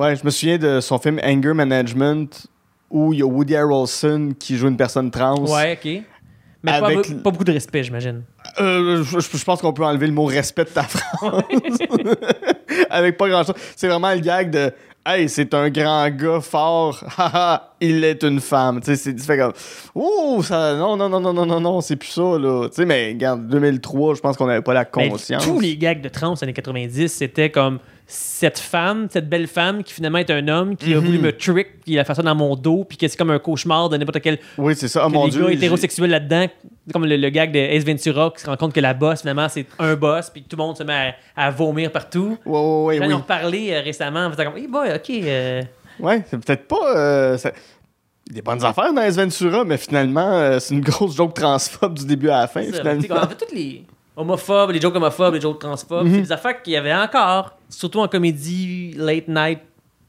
Ouais, 0.00 0.16
je 0.16 0.24
me 0.24 0.30
souviens 0.30 0.56
de 0.56 0.80
son 0.80 0.98
film 0.98 1.20
Anger 1.22 1.52
Management 1.52 2.46
où 2.88 3.12
il 3.12 3.18
y 3.18 3.22
a 3.22 3.26
Woody 3.26 3.54
Harrelson 3.54 4.30
qui 4.38 4.56
joue 4.56 4.68
une 4.68 4.78
personne 4.78 5.10
trans. 5.10 5.44
Ouais, 5.44 5.78
ok. 5.78 6.02
Mais 6.62 6.80
pas, 6.80 6.86
Avec- 6.86 7.22
pas 7.22 7.30
beaucoup 7.30 7.44
de 7.44 7.52
respect, 7.52 7.82
j'imagine. 7.82 8.22
Euh, 8.60 9.04
je, 9.04 9.44
pense 9.44 9.60
qu'on 9.60 9.74
peut 9.74 9.84
enlever 9.84 10.06
le 10.06 10.14
mot 10.14 10.24
respect 10.24 10.64
de 10.64 10.70
ta 10.70 10.84
phrase. 10.84 11.42
avec 12.90 13.18
pas 13.18 13.28
grand 13.28 13.44
chose. 13.44 13.54
C'est 13.76 13.88
vraiment 13.88 14.14
le 14.14 14.20
gag 14.20 14.50
de 14.50 14.72
Hey, 15.04 15.30
c'est 15.30 15.52
un 15.54 15.70
grand 15.70 16.10
gars 16.10 16.40
fort, 16.40 17.02
haha, 17.18 17.74
il 17.80 18.04
est 18.04 18.22
une 18.22 18.38
femme. 18.40 18.80
Tu 18.80 18.86
sais, 18.86 18.96
c'est 18.96 19.14
tu 19.14 19.22
fais 19.22 19.38
comme 19.38 19.52
Oh, 19.94 20.42
ça, 20.42 20.74
non, 20.76 20.96
non, 20.96 21.08
non, 21.08 21.20
non, 21.20 21.32
non, 21.32 21.46
non, 21.46 21.60
non, 21.60 21.80
c'est 21.80 21.96
plus 21.96 22.10
ça, 22.10 22.38
là. 22.38 22.68
Tu 22.68 22.76
sais, 22.76 22.84
mais 22.84 23.08
regarde, 23.08 23.48
2003, 23.48 24.16
je 24.16 24.20
pense 24.20 24.36
qu'on 24.36 24.46
n'avait 24.46 24.60
pas 24.60 24.74
la 24.74 24.86
Mais 24.96 25.08
conscience. 25.08 25.44
tous 25.44 25.58
les 25.58 25.78
gags 25.78 26.02
de 26.02 26.08
trans 26.10 26.34
années 26.42 26.52
90, 26.52 27.08
c'était 27.08 27.50
comme 27.50 27.78
cette 28.12 28.58
femme, 28.58 29.06
cette 29.10 29.28
belle 29.28 29.46
femme 29.46 29.84
qui 29.84 29.94
finalement 29.94 30.18
est 30.18 30.30
un 30.30 30.48
homme 30.48 30.76
qui 30.76 30.92
a 30.92 30.96
Mhm. 30.98 31.04
voulu 31.04 31.18
me 31.18 31.32
trick, 31.36 31.80
qui 31.84 31.98
a 31.98 32.04
fait 32.04 32.14
ça 32.14 32.22
dans 32.22 32.34
mon 32.34 32.56
dos, 32.56 32.84
puis 32.84 32.98
que 32.98 33.06
c'est 33.06 33.16
comme 33.16 33.30
un 33.30 33.38
cauchemar 33.38 33.88
de 33.88 33.96
n'importe 33.96 34.20
quel 34.20 34.38
Oui, 34.58 34.74
c'est 34.74 34.88
ça. 34.88 35.06
Oh 35.06 35.08
mon 35.10 35.28
dieu. 35.28 35.50
hétérosexuels 35.52 36.10
là-dedans, 36.10 36.46
comme 36.92 37.06
le, 37.06 37.16
le 37.16 37.28
gag 37.30 37.52
de 37.52 37.58
Ace 37.58 37.84
Ventura 37.84 38.32
qui 38.34 38.42
se 38.42 38.46
rend 38.50 38.56
compte 38.56 38.72
que 38.72 38.80
la 38.80 38.94
boss, 38.94 39.20
finalement, 39.20 39.48
c'est 39.48 39.66
un 39.78 39.94
boss, 39.94 40.28
puis 40.30 40.42
tout 40.42 40.56
le 40.56 40.62
monde 40.64 40.76
se 40.76 40.82
met 40.82 41.14
à, 41.36 41.46
à 41.46 41.50
vomir 41.50 41.92
partout. 41.92 42.36
Ouais, 42.44 42.58
ouais, 42.58 42.98
ouais, 42.98 43.06
oui. 43.06 43.10
ai 43.12 43.14
reparlé 43.14 43.70
euh, 43.72 43.80
récemment 43.80 44.26
en 44.26 44.30
faisant 44.32 44.44
comme, 44.44 44.56
hey 44.58 44.66
boy, 44.66 44.88
ok. 44.94 45.10
euh, 45.10 45.62
Ouais, 46.00 46.22
c'est 46.28 46.44
peut-être 46.44 46.66
pas. 46.66 46.96
euh, 46.96 47.36
ça- 47.38 47.52
Il 48.26 48.32
y 48.32 48.34
a 48.34 48.34
des 48.36 48.42
bonnes 48.42 48.64
affaires 48.64 48.92
dans 48.92 49.02
S 49.02 49.16
Ventura, 49.16 49.64
mais 49.64 49.76
finalement, 49.76 50.32
euh, 50.38 50.58
c'est 50.60 50.74
une 50.74 50.80
grosse 50.80 51.16
joke 51.16 51.34
transphobe 51.34 51.94
du 51.98 52.06
début 52.06 52.28
à 52.30 52.40
la 52.42 52.46
fin, 52.48 52.62
c'est 52.62 52.72
ça. 52.72 52.78
finalement. 52.78 53.16
En 53.24 53.28
fait, 53.28 53.34
toutes 53.34 53.52
les 53.52 53.84
homophobes, 54.20 54.70
les 54.70 54.80
jokes 54.80 54.94
homophobes, 54.96 55.34
les 55.34 55.40
jokes 55.40 55.58
transphobes, 55.60 56.06
Mhm. 56.06 56.14
c'est 56.14 56.20
des 56.22 56.32
affaires 56.32 56.62
qu'il 56.62 56.72
y 56.72 56.76
avait 56.76 56.94
encore, 56.94 57.58
surtout 57.68 58.00
en 58.00 58.08
comédie 58.08 58.94
late 58.96 59.28
night, 59.28 59.60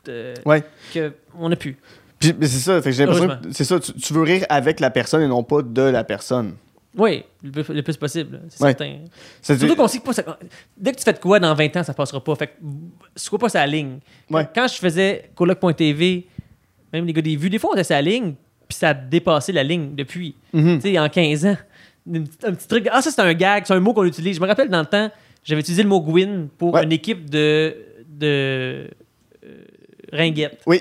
euh, 0.09 0.35
Ouais. 0.45 0.63
que 0.93 1.13
on 1.37 1.51
a 1.51 1.55
pu. 1.55 1.77
Puis, 2.19 2.33
mais 2.39 2.47
c'est 2.47 2.59
ça, 2.59 2.81
fait 2.81 2.89
que 2.91 2.95
j'ai 2.95 3.05
l'impression 3.05 3.25
Heureusement. 3.29 3.49
que 3.49 3.55
c'est 3.55 3.63
ça, 3.63 3.79
tu, 3.79 3.93
tu 3.93 4.13
veux 4.13 4.21
rire 4.21 4.45
avec 4.49 4.79
la 4.79 4.89
personne 4.91 5.21
et 5.23 5.27
non 5.27 5.43
pas 5.43 5.61
de 5.63 5.81
la 5.81 6.03
personne. 6.03 6.53
Oui, 6.95 7.23
le 7.41 7.51
plus, 7.51 7.73
le 7.73 7.81
plus 7.81 7.95
possible, 7.97 8.41
c'est 8.49 8.61
Ouais. 8.61 8.69
certain. 8.77 8.97
Surtout 9.41 9.75
qu'on 9.75 9.87
sait 9.87 9.99
que 9.99 10.03
pas 10.03 10.13
ça- 10.13 10.37
dès 10.77 10.91
que 10.91 10.97
tu 10.97 11.03
fais 11.03 11.13
de 11.13 11.19
quoi 11.19 11.39
dans 11.39 11.53
20 11.55 11.75
ans, 11.77 11.83
ça 11.83 11.93
passera 11.93 12.21
pas. 12.21 12.35
Fait 12.35 12.47
que 12.47 13.37
pas 13.37 13.49
sa 13.49 13.65
ligne. 13.65 13.99
Ouais. 14.29 14.45
Quand 14.53 14.67
je 14.67 14.75
faisais 14.75 15.31
coloc.tv, 15.33 16.27
même 16.91 17.05
les 17.05 17.13
gars 17.13 17.21
des 17.21 17.35
vues, 17.37 17.49
des 17.49 17.59
fois 17.59 17.69
on 17.71 17.73
était 17.75 17.85
sa 17.85 18.01
ligne, 18.01 18.33
puis 18.67 18.77
ça 18.77 18.89
a 18.89 18.93
dépassé 18.93 19.51
la 19.53 19.63
ligne 19.63 19.95
depuis, 19.95 20.35
Mhm. 20.53 20.79
tu 20.81 20.91
sais, 20.91 20.99
en 20.99 21.07
15 21.09 21.45
ans. 21.45 21.57
Une 22.07 22.27
un 22.43 22.53
petit 22.53 22.67
truc. 22.67 22.87
Ah, 22.91 23.01
ça 23.01 23.11
c'est 23.11 23.21
un 23.21 23.33
gag, 23.33 23.63
c'est 23.65 23.73
un 23.73 23.79
mot 23.79 23.93
qu'on 23.93 24.05
utilise. 24.05 24.35
Je 24.37 24.41
me 24.41 24.47
rappelle 24.47 24.69
dans 24.69 24.79
le 24.79 24.85
temps, 24.85 25.09
j'avais 25.43 25.61
utilisé 25.61 25.83
le 25.83 25.89
mot 25.89 26.01
Gwyn 26.01 26.47
pour 26.57 26.73
Ouais. 26.73 26.83
une 26.83 26.91
équipe 26.91 27.29
de. 27.29 27.75
de. 28.07 28.87
euh, 29.45 29.63
ringuettes. 30.11 30.61
Oui. 30.65 30.79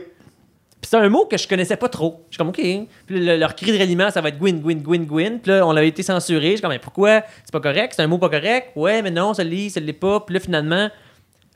Puis 0.80 0.88
c'est 0.88 0.96
un 0.96 1.08
mot 1.10 1.26
que 1.26 1.36
je 1.36 1.46
connaissais 1.46 1.76
pas 1.76 1.88
trop. 1.90 2.24
Je 2.30 2.34
suis 2.34 2.38
comme, 2.38 2.48
OK. 2.48 2.56
Puis 2.56 2.88
le- 3.08 3.36
leur 3.36 3.54
cri 3.54 3.70
de 3.70 3.76
ralliement, 3.78 4.10
ça 4.10 4.20
va 4.22 4.30
être 4.30 4.38
Gwyn, 4.38 4.60
Gwyn, 4.60 4.80
Gwyn, 4.82 5.04
Gwyn. 5.04 5.38
Puis 5.40 5.52
là, 5.52 5.66
on 5.66 5.72
avait 5.76 5.88
été 5.88 6.02
censuré. 6.02 6.46
Je 6.46 6.52
suis 6.52 6.60
comme, 6.62 6.70
mais 6.70 6.78
pourquoi? 6.78 7.22
C'est 7.44 7.52
pas 7.52 7.60
correct? 7.60 7.92
C'est 7.94 8.02
un 8.02 8.06
mot 8.06 8.16
pas 8.18 8.30
correct? 8.30 8.68
Ouais, 8.76 9.02
mais 9.02 9.10
non, 9.10 9.34
ça 9.34 9.44
l'est, 9.44 9.68
ça 9.68 9.80
l'est 9.80 9.92
pas. 9.92 10.20
Puis 10.20 10.34
là, 10.34 10.40
finalement, 10.40 10.88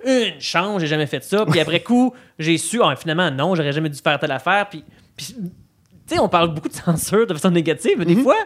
une 0.06 0.38
chance, 0.40 0.82
j'ai 0.82 0.86
jamais 0.86 1.06
fait 1.06 1.24
ça. 1.24 1.46
Puis 1.46 1.58
après 1.58 1.80
coup, 1.82 2.12
j'ai 2.38 2.58
su, 2.58 2.80
ah, 2.82 2.94
finalement, 2.96 3.30
non, 3.30 3.54
j'aurais 3.54 3.72
jamais 3.72 3.88
dû 3.88 3.98
faire 3.98 4.18
telle 4.18 4.32
affaire. 4.32 4.68
Puis, 4.68 4.84
puis 5.16 5.26
tu 5.28 5.34
sais, 6.14 6.18
on 6.18 6.28
parle 6.28 6.52
beaucoup 6.52 6.68
de 6.68 6.74
censure 6.74 7.26
de 7.26 7.32
façon 7.32 7.50
négative, 7.50 7.94
mais 7.98 8.04
des 8.04 8.16
fois, 8.16 8.36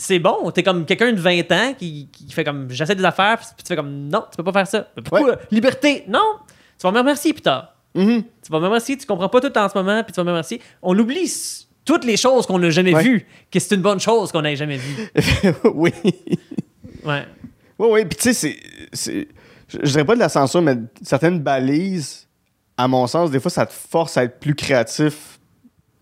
c'est 0.00 0.18
bon. 0.18 0.50
T'es 0.50 0.62
comme 0.62 0.84
quelqu'un 0.86 1.12
de 1.12 1.20
20 1.20 1.52
ans 1.52 1.74
qui, 1.78 2.08
qui 2.10 2.30
fait 2.32 2.44
comme, 2.44 2.70
j'essaie 2.70 2.94
des 2.94 3.04
affaires, 3.04 3.36
puis 3.38 3.46
tu 3.58 3.64
fais 3.68 3.76
comme, 3.76 4.08
non, 4.08 4.24
tu 4.30 4.36
peux 4.36 4.44
pas 4.44 4.52
faire 4.52 4.66
ça. 4.66 4.88
Mais 4.96 5.02
pourquoi? 5.02 5.36
Liberté, 5.50 6.04
non! 6.08 6.36
Tu 6.78 6.86
vas 6.86 6.92
me 6.92 6.98
remercier 6.98 7.32
plus 7.34 7.42
tard. 7.42 7.74
Mhm. 7.94 8.22
Tu 8.42 8.50
vas 8.52 8.60
me 8.60 8.64
remercier, 8.66 8.96
tu 8.96 9.06
comprends 9.06 9.28
pas 9.28 9.40
tout 9.40 9.56
en 9.58 9.68
ce 9.68 9.76
moment, 9.76 10.02
puis 10.02 10.12
tu 10.12 10.16
vas 10.16 10.24
me 10.24 10.30
remercier. 10.30 10.60
On 10.80 10.98
oublie 10.98 11.30
toutes 11.84 12.04
les 12.04 12.16
choses 12.16 12.46
qu'on 12.46 12.58
n'a 12.58 12.70
jamais 12.70 12.94
Ouais. 12.94 13.02
vues, 13.02 13.26
que 13.50 13.58
c'est 13.60 13.74
une 13.74 13.82
bonne 13.82 14.00
chose 14.00 14.32
qu'on 14.32 14.42
n'ait 14.42 14.56
jamais 14.56 14.76
vues. 14.78 15.08
oui. 15.74 15.92
Ouais. 17.04 17.26
Oui, 17.78 17.88
oui. 17.90 18.04
Puis 18.06 18.18
tu 18.18 18.34
sais, 18.34 18.56
c'est-. 18.92 19.28
Je 19.68 19.78
dirais 19.92 20.04
pas 20.04 20.14
de 20.14 20.20
la 20.20 20.28
censure, 20.28 20.62
mais 20.62 20.76
certaines 21.02 21.40
balises, 21.40 22.26
à 22.76 22.88
mon 22.88 23.06
sens, 23.06 23.30
des 23.30 23.38
fois, 23.40 23.50
ça 23.50 23.66
te 23.66 23.72
force 23.72 24.16
à 24.16 24.24
être 24.24 24.40
plus 24.40 24.54
créatif 24.54 25.38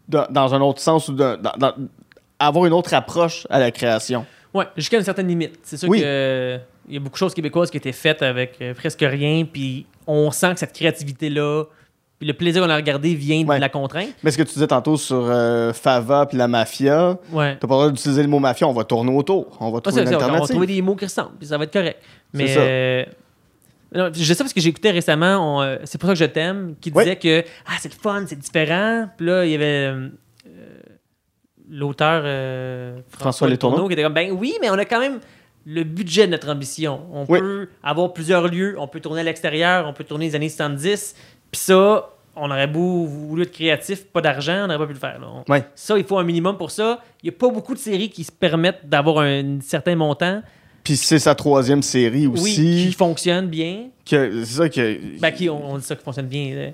dans, 0.09 0.27
dans 0.31 0.55
un 0.55 0.61
autre 0.61 0.81
sens 0.81 1.09
ou 1.09 1.13
dans- 1.13 1.37
dans- 1.41 1.75
avoir 2.39 2.67
une 2.67 2.73
autre 2.73 2.95
approche 2.95 3.47
à 3.51 3.59
la 3.59 3.71
création. 3.71 4.25
Ouais, 4.55 4.67
jusqu'à 4.77 4.97
une 4.99 5.05
certaine 5.05 5.29
limite. 5.29 5.59
C'est 5.63 5.77
sûr 5.77 5.89
Oui. 5.89 6.01
que 6.01 6.05
euh, 6.07 6.59
il 6.89 6.95
y 6.95 6.97
a 6.97 7.01
beaucoup 7.01 7.15
de 7.15 7.19
choses 7.19 7.35
québécoises 7.35 7.71
qui 7.71 7.77
étaient 7.77 7.93
faites 7.93 8.23
avec 8.23 8.57
euh, 8.61 8.75
presque 8.75 9.01
rien, 9.03 9.45
puis 9.45 9.87
on 10.07 10.31
sent 10.31 10.55
que 10.55 10.61
cette 10.61 10.73
créativité-là, 10.73 11.65
puis 12.19 12.27
le 12.27 12.35
plaisir 12.35 12.63
qu'on 12.63 12.71
a 12.71 12.75
regardé 12.77 13.15
vient 13.15 13.45
Ouais. 13.47 13.57
de 13.57 13.61
la 13.61 13.69
contrainte. 13.69 14.09
Mais 14.25 14.31
ce 14.31 14.39
que 14.39 14.43
tu 14.43 14.55
disais 14.55 14.67
tantôt 14.67 14.97
sur 14.97 15.27
euh, 15.29 15.73
Fava 15.73 16.27
puis 16.27 16.39
la 16.39 16.49
mafia, 16.49 17.19
Ouais. 17.33 17.57
t'as 17.61 17.67
pas 17.69 17.75
le 17.75 17.81
droit 17.81 17.91
d'utiliser 17.91 18.23
le 18.23 18.29
mot 18.29 18.39
mafia, 18.39 18.67
on 18.67 18.73
va 18.73 18.85
tourner 18.85 19.13
autour. 19.15 19.57
On 19.61 19.71
va 19.71 19.79
Ah, 19.79 19.81
trouver 19.83 19.95
c'est- 19.97 20.01
une 20.03 20.09
c'est- 20.09 20.15
on 20.17 20.19
va 20.19 20.25
alternative. 20.25 20.55
trouver 20.55 20.67
des 20.67 20.83
mots 20.83 20.97
qui 20.97 21.05
ressemblent, 21.05 21.37
puis 21.39 21.47
ça 21.49 21.59
va 21.59 21.65
être 21.65 21.73
correct. 21.73 22.03
Mais 22.33 22.47
C'est 22.49 22.55
ça. 22.55 22.61
euh, 22.61 23.05
non, 23.95 24.11
je 24.15 24.25
sais 24.35 24.43
parce 24.43 24.53
que 24.53 24.61
j'ai 24.61 24.71
écouté 24.71 24.91
récemment, 24.91 25.63
euh, 25.63 25.77
c'est 25.85 25.99
pour 25.99 26.09
ça 26.09 26.15
que 26.15 26.19
je 26.21 26.25
t'aime, 26.25 26.75
qui 26.81 26.91
Ouais. 26.91 27.05
disait 27.05 27.17
que 27.17 27.45
ah 27.67 27.73
c'est 27.81 27.93
le 27.93 27.99
fun, 28.01 28.25
c'est 28.27 28.39
différent. 28.39 29.09
Puis 29.17 29.27
là 29.27 29.45
il 29.45 29.53
y 29.53 29.55
avait 29.55 29.93
l'auteur 31.71 32.23
euh, 32.25 32.99
François, 33.11 33.49
Letourneau. 33.49 33.87
Qui 33.87 33.93
était 33.95 34.03
comme 34.03 34.15
ben 34.15 34.31
oui, 34.33 34.55
mais 34.61 34.71
on 34.71 34.75
a 34.75 34.85
quand 34.85 35.01
même 35.01 35.21
le 35.67 35.85
budget 35.85 36.27
de 36.27 36.33
notre 36.33 36.49
ambition. 36.51 37.01
On 37.13 37.25
Oui. 37.29 37.39
peut 37.39 37.69
avoir 37.83 38.13
plusieurs 38.13 38.49
lieux, 38.49 38.77
on 38.79 38.89
peut 38.89 39.01
tourner 39.01 39.21
à 39.21 39.25
l'extérieur, 39.25 39.87
on 39.87 39.93
peut 39.93 40.05
tourner 40.05 40.27
les 40.27 40.35
années 40.35 40.49
70. 40.49 41.15
Puis 41.51 41.61
ça, 41.61 42.11
on 42.37 42.51
aurait 42.51 42.67
beau 42.69 43.05
voulu 43.05 43.43
être 43.43 43.53
créatif, 43.53 44.07
pas 44.07 44.21
d'argent, 44.21 44.65
on 44.65 44.67
n'aurait 44.69 44.79
pas 44.79 44.87
pu 44.87 44.93
le 44.95 44.99
faire. 44.99 45.21
On-. 45.23 45.45
Ça, 45.75 45.99
il 45.99 46.05
faut 46.05 46.19
un 46.19 46.25
minimum 46.25 46.57
pour 46.57 46.71
ça. 46.71 47.03
Il 47.23 47.29
n'y 47.31 47.35
a 47.35 47.39
pas 47.39 47.51
beaucoup 47.51 47.75
de 47.75 47.79
séries 47.81 48.09
qui 48.11 48.25
se 48.25 48.33
permettent 48.33 48.89
d'avoir 48.89 49.19
un 49.19 49.59
certain 49.61 49.95
montant. 49.97 50.43
Puis 50.85 50.97
c'est 50.97 51.19
sa 51.19 51.35
troisième 51.35 51.83
série 51.83 52.27
Oui, 52.27 52.41
aussi. 52.41 52.87
qui 52.87 52.93
fonctionne 52.93 53.49
bien. 53.49 53.89
C'est 54.07 54.45
ça 54.47 54.69
que. 54.71 55.19
Ben, 55.21 55.33
qui, 55.33 55.51
on, 55.51 55.73
on 55.73 55.77
dit 55.77 55.85
ça 55.85 55.97
qui 55.97 56.03
fonctionne 56.05 56.29
bien. 56.29 56.55
euh, 56.55 56.71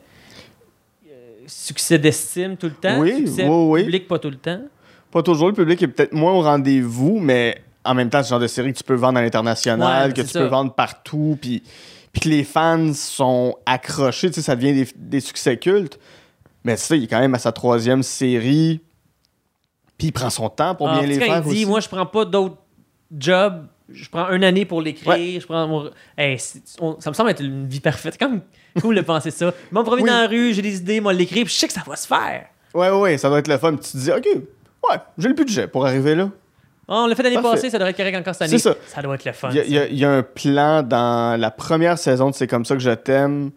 succès 1.46 1.98
d'estime 1.98 2.56
tout 2.56 2.66
le 2.66 2.74
temps. 2.74 3.00
Oui, 3.00 3.16
succès 3.26 3.44
oui, 3.48 3.66
oui. 3.70 3.84
public 3.84 4.06
pas 4.08 4.18
tout 4.18 4.30
le 4.30 4.36
temps. 4.36 4.60
Pas 5.14 5.22
toujours, 5.22 5.46
le 5.48 5.54
public 5.54 5.80
est 5.82 5.88
peut-être 5.88 6.12
moins 6.12 6.32
au 6.32 6.42
rendez-vous, 6.42 7.18
mais 7.20 7.62
en 7.84 7.94
même 7.94 8.10
temps, 8.10 8.18
c'est 8.22 8.26
le 8.28 8.30
genre 8.30 8.40
de 8.40 8.46
série 8.46 8.72
que 8.72 8.78
tu 8.78 8.84
peux 8.84 8.94
vendre 8.94 9.18
à 9.18 9.22
l'international, 9.22 10.08
Ouais, 10.08 10.12
que 10.14 10.20
tu 10.22 10.28
ça. 10.28 10.40
peux 10.40 10.46
vendre 10.46 10.74
partout, 10.74 11.38
puis, 11.40 11.62
puis 12.12 12.20
que 12.20 12.28
les 12.28 12.44
fans 12.44 12.92
sont 12.92 13.56
accrochés, 13.64 14.28
tu 14.28 14.34
sais, 14.34 14.42
ça 14.42 14.56
devient 14.56 14.74
des, 14.74 14.88
des 14.96 15.20
succès 15.20 15.56
cultes. 15.56 15.98
Mais 16.64 16.76
ça, 16.76 16.96
il 16.96 17.04
est 17.04 17.06
quand 17.06 17.20
même 17.20 17.34
à 17.34 17.38
sa 17.38 17.52
troisième 17.52 18.02
série, 18.02 18.80
puis 19.96 20.08
il 20.08 20.12
prend 20.12 20.30
son 20.30 20.48
temps 20.48 20.74
pour 20.74 20.88
Ah, 20.90 20.98
bien 20.98 21.06
les 21.06 21.18
faire 21.18 21.38
il 21.38 21.42
dit, 21.44 21.48
aussi. 21.50 21.66
moi, 21.66 21.80
je 21.80 21.88
prends 21.88 22.06
pas 22.06 22.24
d'autres 22.24 22.56
jobs. 23.16 23.66
Je 23.90 24.08
prends 24.08 24.30
une 24.30 24.42
année 24.44 24.64
pour 24.64 24.80
l'écrire. 24.80 25.40
Je 25.40 25.46
prends 25.46 25.68
mon... 25.68 25.90
Hey, 26.16 26.38
on- 26.80 26.98
ça 27.00 27.10
me 27.10 27.14
semble 27.14 27.30
être 27.30 27.42
une 27.44 27.68
vie 27.68 27.80
parfaite. 27.80 28.18
Même 28.20 28.40
cool 28.80 28.96
de 28.96 29.02
penser 29.02 29.30
ça. 29.30 29.52
Moi, 29.70 29.82
me 29.82 29.86
promener 29.86 30.04
Oui. 30.04 30.10
dans 30.10 30.20
la 30.22 30.26
rue, 30.26 30.54
j'ai 30.54 30.62
des 30.62 30.76
idées, 30.78 31.00
moi, 31.00 31.12
l'écrire, 31.12 31.44
puis 31.44 31.52
je 31.52 31.58
sais 31.60 31.66
que 31.66 31.72
ça 31.74 31.82
va 31.86 31.94
se 31.94 32.06
faire. 32.06 32.46
Ouais, 32.72 32.88
ouais, 32.90 32.98
ouais, 33.00 33.18
ça 33.18 33.28
doit 33.28 33.38
être 33.40 33.46
le 33.48 33.58
fun. 33.58 33.74
Puis 33.76 33.84
tu 33.84 33.92
te 33.92 33.96
dis, 33.98 34.10
OK, 34.10 34.26
ouais, 34.90 34.96
j'ai 35.18 35.28
le 35.28 35.34
budget 35.34 35.66
pour 35.68 35.86
arriver 35.86 36.14
là. 36.14 36.30
Ah, 36.86 37.02
on 37.04 37.06
l'a 37.06 37.14
fait 37.14 37.22
l'année 37.22 37.40
passée, 37.40 37.70
ça 37.70 37.78
devrait 37.78 37.92
être 37.92 37.96
correct 37.96 38.16
encore 38.16 38.34
cette 38.34 38.42
année. 38.48 38.58
C'est 38.58 38.76
ça. 38.94 39.02
doit 39.02 39.14
être 39.14 39.24
le 39.24 39.32
fun. 39.32 39.48
Il 39.50 39.56
y, 39.70 39.78
a- 39.78 39.86
y 39.88 39.96
y 39.96 40.04
un 40.04 40.22
plan 40.22 40.82
dans 40.82 41.40
la 41.40 41.50
première 41.50 41.98
saison 41.98 42.28
de 42.30 42.34
C'est 42.34 42.46
comme 42.46 42.64
ça 42.66 42.74
que 42.74 42.80
je 42.82 42.90
t'aime 42.90 43.50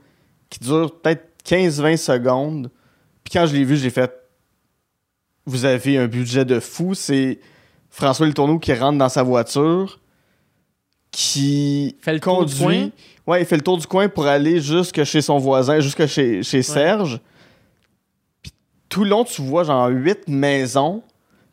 qui 0.49 0.60
dure 0.60 0.98
peut-être 1.02 1.26
15-20 1.45 1.98
secondes. 1.98 2.72
Puis 3.26 3.34
quand 3.34 3.45
je 3.45 3.54
l'ai 3.54 3.66
vu, 3.66 3.76
j'ai 3.76 3.90
fait 3.90 4.14
Vous 5.45 5.66
avez 5.66 5.98
un 5.98 6.08
budget 6.08 6.45
de 6.45 6.62
fou. 6.62 6.94
C'est 6.94 7.40
François 7.90 8.28
Le 8.28 8.34
Tourneau 8.34 8.60
qui 8.60 8.74
rentre 8.74 8.98
dans 8.98 9.10
sa 9.10 9.24
voiture, 9.24 9.99
qui 11.12 11.95
Fait 12.02 12.14
le 12.14 12.20
tour 12.20 12.45
du 12.45 12.56
coin? 12.56 12.66
conduit. 12.66 12.94
Ouais, 13.26 13.41
il 13.41 13.45
fait 13.45 13.58
le 13.58 13.62
tour 13.64 13.78
du 13.78 13.88
coin 13.88 14.08
pour 14.08 14.26
aller 14.28 14.62
jusque 14.62 15.04
chez 15.04 15.22
son 15.22 15.38
voisin, 15.38 15.80
jusque 15.82 16.06
chez, 16.06 16.44
chez 16.44 16.62
Serge. 16.62 17.20
Puis 18.41 18.54
tout 18.88 19.04
le 19.04 19.10
long, 19.10 19.24
tu 19.26 19.41
vois 19.41 19.64
genre 19.66 19.88
8 19.90 20.28
maisons. 20.30 21.04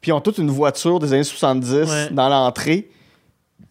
Puis 0.05 0.11
ils 0.11 0.13
ont 0.13 0.21
toutes 0.21 0.37
une 0.37 0.51
voiture 0.51 0.99
des 0.99 1.15
années 1.15 1.25
70 1.25 1.73
Ouais. 1.73 2.09
dans 2.11 2.29
l'entrée. 2.29 2.91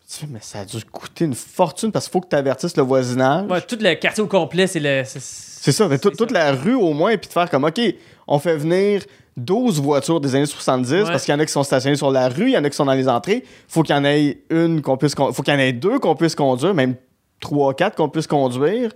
Tu 0.10 0.18
fais, 0.22 0.28
mais 0.28 0.40
ça 0.42 0.62
a 0.62 0.66
dû 0.66 0.84
coûter 0.84 1.26
une 1.26 1.36
fortune 1.36 1.92
parce 1.92 2.06
qu'il 2.06 2.12
faut 2.14 2.22
que 2.22 2.28
tu 2.28 2.36
avertisses 2.36 2.76
le 2.76 2.82
voisinage. 2.82 3.48
Ouais, 3.52 3.62
tout 3.62 3.78
le 3.80 3.94
quartier 3.94 4.24
au 4.24 4.28
complet, 4.28 4.66
c'est 4.66 4.80
le. 4.80 5.04
C'est 5.06 5.72
ça, 5.72 5.88
mais 5.88 6.00
toute 6.00 6.32
la 6.32 6.54
rue 6.54 6.74
au 6.74 6.92
moins, 6.94 7.16
puis 7.18 7.28
de 7.28 7.34
faire 7.34 7.48
comme, 7.52 7.66
OK, 7.66 7.80
on 8.28 8.40
fait 8.40 8.58
venir 8.58 9.04
12 9.38 9.80
voitures 9.80 10.20
des 10.20 10.34
années 10.34 10.48
70 10.48 10.92
Ouais. 10.92 11.04
parce 11.04 11.24
qu'il 11.24 11.32
y 11.36 11.38
en 11.38 11.40
a 11.40 11.46
qui 11.46 11.52
sont 11.52 11.62
stationnées 11.62 11.98
sur 11.98 12.10
la 12.10 12.30
rue, 12.30 12.48
il 12.48 12.54
y 12.54 12.58
en 12.58 12.64
a 12.64 12.70
qui 12.72 12.76
sont 12.76 12.86
dans 12.86 12.94
les 12.94 13.08
entrées. 13.08 13.44
faut 13.68 13.84
qu'il 13.84 13.96
y 13.96 14.00
en 14.00 14.04
ait 14.06 14.40
une 14.50 14.82
qu'on 14.82 14.98
puisse 14.98 15.14
faut 15.14 15.44
qu'il 15.44 15.54
y 15.54 15.56
en 15.56 15.60
ait 15.60 15.72
deux 15.72 16.00
qu'on 16.00 16.16
puisse 16.16 16.34
conduire, 16.34 16.74
même 16.74 16.96
3 17.42 17.76
4 17.76 17.96
qu'on 17.96 18.10
puisse 18.10 18.26
conduire. 18.26 18.90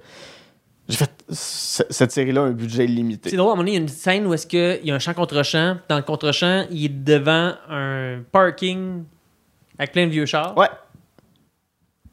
J'ai 0.89 0.97
fait 0.97 1.11
cette 1.29 2.11
série-là 2.11 2.41
un 2.41 2.51
budget 2.51 2.85
illimité. 2.85 3.29
C'est 3.29 3.35
drôle, 3.35 3.49
à 3.49 3.53
un 3.53 3.55
moment 3.55 3.63
donné, 3.63 3.71
il 3.71 3.75
y 3.75 3.77
a 3.77 3.81
une 3.81 3.89
scène 3.89 4.25
où 4.25 4.33
est-ce 4.33 4.47
qu'il 4.47 4.79
y 4.85 4.91
a 4.91 4.95
un 4.95 4.99
champ 4.99 5.13
contre 5.13 5.43
champ. 5.43 5.77
Dans 5.89 5.97
le 5.97 6.03
contre 6.03 6.31
champ, 6.31 6.65
il 6.71 6.85
est 6.85 6.89
devant 7.03 7.53
un 7.69 8.19
parking 8.31 9.03
avec 9.77 9.91
plein 9.91 10.05
de 10.05 10.11
vieux 10.11 10.25
chars. 10.25 10.57
Ouais. 10.57 10.69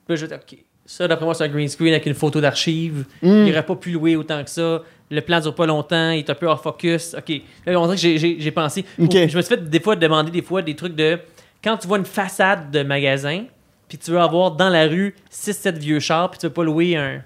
Puis 0.07 0.11
là, 0.11 0.17
je 0.17 0.27
dis, 0.27 0.35
OK, 0.35 0.59
ça, 0.85 1.07
d'après 1.09 1.25
moi, 1.25 1.35
c'est 1.35 1.45
un 1.45 1.49
green 1.49 1.69
screen 1.69 1.93
avec 1.93 2.05
une 2.07 2.15
photo 2.15 2.41
d'archive. 2.41 3.05
Mm. 3.23 3.29
Il 3.29 3.45
n'aurait 3.47 3.65
pas 3.65 3.77
pu 3.77 3.93
louer 3.93 4.17
autant 4.17 4.43
que 4.43 4.51
ça. 4.51 4.83
Le 5.11 5.21
plan 5.21 5.41
dure 5.41 5.55
pas 5.55 5.67
longtemps. 5.67 6.11
Il 6.11 6.19
est 6.19 6.31
un 6.31 6.35
peu 6.35 6.47
hors 6.47 6.61
focus. 6.61 7.15
OK. 7.17 7.41
Là, 7.67 7.81
on 7.81 7.87
dirait 7.95 8.13
que 8.13 8.19
j'ai- 8.19 8.51
pensé. 8.51 8.85
Je 8.99 9.05
me 9.05 9.29
suis 9.29 9.43
fait 9.43 9.69
des 9.71 9.81
fois 9.81 9.97
demander 9.97 10.31
des 10.31 10.43
fois 10.43 10.61
des 10.63 10.75
trucs 10.75 10.95
de. 10.97 11.19
Quand 11.63 11.77
tu 11.79 11.87
vois 11.89 11.99
une 11.99 12.05
façade 12.05 12.71
de 12.71 12.83
magasin, 12.83 13.45
puis 13.89 13.97
tu 13.97 14.11
veux 14.11 14.21
avoir 14.21 14.51
dans 14.51 14.69
la 14.69 14.87
rue 14.87 15.15
6-7 15.31 15.79
vieux 15.79 16.01
chars, 16.01 16.31
puis 16.31 16.39
tu 16.41 16.47
veux 16.47 16.53
pas 16.53 16.65
louer 16.65 16.97
un, 16.97 17.23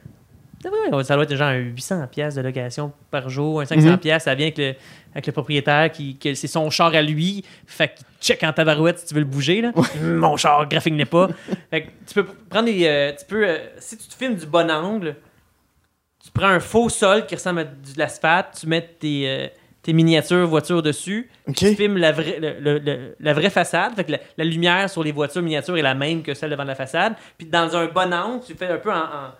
Ça 0.63 1.15
doit 1.15 1.25
être 1.25 1.37
genre 1.37 1.49
un 1.49 1.57
800 1.57 2.07
pièces 2.09 2.35
de 2.35 2.41
location 2.43 2.93
par 3.11 3.29
jour, 3.29 3.61
un 3.61 3.65
500 3.65 3.91
Mhm. 3.91 3.99
pièces, 3.99 4.25
ça 4.25 4.35
vient 4.35 4.47
avec 4.47 4.59
le, 4.59 4.75
avec 5.13 5.27
le 5.27 5.33
propriétaire 5.33 5.91
qui, 5.93 6.19
c'est 6.35 6.47
son 6.49 6.69
char 6.71 6.93
à 6.95 7.03
lui, 7.03 7.45
fait 7.67 7.95
qu'il 7.95 8.07
check 8.21 8.43
en 8.43 8.53
tabarouette 8.53 8.99
si 8.99 9.07
tu 9.07 9.15
veux 9.15 9.21
le 9.21 9.27
bouger 9.27 9.61
là. 9.61 9.73
Mon 10.03 10.37
char 10.37 10.69
graphique 10.69 10.95
n'est 10.95 11.05
pas. 11.05 11.29
fait 11.71 11.83
que 11.83 11.89
tu 12.07 12.15
peux 12.15 12.25
prendre 12.25 12.67
des 12.67 12.87
euh, 12.87 13.13
tu 13.17 13.25
peux 13.27 13.47
euh, 13.49 13.59
si 13.79 13.97
tu 13.97 14.09
te 14.09 14.15
filmes 14.17 14.35
du 14.35 14.47
bon 14.47 14.69
angle, 14.71 15.15
tu 16.25 16.31
prends 16.33 16.49
un 16.49 16.61
faux 16.61 16.89
sol 16.89 17.27
qui 17.27 17.35
ressemble 17.37 17.61
à 17.61 17.65
de 17.65 17.71
l'asphalte, 17.97 18.57
tu 18.61 18.67
mets 18.67 18.83
tes 18.99 19.29
euh, 19.29 19.47
tes 19.83 19.93
miniatures 19.93 20.47
voitures 20.47 20.83
dessus, 20.83 21.31
tu 21.57 21.75
filmes 21.77 21.97
la 21.99 22.11
vraie, 22.13 22.39
le- 22.41 22.59
le- 22.61 22.79
le- 22.79 23.17
la 23.21 23.33
vraie 23.33 23.49
façade. 23.49 23.95
Fait 23.95 24.05
que 24.05 24.13
la, 24.13 24.19
la 24.37 24.45
lumière 24.45 24.91
sur 24.91 25.03
les 25.05 25.13
voitures 25.13 25.41
miniatures 25.41 25.77
est 25.79 25.83
la 25.83 25.95
même 25.95 26.23
que 26.23 26.35
celle 26.35 26.51
devant 26.51 26.65
la 26.65 26.75
façade. 26.75 27.15
Puis 27.39 27.47
dans 27.47 27.75
un 27.77 27.87
bon 27.87 28.13
angle, 28.13 28.45
tu 28.45 28.55
fais 28.55 28.67
un 28.67 28.79
peu 28.79 28.91
en. 28.93 28.97
en- 28.97 29.33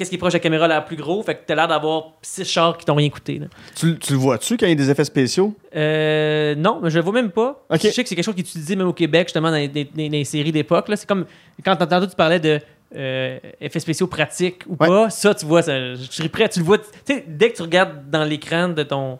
Qu'est-ce 0.00 0.08
qui 0.08 0.16
est 0.16 0.18
proche 0.18 0.32
de 0.32 0.38
la 0.38 0.40
caméra 0.40 0.66
la 0.66 0.80
plus 0.80 0.96
gros? 0.96 1.22
Fait 1.22 1.34
que 1.34 1.40
t'as 1.46 1.54
l'air 1.54 1.68
d'avoir 1.68 2.12
six 2.22 2.46
chars 2.46 2.78
qui 2.78 2.86
t'ont 2.86 2.94
rien 2.94 3.10
coûté. 3.10 3.38
là. 3.38 3.48
Tu, 3.76 3.98
tu 3.98 4.14
le 4.14 4.18
vois-tu 4.18 4.56
quand 4.56 4.64
il 4.64 4.70
y 4.70 4.72
a 4.72 4.74
des 4.74 4.88
effets 4.88 5.04
spéciaux? 5.04 5.54
Euh, 5.76 6.54
non, 6.54 6.80
mais 6.82 6.88
je 6.88 6.96
le 6.96 7.04
vois 7.04 7.12
même 7.12 7.30
pas. 7.30 7.62
Ok. 7.68 7.80
Je 7.82 7.88
sais 7.90 8.02
que 8.02 8.08
c'est 8.08 8.14
quelque 8.14 8.24
chose 8.24 8.34
qui 8.34 8.40
est 8.40 8.48
utilisé 8.48 8.76
même 8.76 8.86
au 8.88 8.94
Québec, 8.94 9.28
justement, 9.28 9.50
dans 9.50 9.56
les, 9.58 9.68
dans 9.68 9.74
les- 9.94 10.08
dans 10.08 10.12
les 10.16 10.24
séries 10.24 10.52
d'époque. 10.52 10.88
là. 10.88 10.96
C'est 10.96 11.06
comme 11.06 11.26
quand 11.62 11.76
tantôt 11.76 12.06
tu 12.06 12.16
parlais 12.16 12.40
de 12.40 12.58
euh, 12.96 13.38
effets 13.60 13.78
spéciaux 13.80 14.06
pratiques 14.06 14.62
ou 14.66 14.76
Ouais. 14.80 14.88
pas. 14.88 15.10
Ça, 15.10 15.34
tu 15.34 15.44
vois, 15.44 15.60
ça, 15.60 15.94
je 15.94 16.02
serais 16.10 16.30
prêt. 16.30 16.48
Tu 16.48 16.60
le 16.60 16.64
vois. 16.64 16.78
Tu 16.78 16.84
sais, 17.04 17.24
dès 17.28 17.50
que 17.50 17.56
tu 17.56 17.62
regardes 17.62 18.08
dans 18.10 18.24
l'écran 18.24 18.70
de 18.70 18.82
ton 18.82 19.18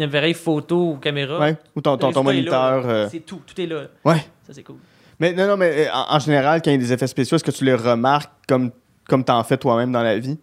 appareil 0.00 0.34
photo 0.34 0.90
ou 0.92 0.96
caméra, 0.96 1.38
Ouais. 1.38 1.56
Ou 1.76 1.80
ton, 1.80 1.96
ton, 1.96 2.10
ton 2.12 2.22
le 2.24 2.28
résultat 2.30 2.50
est 2.50 2.60
là, 2.60 2.70
moniteur. 2.74 2.90
euh, 2.90 3.08
C'est 3.10 3.20
tout. 3.20 3.40
Tout 3.46 3.60
est 3.60 3.66
là. 3.66 3.82
Ouais. 4.04 4.18
Ça, 4.46 4.52
c'est 4.52 4.62
cool. 4.64 4.76
Mais 5.20 5.32
non, 5.32 5.46
non, 5.46 5.56
mais 5.56 5.86
euh, 5.86 5.92
en, 5.92 6.16
en 6.16 6.18
général, 6.18 6.60
quand 6.60 6.70
il 6.70 6.74
y 6.74 6.76
a 6.76 6.78
des 6.80 6.92
effets 6.92 7.06
spéciaux, 7.06 7.36
est-ce 7.36 7.44
que 7.44 7.50
tu 7.50 7.64
les 7.64 7.74
remarques 7.74 8.30
comme, 8.46 8.70
comme 9.08 9.24
t'en 9.24 9.42
fais 9.42 9.56
toi-même 9.56 9.90
dans 9.90 10.02
la 10.02 10.18
vie? 10.18 10.38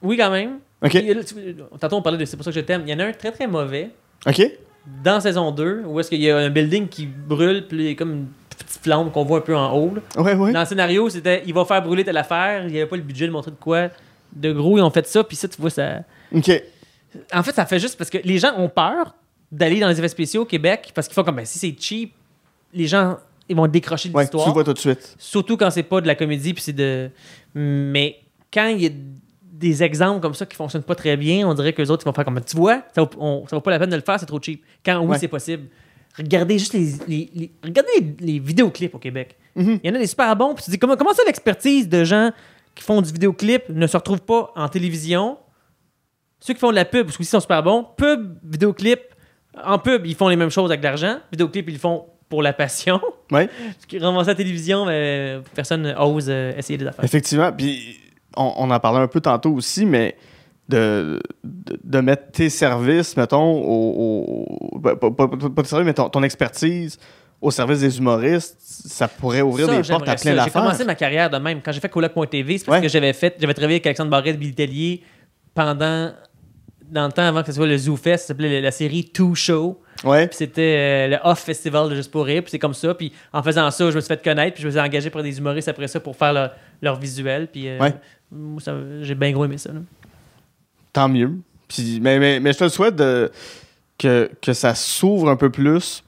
Oui, 0.00 0.16
quand 0.16 0.30
même. 0.30 0.58
OK. 0.82 0.96
Tantôt, 1.80 1.96
on 1.96 2.02
parlait 2.02 2.18
de 2.18 2.24
C'est 2.24 2.36
pour 2.36 2.44
ça 2.44 2.52
que 2.52 2.56
je 2.56 2.60
t'aime. 2.60 2.82
Il 2.86 2.90
y 2.90 2.94
en 2.94 3.00
a 3.00 3.06
un 3.06 3.12
très 3.12 3.32
très 3.32 3.48
mauvais 3.48 3.90
OK? 4.26 4.42
dans 5.02 5.20
saison 5.20 5.50
2 5.50 5.84
où 5.86 5.98
est-ce 5.98 6.10
qu'il 6.10 6.20
y 6.20 6.30
a 6.30 6.36
un 6.36 6.50
building 6.50 6.88
qui 6.88 7.06
brûle, 7.06 7.66
puis 7.66 7.78
il 7.78 7.84
y 7.84 7.90
a 7.92 7.94
comme 7.94 8.12
une 8.12 8.26
petite 8.50 8.82
flamme 8.82 9.10
qu'on 9.10 9.24
voit 9.24 9.38
un 9.38 9.42
peu 9.42 9.56
en 9.56 9.72
haut. 9.74 9.94
Ouais, 10.16 10.34
ouais. 10.34 10.52
Dans 10.52 10.60
le 10.60 10.66
scénario, 10.66 11.08
c'était 11.08 11.42
il 11.46 11.54
va 11.54 11.64
faire 11.64 11.82
brûler 11.82 12.04
telle 12.04 12.16
affaire. 12.16 12.66
Il 12.66 12.72
n'y 12.72 12.78
avait 12.78 12.88
pas 12.88 12.96
le 12.96 13.02
budget 13.02 13.26
de 13.26 13.32
montrer 13.32 13.50
de 13.50 13.56
quoi. 13.56 13.88
De 14.32 14.52
gros, 14.52 14.78
ils 14.78 14.82
ont 14.82 14.90
fait 14.90 15.06
ça, 15.06 15.24
puis 15.24 15.36
ça, 15.36 15.48
tu 15.48 15.60
vois, 15.60 15.70
ça. 15.70 16.00
OK. 16.34 16.50
En 17.32 17.42
fait, 17.42 17.52
ça 17.52 17.64
fait 17.64 17.78
juste 17.78 17.96
parce 17.96 18.10
que 18.10 18.18
les 18.24 18.38
gens 18.38 18.52
ont 18.58 18.68
peur 18.68 19.14
d'aller 19.50 19.80
dans 19.80 19.88
les 19.88 19.98
effets 19.98 20.08
spéciaux 20.08 20.42
au 20.42 20.46
Québec 20.46 20.90
parce 20.94 21.06
qu'ils 21.06 21.14
font 21.14 21.22
comme 21.22 21.36
ben, 21.36 21.46
si 21.46 21.58
c'est 21.58 21.74
cheap, 21.78 22.12
les 22.72 22.86
gens 22.86 23.18
ils 23.48 23.56
vont 23.56 23.66
décrocher 23.66 24.08
de 24.08 24.14
Ouais, 24.14 24.22
tu 24.24 24.36
l'histoire. 24.36 24.48
le 24.48 24.52
vois 24.54 24.64
tout 24.64 24.72
de 24.72 24.78
suite. 24.78 25.14
Surtout 25.18 25.56
quand 25.56 25.70
c'est 25.70 25.82
pas 25.82 26.00
de 26.00 26.06
la 26.06 26.14
comédie, 26.14 26.54
puis 26.54 26.62
c'est 26.62 26.72
de. 26.72 27.10
Mais 27.54 28.16
quand 28.52 28.66
il 28.66 28.82
y 28.82 28.86
a 28.86 28.90
des 29.42 29.82
exemples 29.82 30.20
comme 30.20 30.34
ça 30.34 30.46
qui 30.46 30.56
fonctionnent 30.56 30.82
pas 30.82 30.94
très 30.94 31.16
bien, 31.16 31.46
on 31.48 31.54
dirait 31.54 31.72
que 31.72 31.80
les 31.82 31.90
autres 31.90 32.02
ils 32.04 32.06
vont 32.08 32.12
faire 32.12 32.24
comme 32.24 32.40
tu 32.44 32.56
vois, 32.56 32.82
ça 32.94 33.02
vaut, 33.02 33.10
on- 33.18 33.46
ça 33.46 33.56
vaut 33.56 33.62
pas 33.62 33.70
la 33.70 33.78
peine 33.78 33.90
de 33.90 33.96
le 33.96 34.02
faire, 34.02 34.18
c'est 34.18 34.26
trop 34.26 34.40
cheap. 34.40 34.62
Quand 34.84 35.00
oui, 35.00 35.06
Ouais. 35.08 35.18
c'est 35.18 35.28
possible. 35.28 35.68
Regardez 36.16 36.58
juste 36.58 36.72
les, 36.74 36.92
les- 37.08 37.30
les- 37.34 37.52
regardez 37.62 37.90
les, 38.00 38.16
les 38.32 38.38
vidéoclips 38.38 38.94
au 38.94 38.98
Québec. 38.98 39.36
Mhm. 39.56 39.80
Il 39.82 39.88
y 39.88 39.92
en 39.92 39.94
a 39.96 39.98
des 39.98 40.06
super 40.06 40.34
bons, 40.36 40.54
puis 40.54 40.62
tu 40.64 40.66
te 40.66 40.70
dis 40.72 40.78
comment, 40.78 40.96
comment 40.96 41.12
ça 41.12 41.22
l'expertise 41.26 41.88
de 41.88 42.04
gens 42.04 42.30
qui 42.74 42.82
font 42.84 43.00
du 43.02 43.12
vidéoclip 43.12 43.68
ne 43.68 43.86
se 43.86 43.96
retrouve 43.96 44.20
pas 44.20 44.52
en 44.56 44.68
télévision? 44.68 45.38
Ceux 46.40 46.54
qui 46.54 46.60
font 46.60 46.70
de 46.70 46.76
la 46.76 46.84
pub, 46.84 47.06
parce 47.06 47.16
qu'ils 47.16 47.26
sont 47.26 47.40
super 47.40 47.62
bons, 47.62 47.86
pub, 47.96 48.36
vidéoclip, 48.44 49.00
en 49.64 49.78
pub, 49.78 50.04
ils 50.06 50.14
font 50.14 50.28
les 50.28 50.36
mêmes 50.36 50.50
choses 50.50 50.70
avec 50.70 50.80
de 50.80 50.84
l'argent, 50.86 51.18
vidéoclip, 51.32 51.68
ils 51.68 51.74
le 51.74 51.78
font 51.78 52.06
pour 52.28 52.42
la 52.42 52.52
passion. 52.52 53.00
Ramasse 53.30 54.26
à 54.26 54.30
la 54.30 54.34
télévision, 54.34 54.86
mais 54.86 55.38
personne 55.54 55.94
ose 55.98 56.26
euh, 56.28 56.52
essayer 56.56 56.78
des 56.78 56.86
affaires. 56.86 57.04
Effectivement. 57.04 57.52
Puis 57.52 57.98
on, 58.36 58.52
on 58.56 58.70
en 58.70 58.80
parlait 58.80 59.00
un 59.00 59.08
peu 59.08 59.20
tantôt 59.20 59.52
aussi, 59.52 59.84
mais 59.86 60.16
de, 60.68 61.20
de, 61.44 61.78
de 61.82 62.00
mettre 62.00 62.30
tes 62.32 62.48
services, 62.50 63.16
mettons, 63.16 63.52
au. 63.62 64.68
au- 64.72 64.78
pas, 64.80 64.96
pas- 64.96 65.10
pas- 65.10 65.28
pas 65.28 65.62
tes 65.62 65.68
services, 65.68 65.86
mais 65.86 65.94
ton, 65.94 66.08
ton 66.08 66.22
expertise 66.22 66.98
au 67.40 67.50
service 67.50 67.80
des 67.80 67.98
humoristes, 67.98 68.56
ça 68.58 69.06
pourrait 69.06 69.42
ouvrir 69.42 69.66
Ça, 69.66 69.76
des 69.82 69.86
portes 69.88 70.02
à 70.08 70.14
plein 70.14 70.16
ça. 70.16 70.30
J'ai 70.30 70.36
d'affaires. 70.36 70.62
commencé 70.62 70.84
ma 70.84 70.94
carrière 70.94 71.28
de 71.28 71.36
même. 71.36 71.60
Quand 71.62 71.72
j'ai 71.72 71.80
fait 71.80 71.90
coloc.tv, 71.90 72.56
c'est 72.58 72.64
parce 72.64 72.78
Ouais. 72.78 72.82
que 72.82 72.88
j'avais 72.88 73.12
fait, 73.12 73.36
j'avais 73.38 73.52
travaillé 73.52 73.74
avec 73.76 73.86
Alexandre 73.86 74.10
Barrette, 74.10 74.38
Billy 74.38 74.54
Tellier 74.54 75.02
pendant, 75.54 76.12
dans 76.90 77.06
le 77.06 77.12
temps 77.12 77.22
avant 77.22 77.40
que 77.42 77.48
ce 77.48 77.52
soit 77.52 77.66
le 77.66 77.76
Zoo 77.76 77.96
Fest, 77.96 78.22
ça 78.22 78.28
s'appelait 78.28 78.62
la 78.62 78.70
série 78.70 79.04
Two 79.04 79.34
Show. 79.34 79.78
Ouais. 80.04 80.26
Puis 80.28 80.36
c'était 80.36 80.76
euh, 80.76 81.08
le 81.08 81.18
Off 81.24 81.40
Festival 81.40 81.88
de 81.90 81.94
Juste 81.96 82.10
pour 82.10 82.24
rire. 82.24 82.42
Puis 82.42 82.50
c'est 82.50 82.58
comme 82.58 82.74
ça. 82.74 82.94
Puis 82.94 83.12
en 83.32 83.42
faisant 83.42 83.70
ça, 83.70 83.90
je 83.90 83.96
me 83.96 84.00
suis 84.00 84.08
fait 84.08 84.22
connaître. 84.22 84.54
Puis 84.54 84.62
je 84.62 84.66
me 84.68 84.72
suis 84.72 84.80
engagé 84.80 85.10
par 85.10 85.22
des 85.22 85.36
humoristes 85.38 85.68
après 85.68 85.88
ça 85.88 86.00
pour 86.00 86.16
faire 86.16 86.32
leur, 86.32 86.50
leur 86.82 86.96
visuel. 86.98 87.48
Puis 87.48 87.68
euh, 87.68 87.78
Ouais. 87.78 87.94
j'ai 89.02 89.14
bien 89.14 89.32
gros 89.32 89.44
aimé 89.44 89.58
ça. 89.58 89.72
là. 89.72 89.80
Tant 90.92 91.08
mieux. 91.08 91.32
Puis, 91.68 91.98
mais, 92.00 92.18
mais, 92.18 92.40
mais 92.40 92.52
je 92.52 92.58
te 92.58 92.64
le 92.64 92.70
souhaite 92.70 92.94
de, 92.96 93.30
que, 93.98 94.30
que 94.40 94.52
ça 94.52 94.74
s'ouvre 94.74 95.28
un 95.28 95.36
peu 95.36 95.50
plus. 95.50 96.04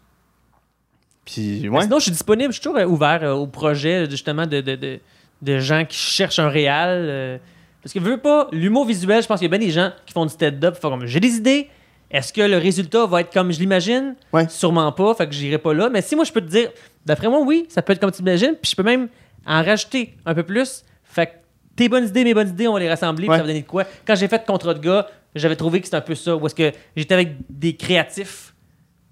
Puis, 1.24 1.68
ouais. 1.68 1.82
Sinon, 1.82 1.98
je 1.98 2.04
suis 2.04 2.12
disponible. 2.12 2.52
Je 2.52 2.58
suis 2.60 2.62
toujours 2.62 2.78
euh, 2.78 2.84
ouvert 2.86 3.20
euh, 3.24 3.32
au 3.32 3.46
projet, 3.46 4.08
justement, 4.08 4.46
de, 4.46 4.60
de, 4.60 4.76
de, 4.76 5.00
de 5.42 5.58
gens 5.58 5.84
qui 5.84 5.96
cherchent 5.96 6.38
un 6.38 6.48
réal. 6.48 6.90
euh, 7.08 7.38
parce 7.82 7.92
que, 7.92 7.98
veux 7.98 8.18
pas, 8.18 8.48
l'humour 8.52 8.84
visuel, 8.84 9.22
je 9.22 9.26
pense 9.28 9.40
qu'il 9.40 9.50
y 9.50 9.52
a 9.52 9.56
bien 9.56 9.64
des 9.66 9.72
gens 9.72 9.90
qui 10.04 10.12
font 10.12 10.24
du 10.24 10.32
stand-up. 10.32 10.78
comme, 10.80 11.06
J'ai 11.06 11.20
des 11.20 11.34
idées. 11.36 11.68
Est-ce 12.10 12.32
que 12.32 12.40
le 12.42 12.56
résultat 12.58 13.04
va 13.06 13.20
être 13.22 13.32
comme 13.32 13.50
je 13.52 13.58
l'imagine? 13.58 14.14
Ouais. 14.32 14.48
Sûrement 14.48 14.90
pas. 14.92 15.14
Fait 15.14 15.26
que 15.26 15.32
j'irai 15.34 15.58
pas 15.58 15.74
là. 15.74 15.88
Mais 15.88 16.02
si 16.02 16.14
moi, 16.14 16.24
je 16.24 16.32
peux 16.32 16.40
te 16.40 16.48
dire, 16.50 16.70
d'après 17.04 17.28
moi, 17.28 17.40
oui, 17.44 17.66
ça 17.68 17.82
peut 17.82 17.92
être 17.92 18.00
comme 18.00 18.12
tu 18.12 18.18
l'imagines. 18.22 18.54
Puis 18.60 18.70
je 18.70 18.76
peux 18.76 18.82
même 18.84 19.08
en 19.46 19.62
rajouter 19.62 20.14
un 20.24 20.34
peu 20.34 20.42
plus. 20.44 20.84
Fait 21.04 21.26
que 21.26 21.32
tes 21.74 21.88
bonnes 21.88 22.06
idées, 22.06 22.24
mes 22.24 22.34
bonnes 22.34 22.48
idées, 22.48 22.68
on 22.68 22.74
va 22.74 22.80
les 22.80 22.88
rassembler. 22.88 23.26
puis 23.26 23.36
ça 23.36 23.42
va 23.42 23.46
donner 23.48 23.62
de 23.62 23.66
quoi? 23.66 23.84
Quand 24.06 24.14
j'ai 24.14 24.28
fait 24.28 24.44
Contrat 24.46 24.74
de 24.74 24.78
gars, 24.80 25.06
j'avais 25.34 25.56
trouvé 25.56 25.80
que 25.80 25.86
c'était 25.86 25.96
un 25.96 26.00
peu 26.00 26.14
ça. 26.14 26.36
Où 26.36 26.46
est-ce 26.46 26.54
que 26.54 26.70
j'étais 26.94 27.14
avec 27.14 27.34
des 27.50 27.74
créatifs. 27.74 28.54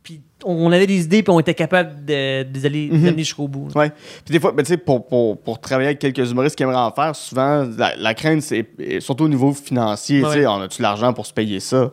Puis 0.03 0.21
on 0.45 0.71
avait 0.71 0.87
des 0.87 1.03
idées, 1.05 1.23
puis 1.23 1.33
on 1.33 1.41
était 1.41 1.55
capable 1.55 2.05
de, 2.05 2.43
de 2.43 2.49
les 2.59 2.67
aller- 2.67 2.89
Mhm. 2.93 3.19
jusqu'au 3.19 3.49
bout. 3.49 3.69
Ouais. 3.75 3.91
Puis 4.25 4.33
des 4.33 4.39
fois, 4.39 4.53
ben, 4.53 4.65
pour, 4.85 5.07
pour, 5.07 5.41
pour 5.41 5.59
travailler 5.61 5.89
avec 5.89 5.99
quelques 5.99 6.31
humoristes 6.31 6.57
qui 6.57 6.63
aimeraient 6.63 6.77
en 6.77 6.93
faire, 6.93 7.17
souvent, 7.17 7.67
la, 7.77 7.97
la 7.97 8.13
crainte, 8.15 8.43
c'est 8.43 8.67
surtout 9.01 9.25
au 9.25 9.29
niveau 9.29 9.53
financier, 9.53 10.23
Ouais. 10.23 10.47
on 10.47 10.61
a-tu 10.61 10.83
l'argent 10.83 11.13
pour 11.15 11.25
se 11.27 11.33
payer 11.33 11.59
ça? 11.59 11.91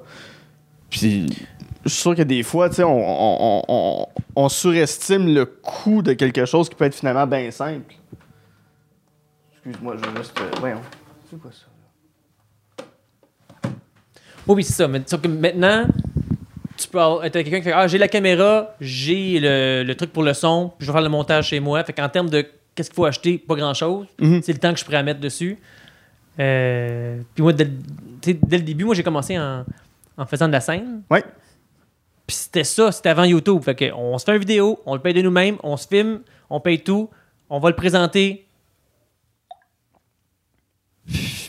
Puis, 0.91 1.25
je 1.85 1.89
suis 1.89 2.01
sûr 2.01 2.15
que 2.15 2.21
des 2.21 2.43
fois, 2.43 2.69
tu 2.69 2.75
sais, 2.75 2.83
on, 2.83 2.89
on, 2.99 3.63
on, 3.67 4.05
on 4.35 4.49
surestime 4.49 5.33
le 5.33 5.45
coût 5.45 6.03
de 6.03 6.13
quelque 6.13 6.45
chose 6.45 6.69
qui 6.69 6.75
peut 6.75 6.85
être 6.85 6.93
finalement 6.95 7.25
bien 7.25 7.49
simple. 7.49 7.95
Excuse-moi, 9.55 9.95
je 9.97 10.09
vais 10.09 10.17
juste. 10.17 10.39
euh, 10.39 10.49
voyons. 10.59 10.81
C'est 11.29 11.39
quoi 11.41 11.51
ça? 11.51 11.65
Oui, 14.47 14.55
oui, 14.55 14.63
c'est 14.63 14.73
ça. 14.73 14.87
Mais 14.87 15.01
sauf 15.05 15.21
que 15.21 15.27
maintenant, 15.27 15.85
tu 16.77 16.87
peux 16.87 16.99
avoir- 16.99 17.23
être 17.25 17.33
quelqu'un 17.33 17.57
qui 17.59 17.63
fait 17.65 17.73
Ah, 17.73 17.87
j'ai 17.87 17.97
la 17.97 18.07
caméra, 18.07 18.75
j'ai 18.81 19.39
le, 19.39 19.83
le 19.83 19.95
truc 19.95 20.11
pour 20.11 20.23
le 20.23 20.33
son, 20.33 20.71
puis 20.77 20.85
je 20.85 20.91
vais 20.91 20.95
faire 20.95 21.03
le 21.03 21.09
montage 21.09 21.47
chez 21.49 21.59
moi. 21.59 21.83
Fait 21.83 21.93
qu'en 21.93 22.09
termes 22.09 22.29
de 22.29 22.45
qu'est-ce 22.75 22.89
qu'il 22.89 22.95
faut 22.95 23.05
acheter, 23.05 23.37
pas 23.37 23.55
grand 23.55 23.73
chose. 23.73 24.07
Mhm. 24.19 24.41
C'est 24.43 24.53
le 24.53 24.59
temps 24.59 24.73
que 24.73 24.79
je 24.79 24.85
prêt 24.85 24.97
à 24.97 25.03
mettre 25.03 25.19
dessus. 25.19 25.57
Euh, 26.39 27.19
puis 27.35 27.43
moi, 27.43 27.53
dès, 27.53 27.65
dès 28.21 28.57
le 28.57 28.63
début, 28.63 28.83
moi, 28.85 28.95
j'ai 28.95 29.03
commencé 29.03 29.37
en, 29.37 29.63
en 30.21 30.25
faisant 30.27 30.47
de 30.47 30.53
la 30.53 30.61
scène. 30.61 31.01
Ouais. 31.09 31.23
Puis 32.27 32.35
c'était 32.35 32.63
ça, 32.63 32.91
c'était 32.91 33.09
avant 33.09 33.23
YouTube. 33.23 33.63
Fait 33.63 33.73
que 33.73 33.91
on 33.91 34.17
se 34.19 34.23
fait 34.23 34.33
une 34.33 34.39
vidéo, 34.39 34.79
on 34.85 34.93
le 34.93 35.01
paye 35.01 35.15
de 35.15 35.21
nous-mêmes, 35.21 35.57
on 35.63 35.77
se 35.77 35.87
filme, 35.87 36.21
on 36.49 36.59
paye 36.59 36.79
tout, 36.79 37.09
on 37.49 37.59
va 37.59 37.69
le 37.69 37.75
présenter. 37.75 38.47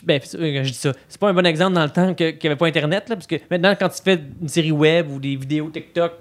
Ben, 0.03 0.19
je 0.21 0.61
dis 0.61 0.73
ça. 0.73 0.91
C'est 1.07 1.19
pas 1.19 1.29
un 1.29 1.33
bon 1.33 1.45
exemple 1.45 1.75
dans 1.75 1.83
le 1.83 1.89
temps 1.89 2.13
qu'il 2.13 2.37
n'y 2.41 2.47
avait 2.47 2.55
pas 2.55 2.65
Internet, 2.65 3.07
là, 3.07 3.15
parce 3.15 3.27
que 3.27 3.35
maintenant, 3.49 3.75
quand 3.79 3.89
tu 3.89 4.01
fais 4.03 4.19
une 4.41 4.49
série 4.49 4.71
web 4.71 5.09
ou 5.11 5.19
des 5.19 5.35
vidéos 5.35 5.69
TikTok, 5.69 6.11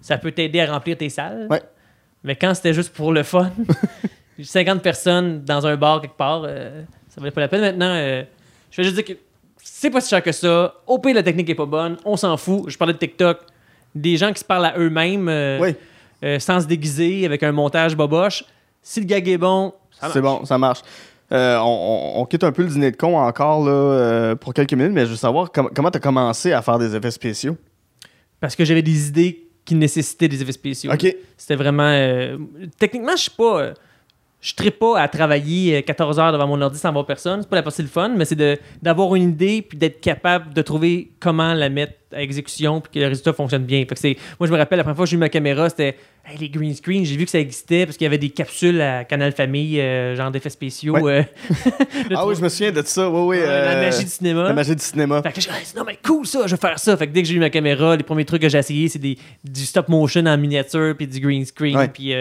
ça 0.00 0.18
peut 0.18 0.32
t'aider 0.32 0.60
à 0.60 0.72
remplir 0.72 0.96
tes 0.96 1.10
salles. 1.10 1.46
Ouais. 1.50 1.62
Mais 2.24 2.34
quand 2.34 2.54
c'était 2.54 2.72
juste 2.72 2.92
pour 2.94 3.12
le 3.12 3.22
fun, 3.22 3.52
50 4.42 4.82
personnes 4.82 5.44
dans 5.44 5.66
un 5.66 5.76
bar 5.76 6.00
quelque 6.00 6.16
part, 6.16 6.42
euh, 6.44 6.82
ça 7.08 7.20
valait 7.20 7.30
pas 7.30 7.42
la 7.42 7.48
peine. 7.48 7.60
Maintenant, 7.60 7.94
euh, 7.94 8.24
je 8.70 8.78
vais 8.78 8.84
juste 8.84 8.96
dire 8.96 9.04
que 9.04 9.20
c'est 9.66 9.90
pas 9.90 10.00
si 10.00 10.10
cher 10.10 10.22
que 10.22 10.32
ça. 10.32 10.74
Au 10.86 10.98
pire, 10.98 11.14
la 11.14 11.22
technique 11.22 11.48
est 11.50 11.54
pas 11.54 11.66
bonne. 11.66 11.96
On 12.04 12.16
s'en 12.16 12.36
fout. 12.36 12.64
Je 12.68 12.76
parlais 12.78 12.92
de 12.94 12.98
TikTok. 12.98 13.38
Des 13.94 14.16
gens 14.16 14.32
qui 14.32 14.40
se 14.40 14.44
parlent 14.44 14.66
à 14.66 14.74
eux-mêmes 14.78 15.28
euh, 15.28 15.58
Oui, 15.60 15.74
euh, 16.24 16.38
sans 16.38 16.60
se 16.60 16.66
déguiser, 16.66 17.24
avec 17.24 17.42
un 17.42 17.52
montage 17.52 17.96
boboche. 17.96 18.44
Si 18.82 19.00
le 19.00 19.06
gag 19.06 19.26
est 19.28 19.38
bon, 19.38 19.72
ça 19.98 20.10
c'est 20.12 20.20
bon, 20.20 20.44
ça 20.44 20.58
marche. 20.58 20.80
Euh, 21.32 21.56
on, 21.58 21.62
on- 22.18 22.20
on 22.20 22.24
quitte 22.26 22.44
un 22.44 22.52
peu 22.52 22.62
le 22.62 22.68
dîner 22.68 22.90
de 22.90 22.96
con 22.96 23.16
encore 23.18 23.64
là, 23.64 24.34
pour 24.36 24.52
quelques 24.52 24.74
minutes, 24.74 24.92
mais 24.92 25.06
je 25.06 25.10
veux 25.12 25.16
savoir 25.16 25.50
com- 25.52 25.70
comment 25.74 25.90
tu 25.90 25.96
as 25.96 26.00
commencé 26.00 26.52
à 26.52 26.60
faire 26.60 26.78
des 26.78 26.94
effets 26.94 27.10
spéciaux? 27.10 27.56
Parce 28.40 28.54
que 28.56 28.64
j'avais 28.64 28.82
des 28.82 29.08
idées 29.08 29.46
qui 29.64 29.74
nécessitaient 29.74 30.28
des 30.28 30.42
effets 30.42 30.52
spéciaux. 30.52 30.92
OK. 30.92 31.16
C'était 31.36 31.56
vraiment. 31.56 31.90
techniquement, 32.78 33.12
je 33.16 33.22
suis 33.22 33.30
pas. 33.30 33.72
Euh, 34.44 34.52
je 34.58 34.64
ne 34.64 34.70
pas 34.70 35.00
à 35.00 35.08
travailler 35.08 35.78
euh, 35.78 35.82
14 35.82 36.18
heures 36.18 36.32
devant 36.32 36.46
mon 36.46 36.60
ordi 36.60 36.78
sans 36.78 36.92
voir 36.92 37.06
personne. 37.06 37.42
C'est 37.42 37.48
pas 37.48 37.56
la 37.56 37.62
partie 37.62 37.82
le 37.82 37.88
fun, 37.88 38.10
mais 38.16 38.24
c'est 38.24 38.60
d'avoir 38.82 39.14
une 39.14 39.30
idée 39.30 39.62
puis 39.62 39.78
d'être 39.78 40.00
capable 40.00 40.52
de 40.52 40.62
trouver 40.62 41.12
comment 41.20 41.54
la 41.54 41.68
mettre 41.68 41.94
à 42.12 42.22
exécution 42.22 42.80
puis 42.80 42.92
que 42.92 42.98
le 43.00 43.08
résultat 43.08 43.32
fonctionne 43.32 43.64
bien. 43.64 43.80
Fait 43.80 43.94
que 43.94 43.98
c'est, 43.98 44.16
moi, 44.38 44.46
je 44.46 44.52
me 44.52 44.58
rappelle, 44.58 44.76
la 44.76 44.84
première 44.84 44.96
fois 44.96 45.04
que 45.04 45.10
j'ai 45.10 45.16
eu 45.16 45.20
ma 45.20 45.28
caméra, 45.28 45.68
c'était 45.68 45.96
hey, 46.26 46.38
les 46.38 46.48
green 46.48 46.74
screen. 46.74 47.04
J'ai 47.04 47.16
vu 47.16 47.24
que 47.24 47.30
ça 47.30 47.40
existait 47.40 47.86
parce 47.86 47.96
qu'il 47.96 48.04
y 48.04 48.06
avait 48.06 48.18
des 48.18 48.30
capsules 48.30 48.80
à 48.80 49.04
Canal 49.04 49.32
Famille, 49.32 49.80
euh, 49.80 50.14
genre 50.14 50.30
d'effets 50.30 50.50
spéciaux. 50.50 50.98
Ouais. 50.98 51.28
euh, 51.50 52.08
de 52.08 52.14
Ah 52.16 52.26
oui, 52.26 52.34
je 52.36 52.42
me 52.42 52.48
souviens 52.48 52.72
de 52.72 52.82
ça. 52.82 53.08
Oui, 53.08 53.38
la 53.38 53.44
euh, 53.44 53.82
magie 53.82 54.04
du 54.04 54.10
cinéma. 54.10 54.44
La 54.44 54.52
magie 54.52 54.76
du 54.76 54.84
cinéma. 54.84 55.22
Fait 55.22 55.32
que 55.32 55.40
Hey, 55.40 55.64
c'est 55.64 55.76
non, 55.76 55.84
mais 55.86 55.98
cool 56.04 56.26
ça, 56.26 56.46
je 56.46 56.54
vais 56.54 56.60
faire 56.60 56.78
ça. 56.78 56.96
Fait 56.96 57.06
que 57.06 57.12
dès 57.12 57.22
que 57.22 57.28
j'ai 57.28 57.34
eu 57.34 57.40
ma 57.40 57.50
caméra, 57.50 57.96
les 57.96 58.02
premiers 58.02 58.24
trucs 58.24 58.42
que 58.42 58.48
j'ai 58.48 58.58
essayé, 58.58 58.88
c'est 58.88 58.98
du 58.98 59.64
stop 59.64 59.88
motion 59.88 60.24
en 60.26 60.38
miniature 60.38 60.94
puis 60.96 61.06
du 61.06 61.20
green 61.20 61.44
screen. 61.44 61.76
Ouais. 61.76 61.88
Puis 61.88 62.14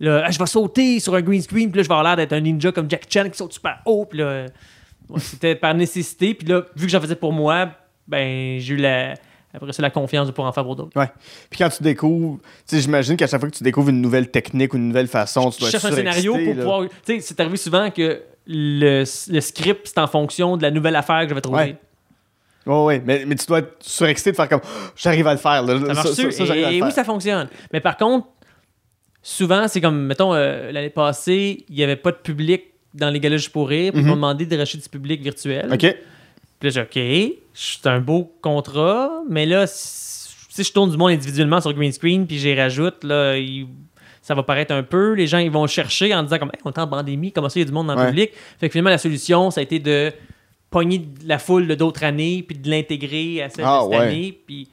là, 0.00 0.22
ah, 0.26 0.30
je 0.30 0.38
vais 0.38 0.46
sauter 0.46 1.00
sur 1.00 1.14
un 1.14 1.20
green 1.22 1.42
screen, 1.42 1.70
puis 1.70 1.78
là, 1.78 1.82
je 1.82 1.88
vais 1.88 1.94
avoir 1.94 2.04
l'air 2.04 2.16
d'être 2.16 2.32
un 2.32 2.40
ninja 2.40 2.72
comme 2.72 2.88
Jack 2.90 3.06
Chan 3.08 3.28
qui 3.30 3.36
saute 3.36 3.52
super 3.52 3.78
haut. 3.84 4.04
Puis 4.04 4.18
là, 4.18 4.46
ouais, 5.08 5.20
c'était 5.20 5.54
par 5.54 5.74
nécessité. 5.74 6.34
Puis 6.34 6.46
là, 6.46 6.62
vu 6.76 6.86
que 6.86 6.92
j'en 6.92 7.00
faisais 7.00 7.16
pour 7.16 7.32
moi, 7.32 7.68
ben, 8.06 8.58
j'ai 8.58 8.74
eu 8.74 8.76
la. 8.78 9.14
Après 9.54 9.72
ça, 9.72 9.80
la 9.80 9.90
confiance 9.90 10.26
de 10.26 10.32
pouvoir 10.32 10.50
en 10.50 10.52
faire 10.52 10.62
pour 10.62 10.76
d'autres. 10.76 10.90
Puis 11.48 11.58
quand 11.58 11.70
tu 11.70 11.82
découvres, 11.82 12.38
tu 12.68 12.76
sais, 12.76 12.82
j'imagine 12.82 13.16
qu'à 13.16 13.26
chaque 13.26 13.40
fois 13.40 13.50
que 13.50 13.56
tu 13.56 13.64
découvres 13.64 13.88
une 13.88 14.02
nouvelle 14.02 14.30
technique 14.30 14.74
ou 14.74 14.76
une 14.76 14.88
nouvelle 14.88 15.08
façon, 15.08 15.50
tu 15.50 15.56
Je 15.56 15.60
dois 15.60 15.70
cherche 15.70 15.84
être 15.86 15.92
un 15.92 15.96
scénario 15.96 16.32
pour 16.34 16.54
là. 16.54 16.54
pouvoir. 16.54 16.82
Tu 16.82 17.14
sais, 17.14 17.20
c'est 17.20 17.40
arrivé 17.40 17.56
souvent 17.56 17.90
que 17.90 18.20
le, 18.46 19.04
le 19.32 19.40
script, 19.40 19.86
c'est 19.86 19.98
en 19.98 20.06
fonction 20.06 20.58
de 20.58 20.62
la 20.62 20.70
nouvelle 20.70 20.96
affaire 20.96 21.22
que 21.22 21.30
je 21.30 21.34
vais 21.34 21.40
trouver. 21.40 21.58
Ouais. 21.58 21.76
Ouais, 22.66 22.84
ouais, 22.84 23.02
mais, 23.04 23.24
mais 23.26 23.34
tu 23.36 23.46
dois 23.46 23.60
être 23.60 23.76
surexcité 23.80 24.32
de 24.32 24.36
faire 24.36 24.48
comme 24.50 24.60
Oh, 24.62 24.68
j'arrive 24.94 25.26
à 25.26 25.32
le 25.32 25.38
faire. 25.38 25.62
Là. 25.62 25.78
Ça 25.80 25.94
marche 25.94 26.08
ça, 26.10 26.30
ça, 26.30 26.44
j'arrive 26.44 26.64
à 26.64 26.68
le 26.68 26.74
et 26.74 26.78
faire. 26.78 26.86
oui, 26.86 26.92
ça 26.92 27.04
fonctionne? 27.04 27.48
Mais 27.72 27.80
par 27.80 27.96
contre, 27.96 28.26
souvent, 29.28 29.68
c'est 29.68 29.80
comme, 29.80 30.06
mettons, 30.06 30.32
euh, 30.34 30.72
l'année 30.72 30.90
passée, 30.90 31.64
il 31.68 31.74
n'y 31.74 31.82
avait 31.82 31.96
pas 31.96 32.10
de 32.12 32.16
public 32.16 32.62
dans 32.94 33.10
les 33.10 33.20
galages 33.20 33.50
pour 33.50 33.68
rire, 33.68 33.92
puis 33.92 34.00
ils 34.00 34.04
Mhm. 34.04 34.08
m'ont 34.10 34.16
demandé 34.16 34.46
de 34.46 34.56
racheter 34.56 34.78
du 34.78 34.88
public 34.88 35.20
virtuel. 35.22 35.68
OK. 35.72 35.78
Puis 35.78 35.88
là, 36.62 36.70
j'ai 36.70 36.70
dit, 36.70 37.32
OK, 37.32 37.38
c'est 37.52 37.86
un 37.86 38.00
beau 38.00 38.32
contrat, 38.40 39.10
mais 39.28 39.44
là, 39.46 39.66
si 39.66 40.64
je 40.64 40.72
tourne 40.72 40.90
du 40.90 40.96
monde 40.96 41.10
individuellement 41.10 41.60
sur 41.60 41.72
green 41.72 41.92
screen, 41.92 42.26
puis 42.26 42.38
j'y 42.38 42.54
rajoute, 42.54 43.04
là, 43.04 43.36
il- 43.36 43.66
ça 44.22 44.34
va 44.34 44.42
paraître 44.42 44.72
un 44.74 44.82
peu. 44.82 45.12
Les 45.12 45.26
gens, 45.26 45.38
ils 45.38 45.50
vont 45.50 45.66
chercher 45.66 46.14
en 46.14 46.22
disant, 46.22 46.38
comme, 46.38 46.50
Hey, 46.52 46.60
on 46.64 46.70
est 46.72 46.78
en 46.78 46.88
pandémie, 46.88 47.30
comment 47.32 47.48
ça, 47.48 47.58
il 47.60 47.62
y 47.62 47.64
a 47.64 47.66
du 47.66 47.72
monde 47.72 47.86
dans 47.88 47.94
le 47.94 48.00
Ouais. 48.00 48.06
public? 48.08 48.30
Fait 48.58 48.68
que 48.68 48.72
finalement, 48.72 48.90
la 48.90 48.98
solution, 48.98 49.50
ça 49.50 49.60
a 49.60 49.62
été 49.62 49.78
de 49.78 50.12
pogner 50.70 51.06
la 51.26 51.38
foule 51.38 51.66
de 51.68 51.74
d'autres 51.74 52.02
années, 52.04 52.42
puis 52.46 52.56
de 52.58 52.68
l'intégrer 52.70 53.42
à 53.42 53.48
celle 53.50 53.64
Ah, 53.66 53.78
de 53.86 53.90
cette 53.92 54.00
ouais. 54.00 54.06
année, 54.06 54.38
puis. 54.46 54.68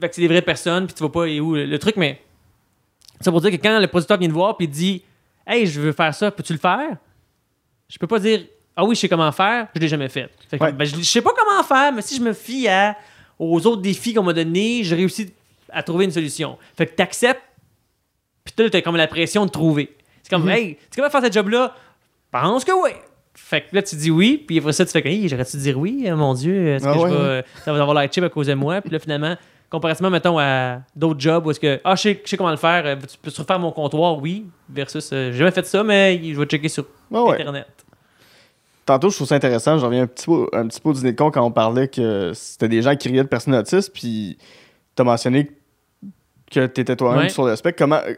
Fait 0.00 0.08
que 0.08 0.14
c'est 0.14 0.20
des 0.22 0.28
vraies 0.28 0.42
personnes, 0.42 0.86
puis 0.86 0.94
tu 0.94 1.00
vois 1.00 1.12
pas 1.12 1.24
et 1.26 1.40
où 1.40 1.54
le 1.54 1.78
truc, 1.78 1.96
mais. 1.96 2.20
Ça 3.20 3.30
pour 3.30 3.40
dire 3.40 3.50
que 3.50 3.56
quand 3.56 3.78
le 3.80 3.86
producteur 3.86 4.18
vient 4.18 4.28
te 4.28 4.32
voir, 4.34 4.56
il 4.60 4.68
dit, 4.68 5.02
Hey, 5.46 5.66
je 5.66 5.80
veux 5.80 5.92
faire 5.92 6.14
ça, 6.14 6.30
peux-tu 6.30 6.52
le 6.52 6.58
faire? 6.58 6.96
Je 7.88 7.98
peux 7.98 8.06
pas 8.06 8.18
dire, 8.18 8.42
Ah 8.74 8.84
oui, 8.84 8.94
je 8.94 9.00
sais 9.00 9.08
comment 9.08 9.30
faire, 9.32 9.68
je 9.74 9.80
l'ai 9.80 9.88
jamais 9.88 10.08
fait. 10.08 10.28
Fait 10.50 10.58
que, 10.58 10.64
Ouais. 10.64 10.72
ben, 10.72 10.84
je, 10.84 10.96
je 10.96 11.02
sais 11.02 11.22
pas 11.22 11.30
comment 11.36 11.62
faire, 11.62 11.92
mais 11.92 12.02
si 12.02 12.16
je 12.16 12.20
me 12.22 12.32
fie 12.32 12.68
à, 12.68 12.96
aux 13.38 13.66
autres 13.66 13.80
défis 13.82 14.12
qu'on 14.14 14.22
m'a 14.22 14.32
donnés, 14.32 14.82
j'ai 14.84 14.94
réussi 14.96 15.32
à 15.70 15.82
trouver 15.82 16.04
une 16.04 16.10
solution. 16.10 16.58
Fait 16.76 16.86
que 16.86 16.94
t'acceptes, 16.94 17.42
puis 18.44 18.54
là, 18.58 18.70
t'as 18.70 18.80
comme 18.82 18.96
la 18.96 19.06
pression 19.06 19.44
de 19.46 19.50
trouver. 19.50 19.96
C'est 20.22 20.30
comme, 20.30 20.44
Mhm. 20.44 20.50
hey, 20.50 20.76
tu 20.94 21.00
de 21.00 21.08
faire 21.08 21.20
cette 21.22 21.32
job-là? 21.32 21.74
Pense 22.30 22.64
que 22.64 22.72
oui. 22.72 22.90
Fait 23.34 23.62
que 23.62 23.74
là, 23.76 23.82
tu 23.82 23.96
dis 23.96 24.10
oui, 24.10 24.42
puis 24.46 24.58
après 24.58 24.72
ça, 24.72 24.84
tu 24.84 24.90
fais 24.92 25.02
que, 25.02 25.08
hey, 25.08 25.28
j'aurais-tu 25.28 25.56
dire 25.58 25.78
oui, 25.78 26.10
mon 26.10 26.34
Dieu, 26.34 26.68
est-ce 26.68 26.84
que 26.84 26.88
Ah 26.88 26.94
je 26.94 26.98
ouais, 26.98 27.10
vais- 27.10 27.16
ouais. 27.16 27.44
ça 27.64 27.72
va 27.72 27.80
avoir 27.80 27.94
l'air 27.94 28.12
cheap 28.12 28.24
à 28.24 28.28
cause 28.30 28.46
de 28.46 28.54
moi? 28.54 28.80
Puis 28.80 28.90
là, 28.90 28.98
finalement, 28.98 29.36
comparativement, 29.70 30.10
mettons, 30.10 30.38
à 30.38 30.80
d'autres 30.94 31.20
jobs 31.20 31.46
où 31.46 31.50
est-ce 31.50 31.60
que, 31.60 31.80
ah, 31.84 31.94
je 31.96 32.02
sais, 32.02 32.20
je 32.24 32.30
sais 32.30 32.36
comment 32.36 32.50
le 32.50 32.56
faire, 32.56 32.84
euh, 32.86 32.96
tu 32.96 33.18
peux 33.20 33.30
refaire 33.36 33.58
mon 33.58 33.72
comptoir, 33.72 34.18
oui, 34.18 34.46
versus, 34.68 35.10
euh, 35.12 35.32
j'ai 35.32 35.38
jamais 35.38 35.50
fait 35.50 35.66
ça, 35.66 35.82
mais 35.82 36.20
je 36.22 36.38
vais 36.38 36.46
checker 36.46 36.68
sur 36.68 36.84
ouais. 37.10 37.34
Internet. 37.40 37.66
Tantôt, 38.84 39.10
je 39.10 39.16
trouve 39.16 39.26
ça 39.26 39.34
intéressant. 39.34 39.78
Je 39.78 39.84
reviens 39.84 40.02
un 40.02 40.06
petit 40.06 40.26
peu, 40.26 40.46
un 40.52 40.68
petit 40.68 40.80
peu 40.80 40.90
au 40.90 40.92
dîner 40.92 41.10
de 41.12 41.16
con 41.16 41.30
quand 41.32 41.44
on 41.44 41.50
parlait 41.50 41.88
que 41.88 42.30
c'était 42.34 42.68
des 42.68 42.82
gens 42.82 42.94
qui 42.94 43.08
riaient 43.08 43.24
de 43.24 43.28
personnes 43.28 43.54
autistes, 43.56 43.92
puis 43.92 44.38
t'as 44.94 45.02
mentionné 45.02 45.50
que 46.52 46.66
t'étais 46.66 46.94
toi-même 46.94 47.22
Ouais. 47.24 47.28
sur 47.28 47.44
le 47.44 47.56
spectre. 47.56 47.78
Comment. 47.82 47.96
euh, 48.06 48.14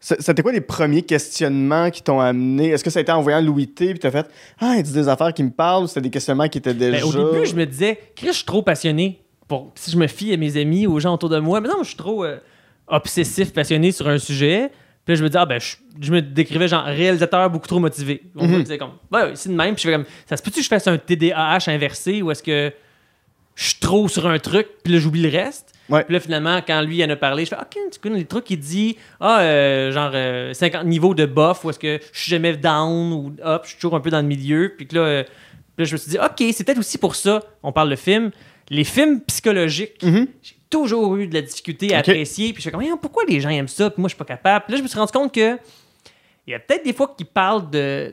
C'était 0.00 0.42
quoi 0.42 0.52
les 0.52 0.60
premiers 0.62 1.02
questionnements 1.02 1.90
qui 1.90 2.02
t'ont 2.02 2.20
amené? 2.20 2.68
Est-ce 2.70 2.82
que 2.84 2.88
ça 2.90 2.98
a 2.98 3.02
été 3.02 3.12
en 3.12 3.20
voyant 3.22 3.40
Louis 3.42 3.68
T, 3.68 3.90
puis 3.90 3.98
t'as 3.98 4.10
fait 4.10 4.26
Ah, 4.58 4.74
il 4.78 4.82
dit 4.82 4.92
des 4.92 5.08
affaires 5.08 5.32
qui 5.34 5.42
me 5.42 5.50
parlent, 5.50 5.84
ou 5.84 5.86
c'était 5.86 6.00
des 6.02 6.10
questionnements 6.10 6.48
qui 6.48 6.56
étaient 6.58 6.72
déjà. 6.74 6.98
Ben, 6.98 7.04
au 7.04 7.32
début, 7.32 7.46
je 7.46 7.54
me 7.54 7.64
disais, 7.66 7.98
Chris, 8.16 8.28
je 8.28 8.32
suis 8.32 8.44
trop 8.46 8.62
passionné. 8.62 9.20
Pour, 9.48 9.72
si 9.74 9.90
je 9.90 9.96
me 9.98 10.06
fie 10.06 10.32
à 10.32 10.36
mes 10.36 10.56
amis, 10.56 10.86
aux 10.86 10.98
gens 11.00 11.14
autour 11.14 11.28
de 11.28 11.38
moi, 11.38 11.60
mais 11.60 11.68
non, 11.68 11.82
je 11.82 11.88
suis 11.88 11.96
trop 11.96 12.24
euh, 12.24 12.38
obsessif, 12.86 13.52
passionné 13.52 13.92
sur 13.92 14.08
un 14.08 14.18
sujet. 14.18 14.70
Puis 15.04 15.14
là, 15.14 15.18
je 15.18 15.24
me 15.24 15.28
dis, 15.28 15.36
ah 15.36 15.44
ben, 15.44 15.60
je, 15.60 15.76
je 16.00 16.12
me 16.12 16.22
décrivais 16.22 16.66
genre 16.68 16.84
réalisateur 16.84 17.50
beaucoup 17.50 17.68
trop 17.68 17.78
motivé. 17.78 18.22
On 18.36 18.46
me 18.46 18.56
Mhm. 18.56 18.62
disait 18.62 18.78
comme, 18.78 18.92
ouais, 19.12 19.32
c'est 19.34 19.50
de 19.50 19.54
même. 19.54 19.74
Puis 19.74 19.82
je 19.84 19.88
fais 19.88 19.94
comme, 19.94 20.06
ça 20.26 20.36
se 20.36 20.42
peut-tu 20.42 20.58
que 20.60 20.64
je 20.64 20.68
fasse 20.68 20.86
un 20.86 20.96
TDAH 20.96 21.58
inversé 21.68 22.22
ou 22.22 22.30
est-ce 22.30 22.42
que 22.42 22.72
je 23.54 23.64
suis 23.64 23.78
trop 23.80 24.08
sur 24.08 24.26
un 24.26 24.38
truc, 24.38 24.66
puis 24.82 24.92
là, 24.94 24.98
j'oublie 24.98 25.22
le 25.22 25.28
reste? 25.28 25.72
Ouais. 25.88 26.02
Puis 26.04 26.14
là, 26.14 26.20
finalement, 26.20 26.60
quand 26.66 26.80
lui 26.82 26.96
il 26.96 27.04
en 27.04 27.10
a 27.10 27.16
parlé, 27.16 27.44
je 27.44 27.50
fais, 27.50 27.56
ok, 27.56 27.76
tu 27.92 28.00
connais 28.00 28.16
les 28.18 28.24
trucs 28.24 28.44
qu'il 28.44 28.58
dit, 28.58 28.96
ah, 29.20 29.40
euh, 29.42 29.92
genre 29.92 30.10
euh, 30.14 30.52
50 30.54 30.86
niveaux 30.86 31.14
de 31.14 31.26
buff, 31.26 31.62
ou 31.64 31.70
est-ce 31.70 31.78
que 31.78 32.00
je 32.12 32.18
suis 32.20 32.30
jamais 32.30 32.56
down 32.56 33.12
ou 33.12 33.36
up, 33.44 33.60
je 33.64 33.68
suis 33.70 33.76
toujours 33.78 33.94
un 33.94 34.00
peu 34.00 34.10
dans 34.10 34.22
le 34.22 34.26
milieu. 34.26 34.72
Puis 34.76 34.86
que 34.88 34.94
là, 34.96 35.00
euh, 35.02 35.22
puis 35.76 35.84
là, 35.84 35.84
je 35.84 35.92
me 35.92 35.98
suis 35.98 36.10
dit, 36.12 36.18
ok, 36.18 36.52
c'est 36.52 36.64
peut-être 36.64 36.78
aussi 36.78 36.98
pour 36.98 37.14
ça, 37.14 37.42
on 37.62 37.70
parle 37.70 37.90
de 37.90 37.96
film. 37.96 38.30
Les 38.70 38.84
films 38.84 39.20
psychologiques, 39.22 40.02
Mhm. 40.02 40.26
j'ai 40.42 40.54
toujours 40.70 41.16
eu 41.16 41.26
de 41.26 41.34
la 41.34 41.42
difficulté 41.42 41.94
à 41.94 41.98
apprécier. 41.98 42.52
Puis 42.52 42.62
je 42.62 42.70
fais 42.70 42.72
comme, 42.72 42.98
pourquoi 43.00 43.24
les 43.28 43.40
gens 43.40 43.50
aiment 43.50 43.68
ça? 43.68 43.90
Puis 43.90 44.00
moi, 44.00 44.08
je 44.08 44.14
suis 44.14 44.18
pas 44.18 44.24
capable. 44.24 44.64
Puis 44.66 44.72
là, 44.72 44.78
je 44.78 44.82
me 44.82 44.88
suis 44.88 44.98
rendu 44.98 45.12
compte 45.12 45.32
que 45.34 45.58
il 46.46 46.50
y 46.50 46.54
a 46.54 46.58
peut-être 46.58 46.84
des 46.84 46.92
fois 46.92 47.14
qu'ils 47.16 47.26
parlent 47.26 47.70
de 47.70 48.12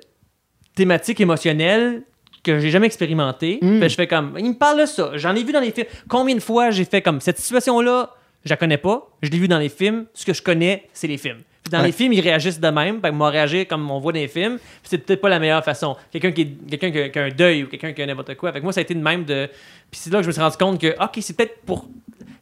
thématiques 0.75 1.19
émotionnelles 1.19 2.03
que 2.43 2.59
j'ai 2.59 2.69
jamais 2.71 2.87
expérimentées. 2.87 3.59
Mm. 3.61 3.79
Puis 3.79 3.89
je 3.89 3.95
fais 3.95 4.07
comme, 4.07 4.35
ils 4.39 4.45
me 4.49 4.53
parlent 4.57 4.79
de 4.81 4.85
ça. 4.85 5.11
J'en 5.15 5.35
ai 5.35 5.43
vu 5.43 5.51
dans 5.51 5.59
les 5.59 5.71
films. 5.71 5.87
Combien 6.07 6.35
de 6.35 6.39
fois 6.39 6.71
j'ai 6.71 6.85
fait 6.85 7.01
comme, 7.01 7.19
cette 7.21 7.37
situation-là, 7.39 8.09
je 8.45 8.49
la 8.49 8.57
connais 8.57 8.77
pas. 8.77 9.09
Je 9.21 9.29
l'ai 9.29 9.37
vu 9.37 9.47
dans 9.47 9.59
les 9.59 9.69
films. 9.69 10.05
Ce 10.13 10.25
que 10.25 10.33
je 10.33 10.41
connais, 10.41 10.87
c'est 10.93 11.07
les 11.07 11.17
films. 11.17 11.39
Puis 11.63 11.69
dans 11.71 11.79
Ouais. 11.79 11.85
les 11.87 11.91
films, 11.91 12.13
ils 12.13 12.21
réagissent 12.21 12.59
de 12.59 12.67
même. 12.69 12.99
Ben, 12.99 13.11
moi, 13.11 13.29
réagir 13.29 13.67
comme 13.67 13.89
on 13.91 13.99
voit 13.99 14.11
dans 14.13 14.19
les 14.19 14.27
films, 14.27 14.57
c'est 14.83 14.97
peut-être 14.97 15.21
pas 15.21 15.29
la 15.29 15.37
meilleure 15.39 15.63
façon. 15.63 15.95
Quelqu'un 16.11 16.31
qui, 16.31 16.55
quelqu'un 16.69 16.89
qui, 16.91 16.97
a- 16.99 17.09
qui 17.09 17.19
a 17.19 17.23
un 17.25 17.29
deuil 17.29 17.63
ou 17.63 17.67
quelqu'un 17.67 17.93
qui 17.93 18.01
a 18.01 18.05
n'importe 18.07 18.35
quoi. 18.35 18.49
Avec 18.49 18.63
moi, 18.63 18.73
ça 18.73 18.79
a 18.79 18.83
été 18.83 18.95
de 18.95 19.01
même 19.01 19.25
de. 19.25 19.47
Puis 19.91 19.99
c'est 20.01 20.09
là 20.11 20.17
que 20.17 20.23
je 20.23 20.27
me 20.27 20.31
suis 20.33 20.41
rendu 20.41 20.57
compte 20.57 20.81
que, 20.81 20.95
OK, 21.03 21.17
c'est 21.21 21.35
peut-être 21.37 21.61
pour 21.65 21.87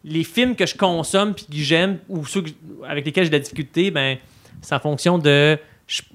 les 0.05 0.23
films 0.23 0.55
que 0.55 0.65
je 0.65 0.75
consomme 0.77 1.33
puis 1.33 1.45
que 1.47 1.55
j'aime 1.57 1.99
ou 2.07 2.25
ceux 2.25 2.43
que- 2.43 2.49
avec 2.87 3.05
lesquels 3.05 3.25
j'ai 3.25 3.29
de 3.29 3.35
la 3.35 3.41
difficulté, 3.41 3.91
ben, 3.91 4.17
c'est 4.61 4.73
en 4.75 4.79
fonction 4.79 5.17
de. 5.17 5.57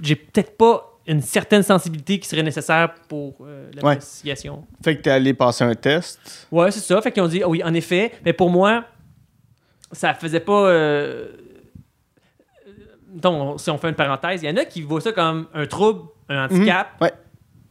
J'ai 0.03 0.17
peut-être 0.17 0.57
pas 0.57 0.91
une 1.07 1.21
certaine 1.21 1.63
sensibilité 1.63 2.19
qui 2.19 2.27
serait 2.27 2.43
nécessaire 2.43 2.95
pour 3.09 3.35
euh, 3.43 3.71
l'appréciation. 3.75 4.65
Fait 4.83 4.97
que 4.97 5.03
t'es 5.03 5.11
allé 5.11 5.35
passer 5.35 5.63
un 5.65 5.75
test. 5.75 6.49
Ouais, 6.51 6.71
c'est 6.71 6.81
ça. 6.81 7.03
Fait 7.03 7.13
qu'ils 7.13 7.23
ont 7.23 7.29
dit, 7.29 7.43
ah 7.43 7.49
oui, 7.51 7.63
en 7.63 7.75
effet. 7.75 8.13
Mais 8.25 8.33
pour 8.33 8.49
moi, 8.49 8.85
ça 9.93 10.15
faisait 10.15 10.41
pas. 10.41 10.69
euh, 10.69 11.29
mettons, 13.15 13.57
si 13.59 13.71
on 13.71 13.79
fait 13.79 13.89
une 13.89 13.95
parenthèse, 13.95 14.43
il 14.43 14.49
y 14.49 14.53
en 14.53 14.57
a 14.57 14.65
qui 14.65 14.83
voient 14.83 15.01
ça 15.01 15.13
comme 15.13 15.47
un 15.55 15.67
trouble, 15.67 16.09
un 16.29 16.45
handicap. 16.47 16.89
Mhm. 17.01 17.07
Ouais. 17.07 17.13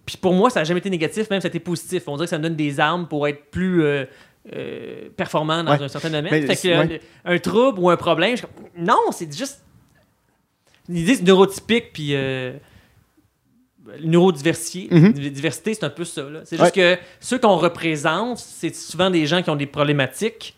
Puis 0.06 0.18
pour 0.18 0.34
moi, 0.34 0.49
ça 0.49 0.60
n'a 0.61 0.64
jamais 0.64 0.80
été 0.80 0.90
négatif, 0.90 1.30
même 1.30 1.40
ça 1.41 1.48
a 1.48 1.49
été 1.49 1.60
positif. 1.60 2.03
On 2.07 2.15
dirait 2.15 2.26
que 2.26 2.32
ça 2.32 2.38
me 2.38 2.44
donne 2.44 2.56
des 2.56 2.80
armes 2.80 3.07
pour 3.07 3.28
être 3.28 3.49
plus 3.52 3.84
euh, 3.84 4.06
euh, 4.53 5.10
performant 5.15 5.64
dans 5.64 5.72
Ouais. 5.78 5.84
un 5.84 5.88
certain 5.88 6.10
domaine. 6.10 6.28
Mais 6.32 6.41
fait 6.41 6.48
que 6.56 6.60
c'est- 6.60 6.76
euh, 6.76 6.84
ouais. 6.86 7.02
un 7.26 7.38
trouble 7.40 7.80
ou 7.80 7.90
un 7.90 7.95
problème, 7.98 8.36
je 8.36 8.44
non, 8.78 8.99
c'est 9.11 9.32
juste. 9.38 9.64
L'idée, 10.90 11.15
c'est 11.15 11.24
neurotypique, 11.24 11.94
puis. 11.94 12.10
Euh, 12.15 12.53
neurodiversité, 14.02 14.88
Mhm. 14.95 15.11
diversité, 15.11 15.74
c'est 15.74 15.84
un 15.84 15.90
peu 15.90 16.06
ça. 16.06 16.24
C'est 16.45 16.57
juste 16.57 16.74
que 16.74 16.98
ceux 17.20 17.38
qu'on 17.38 17.57
représente, 17.57 18.38
c'est 18.38 18.74
souvent 18.74 19.10
des 19.10 19.26
gens 19.26 19.41
qui 19.44 19.49
ont 19.49 19.57
des 19.57 19.65
problématiques. 19.65 20.56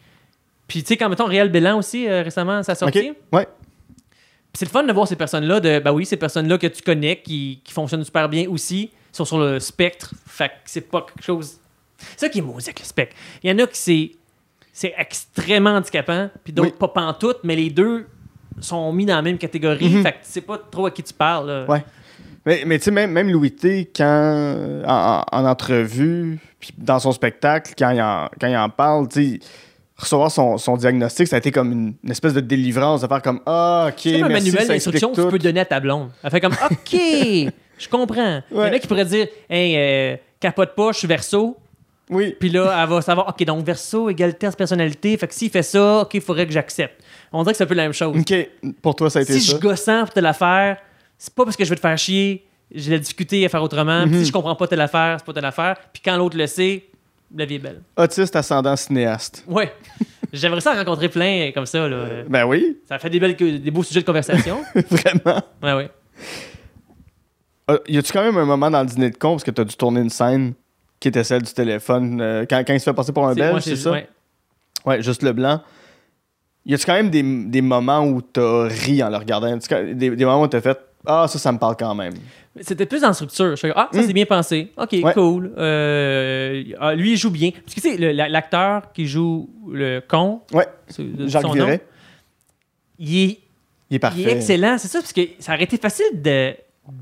Puis, 0.68 0.82
tu 0.84 0.90
sais, 0.90 0.98
quand 0.98 1.10
mettons 1.10 1.26
Réal 1.26 1.50
Bélan 1.50 1.78
aussi, 1.80 2.08
récemment, 2.10 2.62
ça 2.64 2.74
a 2.74 2.76
sorti. 2.76 3.10
Ok. 3.12 3.16
Ouais. 3.34 3.48
C'est 4.56 4.66
le 4.66 4.72
fun 4.72 4.84
de 4.84 4.94
voir 4.94 5.08
ces 5.08 5.16
personnes-là, 5.16 5.60
de, 5.60 5.80
ben 5.80 5.92
oui, 5.92 6.06
ces 6.06 6.18
personnes-là 6.18 6.58
que 6.58 6.68
tu 6.68 6.82
connais, 6.82 7.18
qui, 7.22 7.60
qui 7.64 7.74
fonctionnent 7.74 8.04
super 8.04 8.28
bien 8.30 8.50
aussi, 8.50 8.92
sont 9.12 9.26
sur 9.26 9.38
le 9.40 9.60
spectre. 9.60 10.14
Fait 10.28 10.50
que 10.50 10.54
c'est 10.66 10.90
pas 10.90 11.02
quelque 11.02 11.24
chose. 11.24 11.58
C'est 11.98 12.22
ça 12.22 12.30
qui 12.30 12.40
est 12.40 12.42
maudit 12.42 12.66
avec 12.66 12.80
le 12.80 12.86
spectre. 12.86 13.16
Il 13.44 13.50
y 13.50 13.54
en 13.54 13.60
a 13.64 13.68
qui 13.68 13.78
c'est, 13.78 14.12
c'est 14.74 14.94
extrêmement 14.98 15.72
handicapant, 15.72 16.30
puis 16.44 16.52
d'autres 16.54 16.72
Oui. 16.72 16.78
pas 16.80 16.88
pantoute, 16.90 17.40
mais 17.44 17.56
les 17.56 17.70
deux 17.70 18.08
sont 18.60 18.92
mis 18.94 19.06
dans 19.06 19.16
la 19.16 19.22
même 19.22 19.38
catégorie. 19.38 19.90
Mhm. 19.90 20.04
Fait 20.04 20.12
que 20.14 20.18
tu 20.26 20.32
sais 20.32 20.42
pas 20.42 20.58
trop 20.58 20.86
à 20.88 20.92
qui 20.92 21.04
tu 21.04 21.14
parles. 21.14 21.48
là. 21.48 21.66
Ouais. 21.68 21.84
Mais, 22.46 22.64
mais 22.66 22.78
tu 22.78 22.86
sais, 22.86 22.92
même, 22.92 23.12
même 23.12 23.30
Louis 23.32 23.52
T, 23.52 23.90
quand, 23.96 24.84
en, 24.86 24.90
en- 24.90 25.26
en 25.32 25.46
entrevue, 25.46 26.38
puis 26.60 26.70
dans 26.78 27.00
son 27.00 27.12
spectacle, 27.12 27.74
quand 27.78 27.90
il 27.90 28.02
en, 28.02 28.30
quand 28.40 28.48
il 28.48 28.56
en 28.56 28.70
parle, 28.70 29.08
tu 29.10 29.34
sais, 29.34 29.40
recevoir 29.98 30.30
son, 30.32 30.58
son 30.58 30.76
diagnostic, 30.78 31.28
ça 31.28 31.38
a 31.38 31.40
été 31.40 31.52
comme 31.52 31.72
une, 31.72 31.94
une 32.04 32.12
espèce 32.12 32.34
de 32.34 32.42
délivrance, 32.42 33.02
de 33.02 33.08
faire 33.08 33.22
comme 33.22 33.40
Ah, 33.46 33.88
ok, 33.90 34.00
C'est 34.00 34.14
comme 34.14 34.24
un 34.24 34.28
merci, 34.30 34.52
manuel 34.52 34.68
d'instruction 34.68 35.12
que 35.14 35.22
tu 35.22 35.28
peux 35.28 35.40
donner 35.40 35.62
à 35.62 35.66
ta 35.66 35.80
blonde. 35.80 36.10
Elle 36.24 36.32
fait 36.32 36.42
comme 36.42 36.54
OK, 36.54 36.92
je 37.78 37.88
comprends. 37.90 38.42
Il 38.52 38.58
y 38.58 38.60
en 38.60 38.64
a 38.64 38.80
qui 38.80 38.88
pourraient 38.88 39.06
dire 39.06 39.28
Hey, 39.50 39.76
euh, 39.78 40.18
capote 40.40 40.76
pas, 40.76 40.92
je 40.92 40.98
suis 41.00 41.08
verso. 41.08 41.58
Oui. 42.10 42.36
Puis 42.40 42.50
là, 42.50 42.82
elle 42.84 42.90
va 42.90 43.02
savoir 43.02 43.30
OK, 43.30 43.44
donc 43.46 43.66
verso, 43.66 44.10
égalité 44.10 44.48
personnalité. 44.56 45.18
Fait 45.18 45.28
que 45.28 45.34
s'il 45.34 45.50
fait 45.50 45.64
ça, 45.64 46.02
OK, 46.02 46.14
il 46.14 46.22
faudrait 46.22 46.46
que 46.46 46.54
j'accepte. 46.54 47.02
On 47.32 47.42
dirait 47.42 47.54
que 47.54 47.58
c'est 47.58 47.64
un 47.64 47.68
peu 47.68 47.74
la 47.74 47.84
même 47.84 47.94
chose. 47.94 48.16
Ok, 48.18 48.34
pour 48.82 48.96
toi, 48.96 49.10
ça 49.10 49.20
a 49.20 49.22
été 49.24 49.34
Si 49.34 49.42
ça. 49.42 49.56
je 49.56 49.62
gossant 49.62 50.02
pour 50.02 50.14
te 50.14 50.20
la 50.20 50.34
faire, 50.34 50.78
c'est 51.18 51.34
pas 51.34 51.44
parce 51.46 51.56
que 51.58 51.64
je 51.66 51.70
veux 51.70 51.76
te 51.76 51.82
faire 51.82 51.98
chier, 51.98 52.46
j'ai 52.74 52.92
la 52.92 53.00
difficulté 53.00 53.44
à 53.46 53.50
faire 53.50 53.64
autrement. 53.64 54.04
Puis 54.04 54.12
Mhm. 54.12 54.20
si 54.20 54.26
je 54.28 54.32
comprends 54.32 54.56
pas 54.56 54.68
telle 54.68 54.82
affaire, 54.82 55.16
c'est 55.20 55.26
pas 55.26 55.34
telle 55.34 55.46
affaire. 55.46 55.78
Puis 55.92 56.02
quand 56.06 56.16
l'autre 56.18 56.38
le 56.38 56.46
sait, 56.48 56.84
la 57.34 57.46
vie 57.46 57.56
est 57.56 57.60
belle. 57.60 57.82
Autiste 57.98 58.36
ascendant 58.36 58.76
cinéaste. 58.76 59.44
Ouais. 59.48 59.72
J'aimerais 60.34 60.62
ça 60.62 60.74
rencontrer 60.74 61.08
plein 61.10 61.52
comme 61.54 61.66
ça. 61.66 61.88
Là. 61.88 62.24
Ben 62.28 62.46
oui, 62.46 62.78
Ça 62.88 63.00
fait 63.00 63.10
des, 63.10 63.20
belles, 63.20 63.36
des 63.36 63.72
beaux 63.72 63.84
sujets 63.84 64.02
de 64.02 64.06
conversation. 64.06 64.64
vraiment. 64.90 65.42
ouais, 65.64 65.74
ouais. 65.74 65.90
Euh, 67.72 67.80
y 67.88 67.98
a-tu 67.98 68.12
quand 68.12 68.24
même 68.24 68.38
un 68.38 68.46
moment 68.46 68.70
dans 68.70 68.82
le 68.82 68.86
dîner 68.88 69.10
de 69.10 69.18
con 69.18 69.32
parce 69.32 69.44
que 69.44 69.52
t'as 69.52 69.64
dû 69.64 69.76
tourner 69.76 70.02
une 70.02 70.10
scène 70.10 70.54
qui 71.00 71.08
était 71.08 71.24
celle 71.24 71.42
du 71.42 71.54
téléphone 71.54 72.20
euh, 72.22 72.46
quand, 72.50 72.64
quand 72.66 72.74
il 72.74 72.80
se 72.80 72.86
fait 72.86 72.94
passer 72.94 73.12
pour 73.12 73.28
un 73.28 73.34
belge, 73.34 73.62
c'est 73.64 73.76
ça? 73.76 73.92
ouais. 73.92 74.08
Ouais, 74.86 75.02
juste 75.02 75.24
le 75.24 75.34
blanc. 75.34 75.62
Y 76.66 76.76
a-tu 76.76 76.86
quand 76.86 76.94
même 76.94 77.10
des, 77.10 77.24
des 77.24 77.62
moments 77.62 78.06
où 78.06 78.22
t'as 78.22 78.68
ri 78.68 79.02
en 79.04 79.10
le 79.10 79.18
regardant? 79.18 79.56
Des, 79.58 79.94
des 80.12 80.26
moments 80.26 80.44
où 80.44 80.48
t'as 80.48 80.62
fait 80.62 80.80
Ah, 81.06 81.26
ça, 81.28 81.40
ça 81.40 81.52
me 81.52 81.58
parle 81.58 81.76
quand 81.78 81.96
même. 81.96 82.14
C'était 82.62 82.86
plus 82.86 83.04
en 83.04 83.12
structure. 83.14 83.52
Je 83.52 83.56
fais, 83.58 83.72
ah, 83.76 83.90
ça 83.92 84.02
Mm. 84.02 84.06
c'est 84.08 84.14
bien 84.14 84.26
pensé. 84.26 84.72
Ok, 84.78 84.94
Ouais. 85.04 85.14
cool. 85.14 85.52
Euh, 85.58 86.64
ah, 86.80 86.96
lui, 86.96 87.12
il 87.14 87.18
joue 87.18 87.30
bien. 87.32 87.52
Parce 87.52 87.76
que 87.76 87.82
tu 87.82 87.90
sais, 87.92 87.98
la- 88.14 88.30
l'acteur 88.30 88.92
qui 88.94 89.08
joue 89.08 89.50
le 89.70 90.00
con, 90.08 90.42
Ouais, 90.54 90.66
Jacques 91.28 91.42
son 91.42 91.50
nom, 91.50 91.54
Viret, 91.66 91.86
il 93.00 93.18
est, 93.18 93.40
il 93.90 93.96
est 93.96 94.00
parfait. 94.00 94.22
il 94.22 94.30
est 94.30 94.32
excellent. 94.34 94.78
C'est 94.78 94.88
ça, 94.88 95.00
parce 95.00 95.12
que 95.14 95.22
ça 95.40 95.54
aurait 95.54 95.64
été 95.64 95.78
facile 95.78 96.06
de- 96.22 96.54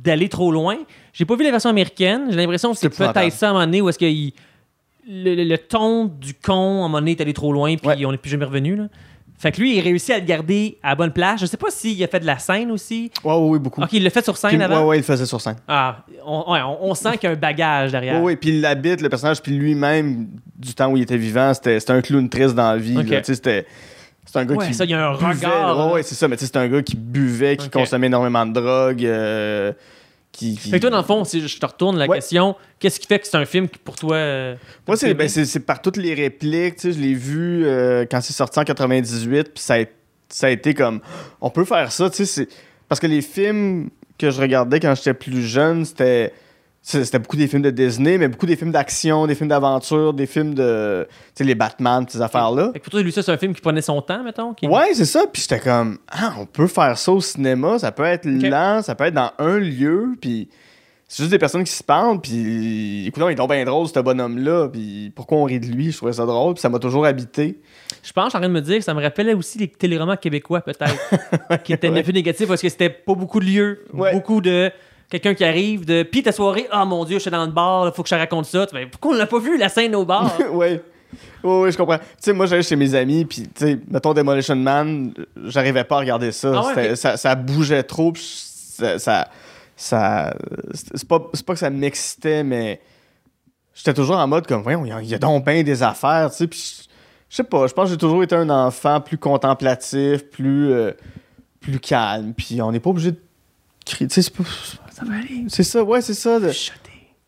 d'aller 0.03 0.29
trop 0.29 0.51
loin. 0.51 0.77
J'ai 1.13 1.25
pas 1.25 1.35
vu 1.35 1.43
la 1.43 1.51
version 1.51 1.69
américaine. 1.69 2.27
J'ai 2.29 2.37
l'impression 2.37 2.71
que 2.71 2.77
c'est 2.77 2.89
peut-être 2.89 3.31
ça 3.33 3.47
à 3.47 3.49
un 3.49 3.53
moment 3.53 3.65
donné 3.65 3.81
où 3.81 3.89
est-ce 3.89 3.99
que 3.99 4.05
il- 4.05 4.33
le, 5.07 5.35
le- 5.35 5.43
le 5.43 5.57
ton 5.57 6.05
du 6.05 6.33
con, 6.33 6.53
à 6.53 6.85
un 6.85 6.87
moment 6.87 6.99
donné, 6.99 7.11
est 7.11 7.21
allé 7.21 7.33
trop 7.33 7.51
loin, 7.51 7.75
puis 7.75 7.87
Ouais. 7.87 8.05
on 8.05 8.11
n'est 8.11 8.17
plus 8.17 8.31
jamais 8.31 8.45
revenu. 8.45 8.75
Là. 8.77 8.87
Fait 9.43 9.51
que 9.51 9.59
lui, 9.59 9.75
il 9.75 9.81
réussit 9.81 10.11
à 10.11 10.19
le 10.19 10.25
garder 10.25 10.77
à 10.81 10.89
la 10.89 10.95
bonne 10.95 11.11
place. 11.11 11.41
Je 11.41 11.45
sais 11.45 11.57
pas 11.57 11.69
s'il 11.69 12.01
a 12.01 12.07
fait 12.07 12.21
de 12.21 12.25
la 12.25 12.39
scène 12.39 12.71
aussi. 12.71 13.11
Ouais, 13.25 13.33
ouais, 13.35 13.49
ouais, 13.49 13.59
beaucoup. 13.59 13.81
Ok, 13.83 13.89
il 13.91 14.01
l'a 14.01 14.09
fait 14.09 14.23
sur 14.23 14.37
scène 14.37 14.51
Puis- 14.51 14.61
avant? 14.63 14.79
ouais, 14.83 14.87
ouais, 14.87 14.95
il 14.95 14.99
le 15.01 15.03
faisait 15.05 15.25
sur 15.25 15.41
scène. 15.41 15.57
Ah, 15.67 15.97
on, 16.25 16.53
ouais, 16.53 16.61
on- 16.61 16.85
on 16.89 16.93
sent 16.95 17.17
qu'il 17.17 17.23
y 17.23 17.27
a 17.27 17.31
un 17.35 17.39
bagage 17.39 17.91
derrière. 17.91 18.15
Ouais, 18.15 18.21
ouais, 18.21 18.35
puis 18.37 18.51
il 18.51 18.61
l'habite, 18.61 19.01
le 19.01 19.09
personnage, 19.09 19.41
puis 19.41 19.51
lui-même, 19.51 20.27
du 20.57 20.73
temps 20.73 20.87
où 20.89 20.95
il 20.95 21.03
était 21.03 21.17
vivant, 21.17 21.53
c'était 21.53 21.77
c'était 21.81 21.91
un 21.91 22.01
clown 22.01 22.29
triste 22.29 22.55
dans 22.55 22.71
la 22.71 22.77
vie. 22.77 22.97
Ok. 22.97 23.09
là. 23.09 23.17
Tu 23.19 23.25
sais, 23.25 23.35
C'était 23.35 23.67
c'était 24.25 24.39
un 24.39 24.45
gars 24.45 24.55
Ouais, 24.55 24.67
qui. 24.67 24.73
ça, 24.73 24.85
il 24.85 24.91
y 24.91 24.93
a 24.93 25.09
un 25.09 25.13
buvait, 25.13 25.27
regard, 25.33 25.75
là. 25.77 25.85
là. 25.87 25.93
Ouais, 25.93 26.03
c'est 26.03 26.15
ça, 26.15 26.27
mais 26.29 26.37
tu 26.37 26.39
sais, 26.41 26.45
c'était 26.45 26.59
un 26.59 26.69
gars 26.69 26.81
qui 26.81 26.95
buvait, 26.95 27.57
qui 27.57 27.67
Ok. 27.67 27.73
consommait 27.73 28.07
énormément 28.07 28.45
de 28.45 28.53
drogue. 28.53 29.05
euh, 29.05 29.73
qui, 30.33 30.57
qui- 30.57 30.69
Fait 30.71 30.77
que 30.77 30.81
toi, 30.81 30.89
dans 30.89 30.97
le 30.97 31.03
fond, 31.03 31.23
si 31.23 31.47
je 31.47 31.57
te 31.59 31.65
retourne 31.65 31.97
la 31.97 32.07
Ouais. 32.07 32.17
question, 32.17 32.55
qu'est-ce 32.79 32.99
qui 32.99 33.07
fait 33.07 33.19
que 33.19 33.27
c'est 33.27 33.37
un 33.37 33.45
film 33.45 33.69
qui, 33.69 33.77
pour 33.79 33.95
toi. 33.95 34.15
euh, 34.17 34.55
Moi, 34.87 34.97
c'est 34.97 35.13
ben, 35.13 35.29
c'est 35.29 35.59
par 35.61 35.81
toutes 35.81 35.95
les 35.95 36.13
répliques. 36.13 36.75
Tu 36.75 36.81
sais, 36.81 36.93
je 36.93 36.99
l'ai 36.99 37.13
vu 37.13 37.65
euh, 37.65 38.05
quand 38.09 38.19
c'est 38.19 38.33
sorti 38.33 38.59
en 38.59 38.63
98, 38.65 39.53
puis 39.53 39.63
ça 39.63 39.75
a, 39.75 39.85
ça 40.29 40.47
a 40.47 40.49
été 40.49 40.73
comme. 40.73 40.99
On 41.39 41.49
peut 41.49 41.63
faire 41.65 41.91
ça, 41.91 42.09
tu 42.09 42.17
sais. 42.17 42.25
c'est- 42.25 42.47
Parce 42.89 42.99
que 42.99 43.07
les 43.07 43.21
films 43.21 43.89
que 44.17 44.29
je 44.29 44.41
regardais 44.41 44.79
quand 44.79 44.93
j'étais 44.95 45.13
plus 45.13 45.41
jeune, 45.43 45.85
c'était. 45.85 46.33
C'était 46.85 47.17
beaucoup 47.17 47.37
des 47.37 47.47
films 47.47 47.61
de 47.61 47.69
Disney, 47.69 48.17
mais 48.17 48.27
beaucoup 48.27 48.45
des 48.45 48.57
films 48.57 48.71
d'action, 48.73 49.25
des 49.25 49.35
films 49.35 49.47
d'aventure, 49.47 50.13
des 50.13 50.25
films 50.25 50.53
de. 50.53 51.07
Tu 51.09 51.15
sais, 51.35 51.43
les 51.45 51.55
Batman, 51.55 52.05
ces 52.09 52.21
affaires-là. 52.21 52.71
Fait 52.73 52.79
que 52.79 52.83
pour 52.83 52.91
toi, 52.91 53.01
lui, 53.01 53.11
ça, 53.13 53.23
c'est 53.23 53.31
un 53.31 53.37
film 53.37 53.53
qui 53.55 53.61
prenait 53.61 53.81
son 53.81 54.01
temps, 54.01 54.21
mettons. 54.21 54.53
qui- 54.53 54.67
Ouais, 54.67 54.93
c'est 54.93 55.05
ça. 55.05 55.21
Puis 55.31 55.43
j'étais 55.43 55.59
comme, 55.61 55.97
ah, 56.11 56.33
on 56.37 56.45
peut 56.45 56.67
faire 56.67 56.97
ça 56.97 57.13
au 57.13 57.21
cinéma. 57.21 57.79
Ça 57.79 57.93
peut 57.93 58.03
être 58.03 58.25
lent, 58.25 58.81
ça 58.81 58.95
peut 58.95 59.05
être 59.05 59.13
dans 59.13 59.31
un 59.39 59.59
lieu. 59.59 60.09
Puis 60.19 60.49
c'est 61.07 61.23
juste 61.23 61.31
des 61.31 61.39
personnes 61.39 61.63
qui 61.63 61.71
se 61.71 61.83
parlent. 61.85 62.19
Puis 62.19 63.07
écoute, 63.07 63.23
il 63.27 63.31
est 63.31 63.35
donc 63.35 63.49
bien 63.49 63.63
drôle, 63.63 63.87
ce 63.87 63.99
bonhomme-là. 64.01 64.67
Puis 64.67 65.09
pourquoi 65.15 65.37
on 65.37 65.45
rit 65.45 65.61
de 65.61 65.67
lui? 65.67 65.89
Je 65.89 65.95
trouvais 65.95 66.11
ça 66.11 66.25
drôle. 66.25 66.55
Puis 66.55 66.61
ça 66.61 66.67
m'a 66.67 66.79
toujours 66.79 67.05
habité. 67.05 67.61
Je 68.03 68.11
pense, 68.11 68.25
je 68.25 68.29
suis 68.31 68.37
en 68.37 68.41
train 68.41 68.49
de 68.49 68.53
me 68.53 68.61
dire 68.61 68.79
que 68.79 68.83
ça 68.83 68.93
me 68.93 69.01
rappelait 69.01 69.33
aussi 69.33 69.57
les 69.57 69.69
téléromans 69.69 70.17
québécois, 70.17 70.59
peut-être, 70.59 71.61
qui 71.63 71.71
étaient 71.71 71.87
un 71.87 72.01
peu 72.03 72.11
négatifs 72.11 72.45
parce 72.49 72.61
que 72.61 72.67
c'était 72.67 72.89
pas 72.89 73.15
beaucoup 73.15 73.39
de 73.39 73.45
lieux, 73.45 73.85
Ouais. 73.93 74.11
beaucoup 74.11 74.41
de. 74.41 74.69
Quelqu'un 75.13 75.35
qui 75.35 75.43
arrive 75.45 75.85
de. 75.85 76.01
Puis 76.01 76.23
ta 76.23 76.31
soirée, 76.31 76.65
ah 76.71 76.85
mon 76.85 77.05
Dieu, 77.05 77.17
je 77.17 77.21
suis 77.21 77.29
dans 77.29 77.45
le 77.45 77.51
bar, 77.51 77.85
il 77.87 77.91
faut 77.93 78.01
que 78.01 78.09
je 78.09 78.15
te 78.15 78.19
raconte 78.19 78.45
ça. 78.47 78.65
Tu 78.65 78.75
fais, 78.75 78.87
pourquoi 78.87 79.11
on 79.11 79.15
l'a 79.15 79.27
pas 79.27 79.37
vu, 79.37 79.59
la 79.59 79.69
scène 79.69 79.93
au 79.93 80.05
bar? 80.05 80.31
ouais. 80.53 80.81
Ouais, 81.43 81.59
ouais, 81.61 81.71
je 81.71 81.77
comprends. 81.77 81.99
Tu 81.99 82.03
sais, 82.19 82.33
moi, 82.33 82.47
j'allais 82.47 82.63
chez 82.63 82.75
mes 82.75 82.95
amis, 82.95 83.23
puis, 83.23 83.43
tu 83.43 83.49
sais, 83.53 83.79
mettons 83.91 84.15
Demolition 84.15 84.55
Man, 84.55 85.13
j'arrivais 85.45 85.83
pas 85.83 85.97
à 85.97 85.99
regarder 85.99 86.31
ça. 86.31 86.51
Ah 86.55 86.73
ouais, 86.75 86.95
ça, 86.95 87.15
ça 87.15 87.35
bougeait 87.35 87.83
trop, 87.83 88.11
puis 88.11 88.23
ça. 88.25 88.97
ça, 88.97 89.27
ça- 89.75 90.33
c'est 90.73 91.07
pas, 91.07 91.19
c'est 91.35 91.45
pas 91.45 91.53
que 91.53 91.59
ça 91.59 91.69
m'excitait, 91.69 92.43
mais 92.43 92.81
j'étais 93.75 93.93
toujours 93.93 94.15
en 94.17 94.27
mode 94.27 94.47
comme, 94.47 94.63
voyons, 94.63 94.83
il 94.83 94.89
y 94.89 94.91
a- 94.93 95.01
il 95.03 95.07
y, 95.09 95.13
a 95.13 95.19
donc 95.19 95.45
bien 95.45 95.61
des 95.61 95.83
affaires, 95.83 96.31
tu 96.31 96.37
sais, 96.37 96.47
puis 96.47 96.87
je 97.29 97.35
sais 97.35 97.43
pas, 97.43 97.67
je 97.67 97.73
pense 97.73 97.85
que 97.85 97.91
j'ai 97.91 97.97
toujours 97.99 98.23
été 98.23 98.35
un 98.35 98.49
enfant 98.49 98.99
plus 98.99 99.19
contemplatif, 99.19 100.23
plus, 100.31 100.71
euh, 100.71 100.91
plus 101.59 101.79
calme, 101.79 102.33
puis 102.35 102.59
on 102.63 102.71
n'est 102.71 102.79
pas 102.79 102.89
obligé 102.89 103.11
de 103.11 103.19
crier, 103.85 104.07
tu 104.07 104.15
sais, 104.15 104.21
c'est 104.23 104.33
pas. 104.35 104.43
Ça 104.93 105.05
va 105.05 105.15
aller. 105.15 105.45
C'est 105.47 105.63
ça, 105.63 105.83
ouais, 105.83 106.01
c'est 106.01 106.13
ça. 106.13 106.39
de- 106.39 106.51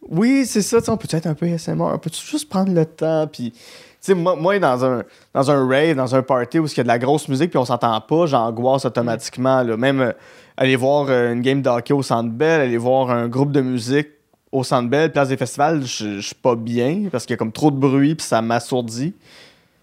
oui, 0.09 0.45
c'est 0.45 0.61
ça, 0.61 0.77
on 0.87 0.97
peut 0.97 1.07
être 1.09 1.25
un 1.25 1.33
peu 1.33 1.47
ASMR, 1.47 1.81
on 1.81 1.97
peut 1.97 2.11
juste 2.13 2.49
prendre 2.49 2.71
le 2.71 2.85
temps, 2.85 3.27
puis... 3.27 3.51
Tu 3.51 4.11
sais, 4.11 4.13
moi, 4.13 4.35
moi, 4.35 4.59
dans 4.59 4.85
un, 4.85 5.03
dans 5.33 5.49
un 5.49 5.67
rave, 5.67 5.95
dans 5.95 6.13
un 6.13 6.21
party 6.21 6.59
où 6.59 6.67
il 6.67 6.77
y 6.77 6.79
a 6.79 6.83
de 6.83 6.87
la 6.87 6.99
grosse 6.99 7.27
musique 7.27 7.49
puis 7.49 7.57
on 7.57 7.65
s'entend 7.65 7.99
pas, 8.01 8.27
j'angoisse 8.27 8.85
automatiquement. 8.85 9.63
Là. 9.63 9.77
Même 9.77 9.99
euh, 9.99 10.11
aller 10.57 10.75
voir 10.75 11.07
euh, 11.09 11.33
une 11.33 11.41
game 11.41 11.63
de 11.63 11.69
hockey 11.69 11.91
au 11.91 12.03
Centre 12.03 12.29
Bell, 12.29 12.61
aller 12.61 12.77
voir 12.77 13.09
un 13.09 13.27
groupe 13.27 13.51
de 13.51 13.61
musique 13.61 14.09
au 14.51 14.63
Centre 14.63 14.91
Bell, 14.91 15.11
place 15.11 15.29
des 15.29 15.37
festivals, 15.37 15.83
je 15.87 16.17
je 16.17 16.19
suis 16.19 16.35
pas 16.35 16.53
bien 16.55 17.09
parce 17.11 17.25
qu'il 17.25 17.33
y 17.33 17.35
a 17.35 17.37
comme 17.37 17.51
trop 17.51 17.71
de 17.71 17.77
bruit 17.77 18.13
puis 18.13 18.27
ça 18.27 18.43
m'assourdit. 18.43 19.15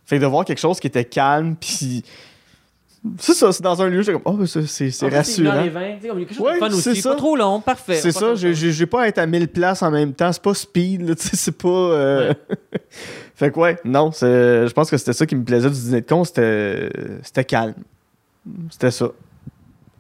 Fait 0.07 0.19
que 0.19 0.23
de 0.23 0.27
voir 0.27 0.45
quelque 0.45 0.61
chose 0.61 0.79
qui 0.79 0.87
était 0.87 1.05
calme 1.05 1.57
puis... 1.57 2.05
C'est 3.19 3.35
ça, 3.35 3.51
c'est 3.51 3.65
dans 3.65 3.83
un 3.83 3.89
lieu, 3.89 4.03
j'ai 4.03 4.13
comme, 4.13 4.23
oh, 4.25 4.47
c'est 4.47 4.63
c'est- 4.63 4.91
c'est 4.91 4.91
c'est 4.91 5.09
rassurant. 5.09 5.65
et 5.65 5.69
vingt, 5.71 5.95
tu 5.97 6.03
sais, 6.03 6.09
comme 6.09 6.19
il 6.19 6.23
y 6.23 6.25
a 6.25 6.29
quelque 6.29 6.37
chose 6.37 6.47
Ouais, 6.47 6.55
de 6.55 6.59
fun 6.61 6.71
c'est 6.71 6.91
aussi. 6.91 7.01
ça. 7.03 7.11
Pas 7.11 7.17
trop 7.17 7.35
long, 7.37 7.61
parfait. 7.61 7.97
C'est 7.97 8.13
ça, 8.13 8.27
autre 8.29 8.37
j'ai- 8.37 8.49
chose. 8.51 8.59
j'ai 8.59 8.71
j'ai 8.73 8.87
pas 8.87 9.03
à 9.03 9.09
être 9.09 9.19
à 9.19 9.27
1000 9.27 9.49
places 9.49 9.83
en 9.83 9.91
même 9.91 10.13
temps. 10.13 10.33
C'est 10.33 10.41
pas 10.43 10.55
speed, 10.55 11.09
là, 11.09 11.15
tu 11.17 11.27
sais, 11.29 11.37
c'est 11.37 11.59
pas. 11.59 11.69
euh, 11.69 12.33
fait 13.35 13.51
que 13.51 13.59
ouais, 13.59 13.77
non, 13.85 14.13
c'est- 14.13 14.69
je 14.69 14.73
pense 14.73 14.89
que 14.89 14.97
c'était 14.97 15.13
ça 15.15 15.27
qui 15.27 15.35
me 15.35 15.43
plaisait 15.45 15.69
du 15.71 15.75
dîner 15.81 16.01
de 16.03 16.07
con, 16.07 16.23
c'était 16.23 16.91
c'était 17.25 17.45
calme. 17.45 17.75
C'était 18.71 18.91
ça. 18.93 19.07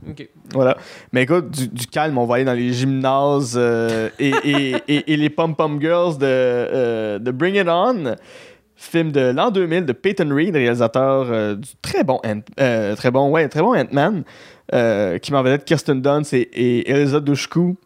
Ok. 0.08 0.28
Voilà. 0.52 0.76
Mais 1.12 1.22
écoute, 1.22 1.50
du, 1.50 1.68
du 1.68 1.86
calme, 1.86 2.18
on 2.18 2.24
va 2.26 2.36
aller 2.36 2.44
dans 2.44 2.52
les 2.54 2.72
gymnases 2.72 3.54
euh, 3.56 4.10
et, 4.18 4.32
et, 4.44 4.76
et- 4.88 5.12
et 5.12 5.16
les 5.16 5.30
pom-pom 5.30 5.80
girls 5.80 6.18
de, 6.18 6.24
euh, 6.26 7.18
de 7.20 7.30
Bring 7.30 7.54
It 7.56 7.68
On. 7.68 8.14
Film 8.82 9.12
de 9.12 9.20
l'an 9.30 9.50
2000 9.52 9.86
de 9.86 9.92
Peyton 9.92 10.28
Reed, 10.34 10.56
réalisateur 10.56 11.26
euh, 11.30 11.54
du 11.54 11.68
très 11.82 12.02
bon, 12.02 12.18
Ant- 12.26 12.42
euh, 12.58 12.96
très 12.96 13.12
bon, 13.12 13.30
ouais, 13.30 13.48
très 13.48 13.60
bon 13.60 13.76
Ant-Man, 13.78 14.24
euh, 14.74 15.18
qui 15.18 15.30
m'en 15.32 15.42
vedette 15.44 15.64
Kirsten 15.64 16.02
Dunst 16.02 16.32
et, 16.34 16.40
et 16.40 16.90
Elsa 16.90 17.20
Dushku. 17.20 17.76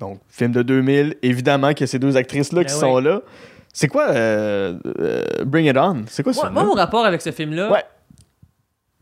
Donc, 0.00 0.20
film 0.28 0.52
de 0.52 0.62
2000. 0.62 1.16
Évidemment 1.22 1.70
qu'il 1.70 1.80
y 1.80 1.84
a 1.84 1.86
ces 1.86 1.98
deux 1.98 2.16
actrices-là 2.18 2.60
Ben 2.60 2.66
qui 2.68 2.74
ouais. 2.74 2.80
sont 2.80 2.98
là. 2.98 3.22
C'est 3.72 3.88
quoi 3.88 4.08
euh, 4.10 4.76
Bring 5.46 5.66
It 5.66 5.76
On? 5.78 6.02
C'est 6.08 6.22
quoi 6.22 6.32
Moi, 6.34 6.42
ça? 6.44 6.50
moi, 6.50 6.64
mon 6.64 6.72
rapport 6.74 7.06
avec 7.06 7.22
ce 7.22 7.32
film-là, 7.32 7.72
Ouais. 7.72 7.84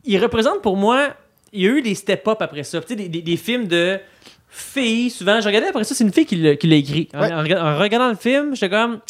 il 0.05 0.17
représente 0.23 0.63
pour 0.63 0.77
moi. 0.77 1.09
Il 1.53 1.63
y 1.63 1.67
a 1.67 1.71
eu 1.71 1.83
des 1.83 1.97
step-up 1.97 2.39
après 2.41 2.63
ça. 2.63 2.79
Des, 2.89 3.09
des- 3.09 3.23
des 3.23 3.37
films 3.37 3.67
de 3.67 3.99
filles, 4.49 5.11
souvent. 5.11 5.41
Je 5.41 5.47
regardais 5.49 5.67
après 5.69 5.83
ça, 5.83 5.95
c'est 5.97 6.05
une 6.05 6.13
fille 6.13 6.27
qui 6.27 6.37
l'a 6.37 6.55
qui 6.55 6.69
l'a 6.69 6.77
écrit. 6.77 7.09
En, 7.15 7.21
Ouais. 7.21 7.33
en 7.59 7.77
regardant 7.79 8.09
le 8.11 8.15
film, 8.17 8.55
j'étais 8.55 8.71
comme. 8.71 9.01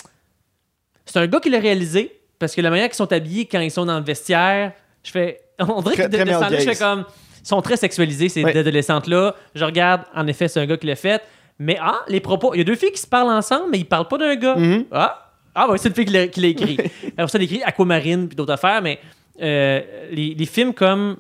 C'est 1.13 1.19
un 1.19 1.27
gars 1.27 1.41
qui 1.41 1.51
l'a 1.51 1.59
réalisé, 1.59 2.21
parce 2.39 2.55
que 2.55 2.61
la 2.61 2.71
manière 2.71 2.87
qu'ils 2.87 2.95
sont 2.97 3.13
habillés 3.13 3.47
quand 3.47 3.61
ils 3.61 3.71
sont 3.71 3.85
dans 3.87 3.99
le 3.99 4.05
vestiaire, 4.05 4.73
je 5.03 5.11
fais. 5.11 5.41
On 5.59 5.83
dirait 5.83 5.97
que 5.97 6.03
de, 6.03 6.17
de 6.17 6.59
je 6.59 6.65
fais 6.71 6.77
comme. 6.77 7.05
Ils 7.43 7.49
sont 7.49 7.63
très 7.63 7.77
sexualisés, 7.77 8.29
ces 8.29 8.45
adolescentes-là. 8.45 9.35
Je 9.55 9.65
regarde, 9.65 10.03
en 10.15 10.27
effet, 10.27 10.47
c'est 10.47 10.61
un 10.61 10.67
gars 10.67 10.77
qui 10.77 10.87
l'a 10.87 10.97
fait. 10.97 11.23
Mais 11.59 11.77
ah, 11.81 12.01
les 12.09 12.21
propos. 12.21 12.55
Il 12.55 12.59
y 12.59 12.61
a 12.61 12.65
deux 12.65 12.75
filles 12.75 12.93
qui 12.93 13.01
se 13.01 13.07
parlent 13.07 13.31
ensemble, 13.31 13.67
mais 13.71 13.79
ils 13.79 13.87
parlent 13.87 14.09
pas 14.09 14.19
d'un 14.19 14.37
gars. 14.37 14.57
Mhm. 14.57 14.85
Ah, 14.93 15.33
ah 15.55 15.69
ouais, 15.71 15.79
c'est 15.79 15.89
une 15.89 15.95
fille 15.95 16.05
qui 16.05 16.13
l'a, 16.13 16.27
qui 16.29 16.45
écrit. 16.47 16.77
Alors 17.17 17.29
ça, 17.31 17.39
elle 17.39 17.45
écrit 17.45 17.63
Aquamarine 17.63 18.29
puis 18.29 18.37
d'autres 18.37 18.53
affaires, 18.53 18.83
mais 18.83 18.99
euh, 19.43 19.81
les, 20.11 20.35
les 20.35 20.47
films 20.47 20.75
comme 20.75 21.17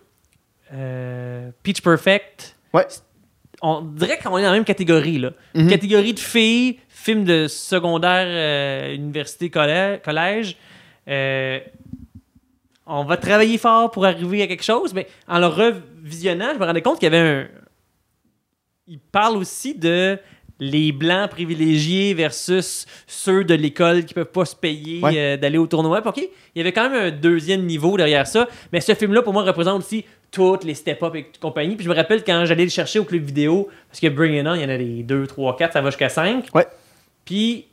euh, 0.72 1.50
Peach 1.62 1.82
Perfect, 1.82 2.56
Ouais. 2.72 2.86
on 3.62 3.80
dirait 3.80 4.18
qu'on 4.18 4.38
est 4.38 4.42
dans 4.42 4.48
la 4.48 4.54
même 4.54 4.64
catégorie. 4.64 5.18
Là. 5.18 5.30
Mhm. 5.54 5.68
Catégorie 5.68 6.14
de 6.14 6.20
filles, 6.20 6.78
films 7.02 7.24
de 7.24 7.46
secondaire, 7.48 8.26
euh, 8.28 8.94
université, 8.94 9.48
collège. 9.50 10.56
euh, 11.08 11.58
on 12.86 13.04
va 13.04 13.16
travailler 13.16 13.56
fort 13.58 13.90
pour 13.90 14.04
arriver 14.04 14.42
à 14.42 14.46
quelque 14.48 14.64
chose, 14.64 14.92
mais 14.92 15.06
en 15.28 15.38
le 15.38 15.46
revisionnant, 15.46 16.50
je 16.54 16.58
me 16.58 16.64
rendais 16.64 16.82
compte 16.82 16.98
qu'il 16.98 17.12
y 17.12 17.14
avait 17.16 17.28
un. 17.28 17.48
Il 18.88 18.98
parle 18.98 19.36
aussi 19.36 19.74
de 19.74 20.18
les 20.58 20.90
blancs 20.92 21.30
privilégiés 21.30 22.12
versus 22.14 22.86
ceux 23.06 23.44
de 23.44 23.54
l'école 23.54 24.04
qui 24.04 24.12
peuvent 24.12 24.26
pas 24.26 24.44
se 24.44 24.56
payer 24.56 25.00
Ouais. 25.02 25.12
euh, 25.16 25.36
d'aller 25.36 25.56
au 25.56 25.66
tournoi. 25.66 26.02
OK, 26.04 26.18
il 26.18 26.28
y 26.58 26.60
avait 26.60 26.72
quand 26.72 26.90
même 26.90 27.00
un 27.00 27.10
deuxième 27.16 27.62
niveau 27.64 27.96
derrière 27.96 28.26
ça, 28.26 28.48
mais 28.72 28.80
ce 28.80 28.94
film-là, 28.94 29.22
pour 29.22 29.32
moi, 29.32 29.44
représente 29.44 29.78
aussi 29.82 30.04
toutes 30.32 30.64
les 30.64 30.74
step-up 30.74 31.14
et 31.14 31.26
compagnie. 31.40 31.76
Puis 31.76 31.84
je 31.84 31.90
me 31.90 31.94
rappelle 31.94 32.22
quand 32.24 32.44
j'allais 32.44 32.64
le 32.64 32.70
chercher 32.70 32.98
au 32.98 33.04
club 33.04 33.22
vidéo, 33.22 33.68
parce 33.88 34.00
que 34.00 34.08
Bring 34.08 34.34
It 34.34 34.46
On, 34.46 34.54
il 34.54 34.62
y 34.62 34.64
en 34.64 34.68
a 34.68 34.76
des 34.78 35.02
2, 35.04 35.26
3, 35.28 35.56
4, 35.56 35.72
ça 35.72 35.80
va 35.80 35.90
jusqu'à 35.90 36.08
5. 36.08 36.46
Ouais. 36.54 36.66
Puis 37.30 37.66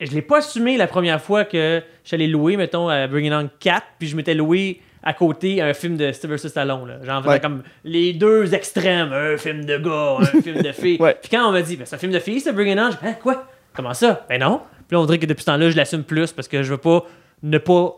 je 0.00 0.12
l'ai 0.12 0.22
pas 0.22 0.38
assumé 0.38 0.76
la 0.76 0.86
première 0.86 1.20
fois 1.20 1.44
que 1.44 1.82
j'allais 2.04 2.28
louer, 2.28 2.56
mettons, 2.56 2.88
à 2.88 3.08
Bring 3.08 3.26
It 3.26 3.32
On 3.32 3.50
4, 3.58 3.82
puis 3.98 4.06
je 4.06 4.14
m'étais 4.14 4.34
loué 4.34 4.80
à 5.02 5.12
côté 5.12 5.60
un 5.60 5.74
film 5.74 5.96
de 5.96 6.12
Sylvester 6.12 6.48
Stallone. 6.48 6.86
Là. 6.86 7.02
Genre, 7.04 7.26
Ouais. 7.26 7.40
comme 7.40 7.64
les 7.82 8.12
deux 8.12 8.54
extrêmes, 8.54 9.12
un 9.12 9.36
film 9.36 9.64
de 9.64 9.76
gars, 9.78 10.18
un 10.20 10.40
film 10.42 10.62
de 10.62 10.70
filles. 10.70 10.98
Ouais. 11.00 11.16
Puis 11.20 11.30
quand 11.30 11.48
on 11.48 11.50
m'a 11.50 11.62
dit, 11.62 11.74
ben, 11.76 11.84
c'est 11.84 11.96
un 11.96 11.98
film 11.98 12.12
de 12.12 12.20
filles, 12.20 12.38
c'est 12.40 12.52
Bring 12.52 12.68
It 12.70 12.78
On, 12.78 12.90
j'ai 12.92 12.96
dit, 12.98 13.06
hein, 13.06 13.16
quoi? 13.20 13.48
Comment 13.74 13.92
ça? 13.94 14.24
Ben 14.28 14.40
non. 14.40 14.60
Puis 14.86 14.94
là, 14.94 15.00
on 15.00 15.06
dirait 15.06 15.18
que 15.18 15.26
depuis 15.26 15.40
ce 15.42 15.46
temps-là, 15.46 15.70
je 15.70 15.76
l'assume 15.76 16.04
plus 16.04 16.30
parce 16.30 16.46
que 16.46 16.62
je 16.62 16.70
veux 16.70 16.78
pas 16.78 17.04
ne 17.42 17.58
pas 17.58 17.92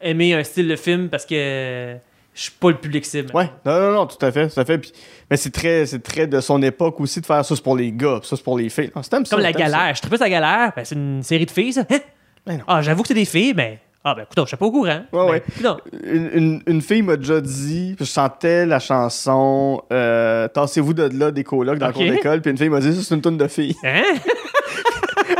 aimer 0.00 0.34
un 0.34 0.44
style 0.44 0.68
de 0.68 0.76
film 0.76 1.08
parce 1.08 1.26
que 1.26 1.96
je 2.34 2.42
suis 2.42 2.52
pas 2.52 2.70
le 2.70 2.76
public 2.76 3.04
cible. 3.04 3.30
Ouais, 3.34 3.50
non, 3.66 3.80
non, 3.80 3.92
non, 3.92 4.06
tout 4.06 4.24
à 4.24 4.32
fait, 4.32 4.48
tout 4.48 4.58
à 4.60 4.64
fait. 4.64 4.78
Puis- 4.78 4.92
mais 5.30 5.36
c'est 5.36 5.50
très, 5.50 5.86
c'est 5.86 5.98
très 6.02 6.26
de 6.26 6.40
son 6.40 6.62
époque 6.62 7.00
aussi 7.00 7.20
de 7.20 7.26
faire 7.26 7.44
ça, 7.44 7.54
c'est 7.56 7.62
pour 7.62 7.76
les 7.76 7.92
gars, 7.92 8.20
ça, 8.22 8.36
c'est 8.36 8.42
pour 8.42 8.56
les 8.58 8.68
filles. 8.68 8.90
Ça, 9.02 9.18
Comme 9.30 9.40
la 9.40 9.52
t'aimes 9.52 9.66
ça. 9.66 9.70
galère. 9.70 9.94
Je 9.94 10.02
trouve 10.02 10.18
la 10.18 10.28
galère. 10.30 10.72
Ben, 10.76 10.84
c'est 10.84 10.94
une 10.94 11.22
série 11.22 11.46
de 11.46 11.50
filles, 11.50 11.72
ça. 11.74 11.84
Hein? 11.90 11.98
Ben 12.46 12.58
non. 12.58 12.64
Ah, 12.66 12.82
j'avoue 12.82 13.02
que 13.02 13.08
c'est 13.08 13.14
des 13.14 13.24
filles, 13.24 13.54
mais. 13.56 13.78
Ah, 14.04 14.14
ben, 14.16 14.22
écoute, 14.22 14.36
je 14.36 14.46
suis 14.48 14.56
pas 14.56 14.66
au 14.66 14.72
courant. 14.72 14.86
Ouais, 14.88 15.04
Ben, 15.12 15.24
ouais. 15.26 15.42
coudonc. 15.56 15.76
Une, 16.02 16.30
une- 16.34 16.62
une 16.66 16.82
fille 16.82 17.02
m'a 17.02 17.16
déjà 17.16 17.40
dit, 17.40 17.94
je 18.00 18.04
chantais 18.04 18.66
la 18.66 18.80
chanson 18.80 19.80
euh, 19.92 20.48
Tassez-vous 20.48 20.92
de 20.92 21.04
là 21.16 21.30
des 21.30 21.44
colocs 21.44 21.78
dans 21.78 21.86
le 21.86 21.92
cours 21.92 22.02
d'école, 22.02 22.40
puis 22.42 22.50
une 22.50 22.58
fille 22.58 22.68
m'a 22.68 22.80
dit 22.80 22.92
ça, 22.94 23.00
c'est 23.02 23.14
une 23.14 23.20
tonne 23.20 23.36
de 23.38 23.46
filles. 23.46 23.76
Hein? 23.84 24.02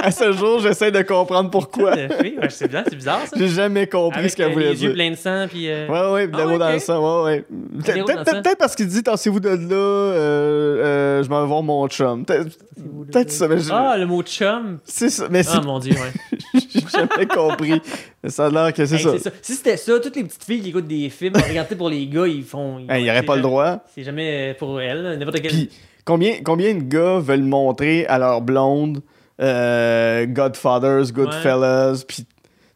à 0.02 0.10
ce 0.10 0.32
jour, 0.32 0.60
j'essaie 0.60 0.90
de 0.90 1.00
comprendre 1.02 1.50
pourquoi. 1.50 1.92
Ouais, 1.94 2.08
c'est 2.50 2.66
bizarre, 2.66 2.84
c'est 2.88 2.96
bizarre, 2.96 3.20
ça. 3.26 3.36
J'ai 3.38 3.48
jamais 3.48 3.86
compris 3.86 4.18
Avec 4.20 4.30
ce 4.32 4.36
qu'elle 4.36 4.50
euh, 4.50 4.52
voulait 4.52 4.70
les 4.72 4.82
yeux 4.82 4.88
dire. 4.88 4.92
pleins 4.94 5.10
de 5.10 5.16
sang, 5.16 5.46
puis. 5.48 5.68
euh, 5.70 5.86
Ouais, 5.88 6.12
ouais, 6.12 6.26
de 6.28 6.32
Ah, 6.38 6.46
ouais, 6.46 6.58
dans 6.58 6.72
le 6.72 6.78
sang, 6.78 7.24
ouais, 7.24 7.44
ouais. 7.84 7.92
Peut-être 7.94 8.58
parce 8.58 8.74
qu'il 8.76 8.86
dit 8.88 9.02
Tassez-vous 9.02 9.40
de 9.40 9.48
là, 9.48 9.56
euh, 9.74 10.84
euh, 10.84 11.22
je 11.22 11.28
m'en 11.28 11.40
vais 11.42 11.46
voir 11.46 11.62
mon 11.62 11.86
chum. 11.88 12.24
Peut-être 12.24 13.30
ça, 13.30 13.48
mais 13.48 13.58
je- 13.58 13.70
Ah, 13.72 13.96
le 13.96 14.06
mot 14.06 14.22
chum. 14.22 14.78
c'est 14.84 15.10
ça, 15.10 15.26
mais 15.30 15.42
Ah, 15.48 15.60
mon 15.62 15.78
Dieu, 15.78 15.92
ouais. 15.94 16.60
j'ai 16.72 16.80
jamais 16.92 17.26
compris. 17.26 17.80
Ça 18.26 18.46
a 18.46 18.50
l'air 18.50 18.72
que 18.72 18.84
c'est 18.86 18.96
Hey, 18.96 19.18
ça. 19.20 19.30
Si 19.40 19.54
c'était 19.54 19.76
ça, 19.76 19.98
toutes 19.98 20.16
les 20.16 20.24
petites 20.24 20.44
filles 20.44 20.60
qui 20.62 20.68
écoutent 20.70 20.86
des 20.86 21.08
films, 21.10 21.34
regardez 21.48 21.74
pour 21.76 21.88
les 21.88 22.06
gars, 22.06 22.26
ils 22.26 22.44
font. 22.44 22.78
ils- 22.78 22.90
Hey, 22.90 23.00
il 23.00 23.04
n'y 23.04 23.10
aurait 23.10 23.20
c'est 23.20 23.26
pas 23.26 23.36
le 23.36 23.42
jamais- 23.42 23.50
droit. 23.50 23.78
C'est 23.94 24.02
jamais 24.04 24.54
pour 24.58 24.80
elles, 24.80 25.18
n'importe 25.18 25.40
quel. 25.40 25.50
Puis 25.50 25.70
combien, 26.04 26.34
combien 26.44 26.74
de 26.74 26.82
gars 26.82 27.18
veulent 27.18 27.42
montrer 27.42 28.06
à 28.06 28.18
leur 28.18 28.40
blonde 28.40 29.00
euh, 29.40 30.26
Godfathers, 30.26 31.12
Goodfellas, 31.12 32.04
puis 32.06 32.26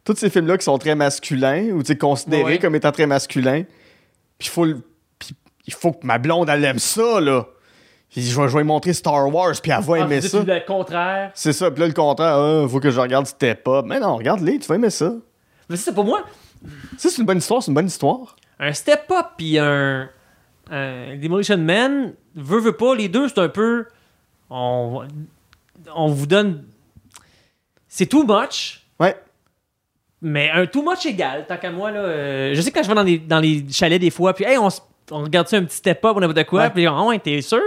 tous 0.04 0.16
ces 0.16 0.30
films-là 0.30 0.56
qui 0.58 0.64
sont 0.64 0.78
très 0.78 0.94
masculins, 0.94 1.70
ou 1.72 1.82
considérés 1.98 2.44
Ouais, 2.44 2.58
comme 2.58 2.74
étant 2.76 2.92
très 2.92 3.06
masculins. 3.06 3.62
Puis 4.38 4.48
il 4.48 4.50
faut, 4.50 4.66
il 4.66 5.74
faut 5.74 5.92
que 5.92 6.06
ma 6.06 6.18
blonde, 6.18 6.48
elle 6.48 6.64
aime 6.64 6.78
ça, 6.78 7.20
là. 7.20 7.44
Puis 8.10 8.22
je 8.22 8.40
vais, 8.40 8.48
je 8.48 8.52
vais 8.52 8.60
lui 8.60 8.66
montrer 8.68 8.92
Star 8.92 9.32
Wars, 9.34 9.52
puis 9.60 9.72
elle 9.72 9.82
va 9.82 9.94
Ah, 9.94 9.98
aimer 10.04 10.20
ça. 10.20 10.38
le 10.42 10.66
contraire. 10.66 11.32
C'est 11.34 11.52
ça, 11.52 11.70
puis 11.70 11.80
là, 11.80 11.88
le 11.88 11.92
contraire, 11.92 12.62
il 12.62 12.68
faut 12.68 12.78
que 12.80 12.90
je 12.90 13.00
regarde 13.00 13.26
Step 13.26 13.66
Up. 13.68 13.84
Mais 13.86 13.98
non, 13.98 14.16
regarde-les, 14.16 14.58
tu 14.60 14.68
vas 14.68 14.76
aimer 14.76 14.90
ça. 14.90 15.12
Mais 15.68 15.76
c'est 15.76 15.92
pour 15.92 16.04
moi, 16.04 16.22
Ça, 16.96 17.10
c'est 17.10 17.18
une 17.18 17.26
bonne 17.26 17.38
histoire, 17.38 17.62
c'est 17.62 17.70
une 17.70 17.74
bonne 17.74 17.86
histoire. 17.88 18.36
un 18.60 18.72
step 18.72 19.10
up 19.10 19.26
puis 19.36 19.58
un, 19.58 20.08
un 20.70 21.16
Demolition 21.16 21.58
Man, 21.58 22.14
veut, 22.36 22.60
veut 22.60 22.76
pas, 22.76 22.94
les 22.94 23.08
deux, 23.08 23.28
c'est 23.28 23.40
un 23.40 23.48
peu. 23.48 23.86
On, 24.48 25.02
on 25.94 26.08
vous 26.08 26.26
donne. 26.26 26.64
C'est 27.88 28.06
too 28.06 28.24
much, 28.24 28.82
Ouais. 29.00 29.16
mais 30.20 30.50
un 30.50 30.66
too 30.66 30.82
much 30.82 31.06
égal, 31.06 31.46
tant 31.46 31.56
qu'à 31.56 31.70
moi. 31.70 31.90
Là, 31.90 32.00
euh, 32.00 32.54
je 32.54 32.60
sais 32.60 32.70
que 32.70 32.76
quand 32.76 32.82
je 32.82 32.88
vais 32.88 32.94
dans 32.94 33.02
les, 33.02 33.18
dans 33.18 33.40
les 33.40 33.64
chalets 33.70 34.00
des 34.00 34.10
fois, 34.10 34.34
puis 34.34 34.44
hey, 34.44 34.58
on, 34.58 34.68
on 35.10 35.22
regarde 35.22 35.48
ça 35.48 35.56
un 35.56 35.64
petit 35.64 35.76
step 35.76 36.04
up 36.04 36.16
ou 36.16 36.20
n'importe 36.20 36.46
quoi, 36.46 36.62
Ouais. 36.64 36.70
puis 36.70 36.86
ah 36.86 37.02
ouais, 37.04 37.18
t'es 37.18 37.40
sûr? 37.40 37.60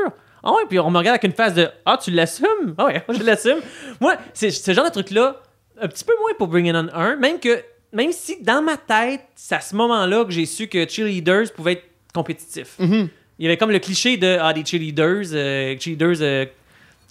Ah 0.43 0.51
ouais, 0.53 0.63
puis 0.69 0.79
on 0.79 0.89
me 0.89 0.97
regarde 0.97 1.15
avec 1.19 1.23
une 1.23 1.33
face 1.35 1.53
de 1.53 1.67
Ah, 1.85 1.97
tu 2.01 2.11
l'assumes? 2.11 2.75
Ah 2.77 2.85
ouais, 2.85 3.03
je 3.09 3.23
l'assume. 3.23 3.59
Moi, 3.99 4.15
c'est 4.33 4.51
ce 4.51 4.73
genre 4.73 4.85
de 4.85 4.91
truc-là, 4.91 5.41
un 5.81 5.87
petit 5.87 6.03
peu 6.05 6.13
moins 6.21 6.31
pour 6.37 6.47
Bring 6.47 6.67
It 6.67 6.75
On 6.75 6.87
1, 6.93 7.15
même 7.17 7.39
que. 7.39 7.63
Même 7.91 8.11
si 8.11 8.39
dans 8.43 8.61
ma 8.61 8.77
tête, 8.77 9.21
c'est 9.35 9.55
à 9.55 9.61
ce 9.61 9.75
moment-là 9.75 10.23
que 10.23 10.29
j'ai 10.29 10.45
su 10.45 10.67
que 10.67 10.87
cheerleaders 10.87 11.51
pouvaient 11.55 11.71
être 11.73 11.85
compétitifs. 12.13 12.75
Mhm. 12.77 13.09
Il 13.39 13.45
y 13.45 13.47
avait 13.47 13.57
comme 13.57 13.71
le 13.71 13.79
cliché 13.79 14.15
de 14.15 14.37
ah, 14.39 14.53
des 14.53 14.63
cheerleaders, 14.63 15.33
euh, 15.33 15.75
cheerleaders 15.79 16.21
euh, 16.21 16.45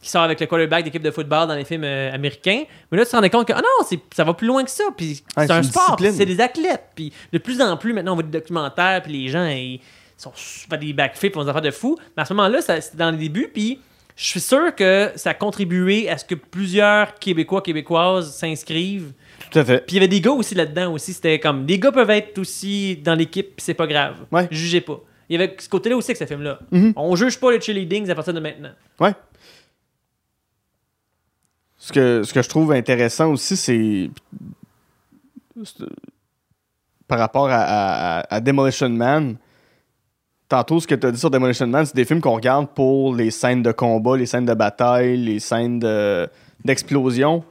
qui 0.00 0.08
sortent 0.10 0.26
avec 0.26 0.38
le 0.40 0.46
quarterback 0.46 0.84
d'équipe 0.84 1.02
de 1.02 1.10
football 1.10 1.48
dans 1.48 1.54
les 1.54 1.64
films 1.64 1.84
euh, 1.84 2.12
américains. 2.14 2.62
Mais 2.90 2.98
là, 2.98 3.04
tu 3.04 3.10
te 3.10 3.16
rendais 3.16 3.30
compte 3.30 3.46
que 3.48 3.52
ah 3.52 3.60
non, 3.60 3.86
c'est- 3.88 4.00
ça 4.14 4.24
va 4.24 4.32
plus 4.34 4.46
loin 4.46 4.62
que 4.64 4.70
ça. 4.70 4.84
Puis 4.96 5.22
Ouais, 5.36 5.46
c'est 5.46 5.52
un 5.52 5.62
sport, 5.62 5.96
c'est 5.98 6.26
des 6.26 6.40
athlètes. 6.40 6.84
Puis 6.94 7.12
de 7.32 7.38
plus 7.38 7.60
en 7.60 7.76
plus, 7.76 7.92
maintenant, 7.92 8.12
on 8.12 8.16
voit 8.16 8.22
des 8.24 8.38
documentaires, 8.38 9.02
puis 9.02 9.12
les 9.12 9.28
gens, 9.28 9.46
ils 9.46 9.80
sont 10.16 10.32
font 10.34 10.76
des 10.76 10.92
backflips, 10.92 11.32
ils 11.32 11.34
font 11.34 11.42
des 11.44 11.50
affaires 11.50 11.62
de 11.62 11.70
fou. 11.70 11.96
Mais 12.16 12.22
à 12.22 12.26
ce 12.26 12.32
moment-là, 12.34 12.60
c'était 12.60 12.96
dans 12.96 13.10
les 13.10 13.16
débuts, 13.18 13.50
puis 13.52 13.80
je 14.16 14.24
suis 14.24 14.40
sûr 14.40 14.74
que 14.74 15.10
ça 15.16 15.30
a 15.30 15.34
contribué 15.34 16.08
à 16.08 16.18
ce 16.18 16.24
que 16.24 16.34
plusieurs 16.34 17.14
Québécois, 17.14 17.62
Québécoises 17.62 18.34
s'inscrivent. 18.36 19.12
Tout 19.50 19.58
à 19.60 19.64
fait. 19.64 19.78
Puis 19.86 19.94
il 19.96 19.98
y 19.98 19.98
avait 19.98 20.08
des 20.08 20.20
gars 20.20 20.32
aussi 20.32 20.54
là-dedans 20.54 20.92
aussi. 20.92 21.12
C'était 21.12 21.38
comme 21.38 21.66
des 21.66 21.78
gars 21.78 21.92
peuvent 21.92 22.10
être 22.10 22.36
aussi 22.38 22.96
dans 22.96 23.14
l'équipe, 23.14 23.56
puis 23.56 23.64
c'est 23.64 23.74
pas 23.74 23.86
grave. 23.86 24.16
Ouais. 24.32 24.46
Jugez 24.50 24.80
pas. 24.80 25.00
Il 25.28 25.38
y 25.38 25.42
avait 25.42 25.54
ce 25.58 25.68
côté-là 25.68 25.94
aussi 25.96 26.10
avec 26.10 26.16
ce 26.18 26.24
film-là. 26.24 26.58
Mhm. 26.70 26.94
On 26.96 27.14
juge 27.14 27.38
pas 27.38 27.52
les 27.52 27.60
cheerleadings 27.60 28.08
à 28.10 28.14
partir 28.14 28.32
de 28.32 28.40
maintenant. 28.40 28.70
Ouais. 28.98 29.12
Ce 31.78 31.92
que, 31.92 32.22
ce 32.24 32.32
que 32.32 32.42
je 32.42 32.48
trouve 32.48 32.72
intéressant 32.72 33.30
aussi, 33.32 33.56
c'est. 33.56 34.10
Par 37.06 37.18
rapport 37.18 37.48
à, 37.48 38.18
à- 38.20 38.34
à 38.34 38.40
Demolition 38.40 38.88
Man, 38.90 39.36
tantôt, 40.48 40.78
ce 40.80 40.86
que 40.86 40.94
tu 40.94 41.06
as 41.06 41.10
dit 41.10 41.18
sur 41.18 41.30
Demolition 41.30 41.66
Man, 41.66 41.86
c'est 41.86 41.96
des 41.96 42.04
films 42.04 42.20
qu'on 42.20 42.34
regarde 42.34 42.68
pour 42.74 43.14
les 43.14 43.30
scènes 43.30 43.62
de 43.62 43.72
combat, 43.72 44.16
les 44.16 44.26
scènes 44.26 44.44
de 44.44 44.54
bataille, 44.54 45.16
les 45.16 45.40
scènes 45.40 45.78
de- 45.78 46.28
d'explosion. 46.64 47.42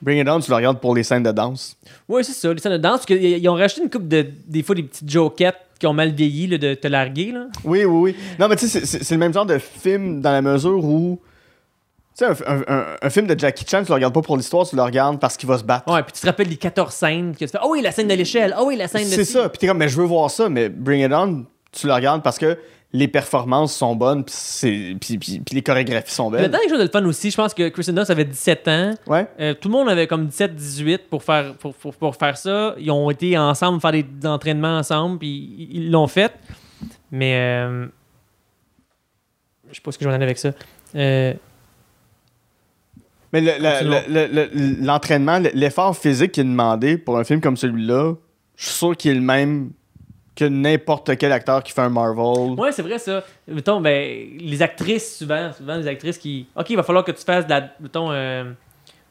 Bring 0.00 0.18
It 0.20 0.28
On, 0.28 0.40
tu 0.40 0.50
le 0.50 0.56
regardes 0.56 0.80
pour 0.80 0.96
les 0.96 1.04
scènes 1.04 1.22
de 1.22 1.30
danse. 1.30 1.76
Oui, 2.08 2.24
c'est 2.24 2.32
ça, 2.32 2.52
les 2.52 2.58
scènes 2.58 2.72
de 2.72 2.78
danse. 2.78 3.06
Parce 3.06 3.06
qu'ils 3.06 3.48
ont 3.48 3.54
rajouté 3.54 3.82
une 3.82 3.90
coupe 3.90 4.08
de. 4.08 4.26
Des 4.48 4.64
fois, 4.64 4.74
des 4.74 4.82
petites 4.82 5.08
jokettes 5.08 5.54
qui 5.78 5.86
ont 5.86 5.92
mal 5.92 6.10
vieilli 6.10 6.48
là, 6.48 6.58
de 6.58 6.74
te 6.74 6.88
larguer. 6.88 7.30
Là. 7.30 7.46
Oui, 7.64 7.84
oui, 7.84 8.12
oui. 8.12 8.16
Non, 8.40 8.48
mais 8.48 8.56
tu 8.56 8.66
sais, 8.66 8.84
c'est 8.84 9.14
le 9.14 9.18
même 9.18 9.32
genre 9.32 9.46
de 9.46 9.58
film 9.58 10.20
dans 10.20 10.32
la 10.32 10.42
mesure 10.42 10.84
où. 10.84 11.20
Tu 12.18 12.24
sais, 12.26 12.26
un, 12.46 12.56
un- 12.56 12.62
un- 12.68 12.86
un 13.00 13.10
film 13.10 13.26
de 13.26 13.38
Jackie 13.38 13.64
Chan, 13.66 13.82
tu 13.82 13.88
le 13.88 13.94
regardes 13.94 14.12
pas 14.14 14.20
pour 14.22 14.36
l'histoire, 14.36 14.66
tu 14.68 14.76
le 14.76 14.82
regardes 14.82 15.18
parce 15.18 15.36
qu'il 15.36 15.48
va 15.48 15.56
se 15.58 15.64
battre. 15.64 15.90
Ouais, 15.92 16.02
puis 16.02 16.12
tu 16.12 16.20
te 16.20 16.26
rappelles 16.26 16.48
les 16.48 16.56
14 16.56 16.92
scènes 16.92 17.32
que 17.32 17.38
tu 17.44 17.48
fais. 17.48 17.58
Oh 17.62 17.68
oui, 17.70 17.80
la 17.80 17.90
scène 17.92 18.08
de 18.08 18.14
l'échelle. 18.14 18.54
Oh 18.58 18.64
oui, 18.66 18.76
la 18.76 18.86
scène 18.88 19.04
de. 19.04 19.08
C'est 19.14 19.24
ça. 19.24 19.48
Puis 19.48 19.58
t'es 19.58 19.66
comme, 19.66 19.78
mais 19.78 19.88
je 19.88 19.96
veux 19.96 20.04
voir 20.06 20.30
ça, 20.30 20.48
mais 20.48 20.68
Bring 20.68 21.02
It 21.04 21.12
On, 21.12 21.46
tu 21.72 21.86
le 21.86 21.92
regardes 21.94 22.22
parce 22.22 22.38
que 22.38 22.58
les 22.94 23.08
performances 23.08 23.74
sont 23.74 23.96
bonnes, 23.96 24.22
puis, 24.26 25.40
les 25.50 25.62
chorégraphies 25.62 26.12
sont 26.12 26.30
belles. 26.30 26.42
Là-dedans, 26.42 26.58
quelque 26.58 26.68
chose 26.72 26.78
de 26.80 26.84
le 26.84 26.90
fun 26.90 27.04
aussi. 27.06 27.30
Je 27.30 27.36
pense 27.38 27.54
que 27.54 27.70
Kristen 27.70 27.94
Dunst 27.94 28.10
avait 28.10 28.26
17 28.26 28.68
ans. 28.68 28.94
Ouais. 29.06 29.26
Euh, 29.40 29.54
tout 29.54 29.68
le 29.68 29.72
monde 29.72 29.88
avait 29.88 30.06
comme 30.06 30.26
17-18 30.26 30.98
pour 31.08 31.22
faire, 31.22 31.54
pour, 31.54 31.72
pour- 31.72 31.94
pour 31.94 32.14
faire 32.16 32.36
ça. 32.36 32.74
Ils 32.78 32.90
ont 32.90 33.10
été 33.10 33.38
ensemble 33.38 33.80
faire 33.80 33.92
des, 33.92 34.02
des 34.02 34.26
entraînements 34.28 34.76
ensemble, 34.76 35.18
puis 35.20 35.68
ils- 35.70 35.90
l'ont 35.90 36.06
fait. 36.06 36.32
Mais. 37.10 37.34
euh, 37.64 37.86
je 39.70 39.76
sais 39.76 39.80
pas 39.80 39.92
ce 39.92 39.96
que 39.98 40.04
je 40.04 40.08
vais 40.10 40.12
en 40.12 40.16
aller 40.16 40.24
avec 40.24 40.36
ça. 40.38 40.50
Euh, 40.94 41.32
Mais 43.32 43.40
le- 43.40 43.52
le- 43.58 44.12
le- 44.12 44.26
le- 44.26 44.50
le- 44.52 44.84
l'entraînement, 44.86 45.38
le- 45.38 45.50
l'effort 45.54 45.96
physique 45.96 46.32
qui 46.32 46.40
est 46.40 46.44
demandé 46.44 46.98
pour 46.98 47.18
un 47.18 47.24
film 47.24 47.40
comme 47.40 47.56
celui-là, 47.56 48.14
je 48.56 48.64
suis 48.66 48.74
sûr 48.74 48.96
qu'il 48.96 49.10
est 49.12 49.14
le 49.14 49.20
même 49.20 49.70
que 50.34 50.44
n'importe 50.46 51.16
quel 51.18 51.30
acteur 51.32 51.62
qui 51.62 51.72
fait 51.72 51.82
un 51.82 51.90
Marvel. 51.90 52.58
Ouais, 52.58 52.72
c'est 52.72 52.82
vrai 52.82 52.98
ça. 52.98 53.22
Mettons, 53.48 53.80
ben, 53.80 54.28
les 54.38 54.62
actrices, 54.62 55.18
souvent, 55.18 55.50
souvent 55.52 55.76
les 55.76 55.86
actrices 55.86 56.16
qui. 56.18 56.46
Ok, 56.56 56.70
il 56.70 56.76
va 56.76 56.82
falloir 56.82 57.04
que 57.04 57.12
tu 57.12 57.22
fasses 57.24 57.44
de 57.46 57.50
la. 57.50 57.68
Mettons, 57.80 58.10
euh, 58.10 58.44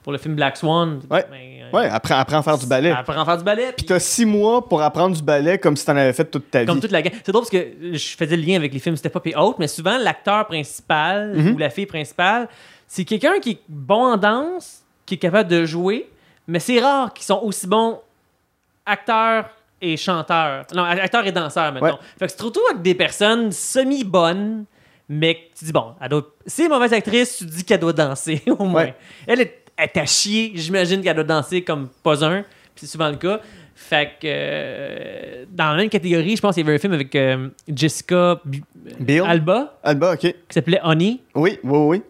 pour 0.03 0.11
le 0.11 0.17
film 0.17 0.33
Black 0.35 0.57
Swan. 0.57 0.99
Ouais. 1.11 1.23
ben, 1.29 1.37
euh, 1.37 1.77
Ouais, 1.77 1.85
apprends, 1.87 2.15
apprends 2.15 2.39
à 2.39 2.41
faire 2.43 2.57
du 2.57 2.65
ballet. 2.65 2.89
Apprends 2.89 3.21
à 3.21 3.25
faire 3.25 3.37
du 3.37 3.43
ballet. 3.43 3.65
Puis 3.67 3.73
Puis 3.77 3.85
t'as 3.85 3.99
six 3.99 4.25
mois 4.25 4.67
pour 4.67 4.81
apprendre 4.81 5.15
du 5.15 5.21
ballet 5.21 5.59
comme 5.59 5.77
si 5.77 5.85
t'en 5.85 5.95
avais 5.95 6.11
fait 6.13 6.25
toute 6.25 6.49
ta 6.49 6.65
comme 6.65 6.75
vie. 6.77 6.81
toute 6.81 6.91
la. 6.91 7.03
C'est 7.03 7.29
drôle 7.31 7.43
parce 7.43 7.51
que 7.51 7.67
je 7.93 8.15
faisais 8.17 8.35
le 8.35 8.41
lien 8.43 8.55
avec 8.55 8.73
les 8.73 8.79
films 8.79 8.95
Step 8.97 9.15
Up 9.15 9.27
et 9.27 9.35
autres, 9.35 9.57
mais 9.59 9.67
souvent, 9.67 9.97
l'acteur 9.99 10.47
principal 10.47 11.33
Mhm. 11.37 11.53
ou 11.53 11.57
la 11.59 11.69
fille 11.69 11.85
principale, 11.85 12.47
c'est 12.93 13.05
quelqu'un 13.05 13.39
qui 13.39 13.51
est 13.51 13.59
bon 13.69 14.03
en 14.03 14.17
danse, 14.17 14.83
qui 15.05 15.13
est 15.13 15.17
capable 15.17 15.49
de 15.49 15.63
jouer, 15.63 16.09
mais 16.45 16.59
c'est 16.59 16.77
rare 16.81 17.13
qu'ils 17.13 17.23
sont 17.23 17.39
aussi 17.41 17.65
bons 17.65 18.01
acteurs 18.85 19.49
et 19.81 19.95
chanteurs. 19.95 20.65
Non, 20.75 20.83
acteurs 20.83 21.25
et 21.25 21.31
danseurs, 21.31 21.71
maintenant. 21.71 21.91
Ouais. 21.93 21.99
Fait 22.19 22.27
que 22.27 22.31
tu 22.33 22.37
te 22.37 22.43
retrouves 22.43 22.65
avec 22.69 22.81
des 22.81 22.93
personnes 22.93 23.49
semi-bonnes, 23.53 24.65
mais 25.07 25.35
que 25.35 25.39
tu 25.59 25.65
dis, 25.65 25.71
bon, 25.71 25.93
elle 26.01 26.09
doit... 26.09 26.35
si 26.45 26.63
elle 26.63 26.67
est 26.67 26.69
mauvaise 26.69 26.91
actrice, 26.91 27.37
tu 27.37 27.45
dis 27.45 27.63
qu'elle 27.63 27.79
doit 27.79 27.93
danser, 27.93 28.41
au 28.59 28.65
moins. 28.65 28.83
Ouais. 28.83 28.95
Elle 29.25 29.39
est, 29.39 29.63
à 29.77 30.05
chier, 30.05 30.51
j'imagine 30.55 31.01
qu'elle 31.01 31.15
doit 31.15 31.23
danser 31.23 31.63
comme 31.63 31.87
pas 32.03 32.25
un, 32.25 32.41
puis 32.41 32.47
c'est 32.75 32.87
souvent 32.87 33.09
le 33.09 33.15
cas. 33.15 33.39
Fait 33.73 34.11
que 34.19 34.25
euh, 34.25 35.45
dans 35.49 35.71
la 35.71 35.75
même 35.77 35.89
catégorie, 35.89 36.35
je 36.35 36.41
pense 36.41 36.55
qu'il 36.55 36.65
y 36.65 36.67
avait 36.67 36.75
un 36.75 36.79
film 36.79 36.91
avec 36.91 37.15
euh, 37.15 37.47
Jessica 37.73 38.37
B- 38.45 38.61
Bill? 38.99 39.23
Alba 39.25 39.79
Alba, 39.81 40.13
ok. 40.15 40.19
qui 40.19 40.35
s'appelait 40.49 40.81
Honey. 40.83 41.19
Oui, 41.33 41.57
oui, 41.63 41.77
oui. 41.79 42.01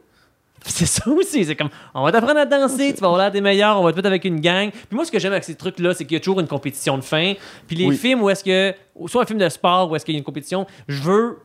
C'est 0.63 0.85
ça 0.85 1.09
aussi, 1.09 1.43
c'est 1.43 1.55
comme 1.55 1.69
on 1.93 2.03
va 2.03 2.11
t'apprendre 2.11 2.39
à 2.39 2.45
danser, 2.45 2.93
tu 2.93 3.01
vas 3.01 3.07
avoir 3.07 3.17
l'air 3.21 3.31
des 3.31 3.41
meilleurs, 3.41 3.79
on 3.79 3.83
va 3.83 3.91
te 3.91 3.95
mettre 3.95 4.07
avec 4.07 4.25
une 4.25 4.39
gang. 4.39 4.69
Puis 4.71 4.83
moi 4.95 5.05
ce 5.05 5.11
que 5.11 5.17
j'aime 5.19 5.31
avec 5.31 5.43
ces 5.43 5.55
trucs 5.55 5.79
là, 5.79 5.93
c'est 5.93 6.05
qu'il 6.05 6.13
y 6.13 6.17
a 6.17 6.19
toujours 6.19 6.39
une 6.39 6.47
compétition 6.47 6.97
de 6.97 7.03
fin. 7.03 7.33
Puis 7.67 7.75
les 7.75 7.87
Oui. 7.87 7.97
films 7.97 8.21
où 8.21 8.29
est-ce 8.29 8.43
que 8.43 8.73
soit 9.07 9.23
un 9.23 9.25
film 9.25 9.39
de 9.39 9.49
sport 9.49 9.89
où 9.89 9.95
est-ce 9.95 10.05
qu'il 10.05 10.13
y 10.13 10.17
a 10.17 10.19
une 10.19 10.23
compétition, 10.23 10.67
je 10.87 11.01
veux 11.01 11.39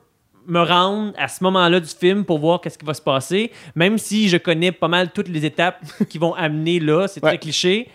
me 0.47 0.60
rendre 0.60 1.12
à 1.18 1.28
ce 1.28 1.43
moment-là 1.44 1.80
du 1.80 1.88
film 1.88 2.24
pour 2.24 2.38
voir 2.38 2.60
qu'est-ce 2.60 2.78
qui 2.78 2.84
va 2.84 2.94
se 2.94 3.01
passer, 3.02 3.51
même 3.74 3.97
si 3.98 4.28
je 4.28 4.36
connais 4.36 4.70
pas 4.70 4.86
mal 4.88 5.10
toutes 5.10 5.28
les 5.28 5.44
étapes 5.47 5.80
qui 6.10 6.18
vont 6.18 6.34
amener 6.34 6.78
là, 6.78 7.09
c'est 7.09 7.22
Ouais. 7.24 7.30
très 7.30 7.38
cliché, 7.38 7.88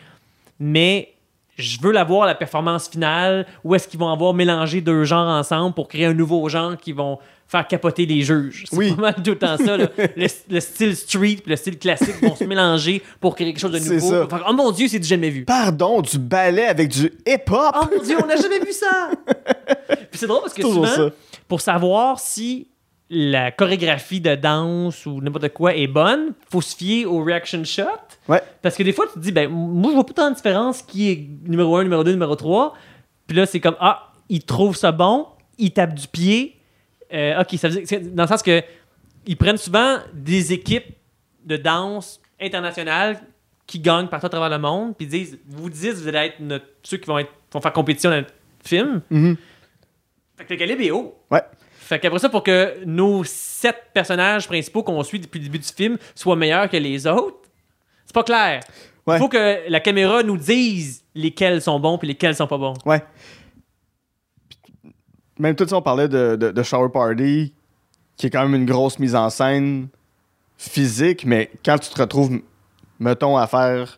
mais 0.59 1.13
je 1.57 1.79
veux 1.81 1.91
la 1.91 2.03
voir, 2.03 2.25
la 2.25 2.35
performance 2.35 2.89
finale, 2.89 3.45
où 3.63 3.75
est-ce 3.75 3.87
qu'ils 3.87 3.99
vont 3.99 4.09
avoir 4.11 4.33
mélangé 4.33 4.81
deux 4.81 5.03
genres 5.03 5.27
ensemble 5.27 5.75
pour 5.75 5.87
créer 5.87 6.05
un 6.05 6.13
nouveau 6.13 6.47
genre 6.49 6.75
qui 6.77 6.91
vont 6.91 7.19
faire 7.51 7.67
capoter 7.67 8.05
les 8.05 8.21
juges. 8.21 8.63
C'est 8.69 8.77
Oui. 8.77 8.95
pas 8.95 9.01
mal 9.01 9.15
tout 9.15 9.31
le 9.31 9.37
temps 9.37 9.57
ça. 9.57 9.75
là. 9.75 9.87
Le, 10.15 10.27
le 10.49 10.59
style 10.61 10.95
street 10.95 11.39
et 11.45 11.49
le 11.49 11.55
style 11.57 11.77
classique 11.77 12.15
vont 12.21 12.33
se 12.35 12.45
mélanger 12.45 13.01
pour 13.19 13.35
créer 13.35 13.47
quelque 13.47 13.59
chose 13.59 13.71
de 13.73 13.79
C'est 13.79 13.95
nouveau. 13.95 14.09
ça. 14.09 14.25
Pour 14.25 14.37
faire, 14.39 14.47
oh 14.49 14.53
mon 14.53 14.71
Dieu, 14.71 14.87
c'est 14.87 14.99
du 14.99 15.07
jamais 15.07 15.29
vu. 15.29 15.43
Pardon, 15.43 16.01
du 16.01 16.17
ballet 16.17 16.65
avec 16.67 16.87
du 16.89 17.11
hip-hop! 17.27 17.75
Oh 17.75 17.85
mon 17.93 18.01
Dieu, 18.01 18.15
on 18.23 18.25
n'a 18.25 18.37
jamais 18.37 18.59
vu 18.59 18.71
ça! 18.71 19.09
Puis 20.09 20.19
c'est 20.19 20.27
drôle 20.27 20.41
parce 20.41 20.53
que 20.53 20.61
souvent, 20.61 20.85
ça. 20.85 21.09
pour 21.49 21.59
savoir 21.61 22.19
si 22.19 22.67
la 23.09 23.51
chorégraphie 23.51 24.21
de 24.21 24.35
danse 24.35 25.05
ou 25.05 25.19
n'importe 25.21 25.49
quoi 25.49 25.75
est 25.75 25.87
bonne, 25.87 26.31
faut 26.49 26.61
se 26.61 26.73
fier 26.73 27.05
au 27.05 27.21
reaction 27.21 27.61
shot. 27.65 27.83
Ouais. 28.29 28.41
Parce 28.61 28.75
que 28.77 28.83
des 28.83 28.93
fois, 28.93 29.07
tu 29.07 29.15
te 29.15 29.19
dis, 29.19 29.33
ben, 29.33 29.49
moi, 29.49 29.91
je 29.91 29.95
vois 29.95 30.05
pas 30.05 30.13
tant 30.13 30.29
de 30.29 30.35
différence 30.35 30.81
qui 30.81 31.11
est 31.11 31.27
numéro 31.45 31.75
1, 31.75 31.83
numéro 31.83 32.05
2, 32.05 32.11
numéro 32.11 32.35
3. 32.37 32.73
Puis 33.27 33.35
là, 33.35 33.45
c'est 33.45 33.59
comme, 33.59 33.75
ah, 33.81 34.13
il 34.29 34.41
trouve 34.43 34.77
ça 34.77 34.93
bon, 34.93 35.27
il 35.57 35.71
tape 35.71 35.93
du 35.95 36.07
pied. 36.07 36.55
Euh, 37.13 37.41
ok, 37.41 37.57
ça 37.57 37.67
veut 37.69 37.81
dire, 37.81 37.99
dans 38.13 38.23
le 38.23 38.27
sens 38.29 38.41
que 38.43 38.61
ils 39.25 39.37
prennent 39.37 39.57
souvent 39.57 39.97
des 40.13 40.53
équipes 40.53 40.95
de 41.45 41.57
danse 41.57 42.19
internationales 42.39 43.19
qui 43.67 43.79
gagnent 43.79 44.07
partout 44.07 44.25
à 44.25 44.29
travers 44.29 44.49
le 44.49 44.57
monde, 44.57 44.95
puis 44.97 45.05
disent, 45.07 45.37
vous 45.47 45.69
dites, 45.69 45.93
vous 45.93 46.07
allez 46.07 46.17
être 46.29 46.39
notre- 46.39 46.65
ceux 46.83 46.97
qui 46.97 47.07
vont, 47.07 47.19
être, 47.19 47.31
vont 47.53 47.61
faire 47.61 47.71
compétition 47.73 48.09
dans 48.09 48.17
notre 48.17 48.33
film. 48.65 49.01
Mhm. 49.09 49.37
Fait 50.37 50.45
que 50.45 50.53
le 50.53 50.59
calibre 50.59 50.81
est 50.81 50.91
haut. 50.91 51.15
Ouais. 51.29 51.41
Fait 51.79 51.99
qu'après 51.99 52.19
ça, 52.19 52.29
pour 52.29 52.43
que 52.43 52.83
nos 52.85 53.23
sept 53.23 53.75
personnages 53.93 54.47
principaux 54.47 54.81
qu'on 54.83 55.01
suit 55.03 55.19
depuis 55.19 55.39
le 55.39 55.45
début 55.45 55.59
du 55.59 55.67
film 55.67 55.97
soient 56.15 56.35
meilleurs 56.35 56.69
que 56.69 56.77
les 56.77 57.05
autres, 57.07 57.37
c'est 58.05 58.13
pas 58.13 58.23
clair. 58.23 58.61
Il 59.07 59.11
Ouais. 59.11 59.17
faut 59.17 59.29
que 59.29 59.59
la 59.69 59.79
caméra 59.79 60.21
nous 60.23 60.37
dise 60.37 61.03
lesquels 61.15 61.61
sont 61.61 61.79
bons 61.79 61.97
puis 61.97 62.07
lesquels 62.07 62.35
sont 62.35 62.47
pas 62.47 62.57
bons. 62.57 62.73
Ouais. 62.85 63.01
Même 65.41 65.55
tout 65.55 65.67
ça, 65.67 65.75
on 65.77 65.81
parlait 65.81 66.07
de, 66.07 66.35
de, 66.35 66.51
de 66.51 66.63
Shower 66.63 66.89
Party, 66.93 67.51
qui 68.15 68.27
est 68.27 68.29
quand 68.29 68.43
même 68.43 68.55
une 68.61 68.65
grosse 68.67 68.99
mise 68.99 69.15
en 69.15 69.29
scène 69.29 69.87
physique, 70.57 71.25
mais 71.25 71.49
quand 71.65 71.79
tu 71.79 71.89
te 71.89 71.99
retrouves, 71.99 72.39
mettons, 72.99 73.35
à 73.37 73.47
faire 73.47 73.97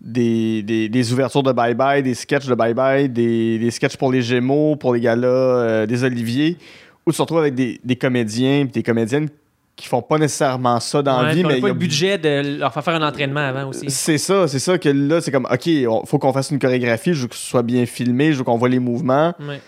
des, 0.00 0.62
des, 0.62 0.88
des 0.88 1.12
ouvertures 1.12 1.42
de 1.42 1.52
bye-bye, 1.52 2.02
des 2.02 2.14
sketchs 2.14 2.46
de 2.46 2.54
bye-bye, 2.54 3.08
des, 3.08 3.58
des 3.58 3.70
sketchs 3.70 3.96
pour 3.96 4.12
les 4.12 4.20
Gémeaux, 4.20 4.76
pour 4.76 4.92
les 4.94 5.00
galas, 5.00 5.26
euh, 5.28 5.86
des 5.86 6.04
Oliviers, 6.04 6.58
où 7.06 7.10
tu 7.12 7.16
te 7.16 7.22
retrouves 7.22 7.38
avec 7.38 7.54
des, 7.54 7.80
des 7.82 7.96
comédiens 7.96 8.60
et 8.60 8.64
des 8.64 8.82
comédiennes 8.82 9.28
qui 9.74 9.88
font 9.88 10.02
pas 10.02 10.18
nécessairement 10.18 10.78
ça 10.80 11.00
dans 11.00 11.22
la 11.22 11.32
vie, 11.32 11.42
mais 11.44 11.58
pas 11.60 11.68
le 11.68 11.72
budget 11.74 12.18
de 12.18 12.58
leur 12.58 12.74
faire 12.74 12.84
faire 12.84 12.94
un 12.94 13.08
entraînement 13.08 13.40
avant 13.40 13.70
aussi. 13.70 13.90
c'est 13.90 14.18
ça, 14.18 14.46
c'est 14.46 14.58
ça 14.58 14.76
que 14.76 14.90
là, 14.90 15.22
c'est 15.22 15.30
comme, 15.32 15.48
OK, 15.50 15.66
il 15.66 15.88
faut 16.04 16.18
qu'on 16.18 16.32
fasse 16.32 16.50
une 16.50 16.58
chorégraphie, 16.58 17.14
je 17.14 17.22
veux 17.22 17.28
que 17.28 17.34
ce 17.34 17.46
soit 17.46 17.62
bien 17.62 17.86
filmé, 17.86 18.32
je 18.32 18.38
veux 18.38 18.44
qu'on 18.44 18.58
voit 18.58 18.68
les 18.68 18.78
mouvements, 18.78 19.32
Ouais. 19.40 19.60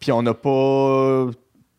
Puis 0.00 0.12
on 0.12 0.22
n'a 0.22 0.34
pas. 0.34 1.26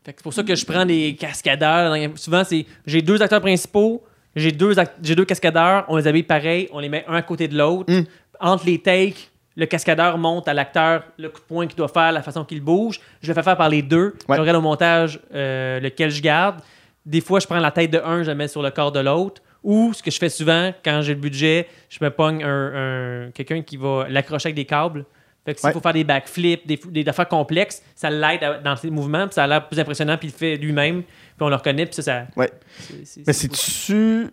C'est 0.05 0.21
pour 0.23 0.33
ça 0.33 0.43
que 0.43 0.55
je 0.55 0.65
prends 0.65 0.85
des 0.85 1.15
cascadeurs. 1.19 1.95
Souvent, 2.15 2.43
c'est 2.43 2.65
j'ai 2.85 3.01
deux 3.01 3.21
acteurs 3.21 3.41
principaux, 3.41 4.03
j'ai 4.35 4.51
deux, 4.51 4.73
j'ai 5.03 5.15
deux 5.15 5.25
cascadeurs, 5.25 5.85
on 5.87 5.97
les 5.97 6.07
habille 6.07 6.23
pareil, 6.23 6.67
on 6.71 6.79
les 6.79 6.89
met 6.89 7.05
un 7.07 7.15
à 7.15 7.21
côté 7.21 7.47
de 7.47 7.57
l'autre. 7.57 7.93
Mm. 7.93 8.03
Entre 8.39 8.65
les 8.65 8.79
takes, 8.79 9.29
le 9.55 9.65
cascadeur 9.65 10.17
monte 10.17 10.47
à 10.47 10.53
l'acteur 10.53 11.03
le 11.17 11.29
coup 11.29 11.39
de 11.41 11.45
poing 11.45 11.67
qu'il 11.67 11.75
doit 11.77 11.89
faire, 11.89 12.11
la 12.11 12.23
façon 12.23 12.43
qu'il 12.45 12.61
bouge. 12.61 12.99
Je 13.21 13.27
le 13.27 13.33
fais 13.33 13.43
faire 13.43 13.57
par 13.57 13.69
les 13.69 13.81
deux. 13.81 14.15
Ouais. 14.27 14.35
Je 14.35 14.41
regarde 14.41 14.57
au 14.57 14.61
montage 14.61 15.19
euh, 15.35 15.79
lequel 15.79 16.09
je 16.09 16.21
garde. 16.21 16.61
Des 17.05 17.21
fois, 17.21 17.39
je 17.39 17.45
prends 17.47 17.59
la 17.59 17.71
tête 17.71 17.91
de 17.91 17.99
un, 17.99 18.23
je 18.23 18.29
la 18.29 18.35
mets 18.35 18.47
sur 18.47 18.61
le 18.63 18.71
corps 18.71 18.91
de 18.91 18.99
l'autre. 18.99 19.41
Ou 19.63 19.91
ce 19.93 20.01
que 20.01 20.09
je 20.09 20.17
fais 20.17 20.29
souvent, 20.29 20.71
quand 20.85 21.01
j'ai 21.01 21.13
le 21.13 21.19
budget, 21.19 21.67
je 21.89 21.97
me 22.01 22.09
pogne 22.09 22.43
un, 22.43 23.25
un- 23.27 23.31
quelqu'un 23.31 23.61
qui 23.61 23.75
va 23.77 24.05
l'accrocher 24.09 24.47
avec 24.47 24.55
des 24.55 24.65
câbles. 24.65 25.05
Fait 25.49 25.55
que 25.55 25.59
s'il 25.61 25.67
Ouais. 25.67 25.73
faut 25.73 25.79
faire 25.79 25.93
des 25.93 26.03
backflips, 26.03 26.67
des, 26.67 26.79
des 26.89 27.09
affaires 27.09 27.27
complexes, 27.27 27.81
ça 27.95 28.09
l'aide 28.11 28.61
dans 28.63 28.75
ses 28.75 28.91
mouvements, 28.91 29.25
puis 29.27 29.33
ça 29.33 29.45
a 29.45 29.47
l'air 29.47 29.67
plus 29.67 29.79
impressionnant, 29.79 30.15
puis 30.17 30.27
il 30.27 30.31
le 30.31 30.37
fait 30.37 30.55
lui-même, 30.57 31.01
puis 31.01 31.11
on 31.41 31.49
le 31.49 31.55
reconnaît, 31.55 31.85
puis 31.87 31.95
ça, 31.95 32.03
ça. 32.03 32.27
Ouais. 32.35 32.51
Mais 32.93 33.05
c'est- 33.05 33.33
c'est-tu. 33.33 34.27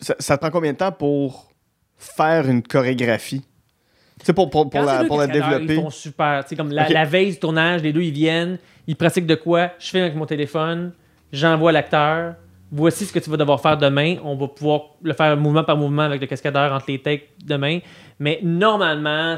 Ça, 0.00 0.16
ça 0.18 0.36
prend 0.36 0.50
combien 0.50 0.72
de 0.72 0.78
temps 0.78 0.90
pour 0.92 1.50
faire 1.96 2.48
une 2.48 2.62
chorégraphie? 2.62 3.42
Tu 4.18 4.26
sais, 4.26 4.32
pour, 4.32 4.50
la, 4.74 5.02
deux 5.02 5.06
pour 5.08 5.18
la 5.18 5.26
développer. 5.26 5.74
Ils 5.74 5.80
font 5.82 5.90
super. 5.90 6.42
Tu 6.44 6.48
sais, 6.50 6.56
comme 6.56 6.72
la, 6.72 7.04
veille 7.04 7.30
du 7.30 7.38
tournage, 7.38 7.82
les 7.82 7.92
deux, 7.92 8.02
ils 8.02 8.12
viennent, 8.12 8.58
ils 8.86 8.96
pratiquent 8.96 9.26
de 9.26 9.34
quoi, 9.36 9.70
je 9.78 9.90
fais 9.90 10.00
avec 10.00 10.16
mon 10.16 10.26
téléphone, 10.26 10.92
j'envoie 11.32 11.70
l'acteur, 11.72 12.34
voici 12.72 13.04
ce 13.06 13.12
que 13.12 13.18
tu 13.18 13.30
vas 13.30 13.36
devoir 13.36 13.60
faire 13.60 13.76
demain, 13.78 14.16
on 14.24 14.34
va 14.36 14.48
pouvoir 14.48 14.80
le 15.02 15.12
faire 15.12 15.36
mouvement 15.36 15.64
par 15.64 15.76
mouvement 15.76 16.02
avec 16.02 16.20
le 16.20 16.26
cascadeur 16.26 16.72
entre 16.72 16.86
les 16.88 17.00
takes 17.00 17.28
demain. 17.44 17.78
Mais 18.18 18.40
normalement, 18.42 19.36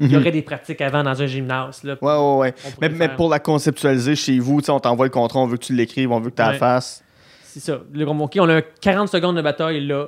il 0.00 0.10
y 0.10 0.14
Mhm. 0.14 0.20
aurait 0.20 0.30
des 0.32 0.42
pratiques 0.42 0.80
avant 0.80 1.02
dans 1.02 1.20
un 1.22 1.26
gymnase. 1.26 1.82
Là, 1.84 1.96
Ouais, 2.02 2.12
ouais, 2.12 2.36
ouais. 2.38 2.54
Mais, 2.80 2.88
mais 2.88 3.08
pour 3.08 3.28
la 3.30 3.38
conceptualiser 3.38 4.14
chez 4.16 4.38
vous, 4.38 4.60
on 4.68 4.80
t'envoie 4.80 5.06
le 5.06 5.10
contrat, 5.10 5.40
on 5.40 5.46
veut 5.46 5.56
que 5.56 5.64
tu 5.64 5.74
l'écrives, 5.74 6.10
on 6.12 6.20
veut 6.20 6.30
que 6.30 6.36
tu 6.36 6.42
la 6.42 6.50
Ouais. 6.50 6.58
fasses. 6.58 7.02
C'est 7.42 7.60
ça. 7.60 7.78
Le 7.92 8.04
gros 8.04 8.14
on 8.38 8.48
a 8.50 8.60
40 8.62 9.08
secondes 9.08 9.36
de 9.36 9.42
bataille 9.42 9.86
là. 9.86 10.06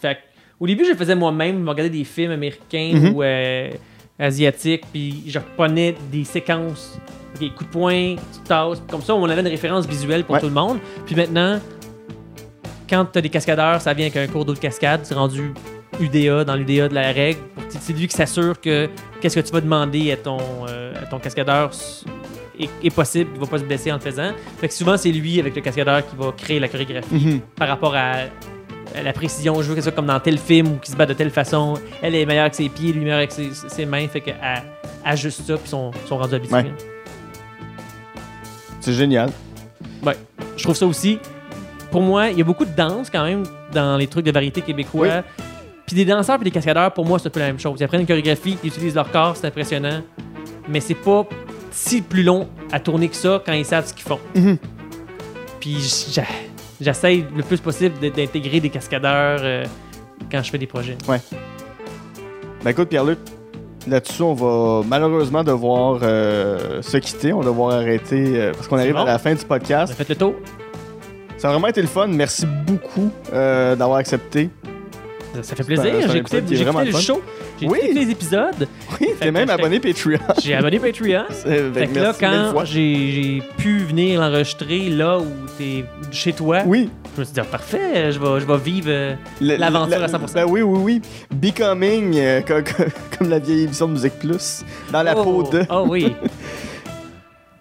Fait 0.00 0.18
au 0.60 0.66
début, 0.68 0.84
je 0.84 0.90
le 0.90 0.96
faisais 0.96 1.16
moi-même, 1.16 1.64
je 1.64 1.68
regardais 1.68 1.90
des 1.90 2.04
films 2.04 2.30
américains 2.30 2.92
Mhm. 2.94 3.14
ou 3.14 3.22
euh, 3.24 3.70
asiatiques, 4.18 4.84
puis 4.92 5.24
je 5.26 5.38
reprenais 5.40 5.96
des 6.12 6.22
séquences. 6.24 6.96
OK, 7.34 7.54
coup 7.56 7.64
de 7.64 7.68
poing, 7.70 8.14
tu 8.32 8.40
tasses. 8.46 8.80
Comme 8.88 9.02
ça, 9.02 9.14
on 9.16 9.24
avait 9.28 9.40
une 9.40 9.48
référence 9.48 9.86
visuelle 9.88 10.22
pour 10.22 10.36
Ouais. 10.36 10.40
tout 10.40 10.46
le 10.46 10.52
monde. 10.52 10.78
Puis 11.04 11.16
maintenant, 11.16 11.58
quand 12.88 13.04
tu 13.06 13.18
as 13.18 13.22
des 13.22 13.28
cascadeurs, 13.28 13.80
ça 13.80 13.92
vient 13.92 14.06
avec 14.06 14.16
un 14.16 14.32
cours 14.32 14.44
d'eau 14.44 14.54
de 14.54 14.58
cascade. 14.60 15.00
C'est 15.02 15.14
rendu 15.14 15.52
UDA 16.00 16.44
dans 16.44 16.54
l'UDA 16.56 16.88
de 16.88 16.94
la 16.94 17.12
règle. 17.12 17.40
C'est- 17.68 17.92
lui 17.92 18.06
qui 18.08 18.16
s'assure 18.16 18.60
que 18.60 18.88
qu'est-ce 19.20 19.36
que 19.36 19.40
tu 19.46 19.52
vas 19.52 19.60
demander 19.60 20.12
à 20.12 20.16
ton, 20.16 20.38
euh, 20.68 20.92
à 21.02 21.06
ton 21.06 21.18
cascadeur 21.18 21.70
est, 22.58 22.68
est 22.82 22.94
possible, 22.94 23.30
il 23.34 23.40
va 23.40 23.46
pas 23.46 23.58
se 23.58 23.64
blesser 23.64 23.90
en 23.92 23.96
le 23.96 24.00
faisant. 24.00 24.30
Fait 24.60 24.68
que 24.68 24.74
souvent, 24.74 24.96
c'est 24.96 25.10
lui 25.12 25.38
avec 25.40 25.54
le 25.54 25.60
cascadeur 25.60 26.06
qui 26.06 26.14
va 26.16 26.32
créer 26.32 26.58
la 26.60 26.68
chorégraphie 26.68 27.14
Mhm. 27.14 27.40
par 27.56 27.68
rapport 27.68 27.94
à, 27.94 28.12
à 28.96 29.02
la 29.02 29.12
précision. 29.12 29.54
Je 29.60 29.68
veux 29.68 29.74
que 29.74 29.80
ce 29.80 29.84
soit 29.90 29.92
comme 29.96 30.06
dans 30.06 30.20
tel 30.20 30.38
film 30.38 30.68
ou 30.68 30.76
qui 30.76 30.90
se 30.90 30.96
bat 30.96 31.06
de 31.06 31.14
telle 31.14 31.30
façon. 31.30 31.74
Elle 32.02 32.14
est 32.14 32.24
meilleure 32.26 32.42
avec 32.44 32.54
ses 32.54 32.68
pieds, 32.68 32.92
lui 32.92 33.00
meilleur 33.02 33.18
avec 33.18 33.32
ses, 33.32 33.50
ses 33.54 33.86
mains. 33.86 34.06
Fait 34.08 34.20
qu'elle 34.20 34.36
ajuste 35.04 35.42
ça, 35.46 35.56
puis 35.56 35.68
sont, 35.68 35.90
sont 36.06 36.16
rendus 36.16 36.34
habitués. 36.36 36.54
Ouais. 36.56 36.72
C'est 38.80 38.92
génial. 38.92 39.30
Je 40.56 40.62
trouve 40.62 40.76
ça 40.76 40.86
aussi. 40.86 41.18
Pour 41.90 42.00
moi, 42.02 42.30
il 42.30 42.38
y 42.38 42.40
a 42.40 42.44
beaucoup 42.44 42.64
de 42.64 42.70
danse 42.74 43.10
quand 43.10 43.24
même 43.24 43.42
dans 43.72 43.96
les 43.96 44.06
trucs 44.06 44.24
de 44.24 44.30
variété 44.30 44.60
québécois. 44.60 45.22
Puis 45.86 45.96
des 45.96 46.04
danseurs 46.04 46.36
puis 46.36 46.44
des 46.44 46.50
cascadeurs, 46.50 46.92
pour 46.92 47.04
moi, 47.04 47.18
c'est 47.18 47.28
un 47.28 47.30
peu 47.30 47.40
la 47.40 47.46
même 47.46 47.58
chose. 47.58 47.76
Ils 47.80 47.84
apprennent 47.84 48.00
une 48.00 48.06
chorégraphie, 48.06 48.58
ils 48.62 48.68
utilisent 48.68 48.94
leur 48.94 49.10
corps, 49.10 49.36
c'est 49.36 49.46
impressionnant. 49.46 50.00
Mais 50.68 50.80
c'est 50.80 50.94
pas 50.94 51.26
si 51.70 52.00
plus 52.00 52.22
long 52.22 52.48
à 52.72 52.80
tourner 52.80 53.08
que 53.08 53.16
ça 53.16 53.42
quand 53.44 53.52
ils 53.52 53.64
savent 53.64 53.86
ce 53.86 53.92
qu'ils 53.92 54.06
font. 54.06 54.20
Mhm. 54.34 54.56
Puis 55.60 55.76
j'essaye 56.80 57.26
le 57.36 57.42
plus 57.42 57.60
possible 57.60 57.94
d'intégrer 57.98 58.60
des 58.60 58.70
cascadeurs 58.70 59.40
euh, 59.42 59.64
quand 60.30 60.42
je 60.42 60.50
fais 60.50 60.58
des 60.58 60.66
projets. 60.66 60.96
Ben 61.06 62.70
écoute, 62.70 62.88
Pierre-Luc, 62.88 63.18
là-dessus, 63.86 64.22
on 64.22 64.34
va 64.34 64.86
malheureusement 64.86 65.44
devoir 65.44 66.00
euh, 66.02 66.80
se 66.80 66.96
quitter. 66.96 67.32
On 67.32 67.40
va 67.40 67.46
devoir 67.46 67.74
arrêter 67.74 68.40
euh, 68.40 68.52
parce 68.52 68.68
qu'on 68.68 68.78
arrive 68.78 68.96
à 68.96 69.04
la 69.04 69.18
fin 69.18 69.34
du 69.34 69.42
On 69.42 69.48
podcast. 69.48 69.92
a 69.92 69.96
fait 69.96 70.08
le 70.08 70.16
tour. 70.16 70.34
Ça 71.36 71.48
a 71.48 71.52
vraiment 71.52 71.68
été 71.68 71.82
le 71.82 71.88
fun. 71.88 72.06
Merci 72.06 72.46
beaucoup 72.46 73.10
d'avoir 73.30 73.96
accepté. 73.96 74.48
Ça, 75.42 75.56
fait 75.56 75.64
plaisir. 75.64 75.84
J'ai 76.10 76.18
écouté, 76.18 76.42
j'ai 76.50 76.64
le 76.64 76.72
fun. 76.72 77.00
show. 77.00 77.22
J'ai 77.60 77.66
Oui. 77.68 77.78
écouté 77.78 77.92
tous 77.94 77.98
les 78.06 78.10
épisodes. 78.10 78.68
Oui, 79.00 79.08
t'es 79.18 79.30
même 79.30 79.50
abonné 79.50 79.80
Patreon. 79.80 80.18
J'ai 80.42 80.54
abonné 80.54 80.78
Patreon. 80.78 81.24
Fait 81.28 81.86
que 81.88 81.94
là, 81.98 82.12
merci 82.12 82.20
quand 82.20 82.64
j'ai 82.64 83.42
pu 83.58 83.78
venir 83.78 84.20
l'enregistrer 84.20 84.88
là 84.90 85.18
où 85.18 85.26
t'es 85.58 85.84
chez 86.10 86.32
toi, 86.32 86.60
Oui. 86.66 86.88
je 87.14 87.20
me 87.20 87.24
suis 87.24 87.34
dit, 87.34 87.40
ah, 87.40 87.44
parfait, 87.44 88.12
je 88.12 88.18
vais, 88.18 88.40
je 88.40 88.46
vais 88.46 88.58
vivre. 88.58 88.88
euh, 88.90 89.14
L'aventure 89.40 90.02
à 90.02 90.06
100%. 90.06 90.34
Ben 90.34 90.44
oui, 90.48 90.62
oui, 90.62 90.78
oui. 90.82 91.02
Becoming, 91.32 92.14
euh, 92.16 92.40
co- 92.42 92.54
co- 92.62 92.84
comme, 93.18 93.28
la 93.28 93.38
vieille 93.38 93.64
émission 93.64 93.86
de 93.88 93.92
Musique 93.92 94.18
Plus, 94.18 94.62
dans 94.92 95.02
la 95.02 95.16
oh, 95.18 95.22
peau 95.24 95.42
de. 95.50 95.64
Oh 95.70 95.86
oui. 95.88 96.14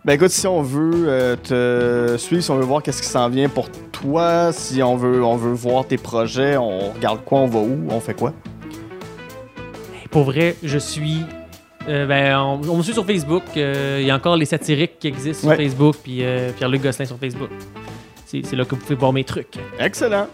Ben 0.05 0.13
écoute, 0.13 0.31
si 0.31 0.45
on 0.47 0.61
veut 0.61 1.05
euh, 1.07 1.35
te 1.37 2.17
suivre, 2.17 2.43
si 2.43 2.51
on 2.51 2.57
veut 2.57 2.65
voir 2.65 2.83
qu'est-ce 2.83 3.01
qui 3.01 3.07
s'en 3.07 3.29
vient 3.29 3.47
pour 3.47 3.69
toi, 3.91 4.51
si 4.51 4.83
on 4.83 4.97
veut, 4.97 5.23
on 5.23 5.37
veut 5.37 5.53
voir 5.53 5.87
tes 5.87 5.95
projets, 5.97 6.57
on 6.57 6.91
regarde 6.91 7.23
quoi, 7.23 7.39
on 7.39 7.47
va 7.47 7.59
où, 7.59 7.85
on 7.89 7.99
fait 8.01 8.13
quoi? 8.13 8.33
Pour 10.11 10.23
vrai, 10.25 10.55
je 10.61 10.77
suis. 10.77 11.19
euh, 11.87 12.05
ben, 12.05 12.37
on, 12.37 12.59
on 12.69 12.77
me 12.77 12.83
suit 12.83 12.93
sur 12.93 13.05
Facebook. 13.05 13.43
euh, 13.55 13.99
Il 14.01 14.05
y 14.07 14.11
a 14.11 14.15
encore 14.15 14.35
les 14.35 14.45
satiriques 14.45 14.99
qui 14.99 15.07
existent 15.07 15.47
Ouais. 15.47 15.55
sur 15.55 15.63
Facebook, 15.63 15.95
puis 16.03 16.23
euh, 16.25 16.51
Pierre-Luc 16.51 16.81
Gosselin 16.83 17.05
sur 17.05 17.17
Facebook. 17.17 17.49
C'est 18.25 18.45
c'est 18.45 18.55
là 18.57 18.65
que 18.65 18.75
vous 18.75 18.81
pouvez 18.81 18.95
voir 18.95 19.13
mes 19.13 19.23
trucs. 19.23 19.55
Excellent. 19.79 20.27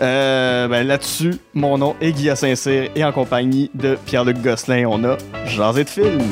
Euh, 0.00 0.66
ben 0.68 0.86
là-dessus, 0.86 1.34
mon 1.52 1.76
nom 1.76 1.94
est 2.00 2.12
Guillaume 2.12 2.36
Saint-Cyr 2.36 2.88
et 2.96 3.04
en 3.04 3.12
compagnie 3.12 3.70
de 3.74 3.98
Pierre-Luc 4.06 4.40
Gosselin, 4.40 4.86
on 4.88 5.04
a 5.04 5.18
Jasé 5.46 5.84
de 5.84 5.90
film. 5.90 6.22